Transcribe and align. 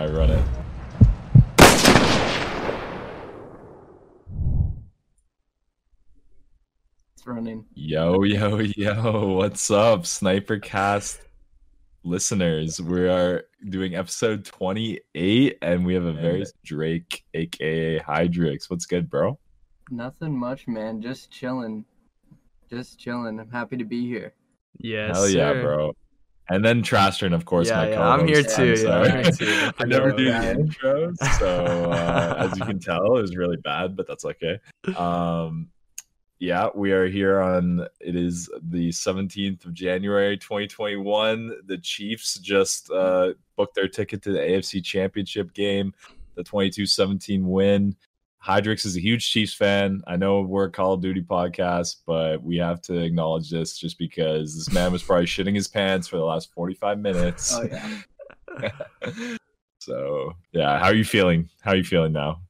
I 0.00 0.06
run 0.06 0.30
it. 0.30 0.44
It's 7.12 7.26
running. 7.26 7.66
Yo, 7.74 8.22
yo, 8.22 8.60
yo, 8.60 9.34
what's 9.34 9.70
up, 9.70 10.04
Snipercast 10.04 11.18
listeners? 12.02 12.80
We 12.80 13.08
are 13.08 13.44
doing 13.68 13.94
episode 13.94 14.46
28 14.46 15.58
and 15.60 15.84
we 15.84 15.92
have 15.92 16.04
a 16.04 16.14
very 16.14 16.46
Drake, 16.64 17.22
aka 17.34 17.98
Hyderix. 17.98 18.70
What's 18.70 18.86
good, 18.86 19.10
bro? 19.10 19.38
Nothing 19.90 20.34
much, 20.34 20.66
man. 20.66 21.02
Just 21.02 21.30
chilling. 21.30 21.84
Just 22.70 22.98
chilling. 22.98 23.38
I'm 23.38 23.50
happy 23.50 23.76
to 23.76 23.84
be 23.84 24.06
here. 24.06 24.32
Yes. 24.78 25.14
Hell 25.14 25.28
yeah, 25.28 25.52
sir. 25.52 25.62
bro. 25.62 25.92
And 26.50 26.64
then 26.64 26.82
Trastern, 26.82 27.32
of 27.32 27.44
course, 27.44 27.68
Yeah, 27.68 27.76
my 27.76 27.90
yeah. 27.90 28.08
I'm 28.08 28.26
here 28.26 28.42
too, 28.42 28.74
yeah. 28.76 28.98
I'm 28.98 29.22
here 29.22 29.32
too. 29.32 29.70
I 29.78 29.84
never 29.84 30.10
do 30.10 30.24
the 30.24 30.30
intros, 30.32 31.16
so 31.38 31.90
uh, 31.92 32.34
as 32.38 32.58
you 32.58 32.64
can 32.64 32.80
tell, 32.90 33.16
it 33.16 33.22
was 33.22 33.36
really 33.36 33.56
bad, 33.56 33.96
but 33.96 34.08
that's 34.08 34.24
okay. 34.24 34.58
Um, 34.96 35.68
yeah, 36.40 36.68
we 36.74 36.90
are 36.90 37.06
here 37.06 37.40
on. 37.40 37.86
It 38.00 38.16
is 38.16 38.50
the 38.62 38.88
17th 38.88 39.64
of 39.64 39.74
January, 39.74 40.36
2021. 40.36 41.52
The 41.66 41.78
Chiefs 41.78 42.38
just 42.38 42.90
uh, 42.90 43.34
booked 43.56 43.76
their 43.76 43.88
ticket 43.88 44.22
to 44.22 44.32
the 44.32 44.38
AFC 44.38 44.82
Championship 44.82 45.52
game, 45.52 45.94
the 46.34 46.42
22-17 46.42 47.44
win. 47.44 47.94
Hyderix 48.44 48.86
is 48.86 48.96
a 48.96 49.00
huge 49.00 49.30
Chiefs 49.30 49.52
fan. 49.52 50.02
I 50.06 50.16
know 50.16 50.40
we're 50.40 50.64
a 50.64 50.70
Call 50.70 50.94
of 50.94 51.02
Duty 51.02 51.22
podcast, 51.22 51.96
but 52.06 52.42
we 52.42 52.56
have 52.56 52.80
to 52.82 52.98
acknowledge 52.98 53.50
this 53.50 53.76
just 53.76 53.98
because 53.98 54.54
this 54.54 54.72
man 54.72 54.92
was 54.92 55.02
probably 55.02 55.26
shitting 55.26 55.54
his 55.54 55.68
pants 55.68 56.08
for 56.08 56.16
the 56.16 56.24
last 56.24 56.52
45 56.54 56.98
minutes. 56.98 57.54
Oh 57.54 57.62
yeah. 57.62 58.70
so 59.80 60.34
yeah, 60.52 60.78
how 60.78 60.86
are 60.86 60.94
you 60.94 61.04
feeling? 61.04 61.50
How 61.60 61.72
are 61.72 61.76
you 61.76 61.84
feeling 61.84 62.12
now? 62.12 62.40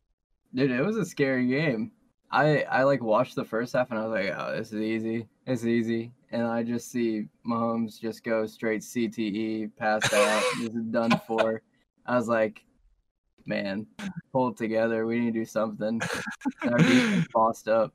Dude, 0.55 0.71
it 0.71 0.83
was 0.83 0.97
a 0.97 1.05
scary 1.05 1.49
game. 1.49 1.91
I 2.31 2.63
I 2.63 2.85
like 2.85 3.03
watched 3.03 3.35
the 3.35 3.45
first 3.45 3.73
half 3.73 3.91
and 3.91 3.99
I 3.99 4.07
was 4.07 4.13
like, 4.13 4.35
oh, 4.39 4.57
this 4.57 4.73
is 4.73 4.81
easy. 4.81 5.27
It's 5.47 5.65
easy. 5.65 6.13
And 6.31 6.47
I 6.47 6.63
just 6.63 6.93
see 6.93 7.27
Mahomes 7.45 8.01
just 8.01 8.23
go 8.23 8.47
straight 8.47 8.83
CTE, 8.83 9.73
pass 9.77 10.13
out, 10.13 10.43
this 10.61 10.73
is 10.73 10.85
done 10.85 11.21
for. 11.27 11.63
I 12.07 12.17
was 12.17 12.29
like, 12.29 12.63
man, 13.47 13.87
pull 14.33 14.49
it 14.49 14.57
together. 14.57 15.07
We 15.07 15.21
need 15.21 15.35
to 15.35 15.41
do 15.41 15.45
something. 15.45 16.01
Our 16.63 16.79
defense 16.79 17.27
bossed 17.35 17.69
up. 17.69 17.93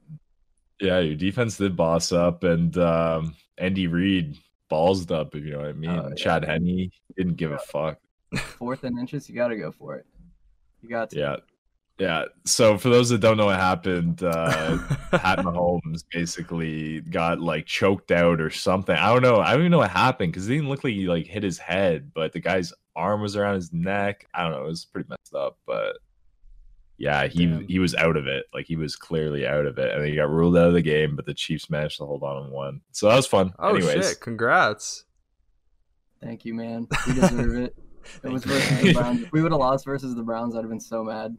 Yeah, 0.79 0.99
your 0.99 1.15
defense 1.15 1.57
did 1.57 1.75
boss 1.75 2.11
up, 2.11 2.43
and 2.43 2.77
um, 2.77 3.35
Andy 3.57 3.88
Reid 3.88 4.38
ballsed 4.69 5.11
up. 5.11 5.35
If 5.35 5.43
you 5.43 5.51
know 5.51 5.59
what 5.59 5.67
I 5.67 5.73
mean. 5.73 5.89
Oh, 5.89 6.09
yeah. 6.09 6.16
Chad 6.16 6.45
Henne 6.45 6.91
didn't 7.16 7.35
give 7.35 7.51
a 7.51 7.59
fuck. 7.59 7.99
Fourth 8.38 8.83
and 8.83 8.99
inches, 8.99 9.29
you 9.29 9.35
gotta 9.35 9.55
go 9.55 9.71
for 9.71 9.95
it. 9.95 10.05
You 10.81 10.89
got 10.89 11.11
to. 11.11 11.17
Yeah, 11.17 11.35
yeah. 11.97 12.25
So 12.43 12.77
for 12.77 12.89
those 12.89 13.09
that 13.09 13.19
don't 13.19 13.38
know 13.38 13.45
what 13.45 13.59
happened, 13.59 14.21
uh, 14.23 14.77
Pat 15.11 15.39
Mahomes 15.39 16.03
basically 16.11 17.01
got 17.01 17.39
like 17.39 17.66
choked 17.66 18.11
out 18.11 18.41
or 18.41 18.49
something. 18.49 18.95
I 18.95 19.13
don't 19.13 19.21
know. 19.21 19.39
I 19.39 19.51
don't 19.51 19.61
even 19.61 19.71
know 19.71 19.77
what 19.77 19.91
happened 19.91 20.33
because 20.33 20.47
it 20.47 20.53
didn't 20.53 20.69
look 20.69 20.83
like 20.83 20.93
he 20.93 21.07
like 21.07 21.25
hit 21.25 21.43
his 21.43 21.57
head, 21.57 22.11
but 22.13 22.33
the 22.33 22.41
guy's 22.41 22.73
arm 22.95 23.21
was 23.21 23.35
around 23.35 23.55
his 23.55 23.73
neck. 23.73 24.27
I 24.33 24.43
don't 24.43 24.51
know. 24.51 24.63
It 24.63 24.67
was 24.67 24.85
pretty 24.85 25.09
messed 25.09 25.35
up, 25.35 25.57
but 25.65 25.97
yeah, 26.97 27.27
he 27.27 27.45
Damn. 27.45 27.67
he 27.67 27.79
was 27.79 27.93
out 27.95 28.15
of 28.17 28.27
it. 28.27 28.45
Like 28.53 28.65
he 28.65 28.75
was 28.75 28.95
clearly 28.95 29.45
out 29.45 29.65
of 29.65 29.77
it, 29.77 29.93
and 29.93 30.05
he 30.05 30.15
got 30.15 30.29
ruled 30.29 30.57
out 30.57 30.67
of 30.67 30.73
the 30.73 30.81
game. 30.81 31.16
But 31.16 31.25
the 31.25 31.33
Chiefs 31.33 31.69
managed 31.69 31.97
to 31.97 32.05
hold 32.05 32.23
on 32.23 32.43
and 32.43 32.51
won. 32.51 32.81
So 32.91 33.09
that 33.09 33.16
was 33.16 33.27
fun. 33.27 33.53
Oh 33.59 33.75
Anyways, 33.75 34.09
shit! 34.09 34.19
Congrats. 34.21 35.03
Thank 36.23 36.45
you, 36.45 36.53
man. 36.53 36.88
We 37.07 37.13
deserve 37.13 37.55
it. 37.57 37.75
It 38.23 38.29
was 38.29 38.43
versus 38.43 38.81
the 38.83 38.93
Browns. 38.93 39.21
If 39.23 39.31
we 39.31 39.41
would 39.41 39.51
have 39.51 39.59
lost 39.59 39.83
versus 39.83 40.13
the 40.13 40.21
Browns, 40.21 40.55
I'd 40.55 40.59
have 40.59 40.69
been 40.69 40.79
so 40.79 41.03
mad. 41.03 41.35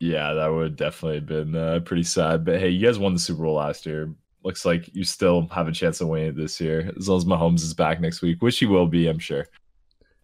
yeah, 0.00 0.32
that 0.32 0.46
would 0.48 0.74
definitely 0.74 1.16
have 1.16 1.26
been 1.26 1.54
uh, 1.54 1.80
pretty 1.80 2.02
sad. 2.02 2.46
But 2.46 2.60
hey, 2.60 2.70
you 2.70 2.84
guys 2.86 2.98
won 2.98 3.12
the 3.12 3.20
Super 3.20 3.42
Bowl 3.42 3.56
last 3.56 3.84
year. 3.84 4.10
Looks 4.42 4.64
like 4.64 4.88
you 4.94 5.04
still 5.04 5.46
have 5.48 5.68
a 5.68 5.72
chance 5.72 6.00
of 6.00 6.08
winning 6.08 6.28
it 6.28 6.36
this 6.36 6.58
year, 6.62 6.90
as 6.96 7.10
long 7.10 7.18
as 7.18 7.26
Mahomes 7.26 7.62
is 7.62 7.74
back 7.74 8.00
next 8.00 8.22
week, 8.22 8.40
which 8.40 8.58
he 8.58 8.64
will 8.64 8.86
be, 8.86 9.06
I'm 9.06 9.18
sure. 9.18 9.46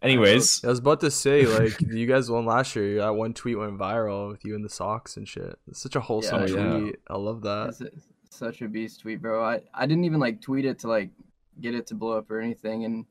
Anyways, 0.03 0.63
I 0.63 0.67
was 0.67 0.79
about 0.79 0.99
to 0.99 1.09
say, 1.11 1.45
like, 1.59 1.79
you 1.81 2.05
guys 2.05 2.29
won 2.29 2.45
last 2.45 2.75
year. 2.75 2.97
That 2.99 3.15
one 3.15 3.33
tweet 3.33 3.57
went 3.57 3.77
viral 3.79 4.29
with 4.29 4.43
you 4.45 4.53
in 4.55 4.61
the 4.61 4.69
socks 4.69 5.15
and 5.17 5.27
shit. 5.27 5.57
It's 5.67 5.81
such 5.81 5.95
a 5.95 6.01
wholesome 6.01 6.41
Yeah, 6.47 6.55
yeah. 6.55 6.77
tweet. 6.79 6.95
I 7.07 7.15
love 7.17 7.41
that. 7.43 7.69
It's, 7.69 7.81
it's 7.81 8.07
such 8.29 8.61
a 8.61 8.67
beast 8.67 8.99
tweet, 9.01 9.21
bro. 9.21 9.43
I, 9.43 9.61
I 9.73 9.85
didn't 9.85 10.03
even 10.03 10.19
like 10.19 10.41
tweet 10.41 10.65
it 10.65 10.79
to 10.79 10.87
like 10.89 11.09
get 11.61 11.73
it 11.73 11.87
to 11.87 11.95
blow 11.95 12.17
up 12.17 12.29
or 12.29 12.41
anything. 12.41 12.83
And 12.85 13.05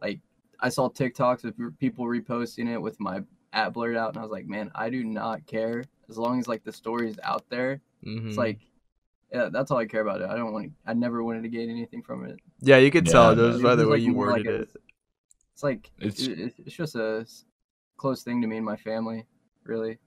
like 0.00 0.20
I 0.60 0.68
saw 0.68 0.88
TikToks 0.88 1.44
of 1.44 1.54
people 1.78 2.04
reposting 2.06 2.68
it 2.72 2.78
with 2.80 3.00
my 3.00 3.22
at 3.52 3.72
blurred 3.72 3.96
out, 3.96 4.10
and 4.10 4.18
I 4.18 4.22
was 4.22 4.30
like, 4.30 4.46
man, 4.46 4.70
I 4.74 4.90
do 4.90 5.02
not 5.04 5.46
care 5.46 5.82
as 6.08 6.18
long 6.18 6.38
as 6.38 6.46
like 6.46 6.62
the 6.64 6.72
story's 6.72 7.18
out 7.24 7.44
there. 7.48 7.80
Mhm. 8.06 8.28
It's 8.28 8.36
like, 8.36 8.60
yeah, 9.32 9.48
that's 9.50 9.70
all 9.70 9.78
I 9.78 9.86
care 9.86 10.02
about 10.02 10.20
it. 10.20 10.28
I 10.30 10.36
don't 10.36 10.52
want. 10.52 10.66
To, 10.66 10.72
I 10.86 10.94
never 10.94 11.24
wanted 11.24 11.42
to 11.42 11.48
gain 11.48 11.68
anything 11.70 12.02
from 12.02 12.24
it. 12.26 12.38
yeah, 12.60 12.76
you 12.76 12.90
could 12.90 13.06
Yeah, 13.06 13.12
tell 13.12 13.34
no, 13.36 13.50
just 13.52 13.62
by 13.62 13.74
the 13.74 13.86
way 13.86 13.96
like, 13.96 14.02
you 14.02 14.12
more 14.12 14.26
like 14.30 14.44
worded 14.44 14.60
a- 14.60 14.62
it. 14.64 14.70
It's 15.58 15.64
like 15.64 15.90
It's- 15.98 16.20
it's 16.20 16.28
it, 16.28 16.54
it's 16.66 16.76
just 16.76 16.94
a 16.94 17.26
close 17.96 18.22
thing 18.22 18.40
to 18.42 18.46
me 18.46 18.58
and 18.58 18.64
my 18.64 18.76
family, 18.76 19.26
really. 19.64 19.98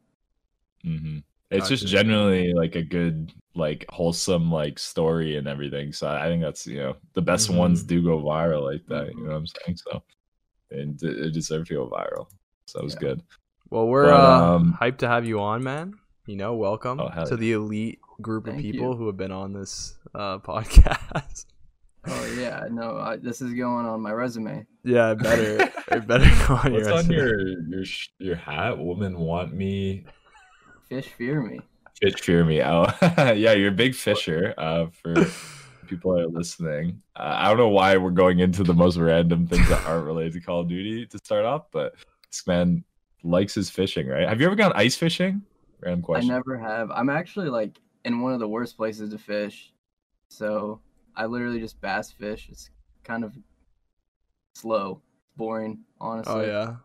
mhm. 0.86 1.24
it's 1.50 1.68
just 1.68 1.86
generally 1.88 2.54
like 2.54 2.76
a 2.76 2.82
good, 2.82 3.34
like 3.54 3.86
wholesome, 3.90 4.50
like 4.50 4.80
story 4.80 5.36
and 5.36 5.50
everything. 5.50 5.92
So 5.92 6.08
I 6.08 6.28
think 6.28 6.42
that's 6.42 6.66
you 6.66 6.78
know 6.78 6.96
the 7.16 7.22
best 7.22 7.50
ones 7.50 7.84
Mhm. 7.84 7.88
do 7.88 8.02
go 8.02 8.18
viral 8.24 8.64
like 8.64 8.86
that. 8.88 9.10
You 9.14 9.24
know 9.26 9.32
what 9.32 9.36
I'm 9.40 9.48
saying? 9.48 9.76
So 9.76 10.02
and 10.72 11.04
it, 11.04 11.18
it 11.26 11.32
deserved 11.34 11.68
to 11.68 11.74
go 11.74 11.90
viral. 11.90 12.30
So 12.68 12.80
that 12.80 12.86
was 12.86 12.94
Yeah. 12.94 13.00
good. 13.02 13.24
Well, 13.70 13.88
we're 13.90 14.06
But, 14.06 14.14
uh, 14.24 14.56
um, 14.56 14.78
hyped 14.80 15.00
to 15.00 15.10
have 15.10 15.26
you 15.28 15.42
on, 15.42 15.62
man. 15.64 16.00
You 16.28 16.38
know, 16.38 16.56
welcome 16.56 17.02
Oh, 17.02 17.10
to 17.10 17.30
yeah. 17.32 17.36
the 17.36 17.52
elite 17.52 18.00
group 18.22 18.48
of 18.48 18.56
people 18.56 18.92
you. 18.92 18.96
who 18.96 19.08
have 19.08 19.18
been 19.18 19.34
on 19.34 19.52
this 19.52 20.00
uh, 20.16 20.40
podcast. 20.52 21.46
Oh 22.08 22.34
yeah, 22.36 22.66
no, 22.72 22.98
I, 22.98 23.18
this 23.18 23.42
is 23.42 23.54
going 23.54 23.86
on 23.86 24.02
my 24.02 24.12
resume. 24.12 24.66
yeah, 24.84 25.12
it 25.12 25.20
better 25.20 25.72
it 25.92 26.08
better 26.08 26.48
go 26.48 26.56
on 26.56 26.74
What's 26.74 26.88
your 26.88 26.94
on 26.94 27.08
resume. 27.08 27.16
your 27.16 27.60
your 27.68 27.86
your 28.20 28.36
hat? 28.36 28.78
Women 28.78 29.20
want 29.20 29.54
me. 29.54 30.06
Fish 30.90 31.08
fear 31.10 31.42
me. 31.42 31.60
Fish 32.02 32.16
fear 32.22 32.44
me. 32.44 32.62
Oh, 32.64 32.88
yeah, 33.02 33.54
you're 33.54 33.70
a 33.70 33.72
big 33.72 33.94
fisher. 33.94 34.54
Uh, 34.58 34.88
for 34.88 35.14
people 35.88 36.14
that 36.14 36.24
are 36.24 36.28
listening, 36.28 37.02
uh, 37.16 37.36
I 37.38 37.48
don't 37.50 37.58
know 37.58 37.70
why 37.70 37.96
we're 37.98 38.10
going 38.10 38.40
into 38.40 38.64
the 38.64 38.74
most 38.74 38.98
random 38.98 39.46
things 39.46 39.70
that 39.70 39.86
aren't 39.86 40.06
related 40.06 40.34
to 40.34 40.42
Call 40.42 40.62
of 40.62 40.70
Duty 40.70 41.06
to 41.06 41.18
start 41.20 41.46
off, 41.46 41.66
but 41.72 41.94
this 42.32 42.46
man 42.48 42.84
likes 43.24 43.54
his 43.54 43.70
fishing, 43.70 44.08
right? 44.08 44.28
Have 44.28 44.42
you 44.42 44.48
ever 44.48 44.56
gone 44.56 44.72
ice 44.74 44.96
fishing? 44.96 45.44
Random 45.82 46.02
question. 46.02 46.32
I 46.32 46.36
never 46.36 46.58
have. 46.58 46.90
I'm 46.90 47.10
actually 47.10 47.50
like 47.50 47.80
in 48.06 48.22
one 48.22 48.34
of 48.34 48.40
the 48.40 48.48
worst 48.48 48.76
places 48.76 49.12
to 49.12 49.20
fish. 49.20 49.72
So 50.30 50.80
I 51.16 51.26
literally 51.26 51.60
just 51.60 51.80
bass 51.82 52.12
fish. 52.12 52.48
It's 52.52 52.70
kind 53.04 53.24
of 53.24 53.38
slow, 54.56 55.02
boring, 55.36 55.80
honestly. 56.00 56.34
Oh 56.34 56.42
yeah. 56.42 56.76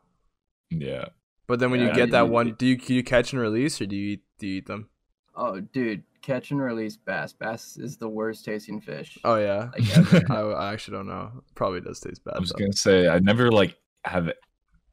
Yeah. 0.71 1.07
But 1.47 1.61
then 1.61 1.71
when 1.71 1.81
Yeah, 1.81 1.89
you 1.89 1.93
get 1.93 2.11
that 2.11 2.29
one, 2.29 2.55
do 2.55 2.67
you 2.67 2.77
do 2.77 2.95
you 2.95 3.05
catch 3.05 3.33
and 3.33 3.41
release 3.41 3.81
or 3.81 3.87
do 3.87 3.97
you 3.97 4.13
eat, 4.15 4.23
do 4.39 4.47
you 4.47 4.57
eat 4.59 4.67
them? 4.67 4.89
Oh, 5.35 5.61
dude, 5.61 6.03
catch 6.23 6.51
and 6.51 6.61
release 6.61 6.97
bass. 6.97 7.33
Bass 7.33 7.77
is 7.77 7.97
the 7.99 8.09
worst 8.09 8.45
tasting 8.45 8.81
fish. 8.81 9.19
Oh 9.25 9.37
yeah. 9.37 9.71
Like, 9.73 9.89
ever. 9.97 10.23
I, 10.31 10.41
I 10.41 10.73
actually 10.73 10.97
don't 10.99 11.07
know. 11.09 11.43
Probably 11.55 11.81
does 11.81 12.01
taste 12.01 12.25
bad. 12.25 12.35
I 12.35 12.41
was 12.41 12.53
though. 12.53 12.59
gonna 12.59 12.73
say 12.73 13.09
I 13.09 13.19
never 13.21 13.51
like 13.51 13.77
have 14.05 14.33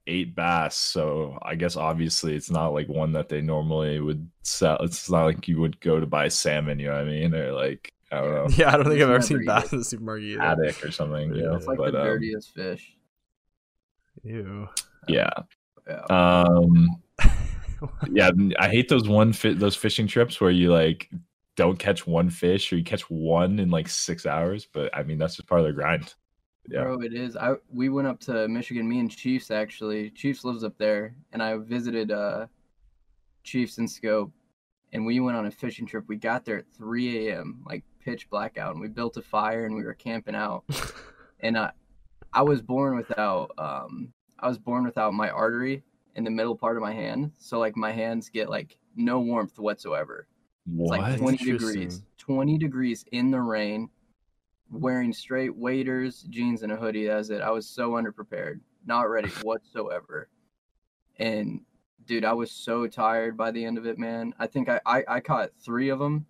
eight 0.07 0.35
bass, 0.35 0.75
so 0.75 1.37
I 1.41 1.55
guess 1.55 1.75
obviously 1.77 2.35
it's 2.35 2.51
not 2.51 2.73
like 2.73 2.87
one 2.89 3.13
that 3.13 3.29
they 3.29 3.41
normally 3.41 3.99
would 3.99 4.29
sell. 4.43 4.77
It's 4.81 5.09
not 5.09 5.25
like 5.25 5.47
you 5.47 5.59
would 5.61 5.79
go 5.79 5.99
to 5.99 6.05
buy 6.05 6.27
salmon, 6.29 6.79
you 6.79 6.87
know 6.87 6.93
what 6.95 7.01
I 7.01 7.05
mean, 7.05 7.33
or 7.35 7.53
like 7.53 7.93
I 8.13 8.21
don't 8.21 8.33
know, 8.33 8.47
Yeah, 8.57 8.69
I 8.73 8.77
don't 8.77 8.85
think 8.85 9.01
I've 9.01 9.09
ever 9.09 9.21
seen 9.21 9.41
eat 9.41 9.47
bass 9.47 9.71
in 9.73 9.79
the 9.79 9.85
supermarket 9.85 10.25
either. 10.25 10.41
attic 10.41 10.85
or 10.85 10.91
something, 10.91 11.33
you 11.35 11.41
know. 11.43 11.55
it's 11.55 11.65
like 11.67 11.77
but 11.77 11.91
the 11.93 11.99
um, 12.01 12.05
dirtiest 12.07 12.53
fish. 12.53 12.95
Ew. 14.23 14.67
yeah, 15.07 15.29
Yeah. 15.87 16.01
um, 16.09 16.87
yeah, 18.11 18.29
I 18.59 18.69
hate 18.69 18.87
those 18.89 19.07
one 19.09 19.33
fit 19.33 19.59
those 19.59 19.75
fishing 19.75 20.07
trips 20.07 20.39
where 20.39 20.51
you 20.51 20.71
like 20.71 21.09
don't 21.55 21.77
catch 21.77 22.07
one 22.07 22.29
fish 22.29 22.71
or 22.71 22.77
you 22.77 22.83
catch 22.83 23.09
one 23.09 23.59
in 23.59 23.69
like 23.69 23.87
six 23.87 24.25
hours. 24.25 24.65
But 24.71 24.95
I 24.95 25.03
mean 25.03 25.17
that's 25.17 25.35
just 25.35 25.47
part 25.47 25.61
of 25.61 25.67
the 25.67 25.73
grind. 25.73 26.13
Yeah, 26.69 26.83
Bro, 26.83 27.01
it 27.01 27.13
is. 27.13 27.35
I 27.35 27.55
we 27.73 27.89
went 27.89 28.07
up 28.07 28.19
to 28.21 28.47
Michigan. 28.47 28.87
Me 28.87 28.99
and 28.99 29.11
Chiefs 29.11 29.51
actually. 29.51 30.09
Chiefs 30.11 30.45
lives 30.45 30.63
up 30.63 30.77
there, 30.77 31.15
and 31.33 31.43
I 31.43 31.57
visited 31.57 32.11
uh, 32.11 32.45
Chiefs 33.43 33.77
and 33.79 33.89
Scope, 33.91 34.31
and 34.93 35.05
we 35.05 35.19
went 35.19 35.35
on 35.35 35.47
a 35.47 35.51
fishing 35.51 35.85
trip. 35.85 36.05
We 36.07 36.15
got 36.15 36.45
there 36.45 36.59
at 36.59 36.65
3 36.77 37.27
a.m. 37.27 37.61
like 37.67 37.83
pitch 38.03 38.29
blackout, 38.29 38.73
and 38.73 38.81
we 38.81 38.87
built 38.87 39.17
a 39.17 39.21
fire 39.21 39.65
and 39.65 39.75
we 39.75 39.83
were 39.83 39.93
camping 39.93 40.35
out. 40.35 40.63
and 41.39 41.57
I, 41.57 41.71
I 42.33 42.41
was 42.41 42.61
born 42.61 42.95
without 42.95 43.51
um, 43.57 44.13
I 44.39 44.47
was 44.47 44.57
born 44.57 44.83
without 44.83 45.13
my 45.13 45.29
artery 45.29 45.83
in 46.15 46.23
the 46.23 46.31
middle 46.31 46.55
part 46.55 46.75
of 46.77 46.83
my 46.83 46.93
hand, 46.93 47.31
so 47.37 47.59
like 47.59 47.75
my 47.75 47.91
hands 47.91 48.29
get 48.29 48.49
like 48.49 48.77
no 48.95 49.19
warmth 49.19 49.57
whatsoever. 49.57 50.27
It's 50.65 50.89
what? 50.89 50.99
like 50.99 51.17
20 51.17 51.37
degrees. 51.37 52.03
20 52.17 52.57
degrees 52.57 53.05
in 53.11 53.31
the 53.31 53.41
rain, 53.41 53.89
wearing 54.71 55.11
straight 55.11 55.55
waders, 55.55 56.25
jeans, 56.29 56.63
and 56.63 56.71
a 56.71 56.75
hoodie. 56.75 57.07
That's 57.07 57.29
it. 57.29 57.41
I 57.41 57.51
was 57.51 57.67
so 57.67 57.91
underprepared, 57.91 58.61
not 58.85 59.09
ready 59.09 59.29
whatsoever. 59.43 60.29
and 61.17 61.61
dude, 62.05 62.25
I 62.25 62.33
was 62.33 62.51
so 62.51 62.87
tired 62.87 63.37
by 63.37 63.51
the 63.51 63.63
end 63.63 63.77
of 63.77 63.85
it, 63.85 63.97
man. 63.97 64.33
I 64.39 64.47
think 64.47 64.69
I 64.69 64.79
I, 64.85 65.03
I 65.07 65.19
caught 65.19 65.51
three 65.63 65.89
of 65.89 65.99
them, 65.99 66.25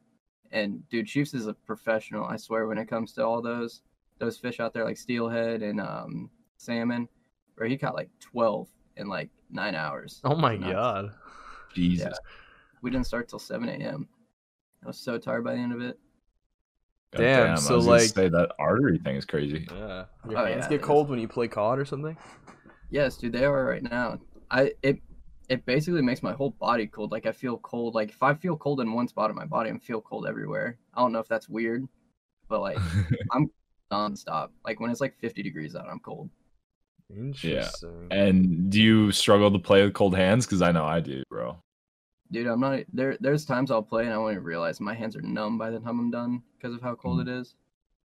and 0.54 0.88
dude, 0.90 1.08
Chiefs 1.08 1.34
is 1.34 1.48
a 1.48 1.54
professional. 1.54 2.24
I 2.26 2.38
swear 2.38 2.68
when 2.68 2.78
it 2.78 2.88
comes 2.88 3.12
to 3.14 3.26
all 3.26 3.42
those 3.42 3.82
those 4.20 4.38
fish 4.38 4.60
out 4.62 4.74
there 4.74 4.86
like 4.86 4.98
steelhead 4.98 5.62
and 5.62 5.82
um 5.82 6.30
salmon, 6.58 7.10
where 7.56 7.68
he 7.68 7.78
caught 7.78 7.96
like 7.96 8.10
twelve 8.22 8.70
in 8.96 9.08
like 9.08 9.30
nine 9.50 9.76
hours. 9.76 10.22
Oh 10.24 10.36
my 10.36 10.56
Nuts. 10.56 10.72
god. 10.74 11.12
Jesus. 11.76 12.18
We 12.82 12.92
didn't 12.92 13.08
start 13.08 13.28
till 13.28 13.40
seven 13.40 13.68
a.m. 13.68 14.08
I 14.84 14.88
was 14.88 14.98
so 14.98 15.18
tired 15.18 15.44
by 15.44 15.54
the 15.56 15.60
end 15.62 15.74
of 15.74 15.82
it. 15.82 15.98
God 17.14 17.20
Damn, 17.22 17.52
I 17.54 17.56
so, 17.56 17.76
was 17.76 17.86
gonna 17.86 17.98
like- 17.98 18.10
say 18.10 18.30
that 18.30 18.52
artery 18.60 18.98
thing 19.00 19.16
is 19.16 19.26
crazy. 19.26 19.68
Yeah. 19.72 20.06
Your 20.30 20.40
Oh, 20.40 20.46
hands 20.46 20.64
yeah, 20.66 20.70
get 20.70 20.72
it 20.72 20.82
is. 20.82 20.86
cold 20.86 21.10
when 21.10 21.20
you 21.20 21.28
play 21.28 21.48
COD 21.48 21.80
or 21.80 21.86
something? 21.86 22.18
Yes, 22.90 23.18
dude, 23.18 23.34
they 23.34 23.46
are 23.46 23.66
right 23.66 23.84
now. 23.84 24.20
I 24.52 24.74
it 24.84 25.00
it 25.50 25.66
basically 25.66 26.02
makes 26.02 26.24
my 26.24 26.34
whole 26.34 26.52
body 26.52 26.88
cold. 26.88 27.12
Like 27.12 27.26
I 27.26 27.32
feel 27.32 27.58
cold. 27.58 27.96
Like 27.96 28.10
if 28.10 28.24
I 28.24 28.34
feel 28.34 28.58
cold 28.58 28.80
in 28.80 28.94
one 28.94 29.08
spot 29.08 29.30
of 29.30 29.36
my 29.36 29.46
body, 29.46 29.70
I 29.70 29.78
feel 29.78 30.02
cold 30.02 30.28
everywhere. 30.28 30.78
I 30.94 31.02
don't 31.02 31.12
know 31.12 31.20
if 31.20 31.28
that's 31.28 31.50
weird, 31.50 31.88
but 32.48 32.62
like 32.62 32.78
I'm 33.32 33.50
nonstop. 33.92 34.50
Like 34.66 34.80
when 34.80 34.92
it's 34.92 35.02
like 35.02 35.18
50 35.20 35.44
degrees 35.44 35.76
out, 35.76 35.88
I'm 35.90 36.00
cold. 36.00 36.30
Interesting. 37.16 38.08
and 38.12 38.72
do 38.72 38.82
you 38.82 39.12
struggle 39.12 39.52
to 39.52 39.60
play 39.60 39.84
with 39.84 39.94
cold 39.94 40.16
hands? 40.16 40.46
Because 40.46 40.62
I 40.62 40.72
know 40.72 40.86
I 40.86 41.00
do, 41.00 41.24
bro. 41.30 41.62
Dude, 42.32 42.48
I'm 42.48 42.60
not 42.60 42.80
there. 42.92 43.18
There's 43.20 43.46
times 43.46 43.70
I'll 43.70 43.84
play 43.84 44.06
and 44.06 44.14
I 44.14 44.18
won't 44.18 44.34
even 44.34 44.44
realize 44.44 44.80
my 44.80 44.96
hands 44.96 45.16
are 45.16 45.22
numb 45.22 45.58
by 45.58 45.70
the 45.70 45.80
time 45.80 46.00
I'm 46.00 46.10
done 46.10 46.42
because 46.58 46.74
of 46.74 46.82
how 46.82 46.96
cold 46.96 47.22
it 47.22 47.32
hmm. 47.32 47.42
is. 47.42 47.56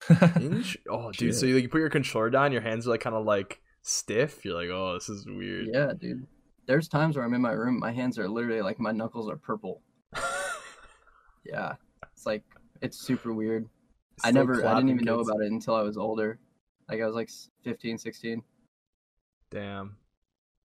Int- 0.41 0.77
oh, 0.89 1.11
dude. 1.11 1.35
So 1.35 1.45
you, 1.45 1.55
like, 1.55 1.63
you 1.63 1.69
put 1.69 1.79
your 1.79 1.89
controller 1.89 2.29
down, 2.29 2.51
your 2.51 2.61
hands 2.61 2.87
are 2.87 2.91
like 2.91 3.01
kind 3.01 3.15
of 3.15 3.25
like 3.25 3.61
stiff. 3.83 4.43
You're 4.43 4.55
like, 4.55 4.69
oh, 4.69 4.95
this 4.95 5.09
is 5.09 5.25
weird. 5.27 5.67
Yeah, 5.71 5.91
dude. 5.99 6.25
There's 6.67 6.87
times 6.87 7.15
where 7.15 7.25
I'm 7.25 7.33
in 7.33 7.41
my 7.41 7.51
room, 7.51 7.79
my 7.79 7.91
hands 7.91 8.17
are 8.17 8.27
literally 8.27 8.61
like 8.61 8.79
my 8.79 8.91
knuckles 8.91 9.29
are 9.29 9.37
purple. 9.37 9.81
Yeah, 11.45 11.75
it's 12.11 12.25
like 12.25 12.43
it's 12.81 12.97
super 12.97 13.33
weird. 13.33 13.69
I 14.23 14.31
never, 14.31 14.65
I 14.65 14.73
didn't 14.75 14.89
even 14.89 15.05
know 15.05 15.19
about 15.19 15.41
it 15.41 15.51
until 15.51 15.75
I 15.75 15.81
was 15.81 15.97
older. 15.97 16.39
Like 16.89 17.01
I 17.01 17.05
was 17.05 17.15
like 17.15 17.29
15, 17.63 17.97
16. 17.97 18.41
Damn. 19.51 19.95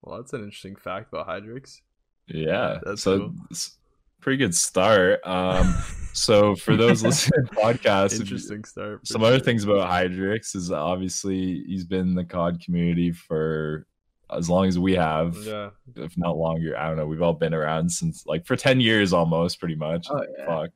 Well, 0.01 0.17
that's 0.17 0.33
an 0.33 0.43
interesting 0.43 0.75
fact 0.75 1.13
about 1.13 1.27
Hyderix. 1.27 1.81
Yeah, 2.27 2.79
That's 2.83 3.03
so 3.03 3.19
cool. 3.19 3.33
it's 3.51 3.77
a 4.19 4.21
pretty 4.21 4.37
good 4.37 4.55
start. 4.55 5.25
Um, 5.25 5.75
so 6.13 6.55
for 6.55 6.75
those 6.77 7.03
listening 7.03 7.45
to 7.45 7.53
podcasts, 7.53 8.15
if 8.15 8.21
interesting 8.21 8.63
start. 8.63 9.01
for 9.01 9.05
some 9.05 9.23
other 9.23 9.39
things 9.39 9.63
about 9.63 9.89
Hyderix 9.89 10.55
is 10.55 10.71
obviously 10.71 11.63
he's 11.67 11.85
been 11.85 12.01
in 12.01 12.15
the 12.15 12.25
COD 12.25 12.61
community 12.63 13.11
for 13.11 13.85
as 14.31 14.49
long 14.49 14.67
as 14.67 14.77
we 14.79 14.93
have, 14.93 15.35
Yeah. 15.37 15.69
if 15.95 16.17
not 16.17 16.37
longer. 16.37 16.77
I 16.77 16.87
don't 16.87 16.97
know. 16.97 17.05
We've 17.07 17.21
all 17.21 17.33
been 17.33 17.53
around 17.53 17.89
since 17.91 18.25
like 18.25 18.45
for 18.45 18.55
ten 18.55 18.79
years 18.79 19.13
almost, 19.13 19.59
pretty 19.59 19.75
much. 19.75 20.07
Oh 20.09 20.23
yeah, 20.37 20.45
Fuck. 20.45 20.69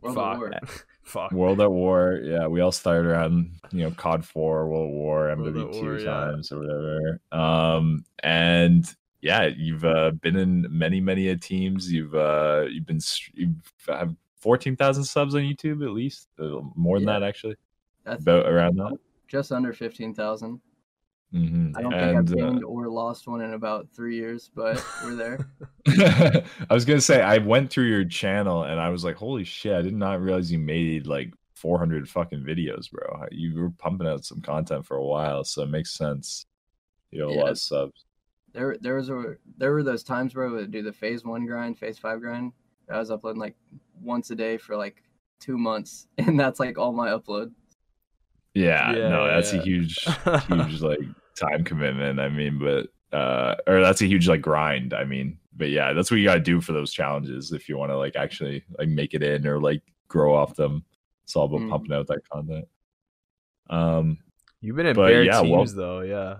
World 0.00 0.16
Fuck. 0.16 0.34
of 0.34 0.38
War. 0.38 0.52
Fuck. 1.04 1.32
World 1.32 1.60
at 1.60 1.70
War. 1.70 2.20
Yeah, 2.22 2.46
we 2.46 2.60
all 2.60 2.72
started 2.72 3.06
around 3.08 3.50
you 3.72 3.84
know 3.84 3.90
COD 3.92 4.24
Four, 4.24 4.68
World 4.68 4.90
War, 4.92 5.24
World 5.26 5.48
at 5.48 5.54
MW2 5.54 5.82
War, 5.82 5.98
yeah. 5.98 6.04
times 6.04 6.50
or 6.52 6.58
whatever. 6.60 7.20
Um, 7.32 8.04
and 8.22 8.84
yeah, 9.20 9.46
you've 9.46 9.84
uh, 9.84 10.10
been 10.20 10.36
in 10.36 10.66
many 10.70 11.00
many 11.00 11.28
a 11.28 11.36
teams. 11.36 11.90
You've 11.92 12.14
uh, 12.14 12.64
you've 12.70 12.86
been 12.86 13.00
you've 13.34 13.54
have 13.86 14.14
fourteen 14.38 14.76
thousand 14.76 15.04
subs 15.04 15.34
on 15.34 15.42
YouTube 15.42 15.82
at 15.84 15.90
least, 15.92 16.28
uh, 16.38 16.60
more 16.74 16.98
than 16.98 17.08
Yeah. 17.08 17.20
that 17.20 17.26
actually, 17.26 17.56
That's 18.04 18.20
about 18.22 18.46
around 18.46 18.76
that. 18.76 18.98
just 19.28 19.52
under 19.52 19.72
fifteen 19.72 20.12
thousand. 20.14 20.60
Hmm 21.34 21.72
I 21.74 21.82
don't 21.82 21.92
and, 21.92 22.28
think 22.28 22.38
I've 22.38 22.44
uh, 22.44 22.50
gained 22.50 22.64
or 22.64 22.88
lost 22.88 23.26
one 23.26 23.40
in 23.40 23.54
about 23.54 23.88
three 23.92 24.14
years, 24.14 24.52
but 24.54 24.84
we're 25.02 25.16
there. 25.16 25.48
I 26.70 26.74
was 26.74 26.84
gonna 26.84 27.00
say 27.00 27.20
I 27.20 27.38
went 27.38 27.70
through 27.70 27.88
your 27.88 28.04
channel 28.04 28.62
and 28.62 28.78
I 28.78 28.88
was 28.90 29.04
like, 29.04 29.16
holy 29.16 29.42
shit! 29.42 29.74
I 29.74 29.82
did 29.82 29.96
not 29.96 30.20
realize 30.20 30.52
you 30.52 30.60
made 30.60 31.08
like 31.08 31.34
400 31.56 32.08
fucking 32.08 32.44
videos, 32.44 32.88
bro. 32.88 33.26
You 33.32 33.60
were 33.60 33.70
pumping 33.70 34.06
out 34.06 34.24
some 34.24 34.42
content 34.42 34.86
for 34.86 34.96
a 34.96 35.04
while, 35.04 35.42
so 35.42 35.62
it 35.62 35.70
makes 35.70 35.90
sense. 35.90 36.46
You 37.10 37.20
know, 37.20 37.30
a 37.30 37.34
lot 37.34 37.50
of 37.50 37.58
subs. 37.58 38.04
There, 38.52 38.76
there 38.80 38.94
was 38.94 39.08
a, 39.08 39.34
there 39.58 39.72
were 39.72 39.82
those 39.82 40.04
times 40.04 40.36
where 40.36 40.46
I 40.46 40.50
would 40.50 40.70
do 40.70 40.82
the 40.82 40.92
FaZe 40.92 41.24
one 41.24 41.46
grind, 41.46 41.78
FaZe 41.78 41.98
five 41.98 42.20
grind. 42.20 42.52
I 42.88 42.98
was 42.98 43.10
uploading 43.10 43.40
like 43.40 43.56
once 44.00 44.30
a 44.30 44.36
day 44.36 44.56
for 44.56 44.76
like 44.76 45.02
two 45.40 45.58
months, 45.58 46.06
and 46.18 46.38
that's 46.38 46.60
like 46.60 46.78
all 46.78 46.92
my 46.92 47.08
upload. 47.08 47.50
Yeah, 48.54 48.92
Yeah, 48.92 49.08
no, 49.08 49.26
that's 49.26 49.52
yeah. 49.52 49.60
a 49.60 49.62
huge, 49.64 50.06
huge 50.46 50.80
like 50.80 51.00
time 51.38 51.64
commitment. 51.64 52.20
I 52.20 52.28
mean, 52.28 52.58
but 52.58 52.88
uh, 53.16 53.54
or 53.66 53.80
that's 53.80 54.00
a 54.02 54.06
huge 54.06 54.28
like 54.28 54.40
grind. 54.40 54.92
I 54.94 55.04
mean, 55.04 55.38
but 55.56 55.70
yeah, 55.70 55.92
that's 55.92 56.10
what 56.10 56.18
you 56.18 56.24
gotta 56.24 56.40
do 56.40 56.60
for 56.60 56.72
those 56.72 56.92
challenges 56.92 57.52
if 57.52 57.68
you 57.68 57.76
want 57.78 57.90
to 57.92 57.96
like 57.98 58.16
actually 58.16 58.64
like 58.78 58.88
make 58.88 59.14
it 59.14 59.22
in 59.22 59.46
or 59.46 59.60
like 59.60 59.82
grow 60.08 60.34
off 60.34 60.56
them. 60.56 60.84
It's 61.24 61.36
all 61.36 61.44
about 61.46 61.60
Mhm. 61.60 61.70
pumping 61.70 61.92
out 61.92 62.06
that 62.08 62.28
content. 62.28 62.66
Um, 63.70 64.18
You've 64.60 64.76
been 64.76 64.86
in 64.86 64.96
But 64.96 65.08
bare 65.08 65.22
yeah, 65.24 65.40
well- 65.40 65.64
though, 65.66 66.00
yeah. 66.00 66.38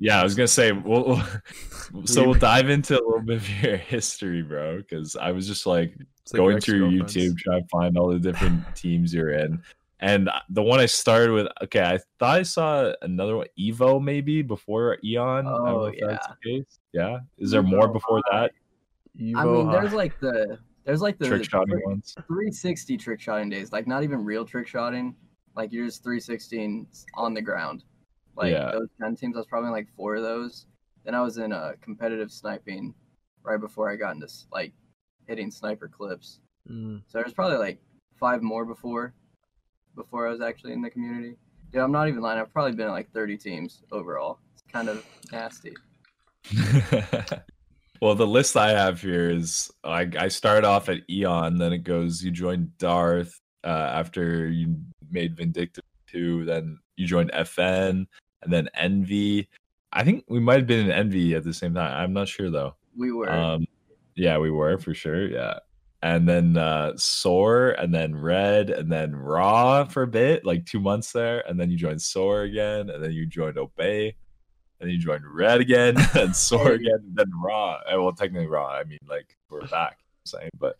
Yeah, 0.00 0.20
I 0.20 0.24
was 0.24 0.34
gonna 0.34 0.48
say, 0.48 0.72
we'll, 0.72 1.22
so 2.04 2.24
we'll 2.24 2.34
dive 2.34 2.68
into 2.68 2.94
a 2.94 3.02
little 3.04 3.22
bit 3.22 3.36
of 3.36 3.62
your 3.62 3.76
history, 3.94 4.42
bro, 4.42 4.78
because 4.78 5.14
I 5.14 5.30
was 5.30 5.46
just 5.46 5.66
like 5.66 5.94
like 6.32 6.36
going 6.36 6.60
through 6.60 6.88
your. 6.90 7.04
YouTube, 7.04 7.38
trying 7.38 7.62
to 7.62 7.68
find 7.68 7.96
all 7.96 8.08
the 8.08 8.18
different 8.18 8.62
teams 8.74 9.14
you're 9.14 9.30
in, 9.30 9.62
and 10.04 10.28
the 10.50 10.62
one 10.62 10.80
I 10.80 10.86
started 10.86 11.32
with, 11.32 11.46
okay, 11.62 11.80
I 11.82 11.98
thought 12.18 12.38
I 12.38 12.42
saw 12.42 12.92
another 13.02 13.36
one, 13.38 13.46
Evo, 13.58 14.02
maybe 14.02 14.42
before 14.42 14.98
Eon. 15.02 15.46
I 15.46 15.50
don't 15.50 15.64
know 15.64 15.80
Oh, 15.80 15.84
if 15.86 15.98
that's 16.00 16.26
yeah. 16.28 16.34
the 16.42 16.50
case. 16.58 16.78
Yeah, 16.92 17.18
is 17.38 17.50
there 17.50 17.62
more 17.62 17.88
Evo 17.88 17.94
before 17.94 18.22
that? 18.30 18.50
I 19.18 19.22
Evo 19.22 19.64
mean, 19.64 19.72
there's 19.72 19.92
like 19.94 20.18
the, 20.20 20.58
there's 20.84 21.00
like 21.00 21.18
the 21.18 21.26
Trick 21.28 21.44
shotting 21.48 21.74
three- 21.76 21.82
ones. 21.86 22.14
360 22.26 22.96
trick 22.98 23.20
shotting 23.20 23.48
days, 23.48 23.72
like 23.72 23.86
not 23.86 24.02
even 24.02 24.22
real 24.24 24.44
trick 24.44 24.66
shotting. 24.66 25.14
Like 25.56 25.72
you're 25.72 25.86
just 25.86 26.02
316 26.02 26.86
on 27.14 27.32
the 27.32 27.40
ground. 27.42 27.84
Like 28.36 28.52
Yeah. 28.52 28.72
those 28.72 28.88
10 29.00 29.16
teams, 29.16 29.36
I 29.36 29.38
was 29.38 29.46
probably 29.46 29.68
in, 29.68 29.72
like 29.72 29.88
four 29.96 30.16
of 30.16 30.22
those. 30.22 30.66
Then 31.04 31.14
I 31.14 31.22
was 31.22 31.38
in 31.38 31.52
a 31.52 31.74
competitive 31.80 32.30
sniping 32.30 32.92
right 33.42 33.60
before 33.60 33.88
I 33.90 33.96
got 33.96 34.14
into 34.16 34.28
like 34.52 34.72
hitting 35.28 35.50
sniper 35.50 35.88
clips. 35.88 36.40
Mm. 36.70 37.02
So 37.06 37.18
there's 37.18 37.32
probably 37.32 37.58
like 37.58 37.78
five 38.18 38.42
more 38.42 38.64
before 38.64 39.14
before 39.94 40.26
I 40.26 40.30
was 40.30 40.40
actually 40.40 40.72
in 40.72 40.82
the 40.82 40.90
community. 40.90 41.36
Dude, 41.72 41.82
I'm 41.82 41.92
not 41.92 42.08
even 42.08 42.20
lying. 42.20 42.38
I've 42.38 42.52
probably 42.52 42.72
been 42.72 42.86
in 42.86 42.92
like 42.92 43.10
30 43.12 43.36
teams 43.36 43.82
overall. 43.90 44.38
It's 44.52 44.62
kind 44.72 44.88
of 44.88 45.04
nasty. 45.32 45.74
well, 48.00 48.14
the 48.14 48.26
list 48.26 48.56
I 48.56 48.70
have 48.70 49.00
here 49.00 49.30
is 49.30 49.70
I, 49.82 50.08
I 50.18 50.28
started 50.28 50.64
off 50.64 50.88
at 50.88 51.08
Eon, 51.10 51.58
then 51.58 51.72
it 51.72 51.78
goes 51.78 52.22
you 52.22 52.30
joined 52.30 52.76
Darth 52.78 53.40
uh, 53.64 53.68
after 53.68 54.48
you 54.48 54.76
made 55.10 55.36
Vindictive 55.36 55.84
2, 56.08 56.44
then 56.44 56.78
you 56.96 57.06
joined 57.06 57.32
FN, 57.32 58.06
and 58.42 58.52
then 58.52 58.68
Envy. 58.74 59.48
I 59.92 60.04
think 60.04 60.24
we 60.28 60.40
might 60.40 60.58
have 60.58 60.66
been 60.66 60.86
in 60.86 60.92
Envy 60.92 61.34
at 61.34 61.44
the 61.44 61.54
same 61.54 61.74
time. 61.74 61.92
I'm 61.92 62.12
not 62.12 62.28
sure 62.28 62.50
though. 62.50 62.74
We 62.96 63.12
were. 63.12 63.30
Um, 63.30 63.66
yeah, 64.14 64.38
we 64.38 64.50
were 64.50 64.78
for 64.78 64.94
sure. 64.94 65.26
Yeah. 65.28 65.58
And 66.04 66.28
then 66.28 66.58
uh 66.58 66.92
Soar, 66.98 67.70
and 67.70 67.92
then 67.94 68.14
Red, 68.14 68.68
and 68.68 68.92
then 68.92 69.16
Raw 69.16 69.84
for 69.86 70.02
a 70.02 70.06
bit, 70.06 70.44
like 70.44 70.66
two 70.66 70.78
months 70.78 71.12
there, 71.12 71.40
and 71.48 71.58
then 71.58 71.70
you 71.70 71.78
joined 71.78 72.02
Soar 72.02 72.42
again, 72.42 72.90
and 72.90 73.02
then 73.02 73.12
you 73.12 73.24
joined 73.24 73.56
Obey, 73.56 74.08
and 74.78 74.86
then 74.86 74.90
you 74.90 74.98
joined 74.98 75.24
Red 75.26 75.62
again, 75.62 75.96
and 76.14 76.36
Soar 76.36 76.72
again, 76.72 77.00
and 77.06 77.16
then 77.16 77.30
Raw. 77.42 77.80
Uh, 77.90 78.02
Well, 78.02 78.12
technically 78.12 78.48
Raw. 78.48 78.68
I 78.68 78.84
mean, 78.84 78.98
like 79.08 79.34
we're 79.48 79.66
back. 79.68 79.96
I'm 80.02 80.26
saying, 80.26 80.50
but 80.58 80.76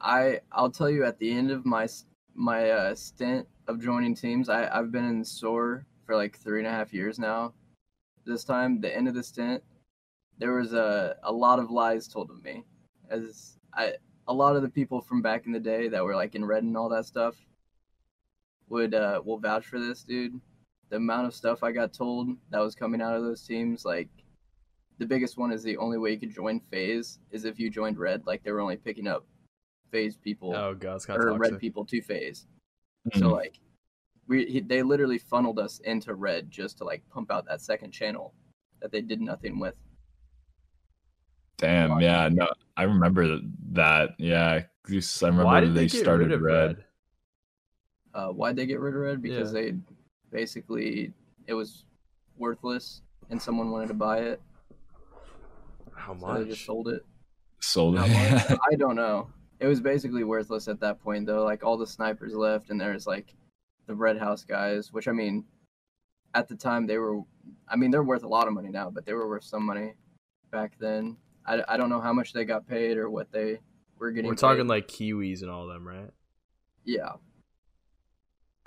I 0.00 0.40
I'll 0.50 0.72
tell 0.72 0.90
you 0.90 1.04
at 1.04 1.20
the 1.20 1.30
end 1.30 1.52
of 1.52 1.64
my 1.64 1.86
my 2.34 2.70
uh, 2.70 2.94
stint 2.96 3.46
of 3.68 3.80
joining 3.80 4.16
teams, 4.16 4.48
I 4.48 4.68
I've 4.76 4.90
been 4.90 5.04
in 5.04 5.24
SOAR 5.24 5.86
for 6.06 6.16
like 6.16 6.36
three 6.36 6.58
and 6.58 6.66
a 6.66 6.72
half 6.72 6.92
years 6.92 7.20
now. 7.20 7.54
This 8.24 8.42
time, 8.42 8.80
the 8.80 8.92
end 8.92 9.06
of 9.06 9.14
the 9.14 9.22
stint, 9.22 9.62
there 10.38 10.54
was 10.54 10.72
a 10.72 11.14
a 11.22 11.30
lot 11.30 11.60
of 11.60 11.70
lies 11.70 12.08
told 12.08 12.32
of 12.32 12.42
me, 12.42 12.64
as 13.10 13.59
I 13.74 13.94
a 14.28 14.32
lot 14.32 14.56
of 14.56 14.62
the 14.62 14.68
people 14.68 15.00
from 15.00 15.22
back 15.22 15.46
in 15.46 15.52
the 15.52 15.60
day 15.60 15.88
that 15.88 16.04
were 16.04 16.14
like 16.14 16.34
in 16.34 16.44
red 16.44 16.62
and 16.62 16.76
all 16.76 16.88
that 16.90 17.06
stuff 17.06 17.34
would 18.68 18.94
uh 18.94 19.20
will 19.24 19.38
vouch 19.38 19.66
for 19.66 19.78
this, 19.78 20.02
dude. 20.02 20.40
The 20.90 20.96
amount 20.96 21.26
of 21.26 21.34
stuff 21.34 21.62
I 21.62 21.72
got 21.72 21.92
told 21.92 22.36
that 22.50 22.60
was 22.60 22.74
coming 22.74 23.00
out 23.00 23.16
of 23.16 23.22
those 23.22 23.42
teams, 23.46 23.84
like 23.84 24.08
the 24.98 25.06
biggest 25.06 25.38
one 25.38 25.52
is 25.52 25.62
the 25.62 25.76
only 25.78 25.98
way 25.98 26.12
you 26.12 26.18
could 26.18 26.34
join 26.34 26.60
FaZe 26.60 27.20
is 27.30 27.44
if 27.44 27.58
you 27.58 27.70
joined 27.70 27.98
red 27.98 28.22
like 28.26 28.42
they 28.42 28.52
were 28.52 28.60
only 28.60 28.76
picking 28.76 29.06
up 29.06 29.24
FaZe 29.90 30.16
people 30.16 30.54
Oh 30.54 30.74
god, 30.74 30.96
it's 30.96 31.08
or 31.08 31.28
of 31.28 31.40
red 31.40 31.58
people 31.58 31.84
to 31.86 32.02
FaZe 32.02 32.46
Mhm. 33.08 33.18
so 33.18 33.28
like 33.28 33.58
we 34.28 34.44
he, 34.44 34.60
they 34.60 34.82
literally 34.82 35.16
funneled 35.18 35.58
us 35.58 35.80
into 35.80 36.14
red 36.14 36.50
just 36.50 36.76
to 36.78 36.84
like 36.84 37.02
pump 37.08 37.32
out 37.32 37.46
that 37.46 37.62
second 37.62 37.92
channel 37.92 38.34
that 38.82 38.92
they 38.92 39.00
did 39.00 39.22
nothing 39.22 39.58
with 39.58 39.74
damn, 41.60 42.00
yeah, 42.00 42.28
no, 42.32 42.48
I 42.76 42.82
remember 42.84 43.38
that. 43.72 44.10
Yeah, 44.18 44.62
I 44.88 45.26
remember 45.26 45.44
Why 45.44 45.60
did 45.60 45.74
they, 45.74 45.82
they 45.82 45.86
get 45.88 46.00
started 46.02 46.28
rid 46.28 46.32
of 46.32 46.42
Red. 46.42 46.66
red? 46.76 46.84
uh 48.12 48.28
why'd 48.28 48.56
they 48.56 48.66
get 48.66 48.80
rid 48.80 48.92
of 48.94 49.00
red 49.00 49.22
because 49.22 49.54
Yeah. 49.54 49.60
they 49.60 49.74
basically 50.32 51.12
it 51.46 51.54
was 51.54 51.84
worthless 52.38 53.02
and 53.30 53.40
someone 53.40 53.70
wanted 53.70 53.86
to 53.88 53.94
buy 53.94 54.18
it 54.18 54.40
How 55.94 56.16
So 56.18 56.42
they 56.42 56.48
just 56.50 56.64
sold 56.64 56.88
it. 56.88 57.04
Sold 57.60 57.96
it. 57.98 58.00
I 58.72 58.74
don't 58.76 58.96
know. 58.96 59.28
It 59.60 59.66
was 59.68 59.80
basically 59.80 60.24
worthless 60.24 60.66
at 60.66 60.80
that 60.80 61.00
point, 61.00 61.26
though. 61.26 61.44
Like 61.44 61.62
all 61.62 61.76
the 61.76 61.86
snipers 61.86 62.34
left, 62.34 62.70
and 62.70 62.80
there's 62.80 63.06
like 63.06 63.34
the 63.86 63.94
Red 63.94 64.16
House 64.18 64.42
guys, 64.42 64.92
which 64.92 65.06
I 65.06 65.12
mean, 65.12 65.44
at 66.34 66.48
the 66.48 66.56
time 66.56 66.86
they 66.86 66.96
were. 66.96 67.20
I 67.68 67.76
mean, 67.76 67.90
they're 67.90 68.02
worth 68.02 68.22
a 68.24 68.28
lot 68.28 68.48
of 68.48 68.54
money 68.54 68.70
now, 68.70 68.88
but 68.88 69.04
they 69.04 69.12
were 69.12 69.28
worth 69.28 69.44
some 69.44 69.64
money 69.66 69.92
back 70.50 70.72
then. 70.80 71.16
I, 71.46 71.62
I 71.68 71.76
don't 71.76 71.88
know 71.90 72.00
how 72.00 72.12
much 72.12 72.32
they 72.32 72.44
got 72.44 72.66
paid 72.68 72.96
or 72.98 73.10
what 73.10 73.32
they 73.32 73.60
were 73.98 74.10
getting. 74.12 74.28
We're 74.28 74.34
talking 74.36 74.64
paid. 74.64 74.68
like 74.68 74.88
Kiwis 74.88 75.42
and 75.42 75.50
all 75.50 75.66
them, 75.66 75.86
right? 75.86 76.10
yeah, 76.84 77.12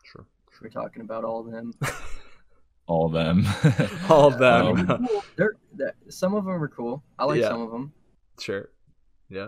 Sure. 0.04 0.26
we're 0.62 0.70
talking 0.70 1.02
about 1.02 1.24
all 1.24 1.40
of 1.46 1.52
them. 1.52 1.74
All 2.86 3.06
of 3.06 3.14
them. 3.14 3.46
All 4.10 4.28
of 4.28 4.38
them. 4.40 4.90
Um, 4.92 5.08
They're, 5.38 5.54
they're- 5.74 5.96
some 6.10 6.34
of 6.34 6.44
them 6.44 6.62
are 6.62 6.68
cool. 6.68 7.02
I 7.18 7.24
like 7.24 7.40
Yeah. 7.40 7.48
some 7.48 7.62
of 7.62 7.72
them. 7.72 7.94
Sure. 8.42 8.72
Yeah. 9.30 9.48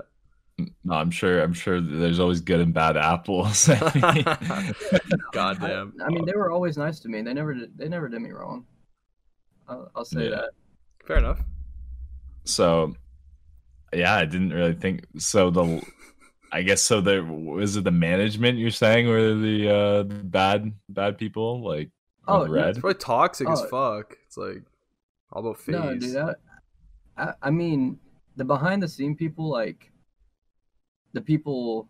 no, 0.86 0.94
I'm 0.94 1.12
sure. 1.12 1.42
I'm 1.42 1.52
sure 1.52 1.82
there's 1.82 2.22
always 2.22 2.40
good 2.40 2.62
and 2.62 2.74
bad 2.74 2.96
apples. 2.96 3.68
Goddamn. 5.34 5.94
I, 6.02 6.06
I 6.06 6.10
mean, 6.10 6.24
they 6.26 6.32
were 6.34 6.50
always 6.50 6.78
nice 6.78 7.02
to 7.02 7.10
me. 7.10 7.22
They 7.24 7.34
never 7.34 7.54
did. 7.54 7.78
They 7.78 7.90
never 7.90 8.08
did 8.08 8.22
me 8.22 8.32
wrong. 8.32 8.66
I'll, 9.68 9.92
I'll 9.96 10.06
say 10.06 10.26
Yeah. 10.30 10.30
that. 10.30 10.50
Fair 11.06 11.18
enough. 11.18 11.42
so, 12.46 12.96
yeah, 13.96 14.16
I 14.16 14.26
didn't 14.26 14.52
really 14.52 14.74
think. 14.74 15.06
So 15.18 15.50
the, 15.50 15.82
I 16.52 16.62
guess 16.62 16.82
so. 16.82 17.02
The 17.02 17.24
was 17.24 17.78
it 17.78 17.84
the 17.84 17.92
management 17.92 18.58
you're 18.60 18.72
saying 18.72 19.08
were 19.08 19.34
the 19.36 19.70
uh, 19.76 20.04
bad 20.04 20.74
bad 20.90 21.18
people 21.18 21.64
like 21.64 21.90
Oh, 22.28 22.40
with 22.42 22.48
no, 22.50 22.54
red? 22.56 22.70
It's 22.70 22.80
probably 22.80 23.00
toxic 23.00 23.50
as 23.50 23.62
Oh. 23.62 23.68
fuck. 23.68 24.18
It's 24.26 24.38
like 24.38 24.64
all 25.32 25.42
about 25.42 25.60
FaZe. 25.60 25.76
No, 25.76 25.98
dude. 25.98 26.14
That, 26.16 26.36
I, 27.18 27.34
I 27.44 27.50
mean, 27.52 28.00
the 28.36 28.46
behind 28.46 28.82
the 28.82 28.88
scene 28.88 29.16
people, 29.16 29.50
like 29.50 29.92
the 31.14 31.22
people 31.22 31.88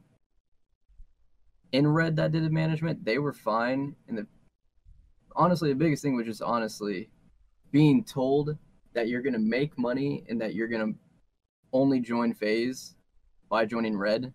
in 1.72 1.88
red 1.88 2.16
that 2.18 2.32
did 2.32 2.44
the 2.44 2.50
management, 2.50 3.04
they 3.06 3.18
were 3.18 3.34
fine. 3.34 3.96
And 4.08 4.18
the 4.18 4.28
honestly, 5.36 5.70
the 5.70 5.76
biggest 5.76 6.04
thing 6.04 6.16
was 6.16 6.26
just 6.26 6.42
honestly 6.42 7.10
being 7.72 8.04
told 8.04 8.58
that 8.94 9.08
you're 9.08 9.22
gonna 9.22 9.40
make 9.40 9.78
money 9.78 10.24
and 10.30 10.40
that 10.42 10.54
you're 10.54 10.68
gonna 10.70 10.94
only 11.76 12.00
join 12.00 12.34
FaZe 12.34 12.96
by 13.50 13.66
joining 13.66 13.98
red. 13.98 14.34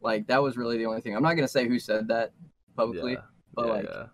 Like 0.00 0.26
that 0.28 0.42
was 0.42 0.56
really 0.56 0.78
the 0.78 0.86
only 0.86 1.00
thing. 1.00 1.14
I'm 1.16 1.22
not 1.22 1.34
gonna 1.34 1.48
say 1.48 1.68
who 1.68 1.78
said 1.78 2.08
that 2.08 2.32
publicly, 2.76 3.12
Yeah. 3.12 3.18
but 3.54 3.66
yeah, 3.66 3.72
like 3.72 3.84
yeah. 3.84 4.06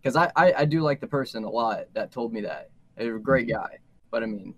because 0.00 0.16
I, 0.16 0.30
I 0.36 0.52
I 0.58 0.64
do 0.64 0.80
like 0.80 1.00
the 1.00 1.06
person 1.06 1.44
a 1.44 1.50
lot 1.50 1.86
that 1.94 2.10
told 2.12 2.32
me 2.32 2.40
that. 2.42 2.70
A 2.96 3.08
great 3.18 3.46
Mm-hmm. 3.48 3.56
guy, 3.62 3.78
but 4.10 4.22
I 4.22 4.26
mean, 4.26 4.54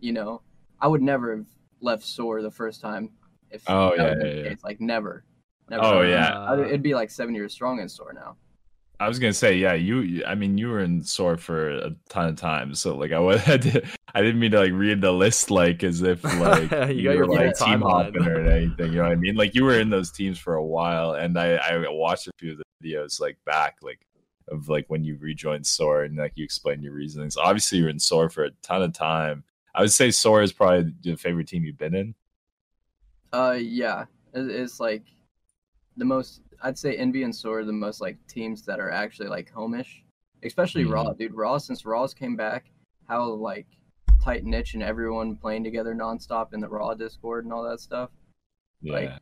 you 0.00 0.12
know, 0.12 0.42
I 0.80 0.88
would 0.88 1.02
never 1.02 1.36
have 1.36 1.46
left 1.80 2.02
SoaR 2.04 2.42
the 2.42 2.50
first 2.50 2.80
time 2.80 3.10
if 3.50 3.62
Oh, 3.68 3.94
yeah, 3.94 4.14
yeah, 4.18 4.32
yeah. 4.48 4.54
like 4.64 4.80
never. 4.80 5.24
never 5.70 5.84
Oh, 5.84 6.00
yeah. 6.02 6.44
I'd- 6.50 6.62
it'd 6.62 6.82
be 6.82 6.94
like 6.94 7.10
seven 7.10 7.34
years 7.34 7.52
strong 7.52 7.78
in 7.80 7.88
SoaR 7.88 8.12
now. 8.14 8.36
I 9.00 9.06
was 9.06 9.18
gonna 9.20 9.32
say, 9.32 9.56
yeah, 9.56 9.74
you. 9.74 10.00
you- 10.00 10.24
I 10.24 10.34
mean, 10.34 10.58
you 10.58 10.68
were 10.70 10.80
in 10.80 11.02
SOAR 11.04 11.36
for 11.36 11.70
a 11.70 11.90
ton 12.08 12.28
of 12.28 12.36
times, 12.36 12.80
so 12.80 12.96
like 12.96 13.12
I 13.12 13.18
would, 13.20 13.40
I, 13.46 13.56
did, 13.58 13.86
I 14.14 14.22
didn't 14.22 14.40
mean 14.40 14.50
to 14.52 14.60
like 14.60 14.72
read 14.72 15.00
the 15.00 15.12
list 15.12 15.50
like 15.50 15.84
as 15.84 16.02
if 16.02 16.24
like 16.40 16.70
You 16.90 16.94
you, 16.96 17.02
got 17.04 17.16
your 17.16 17.26
were 17.26 17.34
like 17.34 17.56
team 17.58 17.80
timeline. 17.80 18.04
hopping 18.04 18.26
or 18.26 18.40
anything. 18.40 18.92
You 18.92 18.98
know 18.98 19.02
what 19.04 19.12
I 19.12 19.16
mean? 19.16 19.34
Like 19.36 19.54
you 19.54 19.64
were 19.64 19.78
in 19.78 19.90
those 19.90 20.10
teams 20.10 20.38
for 20.38 20.54
a 20.54 20.64
while, 20.64 21.12
and 21.12 21.38
I 21.38 21.56
I 21.56 21.88
watched 21.90 22.26
a 22.26 22.30
few 22.38 22.52
of 22.52 22.58
the 22.58 22.64
videos 22.82 23.20
like 23.20 23.36
back 23.44 23.76
like 23.82 24.00
of 24.48 24.68
like 24.68 24.86
when 24.88 25.04
you 25.04 25.16
rejoined 25.18 25.66
SOAR 25.66 26.04
and 26.04 26.16
like 26.16 26.32
you 26.36 26.44
explained 26.44 26.82
your 26.82 26.94
reasonings. 26.94 27.36
Obviously, 27.36 27.78
you're 27.78 27.90
in 27.90 27.98
SOAR 27.98 28.28
for 28.30 28.44
a 28.44 28.50
ton 28.62 28.82
of 28.82 28.92
time. 28.94 29.44
I 29.74 29.82
would 29.82 29.92
say 29.92 30.10
SOAR 30.10 30.42
is 30.42 30.52
probably 30.52 30.92
the 31.02 31.16
favorite 31.16 31.46
team 31.48 31.64
you've 31.64 31.76
been 31.78 31.94
in. 31.94 32.14
Uh, 33.32 33.58
yeah, 33.60 34.06
it, 34.32 34.50
it's 34.50 34.80
like 34.80 35.02
the 35.96 36.04
most. 36.04 36.40
I'd 36.62 36.78
say 36.78 36.96
Envy 36.96 37.22
and 37.24 37.32
SoaR 37.34 37.58
are 37.60 37.64
the 37.64 37.72
most 37.72 38.00
like 38.00 38.16
teams 38.26 38.62
that 38.62 38.80
are 38.80 38.90
actually 38.90 39.28
like 39.28 39.52
homish, 39.52 40.02
especially 40.42 40.84
Mhm. 40.84 40.92
Raw, 40.94 41.12
dude. 41.12 41.34
Raw 41.34 41.58
since 41.58 41.84
Raw's 41.84 42.14
came 42.14 42.34
back, 42.36 42.70
how 43.06 43.24
like 43.30 43.66
tight 44.20 44.44
niche 44.44 44.74
and 44.74 44.82
everyone 44.82 45.36
playing 45.36 45.64
together 45.64 45.94
nonstop 45.94 46.52
in 46.54 46.60
the 46.60 46.68
Raw 46.68 46.94
Discord 46.94 47.44
and 47.44 47.52
all 47.52 47.62
that 47.68 47.80
stuff. 47.80 48.10
Yeah. 48.80 48.92
Like, 48.92 49.12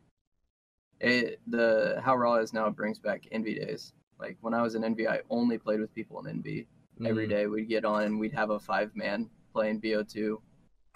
it 1.01 1.41
the 1.47 2.01
how 2.03 2.17
raw 2.17 2.37
is 2.37 2.53
now 2.55 2.71
brings 2.71 2.99
back 2.99 3.25
envy 3.31 3.55
days 3.55 3.93
like 4.19 4.39
when 4.41 4.55
i 4.55 4.63
was 4.63 4.75
in 4.75 4.83
envy 4.83 5.07
i 5.07 5.21
only 5.29 5.59
played 5.59 5.79
with 5.79 5.95
people 5.95 6.19
in 6.21 6.27
envy 6.27 6.67
every 7.05 7.27
Mhm. 7.27 7.29
day 7.29 7.47
we'd 7.47 7.69
get 7.69 7.85
on 7.85 8.05
and 8.05 8.19
we'd 8.19 8.33
have 8.33 8.49
a 8.49 8.59
five 8.59 8.97
man 8.97 9.29
playing 9.53 9.79
bo2 9.79 10.41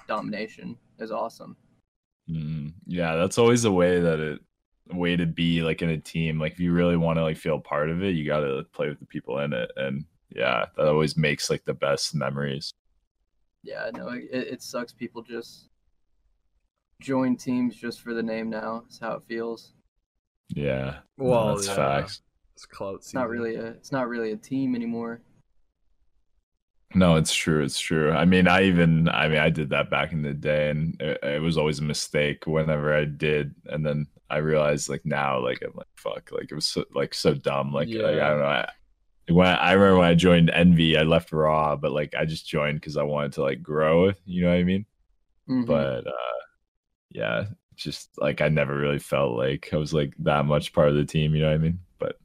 domination 0.09 0.78
is 0.99 1.11
awesome 1.11 1.54
Mm, 2.30 2.75
yeah, 2.87 3.16
that's 3.16 3.38
always 3.38 3.64
a 3.64 3.73
way 3.73 3.99
that 4.00 4.21
it 4.21 4.40
a 4.90 4.97
way 4.97 5.16
to 5.16 5.26
be 5.26 5.62
like 5.62 5.83
in 5.83 5.90
a 5.90 5.99
team. 5.99 6.38
Like 6.38 6.52
if 6.52 6.61
you 6.61 6.73
really 6.73 6.97
want 6.97 7.16
to 7.19 7.23
like 7.23 7.37
feel 7.37 7.59
part 7.59 7.90
of 7.90 8.02
it, 8.04 8.14
you 8.14 8.25
got 8.25 8.40
to 8.40 8.64
play 8.73 8.88
with 8.88 9.00
the 9.00 9.07
people 9.07 9.40
in 9.40 9.52
it, 9.52 9.71
and 9.76 10.04
yeah, 10.30 10.66
that 10.76 10.87
always 10.87 11.16
makes 11.16 11.50
like 11.50 11.64
the 11.64 11.75
best 11.75 12.14
memories. 12.14 12.73
Yeah 13.62 13.90
no 13.95 14.09
it, 14.09 14.29
it 14.33 14.62
sucks 14.62 14.93
people 14.93 15.23
just 15.23 15.69
join 17.00 17.37
teams 17.37 17.76
just 17.76 18.00
for 18.00 18.14
the 18.14 18.23
name 18.23 18.50
now 18.50 18.85
is 18.88 18.99
how 18.99 19.12
it 19.12 19.23
feels 19.26 19.75
Yeah, 20.55 21.00
no, 21.19 21.26
Well, 21.31 21.57
that's 21.57 21.69
yeah. 21.69 21.75
facts. 21.76 22.23
It's 22.55 22.67
clout 22.67 22.97
it's 22.97 23.14
not 23.14 23.29
really 23.29 23.57
a 23.57 23.67
it's 23.69 23.93
not 23.93 24.09
really 24.09 24.33
a 24.33 24.37
team 24.37 24.75
anymore 24.75 25.23
No, 26.95 27.14
it's 27.17 27.33
true. 27.33 27.62
It's 27.62 27.79
true. 27.79 28.11
I 28.11 28.25
mean, 28.25 28.49
I 28.49 28.64
even, 28.64 29.09
I 29.09 29.29
mean, 29.29 29.38
I 29.38 29.49
did 29.49 29.71
that 29.71 29.90
back 29.90 30.12
in 30.12 30.23
the 30.23 30.35
day, 30.35 30.71
and 30.71 31.00
it, 31.00 31.19
it 31.23 31.43
was 31.43 31.57
always 31.57 31.79
a 31.79 31.85
mistake 31.85 32.47
whenever 32.47 32.93
I 32.95 33.05
did. 33.05 33.55
And 33.67 33.87
then 33.87 34.09
I 34.29 34.38
realized, 34.38 34.88
like 34.88 35.07
now, 35.07 35.38
like 35.40 35.62
I'm 35.62 35.73
like, 35.76 35.87
fuck, 35.97 36.33
like 36.33 36.50
it 36.50 36.55
was 36.55 36.67
so, 36.67 36.85
like 36.93 37.14
so 37.14 37.35
dumb. 37.35 37.73
Like, 37.73 37.90
like, 37.95 38.19
I 38.19 38.29
don't 38.31 38.40
know. 38.40 38.45
I, 38.47 38.69
when 39.31 39.47
I 39.49 39.73
remember 39.73 39.99
when 39.99 40.09
I 40.11 40.15
joined 40.15 40.51
Envy, 40.51 40.97
I 40.97 41.03
left 41.03 41.33
Raw, 41.33 41.77
but 41.77 41.93
like 41.93 42.15
I 42.15 42.25
just 42.25 42.47
joined 42.47 42.81
because 42.81 42.97
I 42.97 43.03
wanted 43.03 43.33
to 43.35 43.43
like 43.43 43.63
grow. 43.63 44.13
You 44.25 44.43
know 44.43 44.51
what 44.51 44.59
I 44.59 44.65
mean? 44.65 44.87
Mhm. 45.49 45.67
But 45.67 46.07
uh, 46.07 46.13
yeah, 47.11 47.47
just 47.77 48.11
like 48.19 48.41
I 48.41 48.49
never 48.49 48.77
really 48.77 48.99
felt 48.99 49.37
like 49.37 49.71
I 49.73 49.77
was 49.77 49.93
like 49.95 50.15
that 50.21 50.45
much 50.47 50.73
part 50.73 50.89
of 50.89 50.97
the 50.97 51.05
team. 51.05 51.35
You 51.35 51.43
know 51.43 51.49
what 51.49 51.55
I 51.55 51.59
mean? 51.59 51.81
But 51.99 52.19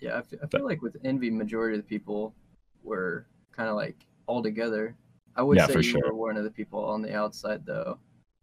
yeah 0.00 0.18
I 0.18 0.22
fe- 0.22 0.38
I 0.42 0.46
feel 0.46 0.64
like 0.64 0.80
with 0.82 0.96
envy 1.04 1.30
majority 1.30 1.76
of 1.78 1.82
the 1.84 1.88
people 1.88 2.34
were 2.84 3.26
kind 3.52 3.68
of 3.68 3.74
like 3.76 3.96
all 4.26 4.42
together 4.42 4.94
i 5.34 5.42
would 5.42 5.58
Yeah, 5.58 5.66
say 5.66 5.74
you 5.74 5.82
sure. 5.82 6.02
were 6.04 6.14
one 6.14 6.36
of 6.36 6.44
the 6.44 6.50
people 6.50 6.84
on 6.84 7.02
the 7.02 7.14
outside 7.14 7.66
though 7.66 7.98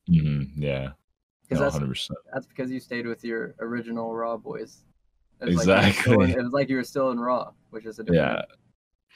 mhm, 0.10 0.50
yeah, 0.58 0.92
because 1.48 1.62
no, 1.62 1.86
that's. 1.86 2.10
That's 2.34 2.46
because 2.46 2.70
you 2.72 2.80
stayed 2.80 3.08
with 3.08 3.24
your 3.24 3.56
original 3.60 4.14
Raw 4.14 4.36
boys. 4.36 4.84
It 5.42 5.46
was 5.46 5.68
Like 5.68 5.88
Exactly. 5.88 6.02
still 6.02 6.22
in- 6.22 6.30
it 6.32 6.44
was 6.44 6.54
like 6.54 6.70
you 6.70 6.76
were 6.78 6.84
still 6.84 7.12
in 7.12 7.20
Raw, 7.20 7.52
which 7.72 7.86
is 7.86 8.00
a 8.00 8.04
different. 8.04 8.22
Yeah. 8.40 8.42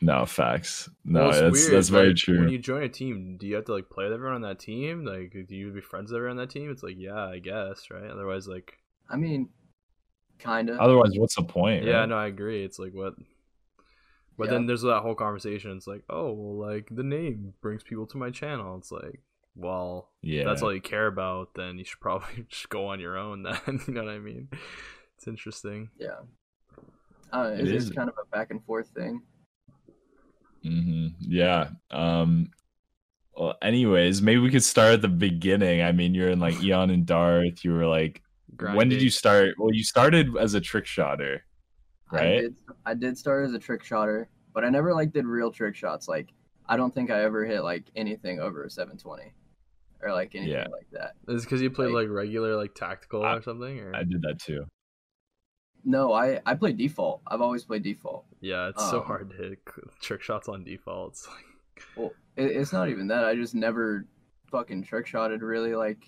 No 0.01 0.25
facts. 0.25 0.89
No, 1.03 1.21
Well, 1.21 1.29
it's 1.29 1.39
that's 1.39 1.51
weird, 1.59 1.73
that's 1.73 1.89
very 1.89 2.07
like, 2.09 2.15
true. 2.17 2.39
When 2.39 2.49
you 2.49 2.57
join 2.57 2.83
a 2.83 2.89
team, 2.89 3.35
do 3.37 3.45
you 3.47 3.55
have 3.55 3.65
to 3.65 3.73
like 3.73 3.89
play 3.89 4.05
with 4.05 4.13
everyone 4.13 4.35
on 4.35 4.41
that 4.43 4.59
team? 4.59 5.03
Like, 5.03 5.31
do 5.47 5.55
you 5.55 5.71
be 5.71 5.81
friends 5.81 6.11
with 6.11 6.17
everyone 6.17 6.39
on 6.39 6.45
that 6.45 6.51
team? 6.51 6.71
It's 6.71 6.83
like, 6.83 6.95
yeah, 6.97 7.25
I 7.25 7.39
guess, 7.39 7.89
right? 7.91 8.09
Otherwise, 8.09 8.47
like, 8.47 8.77
I 9.09 9.17
mean, 9.17 9.49
kind 10.39 10.69
of. 10.69 10.79
Otherwise, 10.79 11.11
what's 11.17 11.35
the 11.35 11.43
point? 11.43 11.83
yeah, 11.83 11.99
right? 11.99 12.09
no, 12.09 12.15
I 12.17 12.27
agree. 12.27 12.63
It's 12.63 12.79
like 12.79 12.93
what. 12.93 13.15
But 14.37 14.45
Yeah. 14.45 14.51
then 14.51 14.67
there's 14.67 14.83
that 14.83 15.01
whole 15.01 15.15
conversation. 15.15 15.71
It's 15.75 15.87
like, 15.87 16.03
oh, 16.09 16.31
well, 16.31 16.69
like 16.69 16.87
the 16.89 17.03
name 17.03 17.53
brings 17.61 17.83
people 17.83 18.07
to 18.07 18.17
my 18.17 18.29
channel. 18.29 18.77
It's 18.77 18.93
like, 18.93 19.19
well, 19.53 20.11
Yeah, 20.21 20.41
if 20.41 20.45
that's 20.47 20.61
all 20.61 20.73
you 20.73 20.79
care 20.79 21.07
about, 21.07 21.55
then 21.55 21.77
you 21.77 21.83
should 21.83 21.99
probably 21.99 22.43
just 22.49 22.69
go 22.69 22.87
on 22.87 23.01
your 23.01 23.17
own. 23.17 23.43
Then 23.43 23.59
you 23.85 23.93
know 23.93 24.05
what 24.05 24.13
I 24.13 24.19
mean? 24.19 24.47
It's 25.19 25.27
interesting. 25.27 25.89
Yeah. 25.99 26.19
Uh, 27.33 27.51
It 27.53 27.59
it's, 27.67 27.71
it's 27.71 27.85
is. 27.87 27.91
kind 27.91 28.07
of 28.07 28.15
a 28.17 28.25
back 28.33 28.51
and 28.51 28.63
forth 28.63 28.87
thing. 28.95 29.21
hmm 30.63 31.07
Yeah. 31.19 31.71
Um. 31.91 32.51
Well, 33.35 33.55
anyways, 33.61 34.21
maybe 34.21 34.39
we 34.39 34.49
could 34.49 34.63
start 34.63 34.93
at 34.93 35.01
the 35.01 35.09
beginning. 35.09 35.81
I 35.81 35.91
mean, 35.91 36.13
you're 36.15 36.29
in 36.29 36.39
like 36.39 36.63
Eon 36.63 36.89
and 36.89 37.05
Darth. 37.05 37.65
You 37.65 37.73
were 37.73 37.85
like, 37.85 38.21
when 38.57 38.87
did 38.87 39.01
you 39.01 39.09
start? 39.09 39.55
Well, 39.57 39.73
you 39.73 39.83
started 39.83 40.37
as 40.37 40.53
a 40.53 40.61
trick 40.61 40.85
shotter, 40.85 41.43
I 42.11 42.15
right? 42.15 42.41
did. 42.43 42.55
I 42.85 42.93
did 42.93 43.17
start 43.17 43.45
as 43.45 43.53
a 43.53 43.59
trick 43.59 43.83
shotter, 43.83 44.29
but 44.53 44.63
I 44.63 44.69
never 44.69 44.93
like 44.93 45.11
did 45.11 45.25
real 45.25 45.51
trick 45.51 45.75
shots. 45.75 46.07
Like 46.07 46.29
I 46.69 46.77
don't 46.77 46.95
think 46.95 47.11
I 47.11 47.23
ever 47.23 47.43
hit 47.45 47.59
like 47.61 47.87
anything 47.97 48.39
over 48.39 48.63
a 48.63 48.69
720, 48.69 49.33
or 50.01 50.13
like 50.13 50.33
anything 50.35 50.53
Yeah. 50.53 50.67
like 50.71 50.87
that. 50.93 51.15
Is 51.27 51.43
because 51.43 51.61
you 51.61 51.69
played 51.71 51.87
like- 51.91 52.07
like, 52.07 52.09
regular, 52.09 52.55
like 52.55 52.73
tactical 52.73 53.25
I- 53.25 53.35
or 53.35 53.41
something? 53.41 53.79
Or 53.81 53.93
I 53.93 54.03
did 54.03 54.21
that 54.21 54.39
too. 54.39 54.63
No, 55.83 56.13
I 56.13 56.39
I 56.45 56.55
play 56.55 56.73
default. 56.73 57.21
I've 57.27 57.41
always 57.41 57.63
played 57.63 57.83
default. 57.83 58.25
yeah, 58.41 58.69
it's 58.69 58.89
so 58.89 58.99
um, 58.99 59.05
hard 59.05 59.29
to 59.31 59.35
hit 59.35 59.59
trick 60.01 60.21
shots 60.21 60.47
on 60.49 60.63
default. 60.63 61.13
It's 61.13 61.27
like, 61.75 61.85
Well, 61.95 62.13
it, 62.35 62.51
it's 62.51 62.73
not 62.73 62.89
even 62.89 63.07
that. 63.07 63.25
I 63.25 63.35
just 63.35 63.55
never 63.55 64.05
fucking 64.51 64.83
trick 64.83 65.07
shotted 65.07 65.41
really. 65.41 65.75
Like 65.75 66.05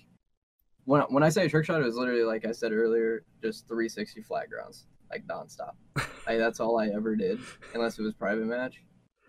when 0.84 1.00
when 1.02 1.22
I 1.22 1.28
say 1.28 1.48
trick 1.48 1.64
shot, 1.64 1.80
it 1.80 1.84
was 1.84 1.96
literally 1.96 2.24
like 2.24 2.44
I 2.44 2.52
said 2.52 2.72
earlier, 2.72 3.24
just 3.42 3.66
360 3.68 4.22
flat 4.22 4.50
grounds, 4.50 4.86
like 5.10 5.26
nonstop. 5.26 5.72
like 5.96 6.38
that's 6.38 6.60
all 6.60 6.78
I 6.78 6.88
ever 6.88 7.16
did, 7.16 7.38
unless 7.74 7.98
it 7.98 8.02
was 8.02 8.14
private 8.14 8.46
match. 8.46 8.82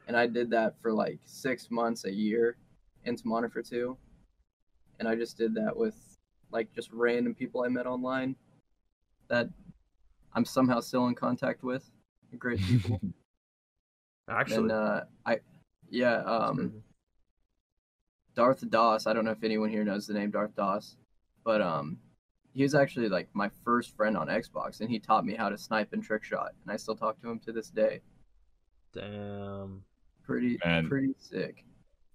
And 0.08 0.18
I 0.18 0.28
did 0.28 0.50
that 0.50 0.76
for 0.82 0.92
like 0.92 1.20
six 1.24 1.72
months, 1.72 2.04
a 2.04 2.12
year, 2.12 2.58
into 3.06 3.24
for 3.50 3.62
two, 3.62 3.98
and 5.00 5.08
I 5.08 5.16
just 5.16 5.38
did 5.38 5.56
that 5.56 5.76
with 5.76 5.96
like 6.52 6.74
just 6.74 6.90
random 6.92 7.34
people 7.34 7.64
I 7.64 7.70
met 7.70 7.88
online 7.88 8.36
that 9.30 9.50
I'm 10.36 10.46
somehow 10.46 10.80
still 10.80 11.08
in 11.08 11.16
contact 11.16 11.64
with. 11.64 11.90
Great 12.38 12.60
people. 12.60 13.00
Actually, 14.30 14.58
and 14.58 14.72
uh, 14.72 15.02
I, 15.26 15.40
yeah, 15.90 16.18
um, 16.24 16.82
Darth 18.36 18.68
Doss. 18.70 19.06
I 19.06 19.14
don't 19.14 19.26
know 19.26 19.32
if 19.32 19.44
anyone 19.44 19.70
here 19.70 19.84
knows 19.84 20.08
the 20.08 20.14
name 20.14 20.32
Darth 20.32 20.56
Doss, 20.56 20.96
but 21.44 21.62
um, 21.62 21.98
he 22.54 22.64
was 22.64 22.74
actually 22.74 23.10
like 23.10 23.28
my 23.34 23.50
first 23.66 23.96
friend 23.96 24.16
on 24.16 24.28
Xbox, 24.28 24.80
and 24.80 24.90
he 24.90 25.00
taught 25.00 25.26
me 25.26 25.36
how 25.36 25.50
to 25.50 25.58
snipe 25.58 25.94
and 25.94 26.04
trick 26.04 26.24
shot, 26.24 26.52
and 26.64 26.72
I 26.74 26.78
still 26.78 26.96
talk 26.96 27.22
to 27.22 27.30
him 27.30 27.40
to 27.40 27.52
this 27.52 27.70
day. 27.70 28.02
damn. 28.94 29.84
Pretty, 30.24 30.58
Man. 30.64 30.88
pretty 30.88 31.14
sick. 31.20 31.66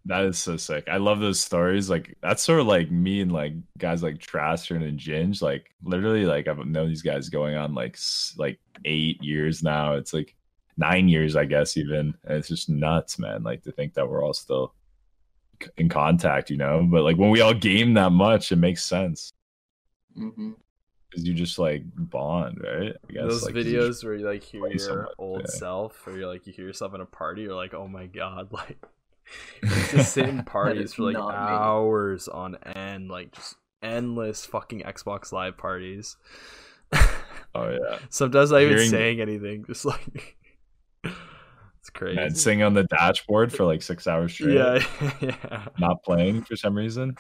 That 0.09 0.25
is 0.25 0.39
so 0.39 0.57
sick. 0.57 0.89
I 0.91 0.97
love 0.99 1.21
those 1.21 1.41
stories. 1.41 1.91
Like 1.91 2.17
that's 2.23 2.43
sort 2.43 2.61
of 2.61 2.67
like 2.67 2.91
me 2.91 3.21
and 3.21 3.33
like 3.33 3.53
guys 3.79 4.03
like 4.03 4.19
Trastern 4.19 4.83
and 4.89 4.99
Ginge. 4.99 5.43
Like 5.43 5.71
literally, 5.83 6.27
like 6.27 6.49
I've 6.49 6.67
known 6.67 6.89
these 6.89 7.03
guys 7.03 7.29
going 7.31 7.57
on 7.57 7.75
like 7.75 7.99
like 8.39 8.59
eight 8.87 9.23
years 9.23 9.63
now. 9.63 9.95
It's 9.95 10.15
like 10.15 10.35
nine 10.79 11.09
years, 11.09 11.37
I 11.37 11.45
guess, 11.47 11.77
even. 11.77 12.15
And 12.25 12.39
it's 12.39 12.49
just 12.49 12.71
nuts, 12.71 13.19
man. 13.21 13.43
Like 13.45 13.63
to 13.65 13.73
think 13.73 13.95
that 13.95 14.09
we're 14.09 14.25
all 14.25 14.35
still 14.35 14.75
c- 15.63 15.71
in 15.79 15.89
contact, 15.91 16.51
you 16.51 16.57
know. 16.59 16.87
But 16.91 17.05
like 17.05 17.17
when 17.19 17.31
we 17.31 17.41
all 17.43 17.55
game 17.55 17.95
that 17.95 18.11
much, 18.13 18.53
it 18.53 18.57
makes 18.57 18.85
sense 18.85 19.33
hmm 20.15 20.53
because 21.11 21.27
you 21.27 21.35
just 21.35 21.59
like 21.59 21.83
bond, 21.97 22.61
right? 22.63 22.95
I 23.09 23.13
guess 23.13 23.23
Those 23.23 23.43
like, 23.43 23.55
'cause 23.55 23.67
you 23.71 23.81
videos 23.81 24.05
where 24.05 24.15
you 24.15 24.27
like 24.27 24.43
hear 24.43 24.67
your 24.69 24.79
so 24.79 25.15
old 25.19 25.43
yeah. 25.43 25.47
self, 25.49 26.07
or 26.07 26.17
you're 26.17 26.27
like 26.29 26.47
you 26.47 26.53
hear 26.53 26.67
yourself 26.67 26.95
in 26.95 27.01
a 27.01 27.07
party, 27.07 27.43
you're 27.43 27.55
like, 27.55 27.75
oh 27.75 27.89
my 27.89 28.07
god, 28.07 28.53
like 28.53 28.79
you 29.63 29.69
just 29.91 30.13
sit 30.13 30.29
in 30.29 30.45
parties 30.45 30.95
for 30.95 31.03
like 31.03 31.15
not 31.15 31.29
me. 31.29 31.35
hours 31.35 32.29
on 32.29 32.57
end, 32.75 33.11
like 33.11 33.33
just 33.33 33.57
endless 33.83 34.47
fucking 34.47 34.83
Xbox 34.83 35.33
Live 35.33 35.57
parties. 35.57 36.17
oh 36.93 37.71
yeah, 37.71 37.99
Sometimes 38.09 38.51
not 38.51 38.63
even 38.63 38.89
saying 38.89 39.21
anything, 39.21 39.65
just 39.67 39.85
like 39.85 40.37
it's 41.05 41.91
crazy. 41.93 42.19
and 42.19 42.37
sing 42.37 42.63
on 42.63 42.75
the 42.75 42.85
dashboard 42.85 43.53
for 43.53 43.65
like 43.65 43.83
six 43.83 44.07
hours 44.07 44.33
straight. 44.33 44.55
yeah, 44.55 44.85
yeah. 45.21 45.67
not 45.79 46.03
playing 46.03 46.43
for 46.43 46.57
some 46.57 46.77
reason. 46.77 47.17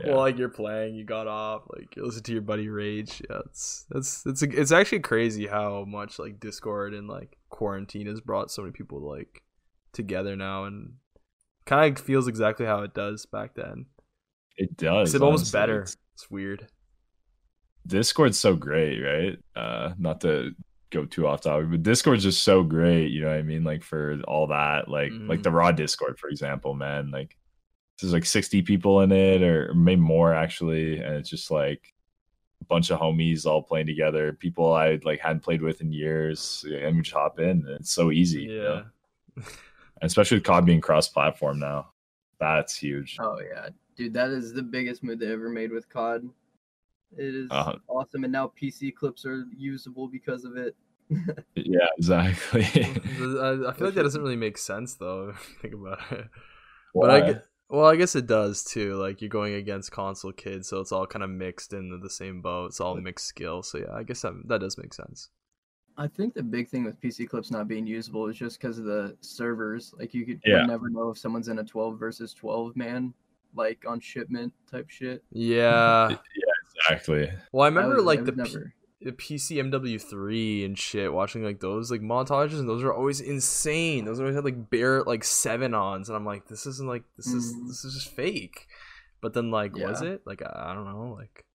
Yeah. 0.00 0.12
Well, 0.12 0.18
like 0.18 0.38
you're 0.38 0.48
playing, 0.48 0.94
you 0.94 1.04
got 1.04 1.26
off, 1.26 1.62
like 1.76 1.96
you 1.96 2.04
listen 2.04 2.22
to 2.22 2.32
your 2.32 2.42
buddy 2.42 2.68
rage. 2.68 3.20
Yeah, 3.28 3.40
it's 3.46 3.84
that's 3.90 4.24
it's 4.24 4.42
it's 4.42 4.72
actually 4.72 5.00
crazy 5.00 5.46
how 5.48 5.84
much 5.84 6.18
like 6.20 6.38
Discord 6.38 6.94
and 6.94 7.08
like 7.08 7.36
quarantine 7.48 8.06
has 8.06 8.20
brought 8.20 8.50
so 8.50 8.62
many 8.62 8.72
people 8.72 9.00
like 9.00 9.42
together 9.92 10.36
now, 10.36 10.64
and 10.64 10.92
kind 11.66 11.98
of 11.98 12.04
feels 12.04 12.26
exactly 12.28 12.64
how 12.66 12.80
it 12.82 12.94
does 12.94 13.26
back 13.26 13.54
then. 13.54 13.86
It 14.56 14.76
does. 14.76 15.14
It's 15.14 15.22
almost 15.22 15.42
honestly. 15.54 15.60
better. 15.60 15.76
It's- 15.82 15.96
It's 16.14 16.30
weird. 16.30 16.68
Discord's 17.86 18.38
so 18.38 18.56
great, 18.56 19.00
right? 19.00 19.38
Uh 19.54 19.92
not 19.98 20.20
to 20.22 20.52
go 20.90 21.04
too 21.04 21.26
off 21.26 21.42
topic, 21.42 21.70
but 21.70 21.82
Discord's 21.82 22.22
just 22.22 22.42
so 22.42 22.62
great, 22.62 23.10
you 23.10 23.20
know 23.20 23.28
what 23.28 23.36
I 23.38 23.42
mean? 23.42 23.64
Like 23.64 23.82
for 23.82 24.18
all 24.26 24.46
that, 24.48 24.88
like 24.88 25.12
like 25.12 25.40
Mhm. 25.40 25.42
the 25.42 25.50
raw 25.50 25.72
Discord, 25.72 26.18
for 26.18 26.28
example, 26.28 26.74
man. 26.74 27.10
Like 27.10 27.36
there's 28.00 28.12
like 28.12 28.24
60 28.24 28.62
people 28.62 29.00
in 29.02 29.12
it, 29.12 29.42
or 29.42 29.74
maybe 29.74 30.00
more 30.00 30.32
actually, 30.34 30.98
and 31.00 31.14
it's 31.16 31.30
just 31.30 31.50
like 31.50 31.92
a 32.60 32.64
bunch 32.64 32.90
of 32.90 32.98
homies 33.00 33.46
all 33.46 33.62
playing 33.62 33.86
together, 33.86 34.32
people 34.32 34.72
I 34.72 34.98
like 35.04 35.20
hadn't 35.20 35.40
played 35.44 35.62
with 35.62 35.80
in 35.80 35.92
years, 35.92 36.64
and 36.68 36.96
we 36.96 37.02
just 37.02 37.14
hop 37.14 37.38
in. 37.40 37.50
And 37.66 37.68
it's 37.80 37.92
so 37.92 38.10
easy, 38.10 38.42
you 38.44 38.62
know? 38.62 38.84
Yeah. 40.00 40.06
especially 40.06 40.38
with 40.38 40.44
COD 40.44 40.66
being 40.66 40.80
cross-platform 40.80 41.58
now. 41.58 41.90
That's 42.40 42.76
huge. 42.76 43.16
Oh 43.20 43.38
yeah, 43.40 43.68
dude, 43.96 44.12
that 44.14 44.30
is 44.30 44.52
the 44.52 44.62
biggest 44.62 45.02
move 45.02 45.18
they 45.18 45.32
ever 45.32 45.48
made 45.48 45.72
with 45.72 45.88
COD. 45.88 46.28
It 47.16 47.34
is 47.34 47.48
Uh-huh. 47.50 47.76
awesome, 47.88 48.24
and 48.24 48.32
now 48.32 48.52
PC 48.60 48.94
clips 48.94 49.24
are 49.24 49.44
usable 49.56 50.08
because 50.08 50.44
of 50.44 50.56
it. 50.56 50.76
Yeah, 51.54 51.86
exactly. 51.96 52.64
I, 52.74 52.88
I 53.68 53.72
feel 53.72 53.86
like 53.86 53.94
that 53.94 54.02
doesn't 54.02 54.20
really 54.22 54.36
make 54.36 54.58
sense 54.58 54.94
though. 54.94 55.32
Think 55.62 55.74
about 55.74 56.00
it. 56.10 56.26
But 56.94 57.10
I 57.10 57.40
well, 57.68 57.86
I 57.86 57.96
guess 57.96 58.14
it 58.14 58.26
does 58.26 58.62
too. 58.64 58.94
Like 58.96 59.20
you're 59.20 59.28
going 59.30 59.54
against 59.54 59.90
console 59.92 60.32
kids, 60.32 60.68
so 60.68 60.80
it's 60.80 60.92
all 60.92 61.06
kind 61.06 61.22
of 61.24 61.30
mixed 61.30 61.72
into 61.72 61.98
the 61.98 62.10
same 62.10 62.42
boat. 62.42 62.66
It's 62.66 62.80
all 62.80 62.96
mixed 62.96 63.26
skill. 63.26 63.62
So 63.62 63.78
yeah, 63.78 63.92
I 63.94 64.02
guess 64.02 64.22
that 64.22 64.34
that 64.46 64.60
does 64.60 64.76
make 64.78 64.92
sense. 64.94 65.30
I 65.98 66.06
think 66.06 66.34
the 66.34 66.42
big 66.42 66.68
thing 66.68 66.84
with 66.84 67.00
PC 67.00 67.28
clips 67.28 67.50
not 67.50 67.68
being 67.68 67.86
usable 67.86 68.26
is 68.28 68.36
just 68.36 68.60
because 68.60 68.78
of 68.78 68.84
the 68.84 69.16
servers. 69.20 69.94
Like 69.98 70.12
you 70.14 70.26
could 70.26 70.40
Yeah. 70.44 70.66
never 70.66 70.88
know 70.90 71.10
if 71.10 71.18
someone's 71.18 71.48
in 71.48 71.58
a 71.58 71.64
12 71.64 71.98
versus 71.98 72.34
12 72.34 72.76
man, 72.76 73.14
like 73.54 73.84
on 73.88 74.00
shipment 74.00 74.52
type 74.70 74.90
shit. 74.90 75.22
Yeah. 75.32 76.08
Yeah, 76.36 76.92
exactly. 76.92 77.30
Well, 77.52 77.66
I 77.66 77.70
That 77.70 77.76
remember 77.76 77.96
was- 77.96 78.04
like 78.04 78.24
that 78.26 78.36
the, 78.36 78.42
was 78.42 78.50
P- 78.50 78.54
never. 78.56 78.74
the 79.00 79.12
PC 79.12 79.70
MW3 79.70 80.64
and 80.66 80.78
shit, 80.78 81.10
watching 81.12 81.42
like 81.42 81.60
those 81.60 81.90
like 81.90 82.02
montages, 82.02 82.58
and 82.60 82.68
those 82.68 82.82
are 82.84 82.92
always 82.92 83.20
insane. 83.20 84.04
Those 84.04 84.20
always 84.20 84.34
had 84.34 84.44
like 84.44 84.68
bare 84.68 85.02
like 85.04 85.24
seven 85.24 85.72
ons, 85.74 86.08
and 86.10 86.16
I'm 86.16 86.26
like, 86.26 86.46
this 86.48 86.66
isn't 86.66 86.86
like 86.86 87.04
this 87.16 87.26
is 87.28 87.54
Mhm. 87.54 87.66
this 87.68 87.84
is 87.84 87.94
just 87.94 88.14
fake. 88.14 88.66
But 89.22 89.32
then 89.32 89.50
like, 89.50 89.74
was 89.74 90.02
it 90.02 90.22
like 90.26 90.42
I, 90.42 90.70
I 90.70 90.74
don't 90.74 90.84
know 90.84 91.14
like 91.18 91.46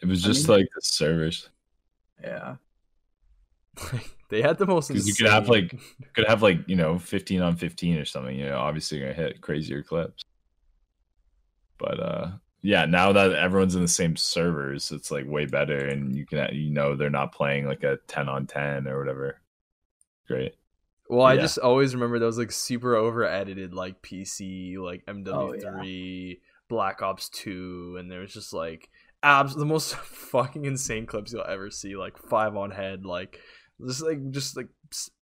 It 0.00 0.06
was 0.08 0.24
I 0.24 0.28
just 0.28 0.48
mean- 0.48 0.58
like 0.58 0.68
the 0.74 0.80
servers. 0.82 1.50
Yeah. 2.22 2.56
they 4.30 4.42
had 4.42 4.58
the 4.58 4.66
most. 4.66 4.88
Because 4.88 5.06
you 5.06 5.14
could 5.14 5.30
have, 5.30 5.48
like- 5.48 5.78
Could 6.14 6.26
have 6.26 6.42
like 6.42 6.58
you 6.68 6.76
know 6.76 6.98
15 6.98 7.40
on 7.42 7.56
15 7.56 7.96
or 7.98 8.04
something. 8.04 8.36
You 8.38 8.46
know, 8.46 8.58
obviously 8.58 8.98
you're 8.98 9.12
gonna 9.12 9.28
hit 9.28 9.40
crazier 9.40 9.82
clips. 9.82 10.22
But 11.78 12.00
uh, 12.00 12.30
yeah, 12.62 12.84
now 12.84 13.12
that 13.12 13.32
everyone's 13.32 13.74
in 13.74 13.82
the 13.82 13.88
same 13.88 14.16
servers, 14.16 14.92
it's 14.92 15.10
like 15.10 15.26
way 15.26 15.46
better, 15.46 15.88
and 15.88 16.14
you 16.14 16.26
can 16.26 16.48
you 16.52 16.70
know 16.70 16.94
they're 16.96 17.10
not 17.10 17.32
playing 17.32 17.66
like 17.66 17.82
a 17.82 17.98
10 18.06 18.28
on 18.28 18.46
10 18.46 18.86
or 18.86 18.98
whatever. 18.98 19.40
Great. 20.28 20.54
Well, 21.08 21.26
I 21.26 21.36
just 21.36 21.58
always 21.58 21.94
remember 21.94 22.18
those 22.18 22.38
like 22.38 22.52
super 22.52 22.94
over 22.94 23.24
edited 23.24 23.74
like 23.74 24.00
PC 24.00 24.78
like 24.78 25.04
MW3, 25.06 26.38
Black 26.68 27.02
Ops 27.02 27.28
2, 27.30 27.96
and 27.98 28.10
there 28.10 28.20
was 28.20 28.32
just 28.32 28.52
like 28.52 28.88
abs 29.22 29.54
the 29.54 29.66
most 29.66 29.94
fucking 29.96 30.64
insane 30.64 31.04
clips 31.06 31.32
you'll 31.32 31.44
ever 31.44 31.70
see, 31.70 31.96
like 31.96 32.16
five 32.16 32.56
on 32.56 32.70
head, 32.70 33.04
like 33.04 33.40
just 33.86 34.02
like 34.02 34.30
just 34.30 34.56
like 34.56 34.68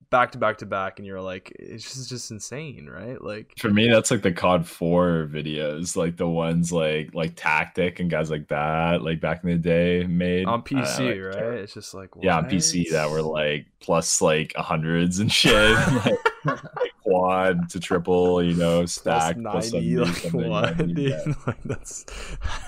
back 0.09 0.31
to 0.31 0.37
back 0.37 0.57
to 0.59 0.65
back, 0.65 0.99
and 0.99 1.05
you're 1.05 1.19
like, 1.21 1.51
it's 1.59 1.83
just 1.83 2.07
just 2.09 2.31
insane, 2.31 2.87
right? 2.89 3.21
Like 3.21 3.51
For 3.59 3.69
me, 3.69 3.89
that's 3.89 4.09
like 4.09 4.21
the 4.21 4.31
COD 4.31 4.65
4 4.65 5.27
videos, 5.29 5.97
like 5.97 6.15
the 6.17 6.27
ones 6.27 6.71
like 6.71 7.13
like 7.13 7.33
Tactic 7.35 7.99
and 7.99 8.09
guys 8.09 8.31
like 8.31 8.47
that, 8.47 9.01
like 9.03 9.19
back 9.19 9.43
in 9.43 9.49
the 9.49 9.57
day 9.57 10.05
made 10.07 10.45
on 10.45 10.61
PC, 10.63 10.99
like- 11.25 11.35
right? 11.35 11.53
It's 11.59 11.73
just 11.73 11.93
like 11.93 12.09
Yeah, 12.21 12.37
on 12.37 12.45
PC 12.49 12.89
that 12.91 13.09
were 13.09 13.21
like 13.21 13.65
plus 13.81 14.21
like 14.21 14.53
hundreds 14.55 15.19
and 15.19 15.29
shit, 15.31 15.53
like, 16.05 16.15
like 16.45 16.91
quad 17.03 17.69
to 17.71 17.79
triple, 17.79 18.41
you 18.41 18.53
know, 18.53 18.77
Plus 18.79 18.93
stack 18.93 19.37
plus 19.41 19.73
90, 19.73 20.05
70, 20.05 20.39
like 20.39 20.49
what, 20.49 20.77
90, 20.77 21.01
yeah. 21.03 21.19
Like 21.47 21.63
that's, 21.63 22.05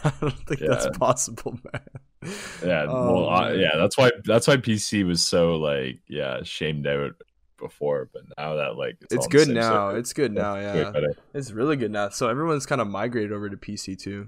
I 0.03 0.11
don't 0.19 0.31
think 0.47 0.59
Yeah. 0.59 0.67
that's 0.71 0.97
possible, 0.97 1.57
man. 1.71 1.81
Yeah, 2.23 2.85
Oh, 2.89 3.13
well, 3.13 3.29
uh, 3.29 3.49
man. 3.51 3.59
yeah, 3.59 3.77
that's 3.77 3.97
why 3.97 4.11
that's 4.25 4.47
why 4.47 4.57
PC 4.57 5.05
was 5.05 5.25
so 5.25 5.55
like 5.55 5.99
yeah 6.07 6.41
shamed 6.43 6.85
out 6.87 7.13
before, 7.57 8.09
but 8.11 8.23
now 8.37 8.55
that 8.55 8.75
like 8.75 8.97
It's 9.11 9.25
all 9.25 9.27
good 9.29 9.47
now. 9.49 9.89
server, 9.89 9.97
It's 9.99 10.13
good 10.13 10.33
now. 10.33 10.55
Yeah, 10.55 10.91
it's 11.33 11.51
really 11.51 11.75
good 11.77 11.91
now. 11.91 12.09
So 12.09 12.27
everyone's 12.29 12.65
kind 12.65 12.81
of 12.81 12.87
migrated 12.87 13.31
over 13.31 13.49
to 13.49 13.57
PC 13.57 13.97
too, 13.97 14.27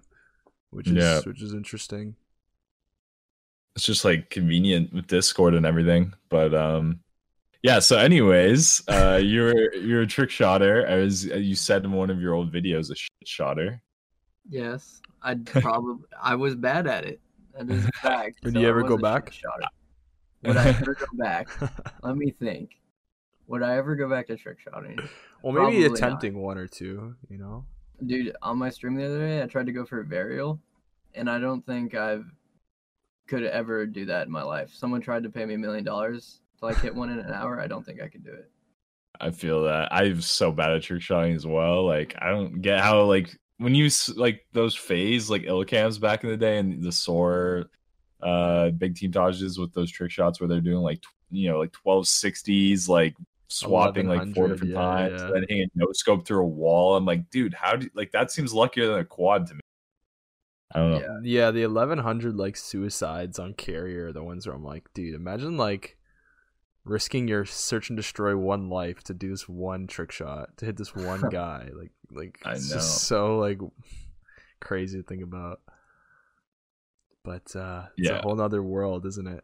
which 0.70 0.88
is 0.88 0.94
Yeah. 0.94 1.20
which 1.26 1.42
is 1.42 1.54
interesting. 1.54 2.16
It's 3.76 3.86
just 3.86 4.04
like 4.06 4.30
convenient 4.30 4.94
with 4.94 5.08
Discord 5.08 5.54
and 5.54 5.66
everything, 5.66 6.14
but 6.30 6.54
um. 6.54 7.00
Yeah. 7.64 7.78
So, 7.80 7.98
anyways, 7.98 8.82
uh, 8.88 9.20
you're 9.24 9.74
you're 9.76 10.02
a 10.02 10.08
trick 10.08 10.30
shotter, 10.30 10.84
as 10.86 11.26
you 11.26 11.56
said 11.56 11.84
in 11.86 11.92
one 11.92 12.10
of 12.10 12.20
your 12.20 12.34
old 12.34 12.52
videos, 12.52 12.90
a 12.92 12.96
shit 12.96 13.12
shotter. 13.26 13.82
Yes. 14.50 15.02
I 15.22 15.36
probably 15.36 16.04
I 16.22 16.34
was 16.36 16.56
bad 16.56 16.88
at 16.88 17.06
it. 17.06 17.20
That 17.58 17.70
is 17.70 17.86
a 17.86 17.92
fact. 18.02 18.40
Would 18.44 18.54
so 18.54 18.60
you 18.60 18.68
ever 18.68 18.84
go 18.84 18.98
back? 18.98 19.32
Would 20.44 20.58
I 20.58 20.70
ever 20.70 20.96
go 20.96 21.06
back? 21.14 21.50
Let 22.04 22.18
me 22.18 22.32
think. 22.32 22.72
Would 23.48 23.64
I 23.64 23.76
ever 23.78 23.96
go 23.96 24.10
back 24.10 24.28
to 24.28 24.38
trick 24.38 24.60
shotting? 24.60 24.98
well, 25.44 25.54
maybe 25.54 25.58
Probably 25.58 25.88
not. 25.90 25.98
attempting 25.98 26.38
one 26.42 26.58
or 26.58 26.68
two. 26.68 27.16
You 27.30 27.38
know. 27.38 27.66
Dude, 28.06 28.36
on 28.42 28.58
my 28.58 28.70
stream 28.70 28.96
the 28.96 29.06
other 29.06 29.20
day, 29.20 29.44
I 29.44 29.46
tried 29.46 29.68
to 29.68 29.72
go 29.72 29.86
for 29.86 30.00
a 30.02 30.06
varial, 30.06 30.60
and 31.14 31.30
I 31.30 31.40
don't 31.40 31.64
think 31.66 31.94
I've 31.94 32.26
could 33.28 33.44
ever 33.44 33.86
do 33.86 34.06
that 34.06 34.26
in 34.26 34.32
my 34.32 34.44
life. 34.44 34.74
Someone 34.74 35.00
tried 35.02 35.24
to 35.24 35.30
pay 35.30 35.46
me 35.46 35.54
a 35.54 35.58
million 35.58 35.84
dollars 35.84 36.42
to 36.60 36.66
like 36.66 36.80
hit 36.82 36.94
one 36.94 37.10
in 37.10 37.20
an 37.20 37.32
hour. 37.32 37.60
I 37.62 37.68
don't 37.68 37.86
think 37.86 38.02
I 38.02 38.08
could 38.08 38.26
do 38.26 38.32
it. 38.34 38.50
I 39.20 39.30
feel 39.30 39.64
that 39.66 39.90
I'm 39.94 40.20
so 40.22 40.52
bad 40.52 40.72
at 40.72 40.82
trick 40.82 41.02
shotting 41.02 41.36
as 41.36 41.46
well. 41.46 41.86
Like 41.86 42.16
I 42.20 42.30
don't 42.32 42.62
get 42.62 42.80
how 42.80 43.04
like 43.04 43.38
when 43.62 43.76
you 43.76 43.90
like 44.16 44.46
those 44.54 44.76
FaZe 44.76 45.30
like 45.30 45.44
ILLCAMS 45.44 46.00
back 46.00 46.24
in 46.24 46.30
the 46.30 46.38
day 46.38 46.58
and 46.58 46.84
the 46.84 46.92
SOAR 46.92 47.70
uh 48.22 48.70
big 48.72 48.96
team 48.96 49.12
dodges 49.12 49.58
with 49.58 49.74
those 49.74 49.92
trick 49.92 50.12
shots 50.12 50.40
where 50.40 50.48
they're 50.48 50.62
doing 50.62 50.84
like 50.84 51.02
tw- 51.02 51.08
you 51.32 51.50
know 51.50 51.58
like 51.58 51.72
1260s 51.72 52.88
like 52.88 53.16
swapping 53.52 54.08
like 54.08 54.34
four 54.34 54.48
different 54.48 54.74
yeah, 54.74 54.80
times, 54.80 55.22
yeah. 55.22 55.30
then 55.34 55.46
hitting 55.48 55.64
a 55.64 55.68
no 55.76 55.88
scope 55.92 56.26
through 56.26 56.42
a 56.42 56.48
wall. 56.48 56.96
I'm 56.96 57.06
like, 57.06 57.30
dude, 57.30 57.54
how 57.54 57.76
do 57.76 57.86
you, 57.86 57.92
like 57.94 58.12
that 58.12 58.32
seems 58.32 58.54
luckier 58.54 58.88
than 58.88 59.00
a 59.00 59.06
quad 59.06 59.48
to 59.48 59.56
me. 59.56 59.60
I 60.74 60.80
don't 60.80 60.92
know. 60.92 61.00
Yeah. 61.00 61.20
Yeah, 61.24 61.52
the 61.52 61.66
1100 61.66 62.36
like 62.38 62.56
suicides 62.56 63.40
on 63.40 63.54
carrier 63.54 64.08
are 64.08 64.14
the 64.14 64.24
ones 64.24 64.48
where 64.48 64.56
I'm 64.56 64.64
like, 64.64 64.88
dude, 64.94 65.16
imagine 65.16 65.58
like 65.58 65.98
risking 66.84 67.28
your 67.28 67.46
search 67.46 67.90
and 67.90 67.98
destroy 67.98 68.36
one 68.36 68.70
life 68.70 69.04
to 69.04 69.14
do 69.14 69.30
this 69.30 69.48
one 69.48 69.88
trick 69.88 70.12
shot 70.12 70.58
to 70.58 70.66
hit 70.66 70.78
this 70.78 70.96
one 70.96 71.22
guy. 71.32 71.70
Like, 71.74 71.92
like 72.12 72.40
I 72.46 72.54
it's 72.54 72.70
know. 72.70 72.76
just 72.78 73.04
so 73.04 73.38
like 73.38 73.60
crazy 74.60 75.02
to 75.02 75.08
think 75.08 75.24
about. 75.24 75.62
But 77.24 77.56
uh 77.56 77.84
it's 77.98 78.10
Yeah. 78.10 78.20
a 78.20 78.22
whole 78.22 78.36
nother 78.36 78.64
world, 78.64 79.06
isn't 79.06 79.28
it? 79.28 79.44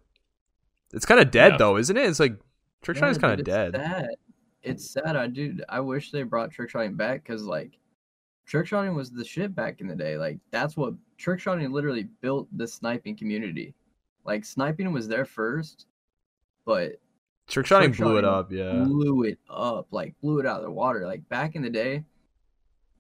It's 0.94 1.06
kind 1.06 1.20
of 1.20 1.32
dead 1.32 1.54
Yeah. 1.54 1.58
though, 1.58 1.78
isn't 1.78 1.96
it? 1.98 2.08
It's 2.10 2.20
like 2.20 2.40
trick 2.82 2.98
Yeah, 2.98 3.02
shot 3.02 3.10
is 3.12 3.18
kind 3.18 3.40
of 3.40 3.46
dead. 3.46 3.76
It's 3.76 3.84
sad. 3.84 4.10
It's 4.64 4.90
sad. 4.92 5.16
I 5.16 5.28
do. 5.28 5.60
I 5.70 5.80
wish 5.80 6.12
they 6.12 6.24
brought 6.24 6.52
trick 6.52 6.70
shotting 6.70 6.96
back 6.96 7.24
because 7.24 7.44
like 7.44 7.78
trick 8.46 8.66
shotting 8.66 8.96
was 8.96 9.12
the 9.12 9.24
shit 9.24 9.54
back 9.56 9.80
in 9.82 9.88
the 9.88 9.96
day. 9.96 10.18
Like 10.18 10.40
that's 10.52 10.76
what 10.76 10.96
trick 11.18 11.40
shotting 11.40 11.72
literally 11.72 12.08
built 12.22 12.48
the 12.58 12.68
sniping 12.68 13.16
community. 13.16 13.76
Like 14.26 14.44
sniping 14.44 14.92
was 14.92 15.08
there 15.08 15.26
first, 15.26 15.86
but 16.66 17.00
Trick 17.48 17.66
shotting 17.66 17.92
trick 17.94 18.06
blew 18.06 18.18
it 18.18 18.26
up, 18.26 18.52
yeah. 18.52 18.84
blew 18.84 19.24
it 19.24 19.40
up. 19.50 19.88
Like 19.92 20.16
blew 20.22 20.40
it 20.40 20.46
out 20.46 20.58
of 20.58 20.64
the 20.64 20.72
water. 20.72 21.06
Like 21.06 21.28
back 21.30 21.56
in 21.56 21.62
the 21.62 21.70
day, 21.70 22.04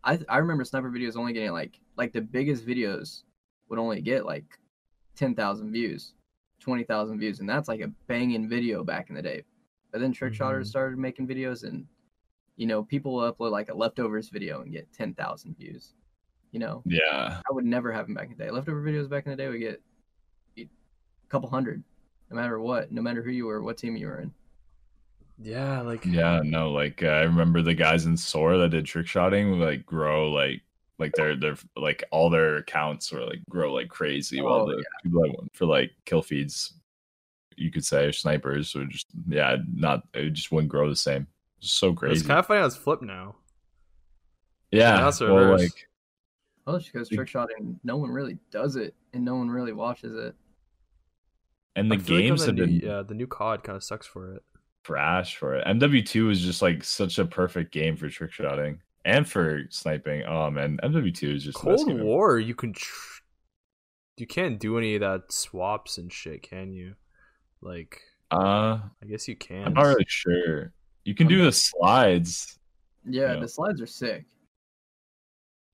I 0.03 0.19
I 0.29 0.37
remember 0.37 0.63
sniper 0.63 0.89
videos 0.89 1.17
only 1.17 1.33
getting 1.33 1.51
like 1.51 1.79
like 1.97 2.13
the 2.13 2.21
biggest 2.21 2.65
videos 2.65 3.23
would 3.69 3.77
only 3.79 3.99
get 4.01 4.25
like 4.25 4.45
ten 5.15 5.35
thousand 5.35 5.71
views, 5.73 6.13
twenty 6.61 6.83
thousand 6.83 7.19
views, 7.19 7.41
and 7.41 7.49
that's 7.49 7.67
like 7.67 7.81
a 7.81 7.87
banging 8.07 8.47
video 8.47 8.83
back 8.83 9.09
in 9.09 9.15
the 9.15 9.21
day. 9.21 9.43
But 9.91 9.99
then 10.01 10.13
trick 10.13 10.33
shotters 10.33 10.67
Mhm. 10.67 10.69
started 10.69 10.97
making 10.99 11.27
videos, 11.27 11.63
and 11.63 11.85
you 12.55 12.67
know 12.67 12.83
people 12.83 13.13
will 13.15 13.31
upload 13.33 13.51
like 13.51 13.69
a 13.69 13.73
leftovers 13.73 14.29
video 14.29 14.61
and 14.61 14.71
get 14.71 14.91
ten 14.93 15.13
thousand 15.13 15.57
views. 15.57 15.93
You 16.51 16.59
know, 16.59 16.81
Yeah. 16.85 17.41
I 17.49 17.53
would 17.53 17.65
never 17.65 17.91
have 17.91 18.05
them 18.05 18.15
back 18.15 18.31
in 18.31 18.37
the 18.37 18.45
day. 18.45 18.49
Leftover 18.49 18.81
videos 18.81 19.09
back 19.09 19.25
in 19.25 19.31
the 19.31 19.35
day 19.35 19.49
would 19.49 19.59
get 19.59 19.81
a 20.57 20.65
couple 21.27 21.49
hundred, 21.49 21.83
no 22.29 22.35
matter 22.35 22.59
what, 22.59 22.91
no 22.91 23.01
matter 23.01 23.21
who 23.21 23.31
you 23.31 23.45
were, 23.45 23.61
what 23.61 23.77
team 23.77 23.95
you 23.95 24.07
were 24.07 24.21
in. 24.21 24.31
Yeah, 25.39 25.81
like 25.81 26.05
Yeah, 26.05 26.41
no, 26.43 26.71
like 26.71 27.03
uh, 27.03 27.07
I 27.07 27.21
remember 27.21 27.61
the 27.61 27.73
guys 27.73 28.05
in 28.05 28.17
SOAR 28.17 28.57
that 28.57 28.69
did 28.69 28.85
trick 28.85 29.07
shotting 29.07 29.59
like 29.59 29.85
grow 29.85 30.31
like 30.31 30.61
like 30.99 31.13
their 31.13 31.35
their 31.35 31.55
like 31.75 32.03
all 32.11 32.29
their 32.29 32.57
accounts 32.57 33.11
were 33.11 33.23
like 33.23 33.39
grow 33.49 33.71
like 33.71 33.87
crazy 33.87 34.41
while 34.41 34.61
Oh, 34.61 34.65
the 34.65 34.83
people 35.03 35.21
that 35.21 35.35
went 35.37 35.55
for 35.55 35.65
like 35.65 35.91
kill 36.05 36.23
feeds 36.23 36.73
you 37.55 37.71
could 37.71 37.85
say 37.85 38.05
or 38.05 38.11
snipers 38.11 38.75
or 38.75 38.85
just 38.85 39.07
yeah 39.27 39.57
not 39.71 40.03
it 40.13 40.31
just 40.31 40.51
wouldn't 40.51 40.71
grow 40.71 40.89
the 40.89 40.95
same. 40.95 41.27
It's 41.59 41.71
so 41.71 41.89
it's 41.89 41.99
crazy. 41.99 42.25
kind 42.25 42.39
of 42.39 42.47
funny 42.47 42.59
how 42.59 42.65
it's 42.65 42.75
flipped 42.75 43.03
now. 43.03 43.35
yeah, 44.71 44.95
now 44.95 45.09
it's 45.09 45.19
well, 45.19 45.35
reversed. 45.35 45.49
Well, 45.49 45.57
like 45.59 45.87
Oh, 46.67 46.75
it's 46.75 46.89
because 46.89 47.07
trick 47.07 47.29
shotting, 47.29 47.79
no 47.85 47.95
one 47.95 48.11
really 48.11 48.37
does 48.51 48.75
it, 48.75 48.93
and 49.13 49.23
no 49.23 49.37
one 49.37 49.49
really 49.49 49.71
watches 49.71 50.13
it. 50.17 50.35
And 51.77 51.89
the 51.91 51.95
I 51.95 51.99
feel 51.99 52.15
like 52.15 52.23
on 52.23 52.27
games 52.27 52.39
the 52.41 52.45
have 52.47 52.55
new, 52.55 52.65
been 52.65 52.89
yeah, 52.89 53.01
the 53.03 53.13
new 53.13 53.27
COD 53.27 53.63
kind 53.63 53.75
of 53.77 53.83
sucks 53.83 54.05
for 54.07 54.33
it. 54.35 54.43
trash 54.83 55.35
for 55.37 55.55
it. 55.55 55.65
MW2 55.67 56.31
is 56.31 56.41
just 56.41 56.61
like 56.61 56.83
such 56.83 57.19
a 57.19 57.25
perfect 57.25 57.71
game 57.71 57.95
for 57.95 58.09
trick 58.09 58.31
shotting 58.33 58.81
and 59.05 59.27
for 59.27 59.61
sniping. 59.69 60.23
Oh 60.25 60.49
man, 60.51 60.79
MW2 60.83 61.35
is 61.35 61.43
just 61.45 61.57
the 61.63 61.75
Cold. 61.75 62.01
War, 62.01 62.39
you 62.39 62.55
can 62.55 62.73
tr- 62.73 63.21
you 64.17 64.27
can't 64.27 64.59
do 64.59 64.77
any 64.77 64.95
of 64.95 65.01
that 65.01 65.31
swaps 65.31 65.97
and 65.99 66.11
shit, 66.11 66.41
can 66.41 66.73
you? 66.73 66.95
Like, 67.61 68.01
Uh, 68.31 68.79
I 69.01 69.05
guess 69.07 69.27
you 69.27 69.35
can. 69.35 69.63
I'm 69.67 69.73
not 69.73 69.85
really 69.85 70.05
sure. 70.07 70.73
You 71.05 71.13
can 71.15 71.27
do 71.27 71.45
the 71.45 71.51
slides. 71.51 72.59
Yeah, 73.05 73.33
Yeah. 73.35 73.39
the 73.39 73.47
slides 73.47 73.79
are 73.81 73.85
sick, 73.87 74.25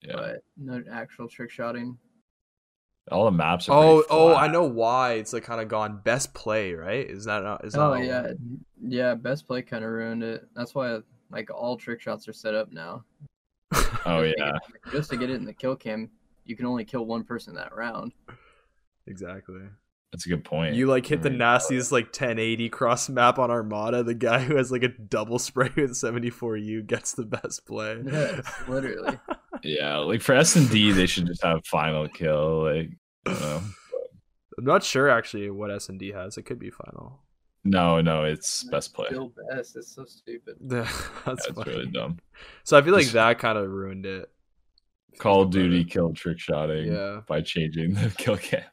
Yeah, 0.02 0.14
but 0.16 0.44
no 0.58 0.84
actual 0.92 1.28
trick 1.30 1.50
shotting. 1.50 1.98
All 3.12 3.26
the 3.26 3.32
maps. 3.32 3.70
Are 3.70 3.76
Oh, 3.76 4.04
oh, 4.10 4.36
I 4.36 4.48
know 4.48 4.64
why 4.64 5.14
it's 5.14 5.34
like 5.34 5.44
kind 5.44 5.62
of 5.62 5.68
gone 5.68 6.02
best 6.04 6.34
play, 6.34 6.74
right? 6.74 7.10
Is 7.10 7.26
that 7.26 7.44
not? 7.44 7.66
Is 7.66 7.76
that 7.76 7.82
Oh 7.82 7.90
not 7.90 8.04
yeah, 8.04 8.22
why? 8.22 8.34
yeah. 8.82 9.16
Best 9.16 9.48
play 9.48 9.62
kind 9.62 9.84
of 9.84 9.92
ruined 9.92 10.24
it. 10.24 10.48
That's 10.56 10.74
why 10.76 11.00
like 11.32 11.50
all 11.52 11.78
trick 11.78 12.02
shots 12.02 12.28
are 12.28 12.34
set 12.34 12.56
up 12.56 12.72
now. 12.72 13.06
Oh 14.06 14.24
Just 14.24 14.36
to 14.38 14.38
yeah, 14.38 14.58
just 14.92 15.10
to 15.12 15.18
get 15.18 15.30
it 15.30 15.36
in 15.36 15.46
the 15.46 15.54
kill 15.54 15.76
cam, 15.76 16.10
you 16.46 16.56
can 16.56 16.66
only 16.66 16.86
kill 16.86 17.06
one 17.06 17.24
person 17.24 17.56
that 17.56 17.76
round. 17.76 18.14
exactly. 19.08 19.62
that's 20.12 20.26
a 20.26 20.30
good 20.30 20.44
point. 20.46 20.76
You 20.76 20.88
like 20.88 21.06
hit 21.06 21.22
the 21.24 21.30
I 21.30 21.32
mean, 21.32 21.40
nastiest 21.40 21.92
like 21.92 22.06
1080 22.08 22.70
cross 22.70 23.10
map 23.10 23.40
on 23.40 23.50
Armada. 23.52 24.04
The 24.04 24.14
guy 24.14 24.40
who 24.40 24.56
has 24.58 24.72
like 24.72 24.84
a 24.84 24.90
double 24.90 25.40
spray 25.40 25.72
with 25.76 25.92
74U 25.92 26.86
gets 26.86 27.14
the 27.14 27.26
best 27.26 27.66
play. 27.66 28.04
Yes, 28.06 28.64
literally. 28.68 29.20
Yeah, 29.64 29.98
like 30.00 30.22
for 30.22 30.34
S 30.34 30.56
and 30.56 30.70
D, 30.70 30.92
they 30.92 31.06
should 31.06 31.28
just 31.28 31.44
have 31.44 31.66
final 31.66 32.08
kill. 32.08 32.64
Like, 32.64 32.90
I 33.26 33.32
don't 33.32 33.42
know. 33.42 33.62
I'm 34.58 34.66
not 34.66 34.84
sure 34.84 35.10
actually 35.10 35.50
what 35.50 35.72
S 35.72 35.90
and 35.90 36.00
D 36.00 36.12
has. 36.12 36.38
It 36.38 36.44
could 36.44 36.60
be 36.60 36.70
final. 36.70 37.20
No, 37.64 38.02
no, 38.02 38.26
it's 38.26 38.64
best 38.66 38.94
play. 38.94 39.08
Still 39.08 39.32
best. 39.50 39.76
It's 39.78 39.96
so 39.96 40.04
stupid. 40.06 40.56
That's 40.62 41.08
That's 41.26 41.50
really 41.66 41.88
dumb. 41.88 42.20
So 42.66 42.78
I 42.78 42.82
feel 42.82 42.94
like 42.94 43.08
that 43.08 43.40
kind 43.40 43.58
of 43.58 43.70
ruined 43.70 44.06
it. 44.06 44.30
Call 45.18 45.44
of 45.44 45.52
Duty 45.52 45.86
kill 45.86 46.12
trick 46.14 46.40
shotting 46.40 46.92
Yeah. 46.92 47.22
by 47.28 47.42
changing 47.42 47.94
the 47.94 48.10
kill 48.18 48.36
cam. 48.38 48.64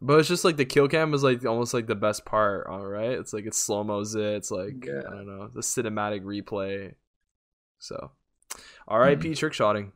But 0.00 0.20
it's 0.20 0.28
just 0.28 0.44
like 0.44 0.56
the 0.56 0.64
kill 0.64 0.86
cam 0.86 1.12
is 1.12 1.24
like 1.24 1.44
almost 1.44 1.74
like 1.74 1.88
the 1.88 1.96
best 1.96 2.24
part, 2.24 2.68
all 2.68 2.86
right? 2.86 3.10
It's 3.10 3.32
like 3.32 3.46
it's 3.46 3.58
slow 3.60 3.82
mo's 3.82 4.14
it. 4.14 4.22
It's 4.22 4.50
like 4.52 4.84
Yeah. 4.86 5.00
I 5.08 5.10
don't 5.10 5.26
know 5.26 5.48
the 5.52 5.60
cinematic 5.62 6.22
replay. 6.22 6.94
So, 7.80 8.12
R.I.P. 8.86 9.34
trick 9.34 9.52
shotting. 9.52 9.92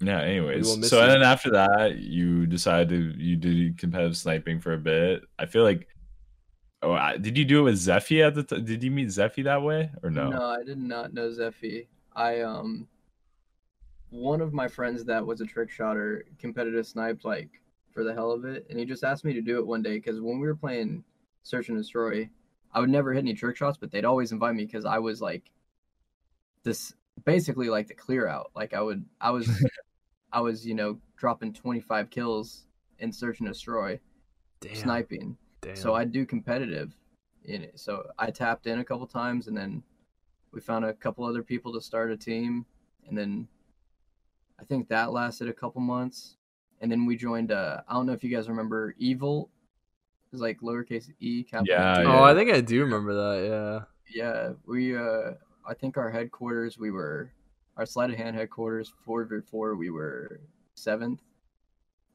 Yeah. 0.00 0.20
Anyways, 0.20 0.88
so 0.88 0.96
you. 0.96 1.02
and 1.02 1.12
then 1.12 1.22
after 1.22 1.50
that, 1.52 1.98
you 1.98 2.46
decided 2.46 2.88
to, 2.88 3.22
you 3.22 3.36
did 3.36 3.78
competitive 3.78 4.16
sniping 4.16 4.60
for 4.60 4.72
a 4.72 4.78
bit. 4.78 5.22
I 5.38 5.46
feel 5.46 5.62
like. 5.62 5.88
Oh, 6.84 6.92
I, 6.92 7.16
did 7.16 7.38
you 7.38 7.44
do 7.44 7.60
it 7.60 7.62
with 7.62 7.76
Zephy 7.76 8.26
at 8.26 8.34
the? 8.34 8.42
T- 8.42 8.60
did 8.60 8.82
you 8.82 8.90
meet 8.90 9.08
Zephy 9.08 9.44
that 9.44 9.62
way 9.62 9.90
or 10.02 10.10
no? 10.10 10.30
No, 10.30 10.44
I 10.44 10.64
did 10.64 10.78
not 10.78 11.14
know 11.14 11.30
Zephy. 11.30 11.86
I 12.14 12.40
um 12.40 12.88
one 14.10 14.40
of 14.42 14.52
my 14.52 14.68
friends 14.68 15.04
that 15.04 15.24
was 15.24 15.40
a 15.40 15.46
trick 15.46 15.70
shotter 15.70 16.26
competitive 16.38 16.86
sniped 16.86 17.24
like 17.24 17.48
for 17.92 18.04
the 18.04 18.12
hell 18.12 18.30
of 18.30 18.44
it, 18.44 18.66
and 18.68 18.78
he 18.78 18.84
just 18.84 19.04
asked 19.04 19.24
me 19.24 19.32
to 19.32 19.40
do 19.40 19.58
it 19.58 19.66
one 19.66 19.82
day 19.82 19.94
because 19.94 20.20
when 20.20 20.38
we 20.38 20.46
were 20.46 20.54
playing 20.54 21.04
Search 21.42 21.68
and 21.68 21.78
Destroy, 21.78 22.28
I 22.72 22.80
would 22.80 22.90
never 22.90 23.12
hit 23.12 23.20
any 23.20 23.34
trick 23.34 23.56
shots, 23.56 23.78
but 23.78 23.90
they'd 23.90 24.04
always 24.04 24.32
invite 24.32 24.54
me 24.54 24.64
because 24.64 24.84
I 24.84 24.98
was 24.98 25.20
like 25.20 25.50
this 26.62 26.94
basically 27.24 27.68
like 27.68 27.88
the 27.88 27.94
clear 27.94 28.26
out. 28.28 28.50
Like 28.54 28.74
I 28.74 28.80
would 28.80 29.04
I 29.20 29.30
was 29.30 29.48
I 30.32 30.40
was, 30.40 30.66
you 30.66 30.74
know, 30.74 30.98
dropping 31.16 31.52
twenty 31.52 31.80
five 31.80 32.10
kills 32.10 32.64
in 32.98 33.12
Search 33.12 33.40
and 33.40 33.48
Destroy, 33.48 33.98
Damn. 34.60 34.74
sniping. 34.74 35.36
Damn. 35.60 35.76
So 35.76 35.94
I 35.94 36.04
do 36.04 36.24
competitive 36.26 36.92
in 37.44 37.62
it. 37.62 37.78
So 37.78 38.06
I 38.18 38.30
tapped 38.30 38.66
in 38.66 38.78
a 38.78 38.84
couple 38.84 39.06
times 39.06 39.48
and 39.48 39.56
then 39.56 39.82
we 40.52 40.60
found 40.60 40.84
a 40.84 40.92
couple 40.94 41.24
other 41.24 41.42
people 41.42 41.72
to 41.72 41.80
start 41.80 42.10
a 42.12 42.16
team 42.16 42.64
and 43.08 43.16
then 43.16 43.48
I 44.60 44.64
think 44.64 44.88
that 44.88 45.12
lasted 45.12 45.48
a 45.48 45.52
couple 45.52 45.80
months. 45.80 46.36
And 46.80 46.90
then 46.90 47.06
we 47.06 47.16
joined 47.16 47.52
uh 47.52 47.80
I 47.88 47.94
don't 47.94 48.06
know 48.06 48.12
if 48.12 48.24
you 48.24 48.30
guys 48.34 48.48
remember 48.48 48.94
Evil. 48.98 49.50
It 50.26 50.36
was 50.36 50.40
like 50.40 50.60
lowercase 50.60 51.10
e 51.20 51.42
capital 51.44 51.74
Yeah, 51.74 52.00
E. 52.00 52.02
yeah. 52.04 52.08
Oh, 52.20 52.22
I 52.22 52.34
think 52.34 52.50
I 52.50 52.60
do 52.60 52.80
remember 52.80 53.14
that. 53.14 53.48
Yeah. 53.48 53.84
Yeah, 54.14 54.52
we 54.66 54.96
uh 54.96 55.32
I 55.66 55.74
think 55.74 55.96
our 55.96 56.10
headquarters 56.10 56.78
we 56.78 56.90
were 56.90 57.30
our 57.76 57.86
sleight 57.86 58.10
of 58.10 58.16
hand 58.16 58.36
headquarters 58.36 58.92
four 59.04 59.24
v 59.24 59.36
four 59.50 59.76
we 59.76 59.90
were 59.90 60.40
seventh 60.74 61.20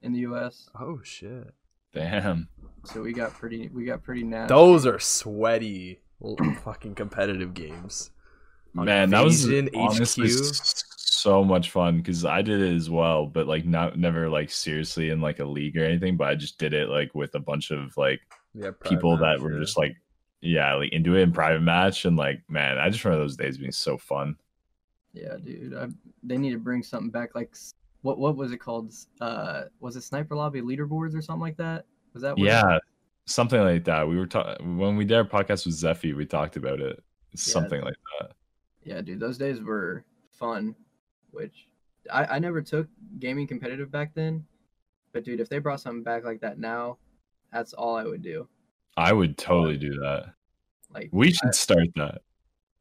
in 0.01 0.13
the 0.13 0.19
US. 0.19 0.69
Oh 0.79 0.99
shit. 1.03 1.53
Damn. 1.93 2.49
So 2.85 3.01
we 3.01 3.13
got 3.13 3.33
pretty 3.33 3.69
we 3.69 3.85
got 3.85 4.03
pretty 4.03 4.23
nasty. 4.23 4.53
Those 4.53 4.85
are 4.85 4.99
sweaty 4.99 5.99
fucking 6.63 6.95
competitive 6.95 7.53
games. 7.53 8.11
On 8.77 8.85
Man, 8.85 9.09
that 9.11 9.23
was 9.23 9.45
Invasion 9.45 9.69
honestly 9.75 10.27
HQ. 10.27 10.55
so 10.97 11.43
much 11.43 11.71
fun 11.71 11.97
because 11.97 12.25
I 12.25 12.41
did 12.41 12.61
it 12.61 12.75
as 12.75 12.89
well, 12.89 13.25
but 13.25 13.47
like 13.47 13.65
not 13.65 13.97
never 13.97 14.29
like 14.29 14.51
seriously 14.51 15.09
in 15.09 15.21
like 15.21 15.39
a 15.39 15.45
league 15.45 15.77
or 15.77 15.83
anything. 15.83 16.17
But 16.17 16.27
I 16.27 16.35
just 16.35 16.59
did 16.59 16.73
it 16.73 16.89
like 16.89 17.15
with 17.15 17.33
a 17.35 17.39
bunch 17.39 17.71
of 17.71 17.95
like 17.97 18.19
Yeah, 18.53 18.71
people 18.83 19.17
private 19.17 19.37
that 19.37 19.43
were 19.43 19.51
match, 19.51 19.61
just 19.61 19.77
like 19.77 19.95
yeah, 20.41 20.75
like 20.75 20.91
into 20.91 21.15
it 21.15 21.21
in 21.21 21.31
private 21.31 21.61
match, 21.61 22.05
and 22.05 22.15
like 22.15 22.41
man, 22.49 22.77
I 22.77 22.89
just 22.89 23.03
remember 23.03 23.23
those 23.23 23.37
days 23.37 23.57
being 23.57 23.71
so 23.71 23.97
fun. 23.97 24.37
Yeah, 25.13 25.37
dude. 25.43 25.75
I, 25.75 25.87
they 26.23 26.37
need 26.37 26.51
to 26.51 26.59
bring 26.59 26.83
something 26.83 27.09
back. 27.09 27.33
Like, 27.35 27.55
what 28.01 28.19
what 28.19 28.35
was 28.35 28.51
it 28.51 28.57
called? 28.57 28.93
Uh, 29.19 29.63
was 29.79 29.95
it 29.95 30.03
Sniper 30.03 30.35
Lobby 30.35 30.61
leaderboards 30.61 31.15
or 31.15 31.21
something 31.21 31.41
like 31.41 31.57
that? 31.57 31.85
Was 32.13 32.21
that? 32.21 32.37
Yeah, 32.37 32.77
something 33.25 33.59
like 33.59 33.83
that. 33.85 34.07
We 34.07 34.17
were 34.17 34.27
talking 34.27 34.77
when 34.77 34.95
we 34.95 35.05
did 35.05 35.17
our 35.17 35.25
podcast 35.25 35.65
with 35.65 35.75
Zephy, 35.75 36.15
we 36.15 36.25
talked 36.25 36.55
about 36.55 36.79
it. 36.79 37.03
Something 37.35 37.81
like 37.81 37.95
that. 38.19 38.31
Yeah, 38.83 39.01
dude. 39.01 39.19
Those 39.19 39.37
days 39.37 39.61
were 39.61 40.05
fun. 40.31 40.75
Which 41.31 41.67
I 42.11 42.25
I 42.25 42.39
never 42.39 42.61
took 42.61 42.87
gaming 43.19 43.47
competitive 43.47 43.91
back 43.91 44.13
then, 44.13 44.45
but 45.13 45.23
dude, 45.23 45.39
if 45.39 45.49
they 45.49 45.59
brought 45.59 45.81
something 45.81 46.03
back 46.03 46.23
like 46.23 46.41
that 46.41 46.59
now, 46.59 46.97
that's 47.51 47.73
all 47.73 47.95
I 47.95 48.03
would 48.03 48.21
do. 48.21 48.47
I 48.97 49.13
would 49.13 49.37
totally 49.37 49.77
do 49.77 49.93
that. 50.01 50.33
Like, 50.93 51.09
We 51.11 51.31
should 51.31 51.53
start 51.53 51.87
that. 51.95 52.21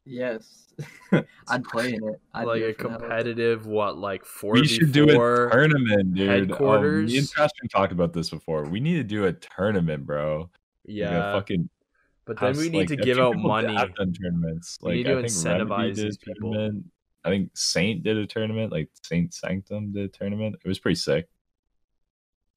Yes, 0.03 0.73
I'd 1.47 1.63
play 1.65 1.93
in 1.93 2.07
it. 2.07 2.21
I'd 2.33 2.47
like 2.47 2.59
do 2.59 2.65
a 2.65 2.69
it 2.69 2.77
that 2.77 2.83
competitive 2.83 3.67
what 3.67 3.97
like 3.97 4.25
four 4.25 4.53
we 4.53 4.65
should 4.65 4.93
do 4.93 5.09
a 5.09 5.13
four 5.13 5.49
tournament, 5.51 6.13
dude. 6.13 6.29
Oh, 6.29 6.31
me 6.31 6.39
and 6.39 6.49
headquarters. 6.49 7.13
Trashman 7.31 7.69
talked 7.69 7.91
about 7.91 8.13
this 8.13 8.29
before. 8.29 8.63
We 8.63 8.79
need 8.79 8.95
to 8.95 9.03
do 9.03 9.25
a 9.25 9.33
tournament, 9.33 10.05
bro. 10.05 10.39
Like 10.39 10.49
yeah 10.85 11.33
fucking 11.33 11.69
but 12.23 12.39
then 12.39 12.47
have- 12.47 12.57
we 12.57 12.69
need 12.69 12.77
like, 12.79 12.87
to 12.89 12.95
give 12.97 13.19
out 13.19 13.33
people 13.33 13.49
money 13.49 13.75
have 13.75 13.95
done 13.95 14.13
tournaments. 14.13 14.77
We 14.81 14.89
Like 14.89 14.95
need 14.97 15.03
to 15.03 15.11
I 15.11 15.21
think 15.23 15.33
incentivize 15.33 15.95
these 15.95 16.17
people. 16.17 16.81
I 17.25 17.29
think 17.29 17.51
Saint 17.55 18.03
did 18.03 18.15
a 18.15 18.25
tournament. 18.25 18.71
Like 18.71 18.89
Saint 19.03 19.33
Sanctum 19.33 19.91
did 19.91 20.05
a 20.05 20.07
tournament. 20.07 20.55
It 20.63 20.67
was 20.67 20.79
pretty 20.79 20.95
sick. 20.95 21.27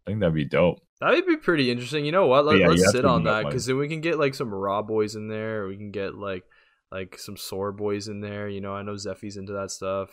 I 0.06 0.10
think 0.10 0.20
that'd 0.20 0.34
be 0.34 0.44
dope. 0.44 0.80
That 1.00 1.10
would 1.10 1.26
be 1.26 1.36
pretty 1.36 1.70
interesting 1.70 2.04
you 2.04 2.12
know 2.12 2.26
what 2.26 2.44
Let, 2.44 2.58
yeah, 2.58 2.68
let's 2.68 2.82
have 2.84 2.92
sit 2.92 3.04
on 3.04 3.24
that 3.24 3.46
because 3.46 3.66
then 3.66 3.78
we 3.78 3.88
can 3.88 4.00
get 4.00 4.18
like 4.18 4.34
some 4.34 4.52
raw 4.52 4.82
boys 4.82 5.14
in 5.16 5.28
there 5.28 5.66
we 5.66 5.76
can 5.76 5.90
get 5.90 6.14
like 6.14 6.44
like 6.92 7.18
some 7.18 7.36
SoaR 7.36 7.72
boys 7.76 8.06
in 8.08 8.20
there 8.20 8.48
you 8.48 8.60
know 8.60 8.74
i 8.74 8.82
know 8.82 8.96
zephy's 8.96 9.36
into 9.36 9.52
that 9.54 9.70
stuff 9.70 10.10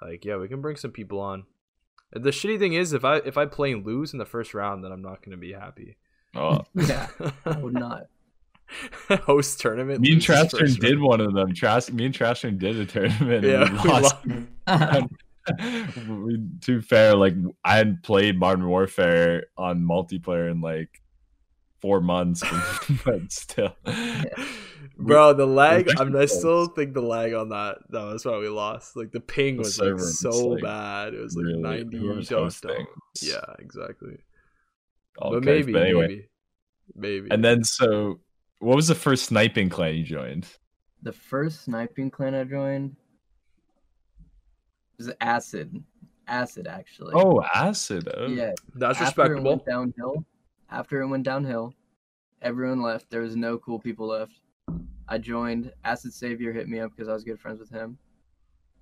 like 0.00 0.24
yeah 0.24 0.36
we 0.36 0.48
can 0.48 0.60
bring 0.62 0.76
some 0.76 0.92
people 0.92 1.20
on 1.20 1.44
the 2.12 2.30
shitty 2.30 2.58
thing 2.58 2.72
is 2.72 2.92
if 2.94 3.04
i 3.04 3.16
if 3.16 3.36
i 3.36 3.44
play 3.44 3.70
and 3.72 3.84
lose 3.84 4.12
in 4.12 4.18
the 4.18 4.24
first 4.24 4.54
round 4.54 4.82
then 4.82 4.92
i'm 4.92 5.02
not 5.02 5.20
going 5.22 5.32
to 5.32 5.36
be 5.36 5.52
happy 5.52 5.96
Oh, 6.34 6.64
Yeah, 6.74 7.08
I 7.46 7.56
would 7.58 7.72
not. 7.88 8.02
host 9.22 9.60
tournament 9.60 10.00
me 10.00 10.12
and 10.12 10.16
lose 10.16 10.26
his 10.26 10.36
Trashman 10.36 10.58
first 10.58 10.80
did 10.80 10.90
round. 10.96 11.02
one 11.02 11.20
of 11.22 11.32
them. 11.34 11.54
Trash, 11.54 11.90
me 11.90 12.04
and 12.06 12.14
Trashman 12.14 12.58
did 12.58 12.76
a 12.76 12.84
tournament. 12.86 13.44
Yeah, 13.44 13.62
and 13.64 13.72
we 13.72 13.82
we 13.82 13.88
lost. 13.88 14.16
lo- 16.08 16.14
we, 16.24 16.38
to 16.62 16.76
be 16.76 16.82
fair, 16.82 17.14
like 17.14 17.34
I 17.64 17.76
hadn't 17.76 18.02
played 18.02 18.38
Modern 18.38 18.66
Warfare 18.68 19.46
on 19.56 19.80
multiplayer 19.82 20.50
in 20.50 20.60
like 20.60 21.00
four 21.80 22.00
months, 22.00 22.42
but 23.04 23.30
still. 23.32 23.74
Bro, 24.98 25.34
the 25.34 25.46
lag. 25.46 25.88
I'm, 25.98 26.14
I 26.16 26.26
still 26.26 26.66
think 26.68 26.92
the 26.94 27.00
lag 27.02 27.32
on 27.32 27.50
that. 27.50 27.78
That 27.90 28.04
was 28.04 28.24
why 28.24 28.38
we 28.38 28.48
lost. 28.48 28.96
Like 28.96 29.12
the 29.12 29.20
ping 29.20 29.56
The 29.56 29.62
was 29.62 29.78
like 29.80 29.98
so 30.00 30.30
like, 30.48 30.62
bad. 30.62 31.14
It 31.14 31.20
was 31.20 31.36
like 31.36 31.46
really- 31.46 31.62
90. 31.62 31.96
whoever's 31.98 32.28
dot 32.28 32.38
hosting 32.40 32.86
Yeah, 33.22 33.40
exactly. 33.58 34.18
all 35.18 35.32
but 35.32 35.44
maybe, 35.44 35.72
But 35.72 35.82
anyway, 35.82 36.06
maybe, 36.96 37.20
maybe. 37.20 37.28
and 37.30 37.44
then 37.44 37.62
so, 37.64 38.20
what 38.60 38.74
was 38.76 38.88
the 38.88 38.94
first 38.96 39.26
sniping 39.26 39.68
clan 39.68 39.94
you 39.94 40.02
joined? 40.04 40.46
The 41.02 41.12
first 41.12 41.62
sniping 41.64 42.10
clan 42.10 42.34
I 42.34 42.42
joined 42.42 42.96
was 44.98 45.10
Acid. 45.20 45.82
Acid, 46.26 46.66
actually. 46.66 47.14
Oh, 47.14 47.42
acid. 47.54 48.08
Oh. 48.16 48.26
yeah. 48.26 48.52
that's 48.74 49.00
after 49.00 49.36
It 49.36 49.42
went 49.42 49.64
downhill. 49.64 50.24
After 50.70 51.00
it 51.00 51.06
went 51.08 51.22
downhill, 51.22 51.72
everyone 52.42 52.82
left. 52.82 53.08
There 53.08 53.22
was 53.22 53.34
no 53.36 53.56
cool 53.58 53.78
people 53.78 54.08
left. 54.08 54.40
I 55.08 55.16
joined. 55.16 55.72
Acid 55.84 56.12
Savior 56.12 56.52
hit 56.52 56.68
me 56.68 56.80
up 56.80 56.90
because 56.90 57.08
I 57.08 57.14
was 57.14 57.24
good 57.24 57.40
friends 57.40 57.58
with 57.60 57.70
him, 57.70 57.96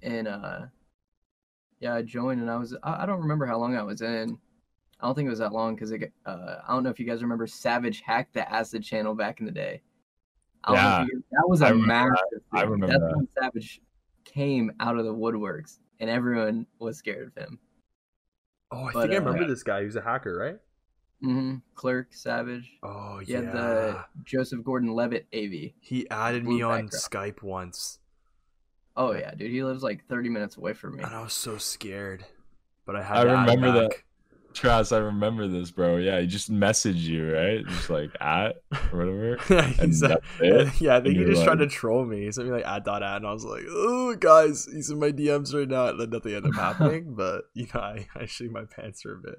and 0.03 0.27
uh, 0.27 0.63
yeah, 1.79 1.95
I 1.95 2.03
joined, 2.03 2.41
and 2.41 2.51
I 2.51 2.57
was 2.57 2.75
I, 2.83 3.05
I 3.05 3.07
don't 3.07 3.21
remember 3.21 3.47
how 3.47 3.59
long 3.59 3.77
I 3.77 3.83
was 3.85 4.03
in. 4.03 4.37
I 5.01 5.07
don't 5.07 5.15
think 5.15 5.27
it 5.27 5.31
was 5.31 5.39
that 5.39 5.53
long 5.53 5.77
because 5.77 5.93
it. 5.93 6.13
Uh, 6.25 6.57
I 6.67 6.73
don't 6.73 6.83
know 6.83 6.91
if 6.91 6.99
you 6.99 7.07
guys 7.07 7.23
remember 7.23 7.47
Savage 7.47 8.01
hacked 8.01 8.35
the 8.35 8.51
Acid 8.53 8.83
channel 8.83 9.15
back 9.15 9.39
in 9.39 9.47
the 9.47 9.53
day. 9.53 9.83
I 10.65 10.75
don't 10.75 10.83
know 10.83 11.03
if 11.03 11.09
you 11.09 11.15
guys- 11.15 11.25
that 11.31 11.49
was 11.49 11.63
I 11.63 11.69
a 11.69 11.73
remember 11.75 12.11
massive. 12.11 12.43
I 12.53 12.63
remember 12.63 12.87
That's 12.89 13.01
that. 13.01 13.17
when 13.17 13.29
Savage 13.41 13.81
came 14.25 14.73
out 14.81 14.99
of 14.99 15.05
the 15.05 15.15
woodworks, 15.15 15.79
and 16.01 16.11
everyone 16.11 16.67
was 16.79 16.99
scared 16.99 17.33
of 17.37 17.43
him. 17.43 17.59
Oh, 18.71 18.85
I 18.85 18.93
but, 18.93 19.03
think 19.03 19.13
I 19.15 19.17
uh, 19.17 19.21
remember 19.21 19.47
this 19.47 19.63
guy. 19.63 19.81
He 19.81 19.87
was 19.87 19.97
a 19.97 20.03
hacker, 20.03 20.37
right? 20.37 20.59
hmm 21.23 21.57
Clerk 21.75 22.13
Savage. 22.13 22.71
Oh 22.83 23.19
He 23.19 23.33
yeah. 23.33 23.39
had 23.41 23.53
the 23.53 24.05
Joseph 24.25 24.63
Gordon-Levitt 24.65 25.27
AV. 25.35 25.73
He 25.81 26.09
added 26.11 26.45
me 26.47 26.63
on 26.63 26.89
background. 26.89 26.91
Skype 26.93 27.43
once, 27.43 27.99
Oh 28.97 29.13
yeah, 29.13 29.35
dude, 29.35 29.51
he 29.51 29.63
lives 29.63 29.83
like 29.83 30.07
30 30.07 30.29
minutes 30.31 30.57
away 30.57 30.73
from 30.75 30.97
me. 30.97 31.05
and 31.05 31.15
I 31.15 31.23
was 31.23 31.33
so 31.33 31.59
scared. 31.59 32.25
But 32.87 32.97
I 32.97 33.03
had. 33.03 33.19
I 33.19 33.25
to 33.25 33.31
add 33.31 33.49
remember 33.49 33.73
that. 33.73 33.97
Back. 34.57 34.61
Travis, 34.63 34.93
I 34.93 34.99
remember 34.99 35.47
this, 35.49 35.71
bro. 35.71 35.97
Yeah, 35.97 36.21
he 36.21 36.27
just 36.27 36.51
messaged 36.53 36.97
you, 37.03 37.33
right? 37.33 37.65
Just 37.67 37.91
like 37.91 38.11
at 38.21 38.57
or 38.93 38.99
whatever. 38.99 39.37
He 39.49 39.83
And 39.83 39.95
said- 39.95 40.19
yeah, 40.41 40.97
I 40.97 41.01
think 41.01 41.07
And 41.07 41.07
he 41.07 41.13
you're 41.21 41.29
just 41.31 41.45
tried 41.45 41.59
to 41.59 41.67
troll 41.67 42.05
me. 42.05 42.25
He 42.25 42.33
sent 42.33 42.49
me 42.49 42.55
like 42.55 42.67
at 42.67 42.85
dot 42.85 43.03
at, 43.03 43.17
and 43.19 43.27
I 43.27 43.33
was 43.33 43.45
like, 43.45 43.63
"Oh, 43.69 44.15
guys, 44.17 44.67
he's 44.73 44.91
in 44.91 44.99
my 44.99 45.11
DMs 45.13 45.55
right 45.55 45.69
now." 45.69 45.89
And 45.89 46.01
then 46.01 46.11
nothing 46.11 46.35
ended 46.35 46.55
up 46.55 46.61
happening. 46.61 47.15
But 47.15 47.45
you 47.55 47.67
know, 47.75 47.81
I 47.81 48.07
I 48.15 48.27
shit 48.27 48.51
my 48.51 48.65
pants 48.65 49.03
for 49.03 49.15
a 49.15 49.19
bit. 49.19 49.39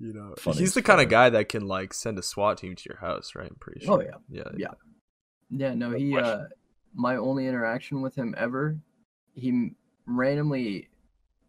You 0.00 0.12
know, 0.12 0.34
Funny 0.38 0.58
he's 0.58 0.74
the 0.74 0.82
kind 0.82 1.00
of 1.00 1.08
guy 1.08 1.30
that 1.30 1.48
can 1.48 1.68
like 1.68 1.94
send 1.94 2.18
a 2.18 2.22
SWAT 2.22 2.58
team 2.58 2.74
to 2.74 2.82
your 2.88 2.98
house, 2.98 3.32
right? 3.36 3.48
I'm 3.48 3.56
pretty 3.60 3.86
Oh 3.86 4.00
sure. 4.00 4.02
yeah. 4.04 4.18
yeah, 4.28 4.50
Yeah. 4.56 4.66
Yeah, 5.50 5.74
no, 5.74 5.90
No 5.90 5.96
he 5.96 6.10
question. 6.12 6.30
uh 6.40 6.44
my 6.96 7.16
only 7.16 7.46
interaction 7.46 8.02
with 8.02 8.14
him 8.16 8.34
ever, 8.36 8.76
he 9.34 9.70
randomly 10.06 10.88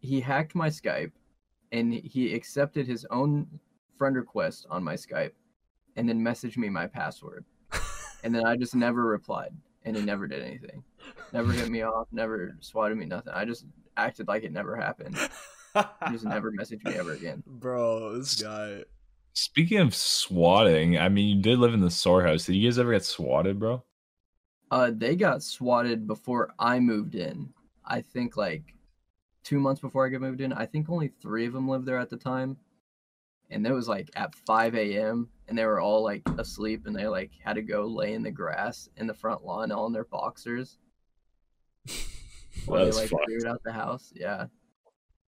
he 0.00 0.20
hacked 0.20 0.54
my 0.54 0.68
Skype 0.68 1.12
and 1.76 1.92
he 1.92 2.34
accepted 2.34 2.86
his 2.86 3.06
own 3.10 3.46
friend 3.96 4.16
request 4.16 4.66
on 4.70 4.82
my 4.82 4.94
Skype 4.94 5.32
and 5.96 6.08
then 6.08 6.20
messaged 6.20 6.56
me 6.56 6.68
my 6.68 6.86
password. 6.86 7.44
and 8.24 8.34
then 8.34 8.46
I 8.46 8.56
just 8.56 8.74
never 8.74 9.04
replied 9.04 9.52
and 9.84 9.96
he 9.96 10.02
never 10.02 10.26
did 10.26 10.42
anything. 10.42 10.82
Never 11.32 11.52
hit 11.52 11.68
me 11.68 11.82
off, 11.82 12.08
never 12.12 12.56
swatted 12.60 12.96
me 12.98 13.06
nothing. 13.06 13.32
I 13.34 13.44
just 13.44 13.66
acted 13.96 14.28
like 14.28 14.42
it 14.42 14.52
never 14.52 14.76
happened. 14.76 15.16
He 15.16 16.12
just 16.12 16.24
never 16.24 16.50
messaged 16.58 16.84
me 16.84 16.94
ever 16.94 17.12
again. 17.12 17.42
Bro, 17.46 18.18
this 18.18 18.40
guy. 18.40 18.84
Speaking 19.34 19.78
of 19.78 19.94
swatting, 19.94 20.98
I 20.98 21.10
mean, 21.10 21.36
you 21.36 21.42
did 21.42 21.58
live 21.58 21.74
in 21.74 21.80
the 21.80 21.90
SoaR 21.90 22.26
house. 22.26 22.46
Did 22.46 22.54
you 22.54 22.68
guys 22.68 22.78
ever 22.78 22.92
get 22.92 23.04
swatted, 23.04 23.58
bro? 23.58 23.84
Uh, 24.70 24.90
they 24.94 25.14
got 25.14 25.42
swatted 25.42 26.06
before 26.06 26.54
I 26.58 26.80
moved 26.80 27.14
in. 27.14 27.52
I 27.84 28.00
think 28.00 28.36
like 28.36 28.74
two 29.46 29.60
months 29.60 29.80
before 29.80 30.04
I 30.04 30.08
got 30.08 30.20
moved 30.20 30.40
in. 30.40 30.52
I 30.52 30.66
think 30.66 30.90
only 30.90 31.06
three 31.22 31.46
of 31.46 31.52
them 31.52 31.68
lived 31.68 31.86
there 31.86 31.98
at 31.98 32.10
the 32.10 32.16
time, 32.16 32.56
and 33.48 33.64
it 33.64 33.72
was 33.72 33.86
like 33.86 34.10
at 34.16 34.34
5 34.34 34.74
a.m. 34.74 35.28
and 35.46 35.56
they 35.56 35.64
were 35.64 35.80
all 35.80 36.02
like 36.02 36.22
asleep 36.36 36.82
and 36.86 36.96
they 36.96 37.06
like 37.06 37.30
had 37.44 37.54
to 37.54 37.62
go 37.62 37.86
lay 37.86 38.12
in 38.14 38.24
the 38.24 38.30
grass 38.32 38.88
in 38.96 39.06
the 39.06 39.14
front 39.14 39.44
lawn 39.44 39.70
all 39.70 39.86
in 39.86 39.92
their 39.92 40.04
boxers 40.04 40.78
while 42.64 42.84
they 42.84 42.90
like 42.90 43.08
fucked. 43.10 43.24
cleared 43.26 43.46
out 43.46 43.62
the 43.64 43.72
house. 43.72 44.12
Yeah, 44.16 44.46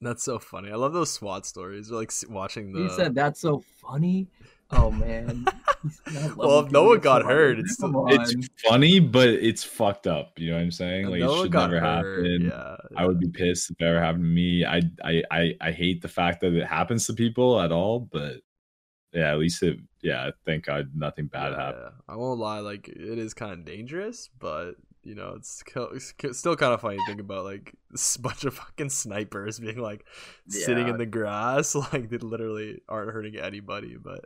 That's 0.00 0.24
so 0.24 0.38
funny. 0.40 0.72
I 0.72 0.74
love 0.74 0.92
those 0.92 1.12
SWAT 1.12 1.46
stories. 1.46 1.92
Or 1.92 1.96
like 1.96 2.08
s- 2.10 2.24
watching 2.28 2.72
the. 2.72 2.82
he 2.82 2.88
said 2.90 3.14
that's 3.14 3.40
so 3.40 3.62
funny. 3.80 4.26
Oh 4.72 4.90
man. 4.90 5.46
I 6.06 6.12
love 6.26 6.36
Well, 6.36 6.60
if 6.60 6.72
no 6.72 6.84
one 6.84 6.98
got 7.00 7.22
swatted. 7.22 7.26
hurt, 7.26 7.58
it's 7.60 7.72
still- 7.74 8.06
It's 8.08 8.48
funny, 8.68 9.00
but 9.00 9.28
it's 9.28 9.64
fucked 9.64 10.06
up. 10.06 10.38
You 10.38 10.50
know 10.50 10.56
what 10.56 10.62
I'm 10.62 10.70
saying? 10.70 11.06
Like 11.06 11.20
no 11.20 11.34
it 11.34 11.42
should 11.44 11.52
never 11.54 11.80
hurt. 11.80 11.84
happen. 12.24 12.50
Yeah, 12.52 12.76
I 12.96 13.06
would 13.06 13.18
be 13.20 13.28
pissed 13.28 13.70
if 13.70 13.80
it 13.80 13.84
ever 13.84 14.00
happened 14.00 14.24
to 14.24 14.28
me. 14.28 14.64
I, 14.64 14.80
I 15.04 15.22
I 15.30 15.54
I 15.60 15.70
hate 15.72 16.02
the 16.02 16.08
fact 16.08 16.40
that 16.42 16.52
it 16.54 16.66
happens 16.66 17.06
to 17.06 17.12
people 17.14 17.60
at 17.60 17.72
all, 17.72 18.00
but 18.00 18.36
yeah, 19.12 19.32
at 19.32 19.38
least 19.38 19.62
it. 19.62 19.78
Yeah, 20.02 20.30
thank 20.46 20.64
God 20.64 20.90
nothing 20.94 21.26
bad 21.26 21.52
yeah, 21.52 21.58
happened. 21.58 21.82
yeah. 22.08 22.14
I 22.14 22.16
won't 22.16 22.40
lie, 22.40 22.60
like 22.60 22.88
it 22.88 23.18
is 23.18 23.34
kind 23.34 23.52
of 23.52 23.64
dangerous, 23.64 24.30
but 24.38 24.72
you 25.02 25.14
know, 25.14 25.34
it's, 25.36 25.62
ki- 25.62 25.86
it's 25.94 26.12
ki- 26.12 26.32
still 26.34 26.56
kind 26.56 26.74
of 26.74 26.80
funny 26.82 26.96
to 26.98 27.02
think 27.06 27.20
about 27.20 27.44
like 27.44 27.74
this 27.90 28.16
bunch 28.18 28.44
of 28.44 28.54
fucking 28.54 28.88
snipers 28.90 29.58
being 29.58 29.78
like 29.78 30.04
sitting 30.48 30.86
Yeah. 30.86 30.92
in 30.92 30.98
the 30.98 31.06
grass, 31.06 31.74
like 31.92 32.08
they 32.10 32.18
literally 32.18 32.80
aren't 32.88 33.12
hurting 33.12 33.36
anybody. 33.36 33.96
But 34.02 34.24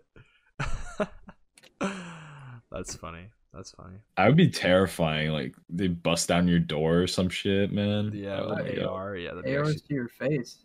that's 2.75 2.95
funny. 2.97 3.29
That's 3.53 3.71
funny. 3.71 3.99
I 4.17 4.27
would 4.27 4.37
be 4.37 4.51
terrifying. 4.51 5.31
Like 5.31 5.55
they 5.69 5.87
bust 5.89 6.29
down 6.29 6.49
your 6.49 6.59
door 6.59 7.01
or 7.03 7.07
some 7.07 7.29
shit, 7.29 7.71
man. 7.73 8.11
Yeah, 8.15 8.41
Oh 8.41 8.49
with 8.51 8.59
my 8.59 8.63
the 8.71 8.77
God. 8.81 8.87
AR. 8.89 9.17
Yeah, 9.17 9.29
that'd 9.31 9.45
be 9.45 9.57
ARs 9.57 9.69
actually- 9.71 9.87
to 9.89 9.95
your 9.95 10.09
face. 10.09 10.65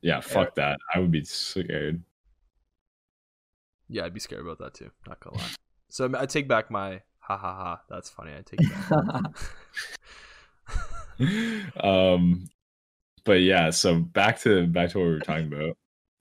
Yeah, 0.00 0.20
fuck 0.20 0.54
that. 0.56 0.78
I 0.94 0.98
would 1.00 1.10
be 1.10 1.24
scared. 1.24 2.02
yeah, 3.88 4.04
I'd 4.04 4.14
be 4.14 4.20
scared 4.20 4.42
about 4.42 4.58
that 4.58 4.74
too. 4.74 4.90
Not 5.08 5.18
gonna 5.20 5.38
lie. 5.38 5.48
So 5.90 6.10
I 6.16 6.26
take 6.26 6.46
back 6.46 6.70
my 6.70 7.00
ha 7.18 7.36
ha 7.36 7.54
ha. 7.54 7.80
That's 7.88 8.10
funny. 8.10 8.32
I 8.32 8.42
take 8.42 8.60
it 8.60 8.90
back. 8.90 9.24
um 11.84 12.46
but 13.24 13.40
yeah 13.40 13.70
so 13.70 13.94
back 14.00 14.40
to 14.40 14.66
back 14.66 14.90
to 14.90 14.98
what 14.98 15.04
we 15.04 15.10
were 15.12 15.20
talking 15.20 15.46
about 15.46 15.76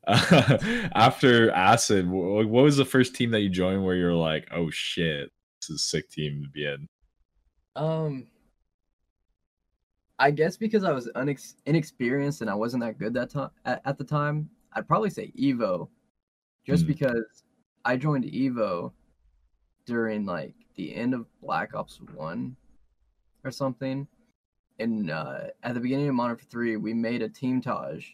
after 0.08 1.50
acid 1.52 2.10
what 2.10 2.48
was 2.48 2.76
the 2.78 2.84
first 2.86 3.16
team 3.16 3.32
that 3.32 3.40
you 3.42 3.50
joined 3.50 3.84
where 3.86 3.96
you're 3.96 4.14
like 4.14 4.48
oh 4.52 4.70
shit 4.70 5.30
this 5.62 5.70
is 5.70 5.76
a 5.76 5.80
sick 5.80 6.10
team 6.10 6.44
to 6.44 6.50
be 6.50 6.66
in 6.66 6.88
Um, 7.76 8.28
I 10.20 10.32
guess 10.32 10.58
because 10.58 10.84
I 10.84 10.92
was 10.92 11.10
unex- 11.16 11.56
inexperienced 11.66 12.42
and 12.42 12.50
I 12.50 12.54
wasn't 12.54 12.84
that 12.84 13.00
good 13.00 13.14
that 13.14 13.30
time 13.30 13.50
at, 13.66 13.82
at 13.86 13.98
the 13.98 14.04
time, 14.04 14.50
I'd 14.74 14.88
probably 14.88 15.10
say 15.10 15.32
Evo, 15.40 15.88
just 16.66 16.84
Hmm. 16.84 16.88
because 16.90 17.44
I 17.86 17.98
joined 17.98 18.26
Evo 18.26 18.92
during 19.86 20.26
like 20.26 20.54
the 20.76 20.94
end 20.96 21.14
of 21.14 21.26
Black 21.42 21.74
Ops 21.76 22.00
One 22.16 22.56
or 23.44 23.52
something, 23.52 24.08
and 24.80 25.10
uh, 25.10 25.46
at 25.64 25.74
the 25.74 25.80
beginning 25.80 26.08
of 26.10 26.16
Modern 26.16 26.32
Warfare 26.36 26.48
Three, 26.50 26.78
we 26.78 26.94
made 26.94 27.22
a 27.22 27.30
team 27.30 27.60
Taj 27.62 28.06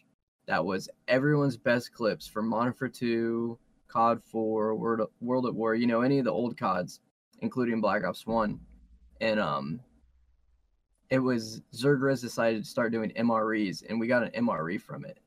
that 0.50 0.64
was 0.64 0.88
everyone's 1.08 1.56
best 1.56 1.92
clips 1.92 2.26
from 2.26 2.48
Modern 2.48 2.72
Warfare 2.72 2.88
Two, 2.88 3.58
COD 3.88 4.22
Four, 4.22 4.74
World 4.74 5.08
World 5.20 5.46
at 5.46 5.54
War, 5.54 5.74
you 5.74 5.86
know, 5.86 6.02
any 6.02 6.18
of 6.18 6.24
the 6.24 6.32
old 6.32 6.58
CODs, 6.58 7.00
including 7.40 7.80
Black 7.80 8.04
Ops 8.04 8.26
One 8.26 8.60
and 9.20 9.38
um 9.38 9.80
it 11.10 11.18
was 11.18 11.60
Zergres 11.74 12.20
decided 12.20 12.62
to 12.62 12.70
start 12.70 12.92
doing 12.92 13.10
MREs, 13.18 13.82
and 13.88 13.98
we 13.98 14.06
got 14.06 14.22
an 14.22 14.46
MRE 14.46 14.80
from 14.80 15.04
it. 15.04 15.18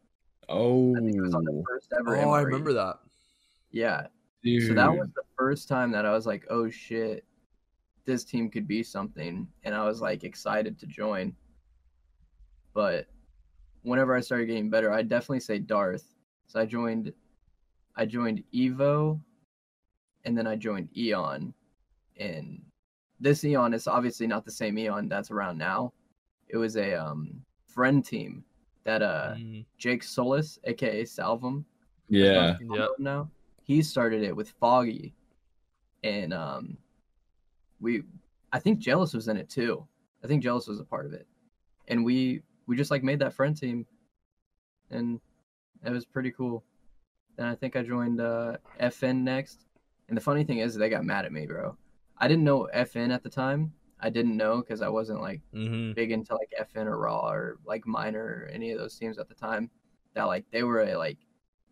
Oh, 0.48 0.96
I 0.96 1.00
think 1.02 1.16
it 1.16 1.22
was 1.22 1.34
on 1.34 1.44
the 1.44 1.64
first 1.68 1.92
ever. 2.00 2.18
Oh, 2.18 2.32
I 2.32 2.42
remember 2.42 2.72
that. 2.74 3.00
Yeah, 3.72 4.08
dude. 4.44 4.68
so 4.68 4.74
that 4.76 4.92
was 4.92 5.10
the 5.14 5.24
first 5.38 5.68
time 5.68 5.92
that 5.92 6.06
I 6.06 6.12
was 6.12 6.26
like, 6.26 6.46
"Oh 6.50 6.70
shit, 6.70 7.26
this 8.06 8.24
team 8.24 8.50
could 8.50 8.68
be 8.68 8.82
something," 8.82 9.48
and 9.64 9.76
I 9.76 9.86
was 9.86 10.00
like 10.00 10.24
excited 10.24 10.80
to 10.80 10.88
join. 10.88 11.36
But 12.74 13.08
whenever 13.84 14.16
I 14.16 14.22
started 14.22 14.48
getting 14.48 14.70
better, 14.70 14.92
I'd 14.92 15.10
definitely 15.10 15.42
say 15.42 15.60
Darth. 15.60 16.16
So 16.48 16.60
I 16.60 16.66
joined, 16.66 17.14
I 17.96 18.06
joined 18.06 18.44
Evo, 18.54 19.20
and 20.26 20.38
then 20.38 20.48
I 20.48 20.56
joined 20.56 20.90
Eon, 20.98 21.54
and 22.18 22.62
this 23.20 23.44
Eon 23.44 23.74
is 23.74 23.88
obviously 23.88 24.28
not 24.28 24.46
the 24.46 24.52
same 24.52 24.78
Eon 24.78 25.08
that's 25.08 25.32
around 25.32 25.58
now. 25.58 25.94
It 26.50 26.58
was 26.58 26.76
a 26.78 26.94
um 26.94 27.42
friend 27.68 28.04
team 28.06 28.44
that 28.84 29.02
uh 29.02 29.36
Mm, 29.36 29.66
Jake 29.78 30.04
Solis, 30.04 30.60
aka 30.66 31.06
Salvum, 31.06 31.66
yeah. 32.10 32.58
Yep. 32.60 32.90
now. 33.00 33.30
He 33.64 33.82
started 33.82 34.24
it 34.24 34.36
with 34.36 34.50
Foggy, 34.60 35.14
and 36.04 36.34
um, 36.34 36.78
we, 37.80 38.04
I 38.52 38.60
think 38.60 38.80
Jealous 38.80 39.14
was 39.14 39.30
in 39.30 39.38
it 39.38 39.50
too. 39.50 39.88
I 40.24 40.28
think 40.28 40.44
Jealous 40.44 40.68
was 40.68 40.80
a 40.80 40.84
part 40.84 41.06
of 41.06 41.14
it, 41.14 41.26
and 41.88 42.04
we 42.04 42.42
we 42.68 42.76
just 42.78 42.92
like 42.92 43.04
made 43.04 43.20
that 43.20 43.34
friend 43.34 43.56
team, 43.58 43.86
and 44.92 45.20
it 45.86 45.92
was 45.92 46.06
pretty 46.06 46.32
cool. 46.32 46.64
Then 47.38 47.48
I 47.48 47.56
think 47.56 47.76
I 47.76 47.84
joined 47.84 48.22
uh, 48.22 48.58
FN 48.80 49.24
next, 49.24 49.66
and 50.08 50.18
the 50.18 50.22
funny 50.22 50.44
thing 50.44 50.60
is 50.60 50.76
they 50.76 50.90
got 50.90 51.06
mad 51.06 51.26
at 51.26 51.32
me, 51.34 51.46
bro. 51.48 51.78
I 52.18 52.28
didn't 52.28 52.44
know 52.44 52.70
FN 52.74 53.12
at 53.14 53.24
the 53.24 53.30
time. 53.30 53.74
I 54.00 54.10
didn't 54.10 54.38
know 54.38 54.58
because 54.62 54.82
I 54.82 54.90
wasn't 54.90 55.22
like 55.22 55.42
hmm 55.54 55.92
big 55.94 56.12
into 56.12 56.36
like 56.36 56.52
FN 56.60 56.88
or 56.88 56.98
Raw 57.00 57.30
or 57.30 57.58
like 57.66 57.86
Minor 57.88 58.46
or 58.46 58.50
any 58.52 58.72
of 58.72 58.80
those 58.80 58.98
teams 58.98 59.18
at 59.20 59.30
the 59.30 59.36
time. 59.36 59.70
That 60.16 60.26
like 60.26 60.46
they 60.52 60.64
were 60.64 60.82
a 60.82 60.98
like 60.98 61.18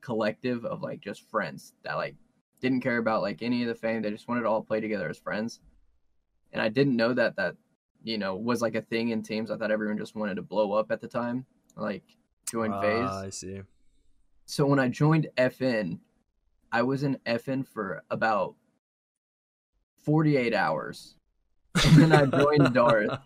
collective 0.01 0.65
of 0.65 0.81
like 0.81 1.01
just 1.01 1.29
friends 1.29 1.73
that 1.83 1.95
like 1.95 2.15
didn't 2.59 2.81
care 2.81 2.97
about 2.97 3.21
like 3.21 3.41
any 3.41 3.61
of 3.63 3.67
the 3.67 3.75
fame. 3.75 4.01
They 4.01 4.11
just 4.11 4.27
wanted 4.27 4.41
to 4.41 4.49
all 4.49 4.63
play 4.63 4.79
together 4.81 5.09
as 5.09 5.17
friends. 5.17 5.59
And 6.53 6.61
I 6.61 6.69
didn't 6.69 6.95
know 6.95 7.13
that 7.13 7.35
that 7.37 7.55
you 8.03 8.17
know 8.17 8.35
was 8.35 8.61
like 8.61 8.75
a 8.75 8.81
thing 8.81 9.09
in 9.09 9.21
teams. 9.21 9.51
I 9.51 9.57
thought 9.57 9.71
everyone 9.71 9.97
just 9.97 10.15
wanted 10.15 10.35
to 10.35 10.41
blow 10.41 10.73
up 10.73 10.91
at 10.91 11.01
the 11.01 11.07
time, 11.07 11.45
like 11.75 12.03
join 12.49 12.71
FaZe. 12.81 13.09
Ah, 13.09 13.21
I 13.21 13.29
see. 13.29 13.61
So 14.45 14.65
when 14.65 14.79
I 14.79 14.89
joined 14.89 15.27
FN, 15.37 15.99
I 16.71 16.81
was 16.81 17.03
in 17.03 17.17
FN 17.25 17.65
for 17.65 18.03
about 18.09 18.55
48 20.03 20.53
hours. 20.53 21.15
And 21.85 21.95
then 21.95 22.11
I 22.11 22.25
joined 22.25 22.73
Darth 22.73 23.17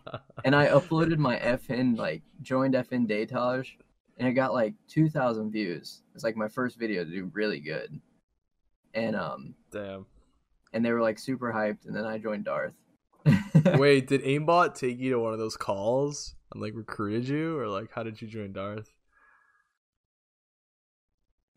and 0.44 0.56
I 0.56 0.68
uploaded 0.68 1.18
my 1.18 1.38
FN 1.38 1.98
like 1.98 2.22
joined 2.42 2.76
FN 2.76 3.08
Daytage 3.08 3.70
and 4.18 4.28
it 4.28 4.34
got 4.34 4.54
like 4.54 4.76
2000 4.88 5.52
views. 5.52 6.04
It's 6.14 6.24
like 6.24 6.36
my 6.36 6.48
first 6.48 6.78
video 6.78 7.04
to 7.04 7.10
do 7.10 7.32
really 7.34 7.60
good. 7.60 8.00
And 8.94 9.16
um 9.16 9.56
Damn. 9.72 10.06
and 10.74 10.86
they 10.86 10.92
were 10.92 11.02
like 11.02 11.18
super 11.18 11.52
hyped 11.52 11.88
and 11.88 11.96
then 11.96 12.06
I 12.06 12.18
joined 12.18 12.46
Darth. 12.46 12.76
Wait, 13.78 14.08
did 14.08 14.24
aimbot 14.24 14.76
take 14.76 15.00
you 15.00 15.12
to 15.12 15.20
one 15.20 15.34
of 15.34 15.40
those 15.40 15.58
calls 15.58 16.36
and 16.52 16.62
like 16.62 16.74
recruited 16.76 17.28
you, 17.28 17.58
or 17.58 17.68
like 17.68 17.92
how 17.92 18.04
did 18.04 18.22
you 18.22 18.28
join 18.28 18.54
Darth? 18.54 18.90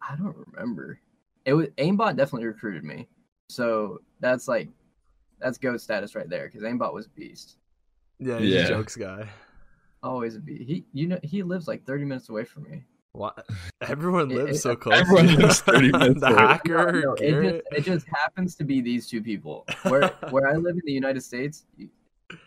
I 0.02 0.16
don't 0.16 0.37
remember. 0.52 1.00
It 1.44 1.54
was 1.54 1.68
aimbot 1.78 2.16
definitely 2.16 2.46
recruited 2.46 2.85
me. 2.85 3.09
So 3.50 4.00
that's 4.20 4.48
like 4.48 4.68
that's 5.40 5.59
goat 5.59 5.81
status 5.81 6.14
right 6.14 6.28
there 6.28 6.46
because 6.46 6.62
aimbot 6.62 6.94
was 6.94 7.07
a 7.07 7.11
beast. 7.11 7.57
Yeah, 8.18 8.40
he's 8.40 8.54
Yeah. 8.54 8.64
a 8.64 8.68
jokes 8.68 8.96
guy. 8.96 9.28
Always 10.02 10.37
a 10.37 10.40
beast. 10.40 10.62
He 10.68 10.85
you 10.92 11.09
know 11.09 11.18
he 11.22 11.42
lives 11.42 11.68
like 11.68 11.85
30 11.85 12.04
minutes 12.04 12.28
away 12.28 12.44
from 12.44 12.64
me. 12.64 12.85
What? 13.18 13.46
Everyone 13.81 14.28
lives 14.28 14.59
it- 14.59 14.61
so 14.61 14.76
close. 14.83 14.98
Everyone 15.00 15.26
lives 15.37 15.61
30 15.61 15.90
minutes 15.92 16.20
the 16.26 16.28
hacker, 16.28 16.92
No, 16.92 17.00
no, 17.00 17.12
it 17.14 17.42
just 17.42 17.62
it 17.72 17.81
just 17.85 18.07
happens 18.09 18.54
to 18.57 18.64
be 18.64 18.81
these 18.81 19.09
two 19.09 19.20
people. 19.22 19.66
Where 19.83 20.09
where 20.31 20.48
I 20.48 20.54
live 20.54 20.74
in 20.76 20.83
the 20.85 20.92
United 20.92 21.22
States 21.22 21.64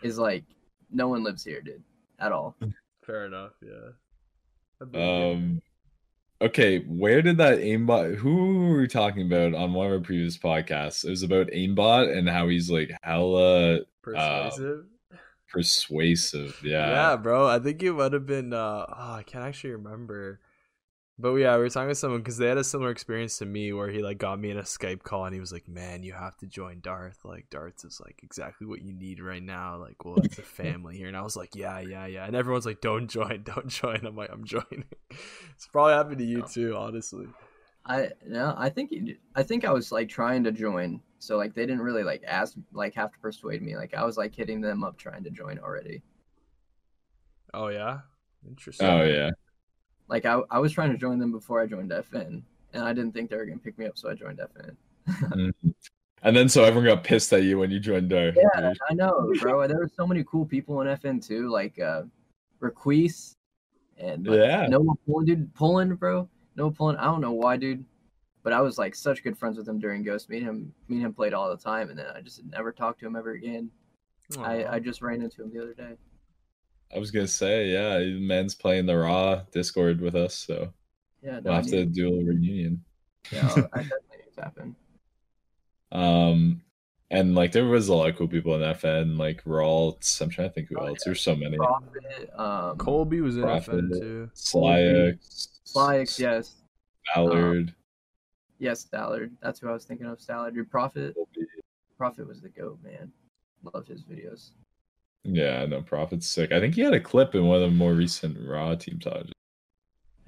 is 0.02 0.18
like 0.18 0.44
no 0.90 1.08
one 1.08 1.22
lives 1.22 1.44
here, 1.44 1.60
dude, 1.60 1.82
at 2.18 2.32
all. 2.32 2.56
Fair 3.06 3.26
enough. 3.26 3.52
Yeah. 3.62 3.90
That'd 4.78 4.92
be 4.92 4.98
good. 4.98 5.32
Um. 5.36 5.62
Okay, 6.40 6.78
where 6.80 7.22
did 7.22 7.36
that 7.36 7.58
aimbot? 7.60 8.16
Who 8.16 8.66
were 8.70 8.78
we 8.80 8.88
talking 8.88 9.26
about 9.26 9.54
on 9.54 9.74
one 9.74 9.86
of 9.86 9.92
our 9.92 10.00
previous 10.00 10.36
podcasts? 10.36 11.04
It 11.04 11.10
was 11.10 11.22
about 11.22 11.46
aimbot 11.48 12.16
and 12.16 12.28
how 12.28 12.48
he's 12.48 12.68
like 12.70 12.90
hella 13.02 13.80
persuasive. 14.02 14.86
persuasive. 15.48 16.58
yeah. 16.64 16.90
Yeah. 17.12 17.16
bro. 17.16 17.46
I 17.46 17.58
think 17.60 17.82
it 17.82 17.92
might 17.92 18.12
have 18.12 18.26
been. 18.26 18.52
uh 18.52 18.86
oh, 18.88 19.12
I 19.12 19.22
can't 19.24 19.44
actually 19.44 19.70
remember. 19.74 20.40
But 21.22 21.34
yeah, 21.36 21.54
we 21.54 21.62
were 21.62 21.70
talking 21.70 21.88
to 21.90 21.94
someone 21.94 22.18
because 22.20 22.36
they 22.36 22.48
had 22.48 22.58
a 22.58 22.64
similar 22.64 22.90
experience 22.90 23.38
to 23.38 23.46
me 23.46 23.72
where 23.72 23.88
he 23.88 24.02
like 24.02 24.18
got 24.18 24.40
me 24.40 24.50
in 24.50 24.56
a 24.58 24.62
Skype 24.62 25.04
call 25.04 25.24
and 25.24 25.32
he 25.32 25.38
was 25.38 25.52
like, 25.52 25.68
"Man, 25.68 26.02
you 26.02 26.14
have 26.14 26.36
to 26.38 26.46
join 26.46 26.80
Darth. 26.80 27.24
Like 27.24 27.48
Darth 27.48 27.84
is 27.84 28.00
like 28.04 28.18
exactly 28.24 28.66
what 28.66 28.82
you 28.82 28.92
need 28.92 29.20
right 29.20 29.42
now. 29.42 29.76
Like, 29.76 30.04
well, 30.04 30.16
it's 30.16 30.38
a 30.38 30.42
family 30.60 30.96
here." 30.96 31.06
And 31.06 31.16
I 31.16 31.22
was 31.22 31.36
like, 31.36 31.54
"Yeah, 31.54 31.78
yeah, 31.78 32.06
yeah." 32.06 32.26
And 32.26 32.34
everyone's 32.34 32.66
like, 32.66 32.80
"Don't 32.80 33.06
join, 33.08 33.42
don't 33.44 33.68
join." 33.68 34.04
I'm 34.04 34.16
like, 34.16 34.30
"I'm 34.32 34.42
joining." 34.44 34.84
it's 35.10 35.68
probably 35.70 35.92
happened 35.92 36.18
to 36.18 36.24
you 36.24 36.38
No. 36.38 36.46
too, 36.46 36.76
honestly. 36.76 37.26
I 37.86 38.10
no, 38.26 38.54
I 38.56 38.68
think 38.70 38.90
it- 38.90 39.20
I 39.36 39.44
think 39.44 39.64
I 39.64 39.70
was 39.72 39.92
like 39.92 40.08
trying 40.08 40.42
to 40.44 40.50
join, 40.52 41.02
so 41.20 41.36
like 41.36 41.54
they 41.54 41.66
didn't 41.66 41.82
really 41.82 42.02
like 42.02 42.24
ask 42.26 42.54
like 42.72 42.94
have 42.94 43.12
to 43.12 43.18
persuade 43.20 43.62
me. 43.62 43.76
Like 43.76 43.94
I 43.94 44.04
was 44.04 44.16
like 44.16 44.34
hitting 44.34 44.60
them 44.60 44.82
up 44.82 44.98
trying 44.98 45.22
to 45.24 45.30
join 45.30 45.60
already. 45.60 46.02
Oh 47.54 47.68
yeah, 47.68 48.00
interesting. 48.46 48.86
Oh 48.88 49.04
yeah. 49.04 49.30
Like 50.12 50.26
I 50.26 50.40
I 50.50 50.58
was 50.58 50.72
trying 50.72 50.92
to 50.92 50.98
join 50.98 51.18
them 51.18 51.32
before 51.32 51.62
I 51.62 51.66
joined 51.66 51.90
FN, 51.90 52.42
and 52.74 52.84
I 52.84 52.92
didn't 52.92 53.12
think 53.12 53.30
they 53.30 53.36
were 53.36 53.46
gonna 53.46 53.58
pick 53.58 53.78
me 53.78 53.86
up, 53.86 53.96
so 53.96 54.10
I 54.10 54.14
joined 54.14 54.38
FN. 54.38 54.76
Mhm. 55.62 55.74
And 56.22 56.36
then 56.36 56.48
so 56.48 56.62
everyone 56.62 56.84
got 56.84 57.02
pissed 57.02 57.32
at 57.32 57.42
you 57.42 57.58
when 57.58 57.70
you 57.72 57.80
joined 57.80 58.10
Darth. 58.10 58.36
Yeah, 58.36 58.60
dude. 58.68 58.78
I 58.88 58.94
know, 58.94 59.32
bro. 59.40 59.66
There 59.66 59.78
were 59.78 59.90
so 59.96 60.06
many 60.06 60.22
cool 60.22 60.44
people 60.46 60.80
in 60.82 60.86
FN 60.86 61.26
too, 61.26 61.48
like 61.48 61.80
uh 61.80 62.02
Requise 62.60 63.34
and 63.98 64.26
like, 64.26 64.38
Yeah. 64.38 64.66
Noah 64.68 64.94
Poland, 65.06 65.26
dude. 65.26 65.54
Poland, 65.54 65.98
bro. 65.98 66.28
Noah 66.56 66.70
Poland. 66.70 66.98
I 66.98 67.04
don't 67.04 67.22
know 67.22 67.32
why, 67.32 67.56
dude. 67.56 67.84
But 68.44 68.52
I 68.52 68.60
was 68.60 68.76
like 68.78 68.94
such 68.94 69.24
good 69.24 69.36
friends 69.38 69.56
with 69.56 69.66
him 69.68 69.78
during 69.80 70.02
Ghost. 70.04 70.28
Me 70.28 70.36
and 70.36 70.46
him, 70.46 70.74
me 70.88 70.96
and 70.96 71.06
him 71.06 71.14
played 71.14 71.32
all 71.32 71.48
the 71.48 71.56
time, 71.56 71.88
and 71.90 71.98
then 71.98 72.06
I 72.14 72.20
just 72.20 72.44
never 72.44 72.70
talked 72.70 73.00
to 73.00 73.06
him 73.06 73.16
ever 73.16 73.32
again. 73.32 73.70
I, 74.38 74.64
I 74.74 74.78
just 74.78 75.02
ran 75.02 75.22
into 75.22 75.42
him 75.42 75.50
the 75.52 75.62
other 75.62 75.74
day. 75.74 75.96
I 76.94 76.98
was 76.98 77.10
gonna 77.10 77.26
say, 77.28 77.68
yeah, 77.68 77.98
men's 78.20 78.54
playing 78.54 78.86
the 78.86 78.96
raw 78.96 79.42
Discord 79.52 80.00
with 80.00 80.14
us, 80.14 80.34
so 80.34 80.72
Yeah, 81.22 81.40
we'll 81.42 81.54
have 81.54 81.66
to 81.68 81.84
do 81.86 82.08
a 82.08 82.24
reunion. 82.24 82.84
yeah, 83.30 83.48
I'll- 83.48 83.54
definitely 83.62 83.90
need 84.18 84.34
to 84.36 84.42
happen. 84.42 84.76
Um, 85.90 86.62
and 87.10 87.34
like 87.34 87.52
there 87.52 87.66
was 87.66 87.88
a 87.88 87.94
lot 87.94 88.08
of 88.08 88.16
cool 88.16 88.28
people 88.28 88.54
in 88.54 88.60
FN, 88.74 89.18
like 89.18 89.44
Ralts. 89.44 90.20
I'm 90.20 90.30
trying 90.30 90.48
to 90.48 90.54
think 90.54 90.68
who 90.70 90.76
Oh, 90.78 90.86
else. 90.86 90.98
yeah. 91.00 91.04
There's 91.06 91.20
so 91.20 91.34
many. 91.36 91.56
Prophet, 91.58 92.30
um, 92.38 92.78
Colby 92.78 93.20
was 93.20 93.36
in 93.36 93.42
Prophet. 93.42 93.74
FN 93.84 94.00
too. 94.00 94.30
Slyx. 94.34 95.48
Slyx, 95.66 96.18
yes, 96.18 96.54
Ballard. 97.14 97.74
yes, 98.58 98.84
Stallard. 98.90 99.30
That's 99.42 99.60
who 99.60 99.68
I 99.68 99.72
was 99.72 99.84
thinking 99.84 100.06
of. 100.06 100.18
Stallard, 100.18 100.54
your 100.54 100.64
Prophet, 100.64 101.14
Colby. 101.14 101.46
Prophet 101.98 102.26
was 102.26 102.40
the 102.40 102.48
goat, 102.48 102.78
man. 102.82 103.12
Loved 103.74 103.88
his 103.88 104.02
videos. 104.04 104.50
Yeah, 105.24 105.66
no, 105.66 105.82
Prophet's 105.82 106.28
sick. 106.28 106.52
I 106.52 106.60
think 106.60 106.74
he 106.74 106.80
had 106.80 106.94
a 106.94 107.00
clip 107.00 107.34
in 107.34 107.46
one 107.46 107.56
of 107.56 107.62
the 107.62 107.76
more 107.76 107.94
recent 107.94 108.36
Raw 108.46 108.74
team 108.74 108.98
talks. 108.98 109.30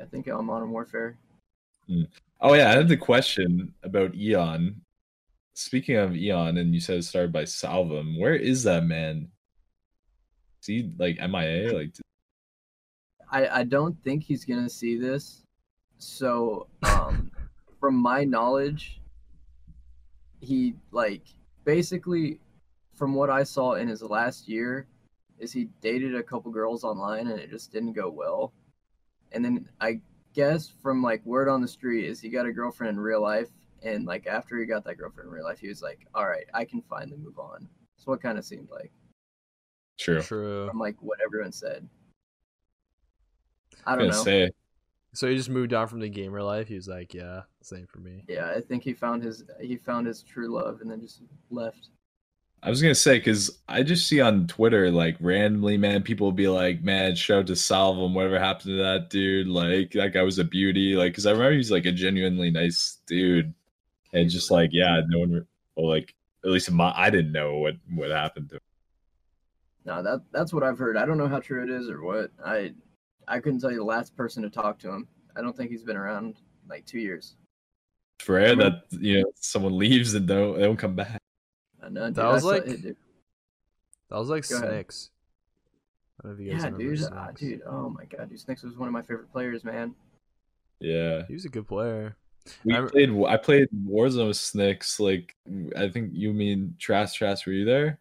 I 0.00 0.04
think 0.04 0.28
on 0.28 0.44
Modern 0.44 0.70
Warfare. 0.70 1.18
Oh 2.40 2.54
yeah, 2.54 2.70
I 2.70 2.74
had 2.74 2.88
the 2.88 2.96
question 2.96 3.74
about 3.82 4.14
Eon. 4.14 4.80
Speaking 5.54 5.96
of 5.96 6.16
Eon, 6.16 6.58
and 6.58 6.74
you 6.74 6.80
said 6.80 6.98
it 6.98 7.04
started 7.04 7.32
by 7.32 7.44
Salvum. 7.44 8.18
Where 8.18 8.34
is 8.34 8.62
that 8.64 8.84
man? 8.84 9.28
Is 10.60 10.66
he 10.66 10.92
like 10.98 11.18
MIA? 11.18 11.72
Like 11.72 11.94
I, 13.30 13.60
I 13.60 13.64
don't 13.64 14.00
think 14.04 14.22
he's 14.22 14.44
gonna 14.44 14.68
see 14.68 14.96
this. 14.96 15.44
So, 15.98 16.68
um, 16.82 17.30
from 17.80 17.96
my 17.96 18.24
knowledge, 18.24 19.00
he 20.40 20.74
like 20.92 21.22
basically, 21.64 22.40
from 22.94 23.14
what 23.14 23.30
I 23.30 23.42
saw 23.42 23.74
in 23.74 23.88
his 23.88 24.02
last 24.02 24.48
year, 24.48 24.86
is 25.38 25.52
he 25.52 25.68
dated 25.80 26.14
a 26.14 26.22
couple 26.22 26.50
girls 26.50 26.84
online 26.84 27.28
and 27.28 27.38
it 27.38 27.50
just 27.50 27.72
didn't 27.72 27.92
go 27.92 28.08
well. 28.08 28.52
And 29.32 29.44
then 29.44 29.68
I 29.80 30.00
guess 30.32 30.68
from 30.82 31.02
like 31.02 31.24
word 31.24 31.48
on 31.48 31.60
the 31.60 31.68
street 31.68 32.06
is 32.06 32.20
he 32.20 32.28
got 32.28 32.46
a 32.46 32.52
girlfriend 32.52 32.96
in 32.96 33.00
real 33.00 33.22
life, 33.22 33.48
and 33.82 34.06
like 34.06 34.26
after 34.26 34.58
he 34.58 34.66
got 34.66 34.84
that 34.84 34.96
girlfriend 34.96 35.28
in 35.28 35.34
real 35.34 35.44
life, 35.44 35.58
he 35.58 35.68
was 35.68 35.82
like, 35.82 36.06
"All 36.14 36.26
right, 36.26 36.46
I 36.54 36.64
can 36.64 36.82
finally 36.82 37.16
move 37.16 37.38
on." 37.38 37.68
That's 37.96 38.06
what 38.06 38.22
kind 38.22 38.38
of 38.38 38.44
seemed 38.44 38.68
like 38.70 38.92
true. 39.98 40.20
True. 40.20 40.68
from 40.68 40.78
like 40.78 40.96
what 41.00 41.18
everyone 41.24 41.52
said. 41.52 41.88
I 43.86 43.92
don't 43.92 44.06
gonna 44.08 44.12
know. 44.12 44.24
say 44.24 44.50
So 45.12 45.28
he 45.28 45.36
just 45.36 45.50
moved 45.50 45.72
on 45.74 45.88
from 45.88 46.00
the 46.00 46.08
gamer 46.08 46.42
life. 46.42 46.68
He 46.68 46.74
was 46.74 46.88
like, 46.88 47.14
"Yeah, 47.14 47.42
same 47.62 47.86
for 47.86 47.98
me." 47.98 48.24
Yeah, 48.28 48.52
I 48.54 48.60
think 48.60 48.82
he 48.82 48.94
found 48.94 49.22
his 49.22 49.44
he 49.60 49.76
found 49.76 50.06
his 50.06 50.22
true 50.22 50.48
love 50.48 50.80
and 50.80 50.90
then 50.90 51.00
just 51.00 51.22
left. 51.50 51.90
I 52.64 52.70
was 52.70 52.80
gonna 52.80 52.94
say 52.94 53.18
because 53.18 53.58
I 53.68 53.82
just 53.82 54.08
see 54.08 54.22
on 54.22 54.46
Twitter 54.46 54.90
like 54.90 55.16
randomly, 55.20 55.76
man, 55.76 56.02
people 56.02 56.26
will 56.26 56.32
be 56.32 56.48
like, 56.48 56.82
"Man, 56.82 57.14
out 57.30 57.46
to 57.46 57.54
Salvum, 57.56 58.14
whatever 58.14 58.38
happened 58.38 58.70
to 58.70 58.76
that 58.78 59.10
dude? 59.10 59.48
Like 59.48 59.90
that 59.92 60.14
guy 60.14 60.22
was 60.22 60.38
a 60.38 60.44
beauty." 60.44 60.96
Like, 60.96 61.12
because 61.12 61.26
I 61.26 61.32
remember 61.32 61.52
he's 61.52 61.70
like 61.70 61.84
a 61.84 61.92
genuinely 61.92 62.50
nice 62.50 63.00
dude, 63.06 63.52
and 64.14 64.30
just 64.30 64.50
like, 64.50 64.70
yeah, 64.72 65.02
no 65.08 65.18
one, 65.18 65.46
well, 65.76 65.90
like 65.90 66.14
at 66.42 66.50
least 66.50 66.70
my, 66.70 66.90
I 66.96 67.10
didn't 67.10 67.32
know 67.32 67.58
what 67.58 67.74
what 67.94 68.10
happened 68.10 68.48
to 68.48 68.54
him. 68.56 68.60
No, 69.84 70.02
that 70.02 70.22
that's 70.32 70.54
what 70.54 70.62
I've 70.62 70.78
heard. 70.78 70.96
I 70.96 71.04
don't 71.04 71.18
know 71.18 71.28
how 71.28 71.40
true 71.40 71.62
it 71.62 71.70
is 71.70 71.90
or 71.90 72.02
what. 72.02 72.30
I 72.42 72.72
I 73.28 73.40
couldn't 73.40 73.60
tell 73.60 73.72
you 73.72 73.76
the 73.76 73.84
last 73.84 74.16
person 74.16 74.42
to 74.42 74.48
talk 74.48 74.78
to 74.78 74.88
him. 74.88 75.06
I 75.36 75.42
don't 75.42 75.54
think 75.54 75.70
he's 75.70 75.84
been 75.84 75.98
around 75.98 76.36
like 76.66 76.86
two 76.86 76.98
years. 76.98 77.36
It's 78.20 78.28
rare 78.28 78.56
that 78.56 78.84
you 78.90 79.20
know 79.20 79.32
someone 79.34 79.76
leaves 79.76 80.14
and 80.14 80.26
don't 80.26 80.56
they 80.56 80.62
don't 80.62 80.78
come 80.78 80.96
back. 80.96 81.20
I 81.84 81.88
know, 81.90 82.06
dude, 82.06 82.14
That 82.16 82.26
was 82.26 82.36
I 82.44 82.46
saw 82.46 82.46
like- 82.54 82.66
it, 82.66 82.82
dude. 82.82 82.96
That 84.10 84.18
was 84.18 84.28
like 84.28 84.48
Go. 84.48 84.58
Snicks. 84.58 85.10
I 86.20 86.28
don't 86.28 86.32
know 86.38 86.42
if 86.42 86.46
you 86.46 86.52
guys 86.52 86.62
Yeah, 86.64 86.70
dude. 86.70 87.02
Uh, 87.02 87.26
Snicks. 87.26 87.40
dude. 87.40 87.62
Oh 87.66 87.90
my 87.90 88.04
god, 88.04 88.28
dude. 88.30 88.40
Snicks 88.40 88.62
was 88.62 88.76
one 88.76 88.88
of 88.88 88.92
my 88.92 89.02
favorite 89.02 89.32
players, 89.32 89.64
man. 89.64 89.94
Yeah, 90.80 91.26
He 91.26 91.34
was 91.34 91.44
a 91.44 91.48
good 91.48 91.66
player. 91.66 92.16
we 92.64 92.74
I 92.76 92.82
played. 92.82 93.10
I 93.26 93.36
played 93.38 93.68
Warzone 93.86 94.28
with 94.28 94.36
Snicks. 94.36 95.00
Like, 95.00 95.34
I 95.76 95.88
think 95.88 96.10
you 96.12 96.32
mean 96.32 96.76
Trash 96.78 97.14
Trash. 97.14 97.46
Were 97.46 97.52
you 97.52 97.64
there? 97.64 97.98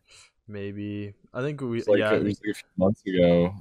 Maybe 0.47 1.13
I 1.33 1.41
think 1.41 1.61
we 1.61 1.77
It's 1.79 1.87
like 1.87 1.99
yeah. 1.99 2.13
It 2.13 2.23
was 2.23 2.39
like 2.45 2.51
a 2.51 2.53
few 2.53 2.67
months 2.77 3.01
ago. 3.07 3.55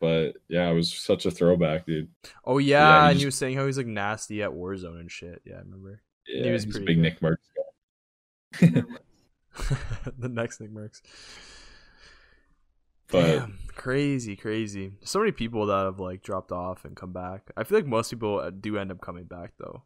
But 0.00 0.36
yeah, 0.48 0.70
it 0.70 0.74
was 0.74 0.90
such 0.90 1.26
a 1.26 1.30
throwback, 1.30 1.84
dude. 1.84 2.08
oh 2.46 2.56
yeah, 2.56 2.78
yeah, 2.78 3.00
he 3.02 3.08
and 3.10 3.12
he 3.12 3.14
just- 3.20 3.26
was 3.26 3.34
saying 3.34 3.56
how 3.58 3.66
he's 3.66 3.76
like 3.76 3.86
nasty 3.86 4.42
at 4.42 4.50
Warzone 4.50 4.98
and 5.00 5.10
shit. 5.12 5.42
Yeah, 5.44 5.56
I 5.56 5.58
remember. 5.58 6.00
Yeah, 6.26 6.44
he 6.44 6.50
was 6.50 6.64
he's 6.64 6.72
pretty 6.72 6.86
big 6.86 6.96
good. 6.96 7.02
Nick 7.02 7.20
Merckx 7.20 7.36
guy. 8.72 8.82
Never 9.58 9.74
mind. 9.90 10.14
the 10.18 10.28
next 10.28 10.60
NickMercs. 10.60 11.00
But 13.10 13.40
Damn, 13.40 13.58
crazy, 13.74 14.36
crazy. 14.36 14.92
So 15.04 15.18
many 15.18 15.32
people 15.32 15.66
that 15.66 15.84
have 15.84 15.98
like 16.00 16.22
dropped 16.22 16.52
off 16.52 16.84
and 16.84 16.96
come 16.96 17.12
back. 17.12 17.50
I 17.56 17.64
feel 17.64 17.78
like 17.78 17.86
most 17.86 18.10
people 18.10 18.38
uh, 18.38 18.50
do 18.50 18.78
end 18.78 18.90
up 18.92 19.00
coming 19.00 19.24
back 19.24 19.52
though. 19.58 19.82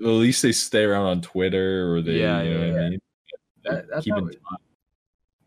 at 0.00 0.06
least 0.06 0.42
they 0.42 0.52
stay 0.52 0.84
around 0.84 1.06
on 1.06 1.20
Twitter 1.22 1.94
or 1.94 2.02
they, 2.02 2.20
Yeah, 2.20 2.42
you 2.42 2.50
know 2.54 2.60
yeah, 2.60 2.66
what 2.66 2.74
yeah. 2.74 2.86
I 2.86 2.90
mean? 2.90 2.98
That- 3.64 3.88
that's 3.90 4.04
Keep 4.04 4.14
how 4.14 4.18
in. 4.18 4.30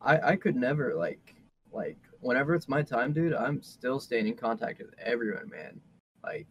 I 0.01 0.31
I 0.31 0.35
could 0.35 0.55
never 0.55 0.93
like 0.95 1.35
like 1.71 1.97
whenever 2.19 2.53
it's 2.55 2.67
my 2.69 2.81
time, 2.83 3.13
dude. 3.13 3.33
I'm 3.33 3.61
still 3.63 3.99
staying 3.99 4.27
in 4.27 4.35
contact 4.35 4.79
with 4.79 4.93
everyone, 4.99 5.49
man. 5.49 5.81
Like, 6.23 6.47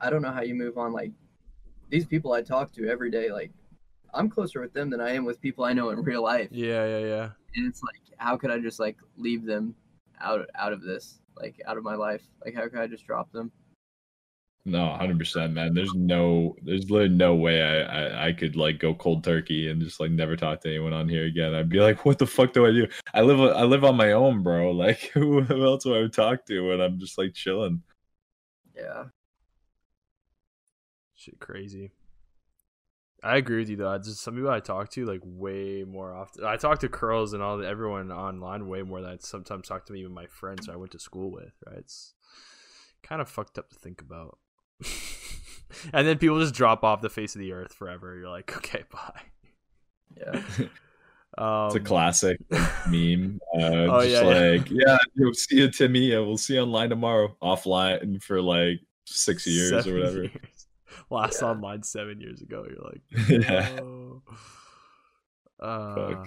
I 0.00 0.10
don't 0.10 0.22
know 0.22 0.32
how 0.32 0.42
you 0.42 0.54
move 0.54 0.78
on. 0.78 0.92
Like, 0.92 1.12
these 1.90 2.06
people 2.06 2.32
I 2.32 2.42
talk 2.42 2.72
to 2.74 2.88
every 2.88 3.10
day, 3.10 3.30
like, 3.32 3.52
I'm 4.14 4.28
closer 4.30 4.60
with 4.60 4.72
them 4.72 4.90
than 4.90 5.00
I 5.00 5.10
am 5.14 5.24
with 5.24 5.40
people 5.40 5.64
I 5.64 5.72
know 5.72 5.90
in 5.90 6.02
real 6.02 6.22
life. 6.22 6.48
Yeah, 6.50 6.86
yeah, 6.86 6.98
yeah. 6.98 7.28
and 7.54 7.66
it's 7.66 7.82
like 7.82 8.00
how 8.18 8.36
could 8.36 8.50
i 8.50 8.58
just 8.58 8.80
like 8.80 8.96
leave 9.16 9.44
them 9.44 9.74
out 10.20 10.48
out 10.56 10.72
of 10.72 10.82
this 10.82 11.20
like 11.36 11.60
out 11.66 11.76
of 11.78 11.84
my 11.84 11.94
life 11.94 12.22
like 12.44 12.54
how 12.54 12.62
could 12.68 12.80
i 12.80 12.86
just 12.86 13.06
drop 13.06 13.30
them 13.32 13.50
No, 14.64 14.92
hundred 14.96 15.18
percent, 15.18 15.54
man. 15.54 15.72
There's 15.72 15.94
no, 15.94 16.54
there's 16.62 16.90
literally 16.90 17.14
no 17.14 17.34
way 17.34 17.62
I, 17.62 17.80
I, 17.82 18.26
I 18.28 18.32
could 18.32 18.54
like 18.54 18.78
go 18.78 18.94
cold 18.94 19.24
turkey 19.24 19.70
and 19.70 19.80
just 19.80 19.98
like 19.98 20.10
never 20.10 20.36
talk 20.36 20.60
to 20.62 20.68
anyone 20.68 20.92
on 20.92 21.08
here 21.08 21.24
again. 21.24 21.54
I'd 21.54 21.70
be 21.70 21.80
like, 21.80 22.04
what 22.04 22.18
the 22.18 22.26
fuck 22.26 22.52
do 22.52 22.66
I 22.66 22.72
do? 22.72 22.86
I 23.14 23.22
live, 23.22 23.40
I 23.40 23.62
live 23.62 23.84
on 23.84 23.96
my 23.96 24.12
own, 24.12 24.42
bro. 24.42 24.70
Like, 24.78 25.10
who, 25.14 25.40
who 25.42 25.64
else 25.64 25.84
would 25.86 26.04
I 26.04 26.08
talk 26.08 26.44
to 26.46 26.68
when 26.68 26.80
I'm 26.82 26.98
just 26.98 27.16
like 27.18 27.32
chilling? 27.34 27.82
yeah 28.74 29.04
Shit, 31.14 31.38
crazy. 31.40 31.90
I 33.22 33.36
agree 33.36 33.58
with 33.58 33.68
you 33.68 33.76
though. 33.76 33.90
I 33.90 33.98
just 33.98 34.20
some 34.22 34.34
people 34.34 34.50
I 34.50 34.60
talk 34.60 34.90
to 34.90 35.04
like 35.04 35.20
way 35.24 35.84
more 35.84 36.12
often. 36.14 36.44
I 36.44 36.56
talk 36.56 36.78
to 36.80 36.88
curls 36.88 37.32
and 37.32 37.42
all 37.42 37.58
the, 37.58 37.66
everyone 37.66 38.12
online 38.12 38.68
way 38.68 38.82
more 38.82 39.00
than 39.00 39.10
I 39.10 39.16
sometimes 39.20 39.66
talk 39.66 39.86
to 39.86 39.92
me 39.92 40.00
even 40.00 40.12
my 40.12 40.26
friends 40.26 40.68
I 40.68 40.76
went 40.76 40.92
to 40.92 40.98
school 41.00 41.30
with. 41.30 41.52
Right? 41.66 41.78
It's 41.78 42.14
kind 43.02 43.20
of 43.20 43.28
fucked 43.28 43.58
up 43.58 43.70
to 43.70 43.76
think 43.76 44.00
about. 44.00 44.38
and 45.92 46.06
then 46.06 46.18
people 46.18 46.38
just 46.40 46.54
drop 46.54 46.84
off 46.84 47.00
the 47.00 47.10
face 47.10 47.34
of 47.34 47.40
the 47.40 47.52
earth 47.52 47.72
forever. 47.72 48.16
You're 48.16 48.28
like, 48.28 48.56
okay, 48.58 48.84
bye. 48.92 49.22
yeah 50.16 50.42
Um, 51.36 51.66
It's 51.66 51.76
a 51.76 51.80
classic 51.80 52.40
meme. 52.88 53.38
Uh, 53.54 53.60
Oh, 53.60 54.00
just 54.00 54.10
yeah, 54.10 54.22
yeah. 54.28 54.50
like, 54.58 54.70
yeah, 54.70 54.98
you'll 55.14 55.34
see 55.34 55.56
you, 55.58 55.70
Timmy. 55.70 56.00
Yeah, 56.10 56.18
we'll 56.20 56.36
see 56.38 56.54
you 56.54 56.60
online 56.60 56.90
tomorrow, 56.90 57.36
offline 57.40 58.20
for 58.22 58.40
like 58.42 58.80
six 59.06 59.46
years 59.46 59.86
or 59.86 59.94
whatever. 59.94 60.22
years. 60.24 60.57
Last 61.10 61.40
Yeah. 61.42 61.48
online 61.48 61.82
seven 61.82 62.20
years 62.20 62.42
ago. 62.42 62.66
You're 62.68 62.84
like, 62.84 63.02
yeah. 63.48 63.76
no. 63.76 64.22
Uh, 65.60 66.24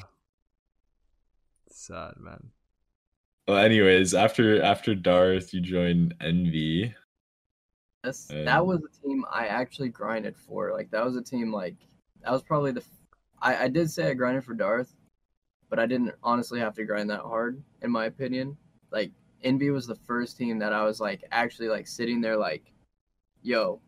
sad 1.70 2.14
man. 2.20 2.50
Well, 3.48 3.58
anyways, 3.58 4.14
after 4.14 4.62
after 4.62 4.94
Darth, 4.96 5.54
you 5.54 5.62
joined 5.62 6.16
Envy. 6.22 6.94
That's, 8.04 8.30
And- 8.32 8.48
that 8.48 8.66
was 8.66 8.80
a 8.84 9.08
team 9.08 9.24
i 9.32 9.46
actually 9.46 9.90
grinded 9.90 10.36
for 10.36 10.72
like 10.74 10.90
that 10.90 11.06
was 11.06 11.16
a 11.18 11.22
team 11.22 11.54
like 11.54 11.76
that 12.24 12.32
was 12.32 12.42
probably 12.42 12.72
the 12.72 12.84
I, 13.40 13.66
I 13.66 13.68
did 13.68 13.92
say 13.92 14.10
i 14.10 14.16
grinded 14.16 14.44
for 14.44 14.56
darth 14.56 14.96
but 15.70 15.78
i 15.78 15.86
didn't 15.86 16.16
honestly 16.24 16.60
have 16.60 16.74
to 16.78 16.84
grind 16.84 17.12
that 17.12 17.20
hard 17.20 17.62
in 17.84 17.92
my 17.92 18.06
opinion 18.06 18.58
like 18.92 19.12
envy 19.44 19.70
was 19.70 19.86
the 19.86 19.94
first 19.94 20.36
team 20.36 20.58
that 20.58 20.74
i 20.74 20.84
was 20.84 21.00
like 21.00 21.24
actually 21.32 21.68
like 21.68 21.86
sitting 21.86 22.22
there 22.22 22.38
like 22.38 22.74
yo 23.44 23.80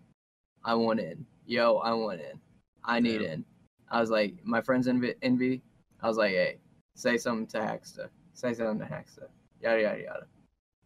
i 0.66 0.74
want 0.74 1.00
in 1.00 1.26
yo 1.46 1.78
i 1.78 1.92
want 1.94 2.20
in 2.22 2.40
i 2.86 3.00
need 3.00 3.22
Yeah. 3.22 3.34
in 3.34 3.46
i 3.90 4.00
was 4.00 4.10
like 4.10 4.36
my 4.44 4.62
friends 4.62 4.88
envy 4.88 5.14
envy 5.22 5.62
i 6.02 6.08
was 6.08 6.18
like 6.18 6.32
hey 6.32 6.58
say 6.96 7.18
something 7.18 7.48
to 7.48 7.58
hacksta 7.60 8.10
say 8.34 8.54
something 8.54 8.80
to 8.88 8.94
hacksta 8.94 9.28
yada 9.62 9.82
yada 9.82 10.02
yada 10.02 10.26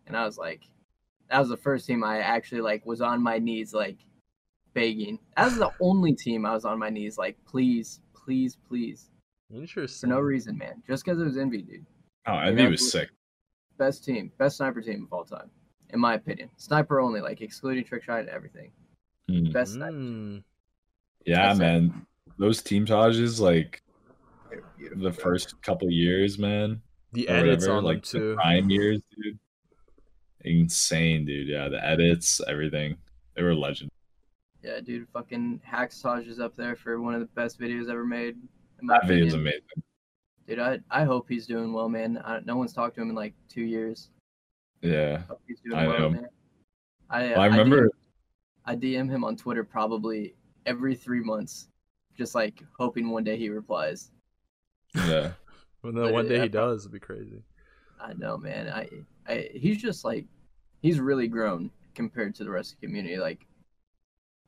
and 0.07 0.15
i 0.17 0.25
was 0.25 0.37
like 0.37 0.61
that 1.29 1.39
was 1.39 1.49
the 1.49 1.57
first 1.57 1.85
team 1.85 2.05
I 2.05 2.19
actually 2.19 2.61
like 2.61 2.85
was 2.85 3.01
on 3.01 3.21
my 3.21 3.37
knees 3.37 3.73
like 3.73 3.97
begging. 4.73 5.19
That 5.35 5.43
was 5.43 5.57
the 5.57 5.71
only 5.81 6.13
team 6.13 6.45
I 6.45 6.53
was 6.53 6.63
on 6.63 6.79
my 6.79 6.89
knees 6.89 7.17
like 7.17 7.35
please, 7.45 7.99
please, 8.13 8.55
please 8.65 9.09
Interesting. 9.53 10.09
for 10.09 10.15
no 10.15 10.21
reason, 10.21 10.57
man. 10.57 10.81
Just 10.87 11.03
because 11.03 11.19
it 11.19 11.25
was 11.25 11.37
envy, 11.37 11.63
dude. 11.63 11.85
Oh, 12.27 12.37
Envy 12.37 12.63
Yeah, 12.63 12.69
was 12.69 12.89
sick. 12.89 13.09
Best 13.77 14.05
team, 14.05 14.31
best 14.37 14.55
sniper 14.55 14.81
team 14.81 15.03
of 15.03 15.11
all 15.11 15.25
time, 15.25 15.49
in 15.89 15.99
my 15.99 16.13
opinion. 16.13 16.49
Sniper 16.55 17.01
only, 17.01 17.19
like 17.19 17.41
excluding 17.41 17.83
trick 17.83 18.03
shot 18.03 18.21
and 18.21 18.29
everything. 18.29 18.71
Mm. 19.29 19.51
Best 19.53 19.73
sniper. 19.73 19.93
Mm. 19.93 20.43
Yeah, 21.25 21.47
That's 21.47 21.59
it. 21.59 21.61
man. 21.61 22.05
Those 22.39 22.61
team 22.61 22.85
Tages, 22.85 23.39
like 23.39 23.81
the 24.95 25.11
first 25.11 25.61
couple 25.61 25.89
years, 25.91 26.37
man. 26.39 26.81
The 27.13 27.27
or 27.29 27.33
edits 27.37 27.63
whatever, 27.65 27.77
on 27.77 27.83
like 27.83 28.05
them 28.05 28.21
the 28.21 28.27
too. 28.29 28.35
prime 28.35 28.69
years, 28.69 29.01
dude. 29.15 29.39
Insane, 30.41 31.25
dude. 31.25 31.47
Yeah, 31.47 31.67
the 31.67 31.83
edits, 31.85 32.41
everything. 32.47 32.95
They 33.35 33.43
were 33.43 33.55
legend. 33.55 33.89
Yeah, 34.63 34.79
dude. 34.81 35.07
Fucking 35.13 35.61
Hackstage 35.63 36.27
is 36.27 36.39
up 36.39 36.55
there 36.55 36.75
for 36.75 37.01
one 37.01 37.13
of 37.13 37.19
the 37.19 37.27
best 37.27 37.59
videos 37.59 37.89
ever 37.89 38.05
made. 38.05 38.35
In 38.79 38.87
my 38.87 38.99
That 39.01 39.07
video's 39.07 39.33
opinion. 39.33 39.53
amazing. 39.53 39.83
Dude, 40.47 40.59
I, 40.59 40.79
I 40.89 41.03
hope 41.03 41.27
he's 41.27 41.45
doing 41.47 41.73
well, 41.73 41.89
man. 41.89 42.21
I, 42.23 42.39
no 42.45 42.55
one's 42.55 42.71
talked 42.73 42.95
to 42.95 43.01
him 43.01 43.09
in 43.09 43.15
like 43.15 43.33
two 43.49 43.63
years. 43.63 44.09
Yeah. 44.81 45.19
Hope 45.27 45.41
he's 45.47 45.59
doing 45.65 45.77
I 45.77 45.87
well, 45.87 45.99
know. 45.99 46.09
man. 46.11 46.27
I, 47.09 47.21
Well, 47.29 47.39
I 47.41 47.45
remember 47.47 47.89
I 48.67 48.75
DM 48.75 49.09
him 49.09 49.23
on 49.25 49.35
Twitter 49.37 49.63
probably 49.63 50.35
every 50.67 50.95
three 50.95 51.21
months, 51.21 51.69
just 52.17 52.35
like 52.35 52.63
hoping 52.77 53.09
one 53.09 53.23
day 53.25 53.37
he 53.37 53.49
replies. 53.49 54.11
yeah. 54.93 55.31
When 55.81 55.93
the 55.95 56.09
one 56.09 56.25
Literally, 56.25 56.27
day 56.27 56.39
I 56.39 56.41
he 56.41 56.49
does, 56.49 56.81
it'd 56.81 56.91
be 56.91 56.99
crazy. 56.99 57.43
I 57.99 58.13
know, 58.13 58.37
man. 58.37 58.69
I, 58.69 58.89
I, 59.27 59.49
he's 59.53 59.81
just 59.81 60.05
like, 60.05 60.25
he's 60.81 60.99
really 60.99 61.27
grown 61.27 61.71
compared 61.95 62.35
to 62.35 62.43
the 62.43 62.49
rest 62.49 62.73
of 62.73 62.79
the 62.79 62.87
community. 62.87 63.17
Like, 63.17 63.45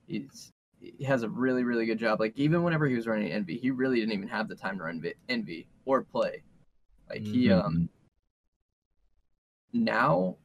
he's 0.07 0.51
he 0.79 1.03
has 1.03 1.23
a 1.23 1.29
really, 1.29 1.63
really 1.63 1.85
good 1.85 1.99
job. 1.99 2.19
Like, 2.21 2.33
even 2.37 2.63
whenever 2.63 2.87
he 2.87 2.95
was 2.95 3.05
running 3.05 3.31
Envy, 3.31 3.57
he 3.57 3.69
really 3.69 3.99
didn't 3.99 4.13
even 4.13 4.29
have 4.29 4.47
the 4.47 4.55
time 4.55 4.77
to 4.77 4.85
run 4.85 5.03
Envy 5.27 5.67
or 5.85 6.03
play. 6.03 6.41
Like, 7.09 7.25
he 7.27 7.51
Mhm. 7.51 7.51
um 7.51 7.89
now 9.73 10.37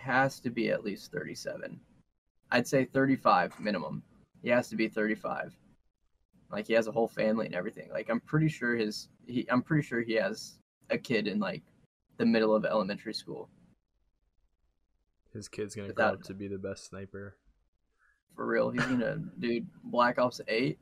has 0.00 0.40
to 0.40 0.50
be 0.50 0.70
at 0.70 0.82
least 0.82 1.12
37. 1.12 1.80
I'd 2.50 2.66
say 2.66 2.84
35 2.84 3.58
minimum. 3.60 4.02
He 4.42 4.48
has 4.50 4.68
to 4.68 4.76
be 4.76 4.88
35. 4.88 5.54
Like 6.50 6.66
he 6.66 6.72
has 6.72 6.86
a 6.86 6.92
whole 6.92 7.08
family 7.08 7.46
and 7.46 7.54
everything. 7.54 7.90
Like 7.92 8.08
I'm 8.08 8.20
pretty 8.20 8.48
sure 8.48 8.74
his 8.74 9.08
he 9.26 9.46
I'm 9.50 9.62
pretty 9.62 9.82
sure 9.82 10.00
he 10.00 10.14
has 10.14 10.58
a 10.90 10.96
kid 10.96 11.26
in 11.26 11.38
like 11.38 11.62
the 12.16 12.24
middle 12.24 12.54
of 12.54 12.64
elementary 12.64 13.12
school. 13.14 13.48
His 15.32 15.48
kid's 15.48 15.74
gonna 15.74 15.92
grow 15.92 16.06
up 16.06 16.22
to 16.24 16.34
be 16.34 16.48
the 16.48 16.58
best 16.58 16.86
sniper. 16.86 17.36
For 18.34 18.46
real. 18.46 18.70
He's 18.70 18.84
gonna 18.84 19.16
dude 19.38 19.66
Black 19.84 20.18
Ops 20.18 20.40
8. 20.48 20.78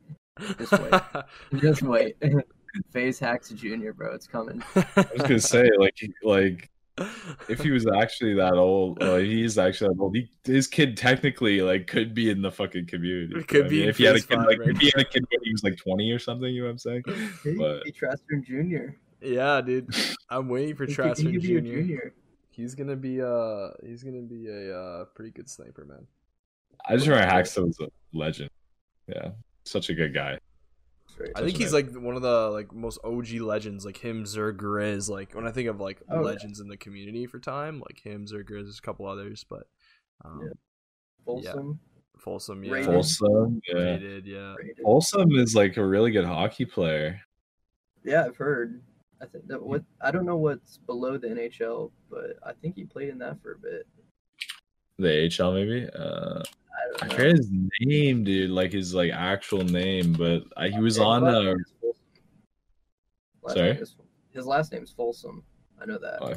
Just 0.57 0.71
wait. 0.71 0.93
Just 1.61 1.81
wait. 1.81 2.15
FaZe 2.91 3.19
Hacks 3.19 3.49
Junior, 3.49 3.91
bro. 3.91 4.13
It's 4.13 4.27
coming. 4.27 4.63
I 4.75 4.85
was 4.95 5.21
gonna 5.21 5.39
say, 5.39 5.69
like 5.77 5.99
like 6.23 6.69
if 7.49 7.61
he 7.61 7.71
was 7.71 7.85
actually 7.87 8.33
that 8.35 8.53
old, 8.53 8.99
well, 8.99 9.17
he's 9.17 9.57
actually 9.57 9.89
that 9.95 10.01
old. 10.01 10.15
He, 10.15 10.29
his 10.43 10.67
kid 10.67 10.97
technically 10.97 11.61
like 11.61 11.87
could 11.87 12.13
be 12.13 12.29
in 12.29 12.41
the 12.41 12.51
fucking 12.51 12.87
community. 12.87 13.39
It 13.39 13.47
could 13.47 13.65
I 13.65 13.69
be 13.69 13.79
mean, 13.81 13.89
if 13.89 13.97
he 13.97 14.05
had 14.05 14.15
a 14.15 14.19
kid 14.19 14.37
five 14.37 14.45
like 14.47 14.59
right 14.59 14.69
if 14.69 14.77
he 14.77 14.87
had 14.87 15.01
a 15.01 15.05
kid 15.05 15.23
when 15.29 15.39
he 15.43 15.51
was 15.51 15.63
like 15.63 15.77
twenty 15.77 16.11
or 16.11 16.19
something. 16.19 16.49
You 16.53 16.61
know 16.61 16.67
what 16.67 16.71
I'm 16.71 16.77
saying? 16.79 17.03
He, 17.43 17.55
But- 17.55 17.83
he 17.85 17.91
Trastern 17.91 18.43
Jr. 18.45 18.95
yeah, 19.21 19.61
dude. 19.61 19.93
I'm 20.29 20.49
waiting 20.49 20.75
for 20.75 20.85
He 20.85 20.95
could, 20.95 21.05
he 21.17 21.23
Trasser 21.23 21.31
could 21.31 21.41
be 21.41 21.57
a 21.57 21.61
Jr. 21.61 21.67
junior. 21.67 22.13
He's 22.49 22.73
gonna 22.75 22.95
be 22.95 23.21
uh 23.21 23.69
he's 23.85 24.03
gonna 24.03 24.21
be 24.23 24.47
a 24.47 24.75
uh 24.75 25.05
pretty 25.15 25.31
good 25.31 25.49
sniper, 25.49 25.85
man. 25.85 26.07
I 26.87 26.95
just 26.95 27.07
remember 27.07 27.31
Haxta 27.31 27.65
was 27.65 27.79
a 27.79 27.87
legend. 28.13 28.49
Yeah, 29.07 29.29
such 29.65 29.89
a 29.89 29.93
good 29.93 30.13
guy. 30.13 30.39
Straight. 31.17 31.31
I 31.35 31.41
think 31.41 31.57
he's 31.57 31.73
like 31.73 31.91
one 31.95 32.15
of 32.15 32.21
the 32.21 32.49
like 32.51 32.71
most 32.71 32.99
OG 33.03 33.31
legends, 33.41 33.83
like 33.85 33.97
him, 33.97 34.23
Zer 34.23 34.53
Grizz. 34.53 35.09
Like 35.09 35.33
when 35.33 35.47
I 35.47 35.51
think 35.51 35.67
of 35.67 35.79
like 35.79 35.99
Oh, 36.09 36.17
yeah. 36.17 36.21
legends 36.21 36.59
in 36.59 36.67
the 36.67 36.77
community 36.77 37.25
for 37.25 37.39
time, 37.39 37.79
like 37.79 37.99
him, 37.99 38.27
Zer 38.27 38.43
Grizz, 38.43 38.65
there's 38.65 38.77
a 38.77 38.83
couple 38.83 39.07
others, 39.07 39.43
but 39.49 39.63
um, 40.23 40.41
Yeah. 40.43 40.53
Folsom. 41.25 41.79
Folsom, 42.19 42.63
yeah, 42.63 42.71
Rated. 42.71 42.85
Folsom, 42.93 43.61
yeah. 43.67 43.75
Rated, 43.81 44.25
yeah. 44.27 44.53
Rated. 44.59 44.77
Folsom 44.83 45.31
is 45.37 45.55
like 45.55 45.77
a 45.77 45.85
really 45.85 46.11
good 46.11 46.25
hockey 46.25 46.65
player. 46.65 47.19
Yeah, 48.03 48.25
I've 48.25 48.37
heard. 48.37 48.81
I 49.19 49.25
think 49.25 49.47
that 49.47 49.61
what 49.61 49.83
I 50.01 50.11
don't 50.11 50.25
know 50.25 50.37
what's 50.37 50.77
below 50.77 51.17
the 51.17 51.29
NHL, 51.29 51.89
but 52.11 52.37
I 52.45 52.53
think 52.53 52.75
he 52.75 52.85
played 52.85 53.09
in 53.09 53.17
that 53.19 53.41
for 53.41 53.53
a 53.53 53.57
bit. 53.57 53.87
The 54.99 55.29
AHL 55.43 55.51
maybe. 55.53 55.89
Uh, 55.97 56.43
I 56.95 56.99
don't 56.99 57.03
I 57.11 57.15
forget 57.15 57.37
his 57.37 57.49
name, 57.81 58.23
dude. 58.23 58.49
Like 58.51 58.71
his 58.71 58.93
like 58.93 59.11
actual 59.11 59.63
name, 59.63 60.13
but 60.13 60.43
I, 60.55 60.69
he 60.69 60.79
was 60.79 60.97
on. 60.99 61.23
last 61.23 61.35
Uh, 61.35 61.43
name. 61.43 61.57
Last 63.43 63.55
Sorry? 63.55 63.73
name 63.73 63.81
is- 63.83 63.95
his 64.31 64.45
last 64.45 64.71
name's 64.71 64.91
Folsom. 64.91 65.43
I 65.81 65.85
know 65.85 65.97
that. 65.97 66.17
Oh, 66.21 66.33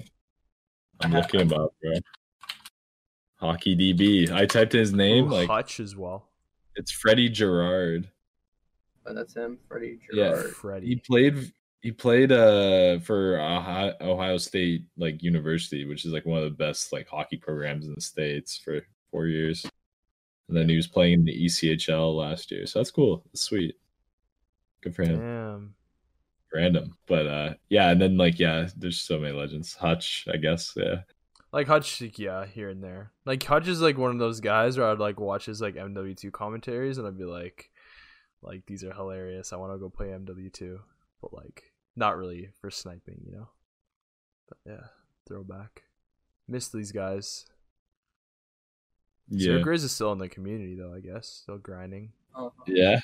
I'm 1.02 1.12
looking 1.12 1.40
him 1.40 1.52
up, 1.52 1.74
bro. 1.82 1.92
Hockey 3.36 3.76
DB. 3.76 4.30
I 4.30 4.46
typed 4.46 4.72
his 4.72 4.92
name. 4.92 5.26
Ooh, 5.26 5.34
like 5.34 5.48
Hutch 5.48 5.80
as 5.80 5.96
well. 5.96 6.28
it's 6.76 6.90
Freddie 6.92 7.28
Gerard. 7.28 8.08
But 9.04 9.14
that's 9.14 9.34
him, 9.34 9.58
Freddie 9.68 9.98
Gerard. 10.10 10.44
Yeah. 10.46 10.50
Gerard. 10.60 10.82
He 10.82 10.96
played. 10.96 11.52
He 11.82 11.90
played 11.92 12.30
uh 12.32 12.98
for 13.00 13.40
Ohio, 13.40 13.94
Ohio 14.02 14.36
State 14.36 14.84
like 14.98 15.22
University, 15.22 15.86
which 15.86 16.04
is 16.04 16.12
like 16.12 16.26
one 16.26 16.38
of 16.38 16.44
the 16.44 16.50
best 16.56 16.92
like 16.92 17.08
hockey 17.08 17.38
programs 17.38 17.86
in 17.86 17.94
the 17.94 18.00
states 18.02 18.58
for 18.62 18.80
four 19.10 19.26
years. 19.26 19.64
And 20.50 20.58
then 20.58 20.68
he 20.68 20.74
was 20.74 20.88
playing 20.88 21.12
in 21.12 21.24
the 21.24 21.44
ECHL 21.44 22.16
last 22.16 22.50
year, 22.50 22.66
so 22.66 22.80
that's 22.80 22.90
cool. 22.90 23.22
That's 23.26 23.42
sweet. 23.42 23.76
Good 24.82 24.96
for 24.96 25.04
him. 25.04 25.18
Damn. 25.18 25.74
Random, 26.52 26.96
but 27.06 27.26
uh, 27.28 27.54
yeah. 27.68 27.90
And 27.90 28.02
then 28.02 28.16
like 28.16 28.40
yeah, 28.40 28.68
there's 28.76 29.00
so 29.00 29.20
many 29.20 29.32
legends. 29.32 29.74
Hutch, 29.74 30.26
I 30.32 30.38
guess. 30.38 30.72
Yeah. 30.76 31.02
Like 31.52 31.68
Hutch, 31.68 32.02
yeah, 32.16 32.46
here 32.46 32.68
and 32.68 32.82
there. 32.82 33.12
Like 33.24 33.44
Hutch 33.44 33.68
is 33.68 33.80
like 33.80 33.96
one 33.96 34.10
of 34.10 34.18
those 34.18 34.40
guys 34.40 34.76
where 34.76 34.88
I'd 34.88 34.98
like 34.98 35.20
watch 35.20 35.46
his 35.46 35.60
like 35.60 35.76
MW2 35.76 36.32
commentaries 36.32 36.98
and 36.98 37.06
I'd 37.06 37.16
be 37.16 37.24
like, 37.24 37.70
like 38.42 38.66
these 38.66 38.82
are 38.82 38.92
hilarious. 38.92 39.52
I 39.52 39.56
want 39.56 39.72
to 39.72 39.78
go 39.78 39.88
play 39.88 40.08
MW2, 40.08 40.78
but 41.22 41.32
like 41.32 41.72
not 41.94 42.16
really 42.16 42.48
for 42.60 42.72
sniping, 42.72 43.20
you 43.24 43.30
know. 43.30 43.48
But 44.48 44.58
yeah, 44.66 44.86
throwback. 45.28 45.84
Miss 46.48 46.66
these 46.66 46.90
guys. 46.90 47.46
Yeah. 49.30 49.58
Sir 49.58 49.62
Grizz 49.64 49.84
is 49.84 49.92
still 49.92 50.12
in 50.12 50.18
the 50.18 50.28
community 50.28 50.74
though, 50.76 50.92
I 50.92 51.00
guess, 51.00 51.26
still 51.28 51.58
grinding. 51.58 52.12
Uh, 52.34 52.50
Yeah. 52.66 53.00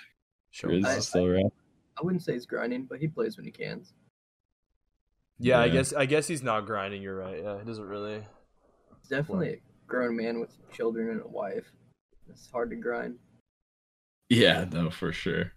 Showing 0.51 0.83
Grizz 0.83 0.87
I- 0.87 0.97
is 0.97 1.09
still 1.09 1.27
around. 1.27 1.53
I 1.99 2.03
wouldn't 2.05 2.23
say 2.23 2.35
he's 2.35 2.45
grinding, 2.47 2.85
but 2.85 2.99
he 2.99 3.09
plays 3.09 3.37
when 3.37 3.47
he 3.47 3.51
can. 3.53 3.83
Yeah, 5.39 5.61
I 5.61 5.69
guess 5.69 5.93
I 5.93 6.07
guess 6.07 6.27
he's 6.27 6.43
not 6.43 6.67
grinding. 6.67 7.03
You're 7.03 7.17
right. 7.17 7.43
Yeah, 7.43 7.59
he 7.59 7.65
doesn't 7.65 7.85
really. 7.87 8.23
He's 9.01 9.09
definitely 9.09 9.49
a 9.51 9.61
grown 9.87 10.17
man 10.17 10.41
with 10.41 10.51
children 10.73 11.11
and 11.11 11.23
a 11.23 11.29
wife. 11.29 11.65
It's 12.29 12.51
hard 12.51 12.71
to 12.71 12.77
grind. 12.77 13.19
Yeah, 14.29 14.65
no, 14.73 14.91
for 14.91 15.13
sure. 15.13 15.53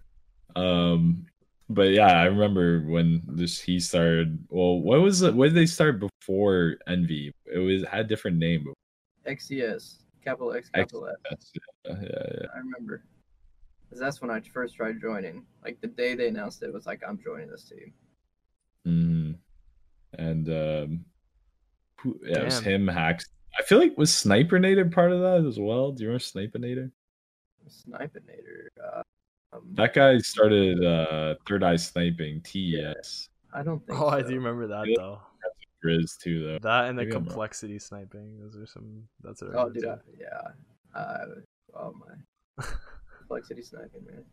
Um, 0.55 1.25
but 1.69 1.89
yeah, 1.91 2.07
I 2.07 2.25
remember 2.25 2.81
when 2.81 3.21
this 3.25 3.59
he 3.59 3.79
started. 3.79 4.45
Well, 4.49 4.79
what 4.81 5.01
was 5.01 5.21
it? 5.21 5.33
When 5.33 5.49
did 5.49 5.55
they 5.55 5.65
start 5.65 5.99
before 5.99 6.75
Envy? 6.87 7.33
It 7.45 7.59
was 7.59 7.83
had 7.85 8.01
a 8.01 8.07
different 8.07 8.37
name. 8.37 8.65
XCS, 9.25 9.97
capital 10.29 10.53
X, 10.53 10.69
capital 10.69 11.07
S. 11.07 11.51
Yeah, 11.85 11.95
yeah, 12.01 12.07
yeah. 12.41 12.47
I 12.53 12.57
remember. 12.59 13.03
'Cause 13.89 13.99
that's 13.99 14.21
when 14.21 14.29
I 14.29 14.39
first 14.41 14.75
tried 14.75 15.01
joining. 15.01 15.45
Like 15.63 15.81
the 15.81 15.87
day 15.87 16.13
they 16.13 16.27
announced 16.27 16.61
it, 16.61 16.67
it 16.67 16.73
was 16.73 16.85
like 16.85 17.01
I'm 17.07 17.17
joining 17.17 17.49
this 17.49 17.63
team. 17.63 17.93
Mhm. 18.87 19.37
And 20.13 20.47
um, 20.49 21.05
who, 21.99 22.19
yeah, 22.23 22.39
it 22.39 22.45
was 22.45 22.59
him. 22.59 22.87
Hacks. 22.87 23.25
I 23.59 23.63
feel 23.63 23.79
like 23.79 23.97
was 23.97 24.13
Sniper 24.13 24.57
Snipernator 24.59 24.85
part 24.89 25.11
of 25.11 25.21
that 25.21 25.47
as 25.47 25.59
well. 25.59 25.91
Do 25.91 26.03
you 26.03 26.09
remember 26.09 26.19
Snipernator? 26.23 26.91
Snipinator. 27.67 28.67
Uh, 28.83 29.01
um, 29.53 29.61
That 29.73 29.93
guy 29.93 30.17
started 30.19 30.83
uh 30.83 31.35
Third 31.47 31.63
Eye 31.63 31.75
Sniping 31.75 32.41
TES. 32.41 33.29
I 33.53 33.63
don't 33.63 33.85
think. 33.85 33.99
Oh, 33.99 34.07
I 34.07 34.21
do 34.21 34.35
remember 34.35 34.67
that 34.67 34.87
Yeah. 34.87 34.95
though. 34.97 35.21
Grizz 35.85 36.17
too 36.17 36.43
though. 36.45 36.59
That 36.59 36.89
and 36.89 36.97
the 36.97 37.03
Maybe 37.05 37.15
I'm 37.15 37.25
complexity 37.25 37.79
sniping. 37.79 38.37
Those 38.39 38.55
are 38.57 38.65
some. 38.67 39.03
That's 39.21 39.41
what 39.41 39.51
I 39.51 39.53
Oh, 39.59 39.67
remember 39.67 39.79
dude. 39.79 39.87
I, 39.89 39.97
yeah. 40.19 40.99
Uh, 40.99 41.25
oh 41.75 41.93
my. 41.99 42.65
Complexity 43.19 43.61
sniping, 43.61 44.05
man. 44.07 44.23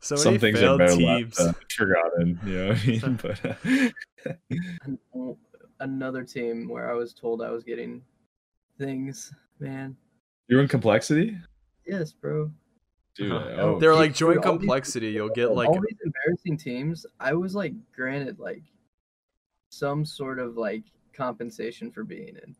so 0.00 0.16
Some 0.16 0.38
things 0.38 0.62
are 0.62 0.76
better 0.76 0.96
teams. 0.96 1.38
left 1.40 1.56
uh, 1.56 1.60
forgotten. 1.74 2.38
You 2.44 2.52
know 2.54 2.68
what 2.68 2.78
I 2.78 2.86
mean? 2.86 3.18
But 3.22 5.14
uh, 5.16 5.34
Another 5.80 6.22
team 6.24 6.68
where 6.68 6.90
I 6.90 6.94
was 6.94 7.12
told 7.12 7.42
I 7.42 7.50
was 7.50 7.62
getting 7.64 8.02
things, 8.78 9.32
man. 9.60 9.94
you're 10.48 10.60
in 10.62 10.68
complexity, 10.68 11.36
Yes, 11.86 12.12
bro. 12.12 12.50
dude. 13.14 13.30
Uh-huh. 13.32 13.48
Oh, 13.58 13.78
They're 13.78 13.94
like 13.94 14.14
join 14.14 14.38
all 14.38 14.42
these- 14.42 14.58
complexity. 14.60 15.08
You'll 15.10 15.28
get 15.28 15.52
like 15.52 15.68
all 15.68 15.74
these 15.80 15.98
embarrassing 16.04 16.56
teams. 16.58 17.04
I 17.20 17.32
was 17.34 17.54
like 17.54 17.74
granted 17.94 18.38
like 18.38 18.62
some 19.76 20.04
sort 20.04 20.38
of 20.38 20.56
like 20.56 20.84
compensation 21.12 21.90
for 21.90 22.04
being 22.04 22.36
in. 22.44 22.54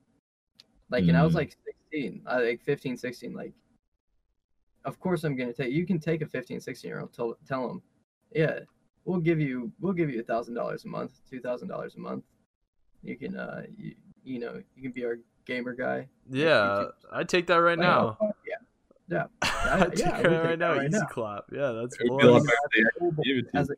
Like, 0.91 1.05
and 1.09 1.17
I 1.17 1.25
was 1.25 1.33
Mm. 1.33 1.37
like 1.37 1.57
16, 1.91 2.23
I 2.27 2.41
like 2.41 2.63
15, 2.63 2.97
16. 2.97 3.33
Like, 3.35 3.53
of 4.85 5.01
course 5.01 5.25
I'm 5.25 5.37
gonna 5.37 5.53
take. 5.53 5.73
You 5.73 5.85
can 5.87 5.99
take 5.99 6.23
a 6.23 6.27
15, 6.27 6.61
16 6.61 6.89
year 6.89 7.01
old. 7.01 7.13
Tell 7.13 7.37
tell 7.47 7.67
them, 7.67 7.83
yeah, 8.33 8.61
we'll 9.05 9.21
give 9.21 9.41
you 9.41 9.73
we'll 9.81 9.93
give 9.93 10.11
you 10.11 10.21
a 10.21 10.25
thousand 10.25 10.55
dollars 10.55 10.85
a 10.85 10.89
month, 10.89 11.21
two 11.29 11.41
thousand 11.41 11.69
dollars 11.69 11.97
a 11.97 12.01
month. 12.01 12.25
You 13.03 13.17
can 13.17 13.37
uh 13.37 13.63
you, 13.77 13.95
you 14.25 14.39
know 14.39 14.63
you 14.77 14.83
can 14.83 14.93
be 14.93 15.05
our 15.05 15.19
gamer 15.45 15.75
guy. 15.75 16.09
yeah. 16.31 16.87
I'd 17.13 17.29
take 17.29 17.47
that 17.49 17.57
right 17.57 17.79
Like, 17.79 17.87
now. 17.87 18.17
oh, 18.21 18.27
fuck 18.27 18.37
yeah. 18.47 18.55
Yeah. 19.09 19.27
I'd 19.43 19.91
take 19.97 19.99
yeah, 20.07 20.23
that 20.23 20.29
right 20.45 20.59
now. 20.59 20.75
that 20.75 20.79
right 20.79 20.89
Easy 20.91 20.99
now. 20.99 21.07
clap. 21.07 21.45
Yeah, 21.53 21.71
that's 21.73 21.97
It 22.01 22.11
would 22.11 22.19
be 22.21 22.27
a 22.27 22.31
lot 22.33 22.39
boys. 22.41 22.47
better 22.47 22.59
if 22.65 22.73
they 22.73 22.81
As 22.81 22.89
a 22.89 22.99
gullible- 23.01 23.23
gave 23.25 23.39
it 23.39 23.51
to 23.53 23.57
as 23.59 23.71
a 23.71 23.75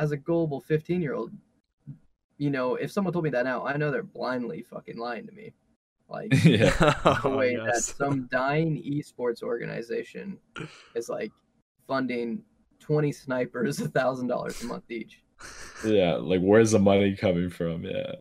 as 0.00 0.12
a 0.12 0.16
gullible 0.16 0.60
15 0.60 1.02
year 1.02 1.14
old 1.14 1.30
you 2.40 2.50
know 2.50 2.74
if 2.74 2.90
someone 2.90 3.12
told 3.12 3.24
me 3.24 3.30
that 3.30 3.44
now 3.44 3.64
i 3.66 3.76
know 3.76 3.90
they're 3.90 4.02
blindly 4.02 4.62
fucking 4.62 4.96
lying 4.98 5.26
to 5.26 5.32
me 5.32 5.52
like 6.08 6.32
yeah, 6.44 6.70
the 7.20 7.20
Oh, 7.24 7.36
way 7.36 7.54
that 7.56 7.76
some 7.76 8.26
dying 8.32 8.82
esports 8.82 9.42
organization 9.42 10.38
is 10.94 11.08
like 11.08 11.30
funding 11.86 12.42
20 12.80 13.12
snipers 13.12 13.80
a 13.80 13.88
thousand 13.88 14.26
dollars 14.26 14.62
a 14.62 14.66
month 14.66 14.90
each 14.90 15.22
yeah. 15.82 16.16
Like, 16.16 16.42
where's 16.42 16.72
the 16.72 16.78
money 16.78 17.16
coming 17.16 17.48
from? 17.48 17.82
Yeah, 17.82 18.12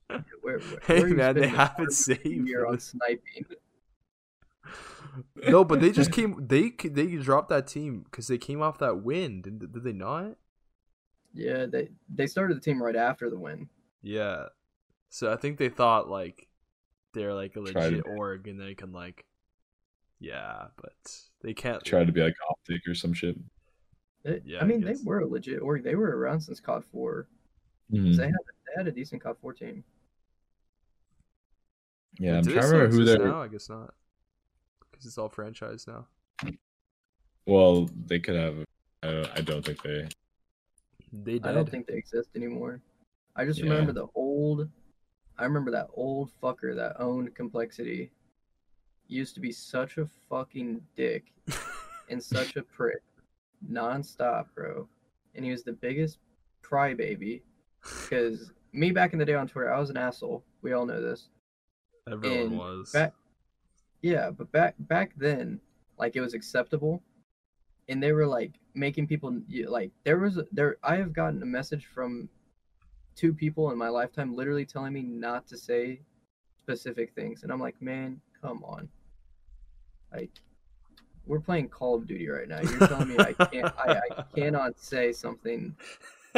where, 0.41 0.59
where, 0.59 0.79
Hey 0.85 1.01
where 1.01 1.11
are 1.11 1.15
man, 1.15 1.35
they 1.35 1.49
have 1.49 1.75
it 1.79 1.91
saved. 1.91 2.25
year 2.25 2.61
for 2.61 2.67
on 2.67 2.79
sniping 2.79 3.45
no, 5.47 5.65
but 5.65 5.81
they 5.81 5.91
just 5.91 6.11
came. 6.13 6.47
They 6.47 6.69
they 6.69 7.15
dropped 7.17 7.49
that 7.49 7.67
team 7.67 8.03
because 8.03 8.27
they 8.27 8.37
came 8.37 8.61
off 8.61 8.77
that 8.79 9.01
win. 9.03 9.41
Did, 9.41 9.59
did 9.73 9.83
they 9.83 9.93
not? 9.93 10.37
yeah 11.33 11.65
they 11.65 11.89
they 12.13 12.25
started 12.25 12.57
the 12.57 12.61
team 12.61 12.81
right 12.81 12.95
after 12.95 13.29
the 13.29 13.37
win 13.37 13.69
Yeah. 14.01 14.45
So 15.09 15.31
I 15.31 15.35
think 15.35 15.57
they 15.57 15.69
thought 15.69 16.09
like 16.09 16.47
they're 17.13 17.33
like 17.33 17.55
a 17.55 17.61
Try 17.61 17.89
to 17.89 17.97
legit 17.97 18.05
org 18.07 18.47
and 18.47 18.59
they 18.59 18.75
can 18.75 18.91
like, 18.93 19.25
yeah, 20.19 20.67
but 20.81 20.93
they 21.41 21.53
can't. 21.53 21.83
try 21.83 22.03
to 22.03 22.11
be 22.11 22.21
like 22.21 22.35
optic 22.49 22.81
or 22.87 22.93
some 22.95 23.13
shit. 23.13 23.37
They- 24.23 24.41
Yeah, 24.45 24.59
i 24.59 24.61
I 24.61 24.65
mean 24.65 24.81
they 24.81 24.95
were 25.03 25.19
a 25.21 25.27
legit 25.27 25.61
org 25.61 25.83
they 25.83 25.95
were 25.95 26.17
around 26.17 26.41
since 26.41 26.59
cod 26.59 26.83
4 26.85 27.27
Mhm. 27.91 28.15
they 28.17 28.25
had 28.25 28.33
they 28.67 28.73
had 28.77 28.87
a 28.87 28.91
decent 28.91 29.21
cod 29.23 29.37
4 29.39 29.53
team 29.53 29.83
Yeah, 32.19 32.37
I'm 32.37 32.43
trying 32.43 32.55
to 32.61 32.67
remember 32.67 32.95
who 32.95 33.05
they're. 33.05 33.17
now. 33.27 33.41
I 33.41 33.47
guess 33.47 33.69
not, 33.69 33.93
because 34.91 35.05
it's 35.05 35.17
all 35.17 35.29
franchise 35.29 35.87
now. 35.87 36.05
Well, 37.45 37.89
they 38.05 38.19
could 38.19 38.35
have. 38.35 38.65
I 39.01 39.07
don't, 39.11 39.29
I 39.37 39.41
don't 39.41 39.65
think 39.65 39.81
they. 39.81 40.07
They 41.13 41.33
did. 41.39 41.45
I 41.47 41.53
don't 41.53 41.67
think 41.69 41.87
they 41.87 41.95
exist 41.95 42.29
anymore. 42.35 42.81
I 43.39 43.45
just 43.45 43.59
Yeah. 43.61 43.69
remember 43.71 43.93
the 43.93 44.07
old. 44.15 44.69
I 45.37 45.45
remember 45.45 45.71
that 45.71 45.87
old 45.93 46.29
fucker 46.43 46.75
that 46.75 46.99
owned 46.99 47.33
Complexity. 47.35 48.11
Used 49.07 49.33
to 49.35 49.39
be 49.39 49.51
such 49.53 49.97
a 49.97 50.05
fucking 50.29 50.85
dick 50.97 51.31
and 52.09 52.21
such 52.21 52.57
a 52.57 52.61
prick, 52.63 53.01
nonstop, 53.65 54.47
bro. 54.53 54.89
And 55.35 55.45
he 55.45 55.51
was 55.51 55.63
the 55.63 55.71
biggest 55.71 56.19
crybaby 56.63 57.41
because 58.01 58.51
me 58.73 58.91
back 58.91 59.13
in 59.13 59.19
the 59.19 59.25
day 59.25 59.35
on 59.35 59.47
Twitter, 59.47 59.71
I 59.73 59.79
was 59.79 59.89
an 59.89 59.95
asshole. 59.97 60.43
We 60.61 60.73
all 60.73 60.85
know 60.85 61.01
this. 61.01 61.29
Everyone 62.11 62.37
And 62.39 62.57
was. 62.57 62.91
back- 62.91 63.13
Yeah, 64.01 64.31
but 64.31 64.51
back 64.51 64.75
back 64.79 65.13
then, 65.15 65.61
like 65.97 66.15
it 66.17 66.21
was 66.21 66.33
acceptable, 66.33 67.01
and 67.87 68.03
they 68.03 68.11
were 68.11 68.27
like 68.27 68.59
making 68.73 69.07
people 69.07 69.41
like 69.67 69.91
there 70.03 70.19
was 70.19 70.37
a- 70.37 70.47
there. 70.51 70.77
I 70.83 70.97
have 70.97 71.13
gotten 71.13 71.41
a 71.41 71.45
message 71.45 71.85
from 71.85 72.29
two 73.19 73.33
people 73.33 73.71
in 73.71 73.77
my 73.77 73.89
lifetime, 73.89 74.33
literally 74.33 74.65
telling 74.65 74.93
me 74.93 75.01
not 75.01 75.47
to 75.47 75.57
say 75.57 75.99
specific 76.63 77.13
things, 77.13 77.43
and 77.43 77.51
I'm 77.51 77.59
like, 77.59 77.81
man, 77.81 78.21
come 78.41 78.63
on, 78.63 78.87
like 80.13 80.31
we're 81.25 81.39
playing 81.39 81.67
Call 81.69 81.95
of 81.95 82.07
Duty 82.07 82.29
right 82.29 82.47
now. 82.47 82.61
You're 82.61 82.87
telling 82.87 83.09
me 83.09 83.17
I 83.19 83.33
can't, 83.51 83.73
I, 83.77 83.99
I 84.17 84.23
cannot 84.35 84.79
say 84.79 85.11
something 85.11 85.75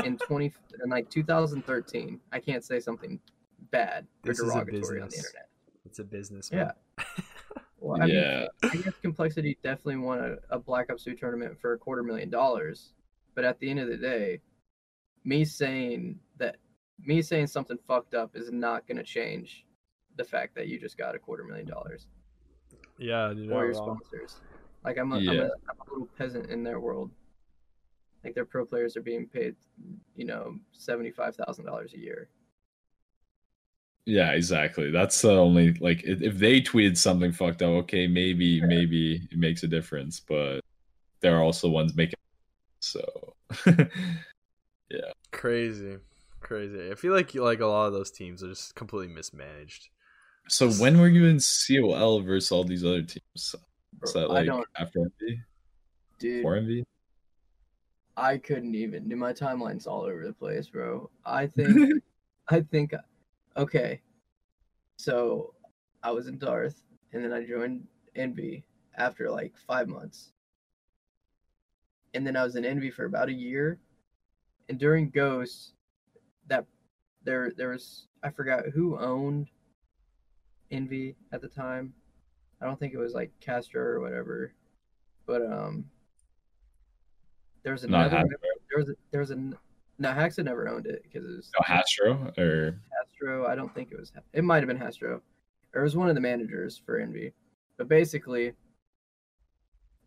in 0.03 0.17
20 0.17 0.53
in 0.83 0.89
like 0.89 1.09
2013. 1.09 2.19
I 2.31 2.39
can't 2.39 2.63
say 2.63 2.79
something 2.79 3.19
bad 3.71 4.05
or 4.25 4.31
This 4.33 4.39
is 4.39 4.49
a 4.49 4.53
derogatory 4.53 5.01
on 5.01 5.07
the 5.07 5.11
business. 5.11 5.25
internet. 5.27 5.49
It's 5.85 5.99
a 5.99 6.03
business. 6.03 6.49
Yeah. 6.51 6.71
Well, 7.83 7.99
I 7.99 8.05
mean, 8.05 8.15
yeah. 8.15 8.45
I 8.61 8.75
guess 8.75 8.93
Complexity 9.01 9.57
definitely 9.63 9.97
won 9.97 10.19
a, 10.19 10.55
a 10.55 10.59
Black 10.59 10.91
Ops 10.91 11.03
2 11.03 11.15
tournament 11.15 11.59
for 11.59 11.73
a 11.73 11.79
quarter 11.79 12.03
million 12.03 12.29
dollars. 12.29 12.93
But 13.33 13.43
at 13.43 13.59
the 13.59 13.71
end 13.71 13.79
of 13.79 13.87
the 13.87 13.97
day, 13.97 14.39
me 15.23 15.43
saying 15.43 16.19
that, 16.37 16.57
me 17.05 17.21
saying 17.21 17.47
something 17.47 17.77
fucked 17.87 18.13
up 18.13 18.35
is 18.35 18.51
not 18.51 18.87
going 18.87 18.97
to 18.97 19.03
change 19.03 19.65
the 20.17 20.23
fact 20.23 20.55
that 20.55 20.67
you 20.67 20.79
just 20.79 20.97
got 20.97 21.15
a 21.15 21.19
quarter 21.19 21.43
million 21.43 21.67
dollars 21.67 22.07
Yeah, 22.97 23.33
dude. 23.33 23.49
or 23.49 23.53
not 23.53 23.59
your 23.59 23.71
wrong. 23.73 23.99
sponsors. 24.01 24.41
Like 24.83 24.97
I'm 24.97 25.11
a, 25.11 25.17
I'm, 25.17 25.27
a, 25.29 25.31
I'm 25.43 25.79
a 25.87 25.91
little 25.91 26.09
peasant 26.17 26.49
in 26.49 26.63
their 26.63 26.79
world. 26.79 27.11
Like 28.23 28.35
their 28.35 28.45
pro 28.45 28.65
players 28.65 28.95
are 28.97 29.01
being 29.01 29.27
paid, 29.27 29.55
you 30.15 30.25
know, 30.25 30.55
seventy 30.73 31.11
five 31.11 31.35
thousand 31.35 31.65
dollars 31.65 31.93
a 31.93 31.99
year. 31.99 32.29
Yeah, 34.05 34.31
exactly. 34.31 34.89
That's 34.91 35.21
the 35.21 35.31
only 35.31 35.73
like 35.75 36.03
if, 36.03 36.21
if 36.21 36.37
they 36.37 36.59
tweeted 36.61 36.97
something 36.97 37.31
fucked 37.31 37.61
up, 37.61 37.69
okay, 37.83 38.07
maybe 38.07 38.61
maybe 38.61 39.27
it 39.31 39.37
makes 39.37 39.63
a 39.63 39.67
difference, 39.67 40.19
but 40.19 40.61
there 41.21 41.35
are 41.37 41.41
also 41.43 41.69
ones 41.69 41.95
making 41.95 42.15
so 42.79 43.03
yeah. 43.67 45.11
Crazy, 45.31 45.97
crazy. 46.41 46.91
I 46.91 46.95
feel 46.95 47.13
like 47.13 47.33
like 47.35 47.59
a 47.61 47.65
lot 47.65 47.87
of 47.87 47.93
those 47.93 48.11
teams 48.11 48.43
are 48.43 48.49
just 48.49 48.75
completely 48.75 49.13
mismanaged. 49.13 49.89
So 50.47 50.69
when 50.71 50.99
were 50.99 51.07
you 51.07 51.25
in 51.27 51.39
COL 51.39 52.21
versus 52.21 52.51
all 52.51 52.63
these 52.63 52.83
other 52.83 53.03
teams? 53.03 53.55
Is 54.03 54.13
that 54.13 54.25
I 54.29 54.33
like 54.33 54.45
don't, 54.47 54.67
after 54.77 54.99
Envy? 54.99 55.41
dude. 56.21 56.43
For 56.43 56.55
Envy? 56.55 56.85
I 58.15 58.37
couldn't 58.37 58.75
even. 58.75 59.09
Dude, 59.09 59.17
my 59.17 59.33
timeline's 59.33 59.87
all 59.87 60.03
over 60.03 60.25
the 60.25 60.33
place, 60.33 60.67
bro. 60.67 61.09
I 61.25 61.47
think, 61.55 62.01
I 62.49 62.61
think, 62.61 62.93
okay. 63.57 64.01
So, 64.97 65.53
I 66.03 66.11
was 66.11 66.27
in 66.27 66.37
Darth, 66.37 66.83
and 67.13 67.23
then 67.23 67.33
I 67.33 67.45
joined 67.45 67.87
Envy 68.15 68.63
after 68.97 69.29
like 69.29 69.53
five 69.67 69.87
months, 69.87 70.31
and 72.13 72.25
then 72.25 72.35
I 72.35 72.43
was 72.43 72.55
in 72.55 72.65
Envy 72.65 72.91
for 72.91 73.05
about 73.05 73.29
a 73.29 73.33
year, 73.33 73.79
and 74.69 74.77
during 74.77 75.09
Ghost, 75.09 75.73
that 76.51 76.65
there 77.23 77.51
there 77.55 77.69
was 77.69 78.07
I 78.23 78.29
forgot 78.29 78.65
who 78.73 78.99
owned 78.99 79.47
Envy 80.69 81.15
at 81.31 81.41
the 81.41 81.47
time. 81.47 81.93
I 82.61 82.65
don't 82.65 82.79
think 82.79 82.93
it 82.93 82.97
was 82.99 83.13
like 83.13 83.31
Castro 83.39 83.81
or 83.81 83.99
whatever, 84.01 84.53
but 85.25 85.41
um, 85.41 85.85
there 87.63 87.73
was 87.73 87.83
Not 87.83 88.07
another. 88.07 88.17
Hasbro. 88.17 88.35
There 88.69 88.79
was 88.79 88.89
a, 88.89 88.93
there 89.11 89.19
was 89.21 89.31
a 89.31 89.35
no 89.35 90.09
Haxa 90.09 90.43
never 90.43 90.67
owned 90.67 90.85
it 90.85 91.03
because 91.03 91.25
it 91.25 91.35
was 91.35 91.51
No, 91.53 91.63
Hastro 91.65 92.31
or 92.37 92.79
Hastro. 92.91 93.47
I 93.47 93.55
don't 93.55 93.73
think 93.73 93.91
it 93.91 93.99
was. 93.99 94.11
It 94.33 94.43
might 94.43 94.57
have 94.57 94.67
been 94.67 94.77
Hastro, 94.77 95.21
or 95.73 95.81
it 95.81 95.83
was 95.83 95.95
one 95.95 96.09
of 96.09 96.15
the 96.15 96.21
managers 96.21 96.81
for 96.85 96.99
Envy. 96.99 97.33
But 97.77 97.87
basically, 97.87 98.53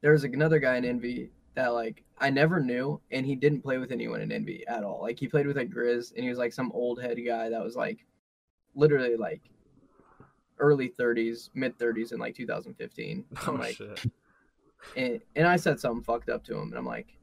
there 0.02 0.12
was 0.12 0.24
another 0.24 0.58
guy 0.58 0.76
in 0.76 0.84
Envy 0.84 1.30
that 1.54 1.68
like 1.74 2.02
I 2.18 2.30
never 2.30 2.60
knew, 2.60 3.00
and 3.10 3.24
he 3.26 3.34
didn't 3.34 3.62
play 3.62 3.78
with 3.78 3.92
anyone 3.92 4.20
in 4.20 4.32
Envy 4.32 4.64
at 4.66 4.84
all. 4.84 5.00
Like 5.02 5.18
he 5.18 5.28
played 5.28 5.46
with 5.46 5.58
a 5.58 5.64
Grizz, 5.64 6.12
and 6.14 6.22
he 6.22 6.28
was 6.28 6.38
like 6.38 6.52
some 6.52 6.70
old 6.72 7.00
head 7.00 7.18
guy 7.24 7.48
that 7.48 7.62
was 7.62 7.76
like 7.76 8.04
literally 8.74 9.16
like 9.16 9.42
early 10.58 10.88
30s, 10.88 11.50
mid 11.54 11.76
30s 11.78 12.12
in 12.12 12.18
like 12.18 12.34
2015. 12.34 13.24
Oh 13.46 13.52
I'm 13.52 13.58
like, 13.58 13.76
shit. 13.76 14.04
and, 14.96 15.20
and 15.36 15.46
I 15.46 15.56
said 15.56 15.80
something 15.80 16.02
fucked 16.02 16.28
up 16.28 16.44
to 16.44 16.54
him, 16.56 16.68
and 16.68 16.78
I'm 16.78 16.86
like, 16.86 17.16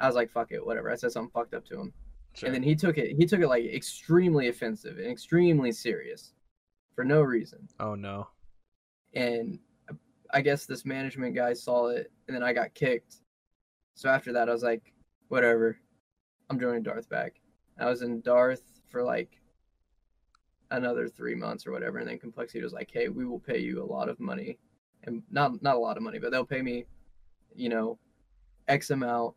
I 0.00 0.06
was 0.06 0.16
like, 0.16 0.30
fuck 0.30 0.52
it, 0.52 0.64
whatever. 0.64 0.90
I 0.90 0.96
said 0.96 1.12
something 1.12 1.30
fucked 1.32 1.54
up 1.54 1.64
to 1.66 1.80
him 1.80 1.92
Sure. 2.34 2.48
and 2.48 2.54
then 2.54 2.62
he 2.62 2.74
took 2.74 2.98
it 2.98 3.16
he 3.16 3.24
took 3.24 3.40
it 3.40 3.48
like 3.48 3.64
extremely 3.64 4.48
offensive 4.48 4.98
and 4.98 5.06
extremely 5.06 5.72
serious 5.72 6.34
for 6.94 7.02
no 7.02 7.22
reason 7.22 7.66
oh 7.80 7.94
no. 7.94 8.28
and 9.14 9.58
uh, 9.90 9.94
i 10.34 10.42
guess 10.42 10.66
this 10.66 10.84
management 10.84 11.34
guy 11.34 11.54
saw 11.54 11.86
it 11.88 12.12
and 12.28 12.36
then 12.36 12.42
i 12.42 12.52
got 12.52 12.74
kicked 12.74 13.22
so 13.96 14.08
after 14.08 14.32
that 14.32 14.48
i 14.48 14.52
was 14.52 14.62
like 14.62 14.92
whatever. 15.28 15.76
I'm 16.48 16.60
joining 16.60 16.84
darth 16.84 17.08
back. 17.08 17.40
I 17.78 17.86
was 17.86 18.02
in 18.02 18.20
darth 18.20 18.62
for 18.88 19.02
like 19.02 19.40
another 20.70 21.08
three 21.08 21.34
months 21.34 21.66
or 21.66 21.72
whatever 21.72 21.98
and 21.98 22.08
then 22.08 22.18
complexity 22.18 22.62
was 22.62 22.72
like 22.72 22.90
hey 22.92 23.08
we 23.08 23.24
will 23.24 23.38
pay 23.40 23.58
you 23.58 23.82
a 23.82 23.84
lot 23.84 24.08
of 24.08 24.20
money. 24.20 24.58
And 25.04 25.22
not 25.30 25.60
not 25.62 25.76
a 25.76 25.78
lot 25.78 25.96
of 25.96 26.02
money 26.02 26.18
but 26.18 26.30
they'll 26.30 26.44
pay 26.44 26.62
me 26.62 26.84
you 27.54 27.68
know 27.68 27.98
x 28.68 28.90
amount. 28.90 29.34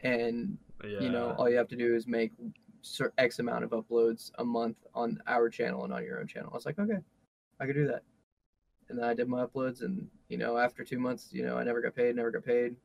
And 0.00 0.56
Yeah. 0.84 1.00
you 1.00 1.10
know 1.10 1.32
all 1.32 1.50
you 1.50 1.56
have 1.56 1.68
to 1.68 1.76
do 1.76 1.94
is 1.94 2.06
make 2.06 2.32
x 3.18 3.38
amount 3.38 3.64
of 3.64 3.70
uploads 3.70 4.30
a 4.38 4.44
month 4.44 4.76
on 4.94 5.18
our 5.26 5.48
channel 5.48 5.84
and 5.84 5.92
on 5.92 6.04
your 6.04 6.20
own 6.20 6.26
channel. 6.28 6.50
I 6.52 6.56
was 6.56 6.66
like 6.66 6.78
okay 6.78 6.98
i 7.60 7.66
could 7.66 7.74
do 7.74 7.86
that. 7.88 8.02
And 8.88 8.98
then 8.98 9.06
i 9.06 9.14
did 9.14 9.28
my 9.28 9.44
uploads 9.44 9.82
and 9.82 10.08
you 10.28 10.38
know 10.38 10.56
after 10.58 10.84
two 10.84 11.00
months 11.00 11.30
you 11.32 11.44
know 11.44 11.56
i 11.56 11.64
never 11.64 11.80
got 11.80 11.96
paid 11.96 12.14
never 12.14 12.30
got 12.30 12.44
paid 12.44 12.76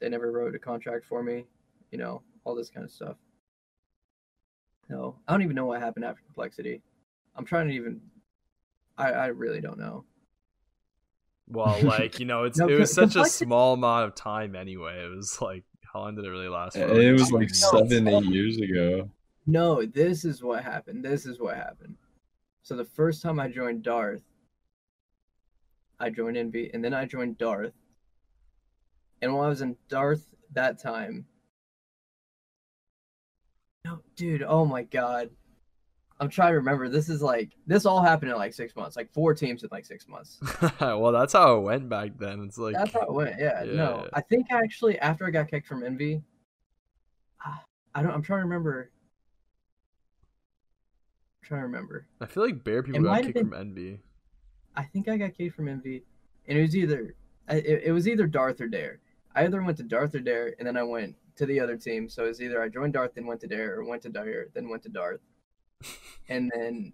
they 0.00 0.08
never 0.08 0.30
wrote 0.32 0.54
a 0.54 0.58
contract 0.58 1.04
for 1.04 1.22
me 1.22 1.44
you 1.90 1.98
know 1.98 2.22
all 2.44 2.54
this 2.54 2.70
kind 2.70 2.84
of 2.84 2.90
stuff 2.90 3.16
no 4.88 5.16
i 5.26 5.32
don't 5.32 5.42
even 5.42 5.56
know 5.56 5.66
what 5.66 5.80
happened 5.80 6.04
after 6.04 6.22
complexity 6.24 6.80
i'm 7.34 7.44
trying 7.44 7.68
to 7.68 7.74
even 7.74 8.00
i 8.98 9.10
i 9.10 9.26
really 9.26 9.60
don't 9.60 9.78
know 9.78 10.04
Well, 11.48 11.80
like 11.82 12.18
you 12.18 12.26
know, 12.26 12.44
it's 12.44 12.58
No, 12.58 12.68
it 12.68 12.74
was 12.78 12.94
co- 12.94 13.06
such 13.06 13.16
a 13.16 13.24
small 13.28 13.74
amount 13.74 14.06
of 14.08 14.14
time 14.16 14.56
anyway. 14.56 15.04
It 15.04 15.14
was 15.14 15.40
like 15.40 15.62
how 15.92 16.00
long 16.00 16.16
did 16.16 16.24
it 16.24 16.30
really 16.30 16.48
last? 16.48 16.76
for? 16.76 16.82
it 17.00 17.12
was 17.12 17.30
like 17.30 17.48
No. 17.50 17.86
seven, 17.86 18.08
eight 18.08 18.24
years 18.24 18.58
ago. 18.58 19.08
No, 19.46 19.86
this 19.86 20.24
is 20.24 20.42
what 20.42 20.64
happened. 20.64 21.04
This 21.04 21.24
is 21.24 21.38
what 21.38 21.56
happened. 21.56 21.94
So 22.62 22.74
the 22.76 22.84
first 22.84 23.22
time 23.22 23.38
I 23.38 23.46
joined 23.48 23.84
Darth, 23.84 24.24
I 26.00 26.10
joined 26.10 26.36
Envy, 26.36 26.68
and 26.74 26.84
then 26.84 26.92
I 26.92 27.04
joined 27.06 27.38
Darth. 27.38 27.72
And 29.22 29.34
while 29.34 29.44
I 29.44 29.48
was 29.48 29.62
in 29.62 29.76
Darth 29.88 30.34
that 30.52 30.78
time, 30.80 31.26
no, 33.84 34.00
dude, 34.16 34.42
oh 34.42 34.64
my 34.64 34.82
god, 34.82 35.30
I'm 36.18 36.28
trying 36.28 36.52
to 36.52 36.56
remember. 36.56 36.88
This 36.88 37.08
is 37.08 37.22
like 37.22 37.52
this 37.66 37.86
all 37.86 38.02
happened 38.02 38.30
in 38.30 38.36
like 38.36 38.54
six 38.54 38.74
months, 38.74 38.96
like 38.96 39.12
four 39.12 39.34
teams 39.34 39.62
in 39.62 39.68
like 39.70 39.84
six 39.84 40.08
months. 40.08 40.38
well, 40.80 41.12
that's 41.12 41.32
how 41.32 41.56
it 41.58 41.60
went 41.60 41.88
back 41.88 42.18
then. 42.18 42.42
It's 42.42 42.58
like 42.58 42.74
That's 42.74 42.92
how 42.92 43.02
it 43.02 43.12
went. 43.12 43.36
Yeah, 43.38 43.64
no, 43.66 44.08
I 44.12 44.20
think 44.22 44.46
actually 44.50 44.98
after 44.98 45.26
I 45.26 45.30
got 45.30 45.48
kicked 45.50 45.66
from 45.66 45.82
Envy, 45.84 46.22
ah, 47.44 47.62
I 47.94 48.02
don't. 48.02 48.12
I'm 48.12 48.22
trying 48.22 48.40
to 48.40 48.44
remember. 48.44 48.90
I'm 51.42 51.46
trying 51.46 51.60
to 51.60 51.66
remember. 51.66 52.06
I 52.20 52.26
feel 52.26 52.44
like 52.44 52.64
Bear 52.64 52.82
people 52.82 53.00
It 53.00 53.04
got 53.04 53.22
kicked 53.22 53.34
been- 53.34 53.50
from 53.50 53.60
Envy. 53.60 54.00
I 54.74 54.82
think 54.84 55.08
I 55.08 55.16
got 55.16 55.34
kicked 55.34 55.54
from 55.54 55.68
Envy, 55.68 56.04
and 56.48 56.58
it 56.58 56.62
was 56.62 56.76
either 56.76 57.14
it, 57.48 57.82
it 57.84 57.92
was 57.92 58.08
either 58.08 58.26
Darth 58.26 58.60
or 58.60 58.68
Dare. 58.68 59.00
I 59.36 59.44
either 59.44 59.62
went 59.62 59.76
to 59.76 59.82
Darth 59.84 60.14
or 60.14 60.20
Dare, 60.20 60.54
and 60.58 60.66
then 60.66 60.76
I 60.76 60.82
went 60.82 61.14
to 61.36 61.46
the 61.46 61.60
other 61.60 61.76
team. 61.76 62.08
So 62.08 62.24
it 62.24 62.28
was 62.28 62.40
either 62.42 62.62
I 62.62 62.68
joined 62.68 62.94
Darth, 62.94 63.12
then 63.14 63.26
went 63.26 63.40
to 63.42 63.46
Dare, 63.46 63.74
or 63.78 63.84
went 63.84 64.02
to 64.02 64.08
Dare, 64.08 64.46
then 64.54 64.68
went 64.68 64.82
to 64.84 64.88
Darth, 64.88 65.20
and 66.28 66.50
then 66.54 66.92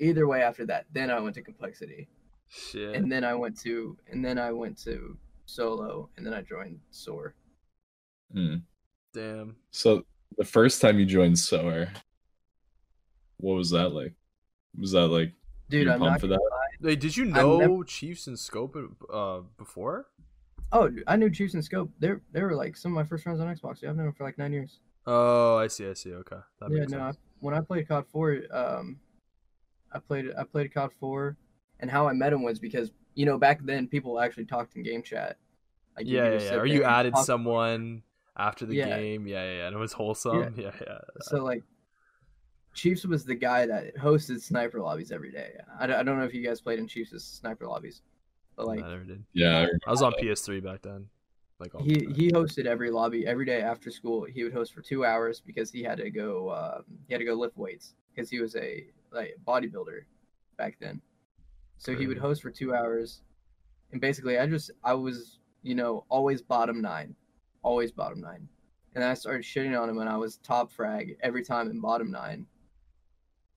either 0.00 0.26
way 0.26 0.42
after 0.42 0.64
that, 0.66 0.86
then 0.92 1.10
I 1.10 1.20
went 1.20 1.34
to 1.36 1.42
Complexity, 1.42 2.08
Shit. 2.48 2.94
and 2.96 3.12
then 3.12 3.22
I 3.24 3.34
went 3.34 3.60
to 3.60 3.96
and 4.10 4.24
then 4.24 4.38
I 4.38 4.50
went 4.52 4.78
to 4.84 5.16
Solo, 5.46 6.08
and 6.16 6.26
then 6.26 6.32
I 6.34 6.40
joined 6.40 6.80
SoaR. 6.90 7.34
Hmm. 8.32 8.56
Damn. 9.12 9.56
So 9.70 10.04
the 10.38 10.44
first 10.44 10.80
time 10.80 10.98
you 10.98 11.04
joined 11.04 11.36
SoaR, 11.38 11.88
what 13.36 13.54
was 13.54 13.70
that 13.70 13.90
like? 13.92 14.14
Was 14.80 14.92
that 14.92 15.08
like 15.08 15.32
Dude, 15.68 15.88
I'm 15.88 15.98
pumped 16.00 16.10
not 16.12 16.20
for 16.22 16.26
gonna 16.28 16.38
that? 16.38 16.50
lie. 16.50 16.88
Wait, 16.88 17.00
did 17.00 17.16
you 17.16 17.26
know 17.26 17.58
never- 17.58 17.84
Chiefs 17.84 18.26
and 18.26 18.38
Scope 18.38 18.76
uh 19.12 19.40
before? 19.58 20.06
Oh, 20.72 20.90
I 21.06 21.16
knew 21.16 21.30
Chiefs 21.30 21.54
and 21.54 21.64
Scope. 21.64 21.90
They 21.98 22.12
they 22.32 22.42
were 22.42 22.54
like 22.54 22.76
some 22.76 22.92
of 22.92 22.96
my 22.96 23.04
first 23.04 23.24
friends 23.24 23.40
on 23.40 23.54
Xbox. 23.54 23.82
Yeah, 23.82 23.90
I've 23.90 23.96
known 23.96 24.06
them 24.06 24.14
for 24.14 24.24
like 24.24 24.38
nine 24.38 24.52
years. 24.52 24.80
Oh, 25.06 25.56
I 25.56 25.66
see. 25.66 25.88
I 25.88 25.92
see. 25.94 26.12
Okay, 26.12 26.36
that 26.60 26.70
yeah, 26.70 26.84
no. 26.88 27.00
I, 27.00 27.12
when 27.40 27.54
I 27.54 27.60
played 27.60 27.88
COD 27.88 28.06
Four, 28.10 28.38
um, 28.50 28.98
I 29.92 29.98
played 29.98 30.26
I 30.38 30.44
played 30.44 30.72
COD 30.72 30.92
Four, 30.98 31.36
and 31.80 31.90
how 31.90 32.08
I 32.08 32.12
met 32.12 32.32
him 32.32 32.42
was 32.42 32.58
because 32.58 32.90
you 33.14 33.26
know 33.26 33.36
back 33.38 33.60
then 33.64 33.86
people 33.86 34.18
actually 34.18 34.46
talked 34.46 34.76
in 34.76 34.82
game 34.82 35.02
chat. 35.02 35.36
Like, 35.96 36.06
you 36.06 36.16
Yeah, 36.16 36.30
yeah, 36.30 36.40
yeah. 36.40 36.54
Or 36.54 36.66
you 36.66 36.84
added 36.84 37.16
someone 37.18 38.02
after 38.36 38.64
the 38.64 38.76
Yeah. 38.76 38.86
game. 38.86 39.26
Yeah, 39.26 39.44
yeah, 39.44 39.56
yeah. 39.58 39.66
And 39.66 39.76
it 39.76 39.78
was 39.78 39.92
wholesome. 39.92 40.54
Yeah, 40.56 40.72
yeah. 40.80 40.98
So 41.20 41.44
like, 41.44 41.62
Chiefs 42.72 43.04
was 43.04 43.24
the 43.24 43.34
guy 43.34 43.66
that 43.66 43.94
hosted 43.96 44.40
sniper 44.40 44.80
lobbies 44.80 45.12
every 45.12 45.30
day. 45.30 45.52
I, 45.78 45.84
I 45.84 46.02
don't 46.02 46.18
know 46.18 46.24
if 46.24 46.32
you 46.32 46.42
guys 46.42 46.60
played 46.62 46.78
in 46.78 46.88
Chiefs' 46.88 47.22
sniper 47.24 47.66
lobbies, 47.66 48.00
but 48.56 48.66
like 48.66 48.82
I 48.82 48.88
never 48.88 49.04
did. 49.04 49.24
Yeah, 49.32 49.66
I 49.66 49.68
I 49.86 49.90
was 49.90 50.02
on 50.02 50.12
PS3 50.12 50.62
back 50.62 50.82
then. 50.82 51.06
Like 51.58 51.74
all 51.74 51.82
he 51.82 52.08
he 52.14 52.30
hosted 52.30 52.66
every 52.66 52.90
lobby 52.90 53.26
every 53.26 53.44
day 53.44 53.60
after 53.62 53.90
school. 53.90 54.24
He 54.24 54.42
would 54.42 54.52
host 54.52 54.74
for 54.74 54.82
two 54.82 55.04
hours 55.04 55.40
because 55.40 55.70
he 55.70 55.82
had 55.82 55.98
to 55.98 56.10
go 56.10 56.50
um, 56.50 56.84
he 57.06 57.14
had 57.14 57.20
to 57.20 57.24
go 57.24 57.34
lift 57.34 57.56
weights 57.56 57.94
because 58.14 58.28
he 58.28 58.40
was 58.40 58.56
a 58.56 58.86
like 59.12 59.36
bodybuilder 59.46 60.00
back 60.58 60.76
then. 60.80 61.00
So 61.78 61.96
he 61.96 62.06
would 62.06 62.18
host 62.18 62.42
for 62.42 62.50
two 62.50 62.74
hours, 62.74 63.22
and 63.92 64.00
basically 64.00 64.38
I 64.38 64.46
just 64.46 64.70
I 64.84 64.94
was 64.94 65.38
you 65.62 65.74
know 65.74 66.04
always 66.08 66.42
bottom 66.42 66.80
nine, 66.80 67.14
always 67.62 67.92
bottom 67.92 68.20
nine, 68.20 68.48
and 68.94 69.04
I 69.04 69.14
started 69.14 69.42
shitting 69.42 69.80
on 69.80 69.88
him 69.88 69.96
when 69.96 70.08
I 70.08 70.16
was 70.16 70.38
top 70.38 70.70
frag 70.70 71.16
every 71.22 71.44
time 71.44 71.70
in 71.70 71.80
bottom 71.80 72.10
nine. 72.10 72.46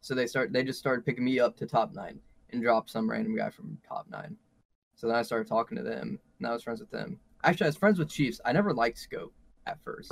So 0.01 0.13
they 0.13 0.27
start 0.27 0.53
they 0.53 0.63
just 0.63 0.79
started 0.79 1.05
picking 1.05 1.25
me 1.25 1.39
up 1.39 1.57
to 1.57 1.65
top 1.65 1.93
nine 1.93 2.19
and 2.51 2.61
drop 2.61 2.89
some 2.89 3.09
random 3.09 3.35
guy 3.35 3.49
from 3.49 3.77
top 3.87 4.05
nine. 4.09 4.37
So 4.95 5.07
then 5.07 5.15
I 5.15 5.21
started 5.23 5.47
talking 5.47 5.77
to 5.77 5.83
them, 5.83 6.19
and 6.39 6.47
I 6.47 6.53
was 6.53 6.63
friends 6.63 6.79
with 6.79 6.91
them. 6.91 7.19
Actually, 7.43 7.65
I 7.65 7.69
was 7.69 7.75
friends 7.77 7.99
with 7.99 8.09
Chiefs. 8.09 8.39
I 8.45 8.53
never 8.53 8.73
liked 8.73 8.97
Scope 8.97 9.33
at 9.67 9.77
first. 9.83 10.11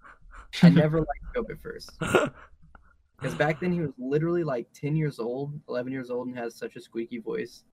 I 0.62 0.68
never 0.68 0.98
liked 0.98 1.24
Scope 1.30 1.50
at 1.50 1.60
first 1.60 1.90
because 1.98 3.34
back 3.36 3.60
then 3.60 3.72
he 3.72 3.80
was 3.80 3.90
literally 3.98 4.44
like 4.44 4.66
ten 4.72 4.96
years 4.96 5.18
old, 5.18 5.58
eleven 5.68 5.92
years 5.92 6.10
old, 6.10 6.28
and 6.28 6.36
has 6.38 6.54
such 6.54 6.76
a 6.76 6.80
squeaky 6.80 7.18
voice. 7.18 7.64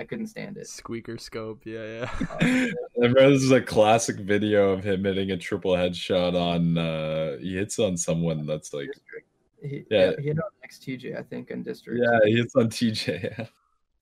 I 0.00 0.04
couldn't 0.04 0.28
stand 0.28 0.56
it. 0.56 0.68
Squeaker 0.68 1.18
scope, 1.18 1.62
yeah, 1.64 1.84
yeah. 1.84 2.10
I 2.40 2.72
remember 2.96 3.30
this 3.30 3.42
is 3.42 3.50
a 3.50 3.60
classic 3.60 4.16
video 4.16 4.70
of 4.70 4.84
him 4.84 5.02
hitting 5.04 5.32
a 5.32 5.36
triple 5.36 5.72
headshot 5.72 6.34
on. 6.40 6.78
uh 6.78 7.38
He 7.38 7.54
hits 7.56 7.78
on 7.78 7.96
someone 7.96 8.46
that's 8.46 8.72
like. 8.72 8.90
He, 9.60 9.84
Yeah. 9.90 10.10
yeah, 10.10 10.12
he 10.20 10.28
had 10.28 10.38
on 10.38 10.50
XTJ, 10.70 11.18
I 11.18 11.22
think, 11.22 11.50
in 11.50 11.64
district. 11.64 12.00
yeah, 12.00 12.18
he 12.24 12.36
hits 12.36 12.54
on 12.54 12.68
TJ, 12.70 13.22
yeah. 13.38 13.46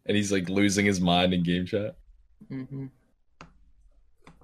And 0.06 0.16
he's 0.16 0.30
like 0.32 0.48
losing 0.48 0.86
his 0.86 1.00
mind 1.00 1.34
in 1.34 1.42
game 1.42 1.66
chat. 1.66 1.96
hmm 2.48 2.86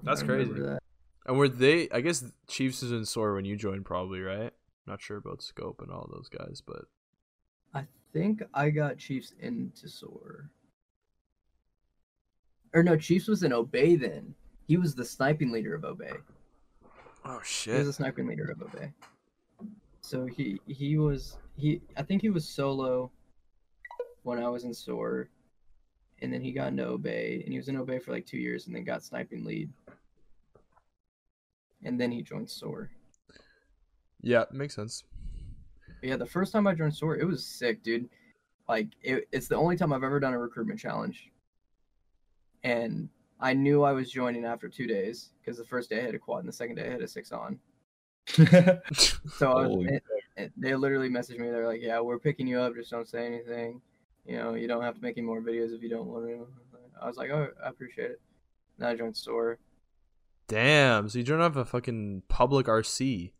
That's 0.03 0.21
crazy. 0.23 0.51
that. 0.51 0.79
And 1.25 1.37
were 1.37 1.47
they? 1.47 1.89
I 1.89 2.01
guess 2.01 2.23
Chiefs 2.47 2.83
is 2.83 2.91
in 2.91 3.05
SoaR 3.05 3.33
when 3.35 3.45
you 3.45 3.55
joined, 3.55 3.85
probably, 3.85 4.19
right? 4.21 4.51
Not 4.85 5.01
sure 5.01 5.17
about 5.17 5.41
scope 5.41 5.79
and 5.81 5.89
all 5.89 6.09
those 6.11 6.27
guys, 6.27 6.61
but 6.65 6.83
I 7.73 7.85
think 8.11 8.43
I 8.53 8.69
got 8.69 8.97
Chiefs 8.97 9.33
into 9.39 9.87
SoaR. 9.87 10.49
Or 12.73 12.83
no, 12.83 12.97
Chiefs 12.97 13.27
was 13.27 13.43
in 13.43 13.53
Obey 13.53 13.95
then. 13.95 14.35
He 14.67 14.75
was 14.77 14.95
the 14.95 15.05
sniping 15.05 15.51
leader 15.51 15.75
of 15.75 15.85
Obey. 15.85 16.13
oh 17.23 17.39
shit! 17.43 17.73
He 17.75 17.77
was 17.79 17.87
the 17.87 17.93
sniping 17.93 18.27
leader 18.27 18.51
of 18.51 18.61
Obey. 18.61 18.91
So 20.01 20.25
he 20.25 20.59
he 20.67 20.97
was 20.97 21.37
he 21.55 21.81
I 21.95 22.03
think 22.03 22.21
he 22.21 22.29
was 22.29 22.47
solo 22.47 23.09
when 24.23 24.43
I 24.43 24.49
was 24.49 24.65
in 24.65 24.71
SoaR. 24.71 25.27
And 26.23 26.33
then 26.33 26.41
he 26.41 26.51
got 26.53 26.69
into 26.69 26.85
Obey 26.87 27.41
and 27.43 27.51
he 27.51 27.57
was 27.59 27.67
in 27.67 27.75
Obey 27.75 27.99
for 27.99 28.11
like 28.11 28.25
two 28.25 28.37
years 28.37 28.65
and 28.65 28.75
then 28.75 28.83
got 28.85 29.03
sniping 29.03 29.43
lead. 29.45 29.69
And 31.83 31.99
then 31.99 32.11
he 32.11 32.21
joined 32.21 32.47
SoaR. 32.49 32.89
yeah, 34.21 34.45
makes 34.51 34.73
sense. 34.75 35.03
But 35.99 36.09
yeah, 36.09 36.15
the 36.17 36.25
first 36.25 36.53
time 36.53 36.65
I 36.65 36.73
joined 36.73 36.93
SoaR, 36.95 37.17
it 37.19 37.25
was 37.25 37.45
sick, 37.45 37.83
dude. 37.83 38.09
Like 38.69 38.87
it, 39.01 39.27
it's 39.33 39.47
the 39.49 39.57
only 39.57 39.75
time 39.75 39.91
I've 39.91 40.03
ever 40.03 40.19
done 40.21 40.33
a 40.33 40.39
recruitment 40.39 40.79
challenge. 40.79 41.29
And 42.63 43.09
I 43.41 43.53
knew 43.53 43.83
I 43.83 43.91
was 43.91 44.09
joining 44.09 44.45
after 44.45 44.69
two 44.69 44.87
days 44.87 45.31
because 45.41 45.57
the 45.57 45.65
first 45.65 45.89
day 45.89 45.99
I 45.99 46.05
had 46.05 46.15
a 46.15 46.19
quad 46.19 46.39
and 46.39 46.47
the 46.47 46.53
second 46.53 46.77
day 46.77 46.87
I 46.87 46.91
had 46.91 47.01
a 47.01 47.07
six 47.07 47.31
on. 47.33 47.59
So 48.37 49.51
I 49.51 49.61
was, 49.61 49.67
Holy 49.67 49.87
and- 49.89 50.01
and 50.37 50.51
they 50.57 50.73
literally 50.73 51.09
messaged 51.09 51.37
me. 51.37 51.49
They're 51.51 51.67
like, 51.67 51.81
"Yeah, 51.81 51.99
we're 51.99 52.17
picking 52.17 52.47
you 52.47 52.59
up. 52.59 52.73
Just 52.75 52.89
don't 52.89 53.07
say 53.07 53.25
anything. 53.27 53.81
You 54.25 54.37
know, 54.37 54.53
you 54.53 54.67
don't 54.67 54.83
have 54.83 54.95
to 54.95 55.01
make 55.01 55.17
any 55.17 55.25
more 55.25 55.41
videos 55.41 55.75
if 55.75 55.81
you 55.81 55.89
don't 55.89 56.07
want 56.07 56.25
to." 56.25 56.47
I 57.01 57.07
was 57.07 57.17
like, 57.17 57.29
"Oh, 57.31 57.49
I 57.63 57.69
appreciate 57.69 58.11
it." 58.11 58.21
Now 58.77 58.89
I 58.89 58.95
joined 58.95 59.15
SoaR. 59.15 59.57
Damn, 60.47 61.09
so 61.09 61.17
you 61.17 61.23
don't 61.23 61.39
have 61.39 61.57
a 61.57 61.65
fucking 61.65 62.23
public 62.27 62.67
RC. 62.67 63.33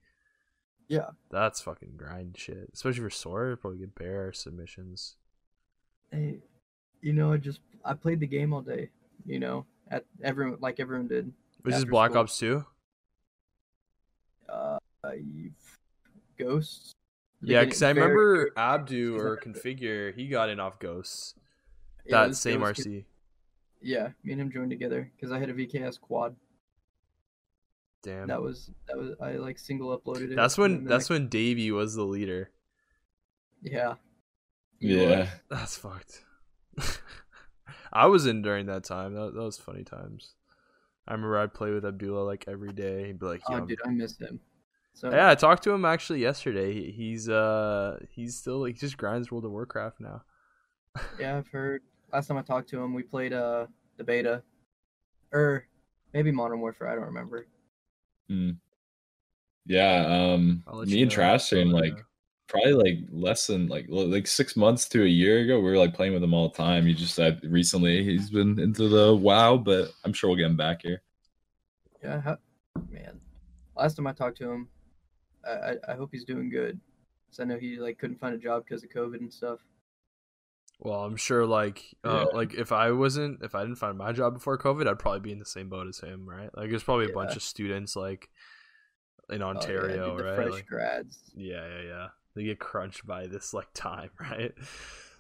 Yeah. 0.88 1.10
That's 1.32 1.62
fucking 1.62 1.94
grind 1.98 2.38
shit. 2.38 2.70
Especially 2.74 3.02
for 3.02 3.10
SoaR, 3.10 3.56
probably 3.60 3.80
get 3.80 3.96
bear 3.96 4.32
submissions. 4.34 5.16
Hey, 6.12 6.40
you 7.02 7.14
know, 7.14 7.34
I 7.34 7.38
just 7.38 7.60
I 7.84 7.94
played 7.94 8.20
the 8.20 8.28
game 8.28 8.54
all 8.54 8.62
day. 8.62 8.90
You 9.26 9.40
know, 9.40 9.66
at 9.90 10.06
everyone 10.24 10.58
like 10.60 10.80
everyone 10.80 11.08
did. 11.08 11.32
Was 11.64 11.76
this 11.76 11.86
Black 11.86 12.12
school. 12.12 12.22
Ops 12.22 12.38
2? 12.40 12.66
Uh, 14.50 14.78
Ghosts. 16.38 16.94
Yeah, 17.44 17.64
because 17.64 17.84
I 17.84 17.90
remember 17.90 18.52
Abdu 18.56 19.18
or 19.18 19.38
Configure, 19.38 20.14
he 20.16 20.28
got 20.28 20.50
in 20.50 20.60
off 20.60 20.80
Ghosts. 20.80 21.36
yeah, 22.06 22.22
that 22.24 22.28
this- 22.30 22.40
same 22.40 22.62
it 22.62 22.66
was- 22.68 22.78
RC. 22.80 23.06
Yeah, 23.82 24.10
me 24.24 24.32
and 24.32 24.42
him 24.42 24.52
joined 24.52 24.70
together 24.72 25.12
because 25.16 25.32
I 25.34 25.40
had 25.40 25.50
a 25.50 25.54
VKS 25.54 26.00
quad. 26.00 26.36
Damn. 28.02 28.28
That 28.28 28.42
was 28.42 28.70
that 28.88 28.98
was 28.98 29.12
I 29.22 29.34
like 29.34 29.58
single 29.60 29.98
uploaded 29.98 30.32
it. 30.32 30.36
That's 30.36 30.58
when 30.58 30.86
that's 30.86 31.10
I- 31.12 31.16
when 31.16 31.28
Davey 31.28 31.70
was 31.72 31.94
the 31.96 32.06
leader. 32.06 32.52
yeah. 33.62 33.96
Yeah. 34.80 35.30
That's 35.50 35.78
fucked. 35.78 36.26
I 37.94 38.08
was 38.08 38.26
in 38.26 38.42
during 38.42 38.66
that 38.66 38.84
time. 38.84 39.14
That, 39.14 39.34
that 39.34 39.42
was 39.42 39.58
funny 39.58 39.84
times. 39.86 40.34
I 41.08 41.14
remember 41.14 41.40
I'd 41.40 41.54
play 41.54 41.72
with 41.72 41.86
Abdullah 41.86 42.24
like 42.26 42.46
every 42.50 42.74
day. 42.74 43.08
He'd 43.08 43.20
be 43.20 43.26
like, 43.26 43.42
Oh, 43.50 43.58
"Yo, 43.60 43.66
dude, 43.66 43.80
I 43.86 43.90
missed 43.92 44.22
him. 44.22 44.42
So 44.94 45.12
Yeah, 45.12 45.30
I 45.30 45.36
talked 45.36 45.64
to 45.64 45.72
him 45.72 45.86
actually 45.86 46.22
yesterday. 46.22 46.74
He, 46.74 46.92
he's 46.92 47.30
uh 47.30 48.00
he's 48.12 48.36
still 48.38 48.60
like 48.62 48.78
just 48.80 48.98
grinds 48.98 49.32
World 49.32 49.46
of 49.46 49.52
Warcraft 49.52 50.00
now. 50.00 50.24
yeah, 51.20 51.38
I've 51.38 51.48
heard. 51.52 51.82
Last 52.12 52.28
time 52.28 52.38
I 52.38 52.42
talked 52.44 52.70
to 52.70 52.82
him, 52.82 52.94
we 52.94 53.04
played 53.04 53.34
uh 53.34 53.66
the 53.98 54.04
beta, 54.04 54.44
or 55.32 55.66
maybe 56.14 56.32
Modern 56.32 56.60
Warfare. 56.62 56.90
I 56.90 56.96
don't 56.96 57.06
remember. 57.06 57.48
Mm. 58.30 58.58
Yeah, 59.66 60.06
um 60.34 60.64
me 60.86 61.02
and. 61.02 61.12
Trash 61.12 61.46
saying 61.50 61.70
I'll 61.70 61.74
like 61.82 61.94
know. 61.98 62.04
probably 62.48 62.74
like 62.74 63.00
less 63.12 63.48
than 63.48 63.68
like 63.68 63.86
like 63.90 64.28
six 64.28 64.56
months 64.56 64.88
to 64.90 65.04
a 65.04 65.08
year 65.08 65.40
ago, 65.40 65.58
we 65.58 65.72
were 65.72 65.78
like 65.78 65.94
playing 65.96 66.14
with 66.14 66.24
him 66.24 66.34
all 66.34 66.50
the 66.50 66.56
time. 66.56 66.86
He 66.86 66.94
just 66.94 67.16
said 67.16 67.40
recently 67.44 68.04
he's 68.04 68.30
been 68.30 68.60
into 68.60 68.90
the 68.90 69.16
WoW, 69.16 69.58
but 69.58 69.90
I'm 70.06 70.14
sure 70.14 70.30
we'll 70.30 70.38
get 70.38 70.46
him 70.46 70.58
back 70.58 70.84
here. 70.84 71.02
Yeah, 72.04 72.22
ha- 72.22 72.38
man. 72.92 73.20
Last 73.76 73.96
time 73.96 74.06
I 74.08 74.14
talked 74.14 74.38
to 74.38 74.52
him, 74.52 74.68
I 75.46 75.50
I, 75.52 75.76
I 75.90 75.96
hope 75.96 76.10
he's 76.12 76.26
doing 76.26 76.50
good. 76.50 76.80
'Cause 77.30 77.40
I 77.40 77.46
know 77.46 77.58
he 77.58 77.78
like 77.78 77.98
couldn't 77.98 78.20
find 78.20 78.36
a 78.36 78.38
job 78.38 78.64
because 78.66 78.84
of 78.84 78.90
COVID 78.90 79.20
and 79.20 79.34
stuff. 79.34 79.60
Well, 80.80 81.04
I'm 81.04 81.16
sure 81.16 81.46
like 81.46 81.84
uh, 82.04 82.26
Yeah. 82.32 82.38
like 82.38 82.54
if 82.54 82.72
I 82.72 82.92
wasn't 82.92 83.42
if 83.44 83.56
I 83.56 83.62
didn't 83.62 83.78
find 83.78 83.98
my 83.98 84.12
job 84.12 84.34
before 84.34 84.58
COVID, 84.58 84.88
I'd 84.88 85.00
probably 85.00 85.22
be 85.22 85.32
in 85.32 85.40
the 85.40 85.46
same 85.46 85.70
boat 85.70 85.88
as 85.88 86.00
him, 86.00 86.28
right? 86.28 86.50
Like 86.56 86.70
there's 86.70 86.84
probably 86.84 87.06
a 87.06 87.14
bunch 87.14 87.36
of 87.36 87.42
students 87.44 87.96
like 87.96 88.30
in 89.30 89.42
Oh, 89.42 89.46
yeah, 89.46 89.48
Ontario, 89.48 90.10
dude, 90.10 90.18
the 90.20 90.24
right? 90.26 90.36
Fresh 90.36 90.52
Like, 90.52 90.66
grads. 90.68 91.20
yeah, 91.36 91.66
yeah, 91.68 91.82
yeah. 91.88 92.08
They 92.36 92.44
get 92.44 92.60
crunched 92.60 93.06
by 93.06 93.28
this 93.28 93.54
like 93.54 93.72
time, 93.74 94.10
right? 94.20 94.52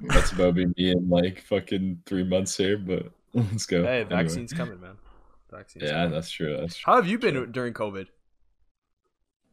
That's 0.02 0.32
about 0.32 0.56
me 0.56 0.74
in 0.78 1.08
like 1.10 1.42
fucking 1.42 2.04
three 2.06 2.24
months 2.24 2.58
here, 2.58 2.78
but 2.78 3.12
let's 3.34 3.66
go. 3.66 3.84
hey, 3.84 4.04
Anyway. 4.10 4.16
vaccines 4.24 4.52
coming, 4.54 4.82
man. 4.82 4.98
Vaccines. 5.52 5.86
Yeah, 5.86 5.92
coming. 5.92 6.12
that's 6.12 6.32
true. 6.32 6.58
That's 6.60 6.76
true. 6.76 6.92
How 6.92 6.96
have 6.98 7.08
you 7.08 7.18
been 7.20 7.36
true. 7.36 7.46
during 7.48 7.74
COVID? 7.74 8.08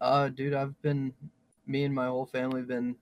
Uh, 0.01 0.29
dude, 0.29 0.55
I've 0.55 0.81
been, 0.83 1.13
me 1.67 1.85
and 1.85 1.95
my 1.95 2.07
whole 2.07 2.27
family 2.27 2.61
have 2.61 2.69
been 2.69 2.97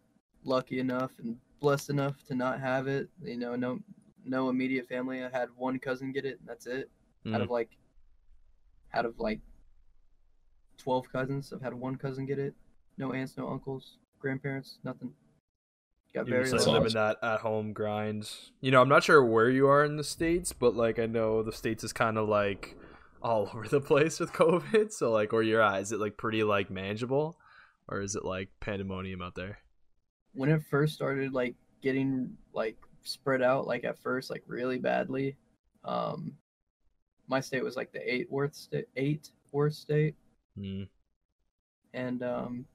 lucky 0.45 0.81
enough 0.81 1.13
and 1.19 1.37
blessed 1.61 1.91
enough 1.91 2.23
to 2.25 2.35
not 2.35 2.61
have 2.61 2.87
it. 2.89 3.09
You 3.23 3.37
know, 3.37 3.55
no, 3.57 3.81
no 4.25 4.49
immediate 4.49 4.89
family. 4.89 5.23
I 5.23 5.29
had 5.31 5.49
one 5.57 5.79
cousin 5.79 6.13
get 6.13 6.25
it, 6.25 6.39
and 6.41 6.49
that's 6.49 6.67
it. 6.67 6.91
Out 7.27 7.33
Mm. 7.33 7.43
of 7.43 7.51
like, 7.51 7.71
out 8.95 9.05
of 9.05 9.19
like, 9.19 9.41
twelve 10.79 11.11
cousins, 11.13 11.53
I've 11.53 11.61
had 11.61 11.75
one 11.75 11.97
cousin 11.97 12.25
get 12.27 12.39
it. 12.39 12.55
No 12.97 13.13
aunts, 13.13 13.37
no 13.37 13.49
uncles, 13.49 13.99
grandparents, 14.21 14.79
nothing. 14.85 15.13
Got 16.15 16.27
You're 16.27 16.39
very 16.39 16.51
just 16.51 16.67
like 16.67 16.75
living 16.75 16.95
that 16.95 17.19
at 17.23 17.41
home 17.41 17.73
grind. 17.75 18.31
You 18.61 18.71
know, 18.71 18.81
I'm 18.81 18.89
not 18.89 19.05
sure 19.05 19.23
where 19.23 19.51
you 19.51 19.69
are 19.69 19.85
in 19.85 19.97
the 19.97 20.05
states, 20.05 20.55
but 20.55 20.75
like 20.75 20.99
I 20.99 21.07
know 21.07 21.43
the 21.43 21.53
states 21.53 21.85
is 21.85 21.93
kind 21.93 22.17
of 22.17 22.29
like 22.29 22.78
all 23.23 23.43
over 23.55 23.67
the 23.69 23.81
place 23.81 24.21
with 24.21 24.33
COVID. 24.33 24.93
So 24.93 25.11
like, 25.11 25.33
where 25.33 25.43
you're 25.43 25.63
at, 25.63 25.81
is 25.83 25.93
it 25.93 26.01
like 26.01 26.17
pretty 26.17 26.43
like 26.45 26.71
manageable, 26.71 27.37
or 27.89 28.01
is 28.01 28.15
it 28.15 28.25
like 28.25 28.49
pandemonium 28.61 29.23
out 29.23 29.35
there? 29.35 29.59
when 30.35 30.51
it 30.51 30.63
first 30.71 30.95
started 30.95 31.33
like 31.33 31.55
getting 31.83 32.37
like 32.53 32.77
spread 33.03 33.41
out 33.43 33.67
like 33.67 33.83
at 33.85 33.99
first 33.99 34.29
like 34.31 34.43
really 34.47 34.79
badly 34.79 35.35
um 35.85 36.33
my 37.29 37.41
state 37.41 37.65
was 37.65 37.77
like 37.77 37.91
the 37.93 38.15
eight 38.15 38.31
worst 38.31 38.65
state 38.65 38.85
eight 38.97 39.31
worst 39.53 39.81
state 39.81 40.15
Mm. 40.57 40.87
and 41.95 42.23
um 42.23 42.67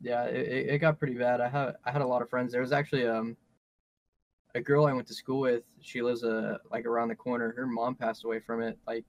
yeah 0.00 0.24
it, 0.24 0.48
it 0.48 0.68
it 0.70 0.78
got 0.78 0.98
pretty 0.98 1.14
bad 1.14 1.40
i 1.40 1.48
had 1.48 1.76
i 1.84 1.90
had 1.92 2.02
a 2.02 2.06
lot 2.06 2.22
of 2.22 2.28
friends 2.28 2.50
there 2.52 2.60
was 2.60 2.72
actually 2.72 3.06
um 3.06 3.36
a 4.54 4.60
girl 4.60 4.86
i 4.86 4.92
went 4.92 5.06
to 5.06 5.14
school 5.14 5.40
with 5.40 5.62
she 5.80 6.02
lives 6.02 6.24
uh 6.24 6.58
like 6.70 6.86
around 6.86 7.08
the 7.08 7.14
corner 7.14 7.52
her 7.56 7.66
mom 7.66 7.94
passed 7.94 8.24
away 8.24 8.40
from 8.40 8.62
it 8.62 8.78
like 8.86 9.04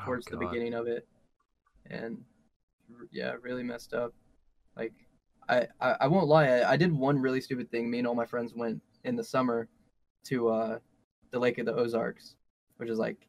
Oh, 0.00 0.04
towards 0.04 0.26
the 0.26 0.36
beginning 0.36 0.74
of 0.74 0.86
it 0.86 1.08
and 1.90 2.18
yeah 3.10 3.34
really 3.42 3.64
messed 3.64 3.94
up 3.94 4.12
like 4.76 4.92
I, 5.48 5.66
I, 5.80 5.96
I 6.02 6.06
won't 6.08 6.26
lie. 6.26 6.46
I, 6.46 6.72
I 6.72 6.76
did 6.76 6.92
one 6.92 7.18
really 7.18 7.40
stupid 7.40 7.70
thing. 7.70 7.90
Me 7.90 7.98
and 7.98 8.06
all 8.06 8.14
my 8.14 8.26
friends 8.26 8.52
went 8.54 8.82
in 9.04 9.16
the 9.16 9.24
summer 9.24 9.68
to 10.24 10.48
uh, 10.48 10.78
the 11.30 11.38
Lake 11.38 11.58
of 11.58 11.66
the 11.66 11.74
Ozarks, 11.74 12.34
which 12.76 12.90
is 12.90 12.98
like, 12.98 13.26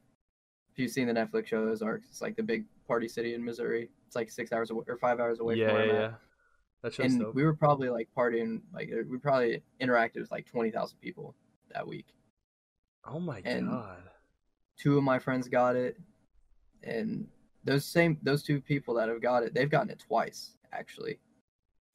if 0.74 0.80
you've 0.80 0.92
seen 0.92 1.08
the 1.08 1.14
Netflix 1.14 1.48
show 1.48 1.68
Ozarks, 1.70 2.08
it's 2.10 2.22
like 2.22 2.36
the 2.36 2.44
big 2.44 2.66
party 2.88 3.08
city 3.08 3.36
in 3.36 3.44
Missouri. 3.46 3.90
It's 4.06 4.16
like 4.16 4.30
six 4.30 4.52
hours 4.52 4.70
away, 4.70 4.84
or 4.88 4.98
five 4.98 5.20
hours 5.20 5.40
away 5.40 5.56
yeah, 5.56 5.68
from 5.68 5.76
where 5.76 5.86
yeah, 5.86 5.92
I'm 5.94 6.00
yeah. 6.00 6.06
at. 6.08 6.20
That 6.82 6.94
show's 6.94 7.06
And 7.06 7.22
dope. 7.22 7.36
we 7.36 7.44
were 7.44 7.54
probably 7.56 7.90
like 7.90 8.10
partying, 8.16 8.62
like 8.74 8.92
we 9.10 9.18
probably 9.18 9.64
interacted 9.82 10.20
with 10.20 10.32
like 10.32 10.46
twenty 10.46 10.72
thousand 10.72 10.98
people 11.00 11.36
that 11.74 11.88
week. 11.88 12.08
oh 13.06 13.20
my 13.20 13.42
and- 13.46 13.70
god. 13.70 14.04
Two 14.78 14.98
of 14.98 15.04
my 15.04 15.20
friends 15.20 15.50
got 15.50 15.76
it, 15.76 15.98
and 16.84 17.28
those 17.66 17.84
same 17.86 18.18
those 18.24 18.42
two 18.44 18.62
people 18.62 18.94
that 18.96 19.10
have 19.10 19.22
got 19.22 19.44
it, 19.44 19.54
they've 19.54 19.70
gotten 19.70 19.90
it 19.90 20.00
twice 20.00 20.52
actually. 20.72 21.20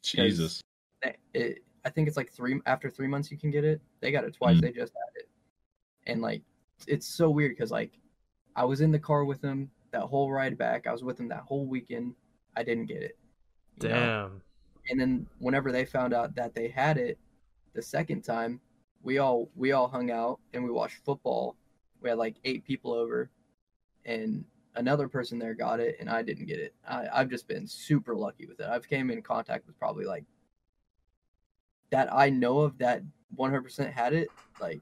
Jesus. 0.03 0.61
they- 1.03 1.17
it, 1.33 1.65
I 1.87 1.91
think 1.91 2.09
it's 2.09 2.17
like 2.19 2.31
three 2.31 2.61
after 2.67 2.91
three 2.91 3.07
months 3.07 3.31
you 3.31 3.39
can 3.39 3.51
get 3.51 3.65
it. 3.65 3.81
They 4.01 4.11
got 4.13 4.25
it 4.25 4.35
twice. 4.35 4.59
Mm. 4.59 4.63
They 4.63 4.73
just 4.73 4.93
had 4.93 5.23
it, 5.23 5.29
and 6.07 6.21
like 6.21 6.43
it's 6.87 7.07
so 7.07 7.31
weird 7.31 7.53
because 7.53 7.71
like 7.71 7.99
I 8.57 8.65
was 8.65 8.81
in 8.83 8.91
the 8.91 8.99
car 8.99 9.25
with 9.25 9.41
them 9.41 9.71
that 9.93 10.03
whole 10.03 10.31
ride 10.31 10.59
back. 10.59 10.87
I 10.87 10.93
was 10.93 11.03
with 11.03 11.17
them 11.17 11.29
that 11.29 11.41
whole 11.41 11.67
weekend. 11.67 12.15
I 12.57 12.63
didn't 12.65 12.87
get 12.87 13.03
it. 13.03 13.17
you 13.83 13.89
know? 13.89 13.95
Damn. 13.95 14.43
And 14.91 15.01
then 15.01 15.27
whenever 15.39 15.73
they 15.73 15.85
found 15.87 16.13
out 16.13 16.35
that 16.35 16.55
they 16.55 16.69
had 16.69 16.99
it, 16.99 17.19
the 17.75 17.81
second 17.83 18.23
time, 18.23 18.61
we 19.05 19.19
all 19.19 19.49
we 19.55 19.73
all 19.73 19.87
hung 19.87 20.11
out 20.11 20.41
and 20.53 20.65
we 20.65 20.71
watched 20.71 20.97
football. 21.05 21.57
We 22.01 22.09
had 22.09 22.19
like 22.19 22.37
eight 22.45 22.65
people 22.65 22.93
over, 22.93 23.31
and 24.05 24.45
another 24.75 25.09
person 25.09 25.39
there 25.39 25.55
got 25.55 25.79
it, 25.79 25.97
and 26.01 26.11
I 26.11 26.23
didn't 26.23 26.47
get 26.47 26.59
it. 26.59 26.75
I, 26.89 27.07
I've 27.13 27.31
just 27.31 27.47
been 27.47 27.67
super 27.67 28.17
lucky 28.17 28.47
with 28.47 28.61
it. 28.61 28.67
I've 28.67 28.89
came 28.89 29.11
in 29.11 29.23
contact 29.23 29.67
with 29.67 29.79
probably 29.79 30.05
like 30.07 30.25
that 31.91 32.13
I 32.13 32.31
know 32.31 32.61
of 32.61 32.79
that 32.79 33.03
100% 33.39 33.93
had 33.93 34.13
it, 34.15 34.29
like 34.61 34.81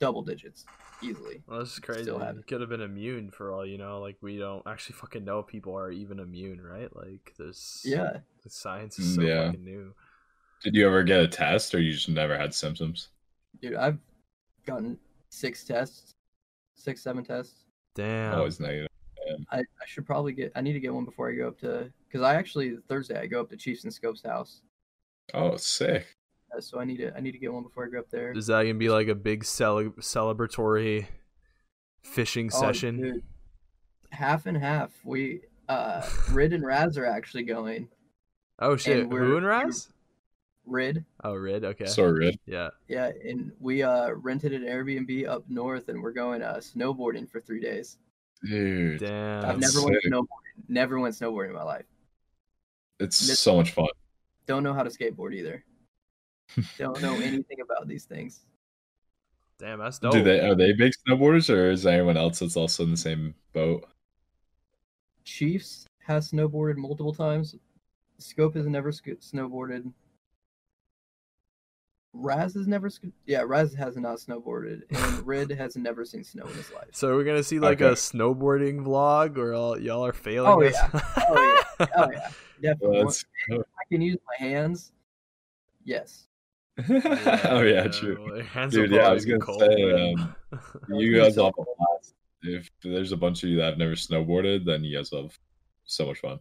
double 0.00 0.22
digits 0.22 0.64
easily. 1.02 1.42
Well, 1.46 1.60
this 1.60 1.74
is 1.74 1.78
crazy. 1.78 2.02
Still 2.02 2.18
have 2.18 2.36
it. 2.36 2.46
could 2.46 2.60
have 2.60 2.70
been 2.70 2.80
immune 2.80 3.30
for 3.30 3.52
all 3.52 3.64
you 3.64 3.78
know. 3.78 4.00
Like 4.00 4.16
we 4.20 4.38
don't 4.38 4.66
actually 4.66 4.96
fucking 4.96 5.24
know 5.24 5.38
if 5.40 5.46
people 5.46 5.76
are 5.76 5.90
even 5.90 6.18
immune, 6.18 6.60
right? 6.60 6.94
Like 6.94 7.34
there's 7.38 7.82
Yeah, 7.84 8.18
the 8.42 8.50
science 8.50 8.98
is 8.98 9.06
Mm, 9.06 9.14
so 9.16 9.22
yeah. 9.22 9.44
fucking 9.46 9.64
new. 9.64 9.94
Did 10.62 10.74
you 10.74 10.86
ever 10.86 11.02
get 11.02 11.20
a 11.20 11.28
test, 11.28 11.74
or 11.74 11.80
you 11.80 11.92
just 11.92 12.08
never 12.08 12.36
had 12.36 12.54
symptoms? 12.54 13.08
Dude, 13.60 13.74
I've 13.74 13.98
gotten 14.66 14.98
six 15.30 15.64
tests, 15.64 16.14
six 16.74 17.02
seven 17.02 17.24
tests. 17.24 17.64
Damn. 17.94 18.34
Always 18.34 18.60
negative. 18.60 18.88
I, 19.52 19.58
I 19.58 19.62
should 19.86 20.06
probably 20.06 20.32
get. 20.32 20.52
I 20.56 20.60
need 20.60 20.72
to 20.72 20.80
get 20.80 20.92
one 20.92 21.04
before 21.04 21.30
I 21.30 21.34
go 21.34 21.48
up 21.48 21.58
to. 21.60 21.90
Because 22.08 22.22
I 22.22 22.34
actually 22.34 22.76
Thursday 22.88 23.20
I 23.20 23.26
go 23.26 23.40
up 23.40 23.48
to 23.50 23.56
Chiefs 23.56 23.84
and 23.84 23.92
Scopes 23.92 24.22
house, 24.22 24.62
Oh, 25.34 25.56
sick. 25.56 26.06
uh, 26.56 26.60
so 26.60 26.80
I 26.80 26.84
need 26.84 26.96
to. 26.98 27.16
I 27.16 27.20
need 27.20 27.32
to 27.32 27.38
get 27.38 27.52
one 27.52 27.62
before 27.62 27.86
I 27.86 27.88
go 27.90 28.00
up 28.00 28.10
there. 28.10 28.32
Is 28.32 28.46
that 28.48 28.62
gonna 28.62 28.74
be 28.74 28.88
like 28.90 29.08
a 29.08 29.14
big 29.14 29.44
cele- 29.44 29.90
celebratory 30.00 31.06
fishing 32.02 32.50
Oh, 32.52 32.60
session? 32.60 33.00
dude. 33.00 33.22
Half 34.10 34.46
and 34.46 34.56
half. 34.56 34.90
We 35.04 35.42
uh 35.68 36.04
Rid 36.32 36.52
and 36.52 36.64
Raz 36.64 36.98
are 36.98 37.06
actually 37.06 37.44
going. 37.44 37.88
Oh 38.58 38.76
shit! 38.76 39.08
we're- 39.08 39.24
Who 39.26 39.36
and 39.36 39.46
Raz? 39.46 39.88
Rid, 40.66 41.04
Oh, 41.24 41.34
Rid. 41.34 41.64
Okay. 41.64 41.86
So 41.86 42.12
good. 42.12 42.38
yeah. 42.46 42.68
yeah, 42.88 43.10
and 43.24 43.50
we 43.60 43.82
uh 43.82 44.10
rented 44.12 44.52
an 44.52 44.62
Airbnb 44.62 45.26
up 45.28 45.44
north, 45.48 45.88
and 45.88 46.02
we're 46.02 46.12
going 46.12 46.42
uh 46.42 46.56
snowboarding 46.56 47.28
for 47.28 47.40
three 47.40 47.60
days. 47.60 47.98
Dude, 48.44 49.00
Damn. 49.00 49.44
I've 49.44 49.60
That's 49.60 49.74
never 49.74 49.86
went 49.86 49.98
snowboarding. 50.06 50.68
Never 50.68 50.98
went 51.00 51.14
snowboarding 51.14 51.48
in 51.48 51.54
my 51.54 51.62
life. 51.62 51.86
it's 53.00 53.26
This- 53.26 53.40
so 53.40 53.56
much 53.56 53.72
fun. 53.72 53.88
Don't 54.46 54.62
know 54.62 54.72
how 54.74 54.82
to 54.82 54.90
skateboard 54.90 55.34
either. 55.34 55.64
Don't 56.78 57.00
know 57.02 57.14
anything 57.14 57.60
about 57.62 57.86
these 57.88 58.04
things. 58.04 58.40
Damn, 59.58 59.78
that's 59.78 59.98
dope. 59.98 60.12
Do 60.12 60.22
they 60.22 60.40
are 60.40 60.54
they 60.54 60.72
big 60.72 60.92
snowboarders, 61.06 61.52
or 61.54 61.70
is 61.70 61.82
there 61.82 61.94
anyone 61.94 62.16
else 62.16 62.38
that's 62.40 62.56
also 62.56 62.82
in 62.84 62.90
the 62.90 62.96
same 62.96 63.34
boat? 63.52 63.84
Chiefs 65.24 65.86
has 66.06 66.30
snowboarded 66.32 66.76
multiple 66.76 67.12
times. 67.14 67.56
Scope 68.18 68.54
has 68.54 68.66
never 68.66 68.90
sc- 68.92 69.20
snowboarded. 69.20 69.92
Raz 72.12 72.54
has 72.54 72.66
never, 72.66 72.90
yeah, 73.26 73.42
Raz 73.46 73.72
has 73.74 73.96
not 73.96 74.18
snowboarded, 74.18 74.82
and 74.90 75.26
Rid 75.26 75.50
has 75.52 75.76
never 75.76 76.04
seen 76.04 76.24
snow 76.24 76.44
in 76.44 76.54
his 76.54 76.72
life. 76.72 76.88
So 76.92 77.14
we're 77.14 77.24
gonna 77.24 77.42
see 77.44 77.60
like 77.60 77.80
a 77.80 77.92
snowboarding 77.92 78.80
vlog 78.84 79.36
or 79.38 79.54
all 79.54 79.78
y'all 79.80 80.04
are 80.04 80.12
failing. 80.12 80.50
Oh, 80.50 80.62
us? 80.62 80.74
Oh 81.28 81.64
yeah, 81.78 81.86
oh 81.96 82.08
yeah, 82.12 82.30
definitely. 82.60 82.88
Well, 82.96 83.04
Once 83.04 83.24
I 83.52 83.84
can 83.90 84.00
use 84.02 84.18
my 84.26 84.44
hands. 84.46 84.92
Yes, 85.84 86.26
oh 86.88 87.62
yeah, 87.62 87.86
true. 87.88 88.26
well, 88.32 88.42
hands 88.44 88.74
Dude, 88.74 88.90
yeah, 88.90 88.96
I 88.98 89.00
probably 89.00 89.14
was 89.14 89.24
gonna 89.26 89.38
cold. 89.38 89.60
say, 89.60 90.12
um, 90.12 90.34
You 90.88 91.16
guys 91.16 91.34
say- 91.36 91.40
all 91.40 91.46
have 91.46 91.58
a 91.58 91.64
blast. 91.78 92.14
If 92.42 92.70
there's 92.82 93.12
a 93.12 93.16
bunch 93.18 93.44
of 93.44 93.50
you 93.50 93.56
that 93.58 93.64
have 93.70 93.78
never 93.78 93.92
snowboarded, 93.92 94.64
then 94.64 94.82
you 94.82 94.96
guys 94.96 95.10
will 95.12 95.22
have 95.24 95.38
so 95.84 96.06
much 96.06 96.18
fun. 96.20 96.40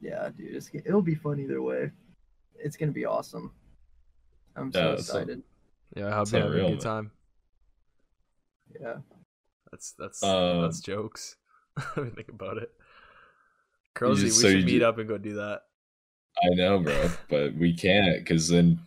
yeah, 0.00 0.30
dude, 0.36 0.54
it's, 0.54 0.70
it'll 0.72 1.02
be 1.02 1.14
fun 1.16 1.40
either 1.40 1.60
way. 1.60 1.90
It's 2.56 2.76
gonna 2.76 2.92
be 2.92 3.04
awesome. 3.04 3.52
I'm 4.56 4.72
so 4.72 4.78
Yeah, 4.78 4.96
so- 4.96 5.18
excited. 5.18 5.42
yeah, 5.96 6.08
I 6.08 6.10
hope 6.12 6.22
It's 6.22 6.32
you 6.32 6.38
have 6.38 6.50
a 6.50 6.54
good 6.54 6.62
man. 6.70 6.78
time. 6.78 7.10
Yeah, 8.80 8.96
That's 9.70 9.92
that's 9.98 10.22
Uh, 10.22 10.62
that's 10.62 10.80
jokes. 10.80 11.36
I 11.76 12.00
mean, 12.00 12.10
think 12.12 12.28
about 12.28 12.58
it. 12.58 12.70
Curly, 13.94 14.24
we 14.24 14.30
so 14.30 14.50
should 14.50 14.64
meet 14.64 14.78
ju- 14.80 14.84
up 14.84 14.98
and 14.98 15.08
go 15.08 15.18
do 15.18 15.34
that. 15.34 15.62
I 16.42 16.48
know, 16.54 16.80
bro, 16.80 17.10
but 17.28 17.54
we 17.54 17.72
can't 17.76 18.18
because 18.18 18.50
in 18.50 18.80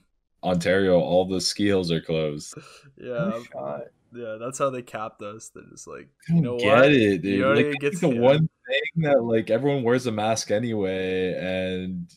Ontario, 0.44 1.00
all 1.00 1.26
the 1.26 1.40
ski 1.40 1.68
hills 1.68 1.92
are 1.92 2.02
closed. 2.02 2.54
Yeah, 2.98 3.30
no 3.30 3.44
shot. 3.54 3.82
yeah, 4.14 4.38
that's 4.40 4.58
how 4.60 4.70
they 4.70 4.82
capped 4.82 5.22
us. 5.22 5.50
They're 5.54 5.64
just 5.72 5.88
like, 5.88 6.10
you 6.30 6.42
know 6.42 6.58
get 6.58 6.76
what? 6.76 6.92
it, 6.92 7.22
dude. 7.22 7.26
You 7.26 7.46
like, 7.46 7.46
already 7.66 7.78
that's 7.80 8.00
get 8.00 8.10
the 8.10 8.16
yeah. 8.16 8.22
one 8.22 8.50
thing 8.68 9.04
that 9.04 9.24
like 9.24 9.50
everyone 9.50 9.84
wears 9.84 10.08
a 10.08 10.12
mask 10.12 10.52
anyway, 10.52 11.34
and 11.36 12.12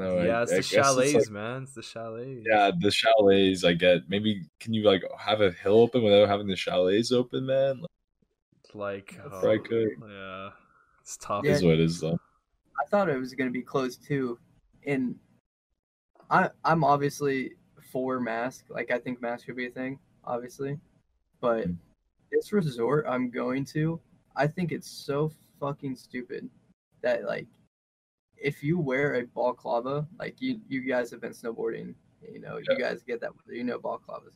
I 0.00 0.04
don't 0.06 0.16
know. 0.18 0.22
yeah, 0.24 0.38
I, 0.38 0.42
it's 0.42 0.52
I 0.52 0.56
the 0.56 0.60
guess 0.62 0.68
chalets, 0.70 1.14
like- 1.14 1.30
man. 1.30 1.62
It's 1.64 1.74
the 1.74 1.82
chalets. 1.82 2.40
yeah, 2.48 2.70
the 2.78 2.90
chalets. 2.90 3.64
I 3.64 3.72
get. 3.74 4.08
Maybe 4.08 4.46
can 4.60 4.72
you 4.74 4.82
like 4.84 5.02
have 5.18 5.40
a 5.40 5.50
hill 5.50 5.80
open 5.80 6.02
without 6.02 6.28
having 6.28 6.46
the 6.46 6.56
chalets 6.56 7.12
open, 7.12 7.46
man? 7.46 7.80
Like, 8.74 9.14
like 9.18 9.18
oh, 9.24 9.28
probably 9.30 9.58
could. 9.60 9.88
yeah, 10.08 10.50
it's 11.00 11.16
tough. 11.16 11.44
Yeah. 11.44 11.52
is 11.52 11.62
what 11.62 11.74
it 11.74 11.80
is 11.80 12.00
though. 12.00 12.18
I 12.82 12.86
thought 12.90 13.08
it 13.08 13.18
was 13.18 13.32
going 13.34 13.48
to 13.48 13.52
be 13.52 13.62
closed 13.62 14.04
too. 14.06 14.38
And 14.86 15.16
I 16.30 16.50
I'm 16.64 16.84
obviously 16.84 17.52
for 17.92 18.20
mask. 18.20 18.66
Like 18.68 18.90
I 18.90 18.98
think 18.98 19.20
mask 19.22 19.46
should 19.46 19.56
be 19.56 19.66
a 19.66 19.70
thing, 19.70 19.98
obviously. 20.24 20.78
But 21.40 21.68
Mm. 21.68 21.76
this 22.32 22.52
resort 22.52 23.06
I'm 23.08 23.30
going 23.30 23.64
to, 23.66 24.00
I 24.36 24.46
think 24.46 24.72
it's 24.72 24.90
so 24.90 25.30
fucking 25.60 25.96
stupid 25.96 26.48
that 27.02 27.24
like 27.24 27.46
if 28.38 28.62
you 28.62 28.78
wear 28.78 29.14
a 29.14 29.24
balaclava, 29.26 30.06
like 30.18 30.40
you 30.40 30.60
you 30.68 30.80
guys 30.82 31.10
have 31.10 31.20
been 31.20 31.32
snowboarding, 31.32 31.94
you 32.32 32.40
know, 32.40 32.58
you 32.58 32.78
guys 32.78 33.02
get 33.02 33.20
that 33.20 33.32
you 33.48 33.64
know 33.64 33.78
balaclavas. 33.78 34.34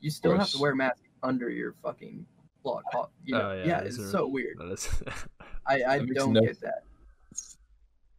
You 0.00 0.10
still 0.10 0.36
have 0.36 0.50
to 0.50 0.58
wear 0.58 0.72
a 0.72 0.76
mask 0.76 1.02
under 1.22 1.50
your 1.50 1.74
fucking 1.82 2.24
block. 2.62 2.84
You 3.24 3.34
know, 3.34 3.50
Oh, 3.50 3.54
yeah, 3.54 3.64
yeah, 3.66 3.78
it's 3.80 3.98
are- 3.98 4.10
so 4.10 4.26
weird. 4.26 4.58
Is- 4.70 4.88
I, 5.66 5.82
I 5.88 5.98
don't 5.98 6.32
no 6.32 6.40
get 6.42 6.60
that. 6.60 6.82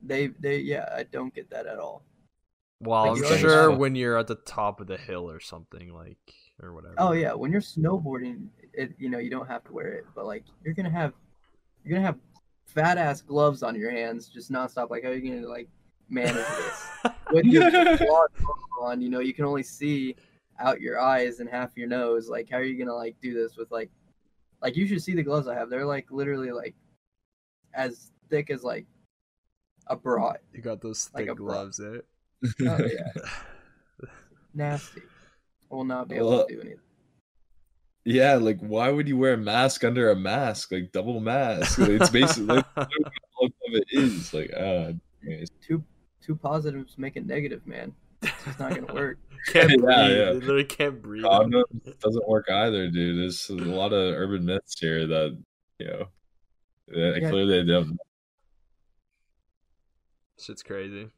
They 0.02 0.28
they 0.28 0.60
yeah, 0.60 0.90
I 0.96 1.04
don't 1.04 1.34
get 1.34 1.50
that 1.50 1.68
at 1.68 1.78
all. 1.78 2.04
well, 2.80 3.14
Like, 3.14 3.24
I'm 3.32 3.38
sure 3.40 3.72
when 3.76 3.96
you're 3.96 4.18
at 4.18 4.28
the 4.28 4.36
top 4.36 4.80
of 4.80 4.88
the 4.88 4.98
hill 4.98 5.30
or 5.30 5.40
something 5.40 5.94
like 5.94 6.18
or 6.62 6.74
whatever. 6.74 6.96
Oh 6.98 7.12
yeah, 7.12 7.34
when 7.34 7.52
you're 7.52 7.62
snowboarding, 7.62 8.48
it 8.74 8.94
you 8.98 9.10
know 9.10 9.20
you 9.20 9.30
don't 9.30 9.48
have 9.48 9.64
to 9.66 9.74
wear 9.74 9.88
it, 9.94 10.06
but 10.16 10.26
like 10.26 10.46
you're 10.64 10.74
gonna 10.74 10.90
have 10.90 11.14
you're 11.84 11.98
gonna 11.98 12.06
have 12.06 12.18
fat 12.74 12.98
ass 12.98 13.22
gloves 13.22 13.64
on 13.64 13.76
your 13.76 13.92
hands 13.92 14.28
just 14.30 14.52
nonstop. 14.52 14.90
Like 14.90 15.04
how 15.04 15.10
are 15.10 15.14
you 15.16 15.34
gonna 15.34 15.48
like 15.48 15.68
manage 16.10 16.34
this 16.36 16.88
with 17.32 17.46
your 17.46 17.64
vlog 17.72 18.28
on? 18.82 19.02
You 19.02 19.10
know 19.10 19.20
you 19.20 19.34
can 19.34 19.46
only 19.46 19.64
see 19.64 20.16
out 20.60 20.82
your 20.82 21.00
eyes 21.00 21.40
and 21.40 21.50
half 21.50 21.76
your 21.76 21.88
nose. 21.88 22.30
Like 22.30 22.50
how 22.50 22.58
are 22.58 22.64
you 22.64 22.78
gonna 22.78 22.96
like 22.96 23.16
do 23.22 23.34
this 23.34 23.58
with 23.58 23.72
like 23.72 23.90
like 24.62 24.76
you 24.76 24.88
should 24.88 25.02
see 25.02 25.14
the 25.16 25.24
gloves 25.24 25.48
I 25.48 25.56
have. 25.56 25.70
They're 25.70 25.86
like 25.86 26.12
literally 26.12 26.52
like 26.52 26.76
as 27.74 28.12
thick 28.30 28.50
as 28.50 28.64
like 28.64 28.86
a 29.88 29.96
bra. 29.96 30.34
you 30.54 30.62
got 30.62 30.82
those 30.82 31.06
thick 31.06 31.30
a 31.30 31.36
bra. 31.36 31.54
gloves, 31.54 31.80
eh? 31.80 32.00
Oh 32.62 32.78
yeah, 32.86 33.12
nasty. 34.54 35.02
I 35.72 35.76
will 35.76 35.84
not 35.84 36.08
be 36.08 36.16
able 36.16 36.30
Well, 36.30 36.48
to 36.48 36.54
do 36.56 36.62
anything. 36.62 36.80
Yeah, 38.06 38.36
like 38.36 38.60
why 38.60 38.90
would 38.90 39.08
you 39.08 39.18
wear 39.18 39.34
a 39.34 39.38
mask 39.38 39.84
under 39.84 40.10
a 40.10 40.16
mask? 40.16 40.72
Like 40.72 40.92
double 40.92 41.20
mask. 41.20 41.80
It's 41.80 42.10
basically 42.10 42.56
like, 42.56 42.66
all 42.78 43.46
of 43.46 43.52
it 43.74 43.84
is. 43.92 44.34
Like, 44.34 44.52
uh, 44.56 44.94
anyways. 45.26 45.50
two 45.62 45.84
two 46.22 46.36
positives 46.36 46.98
make 46.98 47.16
a 47.18 47.22
negative, 47.22 47.66
man. 47.68 47.94
It's 48.22 48.32
just 48.46 48.60
not 48.60 48.74
gonna 48.76 48.94
work. 48.94 49.18
can't 49.48 49.70
Yeah, 49.70 49.76
breathe. 49.78 49.90
yeah. 49.90 50.26
They 50.26 50.34
literally 50.34 50.64
can't 50.66 51.02
breathe. 51.02 51.24
Condom 51.24 51.64
doesn't 52.02 52.28
work 52.28 52.50
either, 52.50 52.90
dude. 52.90 53.20
There's 53.20 53.50
a 53.50 53.54
lot 53.56 53.94
of 53.94 54.14
urban 54.16 54.46
myths 54.46 54.80
here 54.80 55.06
that 55.08 55.38
you 55.80 55.88
know. 55.88 56.06
That 56.88 57.20
Yeah. 57.22 57.30
clearly 57.30 57.62
they 57.62 57.68
don't. 57.72 57.98
Shit's 60.40 60.64
crazy. 60.64 61.10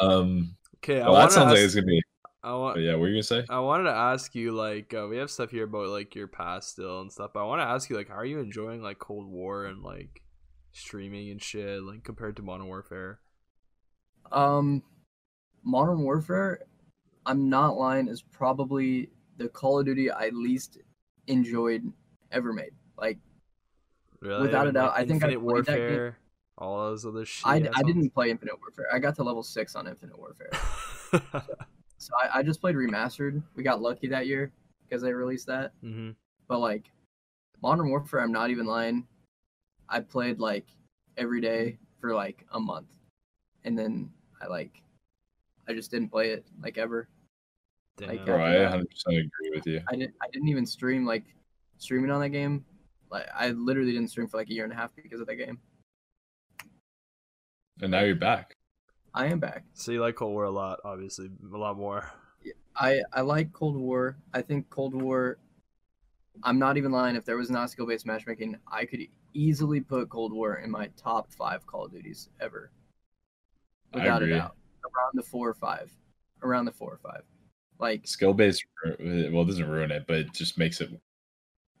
Um, 0.00 0.56
Okay, 0.84 1.00
I 1.00 1.06
Well, 1.06 1.14
that 1.14 1.20
want 1.20 1.30
to 1.30 1.34
sounds 1.34 1.46
like 1.50 1.56
ask, 1.58 1.64
it's 1.64 1.74
gonna 1.74 1.86
be. 1.86 2.02
I 2.46 2.54
want, 2.54 2.76
But 2.76 2.82
yeah, 2.82 2.92
what 2.92 3.00
were 3.00 3.08
you 3.08 3.14
gonna 3.14 3.22
say? 3.24 3.44
I 3.50 3.58
wanted 3.58 3.84
to 3.84 3.96
ask 3.96 4.32
you 4.36 4.52
like 4.52 4.94
uh, 4.94 5.08
we 5.10 5.16
have 5.16 5.32
stuff 5.32 5.50
here 5.50 5.64
about 5.64 5.88
like 5.88 6.14
your 6.14 6.28
past 6.28 6.70
still 6.70 7.00
and 7.00 7.10
stuff. 7.10 7.32
But 7.34 7.40
I 7.40 7.44
want 7.44 7.60
to 7.60 7.64
ask 7.64 7.90
you 7.90 7.96
like 7.96 8.08
how 8.08 8.14
are 8.14 8.24
you 8.24 8.38
enjoying 8.38 8.82
like 8.82 9.00
Cold 9.00 9.26
War 9.26 9.64
and 9.64 9.82
like 9.82 10.22
streaming 10.70 11.30
and 11.30 11.42
shit 11.42 11.82
like 11.82 12.04
compared 12.04 12.36
to 12.36 12.42
Modern 12.42 12.68
Warfare? 12.68 13.18
Um, 14.30 14.84
Modern 15.64 16.02
Warfare, 16.02 16.60
I'm 17.26 17.48
not 17.48 17.76
lying, 17.76 18.06
is 18.06 18.22
probably 18.22 19.10
the 19.38 19.48
Call 19.48 19.80
of 19.80 19.86
Duty 19.86 20.10
I 20.10 20.28
least 20.28 20.78
enjoyed 21.26 21.82
ever 22.30 22.52
made. 22.52 22.70
Like 22.96 23.18
Really? 24.20 24.42
Without 24.42 24.68
a 24.68 24.72
doubt, 24.72 24.92
like, 24.92 25.00
I 25.00 25.04
think 25.04 25.24
I 25.24 25.30
Infinite 25.32 25.44
played 25.44 25.64
that 25.66 25.72
game- 25.72 25.80
Warfare, 25.88 26.18
all 26.58 26.90
those 26.90 27.04
other 27.04 27.24
shit. 27.24 27.44
I, 27.46 27.56
I 27.74 27.82
didn't 27.82 28.10
play 28.10 28.30
Infinite 28.30 28.58
Warfare. 28.60 28.86
I 28.92 29.00
got 29.00 29.16
to 29.16 29.24
level 29.24 29.42
six 29.42 29.74
on 29.74 29.88
Infinite 29.88 30.16
Warfare, 30.16 30.50
so 31.10 31.20
I, 32.14 32.38
I 32.38 32.42
just 32.42 32.60
played 32.60 32.74
remastered. 32.76 33.42
We 33.54 33.62
got 33.62 33.82
lucky 33.82 34.08
that 34.08 34.26
year 34.26 34.52
because 34.82 35.02
they 35.02 35.12
released 35.12 35.46
that. 35.46 35.72
hmm 35.80 36.10
But 36.48 36.58
like 36.60 36.90
Modern 37.62 37.88
Warfare, 37.88 38.20
I'm 38.20 38.32
not 38.32 38.50
even 38.50 38.66
lying. 38.66 39.06
I 39.88 40.00
played 40.00 40.38
like 40.38 40.66
every 41.16 41.40
day 41.40 41.78
for 42.00 42.14
like 42.14 42.44
a 42.52 42.60
month, 42.60 42.88
and 43.64 43.78
then 43.78 44.10
I 44.42 44.46
like 44.46 44.82
I 45.68 45.72
just 45.72 45.90
didn't 45.90 46.10
play 46.10 46.30
it 46.30 46.44
like 46.62 46.78
ever. 46.78 47.08
Like, 48.00 48.24
Bro, 48.24 48.44
I 48.44 48.54
Yeah. 48.54 48.62
100 48.64 48.90
percent 48.90 49.16
agree 49.16 49.50
with 49.54 49.66
you. 49.66 49.80
I 49.88 49.96
didn't 49.96 50.14
I 50.22 50.26
didn't 50.32 50.48
even 50.48 50.66
stream 50.66 51.06
like 51.06 51.24
streaming 51.78 52.10
on 52.10 52.20
that 52.20 52.30
game. 52.30 52.64
Like 53.10 53.26
I 53.34 53.50
literally 53.50 53.92
didn't 53.92 54.08
stream 54.10 54.26
for 54.26 54.36
like 54.36 54.50
a 54.50 54.52
year 54.52 54.64
and 54.64 54.72
a 54.72 54.76
half 54.76 54.94
because 54.94 55.20
of 55.20 55.26
that 55.26 55.36
game. 55.36 55.58
And 57.80 57.90
now 57.90 58.00
you're 58.00 58.14
back. 58.14 58.55
I 59.16 59.26
am 59.26 59.40
back. 59.40 59.64
So 59.72 59.92
you 59.92 60.00
like 60.02 60.14
Cold 60.14 60.32
War 60.32 60.44
a 60.44 60.50
lot, 60.50 60.78
obviously, 60.84 61.30
a 61.52 61.56
lot 61.56 61.76
more. 61.78 62.08
I 62.76 63.00
I 63.14 63.22
like 63.22 63.52
Cold 63.52 63.76
War. 63.76 64.18
I 64.34 64.42
think 64.42 64.68
Cold 64.70 64.94
War. 64.94 65.38
I'm 66.42 66.58
not 66.58 66.76
even 66.76 66.92
lying. 66.92 67.16
If 67.16 67.24
there 67.24 67.38
was 67.38 67.50
not 67.50 67.70
skill 67.70 67.86
based 67.86 68.04
matchmaking, 68.04 68.58
I 68.70 68.84
could 68.84 69.00
easily 69.32 69.80
put 69.80 70.10
Cold 70.10 70.32
War 70.34 70.56
in 70.56 70.70
my 70.70 70.88
top 70.98 71.32
five 71.32 71.66
Call 71.66 71.86
of 71.86 71.92
Duties 71.92 72.28
ever, 72.40 72.70
without 73.94 74.22
a 74.22 74.28
doubt. 74.28 74.54
Around 74.84 75.12
the 75.14 75.22
four 75.22 75.48
or 75.48 75.54
five, 75.54 75.90
around 76.42 76.66
the 76.66 76.72
four 76.72 76.92
or 76.92 76.98
five. 76.98 77.22
Like 77.78 78.06
Skill 78.06 78.34
based, 78.34 78.64
uh, 78.86 78.92
well, 79.00 79.42
it 79.42 79.46
doesn't 79.46 79.68
ruin 79.68 79.90
it, 79.90 80.04
but 80.06 80.16
it 80.16 80.32
just 80.34 80.58
makes 80.58 80.80
it. 80.82 80.90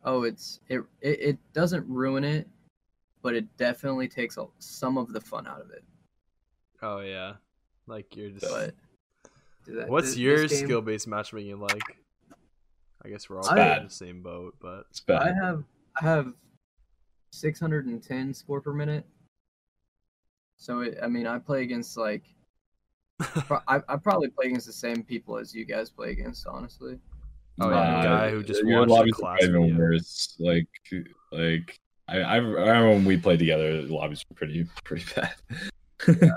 oh, 0.04 0.22
it's 0.22 0.60
it 0.68 0.80
it, 1.02 1.20
it 1.20 1.38
doesn't 1.52 1.86
ruin 1.86 2.24
it, 2.24 2.48
but 3.22 3.34
it 3.34 3.44
definitely 3.58 4.08
takes 4.08 4.38
a, 4.38 4.46
some 4.58 4.96
of 4.96 5.12
the 5.12 5.20
fun 5.20 5.46
out 5.46 5.60
of 5.60 5.70
it. 5.70 5.84
Oh 6.82 7.00
yeah, 7.00 7.34
like 7.86 8.14
you're 8.16 8.30
just. 8.30 8.42
But 8.50 8.74
that- 9.66 9.88
What's 9.88 10.08
this- 10.10 10.18
your 10.18 10.38
this 10.38 10.52
game- 10.52 10.64
skill 10.66 10.82
based 10.82 11.08
matchmaking 11.08 11.58
like? 11.60 11.82
I 13.04 13.08
guess 13.08 13.28
we're 13.28 13.36
all 13.36 13.40
It's 13.40 13.48
kind 13.48 13.60
of 13.60 13.66
bad. 13.66 13.78
in 13.78 13.84
the 13.84 13.90
same 13.94 14.22
boat, 14.22 14.56
but 14.60 14.86
It's 14.90 15.00
bad. 15.00 15.22
I 15.22 15.32
have 15.32 15.64
I 16.00 16.04
have 16.04 16.32
610 17.32 18.34
score 18.34 18.60
per 18.60 18.72
minute. 18.72 19.04
So 20.58 20.80
it, 20.80 20.98
I 21.02 21.06
mean, 21.08 21.26
I 21.26 21.38
play 21.38 21.62
against 21.62 21.96
like 21.96 22.24
pro- 23.20 23.60
I, 23.68 23.80
I 23.88 23.96
probably 23.96 24.28
play 24.28 24.46
against 24.48 24.66
the 24.66 24.72
same 24.72 25.02
people 25.02 25.36
as 25.38 25.54
you 25.54 25.64
guys 25.64 25.90
play 25.90 26.10
against, 26.10 26.46
honestly. 26.46 26.98
Oh, 27.60 27.70
yeah, 27.70 28.02
the 28.02 28.08
Nah, 28.08 28.18
guy 28.18 28.30
who 28.30 28.42
just 28.42 28.62
your 28.64 28.80
watched 28.80 28.88
the 28.88 28.94
lobbies 28.94 29.12
are 29.14 29.16
class 29.16 29.42
even 29.42 29.78
worse. 29.78 30.36
Like, 30.38 30.68
like 31.32 31.78
I, 32.08 32.18
I 32.20 32.36
remember 32.36 32.90
when 32.90 33.04
we 33.04 33.16
played 33.16 33.38
together, 33.38 33.86
the 33.86 33.94
lobbies 33.94 34.24
were 34.28 34.34
pretty, 34.36 34.66
pretty 34.84 35.04
bad. 35.14 35.34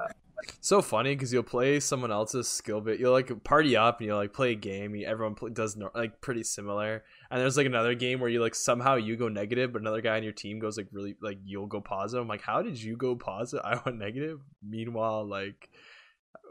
so 0.61 0.81
funny 0.81 1.15
because 1.15 1.31
you'll 1.33 1.43
play 1.43 1.79
someone 1.79 2.11
else's 2.11 2.47
skill 2.47 2.81
bit. 2.81 2.99
You'll 2.99 3.11
like 3.11 3.43
party 3.43 3.75
up 3.75 3.99
and 3.99 4.07
you'll 4.07 4.17
like 4.17 4.33
play 4.33 4.51
a 4.51 4.55
game. 4.55 4.95
You, 4.95 5.05
everyone 5.05 5.35
play, 5.35 5.49
does 5.51 5.75
no, 5.75 5.89
like 5.95 6.21
pretty 6.21 6.43
similar. 6.43 7.03
And 7.29 7.41
there's 7.41 7.57
like 7.57 7.65
another 7.65 7.95
game 7.95 8.19
where 8.19 8.29
you 8.29 8.41
like 8.41 8.55
somehow 8.55 8.95
you 8.95 9.15
go 9.15 9.27
negative, 9.29 9.73
but 9.73 9.81
another 9.81 10.01
guy 10.01 10.17
on 10.17 10.23
your 10.23 10.33
team 10.33 10.59
goes 10.59 10.77
like 10.77 10.87
really 10.91 11.15
like 11.21 11.37
you'll 11.45 11.67
go 11.67 11.81
positive. 11.81 12.21
I'm 12.21 12.27
like, 12.27 12.41
how 12.41 12.61
did 12.61 12.81
you 12.81 12.95
go 12.97 13.15
positive? 13.15 13.65
I 13.67 13.79
went 13.85 13.97
negative. 13.97 14.39
Meanwhile, 14.67 15.25
like 15.27 15.69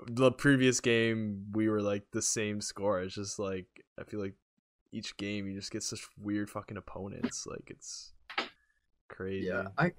the 0.07 0.33
previous 0.33 0.81
game, 0.81 1.47
we 1.53 1.69
were 1.69 1.83
like 1.83 2.05
the 2.13 2.23
same 2.23 2.61
score. 2.61 3.01
It's 3.03 3.15
just 3.15 3.39
like 3.39 3.67
I 3.99 4.05
feel 4.05 4.21
like 4.21 4.35
each 4.93 5.17
game 5.17 5.47
you 5.47 5.55
just 5.55 5.71
get 5.71 5.83
such 5.83 6.07
weird 6.19 6.51
fucking 6.51 6.77
opponents. 6.77 7.47
Like 7.47 7.69
it's 7.69 8.13
crazy. 9.09 9.47
Yeah, 9.47 9.69
I 9.77 9.87
I- 9.87 9.93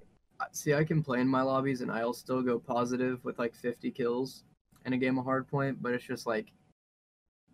see. 0.52 0.74
I 0.74 0.84
can 0.84 1.04
play 1.04 1.22
in 1.22 1.28
my 1.28 1.42
lobbies, 1.42 1.82
and 1.82 1.92
I'll 1.92 2.14
still 2.14 2.42
go 2.42 2.60
positive 2.60 3.24
with 3.24 3.40
like 3.40 3.54
50 3.54 3.92
kills 3.92 4.44
in 4.86 4.94
a 4.94 4.98
game 4.98 5.18
of 5.18 5.26
Hardpoint. 5.26 5.78
But 5.82 5.94
it's 5.94 6.06
just 6.06 6.26
like 6.26 6.52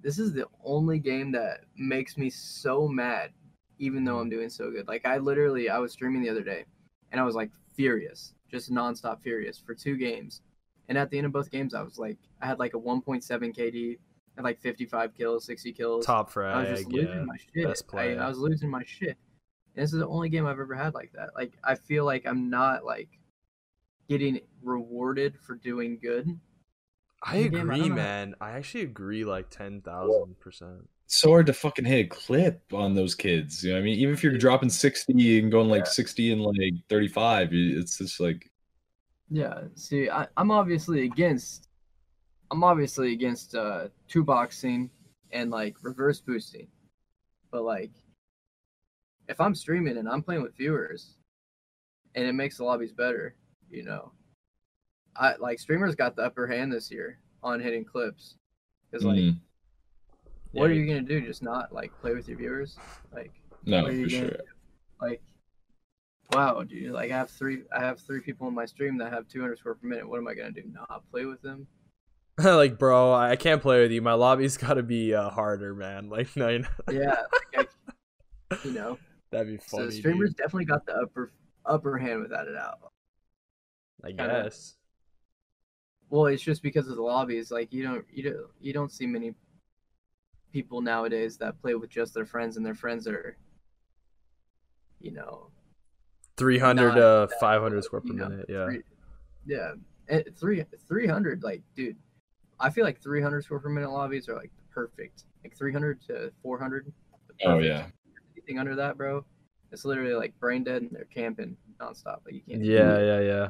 this 0.02 0.20
is 0.20 0.34
the 0.34 0.48
only 0.64 1.00
game 1.00 1.32
that 1.32 1.62
makes 1.76 2.18
me 2.18 2.30
so 2.30 2.88
mad, 2.88 3.32
even 3.80 4.04
though 4.04 4.20
I'm 4.20 4.30
doing 4.30 4.50
so 4.50 4.70
good. 4.72 4.88
Like 4.88 5.06
I 5.06 5.18
literally, 5.18 5.70
I 5.70 5.80
was 5.80 5.92
streaming 5.92 6.22
the 6.22 6.30
other 6.30 6.44
day, 6.44 6.66
and 7.12 7.20
I 7.20 7.24
was 7.24 7.36
like 7.36 7.52
furious, 7.76 8.34
just 8.50 8.72
nonstop 8.72 9.22
furious 9.22 9.58
for 9.58 9.74
two 9.74 9.98
games. 9.98 10.42
And 10.88 10.98
at 10.98 11.10
the 11.10 11.18
end 11.18 11.26
of 11.26 11.34
both 11.34 11.50
games, 11.50 11.74
I 11.74 11.82
was 11.82 11.98
like, 11.98 12.18
I 12.42 12.46
had 12.46 12.60
like 12.60 12.76
a 12.76 12.80
1.7 12.80 13.24
KD, 13.26 13.98
had 14.36 14.44
like 14.44 14.60
55 14.60 15.16
kills, 15.16 15.46
60 15.46 15.74
kills. 15.74 16.06
Top 16.06 16.30
I 16.38 16.70
was 16.70 16.80
just 16.80 16.92
yeah. 16.92 17.02
losing 17.02 17.26
my 17.26 17.38
shit. 17.38 17.68
best 17.68 17.88
I. 17.88 18.20
I 18.20 18.28
was 18.28 18.38
losing 18.38 18.70
my 18.70 18.84
shit. 18.86 19.18
And 19.76 19.84
this 19.84 19.94
is 19.94 20.00
the 20.00 20.08
only 20.08 20.30
game 20.30 20.46
I've 20.46 20.60
ever 20.60 20.76
had 20.76 20.94
like 20.94 21.12
that. 21.14 21.32
Like 21.36 21.54
I 21.64 21.76
feel 21.76 22.06
like 22.06 22.26
I'm 22.26 22.50
not 22.50 22.86
like 22.86 23.10
getting 24.08 24.40
rewarded 24.64 25.38
for 25.40 25.56
doing 25.56 26.00
good. 26.02 26.40
I 27.24 27.38
in 27.38 27.44
the 27.44 27.50
game, 27.58 27.72
I 27.72 27.76
agree, 27.76 27.90
man. 27.90 28.36
I 28.40 28.52
actually 28.52 28.84
agree 28.84 29.26
like 29.26 29.50
ten 29.50 29.82
thousand 29.82 30.40
percent. 30.40 30.88
It's 31.06 31.18
so 31.20 31.30
hard 31.30 31.46
to 31.48 31.54
fucking 31.54 31.86
hit 31.86 32.06
a 32.06 32.10
clip 32.10 32.62
on 32.74 32.96
those 32.96 33.16
kids. 33.16 33.64
You 33.64 33.72
know 33.72 33.76
what 33.76 33.82
I 33.82 33.86
mean? 33.86 34.00
Even 34.00 34.14
if 34.14 34.24
you're 34.24 34.38
dropping 34.40 34.70
60 34.70 35.40
and 35.40 35.52
going 35.52 35.70
like 35.70 35.86
Yeah. 35.86 35.92
60 35.92 36.32
and 36.32 36.42
like 36.42 36.74
35, 36.90 37.50
it's 37.52 38.00
just 38.00 38.20
like, 38.20 38.50
Yeah. 39.30 39.66
See, 39.76 40.10
I, 40.10 40.28
I'm 40.36 40.50
obviously 40.50 41.04
against. 41.06 41.70
I'm 42.50 42.64
obviously 42.64 43.14
against 43.14 43.54
uh 43.56 43.90
two 44.08 44.24
boxing 44.24 44.90
and 45.32 45.52
like 45.52 45.76
reverse 45.84 46.22
boosting, 46.22 46.68
but 47.52 47.64
like, 47.64 47.92
if 49.28 49.42
I'm 49.42 49.56
streaming 49.56 49.98
and 49.98 50.08
I'm 50.08 50.22
playing 50.22 50.44
with 50.44 50.56
viewers, 50.56 51.16
and 52.16 52.26
it 52.26 52.34
makes 52.34 52.58
the 52.58 52.64
lobbies 52.64 52.92
better, 52.94 53.36
you 53.70 53.84
know, 53.84 54.12
I 55.16 55.36
like 55.38 55.60
streamers 55.60 55.96
got 55.96 56.16
the 56.16 56.24
upper 56.24 56.48
hand 56.48 56.72
this 56.72 56.92
year 56.92 57.20
on 57.44 57.60
hitting 57.60 57.86
clips, 57.86 58.36
because 58.90 59.06
like. 59.06 59.18
mm, 59.18 59.40
what 60.52 60.70
are 60.70 60.74
you 60.74 60.86
gonna 60.86 61.02
do? 61.02 61.20
Just 61.22 61.44
not 61.44 61.74
like 61.74 61.92
play 62.00 62.14
with 62.14 62.28
your 62.28 62.38
viewers? 62.38 62.78
Like, 63.14 63.34
no, 63.66 63.84
what 63.84 63.92
are 63.92 63.94
for 63.94 63.98
gonna 63.98 64.10
sure. 64.10 64.30
do? 64.30 64.38
Like, 65.02 65.22
wow, 66.32 66.64
dude! 66.64 66.92
Like, 66.92 67.12
I 67.12 67.18
have 67.18 67.30
three, 67.30 67.64
I 67.76 67.82
have 67.82 68.00
three 68.00 68.22
people 68.22 68.48
in 68.48 68.54
my 68.54 68.66
stream 68.66 68.98
that 69.00 69.12
have 69.12 69.28
200 69.28 69.58
score 69.58 69.76
per 69.76 69.88
minute. 69.88 70.08
What 70.08 70.18
am 70.18 70.28
I 70.28 70.34
gonna 70.34 70.52
do? 70.52 70.64
Not 70.72 71.04
play 71.12 71.26
with 71.26 71.42
them? 71.42 71.68
like, 72.44 72.78
bro, 72.78 73.14
I 73.14 73.36
can't 73.38 73.62
play 73.62 73.82
with 73.82 73.92
you. 73.92 74.02
My 74.02 74.14
lobby's 74.14 74.58
got 74.66 74.74
to 74.76 74.84
be 74.84 75.14
uh, 75.14 75.30
harder, 75.30 75.74
man. 75.74 76.10
Like, 76.10 76.36
no, 76.36 76.50
you 76.50 76.60
know, 76.60 76.68
Yeah, 76.92 77.16
like, 77.56 77.70
I, 78.52 78.58
you 78.64 78.72
know. 78.72 78.98
That'd 79.38 79.48
be 79.48 79.58
funny. 79.58 79.92
so 79.92 79.98
streamers 79.98 80.30
dude. 80.30 80.38
definitely 80.38 80.66
got 80.66 80.86
the 80.86 80.94
upper 80.96 81.32
upper 81.66 81.98
hand 81.98 82.22
without 82.22 82.48
a 82.48 82.54
doubt. 82.54 82.80
I 84.04 84.08
kinda- 84.10 84.44
guess. 84.44 84.76
Well, 86.10 86.28
it's 86.28 86.44
just 86.44 86.62
because 86.62 86.88
of 86.88 86.96
the 86.98 87.02
lobbies. 87.02 87.50
Like, 87.50 87.74
you 87.74 87.84
don't, 87.84 88.06
you 88.14 88.24
don't, 88.24 88.48
you 88.62 88.74
don't 88.74 88.92
see 88.92 89.08
many 89.08 89.34
people 90.54 90.80
nowadays 90.80 91.36
that 91.38 91.60
play 91.60 91.74
with 91.74 91.90
just 91.90 92.14
their 92.14 92.28
friends, 92.28 92.58
and 92.58 92.66
their 92.66 92.76
friends 92.76 93.08
are, 93.08 93.36
you 95.00 95.12
know, 95.12 95.50
Three 96.38 96.60
hundred 96.60 96.90
not 96.90 96.98
uh 97.00 97.28
five 97.40 97.62
hundred 97.62 97.84
square 97.86 98.02
per 98.02 98.08
you 98.08 98.14
know, 98.14 98.30
minute. 98.30 98.46
Yeah. 98.50 98.66
Three, 98.66 98.82
yeah. 99.48 99.72
And 100.10 100.24
three 100.38 100.64
three 100.88 101.08
hundred, 101.08 101.44
like, 101.44 101.64
dude, 101.76 101.96
I 102.60 102.70
feel 102.70 102.84
like 102.84 103.02
three 103.02 103.22
hundred 103.22 103.44
score 103.44 103.60
per 103.60 103.70
minute 103.70 103.90
lobbies 103.90 104.30
are 104.30 104.36
like 104.36 104.52
perfect. 104.70 105.24
Like 105.44 105.58
three 105.58 105.74
hundred 105.74 106.02
to 106.08 106.32
four 106.44 106.60
hundred. 106.60 106.92
Oh, 107.46 107.60
yeah. 107.60 107.88
Anything 108.46 108.60
under 108.60 108.76
that, 108.76 108.96
bro, 108.98 109.26
it's 109.72 109.86
literally 109.86 110.14
like 110.14 110.38
brain 110.40 110.64
dead 110.64 110.84
and 110.84 110.92
they're 110.92 111.06
camping 111.06 111.58
nonstop. 111.82 112.20
Like 112.26 112.36
you 112.36 112.42
can't. 112.48 112.64
Yeah, 112.64 112.98
it. 112.98 113.26
yeah, 113.26 113.50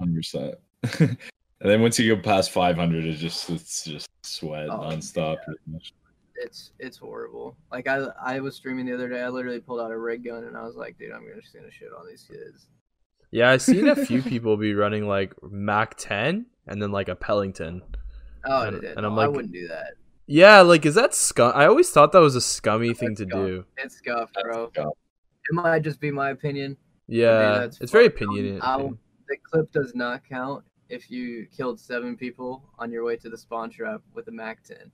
100%. 0.00 0.54
and 1.00 1.16
then 1.60 1.82
once 1.82 1.98
you 1.98 2.14
go 2.14 2.22
past 2.22 2.52
500, 2.52 3.04
it's 3.04 3.20
just, 3.20 3.50
it's 3.50 3.84
just 3.84 4.08
sweat 4.22 4.68
Oh, 4.70 4.78
nonstop. 4.78 5.42
pretty 5.44 5.60
much. 5.66 5.92
It's 6.36 6.72
it's 6.78 6.96
horrible. 6.96 7.56
Like 7.70 7.86
I 7.86 8.06
I 8.20 8.40
was 8.40 8.56
streaming 8.56 8.86
the 8.86 8.94
other 8.94 9.08
day. 9.08 9.20
I 9.20 9.28
literally 9.28 9.60
pulled 9.60 9.80
out 9.80 9.90
a 9.92 9.98
rig 9.98 10.24
gun 10.24 10.44
and 10.44 10.56
I 10.56 10.62
was 10.62 10.74
like, 10.76 10.98
dude, 10.98 11.12
I'm 11.12 11.22
gonna 11.28 11.40
just 11.40 11.54
gonna 11.54 11.70
shit 11.70 11.88
on 11.96 12.06
these 12.08 12.24
kids. 12.28 12.66
Yeah, 13.30 13.50
I've 13.50 13.62
seen 13.62 13.86
a 13.88 13.94
few 13.94 14.22
people 14.22 14.56
be 14.56 14.74
running 14.74 15.06
like 15.06 15.34
Mac 15.42 15.94
10 15.98 16.46
and 16.66 16.82
then 16.82 16.90
like 16.90 17.08
a 17.08 17.14
Pelington. 17.14 17.82
Oh, 18.44 18.62
And- 18.62 18.76
it 18.76 18.80
did. 18.80 18.96
and 18.96 19.06
I'm 19.06 19.12
oh, 19.12 19.16
like, 19.16 19.26
I 19.26 19.28
wouldn't 19.28 19.52
do 19.52 19.68
that. 19.68 19.92
Yeah, 20.34 20.62
like 20.62 20.86
is 20.86 20.94
that 20.94 21.14
scum? 21.14 21.52
I 21.54 21.66
always 21.66 21.90
thought 21.90 22.12
that 22.12 22.20
was 22.20 22.36
a 22.36 22.40
scummy 22.40 22.94
thing 22.94 23.14
to 23.16 23.24
That's 23.26 23.32
scum. 23.34 23.46
do. 23.46 23.64
It's 23.76 23.96
scuffed, 23.96 24.34
bro. 24.42 24.70
scuffed. 24.72 24.96
It 25.50 25.54
might 25.54 25.80
just 25.82 26.00
be 26.00 26.10
my 26.10 26.30
opinion. 26.30 26.78
Yeah, 27.06 27.58
that's 27.58 27.80
it's 27.82 27.92
very 27.92 28.08
fucked. 28.08 28.22
Um, 28.22 28.28
opinionated. 28.30 28.60
I'll- 28.62 28.98
The 29.28 29.36
clip 29.50 29.70
does 29.72 29.94
not 29.94 30.24
count 30.26 30.64
if 30.88 31.10
you 31.10 31.46
killed 31.54 31.78
seven 31.78 32.16
people 32.16 32.64
on 32.78 32.90
your 32.90 33.04
way 33.04 33.16
to 33.16 33.28
the 33.28 33.36
spawn 33.36 33.68
trap 33.70 34.00
with 34.14 34.26
a 34.28 34.30
Mac 34.30 34.62
10. 34.64 34.90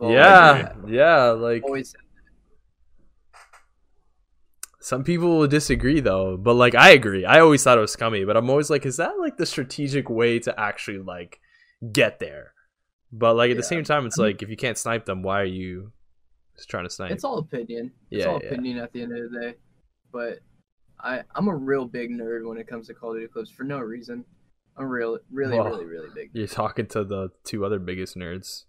Yeah, 0.00 0.52
that. 0.62 0.76
yeah. 0.88 1.24
Like 1.30 1.62
always 1.62 1.90
said 1.90 2.00
some 4.80 5.04
people 5.04 5.38
will 5.38 5.46
disagree 5.46 6.00
though, 6.00 6.38
but 6.38 6.54
like 6.54 6.74
I 6.74 6.90
agree. 6.90 7.26
I 7.26 7.40
always 7.40 7.62
thought 7.62 7.76
it 7.76 7.82
was 7.82 7.92
scummy, 7.92 8.24
but 8.24 8.36
I'm 8.38 8.48
always 8.48 8.70
like, 8.70 8.86
is 8.86 8.96
that 8.96 9.18
like 9.18 9.36
the 9.36 9.44
strategic 9.46 10.08
way 10.08 10.38
to 10.40 10.58
actually 10.58 10.98
like 10.98 11.40
get 11.92 12.18
there? 12.20 12.53
But 13.16 13.36
like 13.36 13.52
at 13.52 13.56
the 13.56 13.62
same 13.62 13.84
time, 13.84 14.06
it's 14.06 14.18
like 14.18 14.42
if 14.42 14.48
you 14.48 14.56
can't 14.56 14.76
snipe 14.76 15.04
them, 15.04 15.22
why 15.22 15.40
are 15.40 15.44
you 15.44 15.92
just 16.56 16.68
trying 16.68 16.84
to 16.84 16.90
snipe? 16.90 17.12
It's 17.12 17.22
all 17.22 17.38
opinion. 17.38 17.92
It's 18.10 18.24
Yeah, 18.24 18.32
all 18.32 18.40
yeah. 18.42 18.48
opinion 18.50 18.78
at 18.78 18.92
the 18.92 19.02
end 19.02 19.16
of 19.16 19.30
the 19.30 19.40
day. 19.40 19.54
But 20.12 20.40
I 21.00 21.22
I'm 21.34 21.46
a 21.48 21.54
real 21.54 21.84
big 21.84 22.10
nerd 22.10 22.46
when 22.48 22.58
it 22.58 22.66
comes 22.66 22.88
to 22.88 22.94
Call 22.94 23.10
of 23.10 23.16
Duty 23.16 23.28
clips 23.32 23.50
for 23.50 23.62
no 23.62 23.78
reason. 23.78 24.24
I'm 24.76 24.86
real 24.88 25.18
really 25.30 25.56
Well, 25.56 25.68
really 25.70 25.84
really 25.84 26.08
big. 26.12 26.30
You're 26.32 26.48
talking 26.48 26.86
to 26.88 27.04
the 27.04 27.28
two 27.44 27.64
other 27.64 27.78
biggest 27.78 28.16
nerds. 28.16 28.64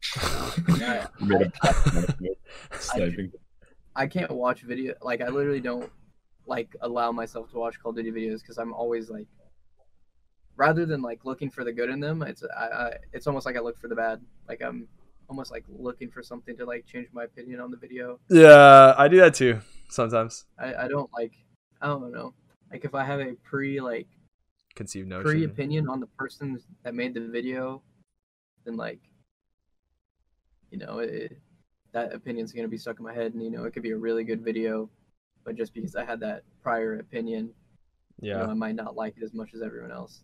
I, 0.16 1.06
Made 1.20 1.42
a 1.42 1.50
podcast 1.50 2.20
with 2.20 2.38
sniping. 2.80 3.32
I 3.94 4.06
can't 4.08 4.30
watch 4.32 4.62
video 4.62 4.94
like 5.02 5.20
I 5.20 5.28
literally 5.28 5.60
don't 5.60 5.90
like 6.46 6.74
allow 6.80 7.12
myself 7.12 7.50
to 7.52 7.58
watch 7.58 7.80
Call 7.80 7.90
of 7.90 7.96
Duty 7.96 8.10
videos 8.10 8.40
because 8.40 8.58
I'm 8.58 8.72
always 8.72 9.08
like 9.10 9.26
rather 10.58 10.84
than 10.84 11.00
like 11.00 11.24
looking 11.24 11.48
for 11.50 11.64
the 11.64 11.72
good 11.72 11.88
in 11.88 12.00
them, 12.00 12.22
it's 12.22 12.42
I, 12.44 12.64
I 12.66 12.92
it's 13.12 13.26
almost 13.26 13.46
like 13.46 13.56
I 13.56 13.60
look 13.60 13.78
for 13.78 13.88
the 13.88 13.94
bad. 13.94 14.20
Like 14.48 14.60
I'm 14.60 14.88
almost 15.30 15.50
like 15.50 15.64
looking 15.68 16.10
for 16.10 16.22
something 16.22 16.56
to 16.58 16.66
like 16.66 16.84
change 16.84 17.08
my 17.12 17.24
opinion 17.24 17.60
on 17.60 17.70
the 17.70 17.76
video. 17.76 18.18
Yeah, 18.28 18.94
I 18.98 19.08
do 19.08 19.16
that 19.18 19.34
too 19.34 19.60
sometimes. 19.88 20.44
I, 20.58 20.74
I 20.84 20.88
don't 20.88 21.10
like 21.14 21.32
I 21.80 21.86
don't 21.86 22.12
know. 22.12 22.34
Like 22.70 22.84
if 22.84 22.94
I 22.94 23.04
have 23.04 23.20
a 23.20 23.32
pre 23.44 23.80
like 23.80 24.08
Conceived 24.74 25.08
notion. 25.08 25.24
pre 25.24 25.44
opinion 25.44 25.88
on 25.88 26.00
the 26.00 26.06
person 26.06 26.60
that 26.82 26.94
made 26.94 27.14
the 27.14 27.20
video, 27.20 27.82
then 28.64 28.76
like 28.76 29.00
you 30.70 30.78
know 30.78 30.98
it, 30.98 31.38
that 31.92 32.12
opinion's 32.12 32.52
gonna 32.52 32.68
be 32.68 32.78
stuck 32.78 32.98
in 32.98 33.04
my 33.04 33.14
head, 33.14 33.32
and 33.34 33.42
you 33.42 33.50
know 33.50 33.64
it 33.64 33.72
could 33.72 33.82
be 33.82 33.92
a 33.92 33.96
really 33.96 34.24
good 34.24 34.42
video, 34.42 34.90
but 35.44 35.56
just 35.56 35.72
because 35.72 35.94
I 35.94 36.04
had 36.04 36.20
that 36.20 36.42
prior 36.62 36.98
opinion, 36.98 37.52
you 38.20 38.30
Yeah. 38.30 38.38
know, 38.38 38.50
I 38.50 38.54
might 38.54 38.74
not 38.74 38.96
like 38.96 39.16
it 39.16 39.22
as 39.22 39.32
much 39.32 39.54
as 39.54 39.62
everyone 39.62 39.92
else. 39.92 40.22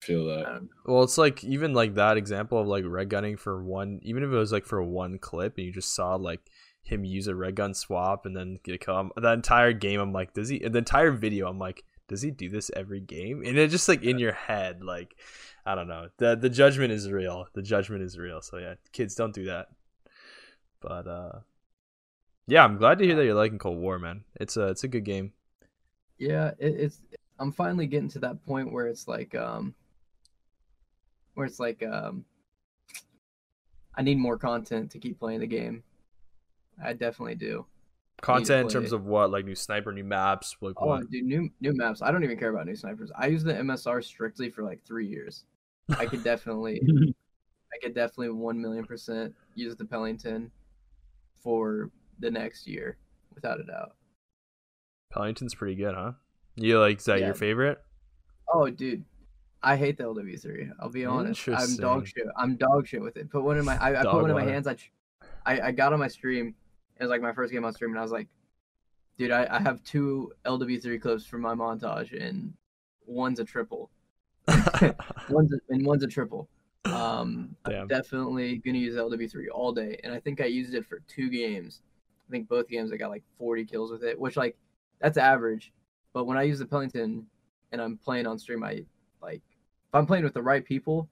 Feel 0.00 0.26
that. 0.26 0.68
Well, 0.86 1.02
it's 1.02 1.18
like 1.18 1.42
even 1.44 1.74
like 1.74 1.94
that 1.94 2.16
example 2.16 2.60
of 2.60 2.66
like 2.68 2.84
red 2.86 3.08
gunning 3.08 3.36
for 3.36 3.62
one, 3.62 4.00
even 4.02 4.22
if 4.22 4.30
it 4.30 4.36
was 4.36 4.52
like 4.52 4.64
for 4.64 4.82
one 4.82 5.18
clip 5.18 5.56
and 5.56 5.66
you 5.66 5.72
just 5.72 5.94
saw 5.94 6.14
like 6.14 6.40
him 6.82 7.04
use 7.04 7.26
a 7.26 7.34
red 7.34 7.56
gun 7.56 7.74
swap 7.74 8.24
and 8.24 8.36
then 8.36 8.58
get 8.62 8.74
a 8.74 8.78
kill. 8.78 9.10
The 9.16 9.32
entire 9.32 9.72
game, 9.72 10.00
I'm 10.00 10.12
like, 10.12 10.32
does 10.34 10.48
he? 10.48 10.58
The 10.60 10.78
entire 10.78 11.10
video, 11.10 11.48
I'm 11.48 11.58
like, 11.58 11.84
does 12.08 12.22
he 12.22 12.30
do 12.30 12.48
this 12.48 12.70
every 12.74 13.00
game? 13.00 13.42
And 13.44 13.58
it's 13.58 13.72
just 13.72 13.88
like 13.88 14.02
in 14.02 14.18
your 14.18 14.32
head, 14.32 14.82
like, 14.82 15.16
I 15.66 15.74
don't 15.74 15.88
know. 15.88 16.08
the 16.16 16.36
The 16.36 16.48
judgment 16.48 16.92
is 16.92 17.10
real. 17.10 17.46
The 17.54 17.62
judgment 17.62 18.02
is 18.02 18.18
real. 18.18 18.40
So 18.40 18.58
yeah, 18.58 18.74
kids, 18.92 19.14
don't 19.14 19.34
do 19.34 19.44
that. 19.46 19.68
But 20.80 21.06
uh, 21.06 21.40
yeah, 22.46 22.64
I'm 22.64 22.78
glad 22.78 22.98
to 22.98 23.04
hear 23.04 23.16
that 23.16 23.24
you're 23.24 23.34
liking 23.34 23.58
Cold 23.58 23.78
War, 23.78 23.98
man. 23.98 24.24
It's 24.36 24.56
a 24.56 24.68
it's 24.68 24.84
a 24.84 24.88
good 24.88 25.04
game. 25.04 25.32
Yeah, 26.18 26.52
it, 26.58 26.74
it's 26.78 27.00
I'm 27.38 27.52
finally 27.52 27.86
getting 27.86 28.08
to 28.10 28.20
that 28.20 28.44
point 28.46 28.72
where 28.72 28.86
it's 28.86 29.06
like 29.06 29.34
um 29.34 29.74
where 31.38 31.46
it's 31.46 31.60
like 31.60 31.84
um 31.84 32.24
I 33.94 34.02
need 34.02 34.18
more 34.18 34.36
content 34.36 34.90
to 34.90 34.98
keep 34.98 35.18
playing 35.20 35.38
the 35.40 35.46
game. 35.46 35.84
I 36.84 36.92
definitely 36.92 37.36
do. 37.36 37.64
Content 38.20 38.62
in 38.62 38.68
terms 38.68 38.92
of 38.92 39.04
what, 39.06 39.30
like 39.30 39.44
new 39.44 39.54
sniper, 39.54 39.92
new 39.92 40.02
maps, 40.02 40.56
like 40.60 40.80
Oh, 40.80 40.86
what? 40.86 41.10
dude, 41.10 41.24
new 41.24 41.48
new 41.60 41.72
maps. 41.76 42.02
I 42.02 42.10
don't 42.10 42.24
even 42.24 42.36
care 42.38 42.50
about 42.50 42.66
new 42.66 42.74
snipers. 42.74 43.12
I 43.16 43.28
use 43.28 43.44
the 43.44 43.54
MSR 43.54 44.02
strictly 44.04 44.50
for 44.50 44.64
like 44.64 44.84
three 44.84 45.06
years. 45.06 45.44
I 45.96 46.06
could 46.06 46.24
definitely, 46.24 46.82
I 47.72 47.78
could 47.80 47.94
definitely 47.94 48.30
one 48.30 48.60
million 48.60 48.84
percent 48.84 49.32
use 49.54 49.76
the 49.76 49.84
Pelington 49.84 50.50
for 51.40 51.90
the 52.18 52.30
next 52.30 52.66
year, 52.66 52.96
without 53.34 53.60
a 53.60 53.64
doubt. 53.64 53.94
Pelington's 55.12 55.54
pretty 55.54 55.76
good, 55.76 55.94
huh? 55.94 56.12
You 56.56 56.80
like 56.80 56.98
is 56.98 57.04
that 57.04 57.20
Yeah. 57.20 57.26
your 57.26 57.34
favorite? 57.34 57.78
Oh, 58.52 58.68
dude, 58.70 59.04
I 59.62 59.76
hate 59.76 59.98
the 59.98 60.04
LW3. 60.04 60.72
I'll 60.80 60.88
be 60.88 61.04
honest. 61.04 61.48
I'm 61.48 61.76
dog 61.76 62.06
shit. 62.06 62.26
I'm 62.36 62.56
dog 62.56 62.86
shit 62.86 63.02
with 63.02 63.16
it. 63.16 63.30
Put 63.30 63.42
one 63.42 63.58
in 63.58 63.64
my. 63.64 63.76
I, 63.76 64.00
I 64.00 64.04
put 64.04 64.22
one 64.22 64.30
in 64.30 64.36
my 64.36 64.44
hands. 64.44 64.66
I, 64.66 64.76
I, 65.44 65.60
I 65.60 65.70
got 65.72 65.92
on 65.92 65.98
my 65.98 66.08
stream. 66.08 66.54
It 66.96 67.02
was 67.02 67.10
like 67.10 67.22
my 67.22 67.32
first 67.32 67.52
game 67.52 67.64
on 67.64 67.72
stream, 67.72 67.90
and 67.90 67.98
I 67.98 68.02
was 68.02 68.12
like, 68.12 68.28
dude, 69.18 69.30
I, 69.30 69.46
I 69.50 69.60
have 69.60 69.82
two 69.84 70.32
LW3 70.44 71.00
clips 71.00 71.24
for 71.24 71.38
my 71.38 71.54
montage, 71.54 72.12
and 72.18 72.54
one's 73.06 73.40
a 73.40 73.44
triple. 73.44 73.90
one's 75.28 75.52
a, 75.52 75.58
and 75.68 75.84
one's 75.84 76.04
a 76.04 76.08
triple. 76.08 76.48
Um, 76.84 77.56
Damn. 77.64 77.82
I'm 77.82 77.88
definitely 77.88 78.58
gonna 78.58 78.78
use 78.78 78.94
LW3 78.94 79.46
all 79.52 79.72
day, 79.72 79.98
and 80.04 80.12
I 80.12 80.20
think 80.20 80.40
I 80.40 80.46
used 80.46 80.74
it 80.74 80.86
for 80.86 81.00
two 81.08 81.28
games. 81.28 81.82
I 82.28 82.30
think 82.30 82.48
both 82.48 82.68
games 82.68 82.92
I 82.92 82.96
got 82.96 83.10
like 83.10 83.24
40 83.38 83.64
kills 83.64 83.90
with 83.90 84.04
it, 84.04 84.18
which 84.18 84.36
like 84.36 84.56
that's 85.00 85.18
average. 85.18 85.72
But 86.12 86.26
when 86.26 86.38
I 86.38 86.42
use 86.42 86.58
the 86.58 86.66
Pelington 86.66 87.26
and 87.72 87.80
I'm 87.80 87.96
playing 87.96 88.26
on 88.26 88.38
stream, 88.38 88.62
I 88.62 88.84
like 89.20 89.42
if 89.88 89.94
I'm 89.94 90.06
playing 90.06 90.24
with 90.24 90.34
the 90.34 90.42
right 90.42 90.64
people, 90.64 91.08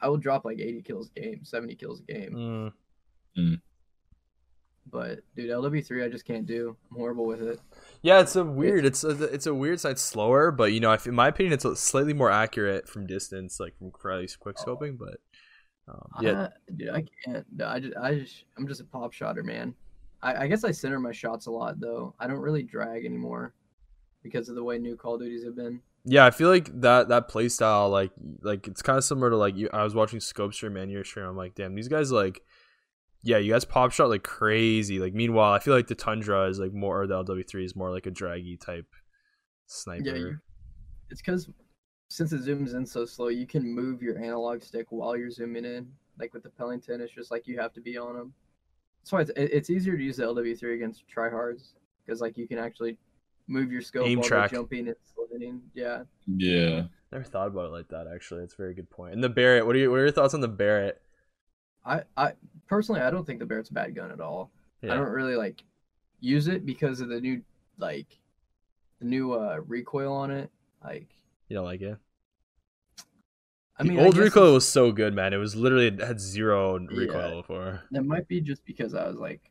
I 0.00 0.08
will 0.08 0.16
drop 0.18 0.44
like 0.44 0.58
80 0.58 0.82
kills 0.82 1.10
a 1.16 1.20
game, 1.20 1.40
70 1.44 1.74
kills 1.76 2.00
a 2.00 2.12
game. 2.12 2.72
Mm. 3.36 3.60
But 4.90 5.20
dude, 5.36 5.50
LW3 5.50 6.04
I 6.04 6.08
just 6.08 6.24
can't 6.24 6.46
do. 6.46 6.76
I'm 6.90 6.96
horrible 6.96 7.26
with 7.26 7.42
it. 7.42 7.60
Yeah, 8.02 8.20
it's 8.20 8.34
a 8.36 8.44
weird. 8.44 8.84
It's 8.84 9.04
a, 9.04 9.10
it's 9.24 9.46
a 9.46 9.54
weird 9.54 9.78
side 9.78 9.98
slower, 9.98 10.50
but 10.50 10.72
you 10.72 10.80
know, 10.80 10.92
if, 10.92 11.06
in 11.06 11.14
my 11.14 11.28
opinion, 11.28 11.52
it's 11.52 11.64
a 11.64 11.76
slightly 11.76 12.12
more 12.12 12.30
accurate 12.30 12.88
from 12.88 13.06
distance, 13.06 13.60
like 13.60 13.76
from 13.78 13.92
for 14.00 14.16
least 14.16 14.40
quick 14.40 14.56
scoping. 14.56 14.98
But 14.98 15.20
um, 15.88 16.08
yeah, 16.20 16.30
Uh, 16.30 16.48
dude, 16.76 16.90
I 16.90 17.04
can't. 17.24 17.46
no, 17.54 17.68
I 17.68 17.80
just, 17.80 17.96
I 17.96 18.14
just, 18.14 18.44
I'm 18.58 18.66
just 18.66 18.80
a 18.80 18.84
pop 18.84 19.12
shotter, 19.12 19.44
man. 19.44 19.74
I, 20.22 20.44
I 20.44 20.46
guess 20.48 20.64
I 20.64 20.70
center 20.72 20.98
my 20.98 21.12
shots 21.12 21.46
a 21.46 21.50
lot 21.50 21.78
though. 21.78 22.14
I 22.18 22.26
don't 22.26 22.40
really 22.40 22.62
drag 22.62 23.04
anymore 23.04 23.54
because 24.22 24.48
of 24.48 24.54
the 24.54 24.64
way 24.64 24.78
new 24.78 24.96
Call 24.96 25.14
of 25.14 25.20
Duties 25.20 25.44
have 25.44 25.56
been. 25.56 25.80
Yeah, 26.04 26.24
I 26.24 26.30
feel 26.30 26.48
like 26.48 26.80
that 26.80 27.08
that 27.08 27.28
play 27.28 27.48
style, 27.48 27.90
like 27.90 28.12
like 28.42 28.66
it's 28.66 28.82
kind 28.82 28.96
of 28.96 29.04
similar 29.04 29.30
to 29.30 29.36
like 29.36 29.56
you. 29.56 29.68
I 29.72 29.84
was 29.84 29.94
watching 29.94 30.20
Scope 30.20 30.54
stream 30.54 30.76
and 30.76 30.90
your 30.90 31.04
stream. 31.04 31.26
I'm 31.26 31.36
like, 31.36 31.54
damn, 31.54 31.74
these 31.74 31.88
guys 31.88 32.10
like, 32.10 32.40
yeah, 33.22 33.36
you 33.36 33.52
guys 33.52 33.66
pop 33.66 33.92
shot 33.92 34.08
like 34.08 34.22
crazy. 34.22 34.98
Like 34.98 35.12
meanwhile, 35.12 35.52
I 35.52 35.58
feel 35.58 35.74
like 35.74 35.88
the 35.88 35.94
Tundra 35.94 36.48
is 36.48 36.58
like 36.58 36.72
more, 36.72 37.02
or 37.02 37.06
the 37.06 37.22
LW3 37.22 37.64
is 37.64 37.76
more 37.76 37.90
like 37.90 38.06
a 38.06 38.10
draggy 38.10 38.56
type 38.56 38.86
sniper. 39.66 40.04
Yeah, 40.04 40.14
you, 40.14 40.38
it's 41.10 41.20
because 41.20 41.50
since 42.08 42.32
it 42.32 42.44
zooms 42.44 42.74
in 42.74 42.86
so 42.86 43.04
slow, 43.04 43.28
you 43.28 43.46
can 43.46 43.62
move 43.62 44.02
your 44.02 44.18
analog 44.18 44.62
stick 44.62 44.86
while 44.90 45.16
you're 45.16 45.30
zooming 45.30 45.64
in. 45.64 45.86
Like 46.18 46.32
with 46.32 46.42
the 46.42 46.50
Pelington, 46.50 47.00
it's 47.00 47.12
just 47.12 47.30
like 47.30 47.46
you 47.46 47.58
have 47.58 47.72
to 47.74 47.80
be 47.80 47.98
on 47.98 48.14
them. 48.14 48.32
That's 49.00 49.12
why 49.12 49.20
it's, 49.20 49.30
it's 49.36 49.70
easier 49.70 49.96
to 49.96 50.02
use 50.02 50.16
the 50.16 50.24
LW3 50.24 50.74
against 50.74 51.04
tryhards 51.14 51.72
because 52.04 52.20
like 52.20 52.36
you 52.36 52.48
can 52.48 52.58
actually 52.58 52.96
move 53.50 53.70
your 53.72 53.82
scope 53.82 54.06
Aim 54.06 54.18
while 54.20 54.28
track. 54.28 54.50
they're 54.50 54.60
jumping 54.60 54.88
and 54.88 54.96
sliding. 55.14 55.60
Yeah, 55.74 56.04
Yeah. 56.26 56.84
Never 57.12 57.24
thought 57.24 57.48
about 57.48 57.66
it 57.66 57.72
like 57.72 57.88
that. 57.88 58.06
Actually, 58.06 58.44
it's 58.44 58.54
a 58.54 58.56
very 58.56 58.72
good 58.72 58.88
point. 58.88 59.14
And 59.14 59.24
the 59.24 59.28
Barrett, 59.28 59.66
what 59.66 59.74
are 59.74 59.78
you? 59.80 59.90
What 59.90 59.96
are 59.98 60.02
your 60.04 60.12
thoughts 60.12 60.32
on 60.32 60.40
the 60.40 60.46
Barrett? 60.48 61.02
I, 61.84 62.02
I 62.16 62.34
personally 62.68 63.00
I 63.00 63.10
don't 63.10 63.26
think 63.26 63.40
the 63.40 63.46
Barrett's 63.46 63.70
a 63.70 63.74
bad 63.74 63.94
gun 63.96 64.12
at 64.12 64.20
all. 64.20 64.50
Yeah. 64.80 64.92
I 64.92 64.96
don't 64.96 65.08
really 65.10 65.34
like 65.34 65.64
use 66.20 66.46
it 66.46 66.64
because 66.64 67.00
of 67.00 67.08
the 67.08 67.20
new 67.20 67.42
like 67.78 68.06
the 69.00 69.06
new 69.06 69.32
uh 69.32 69.60
recoil 69.66 70.12
on 70.12 70.30
it. 70.30 70.50
Like 70.84 71.08
You 71.48 71.56
don't 71.56 71.64
like 71.64 71.80
it? 71.82 71.96
I 73.76 73.82
mean, 73.82 73.98
I 73.98 74.04
old 74.04 74.14
guess 74.14 74.24
recoil 74.24 74.52
was 74.54 74.68
so 74.68 74.92
good, 74.92 75.14
man. 75.14 75.32
It 75.32 75.38
was 75.38 75.56
literally 75.56 75.86
it 75.86 76.00
had 76.00 76.20
zero 76.20 76.78
recoil 76.78 77.28
Yeah. 77.30 77.34
before. 77.40 77.82
That 77.92 78.04
might 78.04 78.28
be 78.28 78.40
just 78.40 78.64
because 78.66 78.94
I 78.94 79.08
was 79.08 79.16
like 79.16 79.49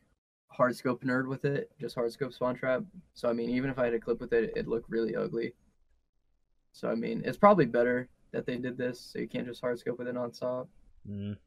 hard 0.60 0.76
scope 0.76 1.02
nerd 1.02 1.26
with 1.26 1.46
it, 1.46 1.70
just 1.80 1.94
hard 1.94 2.12
scope 2.12 2.34
spawn 2.34 2.54
trap. 2.54 2.82
So 3.14 3.30
I 3.30 3.32
mean, 3.32 3.48
even 3.48 3.70
if 3.70 3.78
I 3.78 3.86
had 3.86 3.94
a 3.94 3.98
clip 3.98 4.20
with 4.20 4.34
it, 4.34 4.52
it 4.54 4.68
looked 4.68 4.90
really 4.90 5.16
ugly. 5.16 5.54
So 6.72 6.90
I 6.90 6.94
mean, 6.94 7.22
it's 7.24 7.38
probably 7.38 7.64
better 7.64 8.10
that 8.32 8.44
they 8.44 8.58
did 8.58 8.76
this, 8.76 9.00
so 9.00 9.20
you 9.20 9.26
can't 9.26 9.46
just 9.46 9.62
hard 9.62 9.78
scope 9.78 9.98
with 9.98 10.06
it 10.06 10.14
nonstop. 10.14 10.66
Mm. 11.10 11.38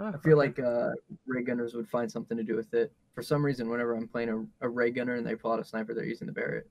I 0.00 0.16
feel 0.24 0.38
like 0.38 0.58
uh, 0.58 0.92
ray 1.26 1.42
gunners 1.42 1.74
would 1.74 1.90
find 1.90 2.10
something 2.10 2.38
to 2.38 2.42
do 2.42 2.56
with 2.56 2.72
it. 2.72 2.90
For 3.14 3.22
some 3.22 3.44
reason, 3.44 3.68
whenever 3.68 3.94
I'm 3.94 4.08
playing 4.08 4.30
a, 4.30 4.66
a 4.66 4.68
ray 4.68 4.90
gunner 4.90 5.16
and 5.16 5.26
they 5.26 5.34
pull 5.34 5.52
out 5.52 5.60
a 5.60 5.64
sniper, 5.64 5.92
they're 5.92 6.06
using 6.06 6.26
the 6.26 6.32
Barrett. 6.32 6.70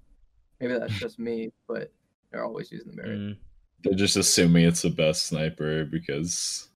Maybe 0.59 0.73
that's 0.73 0.93
just 0.99 1.19
me, 1.19 1.51
but 1.67 1.91
they're 2.31 2.43
always 2.43 2.71
using 2.71 2.89
the 2.89 2.97
Barrett. 2.97 3.19
Mm. 3.19 3.37
They're 3.83 3.93
just 3.93 4.17
assuming 4.17 4.65
it's 4.65 4.81
the 4.81 4.89
best 4.89 5.27
sniper 5.27 5.85
because 5.85 6.69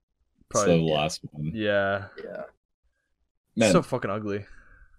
Probably, 0.50 0.74
it's 0.74 0.80
the 0.80 0.86
yeah. 0.86 0.94
last 0.94 1.22
one. 1.32 1.52
yeah, 1.56 2.06
Yeah. 2.24 2.44
Man, 3.56 3.72
so 3.72 3.82
fucking 3.82 4.12
ugly. 4.12 4.46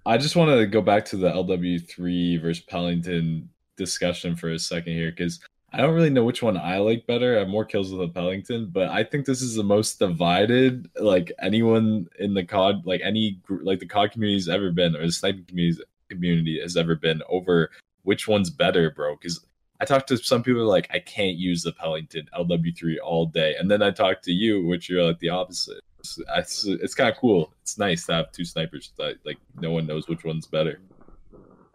I 0.05 0.19
just 0.19 0.37
want 0.37 0.51
to 0.51 0.67
go 0.67 0.83
back 0.83 1.05
to 1.07 1.17
the 1.17 1.31
LW3 1.31 2.41
versus 2.43 2.65
Pelington 2.65 3.49
discussion 3.77 4.37
for 4.37 4.51
a 4.51 4.59
second 4.59 4.95
here 4.95 5.11
because 5.11 5.41
I 5.73 5.79
don't 5.79 5.95
really 5.95 6.11
know 6.11 6.25
which 6.25 6.43
one 6.43 6.57
I 6.59 6.79
like 6.79 7.07
better. 7.07 7.37
I 7.37 7.41
have 7.41 7.49
more 7.49 7.65
kills 7.65 7.91
with 7.91 8.01
the 8.01 8.09
Pelington, 8.09 8.69
but 8.71 8.89
I 8.89 9.05
think 9.05 9.25
this 9.25 9.41
is 9.41 9.55
the 9.55 9.63
most 9.63 9.99
divided 9.99 10.91
like 11.01 11.33
anyone 11.41 12.09
in 12.19 12.35
the 12.35 12.45
COD, 12.45 12.83
like 12.85 13.01
any 13.03 13.41
gr- 13.43 13.63
like 13.63 13.81
the 13.81 13.87
COD 13.87 14.13
community's 14.13 14.49
ever 14.49 14.71
been, 14.71 14.95
or 14.95 15.07
the 15.07 15.13
sniping 15.13 15.45
community's 15.47 15.81
community 16.11 16.61
has 16.61 16.77
ever 16.77 16.95
been 16.95 17.23
over 17.29 17.71
which 18.03 18.29
one's 18.29 18.51
better, 18.51 18.91
bro. 18.91 19.17
Because 19.17 19.47
I 19.83 19.85
talked 19.85 20.07
to 20.11 20.17
some 20.17 20.45
people 20.45 20.65
like 20.65 20.87
I 20.95 21.01
can't 21.01 21.37
use 21.37 21.65
the 21.65 21.73
Pelington 21.73 22.29
LW3 22.39 22.99
all 23.03 23.27
day, 23.27 23.57
and 23.59 23.69
then 23.69 23.83
I 23.83 23.91
talked 23.91 24.23
to 24.27 24.33
you, 24.33 24.65
which 24.65 24.89
you're 24.89 25.03
like 25.03 25.19
the 25.19 25.31
opposite. 25.31 25.81
It's, 25.99 26.21
it's, 26.37 26.65
it's 26.67 26.95
kind 26.95 27.11
of 27.11 27.17
cool. 27.17 27.53
It's 27.63 27.79
nice 27.79 28.07
to 28.07 28.13
have 28.15 28.31
two 28.31 28.45
snipers 28.45 28.93
that 28.97 29.17
like 29.27 29.39
no 29.61 29.73
one 29.73 29.85
knows 29.85 30.07
which 30.07 30.23
one's 30.25 30.47
better. 30.47 30.79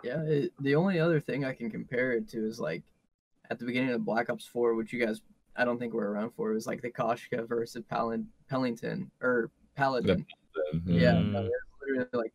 Yeah, 0.06 0.22
it, 0.24 0.54
the 0.62 0.76
only 0.76 1.02
other 1.02 1.20
thing 1.20 1.44
I 1.44 1.52
can 1.54 1.70
compare 1.70 2.14
it 2.14 2.30
to 2.30 2.48
is 2.48 2.62
like 2.62 2.84
at 3.50 3.60
the 3.60 3.66
beginning 3.66 3.90
of 3.90 4.06
Black 4.06 4.30
Ops 4.30 4.46
4, 4.46 4.76
which 4.76 4.94
you 4.94 5.06
guys 5.06 5.20
I 5.58 5.66
don't 5.66 5.78
think 5.78 5.94
were 5.94 6.10
around 6.10 6.32
for, 6.32 6.50
it 6.52 6.54
was 6.54 6.68
like 6.68 6.82
the 6.82 6.92
Koshka 6.92 7.46
versus 7.46 7.84
Palin, 7.90 8.26
Pelington 8.50 9.12
or 9.22 9.52
Paladin. 9.76 10.26
Yeah, 10.86 11.12
Mm. 11.14 11.32
no, 11.34 11.40
it 11.40 11.44
was 11.44 11.52
literally 11.82 12.10
like 12.14 12.34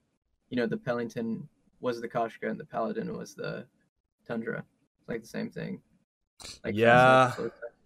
you 0.50 0.56
know 0.58 0.66
the 0.66 0.76
Pelington 0.76 1.48
was 1.80 1.98
the 2.00 2.08
Koshka 2.08 2.50
and 2.50 2.60
the 2.60 2.64
Paladin 2.66 3.16
was 3.16 3.34
the 3.34 3.64
Tundra. 4.28 4.64
It's 5.12 5.16
like 5.16 5.22
the 5.22 5.28
same 5.28 5.50
thing. 5.50 5.80
Like 6.64 6.74
Yeah. 6.74 7.32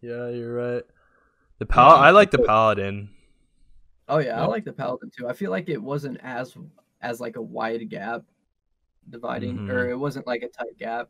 Yeah, 0.00 0.28
you're 0.28 0.54
right. 0.54 0.82
The 1.58 1.66
pal 1.66 1.90
I 1.96 2.10
like 2.10 2.30
the 2.30 2.38
paladin. 2.38 3.10
Oh 4.08 4.18
yeah, 4.18 4.40
I 4.40 4.46
like 4.46 4.64
the 4.64 4.72
Paladin 4.72 5.10
too. 5.10 5.26
I 5.28 5.32
feel 5.32 5.50
like 5.50 5.68
it 5.68 5.82
wasn't 5.82 6.18
as 6.22 6.56
as 7.02 7.20
like 7.20 7.34
a 7.36 7.42
wide 7.42 7.88
gap 7.90 8.22
dividing, 9.10 9.68
or 9.68 9.86
Mhm. 9.86 9.90
it 9.90 9.96
wasn't 9.96 10.26
like 10.28 10.42
a 10.42 10.48
tight 10.48 10.78
gap, 10.78 11.08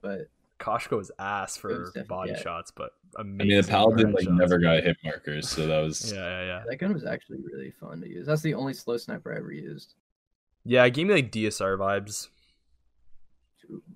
but 0.00 0.28
Koshka 0.58 0.96
was 0.96 1.10
ass 1.18 1.56
for 1.58 1.86
definitely- 1.86 2.02
body 2.04 2.30
yeah. 2.32 2.38
shots, 2.40 2.70
but 2.70 2.92
I 3.16 3.22
mean, 3.24 3.48
the 3.48 3.62
Paladin 3.68 4.12
like 4.12 4.24
shots. 4.24 4.34
never 4.38 4.58
got 4.58 4.82
hit 4.82 4.96
markers, 5.04 5.48
so 5.48 5.66
that 5.66 5.80
was 5.80 6.10
Yeah, 6.12 6.20
yeah, 6.20 6.44
yeah. 6.46 6.64
that 6.66 6.76
gun 6.76 6.94
was 6.94 7.04
actually 7.04 7.38
really 7.42 7.70
fun 7.72 8.00
to 8.00 8.08
use. 8.08 8.26
That's 8.26 8.42
the 8.42 8.54
only 8.54 8.72
slow 8.72 8.96
sniper 8.96 9.34
I 9.34 9.36
ever 9.36 9.52
used. 9.52 9.94
Yeah, 10.64 10.84
it 10.84 10.94
gave 10.94 11.06
me 11.08 11.14
like 11.14 11.30
DSR 11.32 11.76
vibes. 11.76 12.28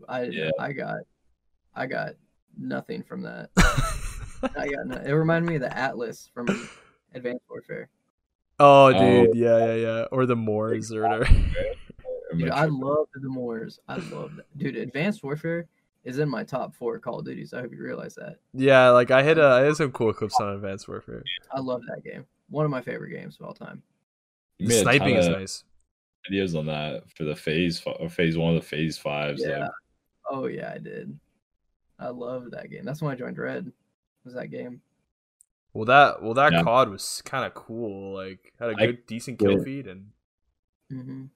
I 0.08 0.24
Yeah. 0.24 0.50
I 0.58 0.72
got 0.72 0.98
I 1.76 1.86
got 1.86 2.14
nothing 2.58 3.02
from 3.02 3.22
that. 3.22 3.50
I 4.56 4.68
got 4.68 4.86
no, 4.86 4.96
it 4.96 5.12
reminded 5.12 5.48
me 5.48 5.56
of 5.56 5.62
the 5.62 5.76
Atlas 5.76 6.30
from 6.32 6.48
Advanced 7.14 7.44
Warfare. 7.50 7.88
oh, 8.58 8.86
Oh. 8.86 8.92
dude, 9.26 9.36
yeah, 9.36 9.58
yeah, 9.66 9.74
yeah. 9.74 10.04
Or 10.12 10.26
the 10.26 10.36
MORS 10.36 10.92
or 10.92 11.02
whatever. 11.02 11.26
I'm 12.32 12.38
Dude, 12.38 12.50
I 12.50 12.64
sure. 12.66 12.72
love 12.72 13.06
the 13.14 13.28
MORS. 13.28 13.78
I 13.88 13.96
love 13.96 14.36
that. 14.36 14.46
Dude, 14.58 14.76
Advanced 14.76 15.22
Warfare 15.22 15.66
is 16.04 16.18
in 16.18 16.28
my 16.28 16.44
top 16.44 16.74
four 16.74 16.98
Call 16.98 17.18
of 17.20 17.24
Duties. 17.24 17.52
I 17.54 17.60
hope 17.60 17.72
you 17.72 17.82
realize 17.82 18.14
that. 18.16 18.36
yeah, 18.54 18.88
like 18.90 19.10
I 19.10 19.22
had, 19.22 19.38
a, 19.38 19.44
I 19.46 19.60
had 19.60 19.76
some 19.76 19.92
cool 19.92 20.12
clips 20.12 20.38
on 20.40 20.54
Advanced 20.54 20.88
Warfare. 20.88 21.22
I 21.52 21.60
love 21.60 21.82
that 21.88 22.04
game. 22.04 22.26
One 22.48 22.64
of 22.64 22.70
my 22.70 22.80
favorite 22.82 23.10
games 23.10 23.36
of 23.40 23.46
all 23.46 23.54
time. 23.54 23.82
You 24.58 24.68
made 24.68 24.80
a 24.80 24.84
ton 24.84 24.94
Sniping 24.94 25.16
is 25.16 25.28
nice. 25.28 25.64
Videos 26.30 26.58
on 26.58 26.66
that 26.66 27.02
for 27.16 27.24
the 27.24 27.36
phase 27.36 27.82
phase 28.10 28.36
one 28.38 28.54
of 28.56 28.60
the 28.62 28.66
FaZe 28.66 28.98
fives. 28.98 29.42
Yeah. 29.44 29.60
Like, 29.60 29.70
Oh 30.30 30.46
yeah, 30.46 30.72
I 30.74 30.78
did. 30.78 31.16
I 31.98 32.09
love 32.09 32.51
that 32.52 32.70
game. 32.70 32.85
That's 32.85 33.02
when 33.02 33.12
I 33.12 33.16
joined 33.16 33.39
Red. 33.39 33.73
Was 34.24 34.35
that 34.35 34.48
game? 34.51 34.82
Well, 35.73 35.85
that 35.85 36.23
well 36.23 36.35
that 36.35 36.52
Yeah. 36.52 36.62
COD 36.62 36.90
was 36.90 37.23
kind 37.24 37.44
of 37.44 37.55
cool. 37.55 38.14
Like 38.14 38.52
had 38.59 38.70
a 38.70 38.74
good, 38.74 39.06
decent 39.06 39.39
kill 39.39 39.59
feed, 39.59 39.86
and 39.86 40.12
hmm 40.90 41.27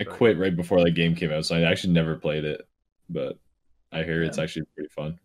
I 0.00 0.04
quit 0.04 0.38
right 0.38 0.54
before 0.56 0.82
that 0.82 0.92
game 0.92 1.14
came 1.14 1.30
out, 1.30 1.44
so 1.44 1.56
I 1.56 1.62
actually 1.62 1.92
never 1.92 2.16
played 2.16 2.44
it. 2.44 2.66
But 3.08 3.38
I 3.92 4.02
hear 4.04 4.22
it's 4.22 4.38
actually 4.38 4.66
pretty 4.74 4.88
fun. 4.90 5.18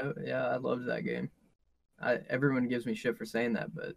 Oh, 0.00 0.12
yeah, 0.24 0.46
I 0.48 0.56
loved 0.56 0.86
that 0.86 1.04
game. 1.04 1.30
I 2.00 2.20
everyone 2.28 2.68
gives 2.68 2.86
me 2.86 2.94
shit 2.94 3.16
for 3.16 3.24
saying 3.24 3.54
that, 3.54 3.74
but 3.74 3.94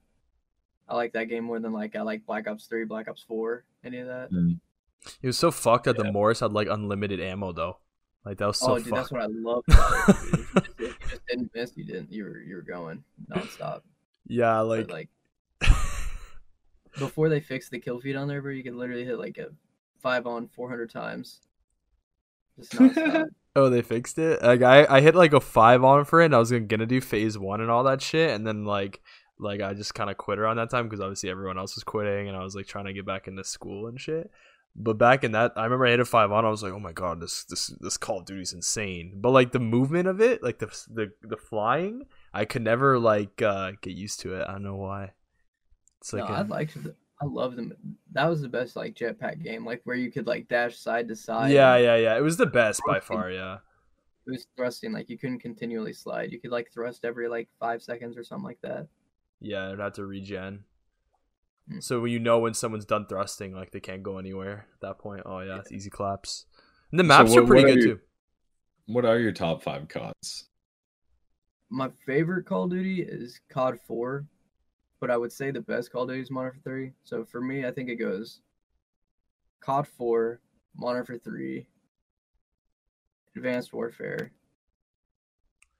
I 0.88 0.96
like 0.96 1.14
that 1.14 1.26
game 1.26 1.46
more 1.46 1.60
than 1.60 1.74
like 1.74 1.96
I 1.96 2.02
like 2.02 2.26
Black 2.26 2.48
Ops 2.48 2.68
Three, 2.68 2.86
Black 2.86 3.08
Ops 3.08 3.24
Four, 3.24 3.66
any 3.84 4.00
of 4.00 4.08
that. 4.08 4.32
it 5.22 5.28
was 5.28 5.38
so 5.38 5.52
fucked 5.52 5.86
that 5.86 5.98
the 5.98 6.06
Yeah. 6.06 6.12
Morris 6.12 6.40
had 6.40 6.54
like 6.54 6.68
unlimited 6.70 7.20
ammo 7.20 7.52
though. 7.52 7.80
Like 8.28 8.40
that 8.40 8.48
was 8.48 8.60
so 8.60 8.74
oh, 8.74 8.78
dude, 8.80 8.94
that's 8.94 9.10
what 9.10 9.22
I 9.22 9.28
love. 9.28 9.64
About 9.70 10.10
it, 10.10 10.16
you 10.26 10.46
just- 10.54 10.68
if 10.68 10.80
you 10.80 11.08
just 11.10 11.28
didn't 11.30 11.52
miss. 11.56 11.72
You 11.78 11.86
didn't. 11.86 12.12
You 12.12 12.26
were 12.26 12.40
you 12.40 12.56
were 12.56 12.62
going 12.62 13.02
nonstop. 13.32 13.84
Yeah, 14.28 14.58
But, 14.58 14.90
like 14.90 14.92
like 14.92 15.10
before 17.00 17.30
they 17.30 17.40
fixed 17.40 17.72
the 17.72 17.80
kill 17.80 18.02
feed 18.02 18.18
on 18.18 18.28
there, 18.28 18.42
bro, 18.42 18.52
you 18.52 18.64
could 18.64 18.76
literally 18.76 19.06
hit 19.06 19.18
like 19.18 19.38
a 19.38 19.48
five 20.02 20.28
on 20.28 20.50
four 20.50 20.68
hundred 20.68 20.90
times. 20.90 21.40
Just 22.60 22.74
nonstop. 22.74 23.28
Oh, 23.56 23.70
they 23.70 23.82
fixed 23.82 24.18
it. 24.20 24.42
Like 24.44 24.62
I, 24.62 24.86
I 24.98 25.00
hit 25.00 25.16
like 25.16 25.32
a 25.32 25.40
five 25.40 25.86
on 25.86 26.04
for 26.04 26.22
it. 26.22 26.26
And 26.26 26.36
I 26.36 26.40
was 26.40 26.52
gonna, 26.52 26.66
gonna 26.66 26.86
do 26.86 27.00
phase 27.00 27.38
one 27.38 27.62
and 27.62 27.72
all 27.72 27.86
that 27.86 28.02
shit, 28.02 28.32
and 28.32 28.46
then 28.46 28.66
like, 28.66 29.00
like 29.40 29.62
I 29.62 29.74
just 29.74 29.96
kind 29.96 30.10
of 30.10 30.18
quit 30.18 30.38
around 30.38 30.58
that 30.58 30.70
time 30.70 30.90
because 30.90 31.00
obviously 31.00 31.30
everyone 31.30 31.58
else 31.58 31.76
was 31.76 31.86
quitting, 31.86 32.28
and 32.28 32.36
I 32.36 32.44
was 32.44 32.56
like 32.58 32.68
trying 32.68 32.88
to 32.88 32.94
get 32.94 33.06
back 33.06 33.30
into 33.30 33.46
school 33.46 33.88
and 33.88 34.02
shit. 34.02 34.30
But 34.76 35.00
back 35.00 35.24
in 35.24 35.32
that, 35.32 35.54
I 35.56 35.64
remember 35.64 35.88
I 35.88 35.92
hit 35.92 36.00
a 36.00 36.06
five 36.06 36.32
on. 36.32 36.46
I 36.46 36.50
was 36.50 36.62
like, 36.62 36.74
oh 36.74 36.80
my 36.80 36.92
god, 36.92 37.20
this 37.20 37.44
this 37.46 37.68
this 37.80 37.98
Call 37.98 38.20
of 38.20 38.26
Duty's 38.26 38.54
insane. 38.54 39.14
But 39.16 39.32
like 39.32 39.52
the 39.52 39.60
movement 39.60 40.08
of 40.08 40.22
it, 40.22 40.44
like 40.44 40.60
the 40.60 40.68
the 40.90 41.12
the 41.24 41.38
flying, 41.38 42.04
I 42.34 42.46
could 42.46 42.62
never 42.62 43.00
like 43.00 43.42
uh 43.42 43.72
get 43.82 43.94
used 43.94 44.20
to 44.22 44.36
it. 44.36 44.46
I 44.48 44.52
don't 44.52 44.64
know 44.64 44.76
why. 44.76 45.14
It's 46.00 46.14
no, 46.14 46.26
like 46.26 46.50
liked 46.50 46.84
the, 46.84 46.96
I 47.20 47.26
love 47.26 47.56
them. 47.56 47.74
That 48.12 48.28
was 48.28 48.42
the 48.42 48.50
best 48.50 48.76
like 48.76 48.94
jetpack 48.94 49.44
game, 49.44 49.66
like 49.66 49.82
where 49.86 49.96
you 49.96 50.12
could 50.12 50.28
like 50.28 50.48
dash 50.48 50.78
side 50.78 51.08
to 51.08 51.16
side. 51.16 51.52
yeah, 51.52 51.76
yeah, 51.78 51.96
yeah. 51.96 52.18
It 52.18 52.22
was 52.22 52.38
the 52.38 52.46
best 52.46 52.82
by 52.86 53.00
far. 53.00 53.32
Yeah. 53.32 53.58
It 54.28 54.32
was 54.32 54.46
thrusting, 54.56 54.92
like 54.92 55.10
you 55.10 55.18
couldn't 55.18 55.40
continually 55.40 55.94
slide. 55.94 56.32
You 56.32 56.40
could 56.40 56.52
like 56.52 56.72
thrust 56.72 57.06
every 57.06 57.28
like 57.28 57.48
five 57.60 57.82
seconds 57.82 58.18
or 58.18 58.24
something 58.24 58.46
like 58.46 58.62
that. 58.62 58.88
Yeah, 59.40 59.68
it'd 59.68 59.80
have 59.80 59.94
to 59.94 60.06
regen. 60.06 60.66
Mm. 61.72 61.84
So 61.84 62.06
you 62.06 62.20
know 62.20 62.40
when 62.40 62.54
someone's 62.54 62.86
done 62.86 63.06
thrusting, 63.08 63.54
like 63.54 63.72
they 63.72 63.80
can't 63.80 64.04
go 64.04 64.18
anywhere 64.18 64.68
at 64.74 64.82
that 64.82 65.00
point. 65.00 65.24
Oh 65.26 65.40
yeah, 65.40 65.58
it's 65.60 65.72
easy 65.72 65.90
claps. 65.90 66.46
And 66.92 67.00
the 67.00 67.04
maps 67.04 67.32
what- 67.32 67.44
are 67.44 67.48
pretty 67.48 67.64
are 67.72 67.76
good 67.76 67.84
you- 67.84 67.96
too. 67.96 68.00
What 68.90 69.04
are 69.04 69.20
your 69.20 69.34
top 69.34 69.64
five 69.64 69.88
CODs? 69.90 70.46
My 71.70 71.90
favorite 72.06 72.46
Call 72.46 72.64
of 72.64 72.70
Duty 72.70 73.02
is 73.02 73.42
COD 73.50 73.78
4, 73.86 74.26
but 75.02 75.12
I 75.12 75.18
would 75.18 75.34
say 75.34 75.52
the 75.52 75.60
best 75.60 75.92
Call 75.92 76.04
of 76.04 76.08
Duty 76.10 76.22
is 76.22 76.32
Modern 76.32 76.54
Warfare 76.54 76.62
3. 76.64 76.94
So 77.04 77.26
for 77.26 77.42
me, 77.42 77.66
I 77.66 77.72
think 77.72 77.90
it 77.90 77.98
goes 77.98 78.40
COD 79.60 79.86
4, 79.90 80.40
Modern 80.78 81.00
Warfare 81.00 81.18
3, 81.18 81.68
Advanced 83.36 83.74
Warfare. 83.74 84.32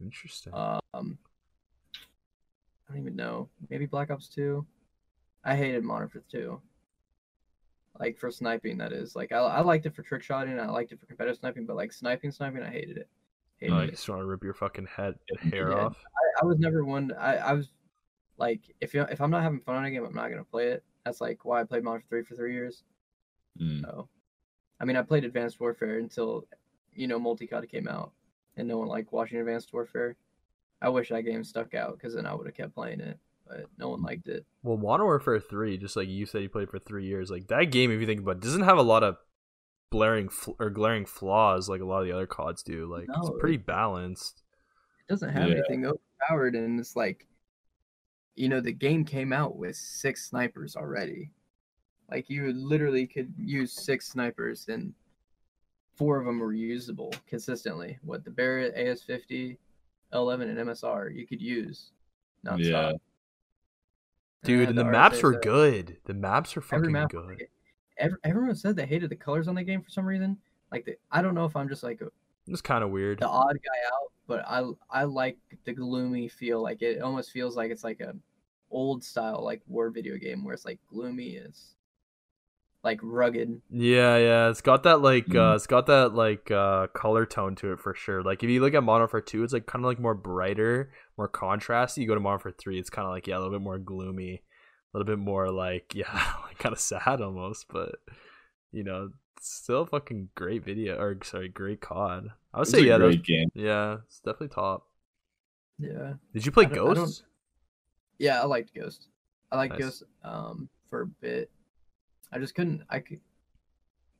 Interesting. 0.02 0.54
Um, 0.54 0.82
I 0.94 2.90
don't 2.90 3.00
even 3.00 3.16
know. 3.16 3.48
Maybe 3.70 3.86
Black 3.86 4.12
Ops 4.12 4.28
2. 4.28 4.66
I 5.48 5.56
hated 5.56 5.84
Modern 5.84 6.04
Warfare 6.14 6.24
2. 6.30 6.62
Like 8.00 8.18
for 8.18 8.30
sniping, 8.30 8.78
that 8.78 8.92
is. 8.92 9.16
Like 9.16 9.32
I, 9.32 9.38
I 9.38 9.62
liked 9.62 9.86
it 9.86 9.96
for 9.96 10.04
trick 10.04 10.22
shotting. 10.22 10.60
I 10.60 10.68
liked 10.68 10.92
it 10.92 11.00
for 11.00 11.06
competitive 11.08 11.40
sniping, 11.40 11.66
but 11.66 11.78
like 11.78 11.94
sniping, 11.94 12.32
sniping, 12.32 12.62
I 12.62 12.70
hated 12.70 12.98
it. 12.98 13.10
Hated 13.60 13.74
Oh, 13.74 13.82
you 13.82 13.92
just 13.92 14.08
want 14.08 14.22
to 14.22 14.26
rip 14.26 14.44
your 14.44 14.54
fucking 14.54 14.86
head 14.86 15.16
hair 15.52 15.72
Yeah. 15.72 15.86
off. 15.86 15.98
I, 16.06 16.44
I 16.44 16.46
was 16.46 16.60
never 16.60 16.84
one. 16.84 17.12
I, 17.18 17.38
I 17.38 17.54
was 17.54 17.70
like, 18.38 18.62
if 18.82 18.94
you 18.94 19.02
if 19.04 19.20
I'm 19.22 19.32
not 19.32 19.42
having 19.42 19.62
fun 19.62 19.78
on 19.78 19.86
a 19.86 19.90
game, 19.90 20.04
I'm 20.06 20.14
not 20.14 20.30
gonna 20.30 20.44
play 20.44 20.68
it. 20.68 20.84
That's 21.06 21.22
like 21.22 21.46
why 21.46 21.62
I 21.62 21.64
played 21.64 21.84
Modern 21.84 22.04
Warfare 22.12 22.22
3 22.22 22.24
for 22.24 22.36
three 22.36 22.54
years. 22.54 22.84
Mm. 23.60 23.82
So, 23.82 24.10
I 24.80 24.86
mean, 24.86 24.98
I 24.98 25.02
played 25.02 25.24
Advanced 25.24 25.60
Warfare 25.62 25.98
until 25.98 26.46
you 26.94 27.08
know 27.08 27.18
multi-COD 27.18 27.68
came 27.70 27.88
out, 27.88 28.12
and 28.58 28.68
no 28.68 28.78
one 28.78 28.90
liked 28.90 29.14
watching 29.14 29.40
Advanced 29.40 29.74
Warfare. 29.74 30.18
I 30.82 30.90
wish 30.90 31.10
that 31.10 31.24
game 31.24 31.44
stuck 31.44 31.74
out 31.74 31.98
because 31.98 32.14
then 32.14 32.28
I 32.28 32.36
would 32.36 32.46
have 32.46 32.56
kept 32.56 32.76
playing 32.76 33.00
it, 33.00 33.18
but 33.48 33.66
no 33.78 33.90
one 33.90 34.02
liked 34.02 34.28
it. 34.28 34.46
Well, 34.64 34.78
Modern 34.78 35.06
Warfare 35.06 35.40
Three, 35.40 35.78
just 35.78 35.96
like 35.96 36.08
you 36.08 36.26
said, 36.26 36.42
you 36.42 36.50
played 36.50 36.70
for 36.70 36.80
three 36.80 37.06
years. 37.06 37.30
Like 37.30 37.48
that 37.48 37.66
game, 37.66 37.92
if 37.92 38.00
you 38.02 38.06
think 38.08 38.22
about, 38.22 38.38
it, 38.38 38.42
doesn't 38.42 38.62
have 38.64 38.78
a 38.78 38.82
lot 38.84 39.04
of 39.04 39.18
blaring 39.90 40.28
fl- 40.30 40.52
or 40.60 40.70
glaring 40.70 41.06
flaws 41.06 41.70
like 41.70 41.80
a 41.82 41.86
lot 41.86 42.02
of 42.02 42.06
the 42.08 42.12
other 42.12 42.28
CODs 42.28 42.62
do. 42.64 42.86
Like 42.86 43.08
it's 43.10 43.30
No, 43.30 43.38
pretty 43.40 43.58
balanced. 43.58 44.44
It 45.08 45.12
doesn't 45.12 45.30
have 45.30 45.50
Yeah. 45.50 45.56
anything 45.56 45.86
overpowered, 45.86 46.56
and 46.56 46.80
it's 46.80 46.96
like, 46.96 47.26
you 48.36 48.50
know, 48.50 48.60
the 48.60 48.72
game 48.74 49.06
came 49.06 49.32
out 49.32 49.56
with 49.56 49.76
six 49.76 50.26
snipers 50.30 50.76
already. 50.76 51.32
Like 52.12 52.30
you 52.30 52.52
literally 52.54 53.08
could 53.08 53.34
use 53.38 53.72
six 53.74 54.08
snipers, 54.08 54.68
and 54.70 54.94
four 55.96 56.20
of 56.20 56.26
them 56.26 56.40
were 56.40 56.54
usable 56.54 57.14
consistently. 57.28 57.98
What 58.04 58.24
the 58.24 58.30
Barrett, 58.32 58.76
AS50, 58.76 59.58
L11, 60.14 60.42
and 60.50 60.58
MSR 60.60 61.10
you 61.14 61.26
could 61.26 61.42
use. 61.42 61.92
nonstop. 62.46 62.60
Yeah. 62.60 62.92
Dude, 64.44 64.70
and 64.70 64.78
the 64.78 64.84
RSA 64.84 64.92
maps 64.92 65.24
were 65.24 65.40
good. 65.40 65.98
The 66.06 66.14
maps 66.14 66.56
were 66.56 66.62
Every 66.72 66.92
fucking 66.92 66.92
map. 66.94 67.10
good. 67.10 67.48
Every, 67.98 68.18
everyone 68.24 68.56
said 68.56 68.76
they 68.76 68.86
hated 68.86 69.10
the 69.10 69.16
colors 69.16 69.48
on 69.48 69.56
the 69.56 69.64
game 69.64 69.82
for 69.82 69.90
some 69.90 70.06
reason. 70.06 70.38
Like 70.72 70.86
the, 70.86 70.96
I 71.12 71.22
don't 71.22 71.34
know 71.36 71.46
if 71.46 71.56
I'm 71.56 71.68
just 71.70 71.84
like 71.84 72.02
a, 72.02 72.08
It 72.48 72.64
kind 72.64 72.84
of 72.84 72.92
weird. 72.92 73.20
the 73.20 73.28
odd 73.28 73.56
guy 73.64 73.88
out, 73.96 74.12
but 74.28 74.44
I 74.48 74.70
I 74.92 75.04
like 75.06 75.38
the 75.66 75.74
gloomy 75.74 76.28
feel. 76.28 76.62
Like 76.62 76.82
it 76.82 77.02
almost 77.02 77.32
feels 77.32 77.56
like 77.56 77.72
it's 77.72 77.84
like 77.84 78.00
a 78.02 78.16
old 78.70 79.04
style 79.04 79.42
like 79.44 79.62
war 79.68 79.90
video 79.90 80.18
game 80.18 80.44
where 80.44 80.54
it's 80.54 80.66
like 80.66 80.80
gloomy 80.90 81.30
is 81.38 81.76
like 82.88 83.00
rugged. 83.04 83.62
Yeah, 83.70 84.18
yeah, 84.18 84.50
it's 84.50 84.62
got 84.62 84.84
that 84.84 85.02
like 85.02 85.30
uh 85.30 85.52
Mhm. 85.52 85.56
it's 85.56 85.68
got 85.68 85.86
that 85.88 86.14
like 86.14 86.50
uh 86.52 86.88
color 86.88 87.26
tone 87.26 87.56
to 87.58 87.74
it 87.74 87.80
for 87.80 87.94
sure. 87.94 88.24
Like 88.24 88.44
if 88.44 88.50
you 88.50 88.62
look 88.62 88.74
at 88.74 88.84
Modern 88.84 89.02
Warfare 89.04 89.22
2, 89.22 89.44
it's 89.44 89.54
like 89.54 89.66
kind 89.66 89.84
of 89.84 89.90
like 89.90 90.00
more 90.00 90.16
brighter, 90.16 90.92
more 91.18 91.30
contrasty. 91.30 91.98
You 91.98 92.08
go 92.08 92.16
to 92.16 92.20
Modern 92.20 92.36
Warfare 92.40 92.56
3, 92.58 92.80
it's 92.80 92.90
kind 92.90 93.06
of 93.06 93.12
like 93.12 93.28
yeah, 93.28 93.36
a 93.36 93.40
little 93.40 93.54
bit 93.54 93.62
more 93.62 93.78
gloomy, 93.80 94.42
a 94.94 94.98
little 94.98 95.06
bit 95.06 95.20
more 95.20 95.52
like 95.52 95.92
yeah, 95.96 96.34
like 96.46 96.58
kind 96.60 96.74
of 96.74 96.80
sad 96.80 97.22
almost, 97.22 97.66
but 97.70 97.96
you 98.72 98.84
know, 98.84 99.10
still 99.40 99.82
a 99.82 99.86
fucking 99.86 100.30
great 100.36 100.64
video 100.66 100.98
or 101.00 101.18
sorry, 101.24 101.50
great 101.50 101.82
COD. 101.82 102.30
I 102.54 102.60
would 102.60 102.68
It's 102.68 102.72
say 102.72 102.80
a 102.80 102.84
yeah, 102.84 102.98
that 102.98 103.06
was, 103.06 103.16
great 103.18 103.26
game. 103.26 103.50
yeah, 103.54 103.98
it's 104.06 104.20
definitely 104.20 104.50
top. 104.50 104.88
Yeah. 105.80 106.14
Did 106.34 106.46
you 106.46 106.52
play 106.52 106.66
I 106.66 106.70
don't- 106.70 106.78
I 106.80 106.94
don't- 106.94 106.96
Ghosts? 107.06 107.24
Yeah, 108.18 108.42
I 108.42 108.46
liked 108.46 108.74
Ghost. 108.74 109.08
I 109.52 109.58
liked 109.58 109.74
Nice. 109.74 109.82
Ghost 109.84 110.04
um 110.24 110.70
for 110.90 111.02
a 111.02 111.06
bit. 111.08 111.52
I 112.32 112.40
just 112.40 112.56
couldn't 112.56 112.84
I 112.90 113.00
could 113.00 113.20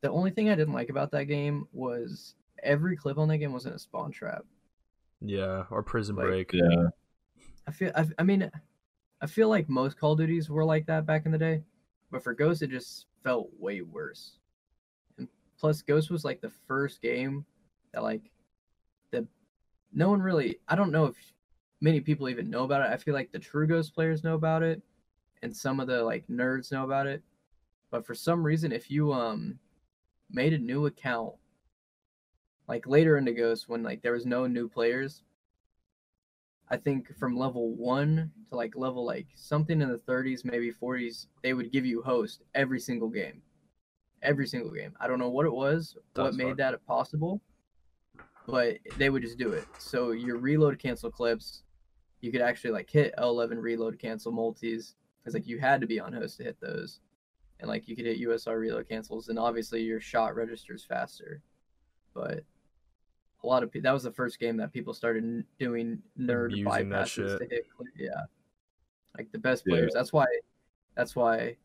the 0.00 0.10
only 0.10 0.30
thing 0.30 0.48
I 0.48 0.54
didn't 0.54 0.74
like 0.74 0.90
about 0.90 1.10
that 1.12 1.24
game 1.24 1.66
was 1.72 2.34
every 2.62 2.96
clip 2.96 3.18
on 3.18 3.28
that 3.28 3.38
game 3.38 3.52
was 3.52 3.66
in 3.66 3.72
a 3.72 3.78
spawn 3.78 4.12
trap. 4.12 4.44
Yeah, 5.20 5.64
or 5.70 5.82
Prison 5.82 6.16
Like, 6.16 6.26
Break. 6.26 6.52
Yeah. 6.52 6.88
I 7.66 7.70
feel 7.72 7.92
I, 7.94 8.06
I 8.18 8.22
mean 8.22 8.50
I 9.20 9.26
feel 9.26 9.48
like 9.48 9.68
most 9.68 9.98
Call 9.98 10.12
of 10.12 10.18
Duties 10.18 10.48
were 10.48 10.64
like 10.64 10.86
that 10.86 11.06
back 11.06 11.26
in 11.26 11.32
the 11.32 11.38
day, 11.38 11.62
but 12.10 12.22
for 12.22 12.34
Ghost 12.34 12.62
it 12.62 12.70
just 12.70 13.06
felt 13.24 13.50
way 13.58 13.80
worse. 13.80 14.38
And 15.18 15.28
plus 15.58 15.82
Ghost 15.82 16.10
was 16.10 16.24
like 16.24 16.40
the 16.40 16.52
first 16.66 17.02
game 17.02 17.44
that 17.92 18.02
like 18.02 18.22
the 19.10 19.26
no 19.92 20.08
one 20.10 20.22
really 20.22 20.60
I 20.68 20.76
don't 20.76 20.92
know 20.92 21.06
if 21.06 21.16
many 21.80 22.00
people 22.00 22.28
even 22.28 22.50
know 22.50 22.64
about 22.64 22.82
it. 22.82 22.92
I 22.92 22.96
feel 22.96 23.14
like 23.14 23.32
the 23.32 23.38
true 23.38 23.66
Ghost 23.66 23.94
players 23.94 24.24
know 24.24 24.34
about 24.34 24.62
it 24.62 24.82
and 25.42 25.54
some 25.54 25.80
of 25.80 25.86
the 25.86 26.02
like 26.02 26.26
nerds 26.28 26.72
know 26.72 26.84
about 26.84 27.06
it. 27.06 27.22
But 27.90 28.06
for 28.06 28.14
some 28.14 28.44
reason 28.44 28.72
if 28.72 28.90
you 28.90 29.12
um 29.12 29.58
made 30.30 30.52
a 30.52 30.58
new 30.58 30.86
account 30.86 31.34
like 32.68 32.86
later 32.86 33.16
into 33.16 33.32
Ghost 33.32 33.68
when 33.68 33.82
like 33.82 34.02
there 34.02 34.12
was 34.12 34.26
no 34.26 34.46
new 34.46 34.68
players, 34.68 35.22
I 36.70 36.76
think 36.76 37.16
from 37.18 37.36
level 37.36 37.74
one 37.74 38.30
to 38.50 38.56
like 38.56 38.76
level 38.76 39.04
like 39.04 39.26
something 39.34 39.80
in 39.80 39.88
the 39.88 39.98
30s, 39.98 40.44
maybe 40.44 40.70
40s, 40.70 41.26
they 41.42 41.54
would 41.54 41.72
give 41.72 41.86
you 41.86 42.02
host 42.02 42.42
every 42.54 42.78
single 42.78 43.08
game. 43.08 43.42
Every 44.22 44.46
single 44.46 44.70
game. 44.70 44.94
I 45.00 45.06
don't 45.06 45.18
know 45.18 45.30
what 45.30 45.46
it 45.46 45.52
was, 45.52 45.96
what 46.14 46.34
made 46.34 46.48
fucked. 46.48 46.58
that 46.58 46.86
possible, 46.86 47.40
but 48.46 48.78
they 48.98 49.10
would 49.10 49.22
just 49.22 49.38
do 49.38 49.52
it. 49.52 49.64
So 49.78 50.10
your 50.10 50.36
reload 50.36 50.78
cancel 50.78 51.10
clips, 51.10 51.62
you 52.20 52.32
could 52.32 52.42
actually 52.42 52.72
like 52.72 52.90
hit 52.90 53.14
L11 53.16 53.62
reload 53.62 53.98
cancel 53.98 54.32
multis 54.32 54.94
because 55.20 55.34
like 55.34 55.46
you 55.46 55.58
had 55.58 55.80
to 55.80 55.86
be 55.86 56.00
on 56.00 56.12
host 56.12 56.36
to 56.38 56.44
hit 56.44 56.58
those, 56.60 57.00
and 57.60 57.68
like 57.68 57.88
you 57.88 57.96
could 57.96 58.06
hit 58.06 58.18
USR 58.18 58.58
reload 58.58 58.88
cancels, 58.88 59.28
and 59.28 59.38
obviously 59.38 59.82
your 59.82 60.00
shot 60.00 60.34
registers 60.36 60.84
faster, 60.84 61.42
but 62.14 62.44
a 63.42 63.46
lot 63.46 63.62
of 63.62 63.70
people 63.70 63.84
that 63.84 63.92
was 63.92 64.02
the 64.02 64.12
first 64.12 64.38
game 64.40 64.56
that 64.56 64.72
people 64.72 64.92
started 64.92 65.22
n- 65.24 65.44
doing 65.58 66.02
nerd 66.18 66.52
Abusing 66.52 66.88
that 66.90 67.06
bypasses 67.06 67.38
to 67.38 67.44
hit 67.48 67.66
cle- 67.76 67.86
yeah 67.96 68.24
like 69.16 69.30
the 69.32 69.38
best 69.38 69.64
Yeah. 69.66 69.72
players 69.74 69.92
that's 69.94 70.12
why 70.12 70.26
that's 70.96 71.14
why 71.14 71.56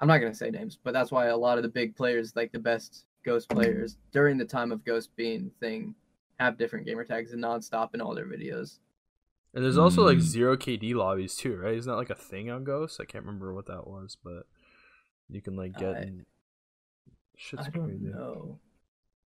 i'm 0.00 0.08
not 0.08 0.18
going 0.18 0.32
to 0.32 0.38
say 0.38 0.50
names 0.50 0.78
but 0.82 0.92
that's 0.92 1.10
why 1.10 1.26
a 1.26 1.36
lot 1.36 1.58
of 1.58 1.62
the 1.64 1.68
big 1.68 1.96
players 1.96 2.36
like 2.36 2.52
the 2.52 2.58
best 2.58 3.04
ghost 3.24 3.48
players 3.48 3.96
during 4.12 4.38
the 4.38 4.44
time 4.44 4.70
of 4.72 4.84
ghost 4.84 5.10
being 5.16 5.50
thing 5.60 5.94
have 6.38 6.56
different 6.56 6.86
gamer 6.86 7.04
tags 7.04 7.32
and 7.32 7.40
non-stop 7.40 7.94
in 7.94 8.00
all 8.00 8.14
their 8.14 8.26
videos 8.26 8.78
And 9.54 9.64
there's 9.64 9.78
also 9.78 10.04
like 10.04 10.18
Mm. 10.18 10.22
zero 10.22 10.56
KD 10.56 10.94
lobbies 10.94 11.34
too, 11.34 11.56
right? 11.56 11.74
Isn't 11.74 11.90
that 11.90 11.96
like 11.96 12.10
a 12.10 12.14
thing 12.14 12.50
on 12.50 12.64
Ghost? 12.64 13.00
I 13.00 13.06
can't 13.06 13.24
remember 13.24 13.52
what 13.54 13.66
that 13.66 13.86
was, 13.88 14.16
but 14.22 14.46
you 15.30 15.40
can 15.42 15.56
like 15.56 15.76
get. 15.78 15.96
I- 15.96 16.00
in... 16.02 16.26
Shit's 17.36 17.66
i 17.66 17.70
don't 17.70 17.84
crazy. 17.86 18.04
know 18.06 18.58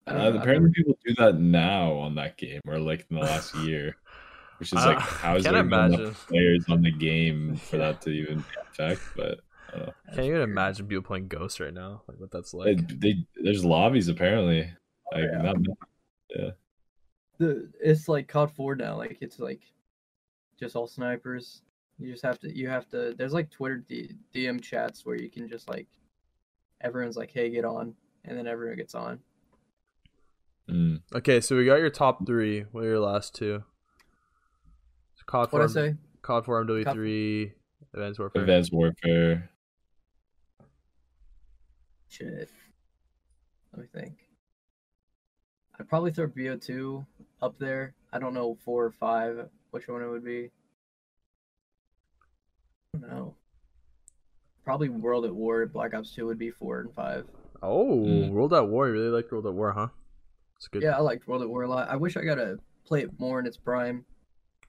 I 0.06 0.12
don't 0.12 0.20
Uh, 0.20 0.24
know, 0.24 0.30
I've 0.30 0.36
apparently, 0.42 0.70
never- 0.70 0.74
people 0.74 0.98
do 1.06 1.14
that 1.16 1.40
now 1.40 1.94
on 1.94 2.16
that 2.16 2.38
game, 2.38 2.60
or 2.68 2.78
like 2.80 3.06
in 3.10 3.16
the 3.18 3.22
last 3.22 3.56
year, 3.56 3.96
which 4.58 4.74
is 4.74 4.80
I- 4.80 4.88
like, 4.94 5.00
how 5.00 5.36
is 5.38 5.44
can't 5.44 5.54
there 5.54 5.62
imagine. 5.64 6.02
enough 6.02 6.28
players 6.28 6.66
on 6.70 6.82
the 6.82 6.92
game 6.92 7.56
for 7.70 7.78
that 7.78 8.02
to 8.02 8.10
even 8.10 8.40
be 8.40 8.44
an 8.44 8.66
effect? 8.72 9.02
But 9.16 9.40
I. 9.74 9.92
Can't 10.16 10.28
even 10.28 10.42
imagine 10.42 10.88
people 10.88 11.04
playing 11.04 11.30
Ghosts 11.30 11.60
right 11.62 11.74
now. 11.74 12.02
Like 12.08 12.20
what 12.20 12.32
that's 12.32 12.54
like. 12.54 13.00
they 13.00 13.26
there's 13.42 13.64
lobbies 13.64 14.10
apparently. 14.10 14.70
Like 15.14 15.24
yeah. 15.32 15.42
not, 15.42 15.56
the 17.38 17.70
it's 17.82 18.08
like 18.10 18.28
COD 18.28 18.52
4 18.52 18.76
now. 18.76 18.98
Like 18.98 19.18
it's 19.22 19.40
like 19.40 19.62
just 20.60 20.76
all 20.76 20.88
snipers. 20.88 21.62
You 22.02 22.12
just 22.12 22.24
have 22.24 22.40
to 22.40 22.56
you 22.56 22.68
have 22.68 22.90
to 22.90 23.14
there's 23.16 23.34
like 23.34 23.52
Twitter 23.52 23.78
D, 23.78 24.16
DM 24.34 24.60
chats 24.60 25.06
where 25.06 25.16
you 25.16 25.30
can 25.30 25.48
just 25.48 25.70
like 25.70 25.88
everyone's 26.82 27.16
like, 27.16 27.32
hey, 27.32 27.52
get 27.52 27.64
on, 27.64 27.94
and 28.26 28.36
then 28.36 28.48
everyone 28.48 28.76
gets 28.76 28.96
on. 28.96 29.20
Mm. 30.68 31.02
Okay, 31.14 31.42
so 31.42 31.56
we 31.56 31.66
got 31.66 31.76
your 31.76 31.92
top 31.92 32.26
three. 32.26 32.66
What 32.72 32.86
are 32.86 32.88
your 32.88 33.00
last 33.00 33.36
two? 33.36 33.64
So 35.16 35.24
COD 35.28 35.52
What 35.52 35.62
I 35.62 35.66
4, 35.66 35.70
say? 35.70 35.96
COD 36.24 36.46
4 36.46 36.66
MW3, 36.66 37.52
Advanced 37.94 38.20
Warfare. 38.20 38.42
Advanced 38.42 38.74
Warfare. 38.74 39.50
Shit. 42.10 42.50
Let 43.74 43.82
me 43.82 43.88
think. 43.94 44.14
I'd 45.80 45.88
probably 45.88 46.12
throw 46.12 46.28
BO2 46.28 47.06
up 47.42 47.58
there. 47.60 47.94
I 48.12 48.20
don't 48.20 48.34
know 48.34 48.58
four 48.66 48.86
or 48.86 48.92
five, 48.92 49.50
which 49.70 49.88
one 49.88 50.02
it 50.02 50.08
would 50.08 50.26
be. 50.26 50.50
I 52.96 52.98
don't 53.00 53.10
know. 53.10 53.36
Probably 54.64 54.90
World 54.90 55.26
at 55.26 55.34
War, 55.34 55.66
Black 55.66 55.94
Ops 55.94 56.14
2 56.14 56.26
would 56.28 56.38
be 56.38 56.52
four 56.52 56.82
and 56.82 56.94
five. 56.94 57.26
Oh, 57.64 57.98
Mm. 58.06 58.32
World 58.32 58.54
at 58.54 58.68
War. 58.68 58.88
You 58.88 58.94
really 58.94 59.10
liked 59.10 59.32
World 59.32 59.48
at 59.48 59.54
War, 59.54 59.72
huh? 59.72 59.88
It's 60.58 60.68
good. 60.68 60.84
Yeah, 60.84 60.98
I 60.98 61.00
liked 61.00 61.28
World 61.28 61.42
at 61.42 61.50
War 61.50 61.64
a 61.64 61.70
lot. 61.70 61.90
I 61.90 61.96
wish 61.96 62.18
I 62.18 62.24
got 62.24 62.36
to 62.36 62.60
play 62.86 63.02
it 63.02 63.20
more 63.20 63.40
in 63.40 63.46
its 63.46 63.58
prime. 63.58 64.06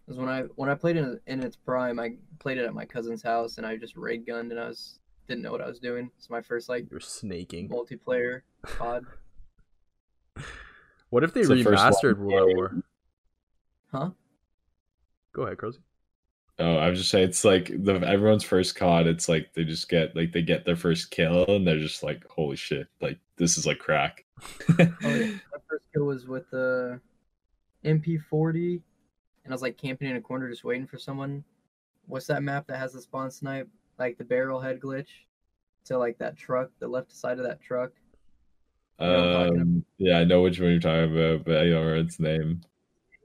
Because 0.06 0.18
when 0.18 0.28
I 0.28 0.42
when 0.56 0.68
I 0.68 0.74
played 0.74 0.96
it 0.96 1.22
in 1.26 1.42
its 1.42 1.56
prime, 1.56 2.00
I 2.00 2.16
played 2.40 2.58
it 2.58 2.64
at 2.64 2.74
my 2.74 2.84
cousin's 2.84 3.22
house 3.22 3.58
and 3.58 3.66
I 3.66 3.76
just 3.76 3.96
raid 3.96 4.26
gunned 4.26 4.50
and 4.50 4.60
I 4.60 4.66
was 4.68 4.98
didn't 5.28 5.42
know 5.42 5.52
what 5.52 5.60
I 5.60 5.68
was 5.68 5.78
doing. 5.78 6.10
It's 6.18 6.28
my 6.28 6.40
first 6.42 6.68
like 6.68 6.86
You're 6.90 6.98
snaking. 7.00 7.68
multiplayer 7.68 8.40
COD. 8.64 9.04
What 11.10 11.22
if 11.22 11.32
they 11.34 11.40
It's 11.42 11.50
remastered 11.50 12.18
one. 12.18 12.26
World 12.26 12.50
at 12.50 12.56
War? 12.56 12.82
Huh? 13.92 14.10
Go 15.34 15.42
ahead, 15.42 15.58
Crozy. 15.58 15.78
Oh, 16.62 16.76
I 16.76 16.88
was 16.88 17.00
just 17.00 17.10
saying 17.10 17.28
it's 17.28 17.44
like 17.44 17.72
the 17.74 17.94
everyone's 18.06 18.44
first 18.44 18.76
COD. 18.76 19.08
It's 19.08 19.28
like 19.28 19.52
they 19.52 19.64
just 19.64 19.88
get 19.88 20.14
like 20.14 20.30
they 20.30 20.42
get 20.42 20.64
their 20.64 20.76
first 20.76 21.10
kill 21.10 21.44
and 21.48 21.66
they're 21.66 21.78
just 21.78 22.04
like, 22.04 22.24
holy 22.28 22.54
shit, 22.54 22.86
like 23.00 23.18
this 23.36 23.58
is 23.58 23.66
like 23.66 23.80
crack. 23.80 24.24
Oh, 24.40 24.46
yeah. 24.78 24.86
My 25.02 25.58
first 25.68 25.84
kill 25.92 26.04
was 26.04 26.28
with 26.28 26.48
the 26.50 27.00
MP40, 27.84 28.80
and 29.44 29.52
I 29.52 29.52
was 29.52 29.62
like 29.62 29.76
camping 29.76 30.08
in 30.08 30.16
a 30.16 30.20
corner 30.20 30.48
just 30.48 30.62
waiting 30.62 30.86
for 30.86 30.98
someone. 30.98 31.42
What's 32.06 32.28
that 32.28 32.44
map 32.44 32.68
that 32.68 32.78
has 32.78 32.92
the 32.92 33.02
spawn 33.02 33.32
snipe? 33.32 33.68
Like 33.98 34.16
the 34.16 34.24
barrel 34.24 34.60
head 34.60 34.78
glitch 34.78 35.08
to 35.86 35.98
like 35.98 36.16
that 36.18 36.36
truck, 36.36 36.70
the 36.78 36.86
left 36.86 37.12
side 37.12 37.38
of 37.38 37.44
that 37.44 37.60
truck. 37.60 37.90
You 39.00 39.06
know 39.08 39.12
what 39.14 39.20
I'm 39.20 39.46
talking 39.48 39.60
Um, 39.62 39.84
yeah, 39.98 40.18
I 40.18 40.24
know 40.24 40.42
which 40.42 40.60
one 40.60 40.70
you're 40.70 40.78
talking 40.78 41.12
about, 41.12 41.44
but 41.44 41.56
I 41.56 41.64
don't 41.64 41.70
remember 41.70 41.96
its 41.96 42.20
name. 42.20 42.60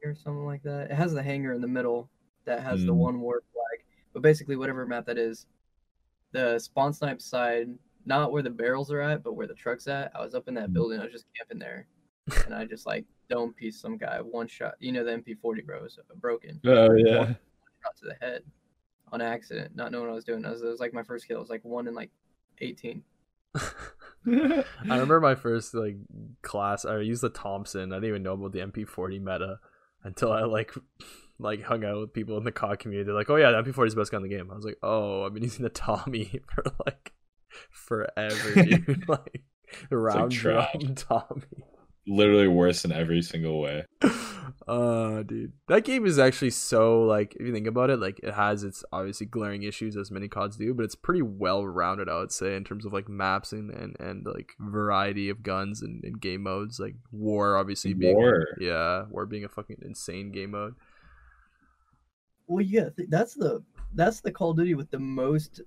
or 0.04 0.16
something 0.16 0.46
like 0.46 0.64
that. 0.64 0.90
It 0.90 0.96
has 0.96 1.14
the 1.14 1.22
hangar 1.22 1.54
in 1.54 1.62
the 1.62 1.68
middle 1.68 2.10
that 2.48 2.62
has 2.64 2.84
the 2.84 2.92
Mm. 2.94 2.98
one 2.98 3.22
war 3.22 3.44
flag. 3.54 3.86
But 4.14 4.24
basically, 4.24 4.56
whatever 4.56 4.86
map 4.88 5.06
that 5.06 5.18
is, 5.20 5.46
the 6.32 6.58
spawn 6.60 6.92
snipe 6.92 7.22
side, 7.22 7.70
not 8.06 8.32
where 8.32 8.42
the 8.42 8.50
barrels 8.50 8.92
are 8.92 9.02
at, 9.02 9.22
but 9.24 9.34
where 9.34 9.48
the 9.48 9.54
truck's 9.54 9.88
at. 9.88 10.12
I 10.16 10.22
was 10.24 10.34
up 10.34 10.48
in 10.48 10.56
that 10.56 10.70
Mm. 10.70 10.74
building. 10.74 11.00
I 11.00 11.04
was 11.04 11.12
just 11.14 11.28
camping 11.38 11.60
there, 11.60 11.88
and 12.46 12.54
I 12.56 12.66
just 12.66 12.86
like 12.86 13.06
dome 13.30 13.54
piece 13.54 13.80
some 13.80 13.98
guy 13.98 14.20
one 14.22 14.48
shot. 14.48 14.76
You 14.80 14.92
know 14.94 15.04
the 15.04 15.12
MP40 15.12 15.62
bro 15.62 15.84
was 15.84 16.00
broken. 16.16 16.60
Oh 16.66 16.94
yeah. 16.94 17.18
One 17.20 17.38
shot 17.84 17.96
to 17.98 18.06
the 18.06 18.16
head 18.26 18.44
on 19.12 19.22
accident, 19.22 19.76
not 19.76 19.92
knowing 19.92 20.06
what 20.06 20.12
I 20.12 20.16
was 20.16 20.26
doing. 20.26 20.44
It 20.44 20.50
was, 20.50 20.62
it 20.62 20.68
was 20.68 20.80
like 20.80 20.94
my 20.94 21.04
first 21.04 21.28
kill. 21.28 21.38
It 21.38 21.42
was 21.42 21.50
like 21.50 21.64
one 21.64 21.88
in 21.88 21.94
like 21.94 22.12
18. 22.60 23.04
I 24.28 24.64
remember 24.86 25.20
my 25.22 25.36
first 25.36 25.74
like 25.74 25.96
class. 26.42 26.86
I 26.86 27.00
used 27.00 27.22
the 27.24 27.30
Thompson. 27.30 27.92
I 27.94 27.96
didn't 27.98 28.10
even 28.10 28.24
know 28.24 28.34
about 28.34 28.52
the 28.52 28.60
MP40 28.60 29.20
meta 29.20 29.60
until 30.04 30.32
I 30.32 30.44
like 30.44 30.74
like 31.40 31.64
hung 31.64 31.84
out 31.86 32.00
with 32.00 32.14
people 32.14 32.38
in 32.38 32.44
the 32.44 32.52
COD 32.52 32.80
community. 32.80 33.06
They're 33.06 33.16
like, 33.16 33.30
"Oh 33.30 33.36
yeah, 33.36 33.52
the 33.52 33.58
MP40 33.64 33.88
is 33.88 33.96
the 33.96 34.02
best 34.02 34.12
gun 34.12 34.24
in 34.24 34.30
the 34.30 34.36
game." 34.36 34.50
I 34.52 34.56
was 34.56 34.66
like, 34.66 34.78
"Oh, 34.82 35.24
I've 35.24 35.34
been 35.34 35.44
using 35.44 35.64
the 35.64 35.70
Tommy 35.70 36.42
for 36.54 36.64
like 36.86 37.14
forever, 37.70 38.64
dude." 38.64 39.04
like 39.08 39.44
round 39.92 40.32
trash. 40.32 40.74
drum 40.80 40.96
Tommy. 40.96 41.42
Literally 42.08 42.48
worse 42.48 42.86
in 42.86 42.92
every 42.92 43.22
single 43.22 43.60
way. 43.60 43.84
uh 44.68 45.24
dude 45.24 45.52
that 45.68 45.84
game 45.84 46.06
is 46.06 46.18
actually 46.18 46.50
so 46.50 47.04
like 47.04 47.36
if 47.40 47.46
you 47.46 47.54
think 47.54 47.68
about 47.68 47.90
it 47.90 47.98
like 48.00 48.20
it 48.24 48.34
has 48.34 48.64
its 48.64 48.84
obviously 48.92 49.26
glaring 49.26 49.64
issues 49.64 49.96
as 49.96 50.10
many 50.10 50.28
cods 50.28 50.58
do 50.58 50.74
but 50.74 50.84
it's 50.84 50.96
pretty 50.96 51.22
well 51.22 51.66
rounded 51.66 52.10
i 52.10 52.18
would 52.18 52.32
say 52.32 52.56
in 52.56 52.64
terms 52.64 52.86
of 52.86 52.92
like 52.92 53.08
maps 53.08 53.52
and 53.54 53.70
and, 53.72 53.96
and 54.00 54.26
like 54.26 54.54
variety 54.60 55.30
of 55.30 55.44
guns 55.44 55.82
and, 55.82 56.04
and 56.04 56.20
game 56.20 56.44
modes 56.44 56.80
like 56.80 56.96
war 57.12 57.58
obviously 57.58 57.94
being 57.94 58.16
War. 58.16 58.48
yeah 58.60 59.04
war 59.10 59.26
being 59.26 59.44
a 59.46 59.50
fucking 59.50 59.78
insane 59.82 60.32
game 60.32 60.52
mode 60.52 60.76
Well, 62.48 62.64
yeah, 62.64 62.90
th- 62.96 63.10
that's 63.10 63.34
the 63.34 63.64
that's 63.94 64.22
the 64.22 64.32
Call 64.32 64.52
of 64.52 64.58
Duty 64.58 64.74
with 64.76 64.90
the 64.92 65.00
most 65.00 65.62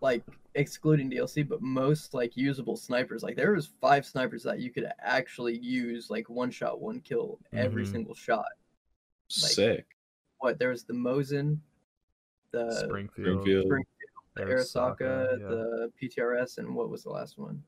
like 0.00 0.22
excluding 0.54 1.10
DLC, 1.10 1.46
but 1.48 1.62
most 1.62 2.12
like 2.14 2.36
usable 2.36 2.76
snipers. 2.76 3.22
Like 3.22 3.36
there 3.36 3.52
was 3.52 3.70
five 3.80 4.04
snipers 4.06 4.42
that 4.44 4.58
you 4.60 4.70
could 4.70 4.90
actually 5.00 5.58
use 5.58 6.10
like 6.10 6.28
one 6.28 6.50
shot, 6.50 6.80
one 6.80 7.00
kill 7.00 7.38
every 7.52 7.84
Mhm. 7.84 7.92
single 7.92 8.14
shot. 8.14 8.44
Like, 9.42 9.52
Sick. 9.52 9.86
What 10.38 10.58
there 10.58 10.70
was 10.70 10.84
the 10.84 10.92
Mosin, 10.92 11.58
the 12.52 12.70
springfield, 12.84 13.40
Springfield. 13.42 13.64
Spring- 13.66 13.84
the 14.34 14.42
Arisaka, 14.42 14.98
Arisaka, 14.98 15.40
yeah. 15.40 15.48
the 15.48 15.92
PTRS, 16.00 16.58
and 16.58 16.74
what 16.74 16.90
was 16.90 17.02
the 17.02 17.08
last 17.10 17.38
one? 17.38 17.62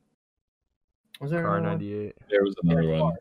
Was 1.21 1.31
there 1.31 1.43
Car 1.43 1.57
another 1.57 1.71
one? 1.71 1.79
98. 1.79 2.15
There 2.31 2.43
was 2.45 2.55
another 2.63 2.83
Yeah, 2.83 3.01
one. 3.01 3.13
car. 3.13 3.19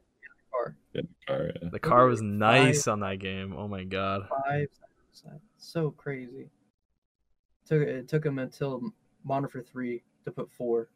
Car. 0.51 0.75
Yeah, 0.93 1.01
the 1.01 1.25
car, 1.25 1.51
yeah. 1.63 1.69
The 1.69 1.79
car 1.79 2.05
was 2.07 2.19
Five- 2.19 2.27
nice 2.27 2.87
on 2.89 2.99
that 2.99 3.19
game. 3.19 3.53
Oh 3.53 3.67
my 3.69 3.85
god. 3.85 4.27
Five. 4.45 4.67
Seven, 5.23 5.39
So 5.57 5.91
crazy. 5.91 6.49
Took 7.65 7.81
it 7.81 8.07
took 8.07 8.25
him 8.25 8.39
until 8.39 8.81
Modern 9.23 9.43
Warfare 9.43 9.63
three 9.63 10.03
to 10.25 10.31
put 10.31 10.49
four. 10.51 10.89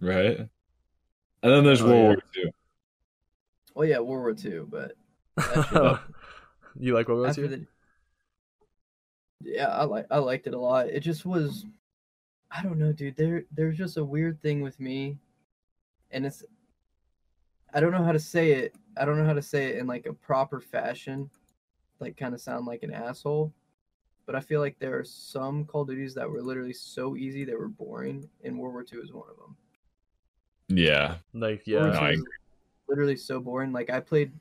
Right. 0.00 0.38
And 0.38 0.48
then 1.52 1.64
there's 1.64 1.82
Oh, 1.82 1.86
World 1.86 1.96
yeah. 2.00 2.06
War 2.08 2.16
Two. 2.34 2.50
Well, 3.74 3.88
yeah, 3.88 3.98
World 3.98 4.22
War 4.22 4.34
Two, 4.34 4.68
but 4.70 4.92
That 5.36 6.00
you 6.78 6.94
like 6.94 7.08
what 7.08 7.18
was 7.18 7.30
after 7.30 7.42
you? 7.42 7.48
the 7.48 7.66
yeah 9.42 9.68
i 9.68 9.84
like 9.84 10.06
i 10.10 10.16
liked 10.16 10.46
it 10.46 10.54
a 10.54 10.58
lot 10.58 10.88
it 10.88 11.00
just 11.00 11.26
was 11.26 11.66
i 12.50 12.62
don't 12.62 12.78
know 12.78 12.90
dude 12.90 13.14
there 13.16 13.44
there's 13.52 13.76
just 13.76 13.98
a 13.98 14.04
weird 14.04 14.40
thing 14.40 14.62
with 14.62 14.80
me 14.80 15.18
and 16.10 16.24
it's 16.24 16.42
i 17.74 17.78
don't 17.78 17.92
know 17.92 18.02
how 18.02 18.12
to 18.12 18.18
say 18.18 18.52
it 18.52 18.74
i 18.96 19.04
don't 19.04 19.18
know 19.18 19.26
how 19.26 19.34
to 19.34 19.42
say 19.42 19.66
it 19.66 19.76
in 19.76 19.86
like 19.86 20.06
a 20.06 20.12
proper 20.12 20.58
fashion 20.58 21.28
like 22.00 22.16
kind 22.16 22.34
of 22.34 22.40
sound 22.40 22.66
like 22.66 22.82
an 22.82 22.92
asshole 22.92 23.52
but 24.26 24.34
i 24.34 24.40
feel 24.40 24.60
like 24.60 24.78
there 24.78 24.98
are 24.98 25.04
some 25.04 25.64
call 25.64 25.82
of 25.82 25.88
duties 25.88 26.14
that 26.14 26.28
were 26.28 26.42
literally 26.42 26.72
so 26.72 27.16
easy 27.16 27.44
they 27.44 27.54
were 27.54 27.68
boring 27.68 28.28
and 28.44 28.58
world 28.58 28.74
war 28.74 28.84
ii 28.92 29.00
is 29.00 29.12
one 29.12 29.28
of 29.30 29.36
them 29.36 29.56
Yeah. 30.68 31.16
Like 31.32 31.62
World 31.66 31.94
War 31.94 31.94
yeah. 31.94 32.00
No, 32.00 32.06
I 32.06 32.16
literally 32.88 33.16
so 33.16 33.40
boring. 33.40 33.72
Like 33.72 33.90
i 33.90 34.00
played 34.00 34.32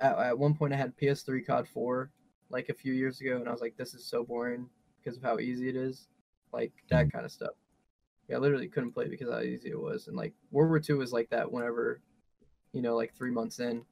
at, 0.00 0.18
at 0.18 0.38
one 0.38 0.54
point 0.54 0.72
i 0.72 0.76
had 0.76 0.96
ps3 0.96 1.46
cod 1.46 1.68
4 1.68 2.10
like 2.50 2.68
a 2.68 2.74
few 2.74 2.92
years 2.92 3.20
ago 3.20 3.36
and 3.36 3.48
i 3.48 3.52
was 3.52 3.60
like 3.60 3.76
this 3.76 3.94
is 3.94 4.04
so 4.04 4.22
boring 4.22 4.68
because 5.02 5.16
of 5.16 5.22
how 5.22 5.38
easy 5.38 5.68
it 5.68 5.76
is. 5.76 6.08
Like 6.52 6.72
that 6.90 7.06
mm. 7.06 7.12
kind 7.12 7.24
of 7.24 7.32
stuff. 7.32 7.54
Yeah 8.28 8.36
i 8.36 8.38
literally 8.38 8.68
couldn't 8.68 8.92
play 8.92 9.08
because 9.08 9.28
of 9.28 9.34
how 9.34 9.40
easy 9.40 9.70
it 9.70 9.80
was 9.80 10.08
and 10.08 10.16
like 10.16 10.32
world 10.50 10.70
war 10.70 10.80
ii 10.88 10.96
was 10.96 11.12
like 11.12 11.28
that 11.30 11.50
whenever 11.50 12.00
you 12.72 12.82
know 12.82 12.96
like 12.96 13.14
three 13.14 13.30
months 13.30 13.60
in 13.60 13.84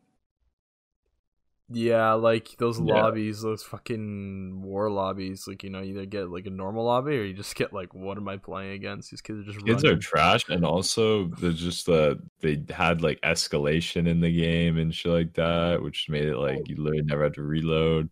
Yeah, 1.71 2.13
like 2.13 2.57
those 2.59 2.79
Yeah. 2.79 2.85
lobbies, 2.95 3.41
those 3.41 3.63
fucking 3.63 4.61
war 4.63 4.91
lobbies. 4.91 5.47
Like 5.49 5.63
you 5.63 5.71
know, 5.71 5.81
you 5.81 5.93
either 5.95 6.05
get 6.07 6.29
like 6.31 6.45
a 6.47 6.51
normal 6.51 6.85
lobby 6.85 7.17
or 7.17 7.23
you 7.25 7.33
just 7.33 7.55
get 7.57 7.73
like, 7.73 7.95
what 7.95 8.19
am 8.19 8.29
I 8.29 8.37
playing 8.37 8.73
against? 8.73 9.11
These 9.11 9.23
kids 9.23 9.41
are 9.41 9.45
just 9.51 9.65
Kids 9.65 9.83
are 9.85 9.97
trash, 9.97 10.45
and 10.51 10.63
also 10.65 11.29
there's 11.29 11.59
just 11.61 11.89
uh 11.89 12.17
they 12.41 12.63
had 12.69 13.01
like 13.01 13.19
escalation 13.23 14.07
in 14.07 14.21
the 14.21 14.31
game 14.31 14.77
and 14.77 14.95
shit 14.95 15.11
like 15.13 15.33
that, 15.35 15.83
which 15.83 16.09
made 16.11 16.25
it 16.29 16.37
like 16.37 16.69
you 16.69 16.77
literally 16.77 17.03
never 17.05 17.23
had 17.25 17.35
to 17.35 17.43
reload. 17.43 18.11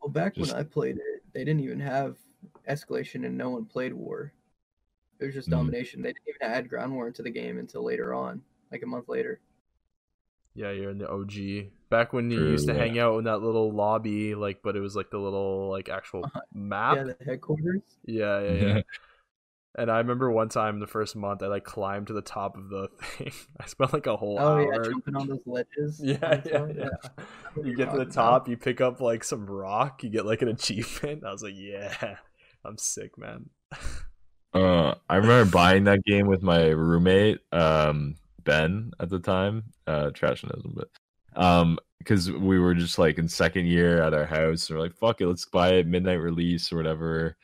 well 0.00 0.10
back 0.10 0.34
Just- 0.36 0.52
when 0.52 0.60
i 0.60 0.62
played 0.62 0.96
it 0.96 1.22
they 1.32 1.44
didn't 1.44 1.60
even 1.60 1.80
have 1.80 2.16
escalation 2.68 3.26
and 3.26 3.36
no 3.36 3.50
one 3.50 3.64
played 3.64 3.92
war 3.92 4.32
it 5.18 5.24
was 5.26 5.34
just 5.34 5.48
Mhm. 5.48 5.52
domination 5.52 6.02
they 6.02 6.12
didn't 6.12 6.28
even 6.28 6.42
add 6.54 6.68
ground 6.68 6.94
war 6.94 7.06
into 7.08 7.22
the 7.22 7.30
game 7.30 7.58
until 7.58 7.82
later 7.84 8.14
on 8.14 8.42
like 8.70 8.82
a 8.82 8.86
month 8.86 9.08
later 9.08 9.40
Yeah, 10.54 10.70
you're 10.70 10.90
in 10.90 10.98
the 10.98 11.08
OG. 11.08 11.72
Back 11.94 12.12
when 12.12 12.30
you 12.30 12.38
True, 12.38 12.50
used 12.50 12.66
to 12.68 12.74
yeah. 12.74 12.80
hang 12.80 12.98
out 12.98 13.18
in 13.18 13.24
that 13.24 13.38
little 13.38 13.70
lobby, 13.72 14.34
like, 14.34 14.62
but 14.62 14.74
it 14.76 14.80
was 14.80 14.96
like 14.96 15.10
the 15.10 15.18
little 15.18 15.70
like 15.70 15.88
actual 15.88 16.28
map. 16.52 16.96
yeah 16.96 17.04
the 17.04 17.16
headquarters 17.24 17.82
Yeah, 18.04 18.40
yeah, 18.40 18.52
yeah. 18.52 18.80
And 19.76 19.90
I 19.90 19.98
remember 19.98 20.30
one 20.30 20.48
time 20.48 20.78
the 20.80 20.86
first 20.86 21.16
month 21.16 21.42
I 21.42 21.46
like 21.48 21.64
climbed 21.64 22.06
to 22.08 22.12
the 22.12 22.22
top 22.22 22.56
of 22.56 22.68
the 22.68 22.88
thing. 23.02 23.32
I 23.60 23.66
spent 23.66 23.92
like 23.92 24.06
a 24.06 24.16
whole 24.16 24.38
oh 24.38 24.44
hour. 24.44 24.62
yeah 24.72 24.78
jumping 24.78 25.16
on 25.16 25.26
those 25.28 25.46
ledges 25.46 26.02
Yeah, 26.02 26.18
and 26.22 26.44
yeah, 26.44 26.66
yeah. 26.76 26.88
You 27.62 27.74
get 27.74 27.90
to 27.90 27.96
the 27.96 28.04
talking 28.04 28.16
about. 28.16 28.44
top, 28.44 28.48
you 28.48 28.56
pick 28.56 28.80
up 28.80 29.00
like 29.00 29.24
some 29.24 29.46
rock, 29.46 30.02
you 30.04 30.10
get 30.10 30.26
like 30.26 30.42
an 30.42 30.48
achievement. 30.58 31.24
I 31.24 31.32
was 31.32 31.42
like, 31.42 31.54
yeah, 31.56 32.18
I'm 32.64 32.78
sick, 32.78 33.18
man. 33.18 33.50
Uh, 34.52 34.94
I 35.08 35.16
remember 35.16 35.50
buying 35.50 35.84
that 35.84 36.04
game 36.04 36.26
with 36.28 36.42
my 36.42 36.66
roommate, 36.68 37.40
um, 37.52 38.16
Ben 38.44 38.92
at 39.00 39.08
the 39.08 39.18
time. 39.18 39.72
Uh, 39.86 40.10
trashism, 40.10 40.74
but 40.74 40.88
um, 41.36 41.78
because 41.98 42.30
we 42.30 42.58
were 42.58 42.74
just 42.74 42.98
like 42.98 43.18
in 43.18 43.28
second 43.28 43.66
year 43.66 44.02
at 44.02 44.12
our 44.14 44.26
house, 44.26 44.68
and 44.68 44.76
we're 44.78 44.84
like, 44.84 44.94
"Fuck 44.96 45.20
it, 45.20 45.26
let's 45.26 45.46
buy 45.46 45.74
it 45.74 45.86
midnight 45.86 46.20
release 46.20 46.72
or 46.72 46.76
whatever." 46.76 47.36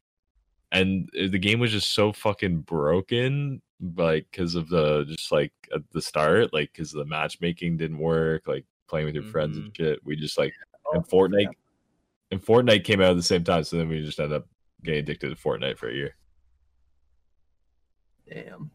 And 0.73 1.09
uh, 1.19 1.29
the 1.31 1.39
game 1.39 1.59
was 1.61 1.73
just 1.73 1.93
so 1.93 2.13
fucking 2.13 2.61
broken, 2.61 3.61
like 3.97 4.27
because 4.31 4.55
of 4.55 4.69
the 4.69 5.05
just 5.07 5.33
like 5.33 5.53
at 5.75 5.83
the 5.93 6.03
start, 6.03 6.53
like 6.53 6.73
because 6.73 6.93
the 6.93 7.05
matchmaking 7.05 7.77
didn't 7.77 7.99
work, 7.99 8.47
like 8.47 8.65
playing 8.89 9.07
with 9.07 9.15
your 9.15 9.25
friends 9.25 9.57
and 9.57 9.75
shit. 9.77 9.99
We 10.05 10.17
just 10.17 10.37
like 10.39 10.53
and 10.93 11.07
Fortnite, 11.07 11.49
and 12.31 12.45
Fortnite 12.45 12.85
came 12.85 13.01
out 13.01 13.11
at 13.11 13.17
the 13.17 13.23
same 13.23 13.45
time, 13.45 13.65
so 13.65 13.77
then 13.79 13.89
we 13.89 14.05
just 14.05 14.19
ended 14.21 14.37
up 14.37 14.47
getting 14.85 15.01
addicted 15.01 15.29
to 15.31 15.37
Fortnite 15.37 15.79
for 15.79 15.89
a 15.89 15.95
year. 15.95 16.17
Damn. 18.29 18.71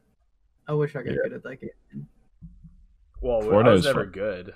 I 0.68 0.74
wish 0.74 0.96
I 0.96 1.04
got 1.04 1.12
Yeah. 1.14 1.18
good 1.24 1.34
at 1.34 1.44
that 1.44 1.62
game. 1.62 2.08
Well, 3.22 3.42
I 3.42 3.46
Fortnite 3.46 3.72
was 3.72 3.80
is 3.82 3.86
never 3.86 4.04
fun. 4.06 4.12
good. 4.12 4.56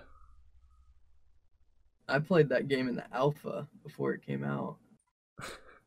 I 2.09 2.19
played 2.19 2.49
that 2.49 2.67
game 2.67 2.87
in 2.87 2.95
the 2.95 3.05
alpha 3.13 3.67
before 3.83 4.13
it 4.13 4.25
came 4.25 4.43
out. 4.43 4.77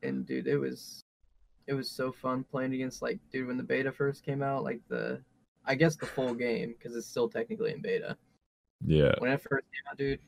And 0.01 0.25
dude, 0.25 0.47
it 0.47 0.57
was 0.57 1.03
it 1.67 1.73
was 1.73 1.89
so 1.89 2.11
fun 2.11 2.43
playing 2.43 2.73
against 2.73 3.01
like 3.01 3.19
dude 3.31 3.47
when 3.47 3.57
the 3.57 3.63
beta 3.63 3.91
first 3.91 4.23
came 4.23 4.43
out, 4.43 4.63
like 4.63 4.81
the 4.89 5.21
I 5.65 5.75
guess 5.75 5.95
the 5.95 6.05
full 6.05 6.33
game 6.33 6.75
because 6.77 6.95
it's 6.95 7.07
still 7.07 7.29
technically 7.29 7.71
in 7.71 7.81
beta. 7.81 8.17
Yeah. 8.85 9.13
When 9.19 9.31
it 9.31 9.41
first 9.41 9.65
came 9.71 9.91
out, 9.91 9.97
dude, 9.97 10.19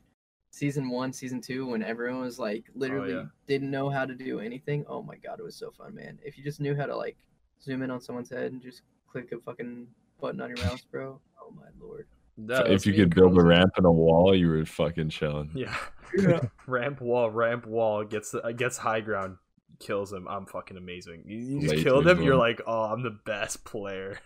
season 0.50 0.88
1, 0.88 1.12
season 1.12 1.42
2 1.42 1.66
when 1.66 1.82
everyone 1.82 2.22
was 2.22 2.38
like 2.38 2.64
oh, 2.68 2.72
literally 2.78 3.12
yeah. 3.12 3.24
didn't 3.46 3.70
know 3.70 3.90
how 3.90 4.06
to 4.06 4.14
do 4.14 4.40
anything. 4.40 4.84
Oh 4.88 5.02
my 5.02 5.16
god, 5.16 5.38
it 5.38 5.44
was 5.44 5.56
so 5.56 5.70
fun, 5.70 5.94
man. 5.94 6.18
If 6.24 6.38
you 6.38 6.44
just 6.44 6.60
knew 6.60 6.74
how 6.74 6.86
to 6.86 6.96
like 6.96 7.18
zoom 7.62 7.82
in 7.82 7.90
on 7.90 8.00
someone's 8.00 8.30
head 8.30 8.52
and 8.52 8.62
just 8.62 8.82
click 9.10 9.32
a 9.32 9.38
fucking 9.38 9.86
button 10.20 10.40
on 10.40 10.48
your 10.48 10.64
mouse, 10.64 10.82
bro. 10.90 11.20
Oh 11.42 11.52
my 11.54 11.68
lord. 11.78 12.06
Yeah, 12.38 12.62
if 12.66 12.86
you 12.86 12.92
could 12.92 13.14
build 13.14 13.36
a 13.38 13.42
ramp 13.42 13.72
and 13.76 13.86
a 13.86 13.90
wall, 13.90 14.34
you 14.34 14.48
were 14.48 14.64
fucking 14.66 15.08
chilling. 15.08 15.50
Yeah. 15.54 15.74
Yeah. 16.16 16.40
ramp 16.66 17.00
wall, 17.00 17.30
ramp 17.30 17.66
wall 17.66 18.04
gets 18.04 18.34
uh, 18.34 18.52
gets 18.52 18.76
high 18.76 19.00
ground, 19.00 19.36
kills 19.80 20.12
him. 20.12 20.28
I'm 20.28 20.46
fucking 20.46 20.76
amazing. 20.76 21.24
You, 21.26 21.38
you 21.38 21.60
just 21.60 21.76
Way 21.76 21.82
killed 21.82 22.06
him. 22.06 22.22
You're 22.22 22.34
good. 22.34 22.40
like, 22.40 22.60
oh, 22.66 22.84
I'm 22.84 23.02
the 23.02 23.18
best 23.24 23.64
player. 23.64 24.18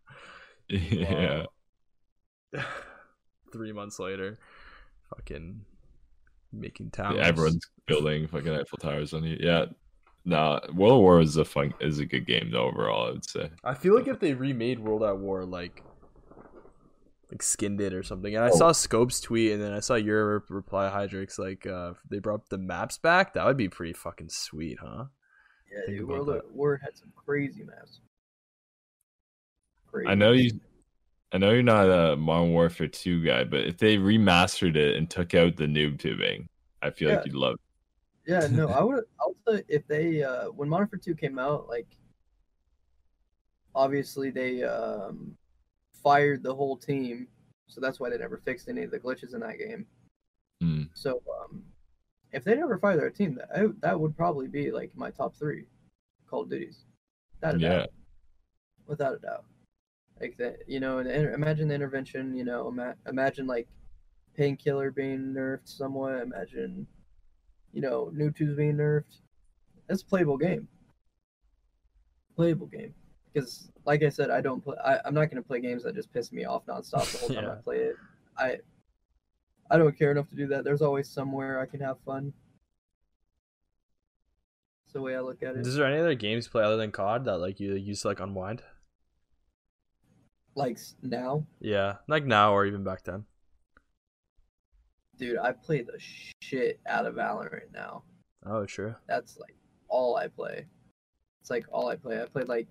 yeah. 0.68 1.44
Three 3.52 3.72
months 3.72 3.98
later, 3.98 4.38
fucking 5.14 5.60
making 6.52 6.90
towers. 6.90 7.16
Yeah, 7.18 7.26
Everyone's 7.26 7.66
building 7.86 8.26
fucking 8.28 8.52
Eiffel 8.52 8.78
Towers 8.78 9.12
on 9.12 9.24
you. 9.24 9.36
Yeah. 9.38 9.66
Nah, 10.24 10.60
World 10.74 10.92
of 10.92 11.00
War 11.00 11.20
is 11.20 11.36
a 11.36 11.44
fun 11.44 11.74
is 11.80 11.98
a 11.98 12.06
good 12.06 12.26
game 12.26 12.50
though 12.50 12.68
overall, 12.68 13.08
I 13.08 13.10
would 13.10 13.28
say. 13.28 13.50
I 13.64 13.74
feel 13.74 13.94
like 13.94 14.08
if 14.08 14.20
they 14.20 14.34
remade 14.34 14.78
World 14.78 15.02
at 15.02 15.18
War, 15.18 15.44
like 15.44 15.82
like 17.32 17.42
skinned 17.42 17.80
it 17.80 17.94
or 17.94 18.02
something. 18.04 18.34
And 18.36 18.44
I 18.44 18.50
Oh. 18.50 18.58
saw 18.58 18.72
Scope's 18.72 19.20
tweet, 19.20 19.52
and 19.52 19.62
then 19.62 19.72
I 19.72 19.80
saw 19.80 19.94
your 19.96 20.44
reply, 20.50 20.90
Hyderix. 20.90 21.38
Like, 21.38 21.66
uh, 21.66 21.94
they 22.10 22.20
brought 22.20 22.48
the 22.50 22.58
maps 22.58 22.98
back. 22.98 23.34
That 23.34 23.46
would 23.46 23.56
be 23.56 23.68
pretty 23.70 23.94
fucking 23.94 24.30
sweet, 24.30 24.78
huh? 24.80 25.06
Yeah, 25.72 25.78
Think 25.86 25.98
dude, 25.98 26.08
about 26.08 26.26
World 26.26 26.28
that. 26.28 26.44
of 26.46 26.54
War 26.54 26.76
had 26.76 26.96
some 26.96 27.12
crazy 27.16 27.64
maps. 27.64 28.00
Crazy. 29.86 30.10
I 30.10 30.14
know 30.14 30.32
you 30.32 30.60
I 31.32 31.38
know 31.38 31.52
you're 31.52 31.62
not 31.62 31.88
a 31.90 32.16
Modern 32.16 32.52
Warfare 32.52 32.88
2 32.88 33.24
guy, 33.24 33.44
but 33.44 33.62
if 33.66 33.78
they 33.78 33.96
remastered 33.98 34.76
it 34.76 34.96
and 34.96 35.10
took 35.10 35.34
out 35.34 35.56
the 35.56 35.66
noob 35.66 35.98
tubing, 35.98 36.48
I 36.82 36.90
feel 36.90 37.10
like 37.10 37.24
you'd 37.26 37.34
love 37.34 37.56
Yeah, 38.26 38.46
no, 38.50 38.68
I 38.70 38.82
would 38.84 39.04
also 39.18 39.62
if 39.68 39.86
they 39.88 40.22
uh 40.22 40.46
when 40.46 40.68
Modern 40.68 40.84
Warfare 40.86 41.00
2 41.02 41.14
came 41.14 41.38
out, 41.38 41.68
like 41.68 41.86
obviously 43.74 44.30
they 44.30 44.62
um 44.62 45.36
fired 46.02 46.42
the 46.42 46.54
whole 46.54 46.76
team, 46.76 47.28
so 47.68 47.80
that's 47.80 47.98
why 48.00 48.10
they 48.10 48.18
never 48.18 48.38
fixed 48.38 48.68
any 48.68 48.82
of 48.82 48.90
the 48.90 48.98
glitches 48.98 49.34
in 49.34 49.40
that 49.40 49.58
game. 49.58 49.86
Hmm. 50.60 50.82
So 50.94 51.22
um 51.40 51.64
if 52.32 52.44
they 52.44 52.54
never 52.54 52.78
fired 52.78 53.00
their 53.00 53.10
team, 53.10 53.34
that 53.36 53.80
that 53.80 53.98
would 54.00 54.16
probably 54.16 54.48
be 54.48 54.70
like 54.70 54.94
my 54.96 55.10
top 55.10 55.34
three 55.36 55.66
Call 56.26 56.42
of 56.42 56.50
Duties. 56.50 56.84
Without 57.40 57.56
a 57.56 57.58
Yeah. 57.58 57.68
doubt. 57.78 57.92
Without 58.86 59.14
a 59.14 59.18
doubt. 59.18 59.44
Like 60.20 60.36
that, 60.38 60.68
you 60.68 60.80
know, 60.80 60.98
and 60.98 61.08
imagine 61.08 61.68
the 61.68 61.74
intervention. 61.74 62.34
You 62.34 62.44
know, 62.44 62.68
ima- 62.68 62.96
imagine 63.06 63.46
like 63.46 63.68
painkiller 64.34 64.90
being 64.90 65.34
nerfed 65.34 65.68
somewhat. 65.68 66.22
Imagine, 66.22 66.86
you 67.72 67.80
know, 67.82 68.10
new 68.14 68.30
twos 68.30 68.56
being 68.56 68.76
nerfed. 68.76 69.20
It's 69.88 70.02
a 70.02 70.06
playable 70.06 70.38
game. 70.38 70.68
Playable 72.36 72.66
game. 72.66 72.94
Because, 73.32 73.70
like 73.86 74.02
I 74.02 74.08
said, 74.08 74.30
I 74.30 74.40
don't 74.40 74.62
play. 74.62 74.76
I, 74.84 74.98
I'm 75.04 75.14
not 75.14 75.30
gonna 75.30 75.42
play 75.42 75.60
games 75.60 75.82
that 75.84 75.94
just 75.94 76.12
piss 76.12 76.32
me 76.32 76.44
off 76.44 76.66
nonstop 76.66 77.10
the 77.12 77.18
whole 77.18 77.28
time 77.30 77.50
I 77.50 77.54
play 77.62 77.76
it. 77.78 77.96
I 78.36 78.58
I 79.70 79.78
don't 79.78 79.96
care 79.98 80.10
enough 80.10 80.28
to 80.30 80.36
do 80.36 80.46
that. 80.48 80.64
There's 80.64 80.82
always 80.82 81.08
somewhere 81.08 81.58
I 81.60 81.66
can 81.66 81.80
have 81.80 81.96
fun. 82.04 82.32
That's 84.84 84.92
the 84.94 85.00
way 85.00 85.16
I 85.16 85.20
look 85.20 85.42
at 85.42 85.56
it. 85.56 85.66
Is 85.66 85.74
there 85.76 85.86
any 85.86 85.98
other 86.00 86.14
games 86.14 86.44
you 86.46 86.50
play 86.50 86.62
other 86.64 86.76
than 86.76 86.90
COD 86.92 87.24
that 87.24 87.38
like 87.38 87.58
you 87.58 87.74
used 87.74 88.02
to 88.02 88.08
like 88.08 88.20
unwind? 88.20 88.62
Like 90.54 90.78
now, 91.02 91.46
Yeah, 91.60 91.96
like 92.08 92.26
now 92.26 92.52
or 92.52 92.66
even 92.66 92.84
back 92.84 93.04
then. 93.04 93.24
dude, 95.16 95.38
I 95.38 95.52
play 95.52 95.80
the 95.82 95.98
shit 96.42 96.78
out 96.86 97.06
of 97.06 97.14
Valorant 97.14 97.72
now. 97.72 98.02
Oh, 98.44 98.66
true. 98.66 98.94
That's 99.08 99.38
like 99.38 99.54
all 99.88 100.16
I 100.16 100.28
play. 100.28 100.66
It's 101.40 101.48
like 101.48 101.64
all 101.72 101.88
I 101.88 101.96
play. 101.96 102.20
I 102.20 102.26
played 102.26 102.48
like 102.48 102.68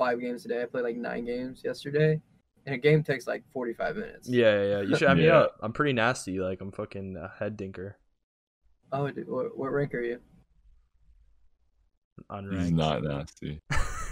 five 0.00 0.18
games 0.18 0.42
today. 0.42 0.62
I 0.62 0.64
played 0.64 0.84
like 0.84 0.96
nine 0.96 1.26
games 1.26 1.60
yesterday, 1.62 2.18
and 2.64 2.74
a 2.74 2.78
game 2.78 3.04
takes 3.04 3.26
like 3.26 3.44
45 3.52 3.96
minutes. 3.96 4.28
Yeah, 4.28 4.62
yeah, 4.62 4.68
yeah. 4.68 4.80
You 4.80 4.96
should 4.96 5.08
have 5.08 5.18
me 5.18 5.28
up. 5.28 5.56
I'm 5.60 5.74
pretty 5.74 5.92
nasty. 5.92 6.40
Like 6.40 6.62
I'm 6.62 6.72
fucking 6.72 7.16
a 7.16 7.30
head 7.38 7.58
dinker. 7.58 7.94
Oh, 8.92 9.08
dude, 9.10 9.28
what, 9.28 9.56
what 9.56 9.72
rank 9.72 9.94
are 9.94 10.00
you? 10.00 10.18
Unranked. 12.30 12.62
He's 12.62 12.72
not 12.72 13.02
nasty. 13.02 13.60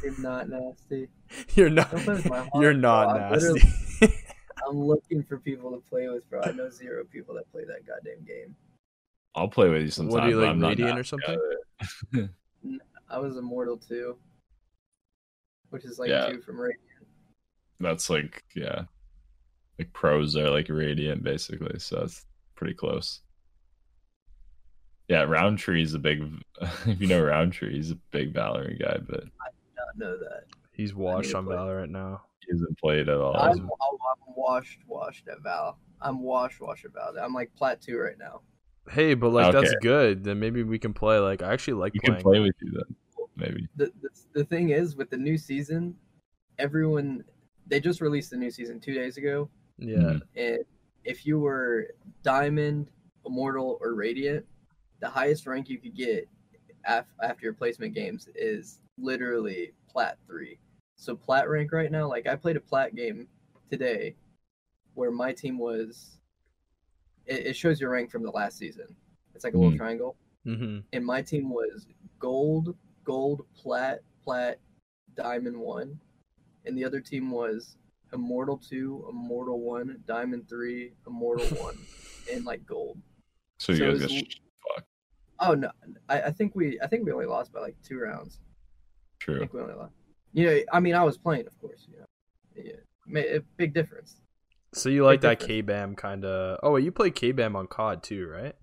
You're 0.02 0.20
not 0.20 0.48
nasty. 0.48 1.08
You're 1.54 1.70
not. 1.70 1.90
Don't 1.90 2.04
play 2.04 2.14
with 2.14 2.30
my 2.30 2.48
You're 2.60 2.74
not 2.74 3.14
bro. 3.14 3.24
I'm 3.24 3.32
nasty. 3.32 4.14
I'm 4.68 4.84
looking 4.84 5.22
for 5.22 5.38
people 5.38 5.70
to 5.72 5.82
play 5.88 6.06
with, 6.08 6.28
bro. 6.28 6.42
I 6.42 6.52
know 6.52 6.68
zero 6.68 7.04
people 7.10 7.34
that 7.36 7.50
play 7.50 7.62
that 7.64 7.86
goddamn 7.86 8.24
game. 8.26 8.54
I'll 9.34 9.48
play 9.48 9.70
with 9.70 9.82
you 9.82 9.90
sometime. 9.90 10.12
what 10.12 10.24
are 10.24 10.28
you 10.28 10.40
like, 10.40 10.50
I'm 10.50 10.60
not 10.60 10.68
Radiant 10.68 10.98
or 10.98 11.04
something? 11.04 11.38
I 13.08 13.18
was 13.18 13.36
Immortal 13.36 13.78
2, 13.78 14.16
which 15.70 15.84
is 15.84 15.98
like 15.98 16.08
Yeah. 16.08 16.26
two 16.30 16.40
from 16.42 16.60
Radiant. 16.60 16.80
That's 17.80 18.10
like 18.10 18.42
yeah, 18.56 18.82
like 19.78 19.92
pros 19.92 20.36
are 20.36 20.50
like 20.50 20.68
radiant 20.68 21.22
basically, 21.22 21.78
so 21.78 22.00
it's 22.02 22.26
pretty 22.56 22.74
close. 22.74 23.20
Yeah, 25.08 25.22
Roundtree 25.22 25.82
is 25.82 25.94
a 25.94 25.98
big. 25.98 26.22
If 26.86 27.00
you 27.00 27.06
know 27.06 27.22
Roundtree, 27.22 27.74
he's 27.76 27.90
a 27.92 27.96
big 28.10 28.34
Valorant 28.34 28.80
guy, 28.80 28.98
but 29.08 29.20
I 29.40 29.50
did 29.50 29.76
Not 29.76 29.96
know 29.96 30.18
that. 30.18 30.44
He's 30.72 30.94
washed 30.94 31.34
on 31.34 31.46
play. 31.46 31.54
Valorant 31.56 31.90
now. 31.90 32.22
he 32.40 32.52
hasn't 32.52 32.76
played 32.78 33.08
at 33.08 33.16
all. 33.18 33.36
I'm, 33.36 33.60
I'm 33.60 33.68
washed, 34.36 34.80
washed 34.86 35.28
at 35.28 35.40
Val. 35.42 35.78
I'm 36.02 36.20
washed, 36.22 36.60
washed 36.60 36.84
at 36.84 36.92
Val. 36.92 37.14
I'm 37.20 37.32
like 37.32 37.54
plat 37.56 37.80
two 37.80 37.98
right 37.98 38.18
now. 38.18 38.40
Hey, 38.90 39.14
but 39.14 39.30
like 39.30 39.52
that's 39.52 39.74
good. 39.82 40.24
Then 40.24 40.40
maybe 40.40 40.62
we 40.62 40.78
can 40.78 40.92
play. 40.92 41.18
Like 41.18 41.42
I 41.42 41.52
actually 41.52 41.74
like 41.74 41.94
you 41.94 42.00
playing. 42.00 42.16
can 42.16 42.22
play 42.24 42.40
with 42.40 42.54
you 42.60 42.72
then, 42.72 42.96
maybe. 43.38 43.68
The, 43.76 43.92
the 44.02 44.08
the 44.34 44.44
thing 44.44 44.70
is 44.70 44.96
with 44.96 45.08
the 45.10 45.16
new 45.16 45.38
season, 45.38 45.94
everyone 46.58 47.24
they 47.66 47.80
just 47.80 48.00
released 48.00 48.30
the 48.30 48.36
new 48.36 48.50
season 48.50 48.80
two 48.80 48.94
days 48.94 49.16
ago, 49.16 49.48
Yeah. 49.78 49.96
Mhm. 49.98 50.22
and 50.36 50.58
if 51.04 51.24
you 51.26 51.38
were 51.38 51.94
Diamond, 52.22 52.90
Immortal, 53.26 53.78
or 53.80 53.94
Radiant, 53.94 54.44
the 55.00 55.08
highest 55.08 55.46
rank 55.46 55.68
you 55.68 55.78
could 55.78 55.94
get 55.94 56.28
af- 56.86 57.06
after 57.22 57.44
your 57.44 57.52
placement 57.54 57.94
games 57.94 58.28
is 58.34 58.80
literally 58.98 59.72
Plat 59.90 60.18
three. 60.26 60.58
So 60.96 61.14
Plat 61.14 61.48
rank 61.48 61.72
right 61.72 61.90
now, 61.92 62.08
like 62.08 62.26
I 62.26 62.36
played 62.36 62.56
a 62.56 62.60
Plat 62.60 62.94
game 62.94 63.28
today, 63.70 64.16
where 64.94 65.10
my 65.10 65.32
team 65.32 65.58
was. 65.58 66.18
It, 67.26 67.48
it 67.48 67.56
shows 67.56 67.80
your 67.80 67.90
rank 67.90 68.10
from 68.10 68.22
the 68.22 68.30
last 68.30 68.56
season. 68.58 68.86
It's 69.34 69.44
like 69.44 69.52
a 69.54 69.56
little 69.58 69.72
Hmm. 69.72 69.76
triangle, 69.76 70.16
Mm-hmm. 70.46 70.78
and 70.94 71.04
my 71.04 71.20
team 71.20 71.50
was 71.50 71.86
gold, 72.18 72.74
gold, 73.08 73.46
plat, 73.56 74.00
plat, 74.22 74.58
diamond 75.16 75.56
one, 75.58 75.98
and 76.66 76.76
the 76.76 76.84
other 76.84 77.00
team 77.00 77.30
was 77.30 77.76
immortal 78.12 78.58
two, 78.58 79.06
immortal 79.10 79.60
one, 79.60 79.98
diamond 80.06 80.48
three, 80.48 80.92
immortal 81.06 81.46
one, 81.64 81.76
and 82.32 82.44
like 82.44 82.64
gold. 82.66 82.98
So 83.58 83.72
you 83.72 83.78
So 83.78 83.84
guys 83.92 84.02
it's- 84.02 84.22
got 84.22 84.30
sh- 84.30 84.36
Oh 85.40 85.54
no, 85.54 85.70
I, 86.08 86.22
I 86.22 86.30
think 86.32 86.56
we 86.56 86.80
I 86.82 86.88
think 86.88 87.06
we 87.06 87.12
only 87.12 87.26
lost 87.26 87.52
by 87.52 87.60
like 87.60 87.76
two 87.82 87.98
rounds. 88.00 88.40
True. 89.20 89.34
I 89.34 89.38
true. 89.38 89.40
think 89.46 89.52
we 89.54 89.60
only 89.60 89.74
lost. 89.74 89.94
You 90.32 90.46
know, 90.46 90.60
I 90.72 90.80
mean, 90.80 90.94
I 90.96 91.04
was 91.04 91.16
playing, 91.16 91.46
of 91.46 91.56
course. 91.60 91.86
You 91.88 91.98
know, 92.00 92.06
yeah, 92.56 92.80
ma- 93.06 93.36
a 93.36 93.40
big 93.56 93.72
difference. 93.72 94.20
So 94.74 94.88
you 94.88 95.04
like 95.04 95.20
that 95.20 95.38
difference. 95.38 95.66
KBAM 95.66 95.96
kind 95.96 96.24
of? 96.24 96.58
Oh, 96.64 96.72
wait, 96.72 96.82
you 96.84 96.90
play 96.90 97.10
KBAM 97.12 97.54
on 97.54 97.68
COD 97.68 98.02
too, 98.02 98.26
right? 98.26 98.54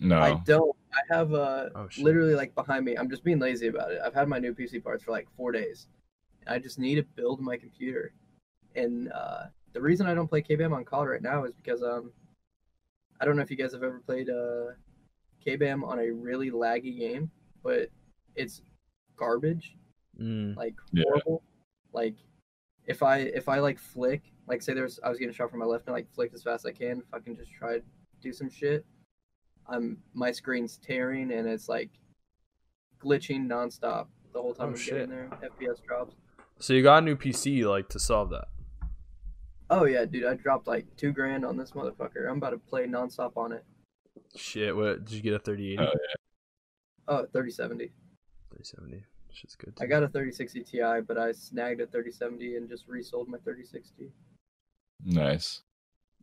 No, 0.00 0.18
I 0.18 0.34
don't. 0.44 0.74
I 0.94 1.14
have 1.14 1.32
uh 1.32 1.70
Oh 1.74 1.88
literally 1.98 2.34
like 2.34 2.54
behind 2.54 2.84
me. 2.84 2.96
I'm 2.96 3.08
just 3.08 3.24
being 3.24 3.38
lazy 3.38 3.68
about 3.68 3.92
it. 3.92 4.00
I've 4.04 4.14
had 4.14 4.28
my 4.28 4.38
new 4.38 4.54
PC 4.54 4.82
parts 4.82 5.04
for 5.04 5.10
like 5.10 5.26
four 5.36 5.52
days. 5.52 5.88
I 6.46 6.58
just 6.58 6.78
need 6.78 6.96
to 6.96 7.02
build 7.02 7.40
my 7.40 7.56
computer. 7.56 8.12
And 8.74 9.12
uh, 9.12 9.44
the 9.72 9.80
reason 9.80 10.06
I 10.06 10.14
don't 10.14 10.28
play 10.28 10.42
KBAM 10.42 10.74
on 10.74 10.84
COD 10.84 11.08
right 11.08 11.22
now 11.22 11.44
is 11.44 11.52
because 11.54 11.82
um, 11.82 12.10
I 13.20 13.24
don't 13.24 13.36
know 13.36 13.42
if 13.42 13.50
you 13.50 13.56
guys 13.56 13.72
have 13.72 13.82
ever 13.82 14.00
played 14.04 14.28
uh, 14.28 14.72
KBAM 15.46 15.86
on 15.86 15.98
a 16.00 16.10
really 16.10 16.50
laggy 16.50 16.98
game, 16.98 17.30
but 17.62 17.88
it's 18.34 18.62
garbage, 19.16 19.76
Mm. 20.20 20.56
like 20.56 20.74
Yeah. 20.92 21.04
horrible. 21.06 21.42
Like 21.92 22.16
if 22.86 23.02
I 23.02 23.18
if 23.18 23.48
I 23.48 23.60
like 23.60 23.78
flick, 23.78 24.22
like 24.46 24.60
say 24.62 24.74
there's 24.74 25.00
I 25.02 25.08
was 25.08 25.18
getting 25.18 25.32
shot 25.34 25.50
from 25.50 25.60
my 25.60 25.64
left 25.64 25.86
and 25.86 25.94
I, 25.94 26.00
like 26.00 26.12
flick 26.12 26.32
as 26.34 26.42
fast 26.42 26.66
as 26.66 26.70
I 26.70 26.72
can, 26.72 26.98
if 26.98 27.14
I 27.14 27.18
can 27.20 27.36
just 27.36 27.52
try 27.52 27.78
to 27.78 27.82
do 28.20 28.32
some 28.32 28.50
shit, 28.50 28.84
I'm 29.68 29.98
my 30.14 30.32
screen's 30.32 30.76
tearing 30.78 31.32
and 31.32 31.46
it's 31.48 31.68
like 31.68 31.90
glitching 33.02 33.46
nonstop 33.46 34.06
the 34.32 34.40
whole 34.40 34.54
time 34.54 34.66
Oh, 34.66 34.70
I'm 34.70 34.76
shit. 34.76 34.94
getting 34.94 35.10
there. 35.10 35.30
FPS 35.42 35.82
drops. 35.84 36.14
So 36.58 36.72
you 36.72 36.82
got 36.82 36.98
a 37.02 37.06
new 37.06 37.16
PC 37.16 37.64
like 37.68 37.88
to 37.90 37.98
solve 37.98 38.30
that? 38.30 38.46
Oh 39.70 39.84
yeah, 39.84 40.04
dude, 40.04 40.24
I 40.26 40.34
dropped 40.34 40.66
like 40.66 40.86
two 40.96 41.12
grand 41.12 41.44
on 41.44 41.56
this 41.56 41.72
motherfucker. 41.72 42.28
I'm 42.28 42.36
about 42.36 42.50
to 42.50 42.58
play 42.58 42.86
nonstop 42.86 43.36
on 43.36 43.52
it. 43.52 43.64
Shit. 44.36 44.74
What 44.76 45.04
did 45.04 45.14
you 45.14 45.22
get 45.22 45.34
a 45.34 45.38
3080? 45.38 45.78
Oh, 45.82 45.98
Oh, 47.08 47.26
3070. 47.32 47.86
3070. 48.50 49.04
Shit's 49.32 49.56
good. 49.56 49.74
I 49.80 49.86
got 49.86 50.02
a 50.02 50.08
3060 50.08 50.62
Ti, 50.62 51.00
but 51.06 51.18
I 51.18 51.32
snagged 51.32 51.80
a 51.80 51.86
3070 51.86 52.56
and 52.56 52.68
just 52.68 52.86
resold 52.86 53.28
my 53.28 53.38
3060. 53.38 54.12
nice. 55.04 55.62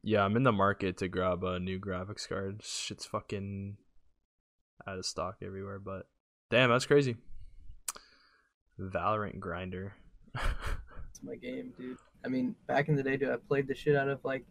Yeah, 0.03 0.23
I'm 0.23 0.35
in 0.35 0.43
the 0.43 0.51
market 0.51 0.97
to 0.97 1.07
grab 1.07 1.43
a 1.43 1.59
new 1.59 1.79
graphics 1.79 2.27
card. 2.27 2.61
Shit's 2.63 3.05
fucking 3.05 3.77
out 4.87 4.97
of 4.97 5.05
stock 5.05 5.37
everywhere, 5.41 5.79
but 5.79 6.07
damn, 6.49 6.69
that's 6.69 6.85
crazy. 6.85 7.17
Valorant 8.79 9.39
grinder. 9.39 9.93
It's 11.19 11.27
my 11.27 11.35
game, 11.35 11.73
dude. 11.77 11.97
I 12.23 12.29
mean, 12.29 12.55
back 12.67 12.87
in 12.87 12.95
the 12.95 13.03
day, 13.03 13.17
dude, 13.17 13.29
I 13.29 13.35
played 13.35 13.67
the 13.67 13.75
shit 13.75 13.95
out 13.95 14.07
of 14.07 14.23
like 14.23 14.45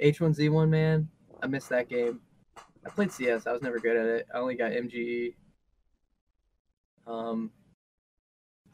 H1Z1, 0.00 0.68
man. 0.68 1.08
I 1.42 1.46
missed 1.46 1.68
that 1.70 1.88
game. 1.88 2.20
I 2.86 2.90
played 2.90 3.10
CS. 3.10 3.46
I 3.46 3.52
was 3.52 3.62
never 3.62 3.80
good 3.80 3.96
at 3.96 4.06
it. 4.06 4.26
I 4.32 4.38
only 4.38 4.54
got 4.54 4.72
MGE. 4.72 5.34
Um, 7.06 7.50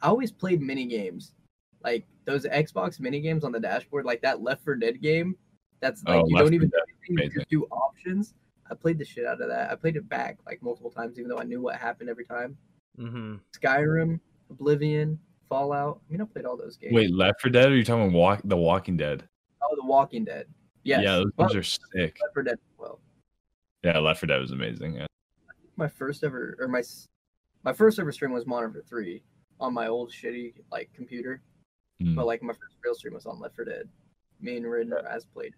I 0.01 0.07
always 0.07 0.31
played 0.31 0.61
mini 0.61 0.85
games, 0.85 1.33
like 1.83 2.05
those 2.25 2.45
Xbox 2.45 2.99
mini 2.99 3.21
games 3.21 3.43
on 3.43 3.51
the 3.51 3.59
dashboard, 3.59 4.05
like 4.05 4.21
that 4.21 4.41
Left 4.41 4.63
4 4.63 4.75
Dead 4.75 5.01
game. 5.01 5.35
That's 5.81 6.03
like 6.03 6.21
Oh, 6.21 6.25
you 6.27 6.37
don't 6.37 6.53
even 6.53 6.69
Dead, 6.69 6.79
do 6.87 7.13
anything, 7.15 7.31
you 7.31 7.39
just 7.39 7.49
do 7.49 7.63
options. 7.65 8.33
I 8.69 8.75
played 8.75 8.97
the 8.97 9.05
shit 9.05 9.25
out 9.25 9.41
of 9.41 9.49
that. 9.49 9.69
I 9.71 9.75
played 9.75 9.97
it 9.97 10.07
back 10.07 10.37
like 10.45 10.61
multiple 10.63 10.91
times, 10.91 11.19
even 11.19 11.29
though 11.29 11.39
I 11.39 11.43
knew 11.43 11.61
what 11.61 11.75
happened 11.75 12.09
every 12.09 12.25
time. 12.25 12.57
mm-hmm. 12.97 13.35
Skyrim, 13.59 14.19
Oblivion, 14.49 15.19
Fallout. 15.49 15.99
I 16.07 16.11
mean, 16.11 16.21
I 16.21 16.25
played 16.25 16.45
all 16.45 16.55
those 16.55 16.77
games. 16.77 16.93
Wait, 16.93 17.13
Left 17.13 17.41
4 17.41 17.51
Dead? 17.51 17.69
Or 17.69 17.73
are 17.73 17.75
you 17.75 17.83
talking 17.83 18.03
about 18.03 18.13
walk, 18.13 18.41
The 18.45 18.55
Walking 18.55 18.95
Dead? 18.95 19.27
Oh, 19.61 19.75
The 19.75 19.85
Walking 19.85 20.23
Dead. 20.23 20.45
Yes. 20.83 21.01
Yeah, 21.03 21.15
those 21.17 21.31
Well, 21.35 21.55
are 21.57 21.63
sick. 21.63 22.17
Left 22.21 22.33
4 22.33 22.43
Dead 22.43 22.53
as 22.53 22.77
well. 22.77 22.99
Yeah, 23.83 23.99
Left 23.99 24.19
4 24.21 24.27
Dead 24.27 24.39
was 24.39 24.51
amazing. 24.51 24.95
Yeah. 24.95 25.07
My 25.75 25.87
first 25.89 26.23
ever, 26.23 26.55
or 26.59 26.67
my 26.67 26.83
my 27.63 27.73
first 27.73 27.99
ever 27.99 28.11
stream 28.11 28.31
was 28.31 28.45
Modern 28.47 28.69
Warfare 28.71 28.83
3 28.87 29.23
on 29.59 29.73
my 29.73 29.87
old 29.87 30.11
shitty 30.11 30.53
like 30.71 30.89
computer. 30.93 31.41
Mm. 32.01 32.15
But 32.15 32.25
like 32.27 32.41
my 32.41 32.53
first 32.53 32.75
real 32.83 32.95
stream 32.95 33.15
was 33.15 33.25
on 33.25 33.39
Left 33.39 33.55
4 33.55 33.65
Dead. 33.65 33.89
Me 34.39 34.57
and 34.57 34.65
Rid 34.69 34.91
as 35.09 35.25
played. 35.25 35.53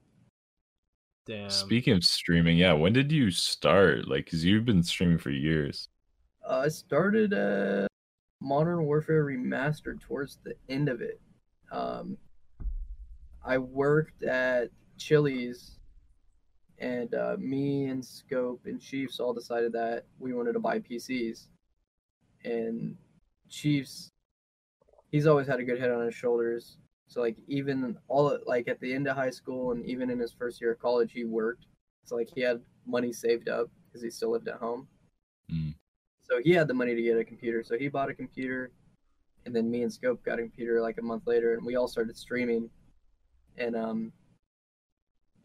Damn. 1.25 1.49
Speaking 1.49 1.93
of 1.93 2.03
streaming, 2.03 2.57
yeah, 2.57 2.73
when 2.73 2.91
did 2.91 3.11
you 3.11 3.31
start? 3.31 4.07
Like, 4.07 4.25
because 4.25 4.43
you've 4.43 4.65
been 4.65 4.83
streaming 4.83 5.17
for 5.17 5.29
years. 5.29 5.87
Uh, 6.47 6.63
I 6.65 6.67
started 6.67 7.33
uh, 7.33 7.87
Modern 8.41 8.83
Warfare 8.83 9.23
Remastered 9.25 10.01
towards 10.01 10.39
the 10.43 10.55
end 10.67 10.89
of 10.89 11.01
it. 11.01 11.21
Um, 11.71 12.17
I 13.45 13.57
worked 13.57 14.23
at 14.23 14.69
Chili's, 14.97 15.79
and 16.79 17.13
uh, 17.15 17.37
me 17.39 17.85
and 17.85 18.03
Scope 18.03 18.61
and 18.65 18.81
Chiefs 18.81 19.19
all 19.19 19.33
decided 19.33 19.71
that 19.73 20.05
we 20.19 20.33
wanted 20.33 20.53
to 20.53 20.59
buy 20.59 20.79
PCs. 20.79 21.47
And 22.43 22.97
Chiefs, 23.49 24.11
he's 25.09 25.25
always 25.25 25.47
had 25.47 25.61
a 25.61 25.63
good 25.63 25.79
head 25.79 25.91
on 25.91 26.05
his 26.05 26.15
shoulders. 26.15 26.77
So 27.13 27.21
like 27.21 27.37
even 27.47 27.95
all 28.07 28.39
like 28.47 28.67
at 28.67 28.79
the 28.79 28.91
end 28.91 29.07
of 29.07 29.15
high 29.15 29.29
school 29.29 29.71
and 29.71 29.85
even 29.85 30.09
in 30.09 30.17
his 30.17 30.33
first 30.33 30.59
year 30.59 30.71
of 30.71 30.79
college, 30.79 31.11
he 31.11 31.25
worked. 31.25 31.67
So 32.05 32.15
like 32.15 32.27
he 32.33 32.41
had 32.41 32.59
money 32.87 33.13
saved 33.13 33.49
up 33.49 33.69
because 33.85 34.01
he 34.01 34.09
still 34.09 34.31
lived 34.31 34.47
at 34.47 34.55
home. 34.55 34.87
Mm. 35.53 35.75
So 36.23 36.39
he 36.43 36.53
had 36.53 36.67
the 36.67 36.73
money 36.73 36.95
to 36.95 37.01
get 37.03 37.19
a 37.19 37.23
computer. 37.23 37.63
So 37.63 37.77
he 37.77 37.87
bought 37.87 38.09
a 38.09 38.15
computer, 38.15 38.71
and 39.45 39.55
then 39.55 39.69
me 39.69 39.83
and 39.83 39.93
Scope 39.93 40.23
got 40.25 40.39
a 40.39 40.41
computer 40.41 40.81
like 40.81 40.97
a 40.97 41.03
month 41.03 41.27
later, 41.27 41.53
and 41.53 41.63
we 41.63 41.75
all 41.75 41.87
started 41.87 42.17
streaming. 42.17 42.67
And 43.59 43.75
um, 43.75 44.11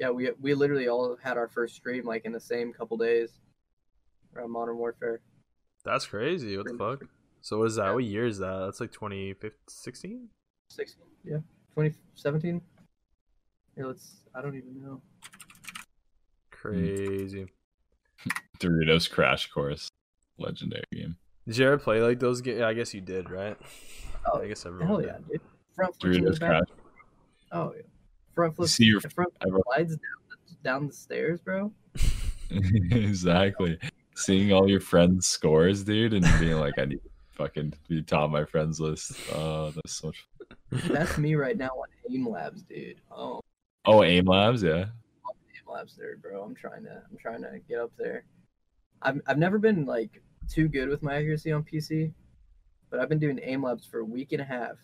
yeah, 0.01 0.09
we 0.09 0.31
we 0.40 0.55
literally 0.55 0.89
all 0.89 1.19
had 1.23 1.36
our 1.36 1.49
first 1.49 1.74
stream 1.74 2.07
like 2.07 2.24
in 2.24 2.32
the 2.32 2.40
same 2.40 2.73
couple 2.73 2.97
days 2.97 3.40
around 4.35 4.53
Modern 4.53 4.78
Warfare. 4.78 5.20
That's 5.85 6.07
crazy. 6.07 6.57
What 6.57 6.66
the 6.66 6.78
fuck? 6.78 7.05
So 7.43 7.59
what 7.59 7.66
is 7.66 7.77
that? 7.77 7.89
Yeah. 7.89 7.93
What 7.93 8.05
year 8.05 8.27
is 8.27 8.39
that? 8.39 8.59
That's 8.65 8.81
like 8.81 8.93
2016? 8.93 10.28
16, 10.70 11.03
yeah, 11.24 11.39
2017. 11.78 12.60
Yeah, 13.76 13.84
let's. 13.84 14.22
I 14.34 14.42
don't 14.42 14.56
even 14.56 14.82
know. 14.82 15.00
Crazy. 16.50 17.46
Doritos 18.59 19.09
Crash 19.09 19.48
Course, 19.50 19.88
legendary 20.38 20.82
game. 20.92 21.16
Did 21.46 21.56
you 21.56 21.66
ever 21.66 21.78
play 21.78 22.00
like 22.02 22.18
those 22.18 22.40
games? 22.40 22.62
I 22.62 22.74
guess 22.74 22.92
you 22.92 23.00
did, 23.00 23.30
right? 23.30 23.56
Oh, 24.26 24.40
I 24.42 24.48
guess 24.48 24.66
everyone 24.66 24.88
Hell 24.88 24.96
did. 24.98 25.06
yeah, 25.06 25.18
dude! 25.30 25.40
Front 25.76 25.94
flips 26.00 26.16
in 26.16 26.24
the 26.24 26.30
Doritos. 26.30 26.38
Crash. 26.40 26.62
Oh 27.52 27.72
yeah. 27.76 27.82
front 28.34 28.56
flip, 28.56 28.68
see 28.68 28.84
your 28.84 29.00
front 29.00 29.32
ever- 29.46 29.60
slides 29.72 29.92
down, 29.92 30.56
down 30.64 30.86
the 30.88 30.92
stairs, 30.92 31.40
bro. 31.40 31.72
exactly. 32.50 33.78
Seeing 34.16 34.52
all 34.52 34.68
your 34.68 34.80
friends' 34.80 35.28
scores, 35.28 35.84
dude, 35.84 36.12
and 36.12 36.26
being 36.40 36.56
like, 36.59 36.74
I 36.76 36.86
need 36.86 37.00
to 37.05 37.10
fucking 37.36 37.74
be 37.88 38.02
top 38.02 38.24
of 38.24 38.30
my 38.32 38.44
friends 38.44 38.80
list. 38.80 39.12
Oh, 39.32 39.70
that's 39.70 39.92
so 39.92 40.09
much. 40.09 40.26
That's 40.70 41.16
me 41.19 41.35
right 41.35 41.57
now 41.57 41.69
on 41.69 41.89
Aim 42.11 42.28
Labs, 42.28 42.62
dude. 42.62 43.01
Oh, 43.11 43.40
Oh, 43.85 44.05
aim 44.05 44.27
labs, 44.27 44.62
yeah. 44.62 44.85
Aim 44.86 45.66
Labs 45.66 45.97
there, 45.97 46.16
bro. 46.19 46.43
I'm 46.43 46.55
trying 46.55 46.85
to, 46.85 47.03
I'm 47.11 47.16
trying 47.16 47.40
to 47.43 47.59
get 47.69 47.78
up 47.78 47.90
there. 47.97 48.24
I've, 49.01 49.20
I've 49.27 49.39
never 49.39 49.59
been 49.59 49.86
like 49.86 50.20
too 50.49 50.69
good 50.69 50.89
with 50.90 51.03
my 51.03 51.15
accuracy 51.16 51.53
on 51.53 51.62
PC, 51.62 52.12
but 52.90 53.01
I've 53.01 53.09
been 53.09 53.19
doing 53.19 53.40
Aim 53.43 53.62
Labs 53.62 53.86
for 53.86 54.01
a 54.01 54.05
week 54.05 54.32
and 54.32 54.43
a 54.43 54.45
half, 54.45 54.77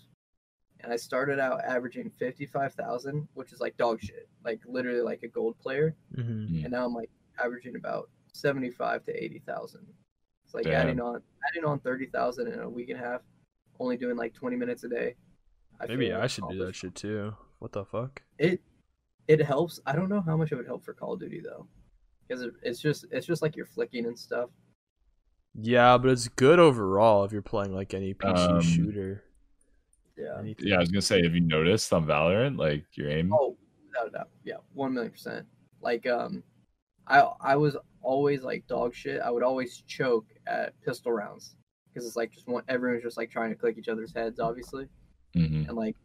and 0.81 0.91
I 0.93 0.97
started 0.97 1.39
out 1.39 1.63
averaging 1.65 2.09
fifty-five 2.11 2.73
thousand, 2.75 3.29
which 3.35 3.53
is 3.53 3.61
like 3.61 3.77
dog 3.77 4.01
shit, 4.01 4.29
like 4.45 4.61
literally 4.67 5.01
like 5.03 5.23
a 5.23 5.29
gold 5.29 5.59
player, 5.59 5.95
Mm-hmm. 6.17 6.65
and 6.65 6.71
now 6.73 6.87
I'm 6.87 6.95
like 6.95 7.11
averaging 7.43 7.77
about 7.77 8.09
seventy-five 8.33 9.05
to 9.05 9.13
eighty 9.25 9.41
thousand. 9.47 9.87
It's 10.47 10.55
like 10.55 10.65
Damn. 10.65 10.75
adding 10.89 11.01
on, 11.01 11.21
adding 11.51 11.65
on 11.69 11.79
thirty 11.81 12.07
thousand 12.07 12.49
in 12.53 12.61
a 12.61 12.69
week 12.71 12.89
and 12.91 13.01
a 13.01 13.05
half, 13.05 13.21
only 13.81 13.97
doing 13.99 14.17
like 14.17 14.33
twenty 14.33 14.57
minutes 14.57 14.85
a 14.85 14.89
day. 14.89 15.17
I 15.81 15.87
Maybe 15.87 16.09
feel 16.09 16.21
I 16.21 16.27
should 16.27 16.49
do 16.49 16.65
that 16.65 16.75
shit 16.75 16.95
too. 16.95 17.35
What 17.59 17.73
the 17.73 17.85
fuck? 17.85 18.23
It 18.39 18.61
it 19.29 19.41
helps. 19.41 19.81
I 19.87 19.95
don't 19.95 20.09
know 20.09 20.21
how 20.21 20.37
much 20.37 20.53
it 20.53 20.57
would 20.57 20.67
help 20.67 20.85
for 20.85 20.93
Call 20.93 21.15
of 21.15 21.21
Duty 21.21 21.41
though, 21.41 21.67
because 22.27 22.43
it, 22.43 22.53
it's 22.63 22.81
just 22.81 23.07
it's 23.11 23.27
just 23.27 23.43
like 23.43 23.57
you're 23.57 23.67
flicking 23.67 24.07
and 24.07 24.19
stuff. 24.19 24.51
Yeah, 25.55 25.99
but 25.99 26.11
it's 26.11 26.29
good 26.29 26.59
overall 26.59 27.25
if 27.25 27.33
you're 27.33 27.43
playing 27.43 27.75
like 27.75 27.95
any 27.95 28.13
PC 28.15 28.49
Um, 28.51 28.61
shooter. 28.61 29.23
Yeah. 30.17 30.39
Anything. 30.39 30.69
Yeah, 30.69 30.77
I 30.77 30.81
was 30.81 30.91
gonna 30.91 31.03
say, 31.03 31.23
have 31.23 31.35
you 31.35 31.41
noticed 31.41 31.93
on 31.93 32.07
Valorant, 32.07 32.59
like 32.59 32.85
your 32.95 33.11
aim? 33.11 33.33
Oh, 33.33 33.57
without 33.87 34.09
a 34.09 34.11
doubt. 34.11 34.29
Yeah, 34.45 34.57
one 34.73 34.95
million 34.95 35.13
percent. 35.13 35.47
Like 35.81 36.07
um, 36.07 36.43
I 37.07 37.21
I 37.41 37.57
was 37.57 37.77
always 38.03 38.43
like 38.43 38.67
dog 38.67 38.95
shit. 38.95 39.21
I 39.21 39.31
would 39.31 39.43
always 39.43 39.83
choke 39.87 40.27
at 40.47 40.81
pistol 40.83 41.13
rounds 41.13 41.57
because 41.93 42.07
it's 42.07 42.17
like 42.17 42.33
just 42.33 42.47
one. 42.47 42.63
Everyone's 42.69 43.03
just 43.03 43.17
like 43.17 43.31
trying 43.31 43.51
to 43.51 43.57
click 43.57 43.77
each 43.79 43.89
other's 43.89 44.13
heads, 44.15 44.41
obviously, 44.41 44.89
Mhm. 45.37 45.69
and 45.69 45.77
like, 45.77 45.97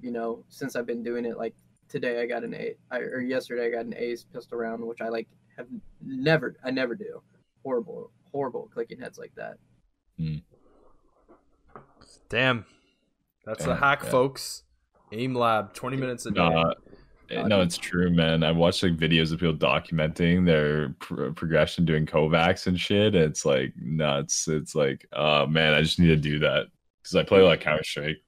you 0.00 0.10
know, 0.10 0.44
since 0.48 0.76
I've 0.76 0.86
been 0.86 1.02
doing 1.02 1.24
it, 1.24 1.36
like 1.36 1.54
today 1.88 2.22
I 2.22 2.26
got 2.26 2.44
an 2.44 2.54
A, 2.54 2.74
I, 2.90 2.98
or 3.00 3.20
yesterday 3.20 3.66
I 3.66 3.70
got 3.70 3.84
an 3.86 3.94
Ace 3.96 4.24
pistol 4.24 4.58
round, 4.58 4.84
which 4.84 5.00
I 5.00 5.08
like 5.08 5.28
have 5.56 5.66
never, 6.00 6.56
I 6.64 6.70
never 6.70 6.94
do. 6.94 7.22
Horrible, 7.62 8.10
horrible 8.32 8.70
clicking 8.72 9.00
heads 9.00 9.18
like 9.18 9.32
that. 9.36 9.58
Damn. 12.28 12.64
That's 13.44 13.64
the 13.64 13.70
Damn, 13.72 13.78
hack, 13.78 14.00
yeah. 14.04 14.10
folks. 14.10 14.62
Aim 15.12 15.34
lab, 15.34 15.74
20 15.74 15.96
minutes 15.96 16.26
a 16.26 16.30
day. 16.30 16.38
Nah, 16.48 16.74
eh, 17.30 17.42
no, 17.42 17.60
it's 17.62 17.76
true, 17.76 18.10
man. 18.14 18.44
I 18.44 18.52
watched 18.52 18.82
like 18.82 18.96
videos 18.96 19.32
of 19.32 19.40
people 19.40 19.56
documenting 19.56 20.46
their 20.46 20.90
pr- 21.00 21.30
progression 21.30 21.84
doing 21.84 22.06
KovaaK's 22.06 22.66
and 22.68 22.78
shit. 22.78 23.14
And 23.14 23.24
it's 23.24 23.44
like 23.44 23.72
nuts. 23.76 24.46
It's 24.46 24.74
like, 24.74 25.06
oh 25.12 25.46
man, 25.46 25.74
I 25.74 25.82
just 25.82 25.98
need 25.98 26.08
to 26.08 26.16
do 26.16 26.38
that 26.40 26.66
because 27.10 27.24
I 27.24 27.28
play 27.28 27.42
like 27.42 27.60
Counter 27.60 27.84
Strike. 27.84 28.22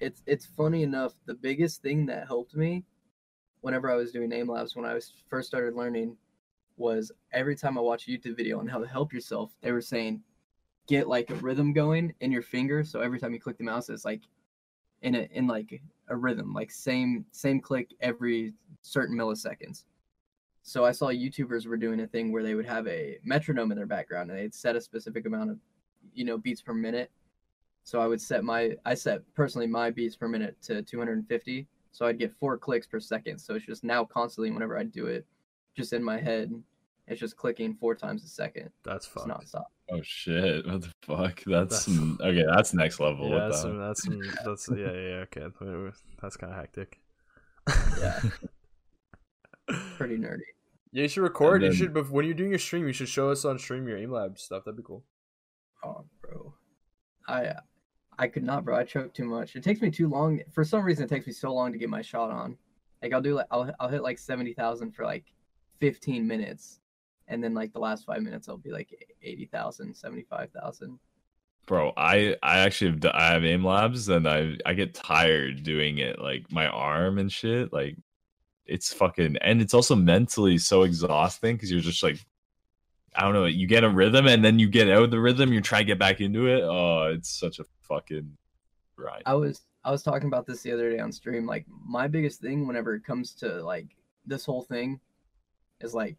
it's 0.00 0.22
it's 0.26 0.46
funny 0.46 0.82
enough 0.82 1.14
the 1.26 1.34
biggest 1.34 1.82
thing 1.82 2.06
that 2.06 2.26
helped 2.26 2.54
me 2.54 2.84
whenever 3.62 3.90
i 3.90 3.96
was 3.96 4.12
doing 4.12 4.30
aim 4.32 4.50
labs 4.50 4.76
when 4.76 4.84
i 4.84 4.92
was 4.92 5.14
first 5.30 5.48
started 5.48 5.74
learning 5.74 6.14
was 6.76 7.10
every 7.32 7.56
time 7.56 7.78
i 7.78 7.80
watch 7.80 8.06
a 8.06 8.10
youtube 8.10 8.36
video 8.36 8.58
on 8.58 8.66
how 8.66 8.78
to 8.78 8.86
help 8.86 9.12
yourself 9.12 9.52
they 9.62 9.72
were 9.72 9.80
saying 9.80 10.20
get 10.86 11.08
like 11.08 11.30
a 11.30 11.34
rhythm 11.36 11.72
going 11.72 12.12
in 12.20 12.30
your 12.30 12.42
finger 12.42 12.84
so 12.84 13.00
every 13.00 13.18
time 13.18 13.32
you 13.32 13.40
click 13.40 13.56
the 13.56 13.64
mouse 13.64 13.88
it's 13.88 14.04
like 14.04 14.22
in 15.00 15.14
a 15.14 15.28
in 15.32 15.46
like 15.46 15.80
a 16.08 16.16
rhythm 16.16 16.52
like 16.52 16.70
same 16.70 17.24
same 17.32 17.58
click 17.58 17.88
every 18.00 18.52
certain 18.82 19.16
milliseconds 19.16 19.84
so 20.62 20.84
i 20.84 20.92
saw 20.92 21.06
youtubers 21.06 21.66
were 21.66 21.78
doing 21.78 22.00
a 22.00 22.06
thing 22.06 22.30
where 22.30 22.42
they 22.42 22.54
would 22.54 22.66
have 22.66 22.86
a 22.86 23.16
metronome 23.24 23.72
in 23.72 23.78
their 23.78 23.86
background 23.86 24.30
and 24.30 24.38
they'd 24.38 24.54
set 24.54 24.76
a 24.76 24.80
specific 24.80 25.24
amount 25.24 25.50
of 25.50 25.58
you 26.12 26.24
know 26.26 26.36
beats 26.36 26.60
per 26.60 26.74
minute 26.74 27.10
so 27.86 28.00
I 28.00 28.08
would 28.08 28.20
set 28.20 28.42
my 28.42 28.74
I 28.84 28.94
set 28.94 29.20
personally 29.34 29.68
my 29.68 29.90
beats 29.92 30.16
per 30.16 30.26
minute 30.26 30.60
to 30.62 30.82
250. 30.82 31.68
So 31.92 32.04
I'd 32.04 32.18
get 32.18 32.34
four 32.34 32.58
clicks 32.58 32.84
per 32.86 32.98
second. 32.98 33.38
So 33.38 33.54
it's 33.54 33.64
just 33.64 33.84
now 33.84 34.04
constantly 34.04 34.50
whenever 34.50 34.76
I 34.76 34.82
do 34.82 35.06
it, 35.06 35.24
just 35.76 35.92
in 35.92 36.02
my 36.02 36.18
head, 36.20 36.52
it's 37.06 37.20
just 37.20 37.36
clicking 37.36 37.74
four 37.74 37.94
times 37.94 38.24
a 38.24 38.28
second. 38.28 38.70
That's 38.84 39.06
It's 39.06 39.14
fucked. 39.14 39.28
nonstop. 39.28 39.66
Oh 39.88 40.00
shit! 40.02 40.66
What 40.66 40.82
the 40.82 40.90
fuck? 41.02 41.44
That's, 41.46 41.46
That's- 41.46 41.84
some- 41.84 42.18
okay. 42.24 42.42
That's 42.54 42.74
next 42.74 42.98
level. 42.98 43.28
Yeah, 43.30 43.38
that's 43.38 43.62
the- 43.62 43.68
some, 43.68 43.78
that's 43.78 44.04
some, 44.04 44.20
that's 44.44 44.68
yeah, 44.68 44.76
yeah, 44.76 44.92
yeah, 44.92 45.24
okay. 45.28 45.46
Wait, 45.60 45.84
wait, 45.84 45.92
That's 46.20 46.36
kind 46.36 46.52
of 46.52 46.58
hectic. 46.58 47.00
Yeah, 48.00 48.20
pretty 49.96 50.16
nerdy. 50.18 50.40
Yeah, 50.92 51.02
you 51.02 51.08
should 51.08 51.22
record. 51.22 51.62
And 51.62 51.72
You 51.72 51.78
should, 51.78 51.94
bef- 51.94 52.10
when 52.10 52.24
you're 52.24 52.34
doing 52.34 52.50
your 52.50 52.58
stream, 52.58 52.86
you 52.86 52.92
should 52.92 53.08
show 53.08 53.30
us 53.30 53.44
on 53.44 53.58
stream 53.58 53.86
your 53.86 53.98
aim 53.98 54.10
lab 54.10 54.38
stuff. 54.38 54.64
That'd 54.64 54.76
be 54.76 54.82
cool. 54.82 55.04
Oh, 55.84 56.04
bro, 56.22 56.54
I 57.28 57.54
I 58.18 58.28
could 58.28 58.44
not, 58.44 58.64
bro. 58.64 58.76
I 58.76 58.84
choke 58.84 59.12
too 59.12 59.24
much. 59.24 59.56
It 59.56 59.62
takes 59.62 59.80
me 59.80 59.90
too 59.90 60.08
long. 60.08 60.40
For 60.50 60.64
some 60.64 60.82
reason, 60.82 61.04
it 61.04 61.08
takes 61.08 61.26
me 61.26 61.32
so 61.32 61.52
long 61.52 61.72
to 61.72 61.78
get 61.78 61.90
my 61.90 62.02
shot 62.02 62.30
on. 62.30 62.56
Like 63.02 63.12
I'll 63.12 63.20
do 63.20 63.34
like 63.34 63.46
I'll 63.50 63.70
I'll 63.78 63.88
hit 63.88 64.02
like 64.02 64.18
seventy 64.18 64.54
thousand 64.54 64.92
for 64.92 65.04
like 65.04 65.24
fifteen 65.80 66.26
minutes, 66.26 66.80
and 67.28 67.42
then 67.42 67.54
like 67.54 67.72
the 67.72 67.78
last 67.78 68.06
five 68.06 68.22
minutes 68.22 68.48
I'll 68.48 68.56
be 68.56 68.72
like 68.72 68.88
80,000, 69.22 69.94
75,000. 69.94 70.98
Bro, 71.66 71.92
I 71.96 72.36
I 72.42 72.58
actually 72.58 72.92
have, 72.92 73.04
I 73.12 73.26
have 73.32 73.44
aim 73.44 73.64
labs 73.64 74.08
and 74.08 74.28
I 74.28 74.56
I 74.64 74.72
get 74.74 74.94
tired 74.94 75.64
doing 75.64 75.98
it 75.98 76.20
like 76.20 76.50
my 76.52 76.68
arm 76.68 77.18
and 77.18 77.30
shit 77.30 77.72
like 77.72 77.96
it's 78.66 78.92
fucking 78.92 79.36
and 79.40 79.60
it's 79.60 79.74
also 79.74 79.96
mentally 79.96 80.58
so 80.58 80.82
exhausting 80.82 81.56
because 81.56 81.70
you're 81.70 81.80
just 81.80 82.04
like 82.04 82.24
I 83.16 83.22
don't 83.22 83.32
know 83.34 83.46
you 83.46 83.66
get 83.66 83.84
a 83.84 83.88
rhythm 83.88 84.26
and 84.26 84.44
then 84.44 84.58
you 84.58 84.68
get 84.68 84.88
out 84.88 85.02
of 85.04 85.10
the 85.10 85.20
rhythm 85.20 85.52
you 85.52 85.60
try 85.60 85.78
to 85.78 85.84
get 85.84 85.98
back 85.98 86.20
into 86.20 86.46
it 86.48 86.62
oh 86.62 87.12
it's 87.14 87.30
such 87.30 87.58
a 87.58 87.64
fucking 87.82 88.36
grind 88.96 89.22
I 89.26 89.34
was 89.34 89.62
I 89.84 89.90
was 89.90 90.02
talking 90.02 90.26
about 90.28 90.46
this 90.46 90.62
the 90.62 90.72
other 90.72 90.90
day 90.90 90.98
on 90.98 91.12
stream. 91.12 91.46
Like 91.46 91.64
my 91.68 92.08
biggest 92.08 92.40
thing 92.40 92.66
whenever 92.66 92.94
it 92.94 93.04
comes 93.04 93.32
to 93.36 93.62
like 93.62 93.86
this 94.26 94.44
whole 94.44 94.62
thing 94.62 94.98
is 95.80 95.94
like 95.94 96.16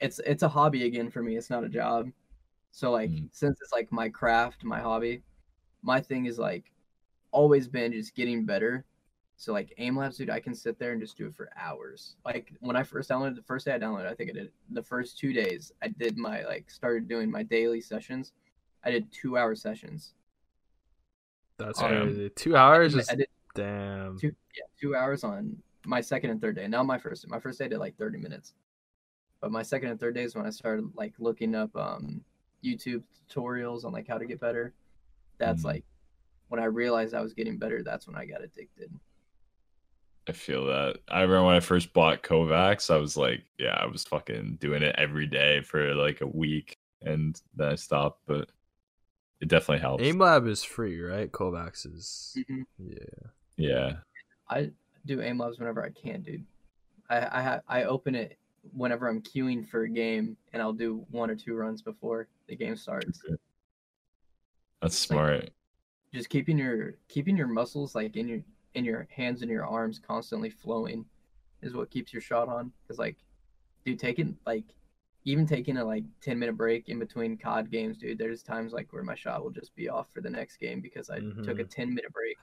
it's 0.00 0.20
it's 0.20 0.42
a 0.44 0.48
hobby 0.48 0.86
again 0.86 1.10
for 1.10 1.22
me. 1.22 1.36
It's 1.36 1.50
not 1.50 1.64
a 1.64 1.68
job. 1.68 2.10
So 2.70 2.90
like 2.92 3.10
Mm. 3.10 3.28
since 3.32 3.58
it's 3.60 3.72
like 3.72 3.90
my 3.92 4.08
craft, 4.08 4.62
my 4.64 4.80
hobby, 4.80 5.22
my 5.82 6.00
thing 6.00 6.26
is 6.26 6.38
like 6.38 6.70
always 7.32 7.68
been 7.68 7.92
just 7.92 8.14
getting 8.14 8.44
better. 8.44 8.84
So 9.38 9.52
like 9.52 9.74
aim 9.78 9.96
labs, 9.96 10.16
dude, 10.16 10.30
I 10.30 10.40
can 10.40 10.54
sit 10.54 10.78
there 10.78 10.92
and 10.92 11.00
just 11.00 11.16
do 11.18 11.26
it 11.26 11.34
for 11.34 11.50
hours. 11.56 12.16
Like 12.24 12.52
when 12.60 12.74
I 12.74 12.82
first 12.82 13.10
downloaded 13.10 13.36
the 13.36 13.42
first 13.42 13.66
day 13.66 13.74
I 13.74 13.78
downloaded, 13.78 14.06
I 14.06 14.14
think 14.14 14.30
I 14.30 14.32
did 14.32 14.50
the 14.70 14.82
first 14.82 15.18
two 15.18 15.32
days. 15.32 15.72
I 15.82 15.88
did 15.88 16.16
my 16.16 16.42
like 16.44 16.70
started 16.70 17.06
doing 17.06 17.30
my 17.30 17.42
daily 17.42 17.80
sessions. 17.82 18.32
I 18.82 18.90
did 18.90 19.10
two 19.12 19.36
hour 19.36 19.54
sessions. 19.54 20.14
That's 21.58 21.78
Damn. 21.80 22.04
crazy. 22.06 22.30
Two 22.30 22.56
hours 22.56 22.94
I 22.94 22.98
is 23.00 23.10
damn. 23.54 24.18
two 24.18 24.34
yeah 24.56 24.64
two 24.80 24.94
hours 24.94 25.24
on 25.24 25.56
my 25.86 26.00
second 26.00 26.30
and 26.30 26.40
third 26.40 26.56
day 26.56 26.66
not 26.68 26.84
my 26.84 26.98
first 26.98 27.26
my 27.28 27.38
first 27.40 27.58
day 27.58 27.68
did 27.68 27.78
like 27.78 27.96
30 27.96 28.18
minutes 28.18 28.52
but 29.40 29.50
my 29.52 29.62
second 29.62 29.88
and 29.90 29.98
third 30.00 30.14
days 30.14 30.34
when 30.34 30.44
i 30.44 30.50
started 30.50 30.90
like 30.94 31.14
looking 31.18 31.54
up 31.54 31.74
um 31.76 32.20
youtube 32.62 33.02
tutorials 33.30 33.84
on 33.84 33.92
like 33.92 34.06
how 34.08 34.18
to 34.18 34.26
get 34.26 34.38
better 34.40 34.74
that's 35.38 35.62
Mhm. 35.62 35.66
like 35.66 35.84
when 36.48 36.60
i 36.60 36.64
realized 36.64 37.14
i 37.14 37.22
was 37.22 37.32
getting 37.32 37.56
better 37.56 37.82
that's 37.82 38.06
when 38.06 38.16
i 38.16 38.26
got 38.26 38.42
addicted 38.44 38.90
I 40.28 40.32
feel 40.32 40.66
that. 40.66 40.98
I 41.08 41.22
remember 41.22 41.46
when 41.46 41.56
I 41.56 41.60
first 41.60 41.92
bought 41.92 42.22
KovaaK's 42.22 42.90
I 42.90 42.96
was 42.96 43.16
like 43.16 43.44
yeah 43.58 43.76
I 43.80 43.86
was 43.86 44.04
fucking 44.04 44.58
doing 44.60 44.82
it 44.82 44.94
every 44.98 45.26
day 45.26 45.60
for 45.62 45.94
like 45.94 46.20
a 46.20 46.26
week 46.26 46.76
and 47.02 47.40
then 47.54 47.68
I 47.68 47.74
stopped 47.76 48.22
but 48.26 48.50
it 49.40 49.48
definitely 49.48 49.80
helps. 49.80 50.02
Aim 50.02 50.18
lab 50.18 50.46
is 50.46 50.64
free, 50.64 51.00
right? 51.00 51.30
KovaaK's 51.30 51.86
is 51.86 52.36
mm-hmm. 52.38 52.62
yeah. 52.78 52.96
yeah. 53.56 53.92
I 54.48 54.70
do 55.04 55.22
aim 55.22 55.38
labs 55.38 55.58
whenever 55.58 55.84
i 55.84 55.90
can 55.90 56.22
dude. 56.22 56.44
I 57.08 57.16
i 57.18 57.42
ha- 57.42 57.60
i 57.68 57.84
open 57.84 58.14
it 58.14 58.38
whenever 58.72 59.08
i'm 59.08 59.22
queuing 59.22 59.66
for 59.68 59.84
a 59.84 59.88
game 59.88 60.36
and 60.52 60.60
i'll 60.60 60.72
do 60.72 61.06
one 61.10 61.30
or 61.30 61.36
two 61.36 61.54
runs 61.54 61.82
before 61.82 62.26
the 62.48 62.56
game 62.56 62.76
starts. 62.76 63.22
That's 64.82 64.98
smart. 64.98 65.50
just 66.12 66.28
keeping 66.28 66.58
your 66.58 66.94
keeping 67.08 67.36
your 67.36 67.46
muscles 67.46 67.94
like 67.94 68.16
in 68.16 68.28
your 68.28 68.40
in 68.76 68.84
your 68.84 69.08
hands 69.10 69.42
and 69.42 69.50
your 69.50 69.66
arms 69.66 69.98
constantly 69.98 70.50
flowing 70.50 71.04
is 71.62 71.74
what 71.74 71.90
keeps 71.90 72.12
your 72.12 72.22
shot 72.22 72.48
on 72.48 72.70
because 72.82 72.98
like 72.98 73.16
dude 73.84 73.98
taking 73.98 74.36
like 74.46 74.64
even 75.24 75.46
taking 75.46 75.78
a 75.78 75.84
like 75.84 76.04
10 76.20 76.38
minute 76.38 76.56
break 76.56 76.88
in 76.88 76.98
between 76.98 77.36
cod 77.36 77.70
games 77.70 77.96
dude 77.98 78.18
there's 78.18 78.42
times 78.42 78.72
like 78.72 78.92
where 78.92 79.02
my 79.02 79.14
shot 79.14 79.42
will 79.42 79.50
just 79.50 79.74
be 79.74 79.88
off 79.88 80.06
for 80.12 80.20
the 80.20 80.30
next 80.30 80.58
game 80.58 80.80
because 80.80 81.10
i 81.10 81.16
took 81.16 81.24
a 81.58 81.64
mm-hmm. 81.64 81.68
10 81.68 81.88
minute 81.94 82.12
break 82.12 82.36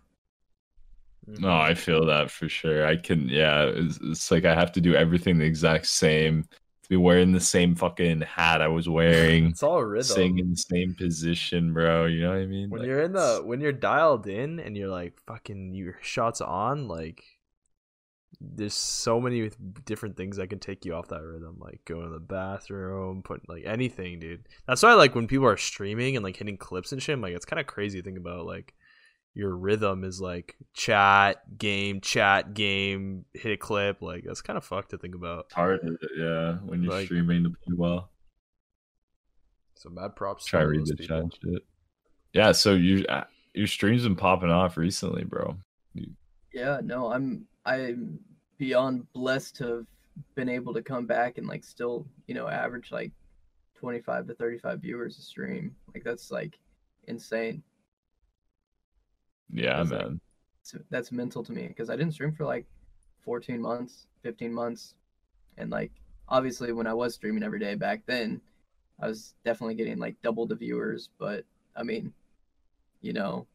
No, 1.25 1.55
I 1.55 1.73
feel 1.73 2.05
that 2.07 2.29
for 2.29 2.49
sure. 2.49 2.85
I 2.85 2.97
can, 2.97 3.29
yeah. 3.29 3.71
It's, 3.73 3.97
it's 4.01 4.29
like 4.29 4.43
I 4.43 4.53
have 4.53 4.73
to 4.73 4.81
do 4.81 4.93
everything 4.93 5.37
the 5.37 5.45
exact 5.45 5.87
same. 5.87 6.43
To 6.83 6.89
be 6.89 6.97
wearing 6.97 7.31
the 7.31 7.39
same 7.39 7.75
fucking 7.75 8.21
hat 8.21 8.61
I 8.61 8.67
was 8.67 8.89
wearing, 8.89 9.47
It's 9.47 9.63
all 9.63 9.81
rhythm. 9.83 10.03
staying 10.03 10.39
in 10.39 10.49
the 10.49 10.57
same 10.57 10.93
position, 10.95 11.73
bro. 11.73 12.05
You 12.07 12.21
know 12.21 12.29
what 12.31 12.39
I 12.39 12.45
mean? 12.45 12.69
when 12.69 12.81
Like, 12.81 12.87
you're 12.87 13.01
in 13.01 13.13
the 13.13 13.41
when 13.43 13.61
you're 13.61 13.71
dialed 13.71 14.27
in 14.27 14.59
and 14.59 14.75
you're 14.75 14.89
like 14.89 15.17
fucking 15.25 15.73
your 15.73 15.97
shots 16.01 16.41
on 16.41 16.89
like 16.89 17.23
there's 18.41 18.73
so 18.73 19.21
many 19.21 19.49
different 19.85 20.17
things 20.17 20.35
that 20.35 20.49
can 20.49 20.59
take 20.59 20.83
you 20.83 20.93
off 20.93 21.07
that 21.07 21.23
rhythm, 21.23 21.55
like 21.59 21.79
going 21.85 22.03
to 22.03 22.09
the 22.09 22.19
bathroom, 22.19 23.21
putting 23.23 23.45
like 23.47 23.63
anything, 23.65 24.19
dude. 24.19 24.49
That's 24.67 24.83
why 24.83 24.93
like 24.95 25.15
when 25.15 25.27
people 25.27 25.45
are 25.47 25.55
streaming 25.55 26.17
and 26.17 26.23
like 26.25 26.35
hitting 26.35 26.57
clips 26.57 26.91
and 26.91 27.01
shit, 27.01 27.13
I'm 27.13 27.21
like 27.21 27.33
it's 27.33 27.45
kind 27.45 27.61
of 27.61 27.67
crazy 27.67 27.99
to 28.01 28.03
think 28.03 28.17
about 28.17 28.45
like 28.45 28.73
your 29.35 29.55
rhythm 29.55 30.03
is 30.03 30.21
like 30.21 30.55
chat, 30.73 31.57
game, 31.57 32.01
chat, 32.01 32.53
game, 32.53 33.25
hit 33.33 33.51
a 33.53 33.57
clip. 33.57 34.01
Like 34.01 34.23
that's 34.25 34.41
kind 34.41 34.57
of 34.57 34.63
fucked 34.65 34.91
to 34.91 34.97
think 34.97 35.15
about. 35.15 35.45
It's 35.45 35.53
hard, 35.55 35.79
yeah, 36.17 36.53
when 36.57 36.83
you're 36.83 36.93
Like- 36.93 37.05
streaming 37.05 37.43
to 37.43 37.49
play 37.49 37.75
well. 37.77 38.09
So 39.75 39.89
mad 39.89 40.15
props. 40.15 40.45
Try 40.45 40.61
to 40.61 40.65
to 40.65 40.71
read 40.71 40.85
the 40.85 40.95
people. 40.95 41.29
chat 41.29 41.39
shit. 41.43 41.65
Yeah, 42.33 42.51
so 42.51 42.73
you 42.73 43.05
uh, 43.09 43.25
your 43.53 43.67
streams 43.67 44.03
been 44.03 44.15
popping 44.15 44.49
off 44.49 44.77
recently, 44.77 45.23
bro. 45.23 45.57
Yeah, 46.53 46.79
no, 46.83 47.11
I'm 47.11 47.45
I'm 47.65 48.19
beyond 48.57 49.11
blessed 49.13 49.55
to 49.57 49.67
have 49.67 49.85
been 50.35 50.47
able 50.49 50.73
to 50.75 50.81
come 50.83 51.05
back 51.07 51.37
and 51.37 51.47
like 51.47 51.63
still, 51.63 52.05
you 52.27 52.35
know, 52.35 52.47
average 52.47 52.91
like 52.91 53.11
25 53.79 54.27
to 54.27 54.35
35 54.35 54.79
viewers 54.79 55.17
a 55.17 55.21
stream. 55.21 55.75
Like 55.93 56.03
that's 56.03 56.31
like 56.31 56.57
insane. 57.07 57.63
Yeah, 59.51 59.77
That's 59.77 59.91
like- 59.91 60.01
man. 60.07 60.21
It's- 60.65 60.83
that's 60.89 61.11
mental 61.11 61.43
to 61.43 61.51
me 61.51 61.67
because 61.67 61.89
I 61.89 61.95
didn't 61.97 62.13
stream 62.13 62.31
for 62.31 62.45
like 62.45 62.65
14 63.25 63.59
months, 63.61 64.07
15 64.21 64.53
months, 64.53 64.95
and 65.57 65.69
like 65.69 65.91
obviously 66.29 66.71
when 66.71 66.87
I 66.87 66.93
was 66.93 67.15
streaming 67.15 67.43
every 67.43 67.59
day 67.59 67.75
back 67.75 68.05
then, 68.05 68.39
I 68.99 69.07
was 69.07 69.33
definitely 69.43 69.75
getting 69.75 69.97
like 69.97 70.21
double 70.21 70.45
the 70.45 70.55
viewers. 70.55 71.09
But 71.17 71.43
I 71.75 71.83
mean, 71.83 72.13
you 73.01 73.11
know, 73.11 73.45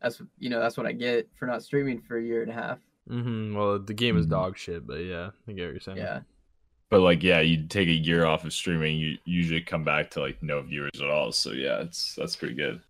that's 0.00 0.22
you 0.38 0.48
know 0.48 0.58
that's 0.60 0.76
what 0.78 0.86
I 0.86 0.92
get 0.92 1.28
for 1.34 1.44
not 1.46 1.62
streaming 1.62 2.00
for 2.00 2.16
a 2.16 2.22
year 2.22 2.40
and 2.42 2.50
a 2.50 2.54
half. 2.54 2.78
Mm-hmm. 3.10 3.54
Well, 3.54 3.78
the 3.78 3.92
game 3.92 4.16
is 4.16 4.26
Mhm. 4.26 4.30
dog 4.30 4.56
shit, 4.56 4.86
but 4.86 5.00
yeah, 5.04 5.30
I 5.46 5.52
get 5.52 5.64
what 5.66 5.72
you're 5.72 5.80
saying. 5.80 5.98
Yeah, 5.98 6.22
But 6.88 7.00
like, 7.00 7.22
yeah, 7.22 7.40
you 7.40 7.66
take 7.66 7.88
a 7.88 7.92
year 7.92 8.24
off 8.24 8.46
of 8.46 8.54
streaming, 8.54 8.96
you 8.96 9.18
usually 9.26 9.60
come 9.60 9.84
back 9.84 10.10
to 10.12 10.20
like 10.20 10.42
no 10.42 10.62
viewers 10.62 10.98
at 11.02 11.10
all. 11.10 11.30
So 11.32 11.50
yeah, 11.52 11.80
it's 11.82 12.14
that's 12.14 12.36
pretty 12.36 12.54
good. 12.54 12.80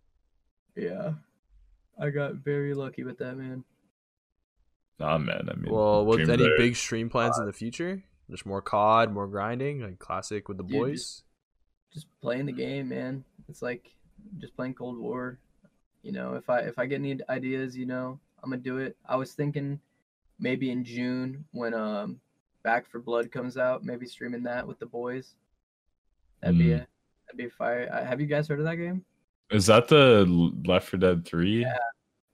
yeah, 0.77 1.13
I 1.99 2.09
got 2.09 2.35
very 2.35 2.73
lucky 2.73 3.03
with 3.03 3.17
that, 3.19 3.37
man. 3.37 3.63
Nah, 4.99 5.17
man. 5.17 5.49
I 5.51 5.55
mean, 5.55 5.71
Well, 5.73 6.05
with 6.05 6.29
any 6.29 6.43
are- 6.45 6.57
big 6.57 6.75
stream 6.75 7.09
plans 7.09 7.37
in 7.37 7.45
the 7.45 7.53
future? 7.53 8.03
Just 8.29 8.45
more 8.45 8.61
COD, 8.61 9.11
more 9.13 9.27
grinding, 9.27 9.81
like 9.81 9.99
classic 9.99 10.47
with 10.47 10.57
the 10.57 10.63
Dude, 10.63 10.77
boys. 10.77 11.23
Just 11.93 12.07
playing 12.21 12.45
the 12.47 12.51
game, 12.51 12.89
man. 12.89 13.23
It's 13.47 13.61
like 13.61 13.91
just 14.39 14.55
playing 14.55 14.73
Cold 14.73 14.97
War. 14.97 15.37
You 16.01 16.11
know, 16.11 16.33
if 16.35 16.49
I 16.49 16.59
if 16.61 16.79
I 16.79 16.85
get 16.87 16.95
any 16.95 17.19
ideas, 17.29 17.77
you 17.77 17.85
know, 17.85 18.19
I'm 18.43 18.49
gonna 18.49 18.61
do 18.61 18.77
it. 18.79 18.97
I 19.07 19.15
was 19.15 19.33
thinking 19.33 19.79
maybe 20.39 20.71
in 20.71 20.83
June 20.83 21.45
when 21.51 21.73
um 21.73 22.19
Back 22.63 22.87
4 22.89 22.99
Blood 23.01 23.31
comes 23.31 23.57
out, 23.57 23.83
maybe 23.83 24.07
streaming 24.07 24.43
that 24.43 24.67
with 24.67 24.79
the 24.79 24.87
boys. 24.87 25.35
That'd 26.41 26.57
be 26.57 26.65
Mm. 26.69 26.75
a 26.81 26.87
that'd 27.27 27.37
be 27.37 27.49
fire. 27.49 27.87
Uh, 27.91 28.03
have 28.03 28.19
you 28.19 28.25
guys 28.27 28.47
heard 28.47 28.59
of 28.59 28.65
that 28.65 28.77
game? 28.77 29.05
Is 29.51 29.67
that 29.67 29.87
the 29.87 30.25
Left 30.65 30.89
4 30.89 30.99
Dead 30.99 31.25
3? 31.25 31.61
Yeah. 31.61 31.77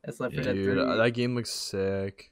That's 0.04 0.20
Left 0.20 0.34
4 0.36 0.44
Dead 0.44 0.56
Dude, 0.56 0.74
3. 0.78 0.82
uh, 0.84 0.96
that 0.96 1.12
game 1.12 1.36
looks 1.36 1.52
sick. 1.52 2.32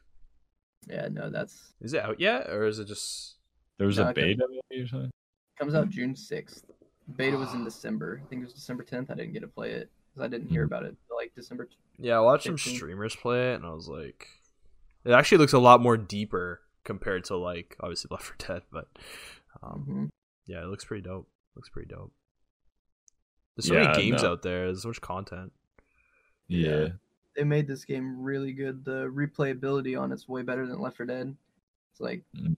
Yeah, 0.88 1.08
no, 1.12 1.30
that's 1.30 1.74
Is 1.82 1.94
it 1.94 2.04
out 2.04 2.20
yet, 2.20 2.50
or 2.50 2.66
is 2.66 2.80
it 2.80 2.88
just? 2.88 3.36
There 3.78 3.88
was 3.88 3.98
No, 3.98 4.06
a 4.06 4.08
I 4.08 4.14
couldn't- 4.14 4.38
beta 4.40 4.48
maybe 4.70 4.84
or 4.84 4.88
something. 4.88 5.12
comes 5.60 5.76
out 5.76 5.90
June 5.90 6.16
6th. 6.16 6.64
Beta 7.16 7.38
was 7.38 7.54
in 7.54 7.64
December. 7.64 8.22
I 8.24 8.28
think 8.30 8.42
it 8.42 8.46
was 8.46 8.54
December 8.54 8.84
10th. 8.84 9.10
I 9.12 9.16
didn't 9.16 9.34
get 9.34 9.42
to 9.42 9.48
play 9.48 9.72
it 9.72 9.90
because 10.14 10.26
I 10.26 10.28
didn't 10.30 10.48
hear 10.50 10.64
Mhm. 10.64 10.68
about 10.68 10.84
it 10.86 10.96
like 11.16 11.34
December. 11.36 11.66
t- 11.66 11.76
Yeah, 11.98 12.18
I 12.18 12.22
watched 12.22 12.46
some 12.46 12.58
streamers 12.58 13.16
play 13.16 13.52
it, 13.54 13.56
and 13.56 13.66
I 13.66 13.74
was 13.74 13.88
like, 13.88 14.28
it 15.04 15.12
actually 15.12 15.40
looks 15.40 15.54
a 15.54 15.60
lot 15.60 15.82
more 15.82 15.98
deeper 15.98 16.62
compared 16.84 17.24
to 17.26 17.36
like 17.38 17.76
obviously 17.82 18.08
Left 18.12 18.24
4 18.26 18.36
Dead, 18.38 18.64
but 18.72 18.88
um, 19.62 19.86
Mhm. 19.88 20.10
yeah, 20.48 20.62
it 20.64 20.68
looks 20.68 20.86
pretty 20.86 21.02
dope. 21.04 21.30
Looks 21.56 21.70
pretty 21.70 21.90
dope. 21.90 22.14
There's 23.56 23.68
so 23.68 23.74
Yeah, 23.74 23.92
many 23.92 24.04
games 24.10 24.24
no. 24.24 24.32
out 24.32 24.42
there. 24.44 24.66
There's 24.68 24.84
so 24.84 24.88
much 24.90 25.02
content. 25.02 25.52
Yeah. 26.48 26.70
Yeah. 26.70 26.88
They 27.36 27.44
made 27.44 27.68
this 27.68 27.86
game 27.86 28.22
really 28.22 28.54
good. 28.54 28.84
The 28.84 29.06
replayability 29.14 30.00
on 30.00 30.12
it's 30.12 30.28
way 30.28 30.42
better 30.42 30.66
than 30.68 30.82
Left 30.82 30.98
4 30.98 31.06
Dead. 31.06 31.36
It's 31.92 32.02
like 32.02 32.24
Mm. 32.36 32.56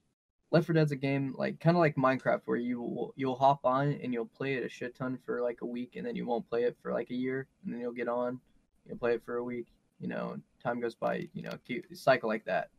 Left 0.52 0.66
4 0.66 0.74
Dead's 0.74 0.92
a 0.92 0.96
game 0.98 1.34
like 1.38 1.60
kind 1.60 1.78
of 1.78 1.82
like 1.82 1.96
Minecraft 1.96 2.42
where 2.46 2.58
you 2.58 2.82
will 2.82 3.14
you'll 3.16 3.36
hop 3.36 3.60
on 3.64 3.94
and 4.04 4.14
you'll 4.14 4.26
play 4.26 4.56
it 4.56 4.66
a 4.66 4.70
shit 4.70 4.96
ton 4.96 5.18
for 5.26 5.42
like 5.42 5.62
a 5.62 5.66
week 5.66 5.96
and 5.96 6.06
then 6.06 6.16
you 6.16 6.26
won't 6.26 6.50
play 6.50 6.64
it 6.64 6.76
for 6.82 6.92
like 6.92 7.10
a 7.10 7.16
year 7.16 7.48
and 7.64 7.74
then 7.74 7.80
you'll 7.80 7.94
get 7.94 8.10
on, 8.10 8.40
you'll 8.86 8.98
play 8.98 9.14
it 9.14 9.24
for 9.26 9.38
a 9.38 9.44
week, 9.44 9.68
you 10.00 10.08
know, 10.08 10.38
time 10.62 10.82
goes 10.82 10.96
by, 10.96 11.28
you 11.34 11.42
know, 11.42 11.52
keep 11.66 11.86
cycle 11.96 12.28
like 12.28 12.46
that. 12.46 12.70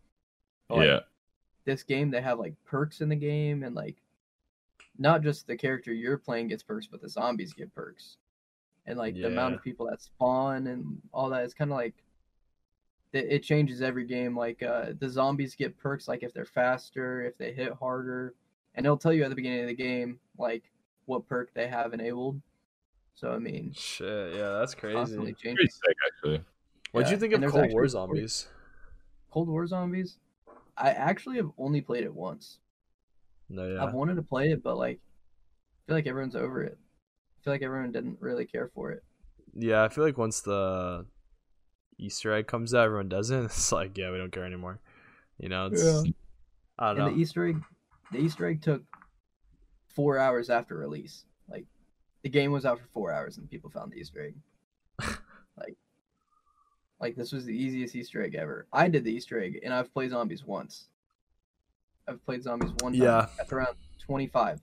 But, 0.68 0.78
like, 0.78 0.86
yeah. 0.86 1.00
this 1.64 1.82
game 1.82 2.10
they 2.10 2.20
have 2.20 2.38
like 2.38 2.54
perks 2.64 3.00
in 3.00 3.08
the 3.08 3.16
game 3.16 3.62
and 3.62 3.74
like 3.74 3.96
not 4.98 5.22
just 5.22 5.46
the 5.46 5.56
character 5.56 5.92
you're 5.92 6.18
playing 6.18 6.48
gets 6.48 6.62
perks 6.62 6.86
but 6.86 7.00
the 7.00 7.08
zombies 7.08 7.54
get 7.54 7.74
perks 7.74 8.16
and 8.86 8.98
like 8.98 9.14
the 9.14 9.26
amount 9.26 9.54
of 9.54 9.62
people 9.62 9.86
that 9.86 10.00
spawn 10.02 10.66
and 10.66 11.00
all 11.12 11.30
that 11.30 11.44
is 11.44 11.54
kind 11.54 11.70
of 11.70 11.76
like 11.76 11.94
it, 13.12 13.26
it 13.30 13.42
changes 13.42 13.80
every 13.82 14.04
game 14.04 14.36
like 14.36 14.62
uh 14.62 14.86
the 14.98 15.08
zombies 15.08 15.54
get 15.54 15.78
perks 15.78 16.08
like 16.08 16.22
if 16.22 16.32
they're 16.32 16.44
faster 16.44 17.22
if 17.22 17.36
they 17.38 17.52
hit 17.52 17.72
harder 17.74 18.34
and 18.74 18.84
it'll 18.86 18.96
tell 18.96 19.12
you 19.12 19.22
at 19.22 19.28
the 19.30 19.36
beginning 19.36 19.60
of 19.60 19.68
the 19.68 19.74
game 19.74 20.18
like 20.38 20.64
what 21.06 21.26
perk 21.28 21.52
they 21.54 21.68
have 21.68 21.92
enabled 21.92 22.40
so 23.14 23.30
i 23.32 23.38
mean 23.38 23.72
Shit, 23.74 24.34
yeah, 24.34 24.50
that's 24.58 24.74
crazy. 24.74 25.16
Pretty 25.16 25.34
sick 25.68 25.96
actually. 26.06 26.40
What'd 26.92 27.10
you 27.10 27.16
think 27.16 27.34
and 27.34 27.44
of 27.44 27.52
Cold 27.52 27.72
War. 27.72 27.86
Zombies? 27.88 28.48
cold 29.30 29.48
war 29.48 29.66
zombies 29.66 30.18
i 30.76 30.90
actually 30.90 31.36
have 31.36 31.50
only 31.56 31.80
played 31.80 32.04
it 32.04 32.14
once 32.14 32.58
No, 33.48 33.66
yeah. 33.66 33.84
I've 33.84 33.94
wanted 33.94 34.16
to 34.16 34.22
play 34.22 34.50
it, 34.52 34.62
but 34.62 34.76
like, 34.76 34.98
I 34.98 35.80
feel 35.86 35.96
like 35.96 36.06
everyone's 36.06 36.36
over 36.36 36.62
it. 36.62 36.78
I 37.42 37.44
feel 37.44 37.54
like 37.54 37.62
everyone 37.62 37.90
didn't 37.90 38.18
really 38.20 38.44
care 38.44 38.70
for 38.72 38.92
it. 38.92 39.02
Yeah, 39.54 39.82
I 39.82 39.88
feel 39.88 40.04
like 40.04 40.16
once 40.16 40.40
the 40.42 41.04
Easter 41.98 42.32
egg 42.32 42.46
comes 42.46 42.72
out, 42.72 42.84
everyone 42.84 43.08
doesn't. 43.08 43.44
It's 43.46 43.72
like, 43.72 43.98
yeah, 43.98 44.12
we 44.12 44.18
don't 44.18 44.30
care 44.30 44.44
anymore. 44.44 44.78
You 45.38 45.48
know, 45.48 45.66
it's 45.66 45.82
Yeah. 45.82 46.02
I 46.78 46.88
don't 46.94 46.98
And 47.00 47.06
know. 47.10 47.14
the 47.16 47.20
Easter 47.20 47.48
egg, 47.48 47.60
the 48.12 48.18
Easter 48.18 48.46
egg 48.46 48.62
took 48.62 48.82
four 49.88 50.18
hours 50.18 50.50
after 50.50 50.76
release. 50.78 51.24
Like, 51.48 51.66
the 52.22 52.28
game 52.28 52.52
was 52.52 52.64
out 52.64 52.78
for 52.78 52.86
four 52.94 53.12
hours, 53.12 53.38
and 53.38 53.50
people 53.50 53.70
found 53.70 53.90
the 53.90 53.96
Easter 53.96 54.24
egg. 54.24 54.34
like, 55.58 55.76
like 57.00 57.16
this 57.16 57.32
was 57.32 57.44
the 57.44 57.52
easiest 57.56 57.96
Easter 57.96 58.22
egg 58.22 58.36
ever. 58.36 58.68
I 58.72 58.86
did 58.86 59.02
the 59.02 59.12
Easter 59.12 59.40
egg, 59.42 59.58
and 59.64 59.74
I've 59.74 59.92
played 59.92 60.10
zombies 60.10 60.44
once. 60.44 60.86
I've 62.06 62.24
played 62.24 62.44
zombies 62.44 62.70
one 62.80 62.92
time. 62.92 63.02
Yeah. 63.02 63.26
That's 63.36 63.52
around 63.52 63.74
twenty-five, 63.98 64.60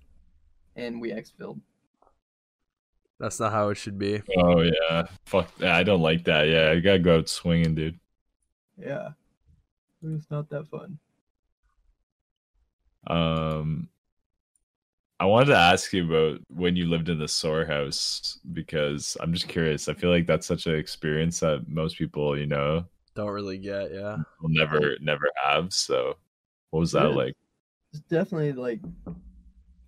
and 0.77 1.01
we 1.01 1.11
exfilled. 1.11 1.59
That's 3.19 3.39
not 3.39 3.51
how 3.51 3.69
it 3.69 3.75
should 3.75 3.97
be. 3.99 4.21
Oh 4.37 4.61
yeah. 4.61 5.07
Fuck. 5.25 5.51
Yeah, 5.59 5.75
I 5.75 5.83
don't 5.83 6.01
like 6.01 6.23
that. 6.25 6.43
Yeah, 6.47 6.71
you 6.71 6.81
gotta 6.81 6.99
go 6.99 7.17
out 7.17 7.27
swinging, 7.29 7.75
dude. 7.75 7.99
Yeah, 8.77 9.09
it's 10.01 10.31
not 10.31 10.49
that 10.49 10.67
fun. 10.67 10.97
Um, 13.07 13.89
I 15.19 15.25
wanted 15.25 15.47
to 15.47 15.57
ask 15.57 15.91
you 15.91 16.05
about 16.09 16.39
when 16.49 16.75
you 16.75 16.85
lived 16.87 17.09
in 17.09 17.19
the 17.19 17.27
SoaR 17.27 17.65
house 17.67 18.39
because 18.53 19.17
I'm 19.19 19.33
just 19.33 19.47
curious. 19.47 19.89
I 19.89 19.93
feel 19.93 20.09
like 20.11 20.25
that's 20.27 20.47
such 20.47 20.65
an 20.65 20.75
experience 20.75 21.39
that 21.41 21.67
most 21.67 21.97
people, 21.97 22.37
you 22.37 22.45
know, 22.45 22.85
Don't 23.15 23.29
really 23.31 23.57
get, 23.57 23.91
yeah. 23.93 24.17
will 24.41 24.49
never, 24.49 24.95
never 25.01 25.29
have. 25.43 25.73
So, 25.73 26.15
what 26.69 26.79
was 26.79 26.91
that 26.93 27.09
Yeah. 27.09 27.15
like? 27.15 27.35
it's 27.91 28.01
definitely 28.03 28.53
like 28.53 28.79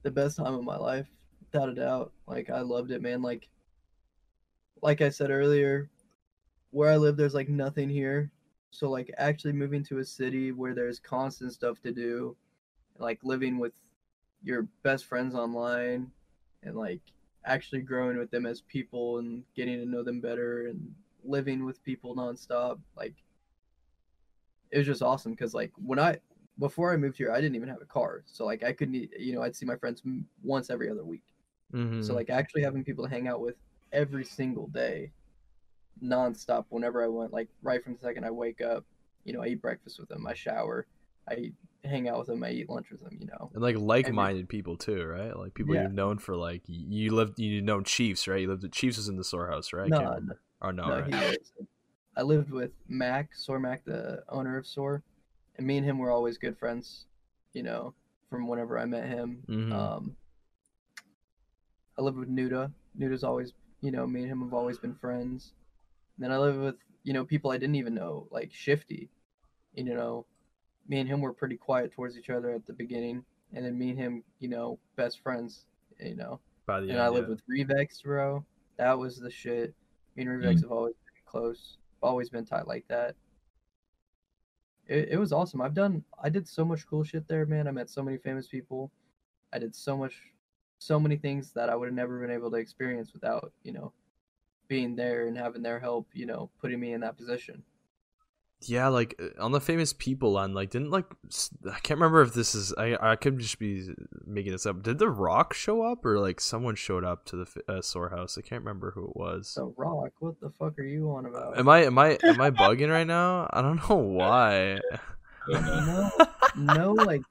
the 0.02 0.10
best 0.10 0.36
time 0.38 0.56
of 0.56 0.64
my 0.64 0.76
life 0.76 1.08
without 1.52 1.70
a 1.70 1.74
doubt 1.74 2.12
like 2.28 2.50
i 2.50 2.62
loved 2.62 2.92
it 2.92 3.02
man 3.02 3.22
like 3.22 3.48
like 4.82 5.02
i 5.02 5.10
said 5.10 5.30
earlier 5.30 5.90
where 6.72 6.90
i 6.92 6.96
live 6.96 7.18
there's 7.18 7.34
like 7.34 7.50
nothing 7.50 7.90
here 7.90 8.32
so 8.72 8.90
like 8.90 9.14
actually 9.18 9.52
moving 9.52 9.84
to 9.84 10.00
a 10.00 10.06
city 10.06 10.52
where 10.52 10.74
there's 10.74 11.00
constant 11.00 11.52
stuff 11.52 11.82
to 11.82 11.92
do 11.92 12.36
like 13.00 13.20
living 13.24 13.58
with 13.60 13.74
your 14.44 14.68
best 14.84 15.06
friends 15.06 15.36
online 15.36 16.10
and 16.64 16.76
like 16.76 17.02
actually 17.46 17.82
growing 17.82 18.18
with 18.18 18.32
them 18.32 18.46
as 18.46 18.62
people 18.62 19.18
and 19.18 19.44
getting 19.56 19.78
to 19.78 19.86
know 19.86 20.04
them 20.04 20.22
better 20.22 20.68
and 20.68 20.94
living 21.24 21.66
with 21.66 21.84
people 21.84 22.16
nonstop 22.16 22.80
like 22.96 23.16
it 24.72 24.78
was 24.78 24.88
just 24.88 25.02
awesome 25.02 25.34
because 25.34 25.54
like 25.54 25.72
when 25.86 26.00
i 26.00 26.18
before 26.60 26.94
I 26.94 26.98
moved 26.98 27.18
here, 27.18 27.32
I 27.32 27.42
didn't 27.42 27.56
even 27.56 27.70
have 27.70 27.82
a 27.82 27.86
car. 27.86 28.24
So 28.28 28.46
like 28.46 28.64
I 28.64 28.72
couldn't, 28.72 29.10
you 29.18 29.34
know, 29.34 29.42
I'd 29.42 29.56
see 29.56 29.66
my 29.66 29.76
friends 29.76 30.04
once 30.44 30.70
every 30.70 30.90
other 30.90 31.04
week. 31.04 31.24
Mm-hmm. 31.74 32.02
So 32.02 32.14
like 32.14 32.30
actually 32.30 32.64
having 32.64 32.84
people 32.84 33.06
to 33.06 33.10
hang 33.10 33.28
out 33.28 33.42
with 33.42 33.56
every 33.92 34.26
single 34.26 34.68
day, 34.68 35.12
nonstop. 36.04 36.66
Whenever 36.70 37.04
I 37.04 37.08
went, 37.08 37.34
like 37.34 37.50
right 37.62 37.84
from 37.84 37.94
the 37.94 38.00
second 38.00 38.26
I 38.26 38.32
wake 38.32 38.62
up, 38.62 38.86
you 39.24 39.34
know, 39.34 39.42
I 39.42 39.48
eat 39.48 39.62
breakfast 39.62 40.00
with 40.00 40.10
them, 40.10 40.26
I 40.26 40.34
shower, 40.34 40.88
I 41.30 41.52
hang 41.84 42.10
out 42.10 42.20
with 42.20 42.28
them, 42.28 42.44
I 42.44 42.52
eat 42.52 42.70
lunch 42.70 42.88
with 42.92 43.02
them. 43.02 43.18
You 43.20 43.28
know, 43.28 43.52
and 43.54 43.62
like 43.62 43.78
like-minded 43.78 44.50
people 44.50 44.78
too, 44.78 45.04
right? 45.06 45.36
Like 45.38 45.54
people 45.54 45.76
Yeah. 45.76 45.84
you've 45.84 45.94
known 45.94 46.18
for 46.18 46.36
like 46.36 46.64
you 46.66 47.14
lived 47.14 47.40
you 47.40 47.62
know, 47.62 47.82
Chiefs, 47.82 48.28
right? 48.28 48.42
You 48.42 48.48
lived 48.48 48.64
at 48.64 48.72
Chiefs 48.72 48.98
was 48.98 49.08
in 49.10 49.18
the 49.18 49.24
SoaR 49.24 49.50
house, 49.50 49.74
right? 49.74 49.92
I 49.94 50.00
no. 50.00 50.20
Or 50.62 50.72
no, 50.72 50.88
no, 50.88 51.02
right? 51.02 51.38
I 52.16 52.22
lived 52.24 52.52
with 52.52 52.72
Mac, 52.88 53.32
SoaR 53.34 53.60
Mac, 53.60 53.84
the 53.86 54.24
owner 54.30 54.58
of 54.58 54.66
SoaR. 54.66 55.02
and 55.58 55.68
me 55.68 55.78
and 55.78 55.86
him 55.86 55.98
were 55.98 56.12
always 56.12 56.38
good 56.38 56.58
friends. 56.58 57.06
You 57.54 57.64
know, 57.64 57.94
from 58.30 58.48
whenever 58.48 58.80
I 58.80 58.86
met 58.86 59.08
him. 59.08 59.44
Mhm. 59.48 59.74
Um, 59.74 60.16
I 61.98 62.02
live 62.02 62.16
with 62.16 62.30
Nuda. 62.30 62.72
Nuda's 62.98 63.24
always, 63.24 63.54
you 63.82 63.92
know, 63.92 64.08
me 64.08 64.22
and 64.22 64.32
him 64.32 64.42
have 64.42 64.54
always 64.54 64.78
been 64.78 64.96
friends. 64.96 65.54
And 66.16 66.26
then 66.26 66.32
I 66.32 66.38
live 66.38 66.58
with, 66.58 66.76
you 67.04 67.14
know, 67.14 67.26
people 67.26 67.52
I 67.52 67.58
didn't 67.58 67.76
even 67.76 67.94
know, 67.94 68.28
like 68.32 68.52
Shifty. 68.54 69.10
You 69.74 69.84
know, 69.84 70.26
me 70.88 71.00
and 71.00 71.10
him 71.10 71.22
were 71.22 71.34
pretty 71.34 71.58
quiet 71.58 71.94
towards 71.94 72.18
each 72.18 72.30
other 72.30 72.52
at 72.52 72.66
the 72.66 72.74
beginning, 72.74 73.24
and 73.54 73.66
then 73.66 73.78
me 73.78 73.92
and 73.92 74.00
him, 74.00 74.24
you 74.40 74.50
know, 74.50 74.78
best 74.96 75.22
friends. 75.22 75.66
You 76.00 76.16
know, 76.16 76.40
By 76.66 76.80
the 76.80 76.88
and 76.88 76.94
end, 76.94 77.02
I 77.02 77.10
live 77.10 77.26
yeah. 77.26 77.30
with 77.30 77.42
Revex, 77.48 78.02
bro. 78.02 78.44
That 78.78 78.98
was 78.98 79.18
the 79.18 79.30
shit. 79.30 79.74
Me 80.16 80.24
and 80.24 80.32
Revex 80.32 80.60
mm. 80.60 80.64
have 80.64 80.72
always 80.72 80.96
been 80.96 81.24
close. 81.26 81.78
Always 82.02 82.30
been 82.30 82.46
tight 82.46 82.68
like 82.68 82.86
that. 82.88 83.16
It, 84.88 85.10
it 85.12 85.18
was 85.18 85.32
awesome. 85.32 85.62
I've 85.62 85.74
done. 85.76 86.04
I 86.22 86.30
did 86.30 86.48
so 86.48 86.66
much 86.66 86.88
cool 86.88 87.04
shit 87.04 87.28
there, 87.28 87.46
man. 87.46 87.68
I 87.68 87.72
met 87.72 87.90
so 87.90 88.04
many 88.04 88.18
famous 88.18 88.48
people. 88.48 88.92
I 89.54 89.60
did 89.60 89.76
so 89.76 89.96
much, 89.96 90.16
so 90.82 91.00
many 91.00 91.16
things 91.16 91.52
that 91.52 91.70
I 91.70 91.76
would 91.76 91.88
have 91.88 91.96
never 91.96 92.20
been 92.20 92.32
able 92.32 92.50
to 92.50 92.58
experience 92.58 93.14
without, 93.14 93.54
you 93.62 93.72
know, 93.72 93.94
being 94.68 94.96
there 94.96 95.28
and 95.28 95.38
having 95.38 95.62
their 95.62 95.80
help. 95.80 96.08
You 96.12 96.26
know, 96.26 96.50
putting 96.60 96.80
me 96.80 96.94
in 96.94 97.02
that 97.02 97.18
position. 97.18 97.64
Yeah, 98.64 98.88
like 98.88 99.20
uh, 99.20 99.42
on 99.44 99.52
the 99.52 99.62
famous 99.62 99.94
people 99.94 100.32
line, 100.34 100.56
like 100.56 100.72
didn't 100.72 100.90
like 100.90 101.06
I 101.66 101.80
can't 101.80 102.00
remember 102.00 102.24
if 102.24 102.34
this 102.34 102.56
is 102.56 102.74
I 102.74 102.98
I 103.00 103.16
could 103.16 103.38
just 103.38 103.60
be 103.60 103.90
making 104.26 104.54
this 104.54 104.66
up. 104.66 104.82
Did 104.82 104.98
The 104.98 105.10
Rock 105.10 105.54
show 105.54 105.84
up 105.84 106.04
or 106.04 106.20
like 106.20 106.42
someone 106.42 106.76
showed 106.76 107.04
up 107.04 107.26
to 107.26 107.36
the 107.38 107.62
uh, 107.68 107.82
SoaR 107.82 108.10
House? 108.10 108.40
I 108.40 108.42
can't 108.42 108.64
remember 108.64 108.92
who 108.92 109.06
it 109.06 109.16
was. 109.16 109.50
So 109.50 109.76
Rock, 109.78 110.14
what 110.20 110.40
the 110.42 110.50
fuck 110.50 110.80
are 110.80 110.84
you 110.84 111.12
on 111.12 111.28
about? 111.28 111.60
Am 111.60 111.70
I 111.70 111.86
am 111.86 111.98
I 112.00 112.18
am 112.24 112.42
I 112.42 112.50
bugging 112.50 112.90
right 112.90 113.08
now? 113.08 113.48
I 113.54 113.62
don't 113.62 113.88
know 113.88 113.96
why. 113.98 114.80
I 115.54 115.54
don't 115.54 115.86
know. 115.86 116.12
no, 116.56 116.74
no, 116.74 116.94
like 116.94 117.22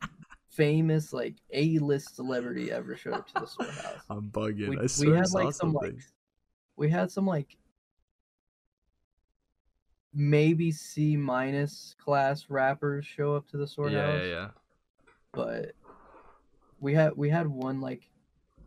famous 0.50 1.12
like 1.12 1.36
A 1.52 1.78
list 1.78 2.16
celebrity 2.16 2.70
ever 2.70 2.96
showed 2.96 3.14
up 3.14 3.26
to 3.28 3.34
the 3.34 3.46
SoaR 3.46 3.70
house. 3.70 4.02
I'm 4.10 4.30
bugging. 4.30 4.68
we, 4.68 4.78
I 4.78 4.82
we 4.82 4.88
swear 4.88 5.14
I 5.14 5.18
had 5.18 5.30
like 5.32 5.54
some 5.54 5.72
something. 5.72 5.94
like 5.94 6.04
we 6.76 6.90
had 6.90 7.10
some 7.10 7.26
like 7.26 7.56
maybe 10.12 10.72
C 10.72 11.16
minus 11.16 11.94
class 12.02 12.46
rappers 12.48 13.06
show 13.06 13.34
up 13.34 13.48
to 13.48 13.56
the 13.56 13.64
yeah, 13.64 13.66
SoaR 13.66 13.90
house. 13.90 14.22
yeah, 14.22 14.28
yeah. 14.28 14.48
But 15.32 15.72
we 16.80 16.94
had 16.94 17.16
we 17.16 17.30
had 17.30 17.46
one 17.46 17.80
like 17.80 18.02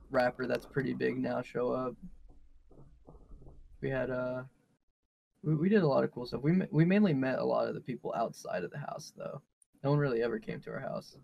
rapper 0.09 0.47
that's 0.47 0.65
pretty 0.65 0.93
big 0.93 1.17
now 1.17 1.41
show 1.41 1.71
up. 1.71 1.95
We 3.81 3.89
had 3.89 4.09
uh 4.09 4.43
we, 5.43 5.55
we 5.55 5.69
did 5.69 5.83
a 5.83 5.87
lot 5.87 6.03
of 6.03 6.11
cool 6.11 6.25
stuff. 6.25 6.41
We 6.41 6.61
we 6.71 6.85
mainly 6.85 7.13
met 7.13 7.39
a 7.39 7.45
lot 7.45 7.67
of 7.67 7.73
the 7.73 7.81
people 7.81 8.13
outside 8.15 8.63
of 8.63 8.71
the 8.71 8.77
house 8.77 9.11
though. 9.17 9.41
No 9.83 9.89
one 9.89 9.99
really 9.99 10.23
ever 10.23 10.39
came 10.39 10.61
to 10.61 10.71
our 10.71 10.79
house. 10.79 11.17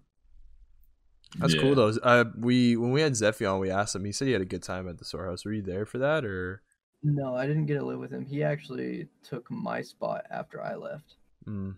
That's 1.38 1.53
Yeah. 1.53 1.61
cool 1.61 1.76
though. 1.76 1.89
Uh, 2.01 2.26
we 2.38 2.76
when 2.76 2.91
we 2.91 3.01
had 3.01 3.14
Zephy 3.14 3.51
on, 3.51 3.60
we 3.60 3.69
asked 3.69 3.95
him. 3.95 4.03
He 4.06 4.11
said 4.11 4.26
he 4.27 4.34
had 4.34 4.41
a 4.41 4.45
good 4.45 4.64
time 4.64 4.88
at 4.89 4.97
the 4.97 5.06
SoaR 5.06 5.26
House. 5.27 5.45
Were 5.45 5.53
you 5.53 5.61
there 5.61 5.85
for 5.85 5.99
that 5.99 6.26
or? 6.26 6.61
No, 7.03 7.35
I 7.35 7.45
didn't 7.47 7.68
get 7.68 7.76
to 7.76 7.85
live 7.85 7.99
with 7.99 8.11
him. 8.11 8.26
He 8.26 8.43
actually 8.43 9.07
took 9.23 9.49
my 9.49 9.81
spot 9.81 10.26
after 10.31 10.61
I 10.61 10.76
left. 10.76 11.15
Mm. 11.45 11.76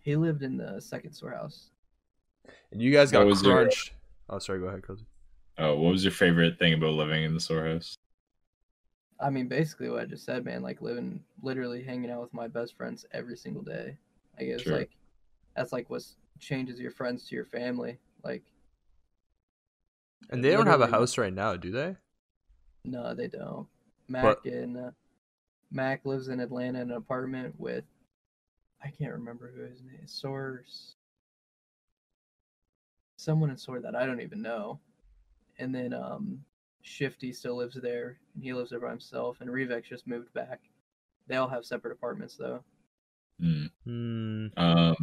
He 0.00 0.16
lived 0.16 0.42
in 0.42 0.56
the 0.56 0.80
second 0.80 1.12
SoaR 1.12 1.34
house. 1.34 1.70
And 2.70 2.80
you 2.80 2.92
guys 2.92 3.10
got 3.10 3.20
What 3.20 3.28
was 3.28 3.42
your- 3.42 3.68
Oh, 4.30 4.38
sorry. 4.38 4.60
Go 4.60 4.66
ahead, 4.66 4.82
Cozy. 4.82 5.06
Oh, 5.58 5.74
what 5.80 5.90
was 5.92 6.04
your 6.04 6.12
favorite 6.12 6.58
thing 6.58 6.74
about 6.74 6.92
living 6.92 7.24
in 7.24 7.34
the 7.34 7.40
SoaR 7.40 7.66
house? 7.72 7.96
I 9.20 9.30
mean, 9.30 9.48
basically 9.48 9.90
what 9.90 10.00
I 10.02 10.04
just 10.04 10.24
said, 10.24 10.44
man. 10.44 10.62
Like 10.62 10.80
living, 10.80 11.24
literally 11.42 11.82
hanging 11.82 12.10
out 12.10 12.20
with 12.20 12.32
my 12.32 12.46
best 12.46 12.76
friends 12.76 13.04
every 13.12 13.36
single 13.36 13.62
day. 13.62 13.96
I 14.38 14.44
guess 14.44 14.60
Sure. 14.60 14.78
like 14.78 14.90
that's 15.58 15.72
like 15.72 15.90
what 15.90 16.02
changes 16.38 16.78
your 16.78 16.90
friends 16.92 17.26
to 17.28 17.34
your 17.34 17.44
family. 17.44 17.98
Like, 18.24 18.44
And 20.30 20.42
they 20.44 20.50
don't 20.52 20.66
have 20.66 20.80
a 20.80 20.86
house 20.86 21.18
right 21.18 21.32
now, 21.32 21.56
do 21.56 21.70
they? 21.70 21.96
no, 22.84 23.14
they 23.14 23.26
don't. 23.28 23.66
Mac 24.08 24.22
But- 24.22 24.44
and 24.44 24.76
uh, 24.76 24.90
Mac 25.70 26.06
lives 26.06 26.28
in 26.28 26.40
Atlanta 26.40 26.80
in 26.80 26.90
an 26.90 26.96
apartment 26.96 27.54
with 27.58 27.84
I 28.82 28.88
can't 28.90 29.12
remember 29.12 29.52
who 29.54 29.62
his 29.62 29.82
name 29.82 29.98
is. 30.04 30.12
Source. 30.12 30.94
Someone 33.16 33.50
in 33.50 33.56
SoaR 33.56 33.80
that 33.82 33.96
I 33.96 34.06
don't 34.06 34.20
even 34.20 34.40
know. 34.40 34.78
And 35.58 35.74
then 35.74 35.92
um 35.92 36.44
Shifty 36.82 37.32
still 37.32 37.56
lives 37.56 37.76
there 37.82 38.18
and 38.34 38.42
he 38.42 38.52
lives 38.54 38.70
there 38.70 38.80
by 38.80 38.90
himself 38.90 39.40
and 39.40 39.50
Revex 39.50 39.88
just 39.88 40.06
moved 40.06 40.32
back. 40.32 40.60
They 41.26 41.36
all 41.36 41.48
have 41.48 41.66
separate 41.66 41.92
apartments 41.92 42.36
though. 42.36 42.62
Hmm. 43.40 43.64
Hmm. 43.84 44.46
Um, 44.56 44.96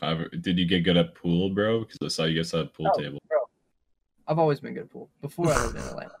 I've- 0.00 0.28
did 0.40 0.58
you 0.58 0.66
get 0.66 0.80
good 0.80 0.96
at 0.96 1.14
pool, 1.14 1.50
bro? 1.50 1.80
Because 1.80 1.98
I 2.02 2.08
saw 2.08 2.24
you 2.24 2.36
guys 2.36 2.50
had 2.50 2.60
a 2.62 2.66
pool 2.66 2.90
Oh, 2.94 3.00
table. 3.00 3.18
Bro, 3.28 3.38
I've 4.26 4.38
always 4.38 4.60
been 4.60 4.74
good 4.74 4.84
at 4.84 4.90
pool. 4.90 5.10
Before 5.20 5.48
I 5.52 5.62
lived 5.64 5.76
in 5.76 5.82
Atlanta. 5.82 6.16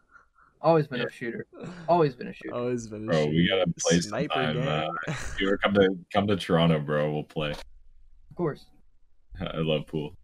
Always 0.62 0.86
been 0.86 1.00
Yeah. 1.00 1.06
a 1.06 1.10
shooter. 1.10 1.46
Always 1.88 2.14
been 2.14 2.28
a 2.28 2.32
shooter. 2.32 2.54
Always 2.54 2.86
been 2.88 3.04
a 3.04 3.06
Bro, 3.12 3.26
we 3.26 3.46
gotta 3.46 3.64
shooter. 3.66 3.72
play 3.80 4.00
sniper 4.00 4.34
sometime, 4.34 4.54
gang. 4.56 4.68
uh, 4.68 4.92
If 5.08 5.40
you 5.40 5.48
ever 5.48 5.58
come 5.58 5.74
to 5.74 5.98
come 6.12 6.26
to 6.28 6.36
Toronto, 6.36 6.80
bro, 6.80 7.12
we'll 7.12 7.22
play. 7.24 7.50
Of 7.50 8.36
course. 8.36 8.64
I 9.40 9.58
love 9.58 9.86
pool. 9.86 10.16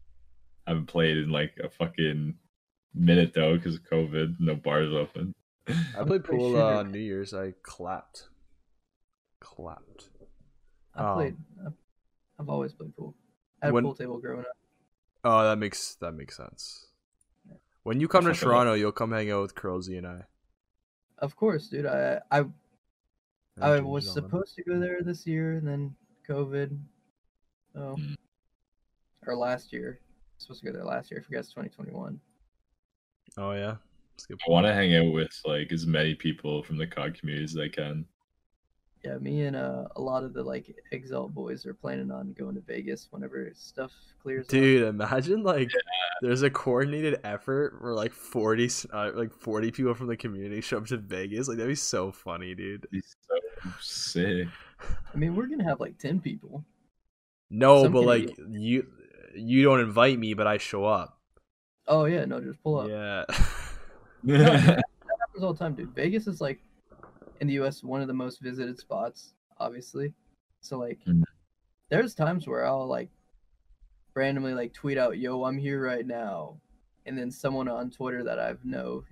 I 0.66 0.70
haven't 0.70 0.86
played 0.86 1.18
in 1.18 1.30
like 1.30 1.58
a 1.62 1.68
fucking 1.68 2.38
minute 2.94 3.32
though 3.34 3.56
because 3.56 3.74
of 3.74 3.82
COVID. 3.82 4.36
No 4.40 4.54
bars 4.54 4.94
open. 4.94 5.34
I 5.68 6.04
played 6.04 6.24
pool 6.24 6.52
shooter. 6.52 6.62
uh, 6.62 6.78
on 6.78 6.90
New 6.92 6.98
Year's. 7.00 7.34
I 7.34 7.52
clapped. 7.62 8.28
Clapped. 9.40 10.08
I 10.94 11.04
Um, 11.04 11.14
played 11.16 11.36
I've, 11.66 11.72
I've 12.38 12.48
always 12.48 12.72
played 12.72 12.96
pool. 12.96 13.14
I 13.62 13.66
had 13.66 13.72
When- 13.74 13.84
a 13.84 13.88
pool 13.88 13.94
table 13.94 14.18
growing 14.18 14.40
up. 14.40 14.56
Oh, 15.24 15.42
that 15.44 15.56
makes 15.58 15.94
that 15.96 16.12
makes 16.12 16.36
sense. 16.36 16.86
When 17.82 18.00
you 18.00 18.08
come 18.08 18.24
to 18.24 18.34
Toronto, 18.34 18.74
you'll 18.74 18.92
come 18.92 19.12
hang 19.12 19.30
out 19.30 19.42
with 19.42 19.54
Curlsy 19.54 19.96
and 19.98 20.06
I. 20.06 20.24
Of 21.18 21.36
course, 21.36 21.68
dude. 21.68 21.86
I 21.86 22.20
I 22.30 22.40
I 23.60 23.76
Ginger's 23.76 23.82
was 23.84 24.08
on. 24.08 24.14
supposed 24.14 24.54
to 24.56 24.62
go 24.64 24.78
there 24.80 25.02
this 25.02 25.26
year, 25.26 25.52
and 25.56 25.66
then 25.66 25.94
COVID. 26.26 26.78
Oh, 27.74 27.96
Mm. 27.98 28.16
or 29.26 29.36
last 29.36 29.72
year. 29.72 30.00
Supposed 30.38 30.60
to 30.60 30.66
go 30.66 30.72
there 30.72 30.84
last 30.84 31.10
year. 31.10 31.20
I 31.20 31.22
forget 31.22 31.40
it's 31.40 31.50
2021. 31.50 32.18
Oh 33.36 33.52
yeah, 33.52 33.76
that's 34.12 34.24
a 34.24 34.28
good. 34.28 34.40
I 34.46 34.50
want 34.50 34.66
to 34.66 34.72
hang 34.72 34.94
out 34.96 35.12
with 35.12 35.38
like 35.44 35.70
as 35.72 35.86
many 35.86 36.14
people 36.14 36.62
from 36.62 36.78
the 36.78 36.86
COD 36.86 37.18
community 37.18 37.44
as 37.44 37.56
I 37.58 37.68
can. 37.68 38.06
Yeah, 39.04 39.16
me 39.16 39.42
and 39.42 39.56
uh, 39.56 39.86
a 39.96 40.00
lot 40.00 40.24
of 40.24 40.34
the 40.34 40.42
like 40.42 40.76
Exalt 40.92 41.32
boys 41.32 41.64
are 41.64 41.72
planning 41.72 42.10
on 42.10 42.34
going 42.38 42.54
to 42.54 42.60
Vegas 42.60 43.08
whenever 43.10 43.50
stuff 43.54 43.92
clears. 44.22 44.44
up. 44.44 44.50
Dude, 44.50 44.82
imagine 44.88 45.42
like 45.42 45.70
there's 46.20 46.42
a 46.42 46.50
coordinated 46.50 47.18
effort 47.24 47.80
where 47.80 47.94
like 47.94 48.12
40 48.12 48.66
s- 48.66 48.86
uh, 48.92 49.10
like 49.14 49.32
40 49.32 49.70
people 49.70 49.94
from 49.94 50.06
the 50.08 50.16
community 50.18 50.60
show 50.60 50.76
up 50.76 50.86
to 50.88 50.98
Vegas. 50.98 51.48
Like 51.48 51.56
that'd 51.56 51.70
be 51.70 51.74
so 51.76 52.12
funny, 52.12 52.54
dude. 52.54 52.86
He's 52.90 53.16
so 53.26 53.70
sick. 53.80 54.48
I 55.14 55.16
mean, 55.16 55.34
we're 55.34 55.46
gonna 55.46 55.64
have 55.64 55.80
like 55.80 55.96
10 55.98 56.20
people. 56.20 56.62
No, 57.48 57.84
Some 57.84 57.92
but 57.92 58.00
can 58.00 58.06
like 58.08 58.36
you 58.50 58.86
you 59.34 59.62
don't 59.62 59.80
invite 59.80 60.18
me, 60.18 60.34
but 60.34 60.46
I 60.46 60.58
show 60.58 60.84
up. 60.84 61.18
Oh 61.88 62.04
yeah, 62.04 62.26
no, 62.26 62.38
just 62.40 62.62
pull 62.62 62.78
up. 62.80 62.88
Yeah. 62.90 63.24
That 64.22 64.82
happens 65.20 65.42
all 65.42 65.54
the 65.54 65.58
time, 65.58 65.74
dude. 65.74 65.94
Vegas 65.94 66.26
is 66.26 66.42
like 66.42 66.60
in 67.40 67.46
the 67.46 67.54
U.S. 67.54 67.82
one 67.82 68.00
of 68.02 68.08
the 68.08 68.14
most 68.14 68.40
visited 68.40 68.78
spots, 68.78 69.34
obviously. 69.58 70.12
So 70.60 70.78
like, 70.78 70.98
Mhm. 71.06 71.24
there's 71.88 72.14
times 72.14 72.46
where 72.46 72.64
I'll 72.66 72.86
like 72.86 73.10
randomly 74.14 74.54
like 74.54 74.72
tweet 74.72 74.98
out, 74.98 75.18
"Yo, 75.18 75.44
I'm 75.44 75.58
here 75.58 75.82
right 75.82 76.06
now," 76.06 76.60
and 77.06 77.16
then 77.18 77.30
someone 77.30 77.68
on 77.68 77.90
Twitter 77.90 78.22
that 78.24 78.38
I've 78.38 78.64
know 78.64 79.04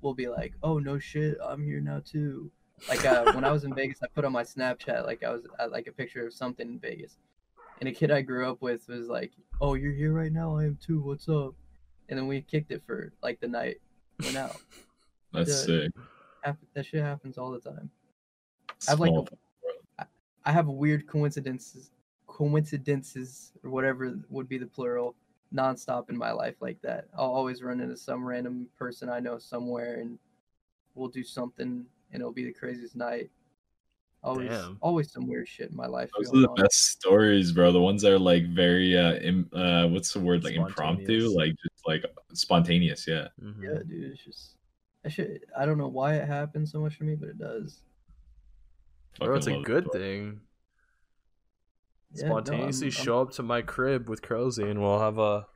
will 0.00 0.14
be 0.14 0.28
like, 0.28 0.54
"Oh 0.62 0.78
no 0.78 0.98
shit, 0.98 1.36
I'm 1.42 1.62
here 1.62 1.80
now 1.80 2.00
too." 2.04 2.50
Like 2.88 3.04
uh, 3.04 3.32
when 3.32 3.44
I 3.44 3.52
was 3.52 3.64
in 3.64 3.74
Vegas, 3.74 4.02
I 4.02 4.06
put 4.14 4.24
on 4.24 4.32
my 4.32 4.42
Snapchat 4.42 5.04
like 5.06 5.22
I 5.22 5.30
was 5.30 5.46
at, 5.58 5.70
like 5.70 5.86
a 5.86 5.92
picture 5.92 6.26
of 6.26 6.32
something 6.32 6.66
in 6.68 6.78
Vegas, 6.78 7.18
and 7.80 7.88
a 7.88 7.92
kid 7.92 8.10
I 8.10 8.22
grew 8.22 8.48
up 8.50 8.62
with 8.62 8.88
was 8.88 9.08
like, 9.08 9.32
"Oh, 9.60 9.74
you're 9.74 9.92
here 9.92 10.12
right 10.12 10.32
now. 10.32 10.56
I 10.56 10.64
am 10.64 10.76
too. 10.76 11.00
What's 11.00 11.28
up?" 11.28 11.54
And 12.08 12.18
then 12.18 12.26
we 12.26 12.40
kicked 12.42 12.72
it 12.72 12.82
for 12.86 13.12
like 13.22 13.40
the 13.40 13.48
night. 13.48 13.80
Went 14.24 14.36
out. 14.36 14.56
That's 15.32 15.50
Yeah. 15.50 15.82
sick. 15.84 15.92
Hap- 16.42 16.58
that 16.74 16.86
shit 16.86 17.02
happens 17.02 17.38
all 17.38 17.50
the 17.50 17.60
time. 17.60 17.90
I've, 18.88 19.00
like, 19.00 19.10
Small- 19.10 19.28
I 20.44 20.50
have 20.50 20.66
weird 20.66 21.06
coincidences, 21.06 21.90
coincidences 22.26 23.52
or 23.62 23.70
whatever 23.70 24.18
would 24.28 24.48
be 24.48 24.58
the 24.58 24.66
plural, 24.66 25.14
nonstop 25.54 26.10
in 26.10 26.16
my 26.16 26.32
life 26.32 26.56
like 26.60 26.80
that. 26.82 27.06
I'll 27.16 27.30
always 27.30 27.62
run 27.62 27.80
into 27.80 27.96
some 27.96 28.24
random 28.24 28.68
person 28.76 29.08
I 29.08 29.20
know 29.20 29.38
somewhere, 29.38 30.00
and 30.00 30.18
we'll 30.94 31.08
do 31.08 31.22
something, 31.22 31.86
and 32.12 32.20
it'll 32.20 32.32
be 32.32 32.44
the 32.44 32.52
craziest 32.52 32.96
night. 32.96 33.30
Always, 34.24 34.50
Damn. 34.50 34.78
always 34.80 35.12
some 35.12 35.26
weird 35.26 35.48
shit 35.48 35.70
in 35.70 35.76
my 35.76 35.86
life. 35.86 36.08
Those 36.16 36.32
are 36.32 36.40
the 36.40 36.48
on. 36.48 36.54
best 36.56 36.90
stories, 36.90 37.50
bro. 37.52 37.72
The 37.72 37.80
ones 37.80 38.02
that 38.02 38.12
are 38.12 38.18
like 38.18 38.46
very 38.46 38.96
uh, 38.96 39.14
Im- 39.14 39.50
uh 39.52 39.88
what's 39.88 40.12
the 40.12 40.20
word 40.20 40.44
like 40.44 40.54
impromptu, 40.54 41.28
like 41.36 41.54
just 41.60 41.86
like 41.86 42.04
spontaneous. 42.32 43.06
Yeah. 43.06 43.28
Mhm. 43.42 43.60
Yeah, 43.60 43.82
dude, 43.84 44.12
it's 44.12 44.24
just 44.24 44.56
that 45.02 45.10
should. 45.10 45.40
I 45.58 45.66
don't 45.66 45.78
know 45.78 45.88
why 45.88 46.14
it 46.16 46.26
happens 46.26 46.70
so 46.72 46.80
much 46.80 46.98
to 46.98 47.04
me, 47.04 47.14
but 47.14 47.28
it 47.28 47.38
does. 47.38 47.80
Bro, 49.18 49.36
it's 49.36 49.46
a 49.46 49.60
good 49.60 49.86
it. 49.86 49.92
thing. 49.92 50.40
Yeah, 52.14 52.28
no, 52.28 52.36
I'm- 52.36 52.44
spontaneously 52.44 52.86
I'm- 52.86 52.90
show 53.04 53.20
up 53.22 53.32
to 53.32 53.42
my 53.42 53.62
crib 53.62 54.08
with 54.08 54.22
Curlsy 54.22 54.70
and 54.70 54.80
we'll 54.80 54.98
have 55.00 55.18
a, 55.18 55.46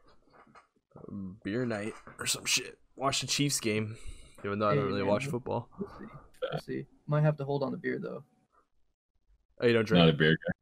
a 0.97 1.12
beer 1.44 1.64
night 1.66 1.94
or 2.18 2.27
some 2.27 2.44
shit. 2.44 2.78
Watch 2.97 3.20
the 3.20 3.27
Chiefs 3.27 3.60
game, 3.60 3.97
even 4.44 4.59
though 4.59 4.68
I 4.68 4.74
don't 4.74 4.86
really 4.86 5.01
man, 5.02 5.09
watch 5.10 5.24
we'll- 5.24 5.32
football. 5.32 5.68
We'll 5.78 5.90
see. 5.98 6.05
We'll 6.52 6.60
see. 6.60 6.86
Might 7.06 7.23
have 7.24 7.36
to 7.39 7.44
hold 7.44 7.62
on 7.62 7.73
the 7.73 7.78
beer 7.78 7.98
though. 7.98 8.24
Oh, 9.60 9.66
you 9.66 9.73
don't 9.73 9.86
drink? 9.86 10.05
Not 10.05 10.14
a 10.14 10.16
beer 10.16 10.32
guy. 10.32 10.52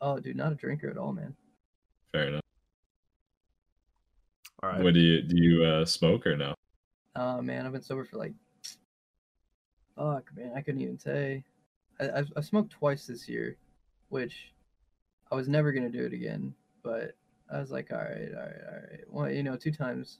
Oh, 0.00 0.18
dude, 0.20 0.36
not 0.36 0.52
a 0.52 0.54
drinker 0.54 0.88
at 0.90 0.96
all, 0.96 1.12
man. 1.12 1.34
Fair 2.12 2.28
enough. 2.28 2.42
All 4.62 4.70
right. 4.70 4.82
What 4.82 4.94
do 4.94 5.00
you 5.00 5.22
do? 5.22 5.36
You 5.36 5.64
uh, 5.64 5.84
smoke 5.84 6.26
or 6.26 6.36
no? 6.36 6.54
Oh 7.18 7.42
man, 7.42 7.66
I've 7.66 7.72
been 7.72 7.82
sober 7.82 8.04
for 8.04 8.16
like, 8.16 8.32
fuck, 9.96 10.30
man, 10.36 10.52
I 10.54 10.60
couldn't 10.60 10.80
even 10.80 10.98
say. 10.98 11.42
I, 11.98 12.10
I've, 12.10 12.32
I've 12.36 12.44
smoked 12.44 12.70
twice 12.70 13.06
this 13.06 13.28
year, 13.28 13.56
which 14.08 14.52
I 15.32 15.34
was 15.34 15.48
never 15.48 15.72
gonna 15.72 15.90
do 15.90 16.04
it 16.04 16.12
again. 16.12 16.54
But 16.84 17.16
I 17.52 17.58
was 17.58 17.72
like, 17.72 17.90
all 17.90 17.98
right, 17.98 18.28
all 18.32 18.40
right, 18.40 18.60
all 18.68 18.76
right. 18.90 19.00
Well, 19.08 19.30
you 19.32 19.42
know, 19.42 19.56
two 19.56 19.72
times. 19.72 20.18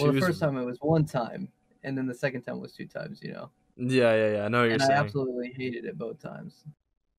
Well, 0.00 0.12
the 0.12 0.20
first 0.20 0.40
time 0.40 0.56
it 0.56 0.64
was 0.64 0.78
one 0.80 1.04
time, 1.04 1.48
and 1.84 1.96
then 1.96 2.06
the 2.06 2.14
second 2.14 2.42
time 2.42 2.60
was 2.60 2.72
two 2.72 2.86
times. 2.86 3.22
You 3.22 3.34
know, 3.34 3.50
Yeah, 3.76 4.14
yeah, 4.14 4.32
yeah. 4.32 4.44
I 4.46 4.48
know 4.48 4.64
you're 4.64 4.72
and 4.72 4.82
I 4.82 4.90
absolutely 4.90 5.52
hated 5.56 5.84
it 5.84 5.96
both 5.96 6.20
times. 6.20 6.64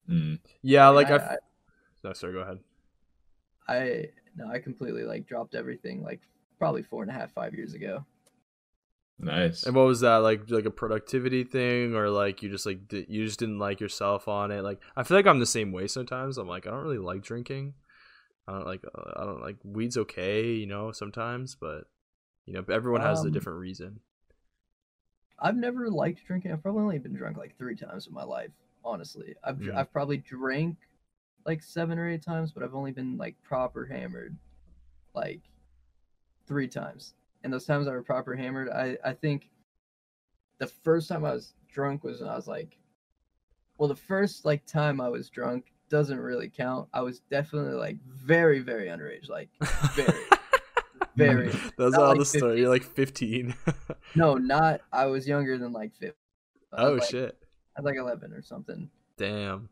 Mm. 0.10 0.38
Yeah, 0.64 0.90
like 0.90 1.11
I, 1.11 1.15
I. 1.15 1.18
I, 1.18 1.38
No, 2.03 2.11
sorry. 2.11 2.34
Go 2.34 2.40
ahead. 2.40 2.60
I 3.69 4.10
no, 4.36 4.49
I 4.52 4.60
completely 4.60 5.03
like 5.03 5.27
dropped 5.27 5.56
everything 5.56 6.03
like 6.03 6.19
probably 6.57 6.84
four 6.84 7.03
and 7.03 7.11
a 7.11 7.14
half, 7.14 7.31
five 7.31 7.53
years 7.53 7.73
ago. 7.73 8.06
Nice. 9.19 9.65
And 9.65 9.75
what 9.75 9.85
was 9.85 9.99
that 10.01 10.17
like? 10.17 10.49
Like 10.49 10.65
a 10.65 10.71
productivity 10.71 11.43
thing, 11.43 11.93
or 11.95 12.09
like 12.09 12.41
you 12.41 12.49
just 12.49 12.65
like 12.65 12.87
di- 12.87 13.05
you 13.09 13.25
just 13.25 13.39
didn't 13.39 13.59
like 13.59 13.81
yourself 13.81 14.27
on 14.27 14.51
it? 14.51 14.61
Like 14.63 14.79
I 14.95 15.03
feel 15.03 15.17
like 15.17 15.27
I'm 15.27 15.39
the 15.39 15.45
same 15.45 15.71
way 15.71 15.87
sometimes. 15.87 16.37
I'm 16.37 16.47
like 16.47 16.65
I 16.65 16.71
don't 16.71 16.83
really 16.83 16.97
like 16.97 17.21
drinking. 17.23 17.73
I 18.47 18.53
don't 18.53 18.67
like 18.67 18.83
uh, 18.85 19.11
I 19.17 19.25
don't 19.25 19.41
like 19.41 19.57
weed's 19.63 19.97
okay, 19.97 20.51
you 20.53 20.67
know, 20.67 20.91
sometimes, 20.93 21.55
but 21.55 21.85
you 22.45 22.53
know, 22.53 22.65
everyone 22.71 23.01
has 23.01 23.23
a 23.23 23.31
Um, 23.31 23.31
different 23.31 23.59
reason. 23.59 24.01
I've 25.39 25.55
never 25.55 25.89
liked 25.89 26.25
drinking. 26.25 26.51
I've 26.51 26.61
probably 26.61 26.81
only 26.83 26.99
been 26.99 27.15
drunk 27.15 27.37
like 27.37 27.57
three 27.57 27.75
times 27.75 28.07
in 28.07 28.13
my 28.13 28.23
life. 28.23 28.51
Honestly, 28.83 29.35
I've 29.43 29.61
dr 29.61 29.71
Mhm. 29.71 29.77
I've 29.77 29.91
probably 29.91 30.17
drank 30.17 30.77
like 31.45 31.63
seven 31.63 31.99
or 31.99 32.09
eight 32.09 32.23
times, 32.23 32.51
but 32.51 32.63
I've 32.63 32.75
only 32.75 32.91
been 32.91 33.17
like 33.17 33.41
proper 33.43 33.85
hammered 33.85 34.37
like 35.15 35.41
three 36.47 36.67
times. 36.67 37.13
And 37.44 37.53
those 37.53 37.66
times 37.66 37.88
I 37.88 37.91
were 37.91 38.03
proper 38.03 38.36
hammered, 38.36 38.70
I 38.70 38.98
I 39.03 39.14
think 39.14 39.49
the 40.60 40.68
first 40.68 41.07
time 41.07 41.26
I 41.26 41.34
was 41.34 41.53
drunk 41.72 42.03
was 42.03 42.22
when 42.22 42.30
I 42.30 42.36
was 42.36 42.48
like, 42.48 42.78
well, 43.78 43.88
the 43.88 43.95
first 43.95 44.45
like 44.45 44.66
time 44.66 44.99
I 44.99 45.10
was 45.10 45.30
drunk 45.30 45.72
doesn't 45.90 46.20
really 46.20 46.49
count. 46.49 46.88
I 46.94 47.02
was 47.02 47.22
definitely 47.32 47.74
like 47.74 47.98
very 48.06 48.60
very 48.60 48.88
underage, 48.88 49.30
like 49.30 49.49
very 49.95 50.20
very. 51.16 51.52
That's 51.78 51.95
all 51.95 52.10
like 52.10 52.20
the 52.20 52.26
story. 52.26 52.60
You're 52.60 52.70
like 52.70 52.84
15. 52.84 53.56
No, 54.16 54.34
not. 54.34 54.82
I 54.91 55.06
was 55.06 55.28
younger 55.28 55.60
than 55.60 55.72
like 55.72 55.94
50. 55.94 56.16
I 56.74 56.84
oh 56.84 56.94
like, 56.94 57.03
shit! 57.03 57.38
I 57.78 57.82
was 57.82 57.86
like 57.86 57.99
11 57.99 58.34
or 58.34 58.41
something. 58.41 58.90
Damn. 59.18 59.70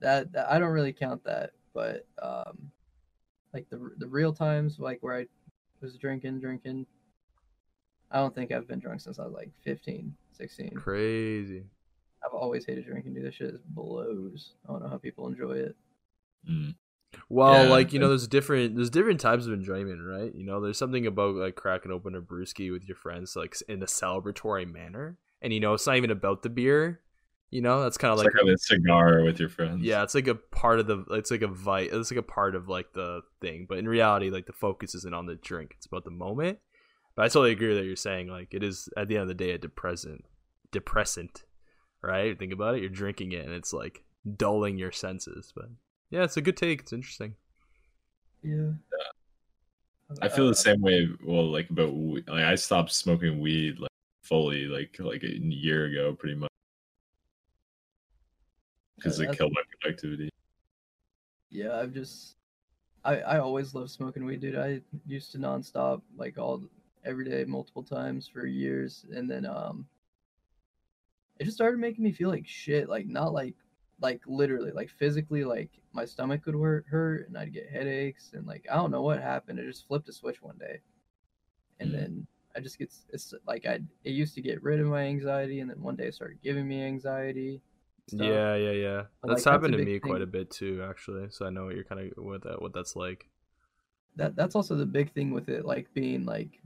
That, 0.00 0.32
that 0.32 0.50
I 0.50 0.58
don't 0.58 0.70
really 0.70 0.94
count 0.94 1.22
that, 1.24 1.50
but 1.74 2.06
um, 2.22 2.70
like 3.52 3.68
the 3.68 3.90
the 3.98 4.06
real 4.06 4.32
times, 4.32 4.78
like 4.78 5.02
where 5.02 5.14
I 5.14 5.26
was 5.80 5.96
drinking, 5.96 6.40
drinking. 6.40 6.86
I 8.10 8.18
don't 8.18 8.34
think 8.34 8.52
I've 8.52 8.66
been 8.66 8.80
drunk 8.80 9.00
since 9.00 9.18
I 9.18 9.24
was 9.24 9.32
like 9.32 9.50
15, 9.64 10.14
16. 10.32 10.70
Crazy. 10.74 11.64
I've 12.24 12.34
always 12.34 12.66
hated 12.66 12.86
drinking, 12.86 13.14
dude. 13.14 13.24
This 13.24 13.36
shit 13.36 13.54
is 13.54 13.60
blows. 13.66 14.52
I 14.68 14.72
don't 14.72 14.82
know 14.82 14.88
how 14.88 14.98
people 14.98 15.28
enjoy 15.28 15.52
it. 15.52 15.76
Mm. 16.48 16.74
Well, 17.28 17.64
Yeah, 17.64 17.70
like 17.70 17.92
you 17.92 17.98
know, 17.98 18.08
there's 18.08 18.28
different 18.28 18.76
there's 18.76 18.90
different 18.90 19.20
types 19.20 19.46
of 19.46 19.52
enjoyment, 19.52 20.00
right? 20.04 20.34
You 20.34 20.44
know, 20.44 20.60
there's 20.60 20.78
something 20.78 21.06
about 21.06 21.34
like 21.34 21.54
cracking 21.54 21.92
open 21.92 22.14
a 22.14 22.20
brewski 22.20 22.70
with 22.70 22.86
your 22.86 22.96
friends, 22.96 23.36
like 23.36 23.56
in 23.68 23.82
a 23.82 23.86
celebratory 23.86 24.70
manner, 24.70 25.16
and 25.40 25.52
you 25.52 25.60
know, 25.60 25.74
it's 25.74 25.86
not 25.86 25.96
even 25.96 26.10
about 26.10 26.42
the 26.42 26.50
beer. 26.50 27.00
You 27.50 27.62
know, 27.62 27.82
that's 27.82 27.98
kind 27.98 28.12
of 28.12 28.18
like, 28.18 28.32
like, 28.32 28.54
a 28.54 28.58
cigar 28.58 29.22
with 29.22 29.40
your 29.40 29.48
friends. 29.48 29.82
yeah, 29.82 30.04
it's 30.04 30.14
like 30.14 30.28
a 30.28 30.36
part 30.36 30.78
of 30.78 30.86
the 30.86 31.04
it's 31.10 31.32
like 31.32 31.42
a 31.42 31.48
vi 31.48 31.80
it's 31.80 32.10
like 32.10 32.18
a 32.18 32.22
part 32.22 32.54
of 32.54 32.68
like 32.68 32.92
the 32.92 33.22
thing, 33.40 33.66
but 33.68 33.78
in 33.78 33.88
reality, 33.88 34.30
like 34.30 34.46
the 34.46 34.52
focus 34.52 34.94
isn't 34.94 35.14
on 35.14 35.26
the 35.26 35.34
drink; 35.34 35.74
it's 35.76 35.86
about 35.86 36.04
the 36.04 36.10
moment. 36.12 36.58
But 37.16 37.24
I 37.24 37.28
totally 37.28 37.50
agree 37.50 37.74
that 37.74 37.84
you're 37.84 37.96
saying 37.96 38.28
like 38.28 38.54
it 38.54 38.62
is 38.62 38.88
at 38.96 39.08
the 39.08 39.16
end 39.16 39.22
of 39.22 39.28
the 39.28 39.34
day 39.34 39.50
a 39.50 39.58
depressant, 39.58 40.24
depressant, 40.70 41.42
right? 42.02 42.38
Think 42.38 42.52
about 42.52 42.76
it. 42.76 42.82
You're 42.82 42.90
drinking 42.90 43.32
it, 43.32 43.44
and 43.44 43.52
it's 43.54 43.72
like 43.72 44.04
dulling 44.36 44.78
your 44.78 44.92
senses. 44.92 45.52
But 45.54 45.70
yeah, 46.10 46.22
it's 46.22 46.36
a 46.36 46.40
good 46.42 46.56
take. 46.56 46.80
It's 46.82 46.92
interesting. 46.92 47.34
Yeah. 48.44 48.72
I 50.22 50.28
feel 50.28 50.46
Uh, 50.46 50.50
the 50.50 50.54
same 50.54 50.80
way. 50.80 51.08
Well, 51.24 51.50
like 51.50 51.68
about 51.70 51.92
like 51.94 52.28
I 52.44 52.54
stopped 52.54 52.92
smoking 52.92 53.40
weed 53.40 53.78
like 53.80 53.90
fully 54.22 54.66
like 54.66 54.96
like 55.00 55.22
a 55.24 55.36
year 55.36 55.86
ago, 55.86 56.14
pretty 56.14 56.36
much, 56.36 56.49
because 59.00 59.20
it 59.20 59.32
killed 59.32 59.52
my 59.54 59.62
productivity. 59.80 60.28
Yeah, 61.50 61.76
I've 61.76 61.92
just 61.92 62.36
I 63.04 63.20
I 63.20 63.38
always 63.38 63.74
loved 63.74 63.90
smoking 63.90 64.24
weed, 64.24 64.40
dude. 64.40 64.56
I 64.56 64.80
used 65.06 65.32
to 65.32 65.38
nonstop 65.38 66.02
like 66.16 66.38
all 66.38 66.62
every 67.04 67.24
day, 67.24 67.44
multiple 67.44 67.82
times 67.82 68.28
for 68.28 68.46
years, 68.46 69.06
and 69.12 69.30
then 69.30 69.46
um, 69.46 69.86
it 71.38 71.44
just 71.44 71.56
started 71.56 71.80
making 71.80 72.04
me 72.04 72.12
feel 72.12 72.28
like 72.28 72.46
shit. 72.46 72.88
Like 72.88 73.06
not 73.06 73.32
like 73.32 73.54
like 74.00 74.22
literally, 74.26 74.72
like 74.72 74.90
physically, 74.90 75.44
like 75.44 75.70
my 75.92 76.04
stomach 76.04 76.46
would 76.46 76.54
hurt, 76.54 76.86
hurt, 76.88 77.28
and 77.28 77.36
I'd 77.36 77.52
get 77.52 77.70
headaches, 77.70 78.32
and 78.34 78.46
like 78.46 78.66
I 78.70 78.76
don't 78.76 78.90
know 78.90 79.02
what 79.02 79.20
happened. 79.22 79.58
It 79.58 79.66
just 79.66 79.86
flipped 79.88 80.08
a 80.08 80.12
switch 80.12 80.42
one 80.42 80.58
day, 80.58 80.80
and 81.80 81.90
Mm. 81.90 81.94
then 81.94 82.26
I 82.56 82.60
just 82.60 82.78
get 82.78 82.92
it's 83.12 83.34
like 83.46 83.66
I 83.66 83.80
it 84.04 84.10
used 84.12 84.34
to 84.36 84.42
get 84.42 84.62
rid 84.62 84.80
of 84.80 84.86
my 84.86 85.02
anxiety, 85.04 85.60
and 85.60 85.70
then 85.70 85.80
one 85.82 85.96
day 85.96 86.06
it 86.06 86.14
started 86.14 86.42
giving 86.42 86.68
me 86.68 86.82
anxiety. 86.82 87.60
Stuff. 88.10 88.26
Yeah, 88.26 88.54
yeah, 88.56 88.70
yeah. 88.72 89.02
But, 89.22 89.28
That's 89.28 89.46
like, 89.46 89.52
that's 89.52 89.62
happened 89.62 89.72
to 89.72 89.78
big 89.78 89.86
me 89.86 89.98
quite 90.00 90.22
a 90.22 90.26
bit 90.26 90.50
too, 90.50 90.84
actually. 90.88 91.28
So 91.30 91.46
I 91.46 91.50
know 91.50 91.66
what 91.66 91.74
you're 91.74 91.84
kind 91.84 92.12
of 92.12 92.24
what 92.24 92.42
that 92.44 92.60
what 92.62 92.72
that's 92.74 92.96
like. 92.96 93.28
that 94.16 94.36
that's 94.36 94.54
also 94.54 94.74
the 94.76 94.86
big 94.86 95.12
thing 95.12 95.30
with 95.30 95.48
it 95.48 95.64
like 95.64 95.92
being 95.94 96.24
like 96.26 96.60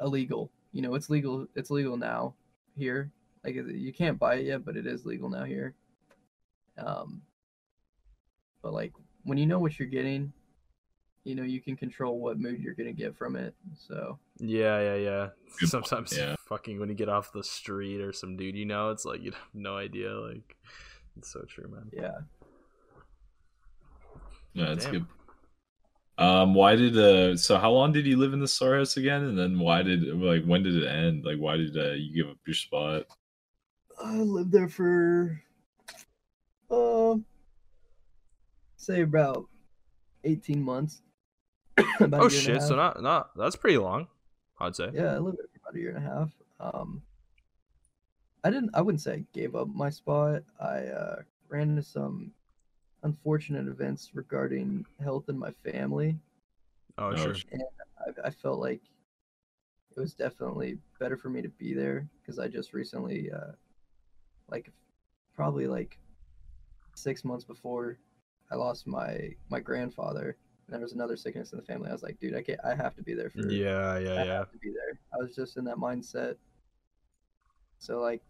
illegal 0.00 0.50
you 0.72 0.82
know 0.82 0.94
it's 0.94 1.08
legal 1.08 1.46
it's 1.54 1.70
legal 1.70 1.96
now 1.96 2.34
here 2.76 3.10
like 3.44 3.54
you 3.54 3.92
can't 3.92 4.18
buy 4.18 4.34
it 4.34 4.46
yet 4.46 4.64
but 4.64 4.76
it 4.76 4.86
is 4.86 5.06
legal 5.06 5.28
now 5.28 5.44
here 5.44 5.74
um 6.78 7.22
but 8.62 8.72
like 8.72 8.92
when 9.24 9.38
you 9.38 9.46
know 9.46 9.60
what 9.60 9.78
you're 9.78 9.88
getting 9.88 10.32
you 11.24 11.34
know 11.34 11.42
you 11.42 11.60
can 11.60 11.76
control 11.76 12.18
what 12.18 12.38
mood 12.38 12.60
you're 12.60 12.74
gonna 12.74 12.92
get 12.92 13.16
from 13.16 13.36
it 13.36 13.54
so 13.74 14.18
Yeah, 14.38 14.80
yeah, 14.80 14.94
yeah. 14.96 15.28
Good 15.58 15.70
point, 15.70 15.70
Sometimes 15.70 16.16
yeah. 16.16 16.34
fucking 16.46 16.80
when 16.80 16.88
you 16.88 16.94
get 16.94 17.08
off 17.08 17.32
the 17.32 17.44
street 17.44 18.00
or 18.00 18.12
some 18.12 18.36
dude 18.36 18.56
you 18.56 18.64
know, 18.64 18.90
it's 18.90 19.04
like 19.04 19.22
you 19.22 19.30
have 19.30 19.40
no 19.54 19.76
idea. 19.76 20.12
Like, 20.12 20.56
it's 21.16 21.32
so 21.32 21.42
true, 21.48 21.68
man. 21.68 21.90
yeah 21.92 22.18
Yeah, 24.54 24.66
that's 24.66 24.84
Damn. 24.86 24.92
good. 24.92 25.06
Um, 26.18 26.54
why 26.54 26.76
did 26.76 26.96
uh? 26.96 27.36
So 27.36 27.58
how 27.58 27.70
long 27.70 27.92
did 27.92 28.06
you 28.06 28.16
live 28.16 28.32
in 28.32 28.40
the 28.40 28.46
SoaR 28.46 28.78
house 28.78 28.96
again? 28.96 29.22
And 29.24 29.38
then 29.38 29.58
why 29.58 29.82
did 29.82 30.02
like 30.20 30.44
when 30.44 30.62
did 30.62 30.76
it 30.76 30.86
end? 30.86 31.24
Like 31.24 31.38
why 31.38 31.56
did 31.56 31.76
uh, 31.76 31.92
you 31.92 32.14
give 32.14 32.30
up 32.30 32.38
your 32.46 32.54
spot? 32.54 33.06
i 34.02 34.16
lived 34.16 34.50
there 34.50 34.68
for 34.68 35.40
um 36.70 37.24
say 38.76 39.02
about 39.02 39.46
18 40.24 40.62
months 40.62 41.02
About 41.02 41.08
a 41.08 41.11
Oh 42.00 42.08
year 42.08 42.24
and 42.24 42.24
a 42.26 42.30
shit! 42.30 42.62
So 42.62 42.76
not 42.76 43.02
not 43.02 43.30
that's 43.36 43.56
pretty 43.56 43.78
long, 43.78 44.06
I'd 44.60 44.76
say. 44.76 44.90
Yeah, 44.92 45.14
I 45.14 45.18
lived 45.18 45.38
there 45.38 45.46
for 45.52 45.60
about 45.62 45.76
a 45.76 45.78
year 45.80 45.94
and 45.96 45.98
a 45.98 46.08
half. 46.08 46.30
Um, 46.60 47.02
I 48.44 48.50
didn't. 48.50 48.70
I 48.74 48.80
wouldn't 48.80 49.00
say 49.00 49.12
I 49.14 49.24
gave 49.32 49.54
up 49.54 49.68
my 49.68 49.90
spot. 49.90 50.42
I 50.60 50.78
uh, 50.86 51.22
ran 51.48 51.70
into 51.70 51.82
some 51.82 52.32
unfortunate 53.02 53.66
events 53.68 54.10
regarding 54.14 54.84
health 55.02 55.28
in 55.28 55.38
my 55.38 55.52
family. 55.64 56.18
Oh, 56.98 57.10
Oh, 57.10 57.14
sure. 57.16 57.34
sh- 57.34 57.44
I, 57.98 58.26
I 58.28 58.30
felt 58.30 58.58
like 58.60 58.80
it 59.96 60.00
was 60.00 60.14
definitely 60.14 60.78
better 60.98 61.16
for 61.16 61.30
me 61.30 61.42
to 61.42 61.48
be 61.48 61.74
there 61.74 62.06
because 62.20 62.38
I 62.38 62.48
just 62.48 62.72
recently, 62.72 63.30
uh, 63.30 63.52
like, 64.48 64.70
probably 65.34 65.66
like 65.66 65.98
six 66.94 67.24
months 67.24 67.44
before, 67.44 67.98
I 68.50 68.56
lost 68.56 68.86
my 68.86 69.34
my 69.50 69.60
grandfather. 69.60 70.36
And 70.72 70.80
there 70.80 70.84
was 70.86 70.92
another 70.94 71.16
sickness 71.18 71.52
in 71.52 71.58
the 71.58 71.64
family. 71.64 71.90
I 71.90 71.92
was 71.92 72.02
like, 72.02 72.18
dude, 72.18 72.34
I 72.34 72.42
can't. 72.42 72.58
I 72.64 72.74
have 72.74 72.96
to 72.96 73.02
be 73.02 73.12
there 73.14 73.28
for 73.30 73.40
Yeah, 73.50 73.98
yeah, 73.98 74.10
I 74.10 74.24
yeah. 74.24 74.34
have 74.38 74.52
to 74.52 74.58
be 74.58 74.70
there. 74.70 74.98
I 75.12 75.18
was 75.22 75.36
just 75.36 75.58
in 75.58 75.64
that 75.64 75.76
mindset. 75.76 76.36
So 77.78 78.00
like, 78.00 78.22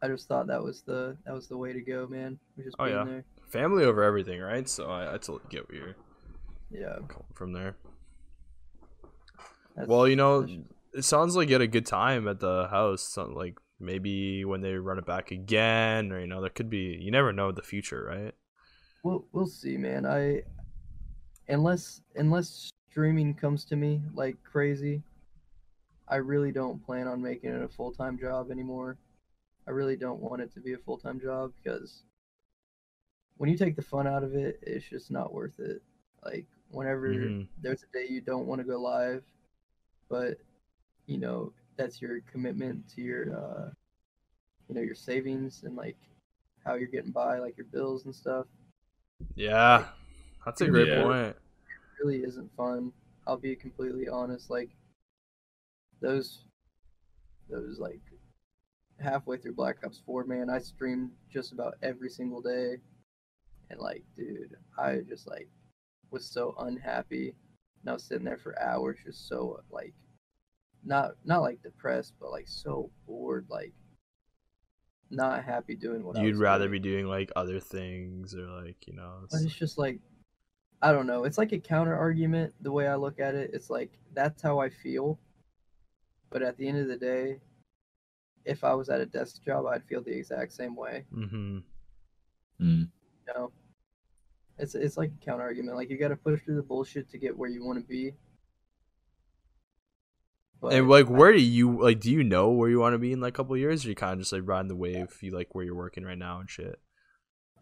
I 0.00 0.08
just 0.08 0.26
thought 0.26 0.46
that 0.46 0.62
was 0.62 0.80
the 0.82 1.16
that 1.26 1.34
was 1.34 1.46
the 1.48 1.56
way 1.58 1.72
to 1.74 1.80
go, 1.82 2.06
man. 2.06 2.38
Was 2.56 2.64
just 2.64 2.76
Oh, 2.78 2.86
yeah. 2.86 3.04
there. 3.04 3.24
Family 3.50 3.84
over 3.84 4.02
everything, 4.02 4.40
right? 4.40 4.66
So 4.68 4.88
I, 4.90 5.08
I 5.14 5.18
totally 5.18 5.40
get 5.50 5.68
where 5.68 5.78
you're 5.78 5.94
Yeah. 6.70 6.98
from 7.34 7.52
there. 7.52 7.76
that's- 9.74 9.88
Well, 9.88 10.08
you 10.08 10.16
know, 10.16 10.46
it 10.94 11.02
sounds 11.04 11.36
like 11.36 11.48
you 11.48 11.54
had 11.54 11.62
a 11.62 11.66
good 11.66 11.86
time 11.86 12.26
at 12.28 12.40
the 12.40 12.68
house. 12.68 13.02
So, 13.02 13.26
like 13.26 13.58
maybe 13.78 14.44
when 14.46 14.60
they 14.62 14.74
run 14.74 14.98
it 14.98 15.04
back 15.06 15.30
again, 15.30 16.10
or 16.12 16.20
you 16.20 16.26
know, 16.26 16.40
there 16.40 16.50
could 16.50 16.70
be. 16.70 16.98
You 17.00 17.10
never 17.10 17.32
know 17.32 17.52
the 17.52 17.62
future, 17.62 18.02
right? 18.04 18.34
we'll 19.04 19.26
we'll 19.32 19.46
see, 19.46 19.76
man. 19.76 20.04
I 20.06 20.42
unless 21.48 22.02
unless 22.16 22.70
streaming 22.90 23.34
comes 23.34 23.64
to 23.66 23.76
me 23.76 24.02
like 24.14 24.36
crazy, 24.44 25.02
I 26.08 26.16
really 26.16 26.52
don't 26.52 26.84
plan 26.84 27.06
on 27.06 27.22
making 27.22 27.50
it 27.50 27.62
a 27.62 27.68
full 27.68 27.92
time 27.92 28.18
job 28.18 28.50
anymore. 28.50 28.96
I 29.66 29.70
really 29.70 29.96
don't 29.96 30.20
want 30.20 30.42
it 30.42 30.52
to 30.54 30.60
be 30.60 30.72
a 30.72 30.78
full 30.78 30.98
time 30.98 31.20
job 31.20 31.52
because 31.62 32.02
when 33.36 33.50
you 33.50 33.56
take 33.56 33.76
the 33.76 33.82
fun 33.82 34.06
out 34.06 34.24
of 34.24 34.34
it, 34.34 34.58
it's 34.62 34.88
just 34.88 35.10
not 35.10 35.32
worth 35.32 35.58
it. 35.60 35.82
Like 36.24 36.46
whenever 36.70 37.08
Mhm. 37.10 37.48
there's 37.62 37.82
a 37.84 37.92
day 37.92 38.06
you 38.08 38.20
don't 38.20 38.46
want 38.46 38.60
to 38.60 38.66
go 38.66 38.80
live, 38.80 39.22
but 40.08 40.38
you 41.06 41.18
know 41.18 41.52
that's 41.76 42.00
your 42.02 42.20
commitment 42.22 42.88
to 42.94 43.00
your 43.02 43.36
uh, 43.36 43.70
you 44.68 44.74
know 44.74 44.80
your 44.82 44.94
savings 44.94 45.62
and 45.64 45.76
like 45.76 45.96
how 46.64 46.74
you're 46.74 46.88
getting 46.88 47.12
by, 47.12 47.38
like 47.38 47.56
your 47.56 47.66
bills 47.66 48.04
and 48.04 48.14
stuff. 48.14 48.46
Yeah, 49.34 49.86
that's 50.44 50.60
a 50.60 50.68
great 50.68 50.88
Yeah. 50.88 51.02
point. 51.02 51.36
really 52.00 52.22
isn't 52.22 52.54
fun. 52.56 52.92
I'll 53.26 53.36
be 53.36 53.56
completely 53.56 54.08
honest. 54.08 54.50
Like 54.50 54.70
those, 56.00 56.44
those 57.50 57.78
like 57.78 58.00
halfway 59.00 59.36
through 59.36 59.54
Black 59.54 59.78
Ops 59.84 60.00
Four, 60.06 60.24
man, 60.24 60.48
I 60.48 60.58
streamed 60.58 61.10
just 61.28 61.52
about 61.52 61.74
every 61.82 62.08
single 62.08 62.40
day, 62.40 62.76
and 63.70 63.80
like, 63.80 64.04
dude, 64.16 64.56
I 64.78 64.98
just 65.08 65.26
like 65.26 65.48
was 66.10 66.24
so 66.24 66.54
unhappy. 66.60 67.34
And 67.82 67.90
I 67.90 67.92
was 67.94 68.04
sitting 68.04 68.24
there 68.24 68.38
for 68.38 68.60
hours, 68.60 68.98
just 69.04 69.28
so 69.28 69.60
like, 69.70 69.92
not 70.84 71.12
not 71.24 71.42
like 71.42 71.62
depressed, 71.62 72.14
but 72.20 72.30
like 72.30 72.46
so 72.48 72.90
bored, 73.06 73.46
like 73.50 73.72
not 75.10 75.42
happy 75.44 75.74
doing 75.74 76.04
what 76.04 76.16
You'd 76.18 76.32
was 76.34 76.40
rather 76.40 76.68
doing. 76.68 76.82
be 76.82 76.88
doing 76.90 77.06
like 77.06 77.30
other 77.34 77.60
things 77.60 78.34
or 78.34 78.46
like 78.46 78.86
you 78.86 78.94
know. 78.94 79.18
But 79.30 79.36
It's, 79.36 79.44
it's 79.46 79.54
just 79.54 79.78
like 79.78 80.00
I 80.80 80.92
don't 80.92 81.06
know. 81.06 81.24
It's 81.24 81.38
like 81.38 81.52
a 81.52 81.58
counter 81.58 81.96
argument 81.96 82.54
the 82.60 82.72
way 82.72 82.86
I 82.86 82.94
look 82.94 83.18
at 83.20 83.34
it. 83.34 83.50
It's 83.52 83.70
like 83.70 83.90
that's 84.14 84.42
how 84.42 84.58
I 84.60 84.70
feel. 84.70 85.18
But 86.30 86.42
at 86.42 86.56
the 86.56 86.68
end 86.68 86.78
of 86.78 86.88
the 86.88 86.96
day, 86.96 87.40
if 88.44 88.64
I 88.64 88.74
was 88.74 88.88
at 88.88 89.00
a 89.00 89.06
desk 89.06 89.42
job, 89.42 89.66
I'd 89.66 89.84
feel 89.84 90.02
the 90.02 90.16
exact 90.16 90.52
same 90.52 90.76
way. 90.76 91.04
hmm 91.12 91.58
Mm. 92.60 92.88
You 93.28 93.34
know, 93.34 93.52
it's 94.58 94.74
it's 94.74 94.96
like 94.96 95.12
a 95.12 95.24
counter 95.24 95.44
argument. 95.44 95.76
Like 95.76 95.90
you 95.90 95.96
got 95.96 96.08
to 96.08 96.16
push 96.16 96.42
through 96.42 96.56
the 96.56 96.62
bullshit 96.62 97.08
to 97.10 97.18
get 97.18 97.36
where 97.36 97.48
you 97.48 97.64
want 97.64 97.78
to 97.78 97.84
be. 97.84 98.14
But 100.60 100.72
and 100.72 100.88
like, 100.88 101.08
where 101.08 101.32
do 101.32 101.40
you 101.40 101.80
like? 101.80 102.00
Do 102.00 102.10
you 102.10 102.24
know 102.24 102.50
where 102.50 102.68
you 102.68 102.80
want 102.80 102.94
to 102.94 102.98
be 102.98 103.12
in 103.12 103.20
like 103.20 103.34
a 103.34 103.36
couple 103.36 103.54
of 103.54 103.60
years? 103.60 103.84
Or 103.84 103.90
you 103.90 103.94
kind 103.94 104.14
of 104.14 104.18
just 104.18 104.32
like 104.32 104.42
riding 104.44 104.68
the 104.68 104.74
wave? 104.76 105.16
You 105.20 105.30
like 105.30 105.54
where 105.54 105.64
you're 105.64 105.76
working 105.76 106.04
right 106.04 106.18
now 106.18 106.40
and 106.40 106.50
shit. 106.50 106.80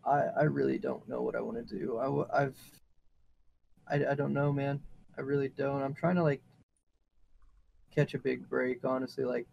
I 0.07 0.29
I 0.39 0.43
really 0.45 0.79
don't 0.79 1.07
know 1.09 1.21
what 1.23 1.37
I 1.37 1.41
want 1.41 1.59
to 1.69 1.79
do. 1.79 1.99
I 1.99 2.05
w- 2.05 2.29
I've 2.33 2.57
I 3.89 4.07
I 4.07 4.15
don't 4.15 4.33
know, 4.33 4.53
man. 4.53 4.81
I 5.19 5.23
really 5.23 5.49
don't. 5.49 5.83
I'm 5.83 5.95
trying 5.95 6.17
to 6.17 6.23
like 6.23 6.43
catch 7.95 8.15
a 8.15 8.19
big 8.19 8.49
break, 8.49 8.85
honestly. 8.85 9.25
Like 9.25 9.47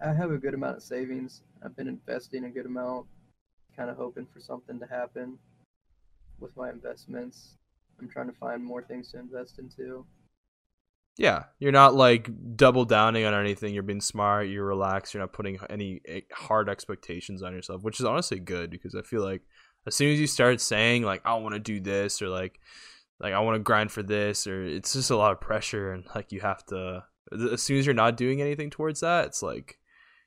I 0.00 0.12
have 0.12 0.30
a 0.30 0.38
good 0.38 0.54
amount 0.54 0.76
of 0.76 0.82
savings. 0.82 1.42
I've 1.64 1.76
been 1.76 1.88
investing 1.88 2.44
a 2.44 2.50
good 2.50 2.66
amount, 2.66 3.06
kind 3.76 3.90
of 3.90 3.96
hoping 3.96 4.26
for 4.32 4.40
something 4.40 4.78
to 4.80 4.86
happen 4.86 5.38
with 6.40 6.56
my 6.56 6.70
investments. 6.70 7.56
I'm 7.98 8.08
trying 8.08 8.26
to 8.26 8.36
find 8.38 8.62
more 8.62 8.82
things 8.82 9.12
to 9.12 9.18
invest 9.18 9.58
into. 9.58 10.04
Yeah, 11.16 11.44
you're 11.58 11.72
not 11.72 11.94
like 11.94 12.28
double 12.56 12.84
downing 12.84 13.24
on 13.24 13.32
anything. 13.32 13.72
You're 13.72 13.82
being 13.82 14.02
smart. 14.02 14.48
You're 14.48 14.66
relaxed. 14.66 15.14
You're 15.14 15.22
not 15.22 15.32
putting 15.32 15.58
any 15.70 16.02
eh, 16.06 16.20
hard 16.30 16.68
expectations 16.68 17.42
on 17.42 17.54
yourself, 17.54 17.82
which 17.82 18.00
is 18.00 18.04
honestly 18.04 18.38
good 18.38 18.70
because 18.70 18.94
I 18.94 19.00
feel 19.00 19.22
like 19.22 19.40
as 19.86 19.94
soon 19.94 20.12
as 20.12 20.20
you 20.20 20.26
start 20.26 20.60
saying 20.60 21.04
like 21.04 21.22
I 21.24 21.34
want 21.34 21.54
to 21.54 21.58
do 21.58 21.80
this 21.80 22.20
or 22.20 22.28
like 22.28 22.60
like 23.20 23.32
I 23.32 23.40
want 23.40 23.56
to 23.56 23.60
grind 23.60 23.90
for 23.92 24.02
this 24.02 24.46
or 24.46 24.64
it's 24.64 24.92
just 24.92 25.10
a 25.10 25.16
lot 25.16 25.32
of 25.32 25.40
pressure 25.40 25.92
and 25.92 26.04
like 26.14 26.32
you 26.32 26.40
have 26.40 26.64
to 26.66 27.04
as 27.32 27.62
soon 27.62 27.78
as 27.78 27.86
you're 27.86 27.94
not 27.94 28.16
doing 28.16 28.40
anything 28.40 28.70
towards 28.70 29.00
that, 29.00 29.26
it's 29.26 29.42
like 29.42 29.78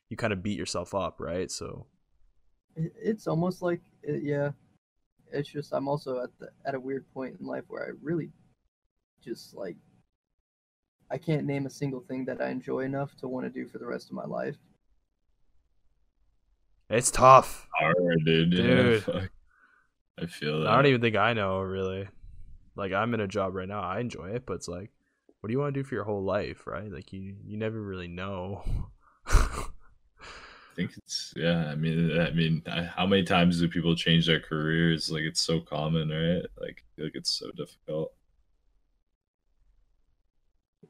you 0.10 0.18
kind 0.18 0.34
of 0.34 0.44
beat 0.44 0.58
yourself 0.58 0.94
up, 0.94 1.20
right? 1.20 1.50
So 1.50 1.88
it's 2.76 3.28
almost 3.28 3.62
like 3.62 3.82
it, 4.04 4.24
yeah. 4.24 4.52
It's 5.32 5.50
just 5.50 5.74
I'm 5.74 5.88
also 5.88 6.24
at 6.24 6.30
the 6.40 6.50
at 6.66 6.76
a 6.76 6.80
weird 6.80 7.06
point 7.14 7.38
in 7.40 7.46
life 7.46 7.64
where 7.68 7.84
I 7.84 7.90
really 8.02 8.32
just 9.24 9.56
like 9.56 9.78
I 11.12 11.18
can't 11.18 11.46
name 11.46 11.66
a 11.66 11.72
single 11.72 12.02
thing 12.02 12.26
that 12.26 12.42
I 12.42 12.50
enjoy 12.50 12.82
enough 12.82 13.16
to 13.18 13.28
want 13.28 13.46
to 13.46 13.50
do 13.50 13.68
for 13.68 13.78
the 13.78 13.86
rest 13.86 14.10
of 14.10 14.16
my 14.16 14.26
life. 14.26 14.58
it's 16.90 17.12
tough. 17.12 17.68
Hard, 17.80 17.96
dude. 18.26 18.52
Dude. 18.52 19.04
fuck. 19.04 19.30
I 20.22 20.26
feel 20.26 20.62
that. 20.62 20.70
I 20.70 20.76
don't 20.76 20.88
even 20.88 21.02
think 21.02 21.16
I 21.16 21.34
know 21.34 21.62
really. 21.62 22.08
Like 22.80 22.94
I'm 22.94 23.14
in 23.14 23.20
a 23.20 23.28
job 23.28 23.54
right 23.56 23.68
now. 23.68 23.82
I 23.82 24.00
enjoy 24.00 24.30
it, 24.30 24.46
but 24.46 24.54
it's 24.54 24.68
like, 24.68 24.90
what 25.40 25.48
do 25.48 25.52
you 25.52 25.60
want 25.60 25.74
to 25.74 25.80
do 25.80 25.88
for 25.88 25.96
your 25.96 26.06
whole 26.06 26.24
life, 26.24 26.66
right? 26.66 26.92
Like 26.92 27.14
you, 27.14 27.36
you 27.46 27.58
never 27.58 27.80
really 27.80 28.08
know. 28.08 28.64
I 29.28 29.66
think 30.76 30.92
it's 30.98 31.34
yeah. 31.36 31.68
I 31.68 31.76
mean, 31.76 32.20
I 32.20 32.32
mean, 32.32 32.64
I, 32.72 32.84
how 32.84 33.06
many 33.06 33.24
times 33.24 33.60
do 33.60 33.68
people 33.68 33.96
change 33.96 34.26
their 34.26 34.40
careers? 34.40 35.12
Like 35.12 35.24
it's 35.24 35.42
so 35.42 35.60
common, 35.60 36.10
right? 36.10 36.46
Like, 36.60 36.84
I 36.84 36.96
feel 36.96 37.06
like 37.06 37.16
it's 37.16 37.32
so 37.32 37.52
difficult. 37.52 38.14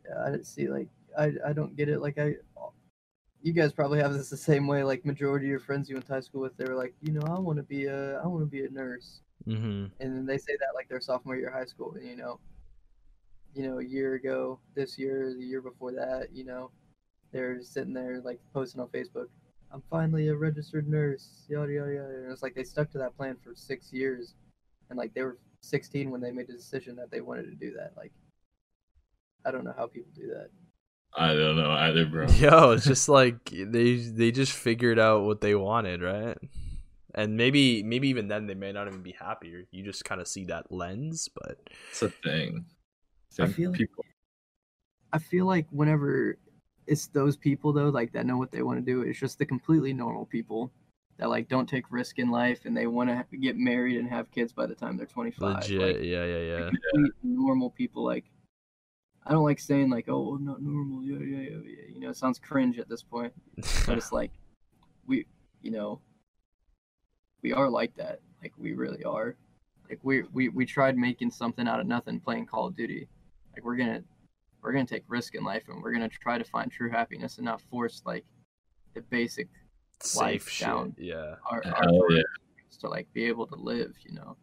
Yeah, 0.07 0.23
I 0.25 0.31
didn't 0.31 0.45
see 0.45 0.67
like 0.67 0.89
I 1.17 1.31
I 1.47 1.53
don't 1.53 1.75
get 1.75 1.89
it. 1.89 2.01
Like 2.01 2.19
I, 2.19 2.35
you 3.41 3.53
guys 3.53 3.73
probably 3.73 3.99
have 3.99 4.13
this 4.13 4.29
the 4.29 4.37
same 4.37 4.67
way. 4.67 4.83
Like 4.83 5.05
majority 5.05 5.47
of 5.47 5.49
your 5.49 5.59
friends 5.59 5.89
you 5.89 5.95
went 5.95 6.05
to 6.07 6.13
high 6.13 6.19
school 6.19 6.41
with, 6.41 6.55
they 6.57 6.65
were 6.65 6.75
like, 6.75 6.93
you 7.01 7.11
know, 7.11 7.21
I 7.25 7.39
want 7.39 7.57
to 7.57 7.63
be 7.63 7.85
a 7.85 8.19
I 8.21 8.27
want 8.27 8.43
to 8.43 8.49
be 8.49 8.65
a 8.65 8.69
nurse, 8.69 9.21
mm-hmm. 9.47 9.85
and 9.99 10.15
then 10.17 10.25
they 10.25 10.37
say 10.37 10.53
that 10.59 10.75
like 10.75 10.89
their 10.89 10.99
sophomore 10.99 11.35
year 11.35 11.49
of 11.49 11.53
high 11.53 11.65
school, 11.65 11.93
and 11.95 12.07
you 12.07 12.15
know, 12.15 12.39
you 13.53 13.67
know, 13.67 13.79
a 13.79 13.83
year 13.83 14.15
ago, 14.15 14.59
this 14.75 14.97
year, 14.97 15.33
the 15.37 15.45
year 15.45 15.61
before 15.61 15.91
that, 15.93 16.29
you 16.33 16.45
know, 16.45 16.71
they're 17.31 17.61
sitting 17.61 17.93
there 17.93 18.21
like 18.23 18.39
posting 18.53 18.81
on 18.81 18.87
Facebook. 18.87 19.27
I'm 19.71 19.83
finally 19.89 20.29
a 20.29 20.35
registered 20.35 20.87
nurse, 20.87 21.45
yada 21.47 21.71
yada 21.71 21.93
yada. 21.93 22.15
And 22.23 22.31
it's 22.31 22.41
like 22.41 22.55
they 22.55 22.63
stuck 22.63 22.89
to 22.91 22.97
that 22.99 23.15
plan 23.15 23.37
for 23.43 23.53
six 23.55 23.93
years, 23.93 24.33
and 24.89 24.97
like 24.97 25.13
they 25.13 25.21
were 25.21 25.37
16 25.61 26.09
when 26.09 26.21
they 26.21 26.31
made 26.31 26.47
the 26.47 26.53
decision 26.53 26.95
that 26.95 27.11
they 27.11 27.21
wanted 27.21 27.43
to 27.43 27.55
do 27.55 27.73
that. 27.75 27.93
Like, 27.95 28.11
I 29.45 29.51
don't 29.51 29.63
know 29.63 29.73
how 29.77 29.87
people 29.87 30.11
do 30.15 30.27
that. 30.27 30.49
I 31.15 31.33
don't 31.33 31.55
know 31.55 31.71
either, 31.71 32.05
bro. 32.05 32.27
Yo, 32.37 32.71
it's 32.71 32.85
just 32.85 33.09
like 33.09 33.49
they 33.49 33.95
they 33.95 34.31
just 34.31 34.53
figured 34.53 34.99
out 34.99 35.23
what 35.23 35.41
they 35.41 35.55
wanted, 35.55 36.01
right? 36.01 36.37
And 37.15 37.35
maybe 37.37 37.81
maybe 37.83 38.07
even 38.09 38.27
then 38.27 38.45
they 38.47 38.53
may 38.53 38.71
not 38.71 38.87
even 38.87 39.01
be 39.01 39.11
happier. 39.19 39.63
You 39.71 39.83
just 39.83 40.05
kind 40.05 40.21
of 40.21 40.27
see 40.27 40.45
that 40.45 40.71
lens, 40.71 41.27
but 41.33 41.57
It's 41.89 42.01
a 42.03 42.09
thing. 42.09 42.65
I 43.39 43.45
think 43.45 43.55
feel 43.55 43.69
like- 43.71 43.77
people. 43.79 44.05
I 45.11 45.17
feel 45.17 45.45
like 45.47 45.65
whenever 45.71 46.37
it's 46.85 47.07
those 47.07 47.35
people 47.35 47.73
though, 47.73 47.89
like 47.89 48.11
that 48.13 48.25
know 48.27 48.37
what 48.37 48.51
they 48.51 48.61
want 48.61 48.77
to 48.77 48.85
do, 48.85 49.01
it's 49.01 49.19
just 49.19 49.39
the 49.39 49.45
completely 49.45 49.91
normal 49.93 50.25
people 50.25 50.71
that 51.17 51.29
like 51.29 51.49
don't 51.49 51.67
take 51.67 51.91
risk 51.91 52.19
in 52.19 52.29
life 52.29 52.61
and 52.65 52.77
they 52.77 52.85
want 52.87 53.09
to 53.09 53.37
get 53.37 53.57
married 53.57 53.97
and 53.97 54.07
have 54.07 54.29
kids 54.31 54.53
by 54.53 54.65
the 54.67 54.75
time 54.75 54.97
they're 54.97 55.05
25. 55.07 55.55
legit, 55.63 55.81
Like, 55.81 55.95
yeah, 56.05 56.25
yeah, 56.25 56.37
yeah. 56.41 56.69
complete 56.69 57.11
normal 57.23 57.71
people 57.71 58.05
like 58.05 58.25
I 59.25 59.31
don't 59.33 59.43
like 59.43 59.59
saying 59.59 59.89
like, 59.89 60.05
oh, 60.09 60.35
I'm 60.35 60.45
not 60.45 60.61
normal. 60.61 61.03
Yeah, 61.03 61.17
yeah, 61.19 61.49
yeah, 61.49 61.57
yeah. 61.65 61.93
You 61.93 61.99
know, 61.99 62.09
it 62.09 62.15
sounds 62.17 62.39
cringe 62.39 62.79
at 62.79 62.87
this 62.87 63.03
point, 63.03 63.33
but 63.85 63.97
it's 63.97 64.11
like 64.11 64.31
we, 65.07 65.25
you 65.61 65.71
know, 65.71 65.99
we 67.41 67.53
are 67.53 67.69
like 67.69 67.95
that. 67.95 68.19
Like 68.41 68.53
we 68.57 68.73
really 68.73 69.03
are. 69.03 69.35
Like 69.89 69.99
we 70.03 70.23
we 70.33 70.49
we 70.49 70.65
tried 70.65 70.97
making 70.97 71.31
something 71.31 71.67
out 71.67 71.79
of 71.79 71.87
nothing 71.87 72.19
playing 72.19 72.45
Call 72.45 72.67
of 72.67 72.75
Duty. 72.75 73.07
Like 73.53 73.65
we're 73.65 73.75
gonna 73.77 74.03
we're 74.61 74.71
gonna 74.73 74.85
take 74.85 75.03
risk 75.07 75.35
in 75.35 75.43
life 75.43 75.63
and 75.67 75.81
we're 75.81 75.91
gonna 75.93 76.09
try 76.09 76.37
to 76.37 76.43
find 76.43 76.71
true 76.71 76.89
happiness 76.89 77.37
and 77.37 77.45
not 77.45 77.61
force 77.69 78.01
like 78.05 78.25
the 78.93 79.01
basic 79.01 79.47
Safe 80.01 80.21
life 80.21 80.49
shit, 80.49 80.67
down. 80.67 80.95
yeah. 80.97 81.35
our, 81.49 81.61
our 81.65 81.83
Hell 81.83 82.05
yeah. 82.09 82.21
to 82.79 82.87
like 82.87 83.11
be 83.13 83.25
able 83.25 83.47
to 83.47 83.55
live. 83.55 83.93
You 84.05 84.15
know. 84.15 84.37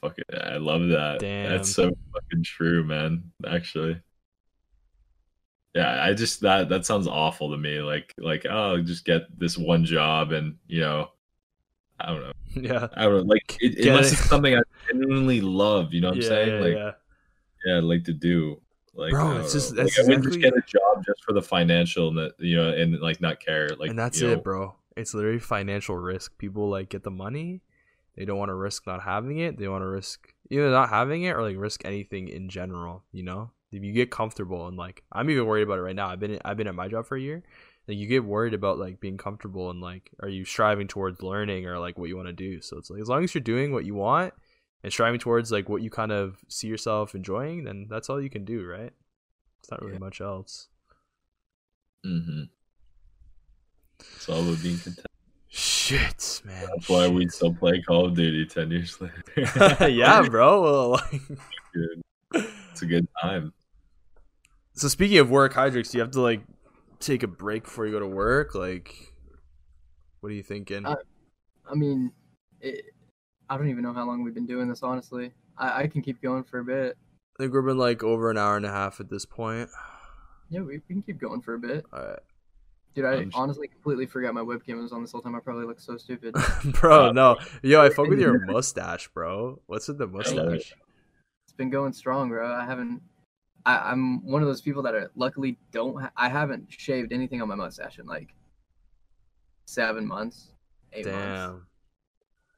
Fuck 0.00 0.18
it. 0.18 0.26
I 0.34 0.56
love 0.56 0.88
that. 0.88 1.18
Damn. 1.20 1.50
That's 1.50 1.72
so 1.74 1.90
fucking 2.12 2.44
true, 2.44 2.84
man. 2.84 3.24
Actually. 3.46 4.00
Yeah, 5.74 6.04
I 6.04 6.14
just 6.14 6.40
that 6.42 6.68
that 6.68 6.86
sounds 6.86 7.08
awful 7.08 7.50
to 7.50 7.56
me. 7.56 7.80
Like 7.80 8.14
like 8.16 8.46
oh, 8.48 8.80
just 8.80 9.04
get 9.04 9.22
this 9.38 9.58
one 9.58 9.84
job 9.84 10.32
and 10.32 10.56
you 10.68 10.80
know, 10.80 11.10
I 12.00 12.06
don't 12.06 12.20
know. 12.20 12.32
Yeah. 12.56 12.86
I 12.94 13.02
don't 13.02 13.12
know. 13.16 13.22
Like 13.34 13.56
it, 13.60 13.76
Get 13.76 13.88
unless 13.88 14.12
it. 14.12 14.18
it's 14.20 14.28
something 14.28 14.54
I 14.56 14.62
genuinely 14.86 15.40
love. 15.40 15.92
You 15.92 16.00
know 16.02 16.10
what 16.10 16.16
I'm 16.18 16.22
saying? 16.22 16.48
yeah, 16.54 16.60
like 16.60 16.74
yeah. 16.74 16.90
yeah, 17.66 17.78
I'd 17.78 17.84
like 17.84 18.04
to 18.04 18.12
do. 18.12 18.60
Like, 18.94 19.10
Bro, 19.10 19.38
it's 19.38 19.52
just- 19.52 19.72
know. 19.74 19.82
Like, 19.82 19.92
that's 19.92 19.98
I 19.98 20.02
wouldn't 20.08 20.24
just 20.26 20.40
get 20.40 20.52
a 20.56 20.60
job 20.64 21.04
just 21.04 21.24
for 21.24 21.32
the 21.32 21.42
financial, 21.42 22.08
and 22.08 22.18
that 22.18 22.32
you 22.38 22.56
know, 22.56 22.68
and 22.70 23.00
like 23.00 23.20
not 23.20 23.40
care. 23.40 23.70
Like, 23.76 23.90
and 23.90 23.98
that's 23.98 24.20
you 24.20 24.28
know, 24.28 24.34
it, 24.34 24.44
bro. 24.44 24.76
It's 24.96 25.14
literally 25.14 25.40
financial 25.40 25.96
risk. 25.96 26.38
People 26.38 26.68
like 26.68 26.90
get 26.90 27.02
the 27.02 27.10
money, 27.10 27.62
they 28.16 28.24
don't 28.24 28.38
want 28.38 28.50
to 28.50 28.54
risk 28.54 28.86
not 28.86 29.02
having 29.02 29.38
it. 29.38 29.58
They 29.58 29.66
want 29.66 29.82
to 29.82 29.88
risk 29.88 30.32
either 30.50 30.70
not 30.70 30.90
having 30.90 31.24
it 31.24 31.30
or 31.30 31.42
like 31.42 31.56
risk 31.58 31.84
anything 31.84 32.28
in 32.28 32.48
general. 32.48 33.02
You 33.10 33.24
know, 33.24 33.50
if 33.72 33.82
you 33.82 33.92
get 33.92 34.12
comfortable 34.12 34.68
and 34.68 34.76
like 34.76 35.02
I'm 35.10 35.28
even 35.28 35.46
worried 35.46 35.62
about 35.62 35.78
it 35.78 35.82
right 35.82 35.96
now. 35.96 36.06
I've 36.08 36.20
been 36.20 36.38
I've 36.44 36.56
been 36.56 36.68
at 36.68 36.76
my 36.76 36.86
job 36.86 37.06
for 37.06 37.16
a 37.16 37.20
year, 37.20 37.42
like 37.86 37.96
you 37.98 38.06
get 38.06 38.24
worried 38.24 38.54
about 38.54 38.78
like 38.78 38.98
being 39.00 39.16
comfortable 39.18 39.70
and 39.70 39.80
like 39.80 40.10
are 40.20 40.28
you 40.28 40.44
striving 40.44 40.88
towards 40.88 41.22
learning 41.22 41.66
or 41.66 41.78
like 41.78 41.98
what 41.98 42.08
you 42.08 42.16
want 42.16 42.28
to 42.28 42.32
do. 42.32 42.60
So 42.60 42.78
it's 42.78 42.90
like 42.90 43.00
as 43.00 43.08
long 43.08 43.24
as 43.24 43.34
you're 43.34 43.42
doing 43.42 43.72
what 43.72 43.84
you 43.84 43.94
want 43.94 44.32
and 44.82 44.92
striving 44.92 45.20
towards 45.20 45.52
like 45.52 45.68
what 45.68 45.82
you 45.82 45.90
kind 45.90 46.12
of 46.12 46.38
see 46.48 46.66
yourself 46.68 47.14
enjoying, 47.14 47.64
then 47.64 47.86
that's 47.90 48.08
all 48.08 48.20
you 48.20 48.30
can 48.30 48.44
do, 48.44 48.64
right? 48.66 48.92
It's 49.60 49.70
not 49.70 49.80
really 49.82 49.94
Yeah. 49.94 49.98
much 50.00 50.20
else. 50.20 50.68
Mm-hmm. 52.06 52.42
It's 54.16 54.28
all 54.28 54.42
about 54.42 54.62
being 54.62 54.78
content. 54.78 55.06
Shit, 55.48 56.42
man. 56.44 56.66
That's 56.74 56.88
why 56.88 57.08
we 57.08 57.22
shit. 57.22 57.32
still 57.32 57.54
play 57.54 57.80
Call 57.82 58.06
of 58.06 58.14
Duty 58.14 58.44
ten 58.46 58.70
years 58.70 58.98
later. 59.36 59.88
yeah, 59.88 60.22
bro. 60.22 60.62
Well, 60.62 60.90
like, 60.90 61.20
it's 62.72 62.82
a 62.82 62.86
good 62.86 63.06
time. 63.22 63.52
so 64.74 64.88
speaking 64.88 65.18
of 65.18 65.30
work, 65.30 65.54
Hyderix, 65.54 65.90
do 65.92 65.98
you 65.98 66.02
have 66.02 66.10
to 66.12 66.20
like 66.20 66.40
take 67.00 67.22
a 67.22 67.28
break 67.28 67.64
before 67.64 67.86
you 67.86 67.92
go 67.92 68.00
to 68.00 68.06
work? 68.06 68.54
Like, 68.54 69.14
what 70.20 70.30
are 70.30 70.34
you 70.34 70.42
thinking? 70.42 70.86
Uh, 70.86 70.96
I 71.70 71.74
mean, 71.74 72.12
it, 72.60 72.84
I 73.48 73.56
don't 73.56 73.68
even 73.68 73.82
know 73.82 73.92
how 73.92 74.06
long 74.06 74.22
we've 74.22 74.34
been 74.34 74.46
doing 74.46 74.68
this. 74.68 74.82
Honestly, 74.82 75.32
I, 75.58 75.82
I 75.82 75.86
can 75.86 76.02
keep 76.02 76.22
going 76.22 76.44
for 76.44 76.58
a 76.60 76.64
bit. 76.64 76.96
I 77.38 77.42
think 77.42 77.52
we've 77.52 77.64
been 77.64 77.78
like 77.78 78.02
over 78.02 78.30
an 78.30 78.38
hour 78.38 78.56
and 78.56 78.66
a 78.66 78.70
half 78.70 79.00
at 79.00 79.10
this 79.10 79.24
point. 79.24 79.68
Yeah, 80.50 80.60
we, 80.60 80.80
we 80.88 80.94
can 80.94 81.02
keep 81.02 81.18
going 81.18 81.40
for 81.40 81.54
a 81.54 81.58
bit. 81.58 81.84
All 81.92 82.00
right. 82.00 82.18
Dude, 82.94 83.04
I 83.04 83.14
I'm 83.14 83.30
honestly 83.34 83.66
completely 83.66 84.06
forgot 84.06 84.34
my 84.34 84.40
webcam 84.42 84.80
was 84.80 84.92
on 84.92 85.02
this 85.02 85.10
whole 85.10 85.20
time. 85.20 85.34
I 85.34 85.40
probably 85.40 85.66
look 85.66 85.80
so 85.80 85.96
stupid. 85.96 86.36
bro, 86.80 87.08
Uh, 87.08 87.12
no. 87.12 87.36
Yo, 87.62 87.80
I 87.82 87.90
fuck 87.90 88.06
with 88.06 88.20
your 88.20 88.38
mustache, 88.46 89.08
bro. 89.08 89.60
What's 89.66 89.88
with 89.88 89.98
the 89.98 90.06
mustache? 90.06 90.72
it's 91.44 91.52
been 91.56 91.70
going 91.70 91.92
strong, 91.92 92.28
bro. 92.28 92.54
I 92.54 92.64
haven't. 92.64 93.02
I, 93.66 93.90
I'm 93.90 94.24
one 94.26 94.42
of 94.42 94.48
those 94.48 94.60
people 94.60 94.82
that 94.82 94.94
are 94.94 95.10
luckily 95.16 95.58
don't. 95.72 96.00
Ha- 96.00 96.12
I 96.16 96.28
haven't 96.28 96.66
shaved 96.70 97.12
anything 97.12 97.40
on 97.42 97.48
my 97.48 97.54
mustache 97.54 97.98
in 97.98 98.06
like 98.06 98.34
seven 99.66 100.06
months, 100.06 100.50
eight 100.92 101.06
months. 101.06 101.62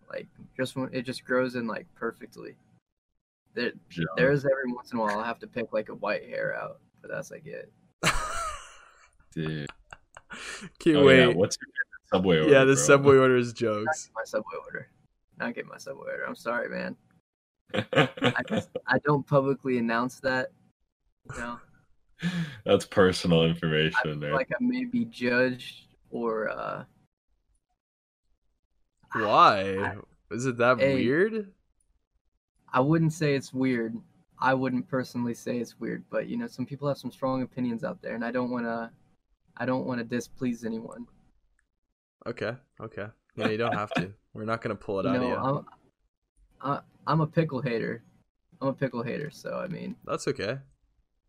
Like 0.08 0.26
just 0.56 0.76
when 0.76 0.88
it 0.92 1.02
just 1.02 1.24
grows 1.24 1.54
in 1.56 1.66
like 1.66 1.86
perfectly. 1.94 2.56
There, 3.54 3.72
Yeah. 3.96 4.04
there's 4.16 4.44
every 4.44 4.72
once 4.72 4.92
in 4.92 4.98
a 4.98 5.00
while 5.02 5.18
I'll 5.18 5.24
have 5.24 5.38
to 5.40 5.46
pick 5.46 5.72
like 5.72 5.88
a 5.88 5.94
white 5.94 6.24
hair 6.28 6.54
out, 6.54 6.80
but 7.00 7.10
that's 7.10 7.30
like 7.30 7.46
it. 7.46 7.72
Dude. 9.32 9.68
Can't 10.78 10.96
Oh, 10.96 11.04
wait. 11.04 11.18
yeah. 11.18 11.28
Yeah, 11.28 11.34
What's 11.34 11.56
your 11.60 11.68
Subway 12.12 12.38
order? 12.38 12.50
Yeah, 12.50 12.60
the 12.60 12.74
bro? 12.74 12.82
Subway 12.82 13.16
orders 13.16 13.48
Not 13.48 13.56
jokes. 13.56 14.10
my 14.14 14.22
subway 14.24 14.56
order. 14.64 14.88
Not 15.38 15.54
get 15.54 15.66
my 15.66 15.76
subway 15.78 16.10
order. 16.12 16.24
I'm 16.26 16.36
sorry, 16.36 16.68
man. 16.68 16.96
I 17.74 18.42
just 18.48 18.68
I 18.86 18.98
don't 19.04 19.26
publicly 19.26 19.78
announce 19.78 20.20
that. 20.20 20.50
You 21.34 21.40
know, 21.40 21.58
That's 22.64 22.86
personal 22.86 23.42
I 23.42 23.48
information 23.48 24.20
feel 24.20 24.20
there. 24.20 24.32
like 24.32 24.48
I 24.52 24.56
may 24.62 24.84
be 24.84 25.04
judged 25.06 25.86
or 26.10 26.48
uh 26.48 26.84
Why? 29.12 29.96
Is 30.30 30.46
it 30.46 30.56
that 30.58 30.78
Hey. 30.78 30.94
weird? 30.94 31.52
I 32.72 32.80
wouldn't 32.80 33.12
say 33.12 33.34
it's 33.34 33.52
weird. 33.54 33.96
I 34.38 34.52
wouldn't 34.54 34.88
personally 34.88 35.34
say 35.34 35.58
it's 35.58 35.78
weird, 35.80 36.04
but 36.10 36.26
you 36.28 36.36
know, 36.36 36.46
some 36.46 36.66
people 36.66 36.88
have 36.88 36.98
some 36.98 37.10
strong 37.10 37.42
opinions 37.42 37.84
out 37.84 38.02
there, 38.02 38.14
and 38.14 38.24
I 38.24 38.30
don't 38.30 38.50
want 38.50 38.66
to. 38.66 38.90
I 39.56 39.64
don't 39.64 39.86
want 39.86 39.98
to 39.98 40.04
displease 40.04 40.64
anyone. 40.64 41.06
Okay, 42.26 42.54
okay. 42.80 43.06
Yeah, 43.36 43.48
you 43.48 43.56
don't 43.56 43.72
have 43.72 43.94
to. 43.94 44.12
We're 44.34 44.44
not 44.44 44.60
gonna 44.60 44.74
pull 44.74 45.00
it 45.00 45.06
You 45.06 45.12
out 45.12 45.16
know, 45.16 45.22
of 45.22 45.48
you. 45.48 45.64
I'm, 46.60 46.72
I, 46.72 46.80
I'm 47.06 47.20
a 47.20 47.26
pickle 47.26 47.62
hater. 47.62 48.02
I'm 48.60 48.68
a 48.68 48.72
pickle 48.74 49.02
hater, 49.02 49.30
so 49.30 49.58
I 49.58 49.68
mean, 49.68 49.96
That's 50.04 50.28
okay. 50.28 50.58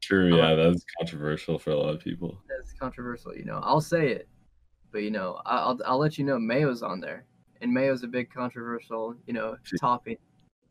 True, 0.02 0.40
I 0.42 0.50
yeah, 0.52 0.56
that's 0.56 0.86
controversial 0.98 1.58
for 1.60 1.72
a 1.72 1.76
lot 1.78 1.94
of 1.94 2.00
people. 2.00 2.38
that's 2.48 2.74
controversial. 2.74 3.36
You 3.36 3.46
know, 3.46 3.60
I'll 3.64 3.82
say 3.82 4.10
it, 4.12 4.28
but 4.92 5.00
you 5.04 5.12
know, 5.12 5.42
I- 5.46 5.58
I'll 5.60 5.80
I'll 5.86 5.98
let 5.98 6.18
you 6.18 6.24
know 6.26 6.38
Mayo's 6.40 6.84
on 6.84 7.00
there, 7.00 7.26
and 7.62 7.74
Mayo's 7.74 8.04
a 8.04 8.08
big 8.08 8.30
controversial, 8.32 9.16
you 9.26 9.34
know, 9.34 9.58
topping. 9.80 10.18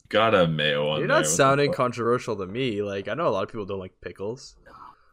Got 0.08 0.34
a 0.36 0.46
mayo 0.46 0.88
on 0.88 1.00
You're 1.00 1.08
not 1.08 1.22
what 1.22 1.26
sounding 1.26 1.72
controversial 1.72 2.36
to 2.36 2.46
me. 2.46 2.82
Like 2.82 3.08
I 3.08 3.14
know 3.14 3.26
a 3.26 3.30
lot 3.30 3.42
of 3.42 3.48
people 3.50 3.66
don't 3.66 3.80
like 3.80 3.94
pickles. 4.00 4.56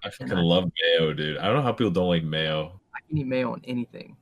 I 0.04 0.10
fucking 0.12 0.34
I- 0.38 0.42
love 0.42 0.70
mayo, 1.00 1.14
dude. 1.14 1.38
I 1.38 1.48
don't 1.48 1.56
know 1.56 1.62
how 1.64 1.72
people 1.72 1.92
don't 1.92 2.10
like 2.10 2.24
mayo. 2.24 2.80
I 2.96 3.00
can 3.08 3.18
eat 3.18 3.26
mayo 3.28 3.54
on 3.54 3.62
anything, 3.66 4.16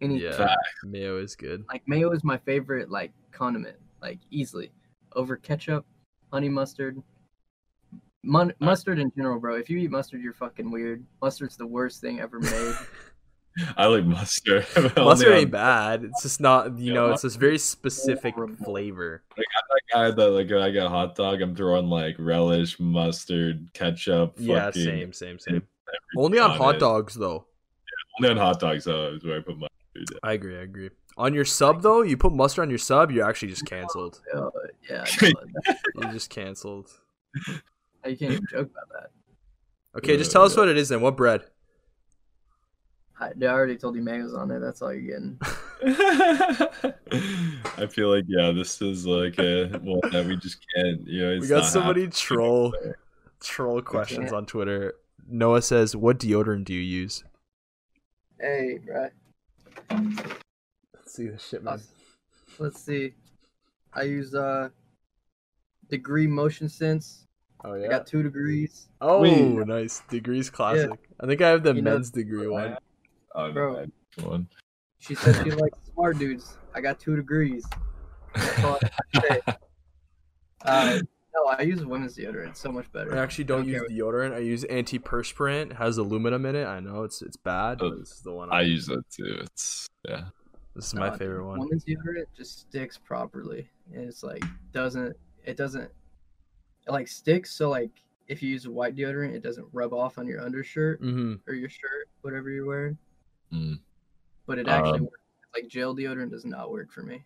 any 0.00 0.18
Yeah, 0.20 0.36
Fact. 0.36 0.56
mayo 0.84 1.18
is 1.18 1.36
good. 1.36 1.64
like 1.68 1.86
mayo 1.86 2.10
is 2.12 2.24
my 2.24 2.38
favorite 2.38 2.90
like 2.90 3.12
condiment, 3.32 3.76
like 4.00 4.18
easily 4.30 4.72
over 5.14 5.36
ketchup, 5.36 5.84
honey 6.32 6.48
mustard, 6.48 7.02
Mun- 8.24 8.54
mustard 8.60 8.98
in 8.98 9.12
general, 9.16 9.38
bro. 9.38 9.56
If 9.56 9.68
you 9.70 9.78
eat 9.78 9.90
mustard, 9.90 10.22
you're 10.22 10.32
fucking 10.32 10.70
weird. 10.70 11.04
Mustard's 11.22 11.56
the 11.56 11.66
worst 11.66 12.00
thing 12.00 12.20
ever 12.20 12.40
made. 12.40 12.74
I 13.76 13.86
like 13.86 14.04
mustard. 14.04 14.66
Mustard 14.96 15.32
ain't 15.32 15.50
bad. 15.52 16.02
It's 16.02 16.22
just 16.22 16.40
not. 16.40 16.76
You 16.76 16.86
Yeah, 16.88 16.94
know, 16.94 17.12
it's 17.12 17.22
this 17.22 17.36
very 17.36 17.58
specific 17.58 18.34
horrible. 18.34 18.56
flavor. 18.64 19.22
Like 19.36 19.46
I'm 19.56 19.68
that 19.68 19.94
guy 19.94 20.10
that 20.24 20.30
like 20.30 20.50
when 20.50 20.60
I 20.62 20.70
get 20.70 20.86
a 20.86 20.88
hot 20.88 21.14
dog, 21.14 21.40
I'm 21.40 21.54
throwing 21.54 21.86
like 21.86 22.16
relish, 22.18 22.80
mustard, 22.80 23.68
ketchup. 23.72 24.34
Yeah, 24.38 24.64
fucking- 24.66 24.82
same, 24.84 25.12
same, 25.12 25.38
same. 25.38 25.62
Only 26.16 26.40
on 26.40 26.50
hot 26.50 26.76
it. 26.76 26.78
dogs 26.80 27.14
though. 27.14 27.46
Only 28.18 28.30
on 28.30 28.36
hot 28.38 28.58
dogs 28.58 28.84
though 28.86 29.12
is 29.14 29.24
where 29.24 29.36
I 29.38 29.40
put 29.40 29.56
my 29.58 29.68
food. 29.94 30.18
I 30.24 30.32
agree. 30.32 30.58
I 30.58 30.62
agree. 30.62 30.90
On 31.16 31.32
your 31.32 31.44
sub 31.44 31.80
though, 31.82 32.02
you 32.02 32.16
put 32.16 32.32
mustard 32.32 32.62
on 32.62 32.70
your 32.70 32.78
sub, 32.80 33.12
you're 33.12 33.24
actually 33.28 33.48
just 33.50 33.66
canceled. 33.66 34.20
Uh, 34.34 34.50
yeah, 34.90 35.04
no, 35.22 35.30
You're 35.94 36.12
just 36.12 36.28
canceled. 36.30 36.90
You 38.06 38.16
can't 38.16 38.32
even 38.32 38.46
joke 38.50 38.70
about 38.70 38.88
that. 38.92 39.10
Okay, 39.96 40.16
just 40.16 40.32
tell 40.32 40.42
us 40.42 40.56
what 40.56 40.68
it 40.68 40.76
is 40.76 40.88
then. 40.88 41.00
What 41.00 41.16
bread? 41.16 41.44
I, 43.20 43.30
I 43.40 43.46
already 43.46 43.76
told 43.76 43.94
you 43.94 44.02
mayo's 44.02 44.34
on 44.34 44.48
there. 44.48 44.58
That's 44.58 44.82
all 44.82 44.92
you're 44.92 45.02
getting. 45.02 45.38
I 47.78 47.86
feel 47.86 48.14
like 48.14 48.24
yeah, 48.26 48.50
this 48.50 48.82
is 48.82 49.06
like 49.06 49.38
a 49.38 49.66
one 49.82 50.00
that 50.10 50.26
we 50.26 50.36
just 50.36 50.58
can't. 50.74 51.06
You 51.06 51.22
know, 51.22 51.32
it's 51.32 51.42
we 51.42 51.48
got 51.48 51.62
not 51.62 51.66
somebody 51.66 52.00
happening. 52.02 52.16
troll 52.16 52.74
troll 53.40 53.82
questions 53.82 54.32
on 54.32 54.46
Twitter. 54.46 54.94
Noah 55.28 55.62
says, 55.62 55.94
"What 55.94 56.18
deodorant 56.18 56.64
do 56.64 56.74
you 56.74 56.80
use?" 56.80 57.22
Hey, 58.40 58.78
bro. 58.84 59.08
Let's 59.90 61.14
see 61.14 61.28
the 61.28 61.38
shit, 61.38 61.62
man. 61.62 61.80
Let's 62.58 62.80
see. 62.80 63.14
I 63.92 64.02
use 64.02 64.34
uh 64.34 64.70
degree 65.88 66.26
motion 66.26 66.68
sense. 66.68 67.26
Oh 67.64 67.74
I 67.74 67.88
got 67.88 68.06
two 68.06 68.22
degrees. 68.22 68.88
Oh, 69.00 69.20
Wait. 69.22 69.66
nice. 69.66 70.02
Degrees 70.10 70.50
classic. 70.50 70.90
I 71.20 71.26
think 71.26 71.40
I 71.40 71.48
have 71.48 71.62
the 71.62 71.74
You 71.74 71.82
know- 71.82 71.94
men's 71.94 72.10
degree 72.10 72.46
one. 72.46 72.76
Oh, 73.34 73.50
Bro. 73.52 73.86
one. 74.22 74.48
She 74.98 75.14
said 75.14 75.42
she 75.44 75.50
likes 75.50 75.78
smart 75.94 76.18
dudes. 76.18 76.56
I 76.74 76.80
got 76.80 77.00
two 77.00 77.16
degrees. 77.16 77.64
That's 78.34 78.64
all 78.64 78.78
I 79.14 79.20
say. 79.20 79.40
Uh, 80.64 80.98
no, 81.34 81.44
I 81.58 81.60
use 81.62 81.84
women's 81.84 82.16
deodorant. 82.16 82.48
It's 82.50 82.60
so 82.60 82.72
much 82.72 82.90
better. 82.90 83.14
I 83.14 83.22
actually 83.22 83.44
don't 83.44 83.62
Okay. 83.62 83.72
use 83.72 83.82
deodorant. 83.90 84.32
I 84.32 84.38
use 84.38 84.64
antiperspirant. 84.64 85.72
It 85.72 85.76
has 85.76 85.98
aluminum 85.98 86.46
in 86.46 86.56
it. 86.56 86.64
I 86.66 86.80
know 86.80 87.02
it's 87.02 87.20
it's 87.20 87.36
bad, 87.36 87.78
but 87.80 87.84
Oh, 87.86 87.96
this 87.96 88.12
is 88.12 88.20
the 88.22 88.32
one. 88.32 88.50
I 88.50 88.58
I, 88.58 88.62
use 88.62 88.86
that 88.86 89.02
too. 89.10 89.40
It's 89.42 89.86
yeah. 90.08 90.24
this 90.74 90.86
is 90.86 90.94
my 90.94 91.08
Uh, 91.08 91.16
favorite 91.18 91.44
one. 91.44 91.58
Women's 91.60 91.84
deodorant 91.84 92.24
just 92.34 92.60
sticks 92.60 92.96
properly. 92.96 93.68
And 93.92 94.08
it's 94.08 94.22
like 94.22 94.42
doesn't 94.72 95.14
it 95.44 95.58
doesn't 95.58 95.82
it 95.82 95.92
like 96.92 97.08
sticks. 97.08 97.54
So 97.54 97.70
like 97.70 97.90
if 98.28 98.42
you 98.42 98.50
use 98.50 98.64
a 98.66 98.70
white 98.70 98.96
deodorant, 98.96 99.34
it 99.34 99.42
doesn't 99.42 99.66
rub 99.72 99.92
off 99.92 100.18
on 100.18 100.26
your 100.26 100.40
undershirt 100.42 101.02
Mm-hmm. 101.02 101.34
or 101.46 101.54
your 101.54 101.68
shirt, 101.68 102.08
whatever 102.22 102.50
you're 102.50 102.66
wearing. 102.66 102.98
Mm. 103.52 103.78
But 104.46 104.58
it 104.58 104.68
actually 104.68 104.98
Um, 105.00 105.04
works. 105.04 105.20
Like 105.54 105.68
gel 105.68 105.94
deodorant 105.94 106.30
does 106.30 106.44
not 106.44 106.70
work 106.72 106.90
for 106.92 107.02
me. 107.02 107.22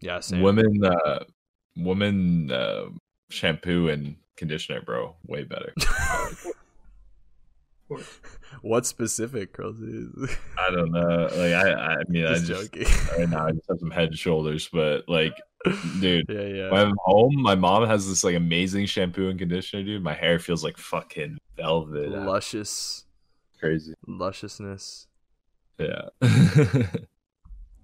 Yeah, 0.00 0.20
same. 0.20 0.42
Women, 0.42 0.84
uh, 0.84 1.20
women 1.76 2.50
uh, 2.50 2.86
shampoo 3.30 3.88
and 3.88 4.16
conditioner, 4.36 4.82
bro, 4.82 5.14
way 5.26 5.44
better. 5.44 5.72
Of 7.88 7.96
course. 7.96 8.20
what 8.62 8.84
specific 8.86 9.52
girls 9.52 9.78
is? 9.80 10.36
I 10.58 10.70
don't 10.70 10.90
know. 10.90 11.28
Like 11.34 11.52
I, 11.54 11.72
I 11.72 11.96
mean, 12.08 12.26
just 12.26 12.44
I 12.44 12.46
just 12.54 12.72
joking. 12.72 13.18
right 13.18 13.28
now 13.28 13.46
I 13.46 13.52
just 13.52 13.68
have 13.68 13.78
some 13.78 13.90
head 13.90 14.08
and 14.08 14.18
shoulders, 14.18 14.68
but 14.72 15.08
like, 15.08 15.34
dude. 16.00 16.26
yeah, 16.28 16.40
yeah. 16.40 16.70
When 16.70 16.86
I'm 16.88 16.96
home, 17.04 17.34
my 17.42 17.54
mom 17.54 17.86
has 17.86 18.08
this 18.08 18.24
like 18.24 18.34
amazing 18.34 18.86
shampoo 18.86 19.28
and 19.28 19.38
conditioner, 19.38 19.82
dude. 19.84 20.02
My 20.02 20.14
hair 20.14 20.38
feels 20.38 20.64
like 20.64 20.76
fucking 20.78 21.38
velvet. 21.56 22.10
Luscious, 22.10 23.04
Crazy. 23.60 23.94
lusciousness. 24.06 25.06
Yeah. 25.78 26.08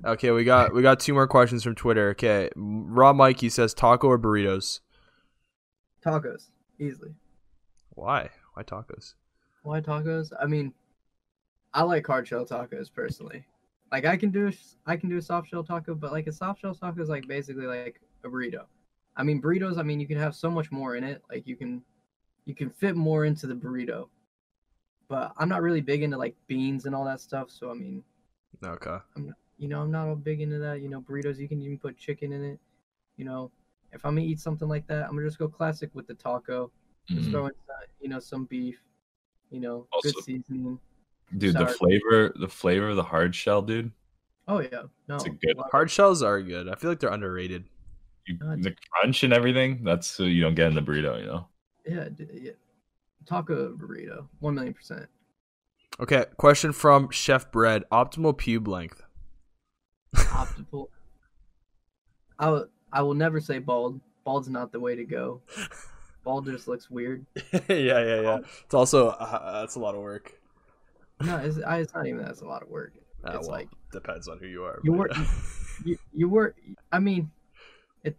Okay, 0.04 0.32
we 0.32 0.42
got 0.42 0.74
we 0.74 0.82
got 0.82 0.98
two 0.98 1.14
more 1.14 1.28
questions 1.28 1.62
from 1.62 1.76
Twitter. 1.76 2.10
Okay, 2.10 2.50
Raw 2.56 3.12
Mikey 3.12 3.48
says 3.48 3.72
taco 3.72 4.08
or 4.08 4.18
burritos. 4.18 4.80
Tacos, 6.04 6.48
easily. 6.80 7.14
Why? 7.90 8.30
Why 8.54 8.64
tacos? 8.64 9.14
Why 9.62 9.80
tacos? 9.80 10.32
I 10.40 10.46
mean, 10.46 10.72
I 11.74 11.82
like 11.82 12.06
hard 12.06 12.26
shell 12.28 12.44
tacos 12.46 12.92
personally. 12.92 13.46
Like 13.90 14.04
I 14.04 14.16
can 14.16 14.30
do 14.30 14.48
a, 14.48 14.52
I 14.86 14.96
can 14.96 15.08
do 15.08 15.18
a 15.18 15.22
soft 15.22 15.48
shell 15.48 15.64
taco, 15.64 15.94
but 15.94 16.12
like 16.12 16.26
a 16.26 16.32
soft 16.32 16.60
shell 16.60 16.74
taco 16.74 17.02
is 17.02 17.08
like 17.08 17.26
basically 17.26 17.66
like 17.66 18.00
a 18.24 18.28
burrito. 18.28 18.64
I 19.16 19.22
mean 19.22 19.40
burritos. 19.42 19.78
I 19.78 19.82
mean 19.82 20.00
you 20.00 20.06
can 20.06 20.18
have 20.18 20.34
so 20.34 20.50
much 20.50 20.70
more 20.72 20.96
in 20.96 21.04
it. 21.04 21.22
Like 21.30 21.46
you 21.46 21.56
can, 21.56 21.82
you 22.46 22.54
can 22.54 22.70
fit 22.70 22.96
more 22.96 23.24
into 23.26 23.46
the 23.46 23.54
burrito. 23.54 24.08
but 25.08 25.32
I'm 25.36 25.48
not 25.48 25.62
really 25.62 25.80
big 25.80 26.02
into 26.02 26.16
like 26.16 26.34
beans 26.46 26.86
and 26.86 26.94
all 26.94 27.04
that 27.04 27.20
stuff. 27.20 27.50
So 27.50 27.70
I 27.70 27.74
mean, 27.74 28.02
Okay. 28.64 28.98
I'm, 29.16 29.34
you 29.58 29.68
know, 29.68 29.80
I'm 29.82 29.90
not 29.90 30.08
all 30.08 30.16
big 30.16 30.40
into 30.40 30.58
that. 30.58 30.80
You 30.80 30.88
know, 30.88 31.00
burritos 31.00 31.38
you 31.38 31.48
can 31.48 31.60
even 31.62 31.78
put 31.78 31.96
chicken 31.98 32.32
in 32.32 32.44
it. 32.44 32.60
You 33.16 33.24
know, 33.24 33.50
if 33.92 34.04
I'm 34.04 34.14
gonna 34.16 34.26
eat 34.26 34.40
something 34.40 34.68
like 34.68 34.86
that, 34.88 35.04
I'm 35.06 35.12
gonna 35.16 35.26
just 35.26 35.38
go 35.38 35.48
classic 35.48 35.90
with 35.94 36.06
the 36.06 36.14
taco. 36.14 36.70
Just 37.14 37.30
Mhm. 37.30 37.32
throw 37.32 37.46
in, 37.46 37.52
uh, 37.70 37.86
you 38.00 38.08
know, 38.08 38.20
some 38.20 38.44
beef. 38.46 38.80
You 39.52 39.60
know, 39.60 39.86
Also- 39.92 40.10
good 40.12 40.24
seasoning. 40.24 40.80
Dude, 41.38 41.56
the 41.56 41.66
flavor, 41.66 42.32
the 42.38 42.48
flavor 42.48 42.88
of 42.90 42.96
the 42.96 43.02
hard 43.02 43.34
shell, 43.34 43.62
dude. 43.62 43.90
Oh 44.48 44.58
yeah, 44.60 44.82
no, 45.08 45.14
It's 45.14 45.24
a 45.24 45.30
good- 45.30 45.56
love 45.56 45.66
it. 45.66 45.70
Hard 45.70 45.90
shells 45.90 46.22
are 46.22 46.42
good. 46.42 46.68
I 46.68 46.74
feel 46.74 46.90
like 46.90 46.98
they're 47.00 47.12
underrated. 47.12 47.64
You, 48.26 48.36
God. 48.36 48.62
the 48.62 48.74
crunch 48.90 49.22
and 49.24 49.32
everything. 49.32 49.82
That's 49.84 50.06
so 50.06 50.24
you 50.24 50.42
don't 50.42 50.54
get 50.54 50.68
in 50.68 50.74
the 50.74 50.82
burrito, 50.82 51.18
you 51.20 51.26
know. 51.26 51.46
Yeah, 51.86 52.08
yeah. 52.32 52.52
Taco 53.26 53.74
burrito, 53.76 54.26
one 54.40 54.54
million 54.54 54.74
percent. 54.74 55.06
Okay, 56.00 56.24
question 56.38 56.72
from 56.72 57.10
Chef 57.10 57.50
Bread. 57.52 57.84
Optimal 57.92 58.34
pube 58.36 58.66
length. 58.66 59.02
Optimal. 60.14 60.88
I 62.38 62.50
will, 62.50 62.66
I 62.92 63.02
will 63.02 63.14
never 63.14 63.40
say 63.40 63.58
bald. 63.58 64.00
Bald's 64.24 64.48
not 64.48 64.72
the 64.72 64.80
way 64.80 64.96
to 64.96 65.04
go. 65.04 65.40
Bald 66.24 66.46
just 66.46 66.68
looks 66.68 66.90
weird. 66.90 67.26
yeah, 67.52 67.60
yeah, 67.68 68.20
yeah. 68.20 68.38
It's 68.64 68.74
also 68.74 69.08
uh, 69.08 69.60
that's 69.60 69.74
a 69.76 69.80
lot 69.80 69.94
of 69.94 70.00
work. 70.00 70.32
No, 71.20 71.36
it's, 71.38 71.56
it's 71.56 71.94
not 71.94 72.06
even 72.06 72.22
that's 72.22 72.40
a 72.40 72.46
lot 72.46 72.62
of 72.62 72.68
work. 72.68 72.92
Uh, 73.24 73.32
It's 73.38 73.48
well, 73.48 73.58
like- 73.58 73.68
depends 73.92 74.28
on 74.28 74.38
who 74.38 74.46
you 74.46 74.64
are. 74.64 74.80
You 74.82 74.92
work- 74.92 75.12
yeah. 75.16 75.24
You, 75.84 75.98
you 76.12 76.28
were, 76.28 76.54
I 76.92 77.00
mean, 77.00 77.30
it, 78.04 78.16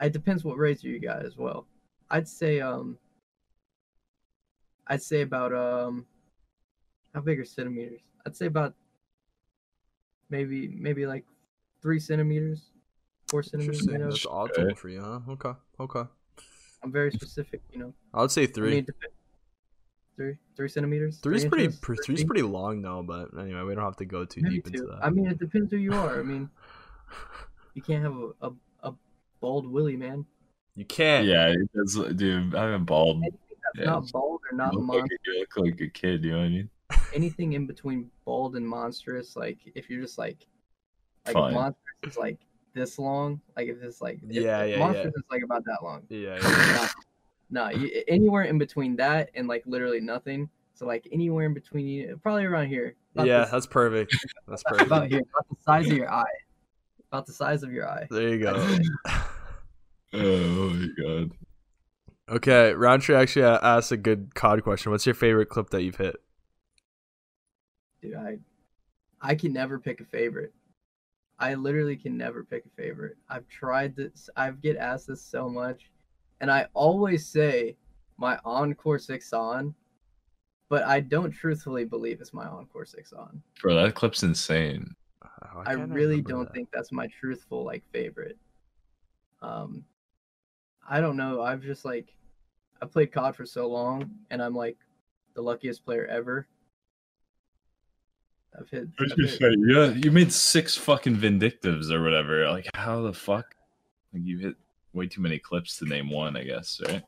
it 0.00 0.12
depends 0.14 0.44
what 0.44 0.56
razor 0.56 0.88
you 0.88 0.98
got 0.98 1.26
as 1.26 1.36
well. 1.36 1.66
I'd 2.10 2.26
say, 2.28 2.60
um, 2.60 2.96
I'd 4.86 5.02
say 5.02 5.20
about, 5.22 5.52
um, 5.52 6.06
how 7.12 7.20
big 7.20 7.38
are 7.38 7.44
centimeters? 7.44 8.00
I'd 8.24 8.34
say 8.36 8.46
about 8.46 8.74
maybe, 10.30 10.68
maybe 10.68 11.06
like 11.06 11.24
three 11.82 11.98
centimeters, 12.00 12.70
four 13.28 13.42
centimeters. 13.42 13.84
You 13.84 13.92
Interesting. 13.94 14.00
know, 14.00 14.10
That's 14.10 14.56
optimal 14.66 14.78
for 14.78 14.88
you, 14.88 15.02
huh? 15.02 15.20
Okay, 15.32 15.52
okay. 15.80 16.08
I'm 16.82 16.92
very 16.92 17.10
specific, 17.12 17.60
you 17.72 17.78
know. 17.78 17.94
I 18.14 18.20
would 18.22 18.30
say 18.30 18.44
I 18.44 18.46
three. 18.46 18.70
mean, 18.70 18.78
it 18.80 18.86
dep- 18.86 19.12
three, 20.16 20.36
three 20.56 20.68
centimeters. 20.68 21.18
Three's 21.18 21.42
three 21.42 21.48
pretty. 21.50 21.64
inches, 21.66 21.80
pr- 21.80 21.94
Three's 22.04 22.20
feet? 22.20 22.26
pretty 22.26 22.42
long 22.42 22.82
though, 22.82 23.02
but 23.02 23.28
anyway, 23.38 23.62
we 23.62 23.74
don't 23.74 23.84
have 23.84 23.96
to 23.96 24.04
go 24.04 24.24
too 24.24 24.40
Maybe 24.42 24.56
deep 24.56 24.66
into 24.68 24.86
that. 24.86 25.00
I 25.04 25.10
mean, 25.10 25.26
it 25.26 25.38
depends 25.38 25.70
who 25.70 25.76
you 25.78 25.92
are. 25.92 26.18
I 26.20 26.22
mean, 26.22 26.48
you 27.74 27.82
can't 27.82 28.02
have 28.02 28.16
a, 28.16 28.46
a, 28.48 28.52
a 28.90 28.94
bald 29.40 29.66
willy, 29.70 29.96
man. 29.96 30.24
you 30.74 30.84
can't. 30.84 31.26
Yeah, 31.26 31.48
it 31.48 31.70
does, 31.74 31.94
dude. 32.16 32.54
I'm 32.54 32.84
bald. 32.84 33.18
Anything 33.18 33.38
that's 33.62 33.78
Yeah, 33.78 33.84
not 33.92 34.10
bald 34.12 34.40
or 34.50 34.56
not 34.56 34.72
You 34.72 34.80
look, 34.80 35.02
like, 35.02 35.10
you 35.26 35.38
look 35.40 35.56
like 35.56 35.80
a 35.80 35.88
kid. 35.88 36.24
You 36.24 36.32
know 36.32 36.38
what 36.38 36.44
I 36.44 36.48
mean? 36.48 36.70
anything 37.14 37.52
in 37.54 37.66
between 37.66 38.10
bald 38.24 38.56
and 38.56 38.66
monstrous, 38.66 39.36
like 39.36 39.58
if 39.74 39.88
you're 39.90 40.00
just 40.02 40.18
like, 40.18 40.46
like 41.26 41.34
Fine. 41.34 41.54
monstrous 41.54 41.84
is 42.04 42.16
like 42.16 42.38
this 42.74 42.98
long, 42.98 43.40
like 43.56 43.68
if 43.68 43.82
it's 43.82 44.00
like 44.00 44.20
if- 44.28 44.42
Yeah, 44.42 44.62
if 44.62 44.70
yeah, 44.72 44.78
monstrous 44.78 45.14
is 45.14 45.22
like 45.30 45.42
about 45.42 45.64
that 45.64 45.78
long. 45.82 46.02
Yeah, 46.08 46.38
yeah. 46.42 46.88
Nah, 47.50 47.68
nah, 47.68 47.68
you, 47.70 48.02
anywhere 48.08 48.42
in 48.44 48.58
between 48.58 48.96
that 48.96 49.30
and 49.34 49.48
like 49.48 49.62
literally 49.66 50.00
nothing. 50.00 50.48
So 50.74 50.86
like 50.86 51.06
anywhere 51.12 51.46
in 51.46 51.54
between, 51.54 51.86
you 51.86 52.18
probably 52.22 52.44
around 52.44 52.68
here. 52.68 52.94
Yeah, 53.14 53.40
this- 53.40 53.50
that's 53.50 53.66
perfect. 53.66 54.16
That's 54.48 54.62
perfect. 54.66 54.86
about 54.86 55.08
here, 55.08 55.20
about 55.20 55.48
the 55.48 55.56
size 55.62 55.86
of 55.90 55.96
your 55.96 56.10
eye, 56.10 56.24
about 57.10 57.26
the 57.26 57.32
size 57.32 57.62
of 57.62 57.72
your 57.72 57.88
eye. 57.88 58.06
There 58.10 58.28
you 58.28 58.38
go. 58.38 58.78
Oh 60.12 60.70
my 60.70 60.88
god. 61.00 61.30
Okay, 62.28 62.72
Roundtree 62.74 63.14
actually 63.14 63.44
uh, 63.44 63.60
asked 63.62 63.92
a 63.92 63.96
good 63.96 64.34
COD 64.34 64.62
question. 64.64 64.90
What's 64.90 65.06
your 65.06 65.14
favorite 65.14 65.48
clip 65.48 65.70
that 65.70 65.82
you've 65.82 65.96
hit? 65.98 66.16
dude 68.02 68.14
i 68.14 68.38
i 69.20 69.34
can 69.34 69.52
never 69.52 69.78
pick 69.78 70.00
a 70.00 70.04
favorite 70.04 70.52
i 71.40 71.54
literally 71.54 71.96
can 71.96 72.16
never 72.16 72.44
pick 72.44 72.64
a 72.64 72.80
favorite 72.80 73.16
i've 73.28 73.46
tried 73.48 73.96
this 73.96 74.30
i've 74.36 74.60
get 74.60 74.76
asked 74.76 75.08
this 75.08 75.22
so 75.22 75.48
much 75.48 75.90
and 76.40 76.50
i 76.50 76.66
always 76.74 77.26
say 77.26 77.76
my 78.16 78.38
encore 78.44 78.98
six 78.98 79.32
on 79.32 79.74
but 80.68 80.84
i 80.84 81.00
don't 81.00 81.32
truthfully 81.32 81.84
believe 81.84 82.20
it's 82.20 82.32
my 82.32 82.46
encore 82.46 82.84
six 82.84 83.12
on 83.12 83.42
Bro, 83.60 83.74
that 83.82 83.94
clip's 83.94 84.22
insane. 84.22 84.94
Oh, 85.24 85.62
i, 85.66 85.74
can't 85.74 85.90
really 85.90 86.22
don't 86.22 86.44
that. 86.44 86.54
think 86.54 86.68
that's 86.72 86.92
my 86.92 87.08
truthful 87.08 87.64
like 87.64 87.82
favorite 87.92 88.38
um 89.42 89.84
i 90.88 91.00
don't 91.00 91.16
know 91.16 91.42
i've 91.42 91.62
just 91.62 91.84
like 91.84 92.14
i 92.82 92.86
played 92.86 93.10
cod 93.12 93.34
for 93.34 93.46
so 93.46 93.66
long 93.66 94.10
and 94.30 94.42
i'm 94.42 94.54
like 94.54 94.76
the 95.34 95.42
luckiest 95.42 95.84
player 95.84 96.06
ever 96.06 96.46
i've 98.58 98.68
hit, 98.70 98.88
I 98.98 99.02
was 99.02 99.12
I've 99.12 99.18
gonna 99.18 99.28
hit- 99.28 99.38
say, 99.38 99.54
yeah, 99.58 99.86
you 100.04 100.10
made 100.10 100.32
six 100.32 100.76
fucking 100.76 101.16
vindictives 101.16 101.90
or 101.90 102.02
whatever. 102.02 102.48
Like, 102.50 102.68
how 102.74 103.02
the 103.02 103.12
fuck? 103.12 103.54
Like, 104.12 104.22
you 104.24 104.38
hit 104.38 104.54
way 104.92 105.06
too 105.06 105.20
many 105.20 105.38
clips 105.38 105.78
to 105.78 105.84
name 105.86 106.10
one. 106.10 106.36
I 106.36 106.44
guess, 106.44 106.80
right? 106.88 107.02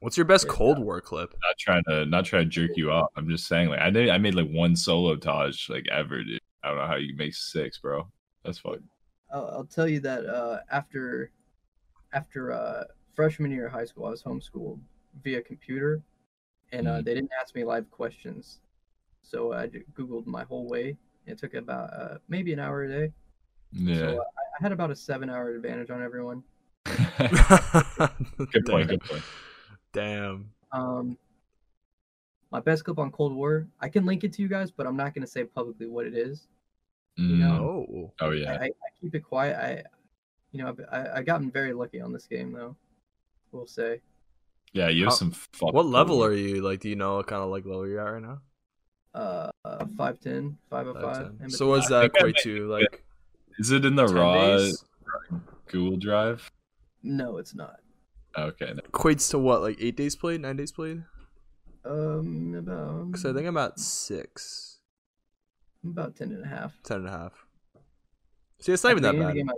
What's 0.00 0.16
your 0.16 0.26
best 0.26 0.48
Cold 0.48 0.78
War 0.80 1.00
clip? 1.00 1.30
Not 1.30 1.58
trying 1.58 1.84
to, 1.88 2.04
not 2.06 2.24
trying 2.24 2.44
to 2.44 2.50
jerk 2.50 2.72
you 2.76 2.90
off. 2.90 3.10
I'm 3.16 3.28
just 3.28 3.46
saying, 3.46 3.68
like, 3.68 3.78
I 3.78 3.88
did, 3.90 4.10
I 4.10 4.18
made 4.18 4.34
like 4.34 4.50
one 4.50 4.74
solo 4.74 5.14
Taj, 5.16 5.68
like 5.68 5.86
ever, 5.92 6.22
dude. 6.24 6.40
I 6.64 6.68
don't 6.68 6.78
know 6.78 6.86
how 6.86 6.96
you 6.96 7.14
make 7.16 7.34
six, 7.34 7.78
bro. 7.78 8.08
That's 8.44 8.58
fuck. 8.58 8.78
I'll, 9.32 9.48
I'll 9.48 9.64
tell 9.64 9.88
you 9.88 10.00
that 10.00 10.26
uh, 10.26 10.58
after 10.70 11.30
after 12.12 12.52
uh, 12.52 12.84
freshman 13.14 13.50
year 13.50 13.66
of 13.66 13.72
high 13.72 13.84
school, 13.84 14.06
I 14.06 14.10
was 14.10 14.22
homeschooled 14.22 14.78
via 15.22 15.40
computer, 15.40 16.02
and 16.72 16.86
uh, 16.88 16.98
Mhm. 16.98 17.04
they 17.04 17.14
didn't 17.14 17.30
ask 17.40 17.54
me 17.54 17.64
live 17.64 17.90
questions, 17.90 18.58
so 19.22 19.52
I 19.52 19.68
googled 19.96 20.26
my 20.26 20.44
whole 20.44 20.68
way. 20.68 20.96
It 21.26 21.38
took 21.38 21.54
about 21.54 21.92
uh, 21.92 22.18
maybe 22.28 22.52
an 22.52 22.58
hour 22.58 22.82
a 22.82 22.88
day. 22.88 23.12
Yeah. 23.72 23.96
So 23.96 24.04
uh, 24.04 24.10
I, 24.10 24.42
I 24.58 24.62
had 24.62 24.72
about 24.72 24.90
a 24.90 24.96
seven-hour 24.96 25.54
advantage 25.54 25.90
on 25.90 26.02
everyone. 26.02 26.42
good 26.86 28.66
point. 28.66 28.88
Good 28.88 29.04
point. 29.04 29.22
Damn. 29.92 30.50
Um, 30.72 31.16
my 32.50 32.60
best 32.60 32.84
clip 32.84 32.98
on 32.98 33.10
Cold 33.10 33.34
War, 33.34 33.66
I 33.80 33.88
can 33.88 34.04
link 34.04 34.24
it 34.24 34.32
to 34.34 34.42
you 34.42 34.48
guys, 34.48 34.70
but 34.70 34.86
I'm 34.86 34.96
not 34.96 35.14
gonna 35.14 35.26
say 35.26 35.44
publicly 35.44 35.86
what 35.86 36.06
it 36.06 36.14
is. 36.14 36.48
Mm. 37.18 37.38
know? 37.38 37.86
Oh. 37.90 38.12
Oh 38.20 38.30
yeah. 38.30 38.52
I, 38.52 38.64
I 38.64 38.70
keep 39.00 39.14
it 39.14 39.20
quiet. 39.20 39.56
I, 39.56 39.82
you 40.50 40.62
know, 40.62 40.68
I've, 40.68 40.80
I 40.90 41.18
I 41.18 41.22
gotten 41.22 41.50
very 41.50 41.72
lucky 41.72 42.00
on 42.00 42.12
this 42.12 42.26
game 42.26 42.52
though. 42.52 42.76
We'll 43.52 43.66
say. 43.66 44.00
Yeah. 44.72 44.88
You 44.88 45.04
have 45.04 45.12
How- 45.12 45.16
some. 45.16 45.30
Fuck 45.30 45.72
What 45.72 45.86
level 45.86 46.22
are 46.22 46.34
you? 46.34 46.62
Like, 46.62 46.80
do 46.80 46.88
you 46.88 46.96
know 46.96 47.16
what 47.16 47.26
kind 47.26 47.42
of 47.42 47.50
like 47.50 47.64
level 47.64 47.86
you're 47.86 48.06
at 48.06 48.12
right 48.12 48.22
now? 48.22 48.40
Uh, 49.14 49.50
uh 49.64 49.84
5'10, 49.84 50.56
505. 50.70 51.02
Five, 51.02 51.16
ten. 51.38 51.44
in 51.44 51.50
So 51.50 51.68
what's 51.68 51.86
I 51.90 52.00
that 52.00 52.12
think 52.12 52.14
I 52.14 52.18
equate 52.28 52.36
to? 52.44 52.68
Like 52.68 53.04
Is 53.58 53.70
it 53.70 53.84
in 53.84 53.94
the 53.96 54.06
raw 54.06 54.56
days? 54.56 54.84
Google 55.68 55.96
Drive? 55.98 56.50
No, 57.02 57.38
it's 57.38 57.54
not. 57.54 57.76
Okay. 58.36 58.72
Equates 58.92 59.30
to 59.30 59.38
what? 59.38 59.60
Like 59.62 59.76
eight 59.80 59.96
days 59.96 60.16
played, 60.16 60.40
nine 60.40 60.56
days 60.56 60.72
played? 60.72 61.04
Um, 61.84 62.54
about 62.54 63.06
Because 63.06 63.26
I 63.26 63.32
think 63.32 63.46
I'm 63.46 63.56
at 63.56 63.78
six, 63.78 64.78
about 65.84 66.14
10 66.16 66.30
and 66.32 66.44
a 66.44 66.46
half. 66.48 66.72
ten 66.84 66.98
and 66.98 67.08
a 67.08 67.10
half. 67.10 67.32
See, 68.60 68.72
it's 68.72 68.84
not 68.84 68.90
At 68.90 68.98
even 68.98 69.02
that 69.02 69.18
bad. 69.26 69.34
game, 69.34 69.50
I- 69.50 69.54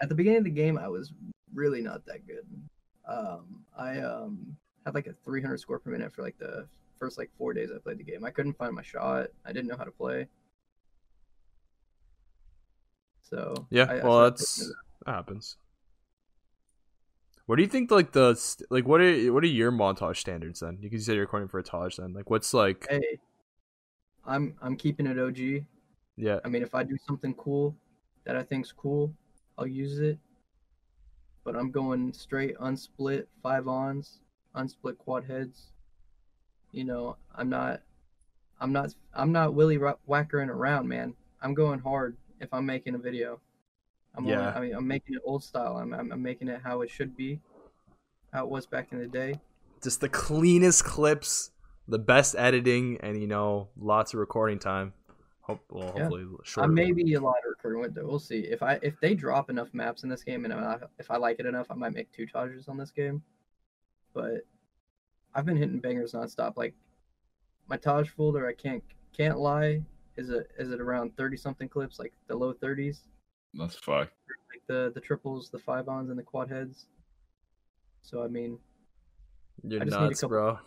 at 0.00 0.08
the 0.08 0.14
beginning 0.14 0.38
of 0.38 0.44
the 0.44 0.50
game, 0.50 0.76
I 0.78 0.88
was 0.88 1.12
really 1.54 1.80
not 1.82 2.04
that 2.06 2.26
good. 2.26 2.46
Um, 3.06 3.64
I 3.76 3.98
um 4.00 4.56
had 4.84 4.94
like 4.94 5.06
a 5.06 5.12
300 5.12 5.58
score 5.58 5.78
per 5.78 5.90
minute 5.90 6.12
for 6.12 6.22
like 6.22 6.36
the 6.38 6.68
first 6.98 7.18
like 7.18 7.30
four 7.38 7.52
days 7.54 7.70
I 7.74 7.78
played 7.78 7.98
the 7.98 8.04
game. 8.04 8.24
I 8.24 8.30
couldn't 8.30 8.56
find 8.58 8.74
my 8.74 8.82
shot. 8.82 9.28
I 9.44 9.52
didn't 9.52 9.68
know 9.68 9.76
how 9.76 9.84
to 9.84 9.90
play. 9.90 10.26
So 13.22 13.66
Yeah, 13.70 13.84
I- 13.84 13.98
I 13.98 14.04
well, 14.04 14.18
started 14.18 14.38
that's 14.38 14.72
that 15.06 15.12
happens. 15.14 15.56
What 17.46 17.56
do 17.56 17.62
you 17.62 17.68
think? 17.68 17.90
Like 17.90 18.12
the 18.12 18.38
like, 18.70 18.86
what 18.86 19.00
are 19.00 19.32
what 19.32 19.42
are 19.42 19.46
your 19.46 19.72
montage 19.72 20.16
standards 20.18 20.60
then? 20.60 20.78
You 20.82 20.90
can 20.90 21.00
say 21.00 21.14
you're 21.14 21.22
recording 21.22 21.48
for 21.48 21.58
a 21.58 21.62
Taj 21.62 21.96
then. 21.96 22.12
Like, 22.12 22.28
what's 22.28 22.52
like? 22.52 22.86
Hey, 22.90 23.18
I'm 24.26 24.54
I'm 24.60 24.76
keeping 24.76 25.06
it 25.06 25.18
OG. 25.18 25.64
Yeah, 26.16 26.40
I 26.44 26.48
mean, 26.48 26.62
if 26.62 26.74
I 26.74 26.82
do 26.82 26.96
something 27.06 27.32
cool 27.34 27.74
that 28.24 28.36
I 28.36 28.42
think's 28.42 28.72
cool, 28.72 29.14
I'll 29.56 29.66
use 29.66 29.98
it. 29.98 30.18
But 31.44 31.56
I'm 31.56 31.70
going 31.70 32.12
straight 32.12 32.54
unsplit 32.58 33.26
five 33.42 33.66
ons, 33.66 34.20
unsplit 34.54 34.98
quad 34.98 35.24
heads. 35.24 35.68
You 36.72 36.84
know, 36.84 37.16
I'm 37.34 37.48
not, 37.48 37.82
I'm 38.60 38.72
not, 38.72 38.94
I'm 39.14 39.32
not 39.32 39.54
willy 39.54 39.78
whackering 40.06 40.50
around, 40.50 40.88
man. 40.88 41.14
I'm 41.42 41.54
going 41.54 41.78
hard 41.80 42.16
if 42.40 42.52
I'm 42.52 42.66
making 42.66 42.94
a 42.94 42.98
video. 42.98 43.40
I'm 44.14 44.24
only- 44.24 44.36
Yeah. 44.36 44.52
I 44.54 44.60
mean, 44.60 44.74
I'm 44.74 44.86
making 44.86 45.14
it 45.14 45.22
old 45.24 45.42
style. 45.44 45.76
I'm, 45.76 45.92
I'm, 45.94 46.12
I'm 46.12 46.22
making 46.22 46.48
it 46.48 46.60
how 46.62 46.82
it 46.82 46.90
should 46.90 47.16
be, 47.16 47.40
how 48.32 48.44
it 48.44 48.50
was 48.50 48.66
back 48.66 48.92
in 48.92 48.98
the 48.98 49.06
day. 49.06 49.40
just 49.82 50.00
the 50.00 50.08
cleanest 50.08 50.84
clips, 50.84 51.52
the 51.86 51.98
best 52.00 52.34
editing, 52.36 52.98
and 53.00 53.20
you 53.20 53.28
know, 53.28 53.68
lots 53.78 54.12
of 54.12 54.18
recording 54.20 54.58
time. 54.58 54.92
Hope 55.42 55.64
well, 55.70 55.92
Yeah. 55.96 56.02
hopefully 56.02 56.24
I 56.24 56.44
short. 56.44 56.70
may 56.72 56.92
be 56.92 57.14
a 57.14 57.20
lot 57.20 57.36
of 57.38 57.44
recording 57.48 57.80
window. 57.80 58.06
We'll 58.06 58.18
see 58.18 58.40
if 58.40 58.62
I 58.62 58.78
if 58.82 58.98
they 59.00 59.14
drop 59.14 59.48
enough 59.50 59.72
maps 59.72 60.02
in 60.02 60.08
this 60.10 60.22
game 60.24 60.44
and 60.44 60.52
I, 60.52 60.78
if 60.98 61.10
I 61.10 61.16
like 61.16 61.38
it 61.38 61.46
enough, 61.46 61.68
I 61.70 61.74
might 61.74 61.94
make 61.94 62.10
two 62.12 62.26
Tajes 62.26 62.68
on 62.68 62.76
this 62.76 62.90
game. 62.90 63.22
But 64.12 64.44
I've 65.38 65.46
been 65.46 65.56
hitting 65.56 65.78
bangers 65.78 66.14
nonstop. 66.14 66.56
Like 66.56 66.74
my 67.68 67.76
Taj 67.76 68.08
folder, 68.10 68.48
I 68.48 68.54
can't 68.54 68.82
can't 69.16 69.38
lie, 69.38 69.82
is 70.16 70.30
it 70.30 70.50
is 70.58 70.72
it 70.72 70.80
around 70.80 71.16
thirty 71.16 71.36
something 71.36 71.68
clips, 71.68 72.00
like 72.00 72.12
the 72.26 72.34
low 72.34 72.52
thirties, 72.52 73.02
That's 73.54 73.76
fuck. 73.76 74.10
like 74.50 74.62
the 74.66 74.90
the 74.96 75.00
triples, 75.00 75.48
the 75.48 75.60
five 75.60 75.86
ons, 75.88 76.10
and 76.10 76.18
the 76.18 76.24
quad 76.24 76.50
heads. 76.50 76.86
So 78.02 78.24
I 78.24 78.26
mean, 78.26 78.58
You're 79.62 79.80
I 79.80 79.84
just 79.84 79.96
need 79.96 80.02
a 80.04 80.08
nuts, 80.08 80.20
couple- 80.22 80.28
bro. 80.36 80.58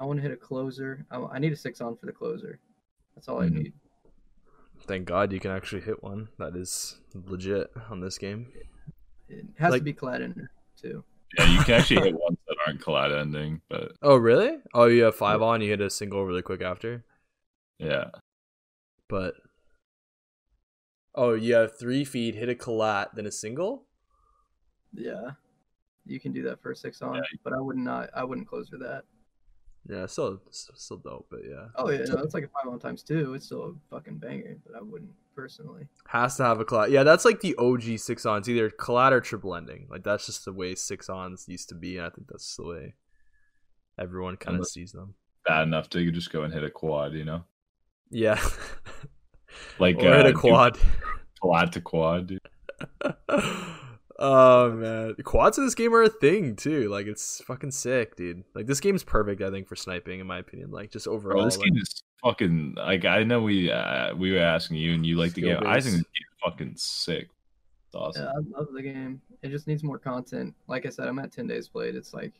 I 0.00 0.04
want 0.04 0.16
to 0.18 0.22
hit 0.22 0.32
a 0.32 0.36
closer. 0.36 1.06
I, 1.12 1.18
I 1.18 1.38
need 1.38 1.52
a 1.52 1.56
six 1.56 1.80
on 1.80 1.96
for 1.96 2.06
the 2.06 2.12
closer. 2.12 2.58
That's 3.14 3.28
all 3.28 3.40
I 3.40 3.46
Mhm. 3.46 3.52
need. 3.52 3.72
Thank 4.88 5.04
God 5.06 5.30
you 5.30 5.38
can 5.38 5.52
actually 5.52 5.82
hit 5.82 6.02
one. 6.02 6.28
That 6.38 6.56
is 6.56 6.98
legit 7.14 7.70
on 7.88 8.00
this 8.00 8.18
game. 8.18 8.50
It 9.28 9.46
has 9.58 9.70
Like- 9.70 9.82
to 9.82 9.84
be 9.84 9.92
clad 9.92 10.22
in 10.22 10.48
too. 10.76 11.04
Yeah, 11.38 11.46
you 11.46 11.60
can 11.64 11.74
actually 11.74 12.02
hit 12.02 12.14
ones 12.20 12.38
that 12.46 12.56
aren't 12.66 12.80
collat 12.80 13.18
ending, 13.18 13.60
but 13.68 13.92
Oh, 14.02 14.16
really? 14.16 14.58
Oh, 14.74 14.86
you 14.86 15.04
have 15.04 15.14
five 15.16 15.40
on. 15.42 15.60
You 15.60 15.70
hit 15.70 15.80
a 15.80 15.88
single 15.90 16.24
really 16.26 16.42
quick 16.42 16.60
after. 16.62 17.04
yeah. 17.78 18.10
But 19.08 19.34
oh, 21.14 21.34
you 21.34 21.54
have 21.54 21.78
three 21.78 22.04
feet, 22.04 22.34
hit 22.34 22.48
a 22.48 22.54
collat, 22.54 23.14
then 23.14 23.26
a 23.26 23.32
single. 23.32 23.84
Yeah, 24.94 25.30
you 26.06 26.20
can 26.20 26.32
do 26.32 26.42
that 26.44 26.60
for 26.62 26.70
a 26.72 26.76
six 26.76 27.00
on, 27.02 27.14
Yeah. 27.16 27.22
but 27.44 27.52
I 27.52 27.60
would 27.60 27.76
not. 27.76 28.10
I 28.14 28.24
wouldn't 28.24 28.46
closer 28.48 28.76
that. 28.78 29.04
Yeah, 29.88 30.06
still, 30.06 30.40
still 30.50 30.96
dope. 30.98 31.26
But 31.30 31.40
yeah, 31.48 31.66
Oh 31.76 31.90
yeah, 31.90 32.04
no, 32.08 32.22
it's 32.22 32.34
like 32.34 32.44
a 32.44 32.48
five 32.48 32.72
on 32.72 32.78
times 32.78 33.02
two. 33.02 33.34
It's 33.34 33.46
still 33.46 33.62
a 33.64 33.94
fucking 33.94 34.18
banger, 34.18 34.56
but 34.64 34.76
I 34.76 34.80
wouldn't 34.82 35.10
personally. 35.34 35.86
has 36.06 36.36
to 36.36 36.44
have 36.44 36.60
a 36.60 36.64
collat. 36.64 36.90
Yeah, 36.90 37.02
that's 37.02 37.24
like 37.24 37.40
the 37.40 37.56
OG 37.58 37.98
six 37.98 38.24
ons, 38.24 38.48
either 38.48 38.70
collat 38.70 39.12
or 39.12 39.20
triple 39.20 39.54
ending. 39.56 39.86
Like 39.90 40.04
that's 40.04 40.26
just 40.26 40.44
the 40.44 40.52
way 40.52 40.74
six 40.76 41.08
ons 41.10 41.46
used 41.48 41.68
to 41.70 41.74
be, 41.74 41.96
and 41.96 42.06
I 42.06 42.10
think 42.10 42.28
that's 42.28 42.56
the 42.56 42.64
way 42.64 42.94
everyone 43.98 44.36
kind 44.36 44.58
of 44.58 44.68
sees 44.68 44.92
them. 44.92 45.14
Bad 45.46 45.62
enough 45.64 45.88
to 45.90 46.10
just 46.12 46.30
go 46.32 46.42
and 46.44 46.54
hit 46.54 46.62
a 46.62 46.70
quad, 46.70 47.14
you 47.14 47.24
know? 47.24 47.42
Yeah, 48.10 48.40
Like 49.80 49.96
or 49.96 50.14
hit 50.16 50.26
uh, 50.26 50.28
a 50.28 50.32
quad. 50.32 50.78
quad 51.40 51.72
to 51.72 51.80
quad, 51.80 52.26
dude. 52.28 52.38
oh 54.22 54.70
man, 54.70 55.14
quads 55.24 55.58
in 55.58 55.64
this 55.64 55.74
game 55.74 55.94
are 55.94 56.02
a 56.02 56.08
thing 56.08 56.56
too. 56.56 56.88
Like 56.88 57.06
it's 57.06 57.42
fucking 57.42 57.72
sick, 57.72 58.16
dude. 58.16 58.44
Like 58.54 58.66
this 58.66 58.80
game's 58.80 59.04
perfect, 59.04 59.42
I 59.42 59.50
think, 59.50 59.66
for 59.66 59.76
sniping, 59.76 60.20
in 60.20 60.26
my 60.26 60.38
opinion. 60.38 60.70
Like 60.70 60.90
just 60.90 61.08
overall. 61.08 61.38
Bro, 61.38 61.44
this 61.46 61.58
like- 61.58 61.66
game 61.66 61.76
is 61.76 62.02
fucking 62.22 62.74
like 62.76 63.04
I 63.04 63.24
know 63.24 63.42
we 63.42 63.70
uh, 63.70 64.14
we 64.14 64.32
were 64.32 64.38
asking 64.38 64.76
you 64.76 64.94
and 64.94 65.04
you 65.04 65.16
like 65.16 65.34
the 65.34 65.42
game. 65.42 65.58
I 65.66 65.80
think 65.80 65.96
the 65.96 66.02
game 66.02 66.06
fucking 66.44 66.74
sick. 66.76 67.28
It's 67.86 67.94
awesome. 67.94 68.24
Yeah, 68.24 68.30
I 68.30 68.58
love 68.58 68.68
the 68.72 68.82
game. 68.82 69.20
It 69.42 69.50
just 69.50 69.66
needs 69.66 69.82
more 69.82 69.98
content. 69.98 70.54
Like 70.68 70.86
I 70.86 70.88
said, 70.88 71.08
I'm 71.08 71.18
at 71.18 71.32
ten 71.32 71.46
days 71.46 71.68
played. 71.68 71.94
It's 71.94 72.14
like 72.14 72.32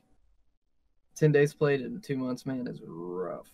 ten 1.14 1.32
days 1.32 1.52
played 1.52 1.80
in 1.80 2.00
two 2.00 2.16
months, 2.16 2.46
man, 2.46 2.66
is 2.68 2.80
rough 2.86 3.48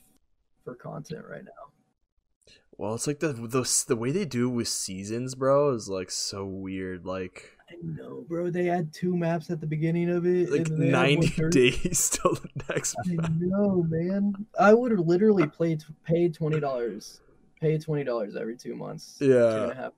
for 0.64 0.74
content 0.74 1.24
right 1.28 1.44
now. 1.44 2.52
Well, 2.76 2.94
it's 2.94 3.09
like 3.09 3.18
the 3.18 3.32
the 3.32 3.84
the 3.88 3.96
way 3.96 4.12
they 4.12 4.24
do 4.24 4.48
with 4.48 4.68
seasons, 4.68 5.34
bro, 5.34 5.74
is 5.74 5.88
like 5.88 6.12
so 6.12 6.44
weird. 6.44 7.05
Like 7.05 7.57
I 7.70 7.74
know, 7.82 8.24
bro. 8.28 8.51
They 8.51 8.65
had 8.65 8.93
two 8.95 9.16
maps 9.16 9.51
at 9.51 9.61
the 9.61 9.66
beginning 9.66 10.09
of 10.11 10.24
it. 10.27 10.51
like 10.51 10.69
and 10.69 10.70
then 10.70 10.78
they 10.81 10.86
had 10.86 10.93
one 10.95 11.03
ninety 11.15 11.27
third- 11.28 11.53
days 11.53 12.11
till 12.11 12.35
the 12.35 12.49
next. 12.70 12.97
I 13.05 13.12
map. 13.15 13.31
know, 13.39 13.85
man. 13.89 14.47
I 14.59 14.73
would 14.74 14.90
have 14.93 15.01
literally 15.07 15.47
played 15.59 15.85
paid 16.05 16.35
twenty 16.35 16.61
dollars, 16.61 17.20
paid 17.61 17.82
twenty 17.82 18.05
dollars 18.05 18.36
every 18.36 18.57
two 18.57 18.74
months. 18.74 19.19
Yeah, 19.20 19.70
a 19.70 19.74
half 19.74 19.93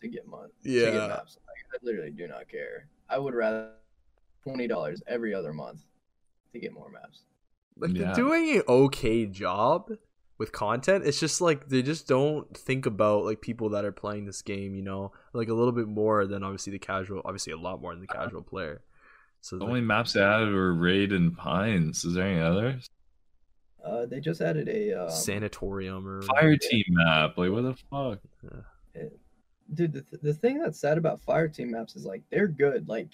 to 0.00 0.08
get 0.08 0.26
months. 0.28 0.54
to 0.62 0.68
get 0.70 0.94
yeah. 0.94 1.08
maps. 1.08 1.38
Like, 1.46 1.56
I 1.74 1.84
literally 1.84 2.10
do 2.12 2.28
not 2.28 2.48
care. 2.48 2.86
I 3.10 3.18
would 3.18 3.34
rather 3.34 3.70
twenty 4.42 4.66
dollars 4.68 5.02
every 5.08 5.34
other 5.34 5.52
month 5.52 5.80
to 6.52 6.58
get 6.60 6.72
more 6.72 6.90
maps. 6.90 7.22
Like 7.78 7.90
Yeah. 7.94 8.04
they're 8.06 8.14
doing 8.14 8.56
an 8.56 8.62
okay 8.68 9.26
job 9.26 9.90
with 10.38 10.52
content. 10.52 11.04
It's 11.06 11.20
just 11.20 11.40
like 11.40 11.68
they 11.68 11.82
just 11.82 12.06
don't 12.06 12.54
think 12.56 12.86
about 12.86 13.24
like 13.24 13.40
people 13.40 13.70
that 13.70 13.84
are 13.84 13.92
playing 13.92 14.26
this 14.26 14.42
game. 14.42 14.74
You 14.74 14.82
know, 14.82 15.12
like 15.32 15.48
a 15.48 15.54
little 15.54 15.72
bit 15.72 15.88
more 15.88 16.26
than 16.26 16.42
obviously 16.42 16.72
the 16.72 16.78
casual. 16.78 17.22
Obviously, 17.24 17.52
a 17.52 17.58
lot 17.58 17.80
more 17.80 17.92
than 17.92 18.00
the 18.00 18.06
casual 18.06 18.42
player. 18.42 18.82
So 19.40 19.56
The 19.56 19.64
like, 19.64 19.68
only 19.68 19.80
maps 19.82 20.12
they 20.12 20.22
added 20.22 20.52
were 20.52 20.74
Raid 20.74 21.12
and 21.12 21.36
Pines. 21.36 22.04
Is 22.04 22.14
there 22.14 22.26
any 22.26 22.40
others? 22.40 22.88
Uh, 23.84 24.04
they 24.04 24.18
just 24.18 24.40
added 24.40 24.68
a 24.68 25.04
um, 25.04 25.10
sanatorium 25.10 26.06
or 26.06 26.22
Fire 26.22 26.56
team 26.56 26.84
map. 26.88 27.38
Like 27.38 27.52
what 27.52 27.62
the 27.62 27.74
fuck? 27.90 28.18
dude. 29.72 29.92
The, 29.92 30.02
th- 30.02 30.22
the 30.22 30.34
thing 30.34 30.58
that's 30.58 30.78
sad 30.78 30.98
about 30.98 31.20
fire 31.20 31.48
team 31.48 31.70
maps 31.70 31.96
is 31.96 32.04
like 32.04 32.22
they're 32.30 32.48
good. 32.48 32.88
Like, 32.88 33.08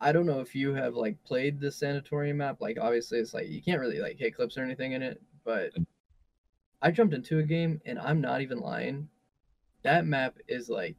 I 0.00 0.12
don't 0.12 0.26
know 0.26 0.40
if 0.40 0.54
you 0.54 0.74
have 0.74 0.94
like 0.94 1.22
played 1.24 1.60
the 1.60 1.70
sanatorium 1.70 2.38
map. 2.38 2.60
Like, 2.60 2.78
obviously, 2.80 3.18
it's 3.18 3.34
like 3.34 3.48
you 3.48 3.62
can't 3.62 3.80
really 3.80 4.00
like 4.00 4.18
hit 4.18 4.34
clips 4.34 4.56
or 4.58 4.62
anything 4.62 4.92
in 4.92 5.02
it. 5.02 5.20
But 5.44 5.72
I 6.82 6.90
jumped 6.90 7.14
into 7.14 7.38
a 7.38 7.42
game, 7.44 7.80
and 7.86 7.98
I'm 7.98 8.20
not 8.20 8.40
even 8.40 8.58
lying. 8.58 9.08
That 9.84 10.04
map 10.04 10.36
is 10.48 10.68
like, 10.68 10.96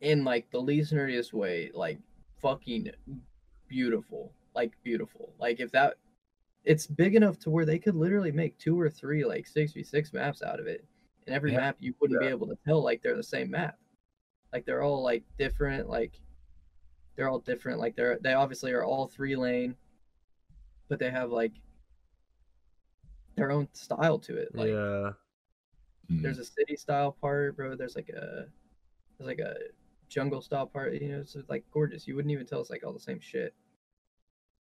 in 0.00 0.24
like 0.24 0.50
the 0.50 0.60
least 0.60 0.92
nerdiest 0.92 1.32
way, 1.32 1.70
like 1.74 1.98
fucking 2.40 2.90
beautiful. 3.68 4.32
Like 4.54 4.72
beautiful. 4.84 5.34
Like 5.38 5.60
if 5.60 5.72
that, 5.72 5.94
it's 6.64 6.86
big 6.86 7.16
enough 7.16 7.38
to 7.40 7.50
where 7.50 7.64
they 7.64 7.78
could 7.78 7.96
literally 7.96 8.30
make 8.32 8.56
two 8.58 8.80
or 8.80 8.88
three 8.88 9.24
like 9.24 9.46
six 9.46 9.72
v 9.72 9.82
six 9.82 10.12
maps 10.12 10.42
out 10.42 10.60
of 10.60 10.66
it. 10.66 10.84
And 11.26 11.34
every 11.34 11.52
Yeah. 11.52 11.58
map 11.58 11.76
you 11.80 11.94
wouldn't 12.00 12.20
be 12.20 12.26
able 12.26 12.46
to 12.46 12.58
tell 12.66 12.82
like 12.82 13.02
they're 13.02 13.16
the 13.16 13.22
same 13.22 13.50
map. 13.50 13.78
Like 14.52 14.64
they're 14.64 14.82
all 14.82 15.02
like 15.02 15.24
different. 15.38 15.88
Like 15.88 16.20
they're 17.16 17.28
all 17.28 17.40
different. 17.40 17.80
Like 17.80 17.96
they're 17.96 18.18
they 18.22 18.34
obviously 18.34 18.72
are 18.72 18.84
all 18.84 19.08
three 19.08 19.34
lane, 19.36 19.74
but 20.88 20.98
they 20.98 21.10
have 21.10 21.30
like 21.32 21.52
their 23.36 23.50
own 23.50 23.68
style 23.72 24.18
to 24.20 24.36
it. 24.36 24.54
Like 24.54 24.68
yeah. 24.68 25.10
Mm. 26.10 26.22
there's 26.22 26.38
a 26.38 26.44
city 26.44 26.76
style 26.76 27.12
part, 27.20 27.56
bro. 27.56 27.76
There's 27.76 27.96
like 27.96 28.08
a 28.10 28.46
there's 29.18 29.26
like 29.28 29.38
a 29.38 29.54
jungle 30.08 30.40
style 30.42 30.66
part. 30.66 30.94
You 30.94 31.08
know, 31.12 31.20
it's 31.20 31.36
like 31.48 31.64
gorgeous. 31.72 32.06
You 32.06 32.14
wouldn't 32.16 32.32
even 32.32 32.46
tell 32.46 32.60
it's 32.60 32.70
like 32.70 32.84
all 32.84 32.92
the 32.92 33.00
same 33.00 33.20
shit. 33.20 33.54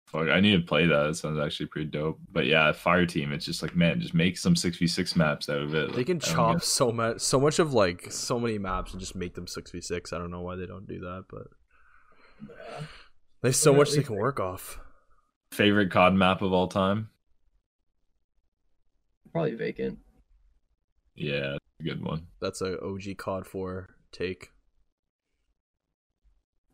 Fuck, 0.07 0.27
I 0.29 0.39
need 0.39 0.53
to 0.59 0.65
play 0.65 0.87
that. 0.87 1.05
It 1.05 1.13
sounds 1.17 1.39
actually 1.39 1.67
pretty 1.67 1.87
dope. 1.91 2.19
But 2.31 2.47
yeah, 2.47 2.71
Fire 2.71 3.05
Team, 3.05 3.31
it's 3.31 3.45
just 3.45 3.61
like 3.61 3.75
man, 3.75 4.01
just 4.01 4.15
make 4.15 4.37
some 4.39 4.55
six 4.55 4.77
v 4.77 4.87
six 4.87 5.15
maps 5.15 5.49
out 5.49 5.61
of 5.61 5.73
it. 5.75 5.93
They 5.95 6.03
can 6.03 6.17
I 6.17 6.19
chop 6.19 6.55
get- 6.55 6.63
so 6.63 6.91
much, 6.91 7.19
so 7.21 7.39
much 7.39 7.59
of 7.59 7.73
like 7.73 8.11
so 8.11 8.39
many 8.39 8.57
maps 8.57 8.91
and 8.91 8.99
just 8.99 9.15
make 9.15 9.35
them 9.35 9.45
six 9.47 9.69
v 9.71 9.81
six. 9.81 10.11
I 10.11 10.17
don't 10.17 10.31
know 10.31 10.41
why 10.41 10.55
they 10.55 10.65
don't 10.65 10.87
do 10.87 10.99
that, 11.01 11.25
but 11.29 11.47
Yeah. 12.41 12.85
there's 13.43 13.57
so 13.57 13.71
Or 13.73 13.77
much 13.77 13.91
they 13.91 14.01
can 14.03 14.15
work 14.15 14.39
off. 14.39 14.79
favorite 15.51 15.91
COD 15.91 16.15
map 16.15 16.41
of 16.41 16.53
all 16.53 16.67
time. 16.67 17.09
Probably 19.31 19.55
vacant. 19.55 19.99
Yeah, 21.15 21.57
good 21.83 22.03
one. 22.03 22.27
That's 22.39 22.61
a 22.61 22.81
OG 22.81 23.17
COD 23.17 23.45
four 23.45 23.89
take. 24.11 24.51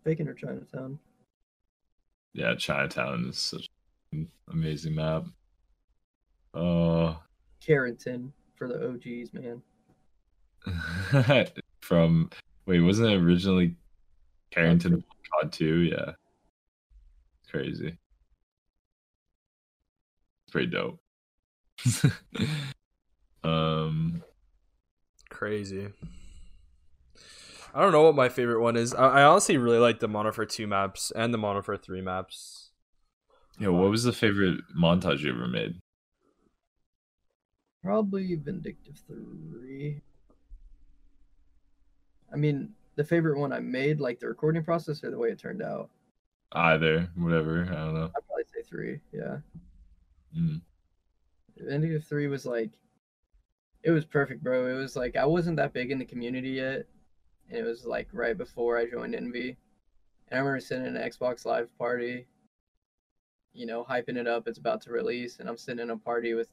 Vacant 0.03 0.29
or 0.29 0.33
Chinatown. 0.33 0.99
Yeah, 2.33 2.55
Chinatown 2.55 3.25
is 3.29 3.37
such 3.37 3.67
an 4.11 4.27
amazing 4.51 4.95
map. 4.95 5.25
Oh, 6.53 7.19
Carentan 7.65 8.31
for 8.55 8.67
the 8.67 8.87
OGs, 8.87 9.33
man. 9.33 9.61
from 11.81 12.29
wait, 12.65 12.79
wasn't 12.81 13.09
it 13.09 13.21
originally 13.21 13.75
Carentan 14.55 15.03
COD 15.31 15.51
two? 15.51 15.79
Yeah, 15.81 16.11
crazy. 17.49 17.97
Pretty 20.51 20.67
dope. 20.67 20.99
um, 23.43 24.23
Crazy. 25.29 25.89
I 27.73 27.81
don't 27.81 27.91
know 27.91 28.03
what 28.03 28.15
my 28.15 28.29
favorite 28.29 28.61
one 28.61 28.77
is. 28.77 28.93
I, 28.93 29.19
I 29.19 29.23
honestly 29.23 29.57
really 29.57 29.79
like 29.79 29.99
the 29.99 30.07
Mono 30.07 30.31
for 30.31 30.45
two 30.45 30.65
maps 30.65 31.11
and 31.13 31.33
the 31.33 31.37
Mono 31.37 31.61
for 31.61 31.75
three 31.75 32.01
maps. 32.01 32.71
yeah, 33.59 33.67
what 33.67 33.89
was 33.89 34.03
the 34.03 34.13
favorite 34.13 34.61
montage 34.79 35.19
you 35.19 35.31
ever 35.31 35.47
made? 35.47 35.75
Probably 37.83 38.33
Vindictive 38.35 39.01
3. 39.07 40.01
I 42.33 42.37
mean, 42.37 42.73
the 42.95 43.03
favorite 43.03 43.37
one 43.37 43.51
I 43.51 43.59
made, 43.59 43.99
like 43.99 44.19
the 44.19 44.27
recording 44.27 44.63
process 44.63 45.03
or 45.03 45.11
the 45.11 45.17
way 45.19 45.29
it 45.29 45.37
turned 45.37 45.61
out. 45.61 45.89
Either, 46.53 47.09
whatever. 47.15 47.63
I 47.63 47.75
don't 47.75 47.93
know. 47.93 48.05
I'd 48.15 48.25
probably 48.25 48.45
say 48.53 48.61
3, 48.63 48.99
yeah. 49.11 49.37
Mm. 50.37 50.61
Vindictive 51.57 52.05
3 52.05 52.27
was 52.27 52.45
like, 52.45 52.71
it 53.83 53.91
was 53.91 54.05
perfect, 54.05 54.43
bro. 54.43 54.67
It 54.67 54.79
was 54.79 54.95
like, 54.95 55.15
I 55.15 55.25
wasn't 55.25 55.57
that 55.57 55.73
big 55.73 55.91
in 55.91 55.99
the 55.99 56.05
community 56.05 56.51
yet. 56.51 56.85
And 57.49 57.59
it 57.59 57.63
was 57.63 57.85
like 57.85 58.07
right 58.11 58.37
before 58.37 58.77
I 58.77 58.89
joined 58.89 59.15
Envy. 59.15 59.57
And 60.29 60.37
I 60.37 60.41
remember 60.41 60.59
sitting 60.59 60.87
in 60.87 60.95
an 60.95 61.09
Xbox 61.09 61.45
Live 61.45 61.69
party, 61.77 62.25
you 63.53 63.65
know, 63.67 63.85
hyping 63.87 64.17
it 64.17 64.27
up. 64.27 64.47
It's 64.47 64.57
about 64.57 64.81
to 64.81 64.91
release. 64.91 65.39
And 65.39 65.47
I'm 65.47 65.57
sitting 65.57 65.83
in 65.83 65.91
a 65.91 65.97
party 65.97 66.33
with 66.33 66.49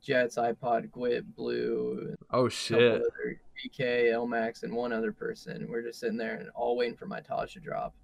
Jets, 0.00 0.36
iPod, 0.36 0.90
Gwit, 0.90 1.24
Blue, 1.34 2.14
Oh 2.30 2.48
shit! 2.48 2.92
other 2.92 3.40
BK, 3.64 4.12
Lmax, 4.12 4.62
and 4.62 4.74
one 4.74 4.92
other 4.92 5.12
person. 5.12 5.66
We're 5.68 5.82
just 5.82 5.98
sitting 5.98 6.18
there 6.18 6.36
and 6.36 6.50
all 6.50 6.76
waiting 6.76 6.96
for 6.96 7.06
my 7.06 7.20
Taj 7.20 7.54
to 7.54 7.60
drop. 7.60 7.94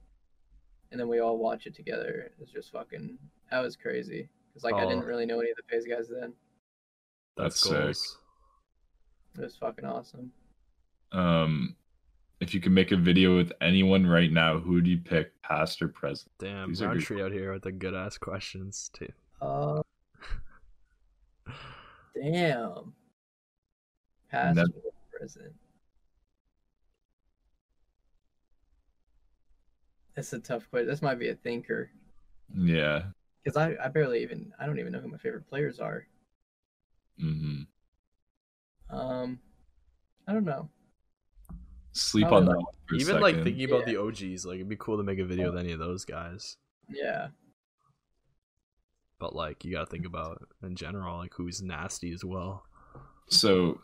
And 0.91 0.99
then 0.99 1.09
we 1.09 1.21
all 1.21 1.39
watch 1.39 1.67
it 1.67 1.75
together. 1.75 2.33
It's 2.41 2.51
just 2.51 2.73
fucking 2.73 3.19
that 3.51 3.61
was 3.61 3.77
crazy. 3.77 4.31
Because 4.53 4.65
like 4.65 4.75
I 4.75 4.85
didn't 4.87 5.05
Oh. 5.05 5.07
really 5.07 5.27
know 5.27 5.41
any 5.41 5.51
of 5.51 5.57
the 5.57 5.63
FaZe 5.69 5.87
guys 5.87 6.09
then. 6.09 6.33
That's 7.37 7.61
sick. 7.61 7.97
It 9.39 9.41
was 9.43 9.57
fucking 9.57 9.85
awesome. 9.85 10.33
Um, 11.13 11.77
if 12.41 12.53
you 12.55 12.61
could 12.61 12.73
make 12.73 12.91
a 12.93 12.97
video 12.97 13.37
with 13.37 13.53
anyone 13.61 14.07
right 14.07 14.31
now, 14.31 14.59
who 14.59 14.73
would 14.73 14.87
you 14.87 14.99
pick, 14.99 15.41
past 15.43 15.81
or 15.83 15.89
present? 15.89 16.31
Damn, 16.39 16.69
These 16.71 16.83
are 16.83 16.87
round 16.89 16.99
good 17.01 17.07
tree 17.07 17.23
out 17.23 17.33
here 17.33 17.53
with 17.53 17.63
the 17.63 17.73
good 17.73 17.95
ass 17.95 18.19
questions 18.19 18.91
too. 18.93 19.11
Uh, 19.41 19.83
damn. 22.15 22.93
Past 24.31 24.57
Never- 24.57 24.69
or 24.85 24.93
present. 25.19 25.55
That's 30.15 30.33
a 30.33 30.39
tough 30.41 30.69
question. 30.71 30.89
This 30.89 31.03
might 31.03 31.19
be 31.19 31.29
a 31.29 31.35
thinker 31.35 31.91
Yeah. 32.55 33.05
Because 33.43 33.57
I, 33.57 33.75
I 33.83 33.89
barely 33.89 34.23
even 34.23 34.53
I 34.59 34.67
don't 34.67 34.79
even 34.79 34.93
know 34.93 35.01
who 35.01 35.09
my 35.09 35.19
favorite 35.19 35.49
players 35.49 35.81
are. 35.81 36.07
hmm 37.19 37.63
Um, 38.89 39.39
I 40.27 40.33
don't 40.33 40.45
know. 40.45 40.69
Sleep 41.93 42.29
Probably 42.29 42.39
on 42.39 42.45
that 42.47 42.57
one 42.57 42.67
for 42.87 42.95
a 42.95 42.99
Even 42.99 43.21
like 43.21 43.43
thinking 43.43 43.65
about 43.65 43.81
Yeah. 43.87 43.95
the 43.95 44.01
OGs, 44.01 44.47
like 44.47 44.57
it'd 44.57 44.69
be 44.69 44.77
cool 44.77 44.97
to 44.97 45.03
make 45.03 45.19
a 45.19 45.25
video 45.25 45.51
with 45.51 45.61
any 45.61 45.73
of 45.73 45.79
those 45.79 46.05
guys. 46.05 46.57
Yeah. 46.89 47.29
But 49.19 49.35
like 49.35 49.65
you 49.65 49.73
gotta 49.73 49.87
think 49.87 50.07
about 50.07 50.43
in 50.63 50.77
general, 50.77 51.19
like 51.19 51.35
who's 51.35 51.61
nasty 51.63 52.13
as 52.13 52.25
well. 52.25 52.65
So, 53.29 53.81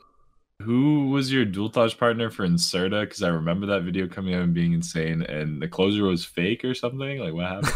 who 0.62 1.10
was 1.10 1.32
your 1.32 1.44
dual 1.44 1.70
touch 1.70 1.98
partner 1.98 2.30
for 2.30 2.46
Inserta? 2.46 3.02
Because 3.02 3.22
I 3.22 3.28
remember 3.28 3.66
that 3.66 3.82
video 3.82 4.08
coming 4.08 4.34
out 4.34 4.42
and 4.42 4.54
being 4.54 4.72
insane, 4.72 5.22
and 5.22 5.60
the 5.60 5.68
closer 5.68 6.04
was 6.04 6.24
fake 6.24 6.64
or 6.64 6.74
something. 6.74 7.18
Like, 7.18 7.34
what 7.34 7.46
happened? 7.46 7.72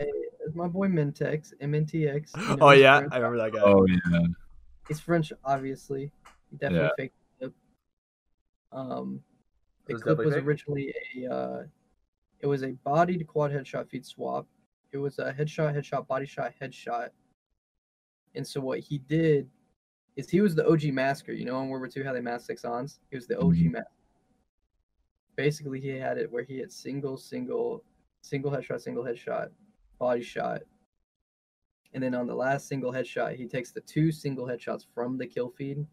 Hey, 0.54 0.58
my 0.58 0.68
boy 0.68 0.88
Mintex, 0.88 1.52
MNTX. 1.60 2.30
you 2.50 2.56
know, 2.56 2.66
oh 2.68 2.70
yeah, 2.70 2.98
French. 3.00 3.12
I 3.12 3.16
remember 3.18 3.38
that 3.38 3.52
guy. 3.52 3.60
oh 3.64 3.86
yeah, 3.86 4.20
he's 4.88 5.00
French, 5.00 5.32
obviously. 5.44 6.10
He 6.50 6.56
definitely 6.56 6.84
Yeah. 6.86 6.90
faked 6.96 7.14
the 7.40 7.46
clip. 7.46 7.54
Um, 8.72 9.20
the 9.86 9.90
It 9.90 9.94
was 9.94 10.02
clip 10.02 10.18
was 10.18 10.34
fake? 10.34 10.44
originally 10.44 10.94
a, 11.16 11.32
uh, 11.32 11.64
it 12.40 12.46
was 12.46 12.62
a 12.62 12.72
body 12.72 13.18
to 13.18 13.24
quad 13.24 13.50
headshot 13.50 13.88
feed 13.88 14.06
swap. 14.06 14.46
It 14.92 14.98
was 14.98 15.18
a 15.18 15.32
headshot, 15.32 15.74
headshot, 15.74 16.06
body 16.06 16.26
shot, 16.26 16.52
headshot. 16.60 17.08
And 18.36 18.46
so 18.46 18.60
what 18.60 18.78
he 18.80 18.98
did 18.98 19.48
is 20.16 20.30
he 20.30 20.40
was 20.40 20.54
the 20.54 20.66
OG 20.68 20.84
masker. 20.92 21.32
You 21.32 21.44
know 21.46 21.60
in 21.62 21.68
World 21.68 21.80
War 21.82 21.90
II 21.96 22.04
how 22.04 22.12
they 22.12 22.20
mask 22.20 22.46
six 22.46 22.64
ons? 22.64 23.00
He 23.10 23.16
was 23.16 23.26
the 23.26 23.38
OG 23.38 23.56
Mhm. 23.56 23.72
mask. 23.72 23.90
Basically, 25.36 25.80
he 25.80 25.88
had 25.88 26.16
it 26.16 26.30
where 26.30 26.44
he 26.44 26.58
hit 26.58 26.70
single, 26.72 27.16
single, 27.16 27.82
single 28.20 28.52
headshot, 28.52 28.80
single 28.80 29.02
headshot, 29.02 29.50
body 30.04 30.22
shot. 30.22 30.60
And 31.94 32.02
then 32.02 32.14
on 32.14 32.26
the 32.26 32.34
last 32.34 32.68
single 32.68 32.92
headshot, 32.92 33.36
he 33.36 33.46
takes 33.46 33.70
the 33.70 33.80
two 33.80 34.12
single 34.12 34.46
headshots 34.46 34.84
from 34.94 35.16
the 35.16 35.26
kill 35.26 35.48
feed 35.48 35.86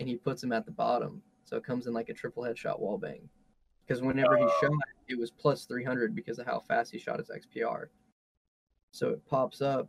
and 0.00 0.08
he 0.08 0.16
puts 0.16 0.40
them 0.40 0.52
at 0.52 0.66
the 0.66 0.72
bottom. 0.72 1.22
So 1.44 1.56
it 1.56 1.64
comes 1.64 1.86
in 1.86 1.92
like 1.92 2.08
a 2.08 2.14
triple 2.14 2.42
headshot 2.42 2.80
wall 2.80 2.98
bang. 2.98 3.28
Because 3.86 4.02
whenever 4.02 4.36
he 4.36 4.44
oh. 4.44 4.52
shot, 4.60 4.72
it 5.08 5.18
was 5.18 5.30
plus 5.30 5.66
300 5.66 6.16
because 6.16 6.40
of 6.40 6.46
how 6.46 6.58
fast 6.60 6.90
he 6.90 6.98
shot 6.98 7.20
his 7.20 7.30
XPR. 7.30 7.86
So 8.92 9.10
it 9.10 9.24
pops 9.24 9.60
up 9.60 9.88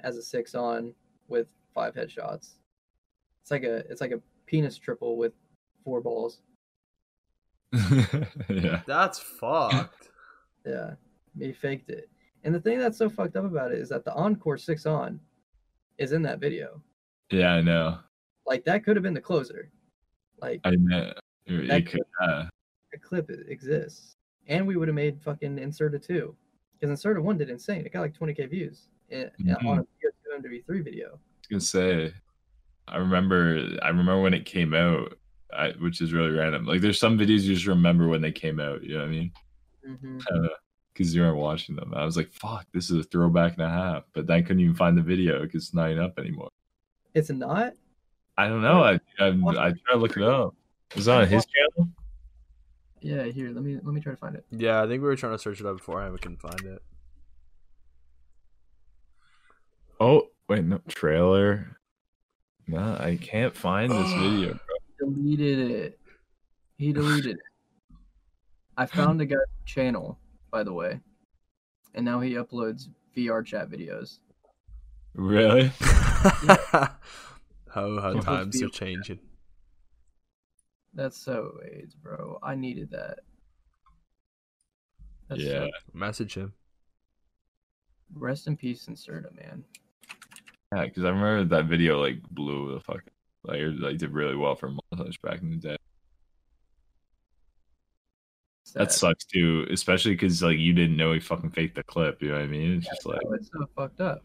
as 0.00 0.16
a 0.16 0.22
six 0.22 0.54
on 0.54 0.94
with 1.26 1.48
five 1.74 1.94
headshots. 1.94 2.54
It's 3.42 3.50
like 3.50 3.64
a 3.64 3.78
it's 3.90 4.00
like 4.00 4.12
a 4.12 4.20
penis 4.46 4.78
triple 4.78 5.16
with 5.16 5.32
four 5.82 6.00
balls. 6.00 6.40
yeah. 8.48 8.82
That's 8.86 9.18
fucked. 9.18 10.08
Yeah, 10.66 10.90
he 11.38 11.52
faked 11.52 11.90
it. 11.90 12.08
And 12.44 12.54
the 12.54 12.60
thing 12.60 12.78
that's 12.78 12.98
so 12.98 13.08
fucked 13.10 13.36
up 13.36 13.44
about 13.44 13.72
it 13.72 13.78
is 13.78 13.88
that 13.90 14.04
the 14.04 14.14
encore 14.14 14.56
six 14.58 14.86
on 14.86 15.20
is 15.98 16.12
in 16.12 16.22
that 16.22 16.40
video. 16.40 16.82
Yeah, 17.30 17.52
I 17.54 17.60
know. 17.60 17.98
Like 18.46 18.64
that 18.64 18.84
could 18.84 18.96
have 18.96 19.02
been 19.02 19.14
the 19.14 19.20
closer. 19.20 19.70
Like 20.40 20.60
I 20.64 20.70
know. 20.76 21.12
You 21.46 21.66
That 21.66 21.86
could, 21.86 22.00
yeah. 22.22 22.48
a 22.94 22.98
clip 22.98 23.30
exists, 23.48 24.14
and 24.46 24.66
we 24.66 24.76
would 24.76 24.88
have 24.88 24.94
made 24.94 25.20
fucking 25.20 25.56
Inserta 25.56 26.04
two, 26.04 26.34
because 26.78 26.98
Inserta 26.98 27.20
one 27.22 27.36
did 27.38 27.50
insane. 27.50 27.84
It 27.84 27.92
got 27.92 28.00
like 28.00 28.14
20k 28.18 28.48
views 28.50 28.88
in, 29.10 29.30
in- 29.40 29.54
on 29.66 29.78
a 29.80 29.82
PO2 29.82 30.62
MW3 30.68 30.84
video. 30.84 31.08
I 31.08 31.12
was 31.12 31.46
gonna 31.50 31.60
say, 31.60 32.14
I 32.88 32.96
remember, 32.98 33.68
I 33.82 33.88
remember 33.88 34.20
when 34.22 34.34
it 34.34 34.44
came 34.46 34.74
out, 34.74 35.18
I, 35.52 35.70
which 35.80 36.00
is 36.00 36.12
really 36.12 36.30
random. 36.30 36.64
Like, 36.64 36.80
there's 36.80 36.98
some 37.00 37.18
videos 37.18 37.42
you 37.42 37.54
just 37.54 37.66
remember 37.66 38.06
when 38.08 38.20
they 38.22 38.32
came 38.32 38.60
out. 38.60 38.82
You 38.84 38.94
know 38.94 39.00
what 39.00 39.08
I 39.08 39.10
mean? 39.10 39.32
hmm 39.84 40.18
Because 41.00 41.14
you 41.14 41.22
weren't 41.22 41.38
watching 41.38 41.76
them. 41.76 41.94
I 41.96 42.04
was 42.04 42.18
like, 42.18 42.30
"Fuck, 42.30 42.66
this 42.74 42.90
is 42.90 42.98
a 42.98 43.02
throwback 43.04 43.54
and 43.54 43.62
a 43.62 43.70
half." 43.70 44.04
But 44.12 44.26
then 44.26 44.36
I 44.36 44.42
couldn't 44.42 44.60
even 44.60 44.74
find 44.74 44.98
the 44.98 45.02
video 45.02 45.40
because 45.40 45.64
it's 45.64 45.72
not 45.72 45.96
up 45.96 46.18
anymore. 46.18 46.50
It's 47.14 47.30
not. 47.30 47.72
I 48.36 48.48
don't 48.48 48.60
know. 48.60 48.84
I 48.84 49.00
I, 49.18 49.28
I 49.28 49.70
try 49.70 49.92
to 49.92 49.96
look 49.96 50.18
it 50.18 50.22
up. 50.22 50.54
Is 50.94 51.08
it 51.08 51.10
on 51.10 51.26
his 51.26 51.46
channel? 51.46 51.90
Yeah, 53.00 53.24
here. 53.24 53.48
Let 53.48 53.64
me 53.64 53.76
let 53.82 53.94
me 53.94 54.02
try 54.02 54.12
to 54.12 54.18
find 54.18 54.36
it. 54.36 54.44
Yeah, 54.50 54.82
I 54.82 54.86
think 54.88 55.00
we 55.00 55.08
were 55.08 55.16
trying 55.16 55.32
to 55.32 55.38
search 55.38 55.58
it 55.58 55.64
up 55.64 55.78
beforehand. 55.78 56.12
We 56.12 56.18
couldn't 56.18 56.42
find 56.42 56.60
it. 56.66 56.82
Oh 59.98 60.28
wait, 60.50 60.64
no 60.64 60.82
trailer. 60.86 61.78
No, 62.66 62.98
I 63.00 63.18
can't 63.18 63.56
find 63.56 63.90
this 63.90 64.12
video. 64.18 64.48
Bro. 64.98 65.08
Deleted 65.14 65.70
it. 65.70 66.00
He 66.76 66.92
deleted 66.92 67.36
it. 67.36 67.96
I 68.76 68.84
found 68.84 69.18
the 69.18 69.24
guy's 69.24 69.38
channel, 69.64 70.18
by 70.50 70.62
the 70.62 70.72
way, 70.72 71.00
and 71.94 72.04
now 72.04 72.20
he 72.20 72.34
uploads 72.34 72.88
VR 73.16 73.44
chat 73.44 73.70
videos. 73.70 74.18
Really? 75.14 75.72
how 75.80 76.96
how 77.74 78.20
times 78.20 78.62
are 78.62 78.68
changing. 78.68 79.18
That's 80.94 81.16
so 81.16 81.52
AIDS, 81.64 81.94
bro. 81.94 82.38
I 82.42 82.54
needed 82.54 82.90
that. 82.90 83.20
That's 85.28 85.42
yeah. 85.42 85.66
so- 85.66 85.70
Message 85.92 86.34
him. 86.34 86.52
rest 88.14 88.46
in 88.46 88.56
peace, 88.56 88.86
Inserta, 88.86 89.34
man. 89.36 89.64
Yeah, 90.74 90.84
because 90.84 91.04
I 91.04 91.10
remember 91.10 91.44
that 91.56 91.66
video 91.66 92.00
like 92.00 92.22
blew 92.30 92.74
the 92.74 92.80
fuck. 92.80 93.02
Like 93.44 93.58
it 93.58 93.80
like 93.80 93.98
did 93.98 94.12
really 94.12 94.36
well 94.36 94.54
for 94.54 94.70
montage 94.70 95.20
back 95.22 95.40
in 95.42 95.50
the 95.50 95.56
day. 95.56 95.76
That 98.74 98.92
sucks 98.92 99.24
too, 99.24 99.66
especially 99.70 100.12
because 100.12 100.42
like 100.42 100.58
you 100.58 100.72
didn't 100.72 100.96
know 100.96 101.12
he 101.12 101.20
fucking 101.20 101.50
faked 101.50 101.74
the 101.76 101.82
clip. 101.82 102.22
You 102.22 102.28
know 102.28 102.34
what 102.34 102.42
I 102.42 102.46
mean? 102.46 102.78
It's 102.78 102.86
just 102.86 103.06
like 103.06 103.20
Oh, 103.26 103.32
it's 103.34 103.48
so 103.52 103.66
fucked 103.76 104.00
up. 104.00 104.22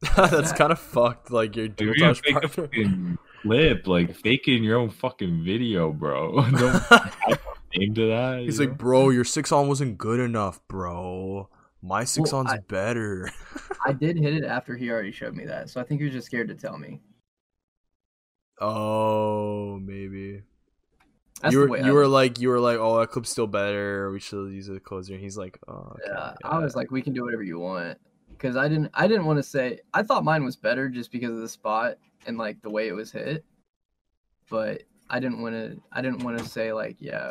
That's 0.16 0.52
kind 0.52 0.70
of 0.70 0.78
fucked. 0.78 1.30
Like 1.30 1.56
your 1.56 1.66
if 1.66 1.76
dual 1.76 1.88
you're 1.88 1.96
gonna 1.98 2.14
touch 2.14 2.24
fake 2.24 2.44
a 2.44 2.48
fucking 2.48 3.18
clip, 3.42 3.86
like 3.86 4.14
faking 4.14 4.62
your 4.62 4.78
own 4.78 4.90
fucking 4.90 5.44
video, 5.44 5.92
bro. 5.92 6.40
Don't 6.50 6.82
name 7.74 7.94
to 7.94 8.06
that. 8.08 8.40
He's 8.44 8.60
like, 8.60 8.70
know? 8.70 8.74
bro, 8.76 9.10
your 9.10 9.24
six 9.24 9.50
on 9.50 9.66
wasn't 9.68 9.98
good 9.98 10.20
enough, 10.20 10.60
bro. 10.68 11.48
My 11.82 12.04
six 12.04 12.32
Well, 12.32 12.40
on's 12.40 12.52
I- 12.52 12.58
better. 12.58 13.30
I 13.86 13.92
did 13.92 14.16
hit 14.18 14.34
it 14.34 14.44
after 14.44 14.76
he 14.76 14.90
already 14.90 15.12
showed 15.12 15.34
me 15.34 15.46
that, 15.46 15.70
so 15.70 15.80
I 15.80 15.84
think 15.84 16.00
he 16.00 16.04
was 16.04 16.12
just 16.14 16.26
scared 16.26 16.48
to 16.48 16.54
tell 16.54 16.76
me. 16.78 17.00
oh, 18.60 19.78
maybe. 19.80 20.42
That's 21.40 21.52
you 21.52 21.60
the 21.60 21.66
were 21.66 21.72
way 21.72 21.78
you 21.80 21.90
I 21.90 21.92
were 21.92 22.06
like 22.08 22.40
you 22.40 22.48
were 22.48 22.60
like, 22.60 22.78
oh, 22.78 22.98
that 22.98 23.10
clip's 23.10 23.30
still 23.30 23.46
better. 23.46 24.10
We 24.10 24.20
should 24.20 24.52
use 24.52 24.68
a 24.68 24.80
closer. 24.80 25.14
And 25.14 25.22
he's 25.22 25.36
like, 25.36 25.58
oh, 25.68 25.92
okay, 25.92 26.02
Yeah, 26.06 26.32
yeah. 26.42 26.48
I 26.48 26.58
was 26.58 26.74
like, 26.74 26.90
we 26.90 27.02
can 27.02 27.12
do 27.12 27.24
whatever 27.24 27.42
you 27.42 27.58
want, 27.58 27.98
because 28.30 28.56
I 28.56 28.68
didn't, 28.68 28.90
I 28.94 29.06
didn't 29.06 29.26
want 29.26 29.38
to 29.38 29.42
say. 29.42 29.80
I 29.94 30.02
thought 30.02 30.24
mine 30.24 30.44
was 30.44 30.56
better 30.56 30.88
just 30.88 31.12
because 31.12 31.30
of 31.30 31.40
the 31.40 31.48
spot 31.48 31.98
and 32.26 32.38
like 32.38 32.60
the 32.62 32.70
way 32.70 32.88
it 32.88 32.92
was 32.92 33.12
hit, 33.12 33.44
but 34.50 34.82
I 35.10 35.20
didn't 35.20 35.40
want 35.40 35.54
to. 35.54 35.80
I 35.92 36.02
didn't 36.02 36.24
want 36.24 36.38
to 36.38 36.44
say 36.44 36.72
like, 36.72 36.96
yeah, 36.98 37.30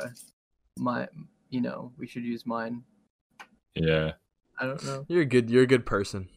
my, 0.77 1.07
you 1.49 1.61
know, 1.61 1.91
we 1.97 2.07
should 2.07 2.23
use 2.23 2.45
mine. 2.45 2.83
yeah. 3.75 4.13
I 4.59 4.65
don't 4.65 4.83
know. 4.85 5.05
you're 5.07 5.21
a 5.21 5.25
good. 5.25 5.51
You're 5.51 5.63
a 5.63 5.67
good 5.67 5.85
person. 5.85 6.29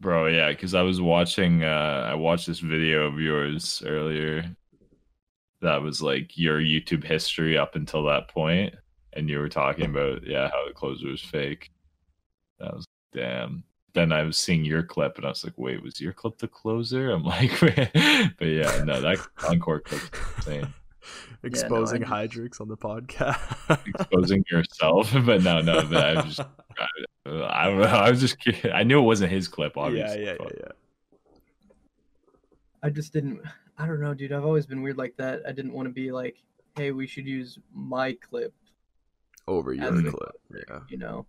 Bro, 0.00 0.26
yeah, 0.26 0.50
because 0.50 0.74
I 0.74 0.82
was 0.82 1.00
watching 1.00 1.64
uh 1.64 2.08
I 2.10 2.14
watched 2.14 2.46
this 2.46 2.60
video 2.60 3.06
of 3.06 3.18
yours 3.18 3.82
earlier 3.86 4.54
that 5.64 5.82
was 5.82 6.02
like 6.02 6.36
your 6.36 6.60
YouTube 6.60 7.04
history 7.04 7.56
up 7.58 7.74
until 7.74 8.04
that 8.04 8.28
point, 8.28 8.74
and 9.14 9.28
you 9.28 9.38
were 9.38 9.48
talking 9.48 9.86
about 9.86 10.26
yeah, 10.26 10.48
how 10.48 10.66
the 10.66 10.74
closer 10.74 11.08
was 11.08 11.22
fake. 11.22 11.72
That 12.60 12.74
was 12.74 12.84
damn. 13.12 13.64
Then 13.94 14.12
I 14.12 14.22
was 14.22 14.36
seeing 14.36 14.64
your 14.64 14.82
clip 14.82 15.16
and 15.16 15.24
I 15.24 15.28
was 15.28 15.44
like, 15.44 15.54
wait, 15.56 15.80
was 15.80 16.00
your 16.00 16.12
clip 16.12 16.38
the 16.38 16.48
closer? 16.48 17.10
I'm 17.10 17.22
like, 17.22 17.52
but 17.60 18.44
yeah, 18.44 18.82
no, 18.84 19.00
that 19.00 19.18
encore 19.48 19.80
clip's 19.80 20.10
insane. 20.38 20.66
Exposing 21.44 22.00
just- 22.00 22.12
Hyderix 22.12 22.60
on 22.60 22.68
the 22.68 22.76
podcast. 22.76 23.86
Exposing 23.86 24.44
yourself, 24.50 25.12
but 25.24 25.42
no, 25.42 25.60
no, 25.60 25.86
but 25.86 26.18
I 26.18 26.22
just 26.22 26.40
I 27.26 27.66
don't 27.66 27.78
know. 27.78 27.84
I 27.84 28.10
was 28.10 28.20
just 28.20 28.40
curious. 28.40 28.66
I 28.74 28.82
knew 28.82 28.98
it 28.98 29.02
wasn't 29.02 29.30
his 29.30 29.46
clip, 29.48 29.74
yeah, 29.76 29.82
obviously. 29.82 30.24
yeah, 30.24 30.30
yeah, 30.30 30.36
but- 30.38 30.56
yeah. 30.58 30.72
I 32.82 32.90
just 32.90 33.12
didn't. 33.14 33.40
I 33.78 33.86
don't 33.86 34.00
know, 34.00 34.14
dude. 34.14 34.32
I've 34.32 34.44
always 34.44 34.66
been 34.66 34.82
weird 34.82 34.96
like 34.98 35.16
that. 35.16 35.42
I 35.46 35.52
didn't 35.52 35.72
want 35.72 35.86
to 35.88 35.92
be 35.92 36.12
like, 36.12 36.36
hey, 36.76 36.90
we 36.92 37.06
should 37.06 37.26
use 37.26 37.58
my 37.74 38.12
clip, 38.14 38.52
Over 39.48 39.72
your 39.72 39.84
As 39.94 40.02
the 40.02 40.10
clip. 40.10 40.40
Yeah. 40.68 40.80
you 40.88 40.96
know. 40.98 41.26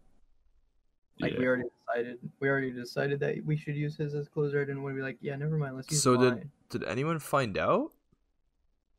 Like 1.20 1.34
Yeah. 1.34 1.40
we 1.40 1.48
already 1.48 1.64
decided, 1.88 2.20
we 2.40 2.50
already 2.50 2.72
decided 2.72 3.20
that 3.22 3.44
we 3.46 3.56
should 3.58 3.76
use 3.76 3.96
his 3.96 4.14
as 4.16 4.28
closer. 4.28 4.62
I 4.62 4.66
didn't 4.66 4.84
want 4.84 4.94
to 4.94 4.98
be 4.98 5.02
like, 5.02 5.18
yeah, 5.22 5.36
never 5.36 5.58
mind. 5.58 5.76
Let's 5.76 5.90
use 5.92 6.02
So 6.04 6.18
did 6.18 6.34
mine. 6.36 6.52
did 6.70 6.84
anyone 6.84 7.20
find 7.20 7.58
out? 7.58 7.92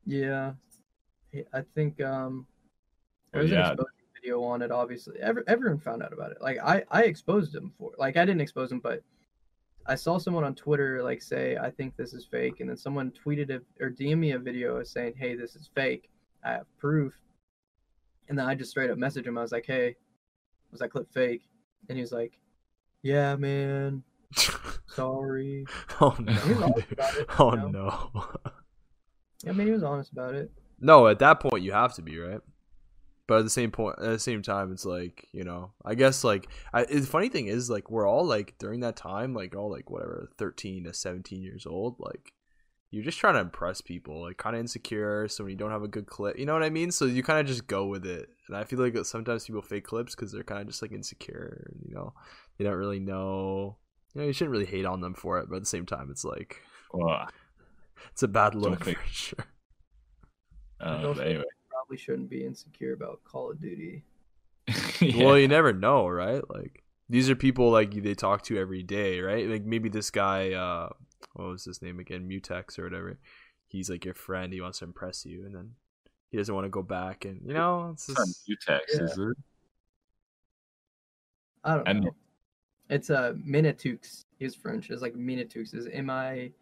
Yeah, 0.06 0.52
I 1.52 1.60
think 1.74 2.00
um, 2.00 2.46
there 3.32 3.40
Oh, 3.40 3.42
was 3.44 3.50
yeah. 3.52 3.66
an 3.66 3.72
exposure 3.72 3.90
video 4.14 4.42
on 4.44 4.62
it. 4.62 4.70
Obviously, 4.70 5.18
Every, 5.20 5.42
everyone 5.46 5.78
found 5.78 6.02
out 6.02 6.12
about 6.12 6.30
it. 6.30 6.40
Like 6.40 6.58
I, 6.62 6.84
I 6.90 7.02
exposed 7.04 7.54
him 7.54 7.72
for. 7.78 7.92
Like 7.98 8.16
I 8.16 8.24
didn't 8.24 8.40
expose 8.40 8.70
him, 8.72 8.80
but 8.80 9.02
I 9.88 9.94
saw 9.94 10.18
someone 10.18 10.44
on 10.44 10.54
Twitter 10.54 11.02
like 11.02 11.22
say, 11.22 11.56
"I 11.56 11.70
think 11.70 11.96
this 11.96 12.12
is 12.12 12.24
fake," 12.24 12.60
and 12.60 12.68
then 12.68 12.76
someone 12.76 13.12
tweeted 13.12 13.50
it 13.50 13.62
or 13.80 13.90
DM 13.90 14.18
me 14.18 14.32
a 14.32 14.38
video 14.38 14.82
saying, 14.82 15.14
"Hey, 15.16 15.34
this 15.36 15.54
is 15.56 15.70
fake. 15.74 16.10
I 16.44 16.52
have 16.52 16.78
proof." 16.78 17.14
And 18.28 18.38
then 18.38 18.46
I 18.46 18.54
just 18.54 18.70
straight 18.70 18.90
up 18.90 18.98
messaged 18.98 19.26
him. 19.26 19.38
I 19.38 19.42
was 19.42 19.52
like, 19.52 19.66
"Hey, 19.66 19.96
was 20.70 20.80
that 20.80 20.90
clip 20.90 21.12
fake?" 21.12 21.42
And 21.88 21.96
he 21.96 22.02
was 22.02 22.12
like, 22.12 22.38
"Yeah, 23.02 23.36
man. 23.36 24.02
Sorry." 24.86 25.64
oh 26.00 26.16
no! 26.18 26.74
it, 26.76 27.28
Oh 27.38 27.54
you 27.54 27.68
know? 27.70 28.10
no! 28.14 28.32
I 29.46 29.52
mean, 29.52 29.66
he 29.66 29.72
was 29.72 29.84
honest 29.84 30.12
about 30.12 30.34
it. 30.34 30.50
No, 30.80 31.06
at 31.06 31.18
that 31.20 31.40
point 31.40 31.62
you 31.62 31.72
have 31.72 31.94
to 31.94 32.02
be 32.02 32.18
right. 32.18 32.40
But 33.28 33.38
at 33.38 33.44
the 33.44 33.50
same 33.50 33.72
point, 33.72 33.96
at 33.98 34.04
the 34.04 34.18
same 34.18 34.42
time, 34.42 34.72
it's 34.72 34.84
like 34.84 35.26
you 35.32 35.44
know, 35.44 35.72
I 35.84 35.94
guess 35.94 36.22
like 36.22 36.48
I, 36.72 36.84
the 36.84 37.00
funny 37.02 37.28
thing 37.28 37.46
is 37.48 37.68
like 37.68 37.90
we're 37.90 38.08
all 38.08 38.24
like 38.24 38.56
during 38.58 38.80
that 38.80 38.96
time, 38.96 39.34
like 39.34 39.56
all 39.56 39.70
like 39.70 39.90
whatever, 39.90 40.30
thirteen 40.38 40.84
to 40.84 40.94
seventeen 40.94 41.42
years 41.42 41.66
old, 41.66 41.96
like 41.98 42.32
you're 42.90 43.04
just 43.04 43.18
trying 43.18 43.34
to 43.34 43.40
impress 43.40 43.80
people, 43.80 44.22
like 44.22 44.36
kind 44.36 44.54
of 44.54 44.60
insecure. 44.60 45.26
So 45.28 45.44
when 45.44 45.50
you 45.50 45.56
don't 45.56 45.72
have 45.72 45.82
a 45.82 45.88
good 45.88 46.06
clip, 46.06 46.38
you 46.38 46.46
know 46.46 46.52
what 46.52 46.62
I 46.62 46.70
mean. 46.70 46.92
So 46.92 47.04
you 47.06 47.22
kind 47.22 47.40
of 47.40 47.46
just 47.46 47.66
go 47.66 47.86
with 47.86 48.06
it. 48.06 48.28
And 48.48 48.56
I 48.56 48.64
feel 48.64 48.78
like 48.78 48.96
sometimes 49.04 49.44
people 49.44 49.60
fake 49.60 49.84
clips 49.84 50.14
because 50.14 50.30
they're 50.30 50.44
kind 50.44 50.60
of 50.60 50.68
just 50.68 50.82
like 50.82 50.92
insecure. 50.92 51.68
You 51.84 51.94
know, 51.94 52.14
they 52.56 52.64
don't 52.64 52.74
really 52.74 53.00
know. 53.00 53.76
You 54.14 54.20
know, 54.20 54.26
you 54.28 54.32
shouldn't 54.32 54.52
really 54.52 54.66
hate 54.66 54.86
on 54.86 55.00
them 55.00 55.14
for 55.14 55.38
it, 55.40 55.48
but 55.50 55.56
at 55.56 55.62
the 55.62 55.66
same 55.66 55.84
time, 55.84 56.08
it's 56.10 56.24
like 56.24 56.62
Well, 56.92 57.28
it's 58.12 58.22
a 58.22 58.28
bad 58.28 58.54
look 58.54 58.84
for 58.84 58.94
sure. 59.10 59.44
uh, 60.80 61.12
but 61.12 61.26
anyway. 61.26 61.44
Probably 61.86 61.98
shouldn't 62.02 62.30
be 62.30 62.44
insecure 62.44 62.92
about 62.94 63.20
Call 63.24 63.50
of 63.50 63.60
Duty. 63.60 64.02
Yeah. 65.00 65.24
Well, 65.26 65.38
you 65.38 65.46
never 65.46 65.72
know, 65.74 66.08
right? 66.08 66.42
Like 66.50 66.82
these 67.08 67.28
are 67.30 67.36
people 67.36 67.70
like 67.70 67.92
they 68.02 68.14
talk 68.14 68.42
to 68.44 68.58
every 68.58 68.82
day, 68.82 69.20
right? 69.20 69.46
Like 69.46 69.64
maybe 69.64 69.88
this 69.90 70.10
guy, 70.10 70.52
uh, 70.54 70.88
what 71.34 71.48
was 71.48 71.64
his 71.66 71.82
name 71.82 72.00
again, 72.00 72.26
Mutex 72.28 72.78
or 72.78 72.84
whatever. 72.84 73.18
He's 73.68 73.88
like 73.90 74.04
your 74.06 74.14
friend. 74.14 74.52
He 74.52 74.60
wants 74.62 74.78
to 74.78 74.86
impress 74.86 75.24
you, 75.26 75.44
and 75.44 75.54
then 75.54 75.72
he 76.30 76.38
doesn't 76.38 76.54
want 76.54 76.64
to 76.64 76.70
go 76.70 76.82
back. 76.82 77.24
And 77.26 77.42
you 77.46 77.52
know, 77.52 77.90
it's 77.92 78.08
It's 78.08 78.18
on 78.18 78.26
just, 78.26 78.48
Utex, 78.48 78.80
Yeah. 78.94 79.04
is 79.04 79.18
it? 79.18 79.36
I 81.62 81.74
don't 81.76 81.88
And- 81.88 82.00
know. 82.04 82.14
It's 82.88 83.10
uh, 83.10 83.34
Minatux. 83.34 84.24
He's 84.38 84.54
French. 84.54 84.90
It's 84.90 85.02
like 85.02 85.14
Minatux. 85.14 85.74
Is 85.74 85.88
M 85.92 86.08
I 86.08 86.52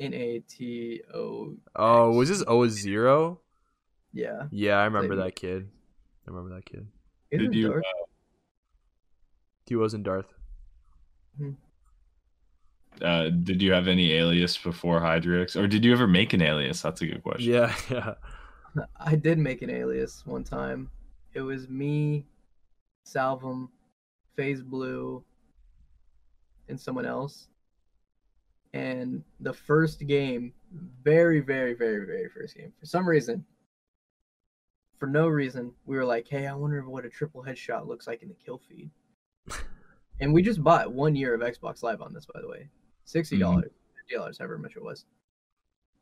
N 0.00 0.12
A 0.14 0.40
T 0.40 1.00
O. 1.14 1.54
oh, 1.76 2.10
was 2.12 2.28
this 2.30 2.42
O 2.46 2.66
zero? 2.68 3.40
Yeah. 4.14 4.46
Yeah, 4.50 4.76
I 4.76 4.84
remember 4.84 5.14
Like- 5.16 5.34
that 5.34 5.36
kid. 5.40 5.68
I 6.26 6.30
remember 6.30 6.54
that 6.54 6.64
kid. 6.64 6.86
He's 7.30 7.40
Did 7.40 7.46
in 7.48 7.52
you? 7.52 7.68
Dark. 7.68 7.82
He 9.66 9.76
was 9.76 9.92
in 9.92 10.02
Darth. 10.02 10.32
Uh, 13.02 13.28
did 13.30 13.60
you 13.60 13.72
have 13.72 13.88
any 13.88 14.12
alias 14.12 14.56
before 14.56 15.00
Hyderix, 15.00 15.60
or 15.60 15.66
did 15.66 15.84
you 15.84 15.92
ever 15.92 16.06
make 16.06 16.32
an 16.32 16.40
alias? 16.40 16.80
That's 16.80 17.02
a 17.02 17.06
good 17.06 17.22
question. 17.24 17.52
Yeah, 17.52 17.74
yeah. 17.90 18.14
I 19.00 19.16
did 19.16 19.38
make 19.38 19.62
an 19.62 19.70
alias 19.70 20.22
one 20.24 20.44
time. 20.44 20.90
It 21.34 21.40
was 21.40 21.68
me, 21.68 22.24
Salvum, 23.02 23.68
FaZe 24.36 24.62
Blue, 24.62 25.24
and 26.68 26.80
someone 26.80 27.04
else. 27.04 27.48
And 28.74 29.22
the 29.40 29.52
first 29.52 30.06
game, 30.06 30.52
very, 31.02 31.40
very, 31.40 31.74
very, 31.74 32.06
very 32.06 32.28
first 32.28 32.56
game, 32.56 32.72
for 32.78 32.86
some 32.86 33.08
reason, 33.08 33.44
for 35.04 35.10
no 35.10 35.28
reason, 35.28 35.70
we 35.84 35.98
were 35.98 36.04
like, 36.06 36.26
hey, 36.26 36.46
I 36.46 36.54
wonder 36.54 36.82
what 36.88 37.04
a 37.04 37.10
triple 37.10 37.44
headshot 37.44 37.86
looks 37.86 38.06
like 38.06 38.22
in 38.22 38.28
the 38.28 38.34
kill 38.34 38.58
feed. 38.66 38.88
and 40.20 40.32
we 40.32 40.40
just 40.40 40.64
bought 40.64 40.94
one 40.94 41.14
year 41.14 41.34
of 41.34 41.42
Xbox 41.42 41.82
Live 41.82 42.00
on 42.00 42.14
this, 42.14 42.24
by 42.24 42.40
the 42.40 42.48
way. 42.48 42.70
$60, 43.06 43.32
mm-hmm. 43.32 43.40
dollars 43.40 43.70
$50, 44.10 44.38
however 44.38 44.56
much 44.56 44.76
it 44.76 44.82
was. 44.82 45.04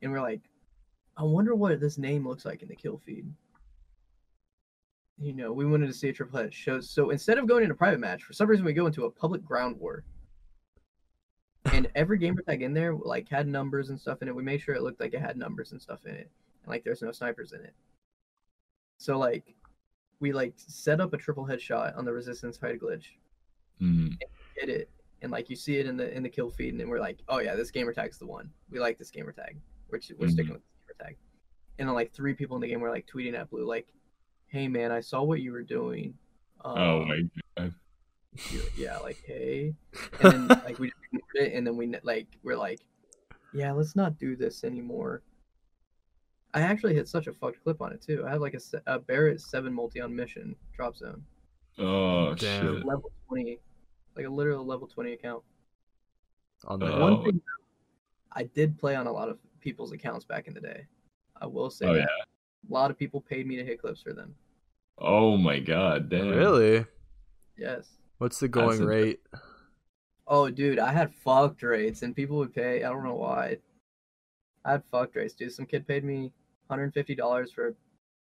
And 0.03 0.13
we're 0.13 0.21
like, 0.21 0.43
I 1.17 1.25
wonder 1.25 1.57
what 1.57 1.81
this 1.81 1.99
name 1.99 2.29
looks 2.29 2.45
like 2.45 2.63
in 2.63 2.69
the 2.69 2.77
kill 2.77 3.03
feed. 3.05 3.27
You 5.19 5.33
know, 5.33 5.53
we 5.53 5.67
wanted 5.67 5.89
to 5.89 5.95
see 5.95 6.09
a 6.09 6.13
triple 6.13 6.39
head 6.39 6.55
shows. 6.55 6.89
So 6.89 7.11
instead 7.11 7.39
of 7.39 7.49
going 7.49 7.65
into 7.65 7.75
private 7.75 7.99
match, 7.99 8.23
for 8.23 8.35
some 8.35 8.49
reason 8.49 8.65
we 8.65 8.73
go 8.73 8.87
into 8.87 9.07
a 9.07 9.11
public 9.11 9.45
ground 9.45 9.81
war. 9.81 10.05
And 11.73 11.89
every 11.97 12.19
gamer 12.19 12.43
tag 12.43 12.63
in 12.63 12.73
there 12.73 12.95
like 12.95 13.29
had 13.29 13.49
numbers 13.49 13.91
and 13.91 14.01
stuff 14.01 14.23
in 14.23 14.29
it. 14.29 14.37
We 14.37 14.45
made 14.45 14.61
sure 14.61 14.77
it 14.77 14.83
looked 14.83 15.01
like 15.01 15.13
it 15.13 15.21
had 15.21 15.37
numbers 15.37 15.73
and 15.73 15.83
stuff 15.83 16.07
in 16.07 16.15
it. 16.15 16.31
And 16.63 16.71
like 16.71 16.85
there's 16.85 17.03
no 17.03 17.11
snipers 17.11 17.51
in 17.51 17.63
it. 17.63 17.75
So 19.03 19.19
like 19.19 19.57
we 20.21 20.33
like 20.33 20.55
set 20.57 21.01
up 21.01 21.13
a 21.13 21.17
triple 21.17 21.45
headshot 21.45 21.99
on 21.99 22.05
the 22.05 22.13
resistance 22.13 22.57
hide 22.57 22.79
glitch, 22.79 23.07
Mm. 23.81 24.17
hit 24.57 24.69
it, 24.69 24.91
and 25.23 25.33
like 25.33 25.51
you 25.51 25.57
see 25.57 25.79
it 25.79 25.87
in 25.89 25.97
the 25.97 26.15
in 26.17 26.23
the 26.23 26.29
kill 26.29 26.51
feed, 26.51 26.69
and 26.71 26.79
then 26.81 26.89
we're 26.89 27.01
like, 27.01 27.19
oh 27.29 27.41
yeah, 27.41 27.57
this 27.57 27.73
gamer 27.73 27.93
tag's 27.93 28.19
the 28.19 28.27
one. 28.27 28.49
We 28.71 28.79
like 28.79 28.99
this 28.99 29.11
gamer 29.11 29.33
tag. 29.33 29.57
We're 29.91 29.99
we're 30.19 30.29
Mhm. 30.29 30.31
sticking 30.31 30.53
with 30.53 30.63
this 30.63 30.95
gamer 30.97 31.09
tag. 31.09 31.17
And 31.81 31.89
then 31.89 31.97
like 31.97 32.13
three 32.13 32.33
people 32.35 32.55
in 32.57 32.63
the 32.63 32.69
game 32.69 32.81
were 32.81 32.91
like 32.91 33.09
tweeting 33.09 33.35
at 33.35 33.51
Blue 33.51 33.67
like, 33.67 33.93
hey 34.47 34.69
man, 34.69 34.93
I 34.93 35.01
saw 35.01 35.25
what 35.25 35.41
you 35.41 35.51
were 35.51 35.65
doing. 35.65 36.15
Um, 36.65 36.79
Oh 36.79 37.05
my 37.05 37.23
god. 37.57 37.75
yeah, 38.77 38.99
like 38.99 39.21
hey, 39.27 39.75
and 40.21 40.33
then 40.33 40.49
like 40.49 40.79
we 40.79 40.87
just 40.91 40.99
ignored 41.13 41.25
it, 41.49 41.55
and 41.55 41.67
then 41.67 41.77
we 41.77 41.93
like 42.05 42.29
we're 42.45 42.57
like, 42.57 42.79
yeah, 43.53 43.73
let's 43.73 43.97
not 43.97 44.17
do 44.17 44.37
this 44.37 44.63
anymore. 44.63 45.23
I 46.55 46.61
actually 46.61 46.95
hit 46.95 47.09
such 47.09 47.27
a 47.29 47.33
fucked 47.33 47.63
clip 47.65 47.81
on 47.81 47.93
it 47.93 48.03
too. 48.03 48.25
I 48.27 48.31
had 48.33 48.41
like 48.41 48.55
a, 48.55 48.61
a 48.87 48.99
Barrett 48.99 49.41
seven 49.41 49.73
multi 49.73 50.01
on 50.01 50.15
mission 50.15 50.55
drop 50.77 50.97
zone, 50.97 51.23
Oh 51.79 52.35
Damn. 52.35 52.77
shit. 52.77 52.87
level 52.87 53.11
twenty, 53.27 53.59
like 54.17 54.27
a 54.27 54.31
literal 54.31 54.65
level 54.67 54.87
twenty 54.87 55.13
account. 55.15 55.43
On 56.67 56.83
uh, 56.83 56.87
the 56.87 56.93
Oh. 56.95 57.01
One 57.01 57.25
thing, 57.25 57.41
I 58.33 58.45
did 58.45 58.79
play 58.79 58.95
on 58.97 59.07
a 59.07 59.13
lot 59.13 59.29
of 59.29 59.39
people's 59.61 59.93
accounts 59.93 60.25
back 60.25 60.47
in 60.47 60.55
the 60.55 60.61
day. 60.61 60.87
I 61.41 61.47
will 61.47 61.71
say 61.71 61.87
Oh 61.87 61.95
that. 61.95 62.01
yeah. 62.01 62.69
A 62.71 62.73
lot 62.73 62.91
of 62.91 62.99
people 62.99 63.21
paid 63.21 63.47
me 63.47 63.57
to 63.57 63.65
hit 63.65 63.81
clips 63.81 64.03
for 64.03 64.13
them. 64.13 64.35
Oh 64.99 65.37
my 65.37 65.59
god. 65.59 66.09
Damn. 66.11 66.29
really, 66.29 66.85
Yes. 67.57 67.89
what's 68.19 68.39
the 68.39 68.49
going 68.49 68.81
a- 68.83 68.87
rate? 68.87 69.21
Oh, 70.29 70.49
dude, 70.51 70.79
I 70.79 70.93
had 70.93 71.13
fucked 71.13 71.63
rates, 71.63 72.03
and 72.03 72.15
people 72.15 72.37
would 72.39 72.55
pay. 72.55 72.85
I 72.85 72.89
don't 72.91 73.03
know 73.05 73.17
why. 73.17 73.59
I 74.65 74.73
had 74.73 74.85
fucked 74.85 75.17
rates, 75.17 75.35
dude. 75.35 75.53
Some 75.53 75.67
kid 75.67 75.87
paid 75.89 76.05
me 76.05 76.33
$150 76.73 77.52
for 77.52 77.75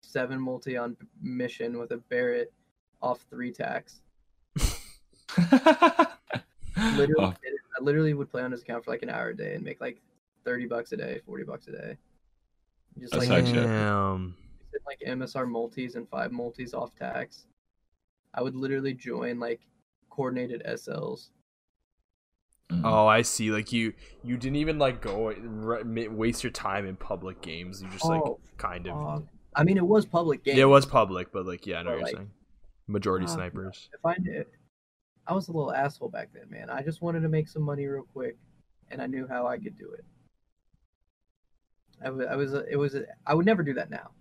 seven 0.02 0.40
multi 0.40 0.78
on 0.78 0.96
mission 1.22 1.78
with 1.78 1.92
a 1.92 1.98
Barrett 1.98 2.52
off 3.02 3.26
three 3.30 3.52
tacks. 3.52 4.02
Literally, 6.96 7.16
Oh, 7.20 7.34
I 7.80 7.84
literally 7.84 8.14
would 8.14 8.30
play 8.30 8.42
on 8.42 8.52
his 8.52 8.62
account 8.62 8.86
for 8.86 8.92
like 8.92 9.04
an 9.04 9.10
hour 9.10 9.30
a 9.30 9.36
day 9.36 9.56
and 9.56 9.64
make 9.64 9.82
like 9.82 10.02
30 10.46 10.66
bucks 10.68 10.92
a 10.92 10.98
day, 10.98 11.20
40 11.26 11.44
bucks 11.44 11.68
a 11.68 11.72
day. 11.72 11.98
Just 12.98 13.14
That's 13.14 13.28
like 13.30 13.46
Damn. 13.46 14.36
like 14.88 15.00
MSR 15.06 15.48
multis 15.48 15.96
and 15.96 16.08
five 16.10 16.32
multis 16.32 16.74
off 16.74 16.96
tax. 16.96 17.46
I 18.34 18.42
would 18.42 18.56
literally 18.56 18.94
join 18.94 19.40
like 19.40 19.62
coordinated 20.10 20.64
SLs. 20.68 21.30
Mm. 22.72 22.82
Oh, 22.84 23.08
I 23.08 23.22
see. 23.24 23.52
Like 23.52 23.72
you, 23.72 23.94
you 24.24 24.38
didn't 24.38 24.58
even 24.58 24.78
like 24.80 25.02
go 25.02 25.28
r- 25.66 25.84
waste 26.12 26.44
your 26.44 26.52
time 26.52 26.86
in 26.86 26.96
public 26.96 27.42
games. 27.42 27.82
You 27.82 27.90
just 27.90 28.06
like 28.06 28.22
Oh, 28.24 28.40
kind 28.58 28.88
of. 28.88 29.22
fuck. 29.22 29.24
I 29.56 29.64
mean, 29.64 29.78
it 29.78 29.86
was 29.86 30.06
public 30.06 30.44
game. 30.44 30.58
yeah, 30.58 30.64
it 30.64 30.68
was 30.68 30.86
public, 30.86 31.32
but 31.32 31.46
like 31.46 31.66
yeah, 31.66 31.80
I 31.80 31.84
know 31.84 31.92
But, 31.92 32.02
what 32.02 32.12
you're 32.12 32.18
saying. 32.20 32.32
Majority 32.88 33.26
uh, 33.26 33.30
snipers. 33.30 33.90
if 33.94 34.06
I 34.06 34.16
knew, 34.20 34.46
I 35.28 35.34
was 35.34 35.48
a 35.48 35.52
little 35.52 35.74
asshole 35.74 36.10
back 36.10 36.30
then, 36.34 36.50
man. 36.50 36.70
I 36.70 36.82
just 36.82 37.02
wanted 37.02 37.22
to 37.22 37.30
make 37.30 37.48
some 37.48 37.62
money 37.62 37.86
real 37.86 38.04
quick, 38.04 38.38
and 38.90 39.02
I 39.02 39.06
knew 39.08 39.28
how 39.28 39.46
I 39.48 39.58
could 39.58 39.78
do 39.78 39.92
it. 39.92 40.04
I 42.04 42.10
was, 42.10 42.26
I 42.28 42.36
was, 42.36 42.54
it 42.72 42.76
was, 42.78 42.96
I 43.28 43.34
would 43.34 43.46
never 43.46 43.62
do 43.64 43.74
that 43.74 43.90
now. 43.90 44.12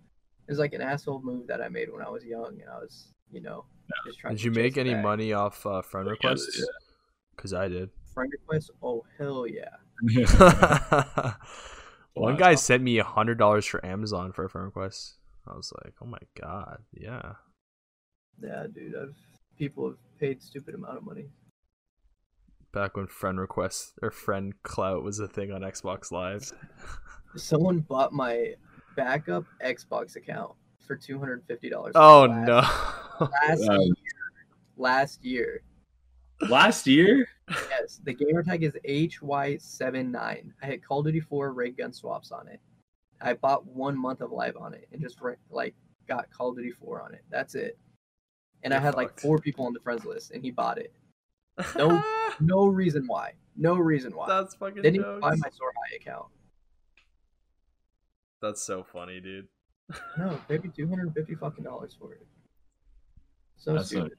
It 0.47 0.51
was 0.51 0.59
like 0.59 0.73
an 0.73 0.81
asshole 0.81 1.21
move 1.23 1.47
that 1.47 1.61
I 1.61 1.69
made 1.69 1.91
when 1.91 2.01
I 2.03 2.09
was 2.09 2.23
young, 2.25 2.59
and 2.61 2.69
I 2.69 2.77
was, 2.79 3.13
you 3.31 3.41
know, 3.41 3.65
just 4.05 4.19
trying. 4.19 4.33
Did 4.35 4.39
to 4.41 4.45
you 4.45 4.51
make 4.51 4.77
any 4.77 4.93
bag. 4.93 5.03
money 5.03 5.33
off 5.33 5.65
uh, 5.65 5.81
friend 5.81 6.07
requests? 6.09 6.63
Because 7.35 7.53
I 7.53 7.67
did. 7.69 7.89
Friend 8.13 8.31
requests? 8.31 8.71
Oh 8.81 9.05
hell 9.17 9.45
yeah! 9.47 9.77
One 12.13 12.37
guy 12.37 12.55
sent 12.55 12.83
me 12.83 12.97
a 12.97 13.03
hundred 13.03 13.37
dollars 13.37 13.65
for 13.65 13.85
Amazon 13.85 14.31
for 14.31 14.45
a 14.45 14.49
friend 14.49 14.65
request. 14.65 15.17
I 15.47 15.55
was 15.55 15.71
like, 15.83 15.93
oh 16.01 16.05
my 16.05 16.19
god, 16.39 16.79
yeah. 16.93 17.33
Yeah, 18.41 18.65
dude. 18.73 18.93
I've 18.95 19.15
people 19.59 19.89
have 19.89 19.97
paid 20.19 20.41
stupid 20.41 20.73
amount 20.73 20.97
of 20.97 21.03
money. 21.03 21.27
Back 22.71 22.95
when 22.95 23.07
friend 23.07 23.39
requests 23.39 23.93
or 24.01 24.09
friend 24.09 24.53
clout 24.63 25.03
was 25.03 25.19
a 25.19 25.27
thing 25.27 25.51
on 25.51 25.61
Xbox 25.61 26.11
Live. 26.11 26.51
Someone 27.35 27.79
bought 27.79 28.13
my 28.13 28.53
backup 28.95 29.45
Xbox 29.63 30.15
account 30.15 30.53
for 30.87 30.95
two 30.95 31.19
hundred 31.19 31.43
fifty 31.45 31.69
dollars. 31.69 31.93
Oh 31.95 32.25
last, 32.25 32.47
no. 32.47 33.27
Last 33.27 33.63
year, 33.71 33.93
last 34.77 35.25
year, 35.25 35.61
Last 36.47 36.87
year? 36.87 37.27
Yes, 37.69 37.99
the 38.03 38.13
gamer 38.13 38.43
tag 38.43 38.63
is 38.63 38.77
HY79. 38.87 40.15
I 40.61 40.65
had 40.65 40.83
Call 40.83 40.99
of 40.99 41.05
Duty 41.05 41.19
4 41.19 41.51
ray 41.51 41.71
gun 41.71 41.91
swaps 41.91 42.31
on 42.31 42.47
it. 42.47 42.59
I 43.21 43.33
bought 43.33 43.65
one 43.65 43.97
month 43.97 44.21
of 44.21 44.31
live 44.31 44.55
on 44.55 44.73
it 44.73 44.87
and 44.91 45.01
just 45.01 45.19
like 45.49 45.75
got 46.07 46.29
Call 46.31 46.49
of 46.49 46.55
Duty 46.57 46.71
4 46.71 47.01
on 47.01 47.13
it. 47.13 47.23
That's 47.29 47.55
it. 47.55 47.77
And 48.63 48.71
You're 48.71 48.79
I 48.81 48.83
had 48.83 48.95
like 48.95 49.19
four 49.19 49.39
people 49.39 49.65
on 49.65 49.73
the 49.73 49.79
friends 49.79 50.05
list, 50.05 50.31
and 50.31 50.43
he 50.43 50.51
bought 50.51 50.77
it. 50.77 50.93
No, 51.77 52.03
no 52.39 52.67
reason 52.67 53.05
why. 53.07 53.33
No 53.55 53.75
reason 53.75 54.15
why. 54.15 54.27
That's 54.27 54.53
fucking 54.55 54.81
Didn't 54.81 55.01
jokes. 55.01 55.07
even 55.07 55.19
buy 55.21 55.29
my 55.35 55.49
SoaR 55.49 55.71
High 55.75 55.95
account. 55.95 56.27
That's 58.41 58.61
so 58.61 58.83
funny, 58.83 59.19
dude. 59.19 59.47
No, 60.17 60.39
maybe 60.49 60.69
two 60.69 60.87
hundred 60.87 61.07
and 61.07 61.13
fifty 61.15 61.35
fucking 61.35 61.63
dollars 61.63 61.95
for 61.99 62.13
it. 62.13 62.25
So 63.57 63.73
That's 63.73 63.87
stupid. 63.87 64.13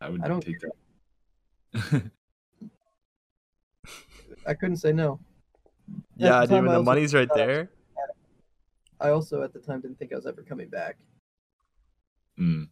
I 0.00 0.10
would 0.10 0.22
I 0.22 0.28
don't 0.28 0.40
take 0.40 0.60
care. 0.60 0.70
that. 0.70 0.76
I 4.46 4.54
couldn't 4.54 4.76
say 4.76 4.92
no. 4.92 5.20
Yeah, 6.16 6.40
the 6.40 6.46
dude. 6.46 6.50
time, 6.50 6.66
When 6.66 6.74
the 6.74 6.82
money's 6.82 7.14
right 7.14 7.28
there. 7.34 7.70
I 9.00 9.10
also 9.10 9.42
at 9.42 9.52
the 9.52 9.58
time 9.60 9.80
didn't 9.80 9.98
think 9.98 10.12
I 10.12 10.16
was 10.16 10.26
ever 10.26 10.42
coming 10.42 10.68
back. 10.68 10.96
Mm. 12.40 12.68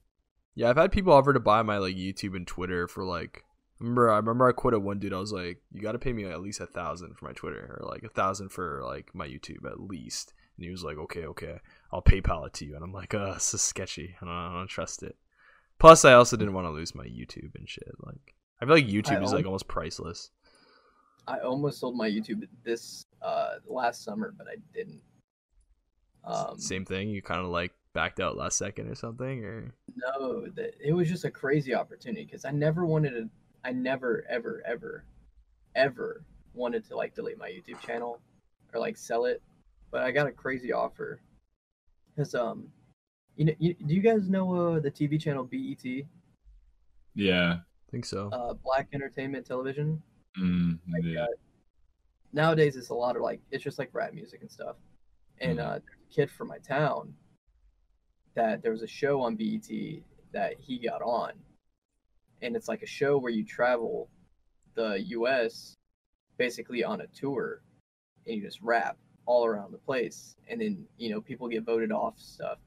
Yeah, 0.55 0.70
I've 0.70 0.76
had 0.76 0.92
people 0.92 1.12
offer 1.12 1.33
to 1.33 1.41
buy 1.41 1.62
my 1.62 1.78
like 1.78 1.97
YouTube 1.97 2.36
and 2.36 2.47
Twitter 2.47 2.89
for 2.89 3.05
like. 3.05 3.44
Remember, 3.81 4.08
I 4.08 4.16
remember 4.16 4.49
I 4.49 4.52
quoted 4.52 4.78
one 4.78 5.00
dude. 5.00 5.12
I 5.12 5.18
was 5.18 5.33
like, 5.33 5.60
"You 5.73 5.83
got 5.83 5.92
to 5.92 5.99
pay 5.99 6.12
me 6.12 6.24
at 6.24 6.41
least 6.41 6.60
a 6.60 6.66
thousand 6.66 7.16
for 7.16 7.26
my 7.26 7.33
Twitter, 7.33 7.76
or 7.78 7.89
like 7.89 8.05
a 8.05 8.08
thousand 8.08 8.50
for 8.50 8.83
like 8.84 9.10
my 9.15 9.26
YouTube 9.26 9.66
at 9.66 9.81
least." 9.81 10.33
And 10.57 10.65
he 10.65 10.70
was 10.70 10.84
like, 10.84 10.97
"Okay, 10.97 11.26
okay, 11.26 11.58
I'll 11.92 12.00
PayPal 12.00 12.47
it 12.47 12.52
to 12.55 12.65
you." 12.65 12.76
And 12.76 12.84
I'm 12.84 12.92
like, 12.92 13.12
"Uh, 13.12 13.34
this 13.34 13.52
is 13.52 13.62
sketchy. 13.62 14.15
I 14.23 14.24
don't, 14.24 14.34
I 14.34 14.52
don't 14.55 14.68
trust 14.68 15.02
it." 15.02 15.16
Plus, 15.78 16.05
I 16.05 16.12
also 16.12 16.36
didn't 16.36 16.55
want 16.55 16.66
to 16.66 16.70
lose 16.70 16.94
my 16.94 17.05
YouTube 17.05 17.57
and 17.57 17.68
shit. 17.68 17.91
Like, 17.99 18.34
I 18.60 18.66
feel 18.66 18.74
like 18.74 18.86
YouTube 18.86 19.23
is 19.23 19.33
like 19.33 19.47
almost 19.47 19.68
priceless. 19.68 20.31
I 21.26 21.39
almost 21.39 21.81
sold 21.81 21.97
my 21.97 22.08
YouTube 22.08 22.47
this 22.65 23.07
uh 23.23 23.55
last 23.66 24.05
summer, 24.05 24.34
but 24.36 24.47
I 24.47 24.57
didn't. 24.73 25.00
Um, 26.24 26.58
Same 26.58 26.84
thing. 26.84 27.10
You 27.10 27.23
kind 27.23 27.41
of 27.41 27.49
like 27.49 27.73
backed 27.92 28.20
out 28.20 28.36
last 28.36 28.58
second 28.58 28.89
or 28.89 28.94
something, 28.94 29.44
or 29.44 29.74
No, 29.97 30.47
that 30.55 30.74
it 30.81 30.92
was 30.92 31.08
just 31.08 31.24
a 31.24 31.31
crazy 31.31 31.74
opportunity 31.74 32.24
because 32.24 32.44
I 32.44 32.50
never 32.50 32.84
wanted 32.84 33.10
to. 33.10 33.28
I 33.65 33.73
never, 33.73 34.26
ever, 34.28 34.62
ever, 34.66 35.05
ever 35.74 36.23
wanted 36.52 36.86
to 36.89 36.97
like 36.97 37.15
delete 37.15 37.39
my 37.39 37.49
YouTube 37.49 37.81
channel 37.81 38.20
or 38.73 38.81
like 38.81 38.97
sell 38.97 39.24
it, 39.24 39.42
but 39.91 40.02
I 40.02 40.10
got 40.10 40.26
a 40.26 40.33
crazy 40.33 40.73
offer. 40.73 41.20
Cause 42.16 42.34
um, 42.34 42.68
you 43.36 43.47
know, 43.47 43.55
you, 43.58 43.74
do 43.74 43.94
you 43.94 44.00
guys 44.00 44.28
know 44.28 44.74
uh, 44.74 44.81
the 44.81 44.91
TV 44.91 45.20
channel 45.20 45.44
BET, 45.44 45.84
Yeah. 47.15 47.58
I 47.89 47.91
think 47.91 48.05
so. 48.07 48.29
uh, 48.33 48.55
Black 48.55 48.89
Entertainment 48.93 49.47
Television? 49.47 50.03
Mm, 50.39 50.79
Like, 50.93 51.05
yeah. 51.05 51.25
uh, 51.25 51.27
nowadays 52.33 52.77
it's 52.77 52.89
a 52.89 52.95
lot 52.95 53.15
of 53.17 53.23
like 53.23 53.41
it's 53.51 53.63
just 53.63 53.79
like 53.79 53.91
rap 53.93 54.13
music 54.13 54.41
and 54.41 54.51
stuff. 54.51 54.77
And 55.41 55.59
Mhm. 55.59 55.63
uh, 55.65 55.79
there's 55.79 56.01
a 56.11 56.15
kid 56.15 56.31
from 56.31 56.49
my 56.49 56.59
town 56.59 57.15
that 58.35 58.63
there 58.63 58.73
was 58.73 58.83
a 58.83 58.87
show 58.87 59.21
on 59.21 59.37
BET 59.37 60.03
that 60.33 60.59
he 60.59 60.79
got 60.79 61.03
on, 61.03 61.33
and 62.43 62.57
it's 62.57 62.67
like 62.69 62.83
a 62.83 62.87
show 62.87 63.17
where 63.19 63.31
you 63.31 63.45
travel 63.45 64.09
the 64.75 65.01
U.S. 65.11 65.77
basically 66.37 66.83
on 66.83 67.01
a 67.03 67.07
tour, 67.09 67.63
and 68.27 68.35
you 68.37 68.43
just 68.43 68.61
rap 68.61 68.97
all 69.27 69.45
around 69.47 69.71
the 69.73 69.79
place, 69.79 70.35
and 70.49 70.61
then 70.61 70.89
you 70.99 71.11
know 71.11 71.21
people 71.21 71.47
get 71.49 71.63
voted 71.65 71.93
off 71.93 72.19
stuff. 72.19 72.59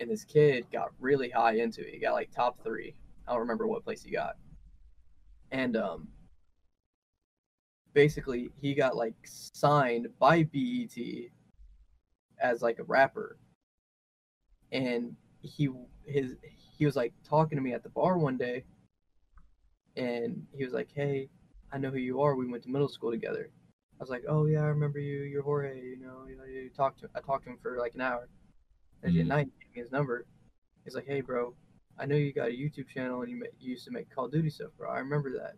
And 0.00 0.10
this 0.10 0.24
kid 0.24 0.66
got 0.72 0.92
really 0.98 1.28
high 1.28 1.56
into 1.56 1.86
it. 1.86 1.92
He 1.92 1.98
got 2.00 2.14
like 2.14 2.30
top 2.30 2.58
three. 2.64 2.94
I 3.28 3.32
don't 3.32 3.40
remember 3.40 3.66
what 3.66 3.84
place 3.84 4.02
he 4.02 4.10
got. 4.10 4.36
And 5.54 5.76
um, 5.76 6.08
basically 7.92 8.50
he 8.60 8.74
got 8.74 8.96
like 8.96 9.14
signed 9.22 10.08
by 10.18 10.42
BET 10.42 11.30
as 12.40 12.60
like 12.60 12.80
a 12.80 12.82
rapper. 12.82 13.38
And 14.72 15.14
he 15.42 15.68
his 16.04 16.34
he 16.76 16.84
was 16.86 16.96
like 16.96 17.12
talking 17.22 17.56
to 17.56 17.62
me 17.62 17.72
at 17.72 17.84
the 17.84 17.88
bar 17.88 18.18
one 18.18 18.36
day 18.36 18.64
and 19.96 20.44
he 20.56 20.64
was 20.64 20.72
like, 20.72 20.88
Hey, 20.92 21.28
I 21.72 21.78
know 21.78 21.90
who 21.90 21.98
you 21.98 22.20
are. 22.20 22.34
We 22.34 22.48
went 22.48 22.64
to 22.64 22.70
middle 22.70 22.88
school 22.88 23.12
together. 23.12 23.50
I 24.00 24.02
was 24.02 24.10
like, 24.10 24.24
Oh 24.28 24.46
yeah, 24.46 24.62
I 24.62 24.66
remember 24.66 24.98
you, 24.98 25.22
you're 25.22 25.42
Jorge, 25.42 25.80
you 25.80 26.00
know, 26.00 26.26
you, 26.28 26.36
you 26.52 26.70
talked 26.70 26.98
to 27.02 27.10
I 27.14 27.20
talked 27.20 27.44
to 27.44 27.50
him 27.50 27.58
for 27.62 27.78
like 27.78 27.94
an 27.94 28.00
hour. 28.00 28.28
And 29.04 29.14
Mhm. 29.14 29.20
at 29.20 29.26
night 29.26 29.46
he 29.60 29.66
gave 29.66 29.74
me 29.76 29.82
his 29.82 29.92
number. 29.92 30.26
He's 30.84 30.96
like, 30.96 31.06
Hey 31.06 31.20
bro, 31.20 31.54
I 31.98 32.06
know 32.06 32.16
you 32.16 32.32
got 32.32 32.48
a 32.48 32.52
YouTube 32.52 32.88
channel 32.88 33.22
and 33.22 33.30
you, 33.30 33.38
ma- 33.38 33.46
you 33.60 33.70
used 33.70 33.84
to 33.84 33.92
make 33.92 34.12
Call 34.14 34.26
of 34.26 34.32
Duty 34.32 34.50
stuff, 34.50 34.70
bro. 34.76 34.90
I 34.90 34.98
remember 34.98 35.32
that 35.38 35.54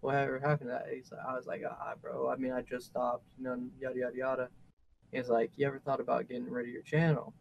whatever 0.00 0.38
happened 0.38 0.70
to 0.70 0.78
that? 0.84 0.86
He's 0.94 1.10
like, 1.10 1.20
I 1.26 1.34
was 1.34 1.46
like, 1.46 1.62
ah, 1.68 1.94
bro. 2.00 2.30
I 2.30 2.36
mean, 2.36 2.52
I 2.52 2.62
just 2.62 2.86
stopped, 2.86 3.24
you 3.36 3.44
know, 3.44 3.58
yada 3.80 3.98
yada 3.98 4.16
yada. 4.16 4.48
He's 5.12 5.28
like, 5.28 5.50
you 5.56 5.66
ever 5.66 5.78
thought 5.78 6.00
about 6.00 6.28
getting 6.28 6.48
rid 6.48 6.66
of 6.66 6.72
your 6.72 6.82
channel? 6.82 7.34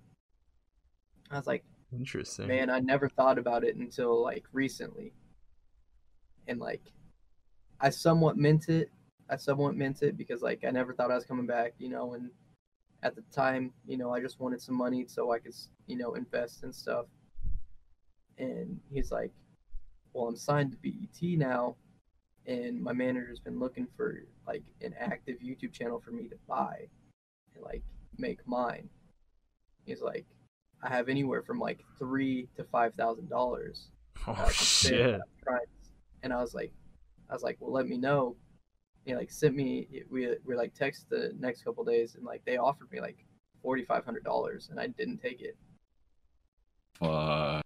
I 1.32 1.38
was 1.38 1.48
like, 1.48 1.64
Interesting. 1.94 2.48
man, 2.48 2.70
I 2.70 2.80
never 2.80 3.10
thought 3.10 3.38
about 3.38 3.64
it 3.64 3.76
until 3.76 4.22
like 4.22 4.46
recently. 4.52 5.14
And 6.48 6.60
like, 6.60 6.82
I 7.80 7.90
somewhat 7.90 8.38
meant 8.38 8.70
it. 8.70 8.90
I 9.30 9.38
somewhat 9.38 9.76
meant 9.76 10.04
it 10.04 10.18
because 10.18 10.42
like 10.42 10.64
I 10.66 10.72
never 10.72 10.94
thought 10.94 11.12
I 11.12 11.16
was 11.16 11.26
coming 11.26 11.48
back, 11.48 11.74
you 11.80 11.90
know. 11.90 12.14
And 12.14 12.30
at 13.04 13.16
the 13.16 13.24
time, 13.34 13.74
you 13.88 13.98
know, 13.98 14.14
I 14.14 14.22
just 14.22 14.40
wanted 14.40 14.62
some 14.62 14.76
money 14.76 15.06
so 15.08 15.32
I 15.32 15.40
could, 15.40 15.56
you 15.88 15.98
know, 15.98 16.14
invest 16.14 16.64
and 16.64 16.74
stuff. 16.74 17.06
And 18.38 18.80
he's 18.92 19.12
like, 19.12 19.32
well, 20.14 20.28
I'm 20.28 20.36
signed 20.38 20.72
to 20.72 20.78
BET 20.78 21.38
now, 21.38 21.76
and 22.46 22.82
my 22.82 22.94
manager's 22.94 23.40
been 23.40 23.60
looking 23.60 23.88
for 23.98 24.24
like 24.48 24.64
an 24.82 24.94
active 25.00 25.38
YouTube 25.40 25.74
channel 25.74 26.02
for 26.04 26.12
me 26.12 26.28
to 26.28 26.36
buy 26.48 26.88
and 27.54 27.64
like 27.64 27.84
make 28.18 28.40
mine. 28.48 28.90
He's 29.86 30.02
like, 30.02 30.26
I 30.82 30.90
have 30.90 31.10
anywhere 31.10 31.42
from 31.42 31.60
like 31.60 31.84
three 31.98 32.48
to 32.56 32.64
five 32.64 32.94
thousand 32.96 33.30
dollars. 33.30 33.90
oh 34.28 34.50
shit. 34.50 35.20
And 36.24 36.34
I 36.34 36.42
was 36.42 36.54
like, 36.54 36.72
I 37.30 37.34
was 37.34 37.44
like, 37.44 37.58
well, 37.60 37.74
let 37.74 37.88
me 37.88 37.98
know. 37.98 38.36
He 39.06 39.16
like 39.16 39.32
sent 39.32 39.56
me. 39.56 39.88
We 40.10 40.36
we 40.46 40.56
like 40.56 40.74
text 40.74 41.10
the 41.10 41.34
next 41.40 41.64
couple 41.64 41.84
days, 41.84 42.16
and 42.16 42.24
like 42.24 42.44
they 42.46 42.58
offered 42.58 42.92
me 42.92 43.02
like 43.02 43.18
forty 43.62 43.84
five 43.84 44.04
hundred 44.06 44.24
dollars, 44.24 44.70
and 44.72 44.80
I 44.80 44.88
didn't 44.88 45.18
take 45.20 45.42
it. 45.42 45.58
Fuck. 47.00 47.65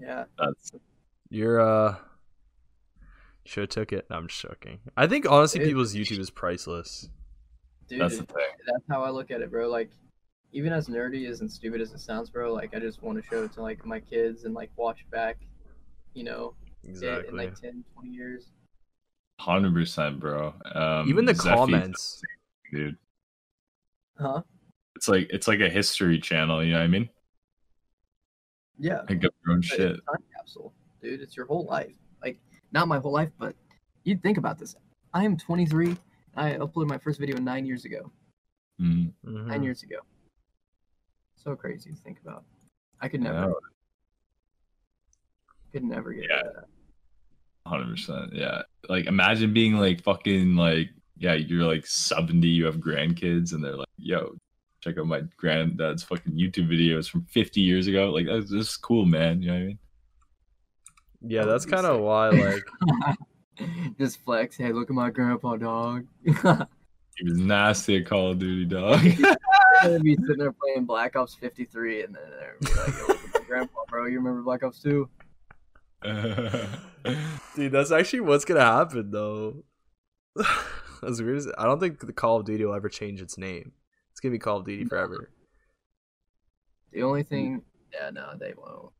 Yeah, 0.00 0.24
That's 0.38 0.72
You're 1.30 1.60
uh 1.60 1.96
should 3.44 3.62
have 3.62 3.70
took 3.70 3.92
it. 3.92 4.06
No, 4.10 4.16
I'm 4.16 4.28
just 4.28 4.40
joking. 4.42 4.78
I 4.96 5.06
think 5.06 5.28
honestly 5.30 5.60
Dude. 5.60 5.68
people's 5.68 5.94
YouTube 5.94 6.18
is 6.18 6.30
priceless. 6.30 7.08
dude, 7.88 8.00
that's 8.00 8.18
the 8.18 8.24
thing. 8.24 8.44
that's 8.66 8.84
how 8.90 9.02
I 9.02 9.10
look 9.10 9.30
at 9.30 9.40
it, 9.40 9.50
bro. 9.50 9.68
Like, 9.68 9.90
even 10.52 10.72
as 10.72 10.88
nerdy 10.88 11.28
as 11.28 11.40
and 11.40 11.50
stupid 11.50 11.80
as 11.80 11.92
it 11.92 12.00
sounds, 12.00 12.28
bro, 12.30 12.52
like 12.52 12.74
I 12.74 12.78
just 12.78 13.02
want 13.02 13.22
to 13.22 13.28
show 13.28 13.44
it 13.44 13.52
to 13.54 13.62
like 13.62 13.84
my 13.86 14.00
kids 14.00 14.44
and 14.44 14.54
like 14.54 14.70
watch 14.76 15.04
back, 15.10 15.38
you 16.14 16.24
know, 16.24 16.54
in- 16.84 16.90
Exactly. 16.90 17.28
in 17.28 17.36
like 17.36 17.54
10, 17.60 17.84
20 17.94 18.08
years. 18.10 18.46
Hundred 19.40 19.72
percent, 19.72 20.20
bro. 20.20 20.52
Um, 20.74 21.08
Even 21.08 21.24
the 21.24 21.32
Zeffy's- 21.32 21.42
comments. 21.54 22.22
dude. 22.72 22.96
Huh? 24.18 24.42
It's 24.96 25.08
like 25.08 25.28
it's 25.30 25.46
like 25.48 25.60
a 25.60 25.68
history 25.70 26.18
channel. 26.18 26.62
You 26.62 26.72
know 26.72 26.78
what 26.78 26.84
I 26.84 26.88
mean? 26.88 27.08
Yeah. 28.78 29.02
Pick 29.06 29.24
up 29.24 29.32
your 29.44 29.54
own 29.54 29.60
but 29.60 29.64
shit. 29.64 29.96
Time 30.06 30.22
capsule, 30.34 30.72
dude. 31.02 31.20
It's 31.20 31.36
your 31.36 31.46
whole 31.46 31.64
life. 31.66 31.94
Like, 32.22 32.38
not 32.72 32.88
my 32.88 32.98
whole 32.98 33.12
life, 33.12 33.30
but 33.38 33.54
you'd 34.04 34.22
think 34.22 34.38
about 34.38 34.58
this. 34.58 34.76
I 35.14 35.24
am 35.24 35.36
23. 35.36 35.96
I 36.36 36.52
uploaded 36.52 36.88
my 36.88 36.98
first 36.98 37.18
video 37.18 37.38
nine 37.38 37.66
years 37.66 37.84
ago. 37.84 38.10
Mm, 38.80 39.12
Mhm. 39.26 39.46
Nine 39.46 39.62
years 39.64 39.82
ago. 39.82 39.96
So 41.36 41.56
crazy 41.56 41.90
to 41.90 41.96
think 41.96 42.20
about. 42.20 42.44
I 43.00 43.08
could 43.08 43.22
yeah, 43.22 43.32
never, 43.32 43.54
could 45.72 45.84
never 45.84 46.12
get 46.12 46.24
Yeah. 46.28 46.42
that. 46.42 46.64
hundred 47.66 47.90
percent. 47.90 48.32
Yeah. 48.32 48.62
Like 48.88 49.06
imagine 49.06 49.52
being 49.52 49.74
like 49.74 50.02
fucking 50.02 50.56
like 50.56 50.88
yeah, 51.18 51.34
you're 51.34 51.64
like 51.66 51.84
seventy, 51.86 52.48
you 52.48 52.64
have 52.64 52.76
grandkids, 52.76 53.52
and 53.52 53.62
they're 53.62 53.76
like, 53.76 53.88
yo, 53.98 54.36
check 54.88 54.98
out 54.98 55.06
my 55.06 55.22
granddad's 55.36 56.02
fucking 56.02 56.32
YouTube 56.32 56.68
videos 56.68 57.08
from 57.08 57.22
fifty 57.26 57.60
years 57.60 57.86
ago. 57.86 58.10
Like 58.10 58.26
that's 58.26 58.50
just 58.50 58.82
cool, 58.82 59.04
man. 59.04 59.42
You 59.42 59.48
know 59.48 59.54
what 59.54 59.60
I 59.60 59.66
mean? 59.66 59.78
Yeah, 61.22 61.44
that's 61.44 61.64
That 61.64 61.82
would 61.82 61.82
be 61.82 61.88
kind 61.88 61.96
of 61.96 62.00
why 62.02 62.28
like 62.30 63.16
Just 63.98 64.24
flex. 64.24 64.56
Hey, 64.56 64.72
look 64.72 64.88
at 64.88 64.94
my 64.94 65.10
grandpa, 65.10 65.56
dog. 65.56 66.06
He 67.18 67.24
was 67.24 67.38
nasty 67.38 67.96
at 67.96 68.06
Call 68.06 68.30
of 68.30 68.38
Duty, 68.38 68.64
dog. 68.64 69.00
I'd 69.82 70.02
be 70.04 70.14
sitting 70.14 70.36
there 70.38 70.52
playing 70.52 70.84
Black 70.84 71.16
Ops 71.16 71.34
53, 71.34 72.04
and 72.04 72.14
then 72.14 72.22
they'd 72.30 72.68
be 72.68 72.72
like, 72.76 72.86
Yo, 72.86 73.06
look 73.08 73.24
at 73.24 73.34
my 73.34 73.46
grandpa, 73.48 73.80
bro. 73.88 74.06
You 74.06 74.18
remember 74.18 74.42
Black 74.42 74.62
Ops 74.62 74.80
2? 74.82 75.08
Dude, 77.56 77.72
that's 77.72 77.90
actually 77.90 78.20
what's 78.20 78.44
gonna 78.44 78.60
happen 78.60 79.10
though. 79.10 79.64
as 81.02 81.20
weird 81.20 81.38
as 81.38 81.48
I 81.58 81.64
don't 81.64 81.80
think 81.80 81.98
the 81.98 82.12
Call 82.12 82.36
of 82.38 82.46
Duty 82.46 82.64
will 82.64 82.74
ever 82.74 82.88
change 82.88 83.20
its 83.20 83.36
name. 83.36 83.72
It's 84.18 84.20
gonna 84.20 84.32
be 84.32 84.40
Call 84.40 84.56
of 84.56 84.66
Duty 84.66 84.84
forever. 84.84 85.30
The 86.92 87.04
only 87.04 87.22
thing, 87.22 87.62
yeah, 87.94 88.10
no, 88.10 88.32
they 88.36 88.52
won't. 88.56 88.90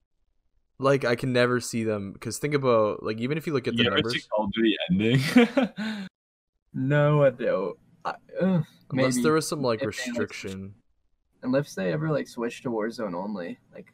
like 0.79 1.05
I 1.05 1.17
can 1.17 1.33
never 1.33 1.59
see 1.59 1.83
them 1.83 2.13
because 2.13 2.39
think 2.39 2.55
about 2.55 3.03
like 3.03 3.19
even 3.19 3.37
if 3.37 3.45
you 3.45 3.53
look 3.53 3.67
at 3.67 3.75
the 3.75 3.83
you 3.83 3.89
ever 3.89 3.97
numbers, 3.97 4.13
see 4.13 4.23
Call 4.33 4.45
of 4.45 4.53
Duty 4.53 4.77
ending? 4.89 5.21
No, 6.73 7.25
I 7.25 7.31
don't. 7.31 7.77
I, 8.05 8.11
ugh, 8.41 8.65
unless 8.93 9.17
maybe 9.17 9.23
there 9.25 9.33
was 9.33 9.49
some 9.49 9.61
like 9.61 9.83
if 9.83 9.97
they, 9.97 10.13
like, 10.13 10.21
restriction. 10.21 10.75
unless 11.43 11.75
they 11.75 11.93
ever 11.93 12.11
like 12.13 12.29
switch 12.29 12.63
to 12.63 12.71
Warzone 12.71 13.15
only, 13.15 13.59
like 13.75 13.93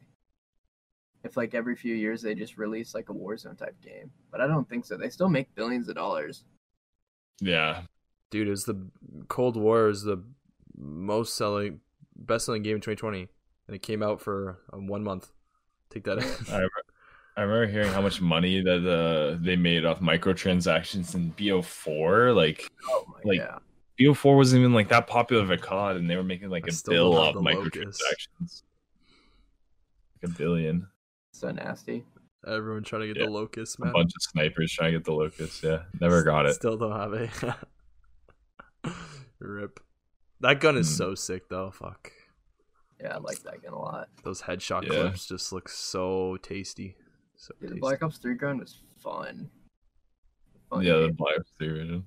if 1.22 1.38
like 1.38 1.54
every 1.54 1.74
few 1.76 1.94
years 1.94 2.20
they 2.20 2.34
just 2.34 2.58
release 2.58 2.94
like 2.94 3.08
a 3.08 3.14
Warzone 3.14 3.56
type 3.56 3.80
game. 3.80 4.10
But 4.30 4.42
I 4.42 4.46
don't 4.46 4.68
think 4.68 4.84
so. 4.84 4.98
They 4.98 5.08
still 5.08 5.30
make 5.30 5.54
billions 5.54 5.88
of 5.88 5.94
dollars. 5.94 6.44
yeah, 7.40 7.82
Dude, 8.30 8.48
is 8.48 8.64
the 8.64 8.76
Cold 9.28 9.56
War 9.56 9.88
is 9.88 10.02
the 10.02 10.22
most 10.76 11.36
selling, 11.36 11.80
best 12.16 12.46
selling 12.46 12.62
game 12.62 12.76
in 12.76 12.80
2020, 12.80 13.28
and 13.68 13.74
it 13.76 13.82
came 13.82 14.02
out 14.02 14.20
for 14.20 14.58
um, 14.72 14.86
one 14.86 15.02
month. 15.04 15.30
Take 15.90 16.04
that. 16.04 16.18
I 16.18 16.54
remember, 16.54 16.82
I 17.36 17.40
remember 17.42 17.66
hearing 17.66 17.92
how 17.92 18.00
much 18.02 18.20
money 18.20 18.60
that 18.62 18.86
uh, 18.88 19.38
they 19.42 19.56
made 19.56 19.84
off 19.84 20.00
microtransactions 20.00 21.14
in 21.14 21.32
BO4. 21.32 22.34
Like 22.34 22.68
Oh 22.88 23.04
Like, 23.24 23.38
yeah. 23.38 23.58
BO4 24.00 24.36
wasn't 24.36 24.60
even 24.60 24.72
like 24.74 24.88
that 24.88 25.06
popular 25.06 25.42
of 25.42 25.50
a 25.50 25.56
COD, 25.56 25.96
and 25.96 26.10
they 26.10 26.16
were 26.16 26.24
making 26.24 26.50
like 26.50 26.64
I 26.64 26.68
a 26.68 26.72
still 26.72 27.12
bill 27.12 27.16
off 27.18 27.34
the 27.34 27.40
Locust. 27.40 27.74
microtransactions. 27.74 28.62
Like 30.22 30.30
a 30.32 30.34
billion. 30.34 30.88
So 31.32 31.50
nasty. 31.52 32.04
Everyone 32.46 32.82
trying 32.82 33.02
to 33.02 33.06
get 33.08 33.16
Yeah. 33.18 33.24
the 33.26 33.30
locust, 33.32 33.78
man. 33.80 33.88
A 33.90 33.92
bunch 33.92 34.10
of 34.14 34.22
snipers 34.22 34.70
trying 34.72 34.92
to 34.92 34.98
get 34.98 35.04
the 35.04 35.12
locust. 35.12 35.62
Yeah, 35.62 35.84
never 36.00 36.22
got 36.22 36.44
it. 36.46 36.54
Still 36.54 36.76
don't 36.76 36.92
have 36.92 37.12
a 37.14 37.56
rip. 39.38 39.80
That 40.44 40.60
gun 40.60 40.76
is 40.76 40.88
Hmm. 40.88 40.94
so 40.96 41.14
sick 41.14 41.48
though. 41.48 41.70
Fuck. 41.70 42.12
Yeah, 43.00 43.14
I 43.16 43.18
like 43.18 43.38
that 43.44 43.62
gun 43.62 43.72
a 43.72 43.78
lot. 43.78 44.08
Those 44.22 44.42
headshot 44.42 44.82
Yeah. 44.82 44.88
clips 44.90 45.26
just 45.26 45.52
look 45.52 45.68
so 45.68 46.36
tasty. 46.42 46.96
So 47.36 47.54
Dude, 47.60 47.70
the. 47.70 47.76
Black 47.76 48.02
Ops 48.02 48.18
3 48.18 48.34
gun 48.36 48.58
was 48.58 48.80
fun. 49.02 49.50
Fun 50.70 50.82
Yeah, 50.82 50.98
the. 50.98 51.12
Black 51.12 51.38
Ops 51.38 51.50
3 51.58 51.68
version. 51.68 52.06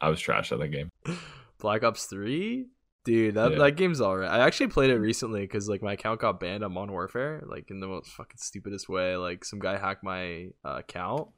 I 0.00 0.08
was 0.08 0.20
trash 0.20 0.50
at 0.52 0.58
that 0.58 0.68
game. 0.68 0.90
Black 1.60 1.84
Ops 1.84 2.06
Three, 2.06 2.66
dude, 3.04 3.34
that 3.36 3.52
Yeah. 3.52 3.58
that 3.58 3.76
game's 3.76 4.00
alright. 4.00 4.28
I 4.28 4.40
actually 4.40 4.66
played 4.68 4.90
it 4.90 4.98
recently 4.98 5.42
because 5.42 5.68
like 5.68 5.80
my 5.82 5.92
account 5.92 6.20
got 6.20 6.40
banned 6.40 6.64
on 6.64 6.72
Modern 6.72 6.90
Warfare, 6.92 7.42
like 7.46 7.70
in 7.70 7.78
the 7.78 7.86
most 7.86 8.10
fucking 8.10 8.38
stupidest 8.38 8.88
way. 8.88 9.16
Like 9.16 9.44
some 9.44 9.60
guy 9.60 9.78
hacked 9.78 10.02
my 10.02 10.48
uh, 10.64 10.78
account 10.80 11.28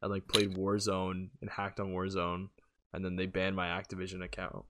and 0.00 0.10
like 0.10 0.26
played 0.26 0.54
Warzone 0.56 1.28
and 1.42 1.50
hacked 1.50 1.80
on 1.80 1.88
Warzone, 1.88 2.48
and 2.92 3.04
then 3.04 3.16
they 3.16 3.26
banned 3.26 3.56
my 3.56 3.68
Activision 3.68 4.22
account, 4.22 4.64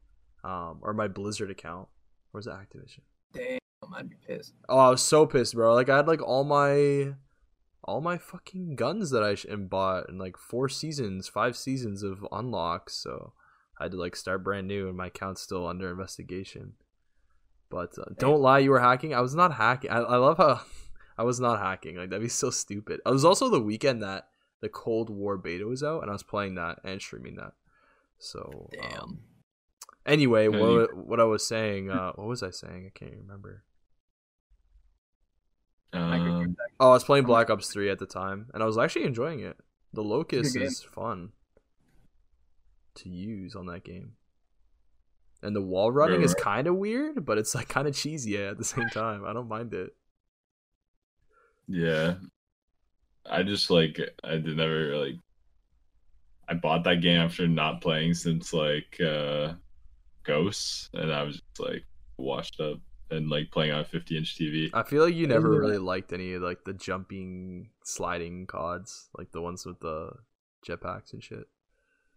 um, 0.44 0.80
or 0.82 0.92
my 0.92 1.08
Blizzard 1.08 1.50
account. 1.50 1.88
Where's 2.30 2.46
the 2.46 2.52
Activision? 2.52 3.00
Damn, 3.32 3.58
I'd 3.94 4.10
be 4.10 4.16
pissed. 4.26 4.54
Oh, 4.68 4.78
I 4.78 4.90
was 4.90 5.02
so 5.02 5.26
pissed, 5.26 5.54
bro. 5.54 5.74
Like 5.74 5.88
I 5.88 5.96
had 5.96 6.08
like 6.08 6.22
all 6.22 6.44
my 6.44 7.14
all 7.84 8.00
my 8.00 8.18
fucking 8.18 8.76
guns 8.76 9.10
that 9.10 9.22
I 9.22 9.34
sh- 9.34 9.46
and 9.46 9.70
bought 9.70 10.08
and 10.08 10.18
like 10.18 10.36
four 10.36 10.68
seasons, 10.68 11.28
five 11.28 11.56
seasons 11.56 12.02
of 12.02 12.26
unlocks, 12.30 12.94
so 12.94 13.32
I 13.78 13.84
had 13.84 13.92
to 13.92 13.98
like 13.98 14.16
start 14.16 14.44
brand 14.44 14.68
new 14.68 14.88
and 14.88 14.96
my 14.96 15.06
account's 15.06 15.40
still 15.40 15.66
under 15.66 15.90
investigation. 15.90 16.74
But 17.70 17.98
uh, 17.98 18.04
don't 18.18 18.40
lie, 18.40 18.60
you 18.60 18.70
were 18.70 18.80
hacking. 18.80 19.14
I 19.14 19.20
was 19.20 19.34
not 19.34 19.54
hacking. 19.54 19.90
I, 19.90 19.98
I 19.98 20.16
love 20.16 20.38
how 20.38 20.60
I 21.18 21.22
was 21.22 21.40
not 21.40 21.60
hacking. 21.60 21.96
Like 21.96 22.10
that'd 22.10 22.22
be 22.22 22.28
so 22.28 22.50
stupid. 22.50 23.00
It 23.04 23.10
was 23.10 23.24
also 23.24 23.48
the 23.48 23.60
weekend 23.60 24.02
that 24.02 24.28
the 24.60 24.68
Cold 24.68 25.10
War 25.10 25.36
beta 25.36 25.66
was 25.66 25.82
out, 25.82 26.02
and 26.02 26.10
I 26.10 26.14
was 26.14 26.22
playing 26.22 26.56
that 26.56 26.80
and 26.84 27.00
streaming 27.00 27.36
that. 27.36 27.52
So 28.18 28.68
Damn. 28.72 29.00
um, 29.00 29.18
anyway, 30.06 30.48
what 30.48 30.96
what 30.96 31.20
I 31.20 31.24
was 31.24 31.46
saying? 31.46 31.90
Uh, 31.90 32.12
what 32.12 32.26
was 32.28 32.42
I 32.42 32.50
saying? 32.50 32.90
I 32.94 32.98
can't 32.98 33.14
remember. 33.16 33.64
Um, 35.92 36.56
Oh, 36.80 36.90
I 36.90 36.92
was 36.92 37.04
playing 37.04 37.24
Black 37.24 37.50
Ops 37.50 37.72
3 37.72 37.90
at 37.90 37.98
the 37.98 38.06
time, 38.06 38.48
and 38.54 38.62
I 38.62 38.66
was 38.66 38.78
actually 38.78 39.04
enjoying 39.04 39.40
it. 39.40 39.56
The 39.92 40.02
Locust 40.02 40.54
is 40.60 40.82
fun 40.82 41.32
to 42.96 43.08
use 43.08 43.56
on 43.56 43.66
that 43.66 43.84
game. 43.84 44.12
And 45.42 45.54
the 45.56 45.62
wall 45.62 45.90
running 45.90 46.22
is 46.22 46.34
Right. 46.34 46.42
kind 46.42 46.66
of 46.66 46.76
weird, 46.76 47.24
but 47.24 47.38
it's 47.38 47.54
like 47.54 47.68
kind 47.68 47.88
of 47.88 47.94
cheesy 47.96 48.36
at 48.36 48.58
the 48.58 48.64
same 48.64 48.88
time. 48.90 49.24
I 49.24 49.32
don't 49.32 49.48
mind 49.48 49.72
it. 49.72 49.94
yeah. 51.68 52.14
I 53.30 53.42
just 53.42 53.70
like 53.70 54.00
I 54.24 54.36
did 54.38 54.56
never 54.56 54.96
like 54.96 55.16
I 56.48 56.54
bought 56.54 56.84
that 56.84 57.02
game 57.02 57.20
after 57.20 57.46
not 57.46 57.80
playing 57.80 58.14
since 58.14 58.52
like 58.52 58.98
uh 59.00 59.54
Ghosts 60.24 60.90
and 60.94 61.12
I 61.12 61.22
was 61.22 61.36
just 61.36 61.60
like 61.60 61.84
washed 62.16 62.60
up 62.60 62.78
and 63.10 63.30
like 63.30 63.50
playing 63.50 63.72
on 63.72 63.80
a 63.80 63.84
50 63.84 64.16
inch 64.16 64.36
TV. 64.38 64.70
I 64.74 64.82
feel 64.82 65.04
like 65.04 65.14
you 65.14 65.26
never 65.26 65.52
Isn't 65.52 65.60
really 65.60 65.78
liked 65.78 66.12
any 66.12 66.34
of 66.34 66.42
like 66.42 66.64
the 66.64 66.74
jumping, 66.74 67.70
sliding 67.84 68.46
CODs, 68.46 69.08
like 69.16 69.32
the 69.32 69.40
ones 69.40 69.64
with 69.64 69.80
the 69.80 70.10
jetpacks 70.66 71.12
and 71.12 71.22
shit. 71.22 71.46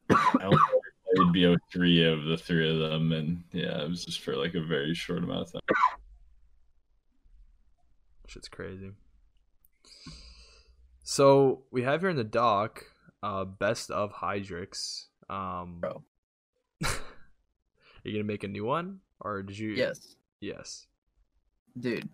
I 0.09 0.43
only 0.43 0.57
ever 0.57 1.31
played 1.31 1.59
BO3 1.73 2.13
of 2.13 2.25
the 2.25 2.37
three 2.37 2.69
of 2.69 2.89
them 2.89 3.11
and 3.13 3.43
yeah, 3.53 3.83
it 3.83 3.89
was 3.89 4.05
just 4.05 4.21
for 4.21 4.35
like 4.35 4.55
a 4.55 4.61
very 4.61 4.93
short 4.93 5.23
amount 5.23 5.47
of 5.47 5.53
time. 5.53 5.61
Shit's 8.27 8.49
crazy. 8.49 8.91
So 11.03 11.63
we 11.71 11.83
have 11.83 12.01
here 12.01 12.09
in 12.09 12.15
the 12.15 12.23
doc, 12.23 12.85
uh, 13.23 13.45
best 13.45 13.91
of 13.91 14.13
Hyderix. 14.13 15.05
Um, 15.29 15.77
Bro. 15.79 16.03
are 16.83 16.89
you 18.03 18.13
gonna 18.13 18.23
make 18.23 18.43
a 18.43 18.47
new 18.47 18.65
one, 18.65 18.99
or 19.19 19.43
did 19.43 19.57
you? 19.57 19.71
Yes, 19.71 20.15
Yes. 20.39 20.87
dude. 21.79 22.09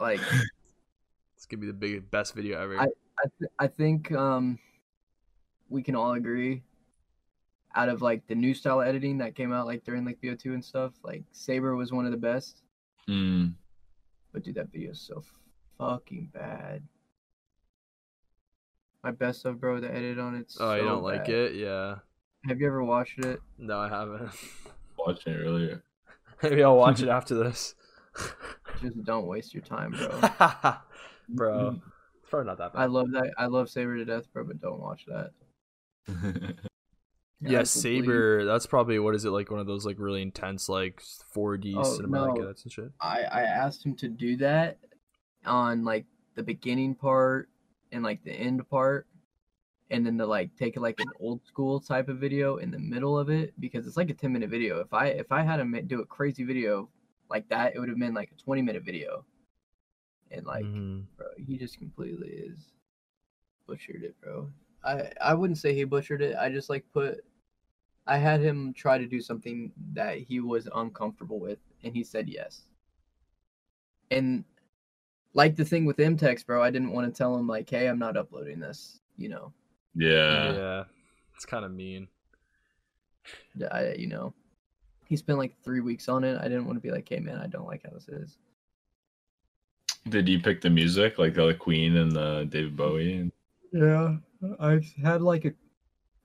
Like 0.00 0.20
It's 1.36 1.46
gonna 1.46 1.60
be 1.60 1.66
the 1.66 1.72
big 1.72 2.10
best 2.10 2.34
video 2.34 2.60
ever. 2.60 2.78
I 2.78 2.86
th- 3.38 3.50
I 3.58 3.66
think 3.68 4.10
um 4.12 4.58
we 5.68 5.82
can 5.82 5.94
all 5.96 6.12
agree 6.12 6.62
out 7.74 7.88
of 7.88 8.02
like 8.02 8.26
the 8.26 8.34
new 8.34 8.52
style 8.54 8.80
editing 8.82 9.18
that 9.18 9.34
came 9.34 9.52
out 9.52 9.66
like 9.66 9.82
during 9.84 10.04
like 10.04 10.20
BO2 10.20 10.46
and 10.54 10.64
stuff, 10.64 10.92
like 11.02 11.24
Saber 11.32 11.74
was 11.74 11.90
one 11.92 12.04
of 12.04 12.10
the 12.12 12.18
best. 12.18 12.62
Mm. 13.08 13.54
But 14.32 14.44
dude, 14.44 14.56
that 14.56 14.70
video 14.70 14.90
is 14.90 15.00
so 15.00 15.22
fucking 15.78 16.30
bad. 16.34 16.82
My 19.04 19.10
best 19.10 19.44
of 19.46 19.60
bro, 19.60 19.80
the 19.80 19.92
edit 19.92 20.18
on 20.18 20.36
it's 20.36 20.56
oh, 20.60 20.74
you 20.74 20.82
don't 20.82 21.02
like 21.02 21.28
it? 21.28 21.54
Yeah. 21.54 21.96
Have 22.46 22.60
you 22.60 22.66
ever 22.68 22.84
watched 22.84 23.18
it? 23.18 23.40
No, 23.58 23.78
I 23.78 23.88
haven't. 23.88 24.30
Watching 24.96 25.34
it 25.34 25.38
earlier. 25.38 25.82
Maybe 26.42 26.62
I'll 26.62 26.76
watch 26.76 27.02
it 27.02 27.08
after 27.08 27.34
this. 27.34 27.74
Just 28.80 29.02
don't 29.04 29.26
waste 29.26 29.54
your 29.54 29.62
time, 29.62 29.90
bro. 29.90 30.08
bro, 31.28 31.58
mm-hmm. 31.58 31.76
it's 32.20 32.30
probably 32.30 32.46
not 32.46 32.58
that 32.58 32.74
bad. 32.74 32.80
I 32.80 32.86
love 32.86 33.10
that. 33.12 33.32
I 33.38 33.46
love 33.46 33.70
Saber 33.70 33.96
to 33.96 34.04
death, 34.04 34.32
bro, 34.32 34.44
but 34.44 34.60
don't 34.60 34.80
watch 34.80 35.04
that. 35.06 35.30
yeah, 36.08 36.14
Eyes 37.60 37.74
will 37.74 37.82
bleed. 37.82 38.00
Saber. 38.04 38.44
That's 38.44 38.66
probably 38.66 38.98
what 39.00 39.16
is 39.16 39.24
it 39.24 39.30
like? 39.30 39.50
One 39.50 39.60
of 39.60 39.66
those 39.66 39.84
like 39.84 39.96
really 39.98 40.22
intense 40.22 40.68
like 40.68 41.02
4D 41.34 41.74
Oh, 41.76 41.82
cinematic 41.82 42.36
no. 42.36 42.42
edits 42.42 42.62
and 42.62 42.72
shit. 42.72 42.92
I 43.00 43.22
I 43.22 43.42
asked 43.42 43.84
him 43.84 43.96
to 43.96 44.08
do 44.08 44.36
that 44.36 44.78
on 45.44 45.84
like 45.84 46.06
the 46.34 46.42
beginning 46.42 46.94
part 46.94 47.48
and 47.92 48.02
like 48.02 48.24
the 48.24 48.32
end 48.32 48.68
part, 48.70 49.06
and 49.90 50.06
then 50.06 50.18
to 50.18 50.26
like 50.26 50.54
take 50.56 50.76
like 50.78 51.00
an 51.00 51.12
old 51.20 51.44
school 51.46 51.80
type 51.80 52.08
of 52.08 52.18
video 52.18 52.56
in 52.56 52.70
the 52.70 52.78
middle 52.78 53.18
of 53.18 53.30
it 53.30 53.52
because 53.60 53.86
it's 53.86 53.96
like 53.96 54.10
a 54.10 54.14
ten 54.14 54.32
minute 54.32 54.50
video. 54.50 54.80
If 54.80 54.92
I 54.92 55.06
if 55.08 55.30
I 55.32 55.42
had 55.42 55.56
to 55.58 55.82
do 55.82 56.00
a 56.02 56.06
crazy 56.06 56.44
video 56.44 56.88
like 57.30 57.48
that, 57.50 57.74
it 57.74 57.78
would 57.78 57.88
have 57.88 57.98
been 57.98 58.14
like 58.14 58.32
a 58.32 58.42
twenty 58.42 58.62
minute 58.62 58.84
video. 58.84 59.24
And 60.30 60.46
like, 60.46 60.64
Mhm. 60.64 61.06
bro, 61.16 61.26
he 61.36 61.58
just 61.58 61.78
completely 61.78 62.28
is 62.30 62.72
butchered 63.66 64.02
it, 64.04 64.20
bro. 64.20 64.50
I 64.84 65.12
I 65.20 65.34
wouldn't 65.34 65.58
say 65.58 65.74
he 65.74 65.84
butchered 65.84 66.22
it. 66.22 66.36
I 66.36 66.48
just 66.50 66.70
like 66.70 66.84
put. 66.92 67.24
I 68.06 68.18
had 68.18 68.40
him 68.40 68.72
try 68.74 68.98
to 68.98 69.06
do 69.06 69.20
something 69.20 69.72
that 69.94 70.18
he 70.18 70.40
was 70.40 70.68
uncomfortable 70.74 71.38
with, 71.40 71.58
and 71.84 71.94
he 71.94 72.04
said 72.04 72.28
yes. 72.28 72.62
And 74.10 74.44
like 75.34 75.56
the 75.56 75.64
thing 75.64 75.84
with 75.84 75.96
Imtex, 75.96 76.44
bro, 76.44 76.62
I 76.62 76.70
didn't 76.70 76.92
want 76.92 77.12
to 77.12 77.16
tell 77.16 77.36
him 77.36 77.46
like, 77.46 77.68
"Hey, 77.68 77.88
I'm 77.88 77.98
not 77.98 78.16
uploading 78.16 78.60
this." 78.60 79.00
You 79.16 79.28
know, 79.28 79.52
yeah. 79.94 80.52
yeah, 80.52 80.84
it's 81.34 81.44
kind 81.44 81.64
of 81.64 81.72
mean. 81.72 82.08
That 83.54 83.74
I 83.74 83.94
you 83.94 84.08
know, 84.08 84.34
he 85.06 85.16
spent 85.16 85.38
like 85.38 85.54
three 85.62 85.80
weeks 85.80 86.08
on 86.08 86.24
it. 86.24 86.38
I 86.38 86.44
didn't 86.44 86.66
want 86.66 86.76
to 86.76 86.82
be 86.82 86.90
like, 86.90 87.08
"Hey, 87.08 87.20
man, 87.20 87.38
I 87.38 87.46
don't 87.46 87.66
like 87.66 87.82
how 87.84 87.90
this 87.90 88.08
is." 88.08 88.38
Did 90.08 90.28
you 90.28 90.40
pick 90.40 90.60
the 90.60 90.70
music 90.70 91.18
like 91.18 91.34
the 91.34 91.54
Queen 91.54 91.96
and 91.96 92.10
the 92.10 92.46
David 92.50 92.76
Bowie? 92.76 93.14
And... 93.14 93.32
Yeah, 93.72 94.16
I 94.58 94.80
had 95.02 95.22
like 95.22 95.44
a. 95.44 95.52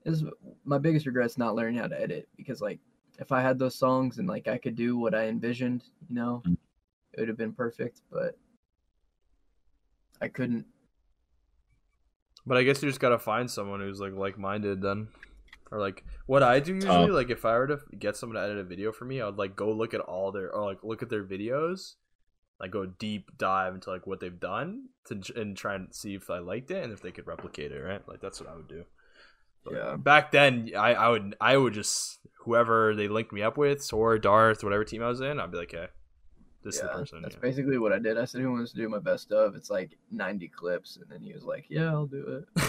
Is 0.05 0.23
my 0.63 0.77
biggest 0.77 1.05
regret's 1.05 1.37
not 1.37 1.55
learning 1.55 1.79
how 1.79 1.87
to 1.87 2.01
edit 2.01 2.27
because 2.37 2.61
like 2.61 2.79
if 3.19 3.31
I 3.31 3.41
had 3.41 3.59
those 3.59 3.75
songs 3.75 4.19
and 4.19 4.27
like 4.27 4.47
I 4.47 4.57
could 4.57 4.75
do 4.75 4.97
what 4.97 5.13
I 5.13 5.27
envisioned, 5.27 5.83
you 6.07 6.15
know, 6.15 6.41
Mm. 6.45 6.57
it 7.13 7.19
would 7.19 7.27
have 7.27 7.37
been 7.37 7.53
perfect. 7.53 8.01
But 8.11 8.37
I 10.21 10.27
couldn't. 10.27 10.65
But 12.45 12.57
I 12.57 12.63
guess 12.63 12.81
you 12.81 12.89
just 12.89 12.99
gotta 12.99 13.19
find 13.19 13.49
someone 13.49 13.79
who's 13.79 13.99
like 13.99 14.13
like 14.13 14.37
minded 14.37 14.81
then. 14.81 15.09
Or 15.69 15.79
like 15.79 16.03
what 16.27 16.43
I 16.43 16.59
do 16.59 16.71
um, 16.73 16.75
usually, 16.77 17.07
Tough. 17.07 17.15
like 17.15 17.29
if 17.29 17.43
I 17.45 17.57
were 17.57 17.67
to 17.67 17.79
get 17.97 18.15
someone 18.15 18.35
to 18.37 18.41
edit 18.41 18.57
a 18.57 18.63
video 18.63 18.91
for 18.91 19.05
me, 19.05 19.21
I 19.21 19.25
would 19.25 19.37
like 19.37 19.55
go 19.55 19.71
look 19.71 19.93
at 19.93 19.99
all 19.99 20.31
their 20.31 20.51
or 20.51 20.63
like 20.65 20.83
look 20.83 21.03
at 21.03 21.09
their 21.09 21.23
videos 21.23 21.95
like 22.59 22.71
go 22.71 22.85
deep 22.85 23.31
dive 23.37 23.75
into 23.75 23.89
like 23.89 24.07
what 24.07 24.19
they've 24.19 24.39
done 24.39 24.85
to 25.05 25.21
and 25.35 25.55
try 25.55 25.75
and 25.75 25.93
see 25.93 26.15
if 26.15 26.29
I 26.29 26.39
liked 26.39 26.71
it 26.71 26.83
and 26.83 26.91
if 26.91 27.01
they 27.01 27.11
could 27.11 27.27
replicate 27.27 27.71
it, 27.71 27.79
right? 27.79 28.01
Like 28.07 28.19
that's 28.21 28.39
what 28.39 28.49
I 28.49 28.55
would 28.55 28.67
do. 28.67 28.83
But 29.63 29.73
Yeah. 29.73 29.95
Back 29.95 30.31
then, 30.31 30.71
I, 30.75 30.93
I 30.93 31.09
would 31.09 31.35
I 31.39 31.57
would 31.57 31.73
just 31.73 32.19
whoever 32.45 32.95
they 32.95 33.07
linked 33.07 33.31
me 33.31 33.41
up 33.43 33.57
with, 33.57 33.83
Sword, 33.83 34.23
Darth, 34.23 34.63
whatever 34.63 34.83
team 34.83 35.03
I 35.03 35.07
was 35.07 35.21
in, 35.21 35.39
I'd 35.39 35.51
be 35.51 35.57
like, 35.57 35.73
okay, 35.73 35.87
this 36.67 36.75
is 36.75 36.81
the 36.81 36.87
Yeah, 36.87 36.93
person. 36.93 37.21
That's 37.21 37.35
yeah. 37.35 37.41
basically 37.41 37.77
what 37.77 37.93
I 37.93 37.99
did. 37.99 38.17
I 38.17 38.25
said, 38.25 38.41
"Who 38.41 38.51
wants 38.51 38.71
to 38.71 38.77
do 38.77 38.89
my 38.89 38.99
best 38.99 39.31
of?" 39.31 39.55
It's 39.55 39.69
like 39.69 39.97
90 40.11 40.49
clips, 40.49 40.97
and 40.97 41.05
then 41.09 41.21
he 41.21 41.33
was 41.33 41.43
like, 41.43 41.65
"Yeah, 41.69 41.91
I'll 41.91 42.05
do 42.05 42.43
it." 42.57 42.63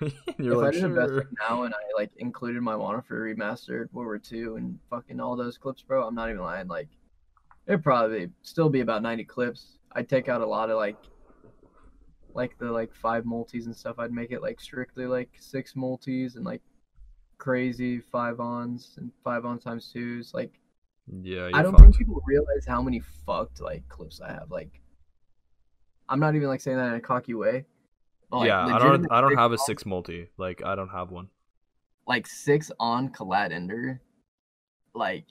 You're 0.38 0.54
if 0.54 0.58
like, 0.58 0.68
I 0.68 0.70
did 0.72 0.84
a 0.84 0.88
best 0.88 1.12
of 1.12 1.26
now 1.38 1.62
and 1.62 1.72
I 1.72 1.78
like 1.96 2.10
included 2.16 2.60
my 2.62 2.74
Wanna 2.74 3.00
for 3.02 3.20
remastered 3.32 3.92
World 3.92 4.06
War 4.06 4.20
II 4.30 4.56
and 4.58 4.78
fucking 4.90 5.20
all 5.20 5.36
those 5.36 5.56
clips, 5.56 5.82
bro, 5.82 6.06
I'm 6.06 6.14
not 6.14 6.28
even 6.30 6.42
lying. 6.42 6.66
Like, 6.66 6.88
it'd 7.66 7.84
probably 7.84 8.30
still 8.42 8.68
be 8.68 8.80
about 8.80 9.02
90 9.02 9.24
clips. 9.24 9.78
I'd 9.92 10.08
take 10.08 10.28
out 10.28 10.40
a 10.40 10.46
lot 10.46 10.68
of 10.70 10.76
like, 10.76 10.96
like 12.34 12.58
the 12.58 12.70
like 12.70 12.92
five 12.92 13.24
multis 13.24 13.66
and 13.66 13.76
stuff. 13.76 14.00
I'd 14.00 14.12
make 14.12 14.32
it 14.32 14.42
like 14.42 14.60
strictly 14.60 15.06
like 15.06 15.30
six 15.38 15.76
multis 15.76 16.34
and 16.34 16.44
like 16.44 16.62
crazy 17.38 18.00
five 18.00 18.40
ons 18.40 18.94
and 18.98 19.12
five 19.22 19.44
on 19.44 19.60
times 19.60 19.90
twos. 19.92 20.34
Like, 20.34 20.58
Yeah, 21.06 21.42
I 21.42 21.48
you're 21.48 21.62
don't 21.62 21.72
fucked. 21.72 21.82
think 21.82 21.98
people 21.98 22.22
realize 22.26 22.64
how 22.66 22.80
many 22.80 23.00
fucked 23.26 23.60
like 23.60 23.86
clips 23.88 24.20
I 24.20 24.32
have. 24.32 24.50
Like, 24.50 24.80
I'm 26.08 26.20
not 26.20 26.34
even 26.34 26.48
like 26.48 26.60
saying 26.60 26.78
that 26.78 26.88
in 26.88 26.94
a 26.94 27.00
cocky 27.00 27.34
way. 27.34 27.64
but, 28.30 28.38
like, 28.38 28.48
yeah, 28.48 28.64
I 28.66 28.78
don't. 28.78 29.06
I 29.10 29.20
don't 29.20 29.36
have 29.36 29.52
a 29.52 29.58
six 29.58 29.84
multi. 29.84 30.28
Like 30.38 30.62
I 30.64 30.74
don't 30.74 30.88
have 30.88 31.10
one. 31.10 31.28
Like 32.06 32.26
six 32.26 32.70
on 32.80 33.10
Collat 33.10 33.52
Ender. 33.52 34.00
Like, 34.94 35.24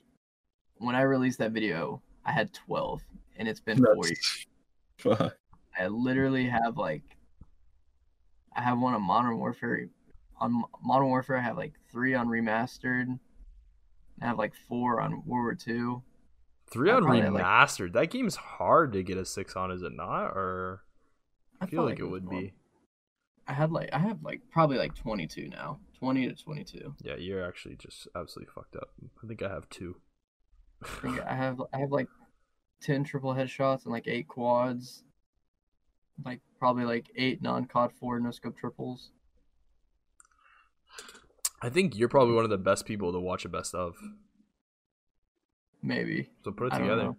when 0.77 0.95
I 0.95 1.02
released 1.02 1.40
that 1.40 1.52
video, 1.52 2.02
I 2.26 2.32
had 2.32 2.53
12, 2.53 3.02
and 3.38 3.48
it's 3.48 3.60
been 3.60 3.77
four 3.77 4.06
years. 4.06 4.45
Fuck. 4.98 5.38
I 5.77 5.88
literally 5.88 6.48
have 6.48 6.77
like, 6.77 7.03
I 8.56 8.61
have 8.61 8.80
one 8.80 8.93
on 8.93 9.02
Modern 9.02 9.38
Warfare. 9.38 9.88
On 10.40 10.64
Modern 10.84 11.08
Warfare, 11.08 11.38
I 11.38 11.42
have 11.42 11.58
like 11.58 11.74
three 11.92 12.14
on 12.14 12.27
remastered. 12.27 13.18
I 14.24 14.27
have 14.27 14.38
like 14.38 14.53
four 14.68 15.02
on 15.02 15.11
World 15.11 15.24
War 15.27 15.56
Two. 15.56 16.02
Three 16.72 16.90
I 16.90 16.95
on 16.95 17.03
had, 17.03 17.34
like- 17.34 17.43
remastered. 17.43 17.93
that 17.93 18.10
game's 18.10 18.35
hard 18.35 18.93
to 18.93 19.03
get 19.03 19.18
a 19.18 19.26
six 19.26 19.56
on, 19.56 19.69
is 19.72 19.82
it 19.84 19.92
not? 19.93 20.27
Or 20.27 20.84
I 21.61 21.66
feel 21.66 21.80
felt 21.80 21.90
like 21.90 22.00
it 22.00 22.06
would 22.06 22.24
more- 22.24 22.40
be. 22.42 22.53
I 23.48 23.53
had 23.53 23.72
like 23.72 23.90
I 23.92 24.00
have 24.00 24.24
like 24.24 24.40
probably 24.52 24.77
like 24.77 24.95
22 24.95 25.50
now, 25.50 25.80
20 26.00 26.30
to 26.30 26.34
22. 26.35 26.95
Yeah, 27.03 27.16
you're 27.18 27.45
actually 27.45 27.76
just 27.76 28.08
absolutely 28.16 28.52
fucked 28.56 28.77
up. 28.77 28.90
I 29.22 29.27
think 29.27 29.43
I 29.43 29.50
have 29.50 29.68
two. 29.69 29.98
I 31.03 31.19
I 31.27 31.35
have 31.35 31.61
I 31.74 31.80
have 31.80 31.92
like 31.92 32.08
10 32.82 33.03
triple 33.03 33.34
headshots 33.34 33.84
and 33.84 33.92
like 33.92 34.08
eight 34.08 34.30
quads, 34.30 35.03
like 36.24 36.40
probably 36.58 36.85
like 36.85 37.10
eight 37.18 37.42
non-cod 37.42 37.92
four 38.00 38.18
no 38.22 38.32
scope 38.32 38.58
triples. 38.58 39.11
I 41.64 41.69
think 41.69 41.98
you're 41.98 42.09
probably 42.09 42.35
one 42.35 42.43
of 42.43 42.50
the 42.50 42.58
best 42.58 42.85
people 42.85 43.14
to 43.14 43.19
watch 43.19 43.45
a 43.45 43.50
best 43.50 43.74
of. 43.74 43.95
Maybe 45.82 46.27
So 46.43 46.51
put 46.51 46.67
it 46.67 46.74
I 46.74 46.80
together. 46.80 47.14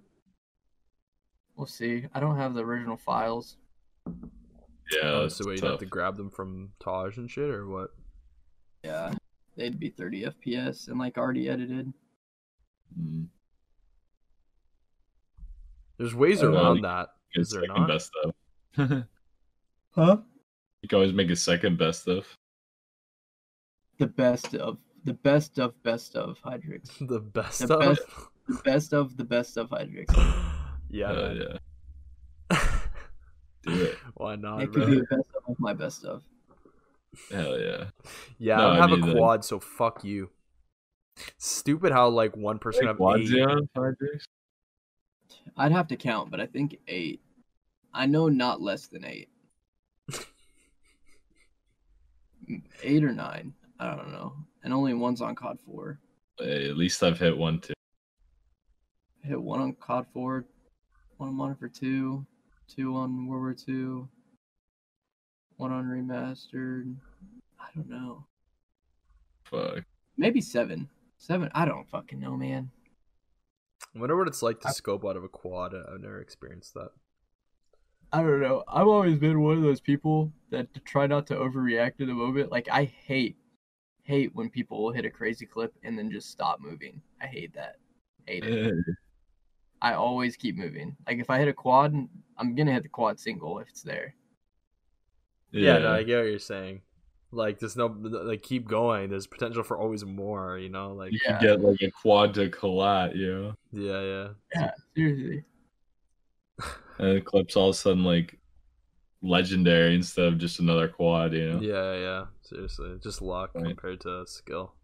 We'll 1.57 1.67
see. 1.67 2.05
I 2.13 2.21
don't 2.21 2.37
have 2.37 2.53
the 2.55 2.63
original 2.63 2.99
files. 2.99 3.57
Yeah, 4.07 5.21
that's 5.23 5.37
so 5.37 5.47
wait, 5.47 5.55
you 5.57 5.61
tough. 5.63 5.71
have 5.71 5.79
to 5.81 5.87
grab 5.87 6.17
them 6.17 6.31
from 6.31 6.73
Taj 6.79 7.17
and 7.17 7.31
shit, 7.31 7.49
or 7.49 7.67
what? 7.67 7.91
Yeah, 8.83 9.15
they'd 9.57 9.81
be 9.81 9.89
30 9.89 10.27
FPS 10.27 10.89
and 10.89 10.99
like 10.99 11.17
already 11.17 11.49
edited. 11.49 11.91
Mm. 13.01 13.29
There's 15.97 16.15
ways 16.15 16.43
around 16.43 16.77
you 16.77 16.83
that. 16.83 17.09
Good 17.35 17.41
Is 17.41 17.51
there 17.51 17.63
second 17.63 17.77
not? 17.81 17.89
best 17.89 18.11
of. 18.25 19.05
Huh? 19.95 20.17
You 20.83 20.89
can 20.89 20.97
always 20.97 21.13
make 21.13 21.31
a 21.31 21.37
second 21.37 21.79
best 21.79 22.09
of. 22.09 22.27
The 23.99 24.07
best 24.07 24.55
of 24.55 24.79
the 25.05 25.15
best 25.15 25.59
of 25.59 25.81
best 25.83 26.17
of 26.17 26.39
Hyderix. 26.45 26.91
the 27.09 27.21
best 27.21 27.67
The 27.69 27.77
of. 27.79 27.99
The 28.47 28.61
best 28.63 28.93
of 28.93 29.17
the 29.17 29.25
best 29.25 29.57
of 29.57 29.71
Hyderix. 29.71 30.13
yeah, 30.91 31.11
Uh, 31.11 31.59
yeah. 32.51 32.59
Do 33.63 33.73
it. 33.85 33.97
Why 34.15 34.37
not, 34.37 34.63
It 34.63 34.71
bro? 34.73 34.85
could 34.85 34.91
be 34.91 34.97
the 35.01 35.07
best 35.17 35.29
of 35.49 35.59
my 35.59 35.73
best 35.73 36.05
of. 36.05 36.23
Hell 37.31 37.59
yeah. 37.59 37.85
Yeah, 38.39 38.57
No, 38.57 38.69
I 38.69 38.73
I 38.73 38.77
don't 38.81 38.91
have 38.91 38.91
mean, 38.91 39.03
a 39.03 39.07
like- 39.13 39.17
quad, 39.17 39.45
so 39.47 39.59
fuck 39.61 40.05
you. 40.05 40.29
Stupid 41.39 41.91
how 41.93 42.09
like 42.09 42.37
one 42.37 42.59
person 42.59 42.81
can 42.81 42.89
have 42.89 42.97
eight. 42.97 43.29
Quadzion 43.31 43.67
Hyderix? 43.75 44.25
I'd 45.57 45.73
have 45.73 45.87
to 45.89 45.97
count, 45.97 46.31
but 46.31 46.39
I 46.41 46.47
think 46.47 46.77
eight. 46.87 47.23
I 47.95 48.05
know 48.05 48.29
not 48.29 48.61
less 48.61 48.89
than 48.89 49.07
eight. 49.07 49.31
eight 52.83 53.03
or 53.05 53.13
nine. 53.15 53.55
I 53.79 53.97
don't 53.97 54.13
know. 54.13 54.35
And 54.63 54.73
only 54.73 54.95
one's 54.95 55.21
on 55.21 55.35
COD 55.35 55.59
4. 55.67 55.99
Hey, 56.39 56.69
at 56.69 56.77
least 56.77 57.03
I've 57.03 57.19
hit 57.19 57.37
one 57.37 57.61
too. 57.61 57.75
I 59.25 59.29
hit 59.29 59.41
one 59.41 59.61
on 59.61 59.75
COD 59.75 60.07
4, 60.13 60.45
one 61.17 61.29
on 61.29 61.35
Modern 61.35 61.57
for 61.57 61.69
2, 61.69 62.27
two 62.69 62.97
on 62.97 63.27
World 63.27 63.43
War 63.43 63.55
2, 63.55 64.09
one 65.57 65.73
on 65.73 65.85
Remastered. 65.85 66.95
I 67.59 67.67
don't 67.75 67.89
know. 67.89 68.27
Fuck. 69.45 69.85
Maybe 70.17 70.41
seven. 70.41 70.89
Seven. 71.19 71.51
I 71.55 71.65
don't 71.65 71.89
fucking 71.89 72.21
know, 72.21 72.37
man. 72.37 72.71
I 73.95 73.99
wonder 73.99 74.17
what 74.17 74.29
it's 74.29 74.43
like 74.43 74.61
to 74.61 74.73
scope 74.73 75.05
out 75.05 75.17
of 75.17 75.25
a 75.25 75.29
quad. 75.29 75.75
I've 75.75 76.01
never 76.01 76.21
experienced 76.21 76.75
that. 76.75 76.91
I 78.13 78.23
don't 78.23 78.41
know. 78.41 78.63
I've 78.69 78.87
always 78.87 79.19
been 79.19 79.41
one 79.41 79.57
of 79.57 79.63
those 79.63 79.81
people 79.81 80.33
that 80.51 80.69
try 80.85 81.07
not 81.07 81.27
to 81.29 81.35
overreact 81.35 82.01
in 82.01 82.09
the 82.09 82.15
moment. 82.15 82.51
Like 82.51 82.69
I 82.71 82.85
hate, 82.85 83.37
hate 84.05 84.35
when 84.35 84.49
people 84.49 84.83
will 84.83 84.93
hit 84.93 85.05
a 85.05 85.11
crazy 85.11 85.47
clip 85.47 85.75
and 85.83 85.99
then 85.99 86.11
just 86.11 86.31
stop 86.31 86.61
moving. 86.61 87.01
I 87.21 87.27
hate 87.27 87.53
that. 87.55 87.77
Hate 88.27 88.45
it. 88.45 88.65
Hey, 88.65 88.93
I 89.83 89.95
always 89.95 90.37
keep 90.37 90.57
moving. 90.57 90.97
Like 91.07 91.19
if 91.19 91.29
I 91.31 91.39
hit 91.39 91.49
a 91.49 91.53
quad, 91.53 91.95
I'm 92.39 92.55
gonna 92.55 92.73
hit 92.73 92.83
the 92.85 92.89
quad 92.89 93.19
single 93.19 93.59
if 93.59 93.69
it's 93.69 93.83
there. 93.83 94.15
Yeah, 95.51 95.79
no, 95.79 95.93
I 95.95 96.03
get 96.03 96.19
what 96.19 96.31
you're 96.31 96.39
saying. 96.39 96.83
Like, 97.31 97.59
there's 97.59 97.77
no 97.77 97.87
like 97.87 98.43
keep 98.43 98.69
going. 98.69 99.11
There's 99.11 99.27
potential 99.27 99.63
for 99.63 99.79
always 99.79 100.05
more. 100.05 100.59
You 100.59 100.69
know, 100.69 100.93
like 100.93 101.13
You 101.13 101.19
Yeah. 101.25 101.39
could 101.39 101.47
get 101.47 101.61
like 101.61 101.83
a 101.83 101.91
quad 101.91 102.35
to 102.35 102.49
collat, 102.49 103.17
you 103.17 103.33
know? 103.35 103.55
yeah, 103.73 104.03
yeah. 104.03 104.29
Yeah, 104.55 104.71
seriously. 104.95 105.45
And 106.99 107.17
the 107.17 107.21
clip's 107.21 107.57
all 107.57 107.71
of 107.71 107.75
a 107.75 107.79
sudden 107.79 108.05
like 108.05 108.39
legendary 109.25 109.95
instead 109.95 110.27
of 110.27 110.39
just 110.39 110.61
another 110.61 110.87
quad, 110.87 111.33
you 111.33 111.49
know? 111.51 111.61
Yeah, 111.61 111.95
yeah. 111.95 112.25
Seriously, 112.43 112.99
just 113.03 113.23
luck 113.23 113.51
Right. 113.55 113.65
compared 113.65 114.01
to 114.03 114.27
skill. 114.27 114.75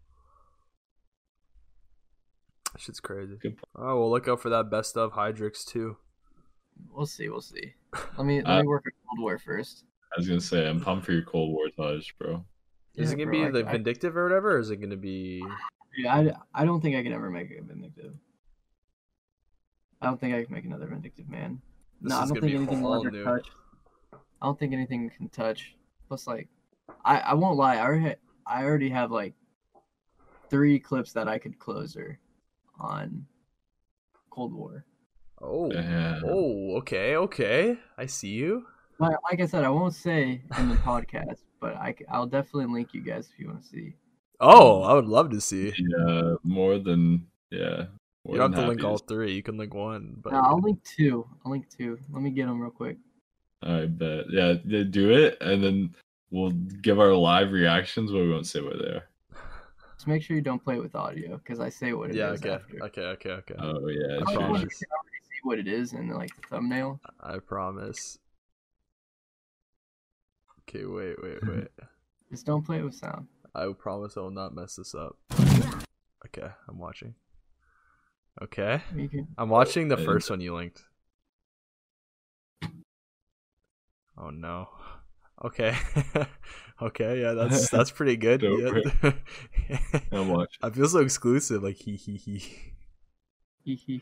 Shit's 2.77 2.99
crazy. 2.99 3.35
Good 3.41 3.57
Oh 3.75 3.99
well, 3.99 4.09
look 4.09 4.27
out 4.27 4.39
for 4.41 4.49
that 4.49 4.69
best 4.71 4.97
of 4.97 5.11
Hyderix 5.13 5.65
too. 5.65 5.97
We'll 6.89 7.05
see. 7.05 7.29
We'll 7.29 7.41
see. 7.41 7.73
Let 8.17 8.25
me 8.25 8.41
let 8.41 8.47
Uh, 8.47 8.61
me 8.61 8.67
work 8.67 8.85
on 8.85 8.91
Cold 9.09 9.21
War 9.23 9.37
first. 9.37 9.83
I 10.11 10.15
was 10.19 10.27
gonna 10.27 10.41
say, 10.41 10.67
I'm 10.67 10.79
pumped 10.81 11.05
for 11.05 11.11
your 11.11 11.23
Cold 11.23 11.51
War 11.51 11.69
Taj, 11.69 12.09
bro. 12.17 12.45
Is 12.95 13.11
it 13.11 13.15
gonna 13.17 13.25
bro, 13.29 13.39
be 13.39 13.45
I- 13.45 13.51
the 13.51 13.67
I- 13.67 13.71
vindictive 13.73 14.15
or 14.17 14.23
whatever, 14.23 14.55
or 14.55 14.59
is 14.59 14.69
it 14.71 14.77
gonna 14.77 14.95
be? 14.97 15.43
Yeah, 15.97 16.15
I, 16.53 16.61
I 16.61 16.65
don't 16.65 16.81
think 16.81 16.95
I 16.95 17.03
can 17.03 17.11
ever 17.13 17.29
make 17.29 17.51
a 17.51 17.61
vindictive. 17.61 18.15
I 20.01 20.05
don't 20.07 20.19
think 20.19 20.33
I 20.33 20.43
can 20.45 20.53
make 20.53 20.65
another 20.65 20.87
vindictive 20.87 21.29
man. 21.29 21.61
This 22.01 22.09
no, 22.09 22.19
I 22.19 22.23
is 22.23 22.29
don't 22.29 22.39
gonna 22.39 22.47
think 22.47 22.51
be 22.53 22.57
anything 22.63 22.81
will 22.81 22.93
all 22.93 23.01
ever 23.01 23.11
new. 23.11 23.23
touch. 23.23 23.47
I 24.41 24.45
don't 24.45 24.57
think 24.57 24.73
anything 24.73 25.09
can 25.09 25.29
touch. 25.29 25.75
Plus, 26.07 26.27
like, 26.27 26.47
I 27.05 27.19
I 27.19 27.33
won't 27.35 27.57
lie. 27.57 27.75
I 27.75 27.85
already 27.85 28.15
I 28.45 28.63
already 28.63 28.89
have 28.89 29.11
like 29.11 29.33
three 30.49 30.79
clips 30.79 31.13
that 31.13 31.27
I 31.27 31.37
could 31.37 31.57
close 31.59 31.93
closer 31.93 32.19
on 32.79 33.25
Cold 34.29 34.53
War. 34.53 34.85
Oh, 35.41 35.71
Yeah. 35.71 36.19
oh, 36.25 36.77
okay, 36.77 37.15
okay. 37.15 37.77
I 37.97 38.05
see 38.05 38.29
you. 38.29 38.65
But 38.99 39.13
like 39.29 39.41
I 39.41 39.45
said, 39.45 39.63
I 39.63 39.69
won't 39.69 39.95
say 39.95 40.43
in 40.59 40.69
the 40.69 40.75
podcast, 40.75 41.39
but 41.59 41.75
I 41.75 41.95
I'll 42.09 42.27
definitely 42.27 42.71
link 42.71 42.93
you 42.93 43.01
guys 43.01 43.29
if 43.33 43.39
you 43.39 43.47
want 43.47 43.63
to 43.63 43.67
see. 43.67 43.95
Oh, 44.39 44.83
I 44.83 44.93
would 44.93 45.05
love 45.07 45.29
to 45.31 45.41
see. 45.41 45.73
Yeah, 45.77 46.35
more 46.43 46.77
than 46.77 47.27
yeah. 47.49 47.85
more 48.25 48.35
You 48.35 48.37
don't 48.37 48.53
have 48.53 48.61
than 48.61 48.63
to 48.63 48.67
link 48.69 48.83
all 48.83 48.97
three. 48.97 49.33
You 49.33 49.41
can 49.43 49.57
link 49.57 49.73
one, 49.73 50.17
but 50.21 50.33
No, 50.33 50.39
I'll 50.39 50.61
link 50.61 50.83
two. 50.83 51.25
I'll 51.45 51.51
link 51.51 51.69
two. 51.69 51.97
Let 52.11 52.21
me 52.21 52.29
get 52.31 52.47
them 52.47 52.59
real 52.59 52.71
quick. 52.71 52.97
I 53.63 53.85
bet. 53.85 54.25
Yeah, 54.29 54.55
yeah, 54.65 54.83
do 54.89 55.11
it, 55.11 55.37
and 55.41 55.63
then 55.63 55.95
we'll 56.31 56.51
give 56.51 56.99
our 56.99 57.13
live 57.13 57.51
reactions, 57.51 58.11
but 58.11 58.19
we 58.19 58.31
won't 58.31 58.47
say 58.47 58.61
what 58.61 58.79
they 58.79 58.87
are. 58.87 59.03
Just 59.95 60.07
make 60.07 60.23
sure 60.23 60.35
you 60.35 60.41
don't 60.41 60.63
play 60.63 60.77
it 60.77 60.81
with 60.81 60.95
audio 60.95 61.37
because 61.37 61.59
I 61.59 61.69
say 61.69 61.93
what 61.93 62.09
it 62.09 62.13
is 62.13 62.17
yeah, 62.17 62.25
okay, 62.29 62.49
after. 62.49 62.83
okay, 62.85 63.01
okay, 63.01 63.29
okay. 63.29 63.55
Oh 63.59 63.87
yeah, 63.87 64.15
I 64.25 64.31
I 64.31 64.37
want 64.37 64.53
promise. 64.53 64.61
to 64.63 64.69
see 64.77 64.85
what 65.43 65.59
it 65.59 65.67
is 65.67 65.93
in 65.93 66.09
like 66.09 66.35
the 66.41 66.47
thumbnail. 66.49 66.99
I 67.19 67.37
promise. 67.37 68.17
Okay, 70.61 70.85
wait, 70.85 71.21
wait, 71.21 71.37
wait. 71.47 71.67
Just 72.31 72.47
don't 72.47 72.65
play 72.65 72.79
it 72.79 72.83
with 72.83 72.95
sound. 72.95 73.27
I 73.53 73.67
promise 73.77 74.17
I 74.17 74.21
will 74.21 74.31
not 74.31 74.55
mess 74.55 74.77
this 74.77 74.95
up. 74.95 75.17
Okay, 76.25 76.47
I'm 76.67 76.79
watching. 76.79 77.13
Okay, 78.41 78.81
I'm 79.37 79.49
watching 79.49 79.87
the 79.89 79.97
first 79.97 80.31
one 80.31 80.41
you 80.41 80.55
linked. 80.55 80.83
Oh 84.21 84.29
no. 84.29 84.69
Okay. 85.43 85.75
okay, 86.83 87.19
yeah, 87.19 87.33
that's 87.33 87.69
that's 87.71 87.89
pretty 87.89 88.15
good. 88.15 88.43
Yeah. 88.43 89.13
How 90.11 90.23
much? 90.23 90.59
I 90.61 90.69
feel 90.69 90.87
so 90.87 90.99
exclusive, 90.99 91.63
like 91.63 91.77
he 91.77 91.95
he 91.95 92.15
he. 92.15 92.37
Hee 93.63 93.75
hee. 93.75 94.01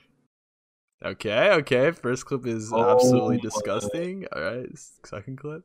Okay, 1.02 1.52
okay. 1.52 1.92
First 1.92 2.26
clip 2.26 2.46
is 2.46 2.74
Oh 2.74 2.84
absolutely 2.84 3.38
disgusting. 3.38 4.26
All 4.36 4.42
right, 4.42 4.68
second 5.06 5.38
clip. 5.38 5.64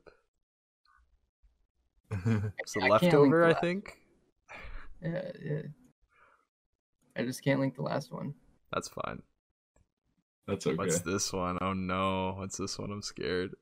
It's 2.09 2.77
a 2.77 2.83
I 2.83 2.87
leftover, 2.87 3.43
I 3.43 3.53
think. 3.53 3.97
Yeah, 5.01 5.31
yeah. 5.43 5.61
I 7.17 7.23
just 7.23 7.43
can't 7.43 7.59
link 7.59 7.75
the 7.75 7.81
last 7.81 8.13
one. 8.13 8.33
That's 8.71 8.87
fine. 8.87 9.21
That's 10.47 10.65
okay. 10.65 10.77
What's 10.77 10.99
this 11.01 11.33
one? 11.33 11.57
Oh 11.59 11.73
no, 11.73 12.35
what's 12.37 12.55
this 12.55 12.79
one? 12.79 12.91
I'm 12.93 13.01
scared. 13.01 13.55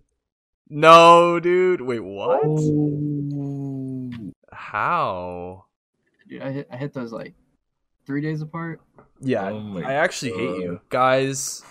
No, 0.76 1.40
dude. 1.40 1.82
Wait, 1.82 2.00
what? 2.00 2.42
Oh. 2.44 4.10
How? 4.52 5.66
Dude, 6.28 6.42
I 6.42 6.52
hit 6.52 6.68
I 6.72 6.78
hit 6.78 6.94
those 6.94 7.14
like 7.14 7.36
three 8.08 8.22
days 8.22 8.42
apart. 8.42 8.82
Yeah, 9.22 9.50
Oh 9.52 9.78
I 9.86 9.94
actually 9.94 10.32
hate 10.32 10.62
you, 10.64 10.82
guys. 10.90 11.64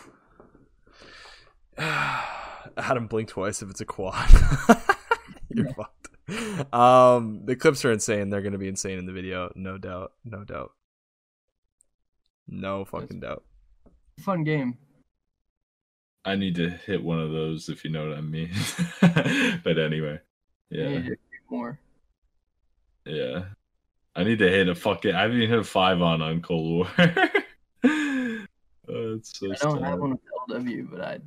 Adam 1.78 3.08
blink 3.08 3.28
twice 3.28 3.60
if 3.60 3.70
it's 3.70 3.80
a 3.80 3.84
quad. 3.84 4.30
You're 5.48 5.66
Yeah. 5.66 5.72
fucked. 5.72 6.72
Um, 6.72 7.44
the 7.44 7.56
clips 7.56 7.84
are 7.84 7.90
insane. 7.92 8.30
They're 8.30 8.40
gonna 8.40 8.56
be 8.58 8.68
insane 8.68 8.98
in 9.00 9.06
the 9.06 9.12
video, 9.12 9.50
no 9.56 9.78
doubt, 9.78 10.12
no 10.24 10.44
doubt, 10.44 10.70
no 12.46 12.84
fucking 12.84 13.18
doubt. 13.20 13.42
Fun 14.20 14.44
game. 14.44 14.78
I 16.24 16.36
need 16.36 16.54
to 16.56 16.70
hit 16.70 17.02
one 17.02 17.20
of 17.20 17.32
those 17.32 17.68
if 17.68 17.84
you 17.84 17.90
know 17.90 18.08
what 18.08 18.16
I 18.18 18.20
mean. 18.20 18.50
but 19.64 19.78
anyway, 19.78 20.20
I 20.82 20.88
yeah, 20.88 20.88
need 20.88 21.04
to 21.04 21.10
do 21.10 21.16
more. 21.50 21.80
yeah. 23.04 23.44
I 24.14 24.24
need 24.24 24.38
to 24.40 24.48
hit 24.50 24.68
a 24.68 24.74
fucking. 24.74 25.14
I 25.14 25.22
haven't 25.22 25.38
even 25.38 25.48
hit 25.48 25.58
a 25.58 25.64
five 25.64 26.02
on 26.02 26.20
on 26.20 26.42
Cold 26.42 26.70
War. 26.70 26.88
oh, 27.84 28.44
it's 29.16 29.38
so 29.38 29.50
I 29.50 29.56
don't 29.56 29.80
sad. 29.80 29.84
have 29.88 29.98
one 30.00 30.10
with 30.12 30.20
LW, 30.50 30.90
but 30.90 31.00
I 31.00 31.18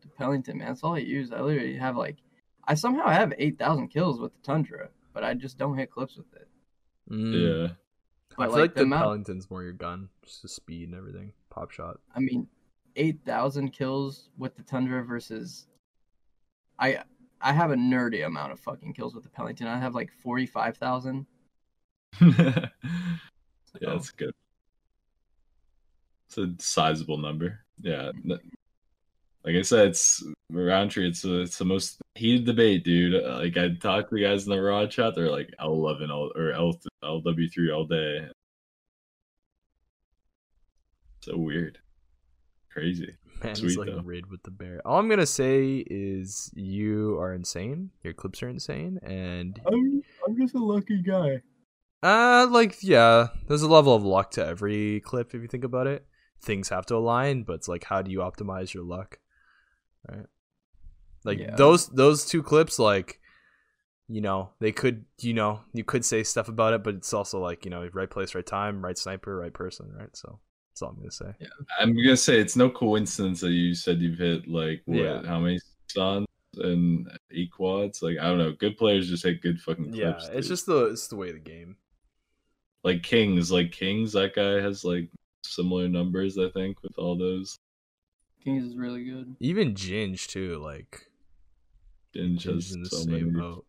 the 0.00 0.08
Pelington, 0.18 0.58
man, 0.58 0.68
that's 0.68 0.82
all 0.82 0.94
I 0.96 0.98
use. 0.98 1.32
I 1.32 1.40
literally 1.40 1.76
have 1.76 1.96
like 1.96 2.16
I 2.64 2.74
somehow 2.74 3.08
have 3.08 3.32
eight 3.38 3.58
thousand 3.58 3.88
kills 3.88 4.18
with 4.20 4.32
the 4.32 4.40
Tundra, 4.42 4.88
but 5.14 5.22
I 5.22 5.34
just 5.34 5.56
don't 5.56 5.78
hit 5.78 5.90
clips 5.90 6.16
with 6.16 6.32
it. 6.34 6.48
Mm. 7.10 7.68
Yeah, 7.68 7.74
But 8.36 8.42
I 8.42 8.46
feel 8.46 8.52
like, 8.52 8.60
like 8.62 8.74
the 8.74 8.84
the 8.84 8.96
Pelington's 8.96 9.48
more 9.50 9.62
your 9.62 9.72
gun, 9.72 10.08
just 10.24 10.42
the 10.42 10.48
speed 10.48 10.88
and 10.88 10.98
everything, 10.98 11.32
pop 11.48 11.70
shot. 11.70 12.00
I 12.14 12.18
mean, 12.20 12.48
eight 12.98 13.20
thousand 13.24 13.70
kills 13.70 14.28
with 14.36 14.56
the 14.56 14.62
Tundra 14.62 15.02
versus 15.04 15.66
I 16.78 17.02
I 17.40 17.52
have 17.52 17.70
a 17.70 17.76
nerdy 17.76 18.26
amount 18.26 18.52
of 18.52 18.60
fucking 18.60 18.92
kills 18.92 19.14
with 19.14 19.24
the 19.24 19.30
Pelington. 19.30 19.66
I 19.66 19.78
have 19.78 19.94
like 19.94 20.10
forty 20.22 20.46
five 20.46 20.76
thousand. 20.76 21.26
yeah, 22.20 22.66
that's 23.80 24.10
good. 24.10 24.32
It's 26.26 26.38
a 26.38 26.54
sizable 26.58 27.18
number. 27.18 27.60
Yeah, 27.80 28.10
like 28.24 29.56
I 29.56 29.62
said, 29.62 29.88
it's 29.88 30.22
Roundtree. 30.50 31.08
It's 31.08 31.24
a, 31.24 31.40
it's 31.42 31.58
the 31.58 31.64
most 31.64 32.02
heated 32.16 32.44
debate, 32.44 32.84
dude. 32.84 33.22
Uh, 33.24 33.38
Like 33.38 33.56
I 33.56 33.68
talked 33.74 34.10
to 34.10 34.16
the 34.16 34.22
guys 34.22 34.44
in 34.44 34.50
the 34.50 34.60
raw 34.60 34.86
chat, 34.86 35.14
they're 35.14 35.30
like 35.30 35.50
L 35.58 35.72
eleven 35.72 36.10
or 36.10 36.52
L 36.52 36.78
LW 37.02 37.52
three 37.52 37.70
all 37.70 37.84
day. 37.84 38.28
So 41.20 41.36
weird, 41.36 41.78
crazy. 42.80 43.14
Man, 43.42 43.60
he's 43.60 43.76
Sweet, 43.76 43.78
like 43.78 43.88
though. 43.88 44.00
raid 44.02 44.26
with 44.26 44.42
the 44.42 44.50
bear. 44.50 44.80
All 44.84 44.98
I'm 44.98 45.08
gonna 45.08 45.26
say 45.26 45.84
is 45.88 46.50
you 46.54 47.18
are 47.20 47.32
insane. 47.32 47.90
Your 48.02 48.12
clips 48.12 48.42
are 48.42 48.48
insane, 48.48 48.98
and 49.02 49.60
I'm 49.66 50.02
I'm 50.26 50.36
just 50.36 50.54
a 50.54 50.58
lucky 50.58 51.02
guy. 51.02 51.42
uh, 52.02 52.46
like 52.50 52.82
yeah, 52.82 53.28
there's 53.46 53.62
a 53.62 53.68
level 53.68 53.94
of 53.94 54.02
luck 54.04 54.30
to 54.32 54.44
every 54.46 55.00
clip 55.00 55.34
if 55.34 55.42
you 55.42 55.48
think 55.48 55.64
about 55.64 55.86
it. 55.86 56.06
Things 56.42 56.68
have 56.68 56.86
to 56.86 56.96
align, 56.96 57.42
but 57.42 57.54
it's 57.54 57.68
like 57.68 57.84
how 57.84 58.02
do 58.02 58.10
you 58.10 58.18
optimize 58.20 58.72
your 58.72 58.84
luck, 58.84 59.18
right? 60.08 60.26
Like 61.24 61.38
Yeah. 61.40 61.56
those 61.56 61.88
those 61.88 62.24
two 62.24 62.42
clips, 62.42 62.78
like 62.78 63.20
you 64.08 64.20
know, 64.20 64.50
they 64.60 64.72
could 64.72 65.04
you 65.20 65.34
know 65.34 65.60
you 65.72 65.84
could 65.84 66.04
say 66.04 66.22
stuff 66.22 66.48
about 66.48 66.74
it, 66.74 66.84
but 66.84 66.94
it's 66.94 67.12
also 67.12 67.40
like 67.40 67.64
you 67.64 67.70
know 67.70 67.88
right 67.92 68.10
place, 68.10 68.34
right 68.34 68.46
time, 68.46 68.84
right 68.84 68.96
sniper, 68.98 69.36
right 69.36 69.52
person, 69.52 69.92
right? 69.98 70.16
So 70.16 70.40
that's 70.78 70.82
all 70.82 70.90
I'm 70.90 70.96
gonna 70.96 71.10
say. 71.10 71.34
Yeah, 71.40 71.48
I'm 71.80 71.96
gonna 71.96 72.16
say 72.16 72.38
it's 72.40 72.56
no 72.56 72.70
coincidence 72.70 73.40
that 73.40 73.50
you 73.50 73.74
said 73.74 74.00
you've 74.00 74.18
hit 74.18 74.46
like 74.48 74.82
what, 74.86 74.98
Yeah. 74.98 75.22
how 75.26 75.40
many 75.40 75.58
sons 75.88 76.26
and 76.56 77.08
eight 77.32 77.50
quads. 77.50 78.02
Like 78.02 78.18
I 78.18 78.24
don't 78.28 78.38
know, 78.38 78.52
good 78.52 78.76
players 78.76 79.08
just 79.08 79.24
hit 79.24 79.42
good 79.42 79.60
fucking 79.60 79.92
Yeah, 79.94 80.16
it's 80.16 80.28
dude. 80.28 80.44
just 80.44 80.66
the 80.66 80.86
it's 80.86 81.08
the 81.08 81.16
way 81.16 81.28
of 81.28 81.34
the 81.34 81.40
game. 81.40 81.76
like 82.84 83.02
Kings, 83.02 83.50
like 83.50 83.72
Kings. 83.72 84.12
That 84.12 84.34
guy 84.34 84.60
has 84.60 84.84
like 84.84 85.10
similar 85.44 85.88
numbers, 85.88 86.38
I 86.38 86.48
think, 86.50 86.82
with 86.82 86.96
all 86.98 87.16
those. 87.18 87.58
Kings 88.44 88.64
is 88.64 88.76
really 88.76 89.04
good. 89.04 89.34
Even 89.40 89.74
Ginge 89.74 90.26
too, 90.28 90.58
like 90.58 91.10
And 92.14 92.38
Ginge 92.38 92.58
just 92.60 92.74
in 92.74 92.82
the 92.82 92.88
so 92.88 92.96
same 92.98 93.10
many. 93.10 93.30
boat. 93.30 93.66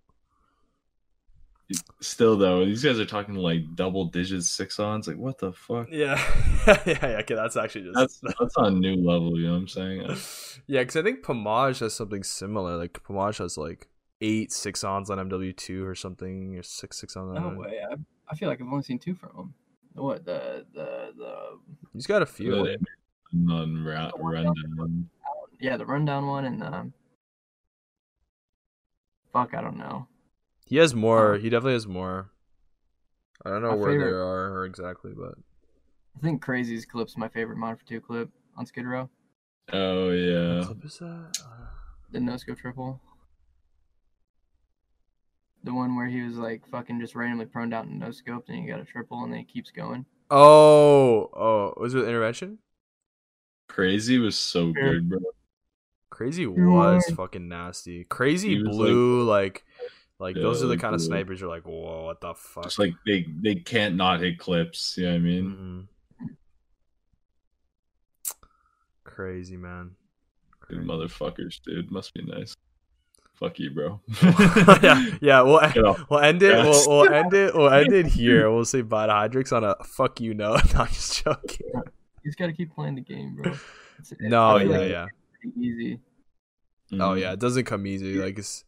Still 2.02 2.36
though, 2.38 2.66
these 2.66 2.84
guys 2.84 3.00
are 3.00 3.06
talking 3.06 3.36
like 3.36 3.76
double 3.76 4.06
digits 4.06 4.50
six 4.50 4.80
ons. 4.80 5.08
Like 5.08 5.18
what 5.18 5.38
the 5.38 5.54
fuck? 5.54 5.88
Yeah, 5.92 6.16
yeah, 6.68 6.78
yeah. 6.86 7.18
Okay, 7.20 7.36
that's 7.36 7.56
actually 7.58 7.92
just 7.92 7.96
That's 7.96 8.20
that's 8.40 8.56
on 8.58 8.66
a 8.66 8.72
new 8.72 8.96
level. 8.96 9.38
You 9.38 9.48
know 9.48 9.54
what 9.54 9.60
I'm 9.60 9.68
saying? 9.68 10.02
yeah, 10.68 10.82
because 10.82 10.96
I 10.96 11.04
think 11.04 11.24
Pamaj 11.24 11.80
has 11.82 11.94
something 11.94 12.24
similar. 12.24 12.76
Like 12.78 12.94
Pamaj 13.04 13.38
has 13.38 13.58
like 13.58 13.88
eight 14.22 14.52
six 14.52 14.84
ons 14.84 15.10
on 15.12 15.20
MW 15.30 15.56
two 15.56 15.86
or 15.86 15.94
something, 15.94 16.58
or 16.58 16.64
six 16.64 16.98
six 17.00 17.16
on. 17.16 17.34
No 17.36 17.60
way. 17.60 17.80
I, 17.92 17.96
I 18.30 18.36
feel 18.36 18.50
like 18.50 18.60
I've 18.62 18.68
only 18.68 18.84
seen 18.84 18.98
two 19.00 19.14
from 19.14 19.30
him. 19.38 19.54
What 19.94 20.26
the 20.26 20.66
the 20.74 21.12
the 21.18 21.60
He's 21.94 22.08
got 22.08 22.22
a 22.24 22.26
few. 22.26 22.54
I 22.54 22.58
Really? 22.58 22.70
think. 22.78 22.88
Non 23.32 23.86
rundown. 23.86 25.08
yeah 25.60 25.78
the 25.78 25.86
rundown 25.86 26.26
one 26.26 26.46
and 26.46 26.62
the 26.62 26.92
fuck 29.32 29.54
I 29.54 29.62
don't 29.62 29.78
know. 29.78 30.08
He 30.70 30.78
has 30.78 30.94
more. 30.94 31.34
Uh, 31.34 31.38
he 31.40 31.50
definitely 31.50 31.74
has 31.74 31.88
more. 31.88 32.30
I 33.44 33.50
don't 33.50 33.64
know 33.64 33.70
My 33.72 33.76
where 33.76 33.98
they 33.98 34.06
are 34.06 34.52
or 34.54 34.66
exactly, 34.66 35.14
but 35.18 35.34
I 36.16 36.20
think 36.22 36.42
Crazy's 36.44 36.86
clip's 36.86 37.18
my 37.18 37.28
favorite 37.28 37.58
mod 37.58 37.80
for 37.80 37.86
two 37.86 38.00
clip 38.00 38.30
on 38.56 38.66
Skid 38.68 38.86
Row. 38.86 39.10
Oh 39.74 40.08
what 40.08 40.12
yeah. 40.14 40.64
clip 40.66 40.86
is 40.86 40.98
that? 41.00 41.38
Uh, 41.44 41.66
The 42.12 42.20
no 42.20 42.38
scope 42.38 42.60
triple. 42.60 43.02
The 45.64 45.74
one 45.74 45.96
where 45.96 46.08
he 46.08 46.22
was 46.22 46.38
like 46.38 46.68
fucking 46.68 47.00
just 47.00 47.16
randomly 47.16 47.46
prone 47.46 47.70
down 47.70 47.88
and 47.88 48.00
no 48.00 48.08
scoped 48.10 48.48
and 48.50 48.60
he 48.60 48.68
got 48.68 48.80
a 48.80 48.86
triple 48.86 49.24
and 49.24 49.34
then 49.34 49.40
he 49.40 49.46
keeps 49.46 49.72
going. 49.72 50.06
Oh, 50.30 51.30
oh, 51.34 51.74
was 51.78 51.96
it 51.96 52.06
intervention? 52.06 52.60
Crazy 53.68 54.20
was 54.20 54.38
so 54.38 54.72
good, 54.72 55.10
bro. 55.10 55.20
Crazy 56.12 56.46
was 56.46 57.10
are- 57.10 57.16
fucking 57.16 57.48
nasty. 57.48 58.04
Crazy 58.04 58.50
He 58.58 58.64
was, 58.64 58.70
blue, 58.76 59.24
like, 59.24 59.64
like, 60.20 60.36
Yeah, 60.36 60.44
those 60.44 60.62
are 60.62 60.68
the 60.68 60.74
like 60.74 60.82
kind 60.82 60.94
of 60.96 61.02
snipers 61.02 61.40
you're 61.40 61.50
like, 61.50 61.64
whoa, 61.66 62.06
what 62.06 62.20
the 62.22 62.34
fuck? 62.34 62.64
Just 62.66 62.80
like 62.80 62.94
they 63.06 63.26
they 63.42 63.56
can't 63.56 63.96
not 63.96 64.20
hit 64.20 64.38
clips. 64.40 64.96
You 64.98 65.06
know 65.06 65.12
what 65.12 65.16
I 65.16 65.20
mean? 65.20 65.88
Mhm. 66.26 66.36
Crazy 69.04 69.58
man. 69.58 69.92
Good 70.68 70.80
motherfuckers, 70.80 71.62
dude. 71.64 71.92
Must 71.92 72.14
be 72.14 72.22
nice. 72.24 72.56
Fuck 73.34 73.58
you, 73.60 73.72
bro. 73.72 74.02
yeah, 74.84 75.06
yeah. 75.22 75.42
We'll 75.42 75.60
Get 75.72 75.86
off. 75.86 76.04
we'll 76.10 76.20
end 76.20 76.44
it. 76.44 76.52
Yes. 76.52 76.86
We'll, 76.88 77.00
we'll 77.02 77.14
end 77.14 77.34
it. 77.34 77.56
We'll 77.56 77.70
end 77.70 77.94
it 77.94 78.06
here. 78.18 78.52
We'll 78.52 78.66
say 78.66 78.82
bye 78.82 79.08
to 79.08 79.14
Hyderix 79.14 79.56
on 79.56 79.64
a 79.64 79.76
fuck 79.84 80.20
you 80.20 80.34
note. 80.34 80.62
No, 80.74 80.82
I'm 80.82 80.88
just 80.88 81.24
joking. 81.24 81.68
You 81.74 81.84
just 82.26 82.38
gotta 82.38 82.54
keep 82.54 82.74
playing 82.76 82.96
the 82.96 83.02
game, 83.02 83.38
bro. 83.42 83.54
It's, 83.98 84.14
No, 84.20 84.58
I 84.58 84.60
feel 84.64 84.72
yeah, 84.72 84.78
like 84.78 84.90
yeah. 84.92 85.06
Easy. 85.58 86.00
Oh 87.00 87.14
yeah, 87.14 87.32
it 87.32 87.40
doesn't 87.40 87.64
come 87.66 87.88
easy. 87.88 88.16
Like 88.16 88.38
it's 88.38 88.66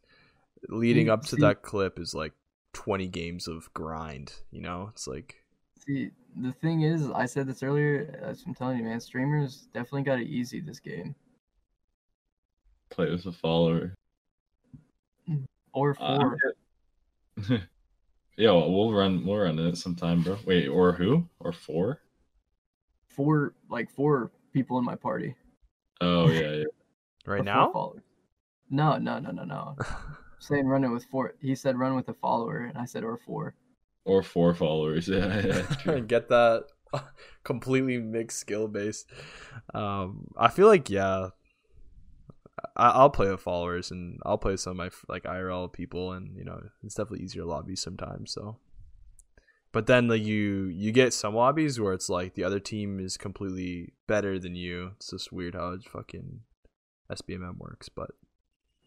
leading 0.70 1.10
up 1.10 1.22
to 1.24 1.36
See- 1.36 1.42
that 1.42 1.62
clip 1.62 2.00
is 2.00 2.14
like 2.14 2.34
20 2.74 3.08
games 3.08 3.48
of 3.48 3.74
grind. 3.74 4.34
You 4.52 4.62
know, 4.62 4.90
it's 4.92 5.08
like 5.08 5.36
See, 5.86 6.12
the 6.36 6.52
thing 6.52 6.82
is, 6.82 7.10
I 7.10 7.26
said 7.26 7.48
this 7.48 7.64
earlier. 7.64 8.20
As 8.22 8.44
I'm 8.46 8.54
telling 8.54 8.78
you, 8.78 8.84
man, 8.84 9.00
streamers 9.00 9.68
definitely 9.74 10.04
got 10.04 10.20
it 10.20 10.28
easy 10.28 10.62
this 10.62 10.80
game. 10.80 11.16
Play 12.92 13.10
with 13.10 13.26
a 13.26 13.32
follower. 13.32 13.96
Or 15.74 15.96
Uh, 16.00 16.20
four. 16.20 16.38
yeah, 18.38 18.52
well, 18.52 18.72
we'll 18.72 18.94
run. 18.94 19.26
We'll 19.26 19.38
run 19.40 19.58
it 19.58 19.78
sometime, 19.78 20.22
bro. 20.22 20.38
Wait, 20.46 20.68
or 20.68 20.92
who? 20.94 21.28
Or 21.40 21.52
four? 21.52 22.00
four 23.08 23.54
like 23.70 23.90
four 23.92 24.32
people 24.54 24.78
in 24.78 24.86
my 24.86 24.96
party. 24.96 25.36
Oh 26.00 26.30
yeah, 26.30 26.52
yeah. 26.52 26.64
right 27.26 27.42
Or 27.42 27.44
now. 27.44 27.94
No, 28.70 28.98
no, 28.98 29.20
no, 29.20 29.32
no, 29.32 29.44
no. 29.44 29.76
saying 30.42 30.68
run 30.68 30.84
it 30.84 30.90
with 30.90 31.06
four. 31.06 31.36
He 31.40 31.56
said 31.56 31.78
run 31.78 31.96
with 31.96 32.10
a 32.10 32.14
follower, 32.14 32.66
and 32.66 32.78
I 32.78 32.86
said 32.86 33.04
or 33.04 33.18
four. 33.18 33.56
Or 34.04 34.24
four 34.24 34.54
followers. 34.54 35.08
Yeah, 35.12 35.46
yeah. 35.46 35.62
true. 35.80 36.02
Get 36.02 36.30
that 36.30 36.66
completely 37.44 38.00
mixed 38.00 38.40
skill 38.40 38.68
base. 38.68 39.06
Um, 39.74 40.28
I 40.36 40.50
feel 40.50 40.68
like 40.68 40.90
yeah, 40.90 41.30
I, 42.76 43.02
will 43.02 43.10
play 43.10 43.30
with 43.30 43.42
followers 43.42 43.92
and 43.92 44.20
I'll 44.26 44.38
play 44.38 44.54
with 44.54 44.62
some 44.62 44.72
of 44.72 44.78
my 44.78 44.90
like 45.08 45.24
IRL 45.24 45.72
people, 45.72 46.12
and 46.12 46.36
you 46.36 46.44
know 46.44 46.60
it's 46.84 46.96
definitely 46.96 47.24
easier 47.24 47.46
lobbies 47.46 47.82
sometimes. 47.82 48.34
So, 48.34 48.58
but 49.72 49.86
then 49.86 50.08
like 50.08 50.24
you 50.24 50.66
you 50.66 50.92
get 50.92 51.14
some 51.14 51.36
lobbies 51.36 51.80
where 51.80 51.94
it's 51.94 52.10
like 52.10 52.34
the 52.34 52.44
other 52.44 52.60
team 52.60 53.00
is 53.00 53.16
completely 53.16 53.94
better 54.08 54.40
than 54.40 54.56
you. 54.56 54.94
It's 54.96 55.12
just 55.12 55.32
weird 55.32 55.54
how 55.54 55.74
it's 55.74 55.86
fucking 55.86 56.42
SBMM 57.12 57.60
works, 57.60 57.90
but 57.90 58.10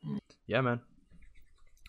mm. 0.05 0.19
yeah, 0.49 0.61
man. 0.61 0.81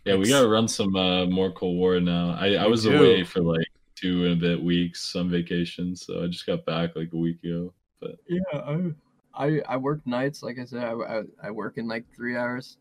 Yeah, 0.06 0.16
we 0.18 0.30
gotta 0.30 0.48
run 0.48 0.68
some 0.68 0.96
uh, 0.96 1.26
more 1.26 1.52
Cold 1.52 1.78
War 1.78 2.00
now. 2.00 2.38
I, 2.40 2.54
I 2.54 2.68
was 2.68 2.84
do. 2.84 2.96
away 2.96 3.24
for 3.24 3.42
like 3.42 3.68
two 3.96 4.26
and 4.26 4.34
a 4.34 4.36
bit 4.36 4.64
weeks 4.64 5.16
on 5.16 5.30
vacation, 5.30 5.96
so 5.96 6.24
I 6.24 6.28
just 6.28 6.46
got 6.46 6.64
back 6.64 6.96
like 6.96 7.12
a 7.14 7.18
week 7.18 7.44
ago. 7.44 7.74
But 8.00 8.18
yeah, 8.30 8.42
I 8.54 8.94
I, 9.34 9.62
I 9.68 9.78
work 9.78 10.06
nights. 10.06 10.44
Like 10.44 10.60
I 10.60 10.66
said, 10.66 10.84
I, 10.84 10.92
I, 10.92 11.24
I 11.44 11.52
work 11.52 11.78
in 11.78 11.88
like 11.88 12.06
three 12.16 12.38
hours. 12.38 12.78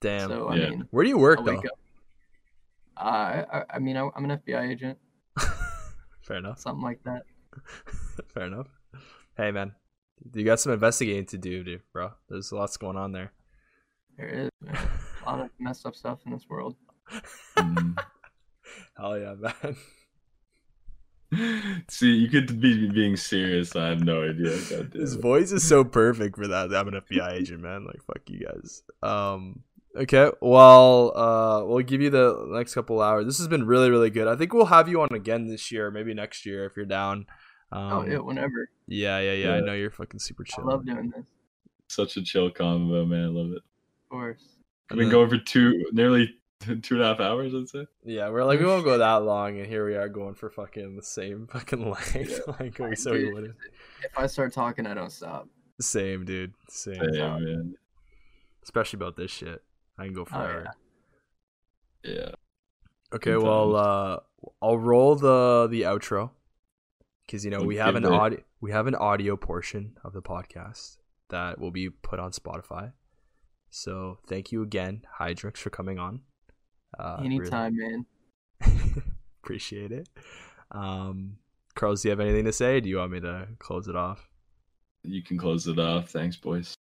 Damn. 0.00 0.28
So 0.28 0.48
I 0.48 0.56
yeah. 0.56 0.70
mean, 0.70 0.88
where 0.92 1.02
do 1.02 1.10
you 1.10 1.18
work 1.18 1.40
I'll 1.40 1.44
though? 1.44 1.62
Uh, 2.96 3.44
I 3.52 3.64
I 3.70 3.78
mean 3.80 3.96
I, 3.96 4.08
I'm 4.14 4.30
an 4.30 4.38
FBI 4.38 4.70
agent. 4.70 4.98
Fair 6.22 6.36
enough. 6.36 6.60
Something 6.60 6.84
like 6.84 7.02
that. 7.04 7.24
Fair 8.28 8.44
enough. 8.44 8.68
Hey 9.36 9.50
man, 9.50 9.72
you 10.32 10.44
got 10.44 10.60
some 10.60 10.72
investigating 10.72 11.26
to 11.26 11.38
do, 11.38 11.64
dude, 11.64 11.82
bro. 11.92 12.12
There's 12.28 12.52
lots 12.52 12.76
going 12.76 12.96
on 12.96 13.10
there. 13.10 13.32
There 14.16 14.28
is 14.28 14.50
man. 14.60 14.78
A 15.26 15.30
lot 15.30 15.40
of 15.40 15.50
messed 15.58 15.86
up 15.86 15.94
stuff 15.94 16.20
in 16.26 16.32
this 16.32 16.46
world. 16.48 16.76
Mm. 17.56 17.96
Hell 18.96 19.18
yeah, 19.18 19.34
man. 19.34 19.76
See, 21.88 22.12
you 22.12 22.28
could 22.28 22.60
be 22.60 22.88
being 22.88 23.16
serious. 23.16 23.74
I 23.74 23.88
have 23.88 24.04
no 24.04 24.22
idea. 24.22 24.56
His 24.94 25.14
voice 25.14 25.52
is 25.52 25.66
so 25.66 25.84
perfect 25.84 26.36
for 26.36 26.46
that. 26.46 26.74
I'm 26.74 26.88
an 26.88 27.00
FBI 27.00 27.32
agent, 27.32 27.62
man. 27.62 27.84
Like, 27.84 28.02
fuck 28.06 28.22
you 28.28 28.46
guys. 28.46 28.82
Um, 29.02 29.62
okay. 29.96 30.30
Well, 30.40 31.16
uh, 31.16 31.64
we'll 31.64 31.84
give 31.84 32.00
you 32.00 32.10
the 32.10 32.46
next 32.50 32.74
couple 32.74 33.00
hours. 33.02 33.26
This 33.26 33.38
has 33.38 33.48
been 33.48 33.66
really, 33.66 33.90
really 33.90 34.10
good. 34.10 34.28
I 34.28 34.36
think 34.36 34.52
we'll 34.52 34.66
have 34.66 34.88
you 34.88 35.02
on 35.02 35.08
again 35.12 35.48
this 35.48 35.72
year, 35.72 35.90
maybe 35.90 36.14
next 36.14 36.46
year 36.46 36.64
if 36.64 36.76
you're 36.76 36.86
down. 36.86 37.26
Um, 37.72 37.92
oh 37.92 38.06
yeah, 38.06 38.18
whenever. 38.18 38.70
Yeah, 38.86 39.18
yeah, 39.18 39.32
yeah, 39.32 39.46
yeah. 39.46 39.54
I 39.54 39.60
know 39.60 39.74
you're 39.74 39.90
fucking 39.90 40.20
super 40.20 40.44
chill. 40.44 40.64
I 40.64 40.72
love 40.72 40.86
doing 40.86 41.12
this. 41.14 41.26
Such 41.88 42.16
a 42.16 42.22
chill 42.22 42.50
combo, 42.50 43.04
man. 43.04 43.24
I 43.24 43.28
love 43.28 43.50
it. 43.50 43.62
Of 44.04 44.10
course. 44.10 44.55
I've 44.90 44.96
been 44.96 45.10
going 45.10 45.28
for 45.28 45.38
two, 45.38 45.84
nearly 45.92 46.34
two 46.60 46.94
and 46.94 47.02
a 47.02 47.06
half 47.06 47.20
hours, 47.20 47.54
I'd 47.54 47.68
say. 47.68 47.86
Yeah, 48.04 48.28
we're 48.28 48.44
like 48.44 48.60
we 48.60 48.66
won't 48.66 48.84
go 48.84 48.98
that 48.98 49.24
long, 49.24 49.58
and 49.58 49.66
here 49.66 49.86
we 49.86 49.94
are 49.96 50.08
going 50.08 50.34
for 50.34 50.50
fucking 50.50 50.96
the 50.96 51.02
same 51.02 51.46
fucking 51.52 51.90
length. 51.90 52.14
Yeah. 52.14 52.54
like 52.60 52.78
we 52.78 52.96
so 52.96 53.12
we 53.12 53.32
wouldn't. 53.32 53.54
If 54.04 54.18
I 54.18 54.26
start 54.26 54.52
talking, 54.52 54.86
I 54.86 54.94
don't 54.94 55.12
stop. 55.12 55.48
Same, 55.80 56.24
dude. 56.24 56.54
Same. 56.68 57.02
Yeah, 57.12 57.38
man. 57.38 57.74
Especially 58.62 58.96
about 58.96 59.16
this 59.16 59.30
shit. 59.30 59.62
I 59.98 60.04
can 60.04 60.14
go 60.14 60.24
forever. 60.24 60.66
Oh, 60.68 62.08
yeah. 62.08 62.14
yeah. 62.14 62.30
Okay, 63.14 63.32
Good 63.32 63.42
well, 63.42 63.76
uh, 63.76 64.18
I'll 64.60 64.78
roll 64.78 65.16
the 65.16 65.68
the 65.70 65.82
outro 65.82 66.30
because 67.26 67.44
you 67.44 67.50
know 67.50 67.62
we 67.62 67.76
have 67.76 67.94
an 67.94 68.04
audio 68.04 68.40
we 68.60 68.70
have 68.70 68.86
an 68.86 68.94
audio 68.94 69.36
portion 69.36 69.96
of 70.04 70.12
the 70.12 70.22
podcast 70.22 70.98
that 71.28 71.58
will 71.58 71.70
be 71.70 71.90
put 71.90 72.18
on 72.18 72.30
Spotify. 72.32 72.92
So 73.70 74.18
thank 74.28 74.52
you 74.52 74.62
again, 74.62 75.02
Hyderix, 75.20 75.58
for 75.58 75.70
coming 75.70 75.98
on. 75.98 76.20
Uh, 76.98 77.20
Anytime, 77.24 77.76
really... 77.76 78.04
man. 78.62 79.02
Appreciate 79.42 79.92
it. 79.92 80.08
Um, 80.70 81.36
Carlos, 81.74 82.02
do 82.02 82.08
you 82.08 82.10
have 82.10 82.20
anything 82.20 82.44
to 82.46 82.52
say? 82.52 82.80
do 82.80 82.88
you 82.88 82.96
want 82.96 83.12
me 83.12 83.20
to 83.20 83.48
close 83.58 83.86
it 83.88 83.96
off? 83.96 84.28
You 85.04 85.22
can 85.22 85.38
close 85.38 85.68
it 85.68 85.78
off. 85.78 86.10
Thanks, 86.10 86.36
boys. 86.36 86.74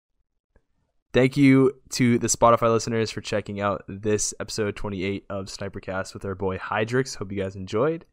Thank 1.13 1.37
you 1.37 1.71
to 1.91 2.19
the 2.19 2.27
Spotify 2.27 2.69
listeners 2.71 3.09
for 3.09 3.21
checking 3.21 3.61
out 3.61 3.83
this 3.87 4.33
episode 4.39 4.75
28 4.75 5.25
of 5.29 5.45
Snipercast 5.45 6.13
with 6.13 6.25
our 6.25 6.35
boy 6.35 6.57
Hyderix. 6.57 7.15
Hope 7.15 7.31
you 7.31 7.41
guys 7.41 7.55
enjoyed. 7.55 8.05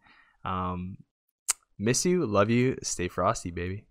Um, 0.44 0.98
miss 1.78 2.04
you, 2.04 2.26
love 2.26 2.50
you, 2.50 2.76
stay 2.82 3.08
frosty, 3.08 3.50
baby. 3.50 3.86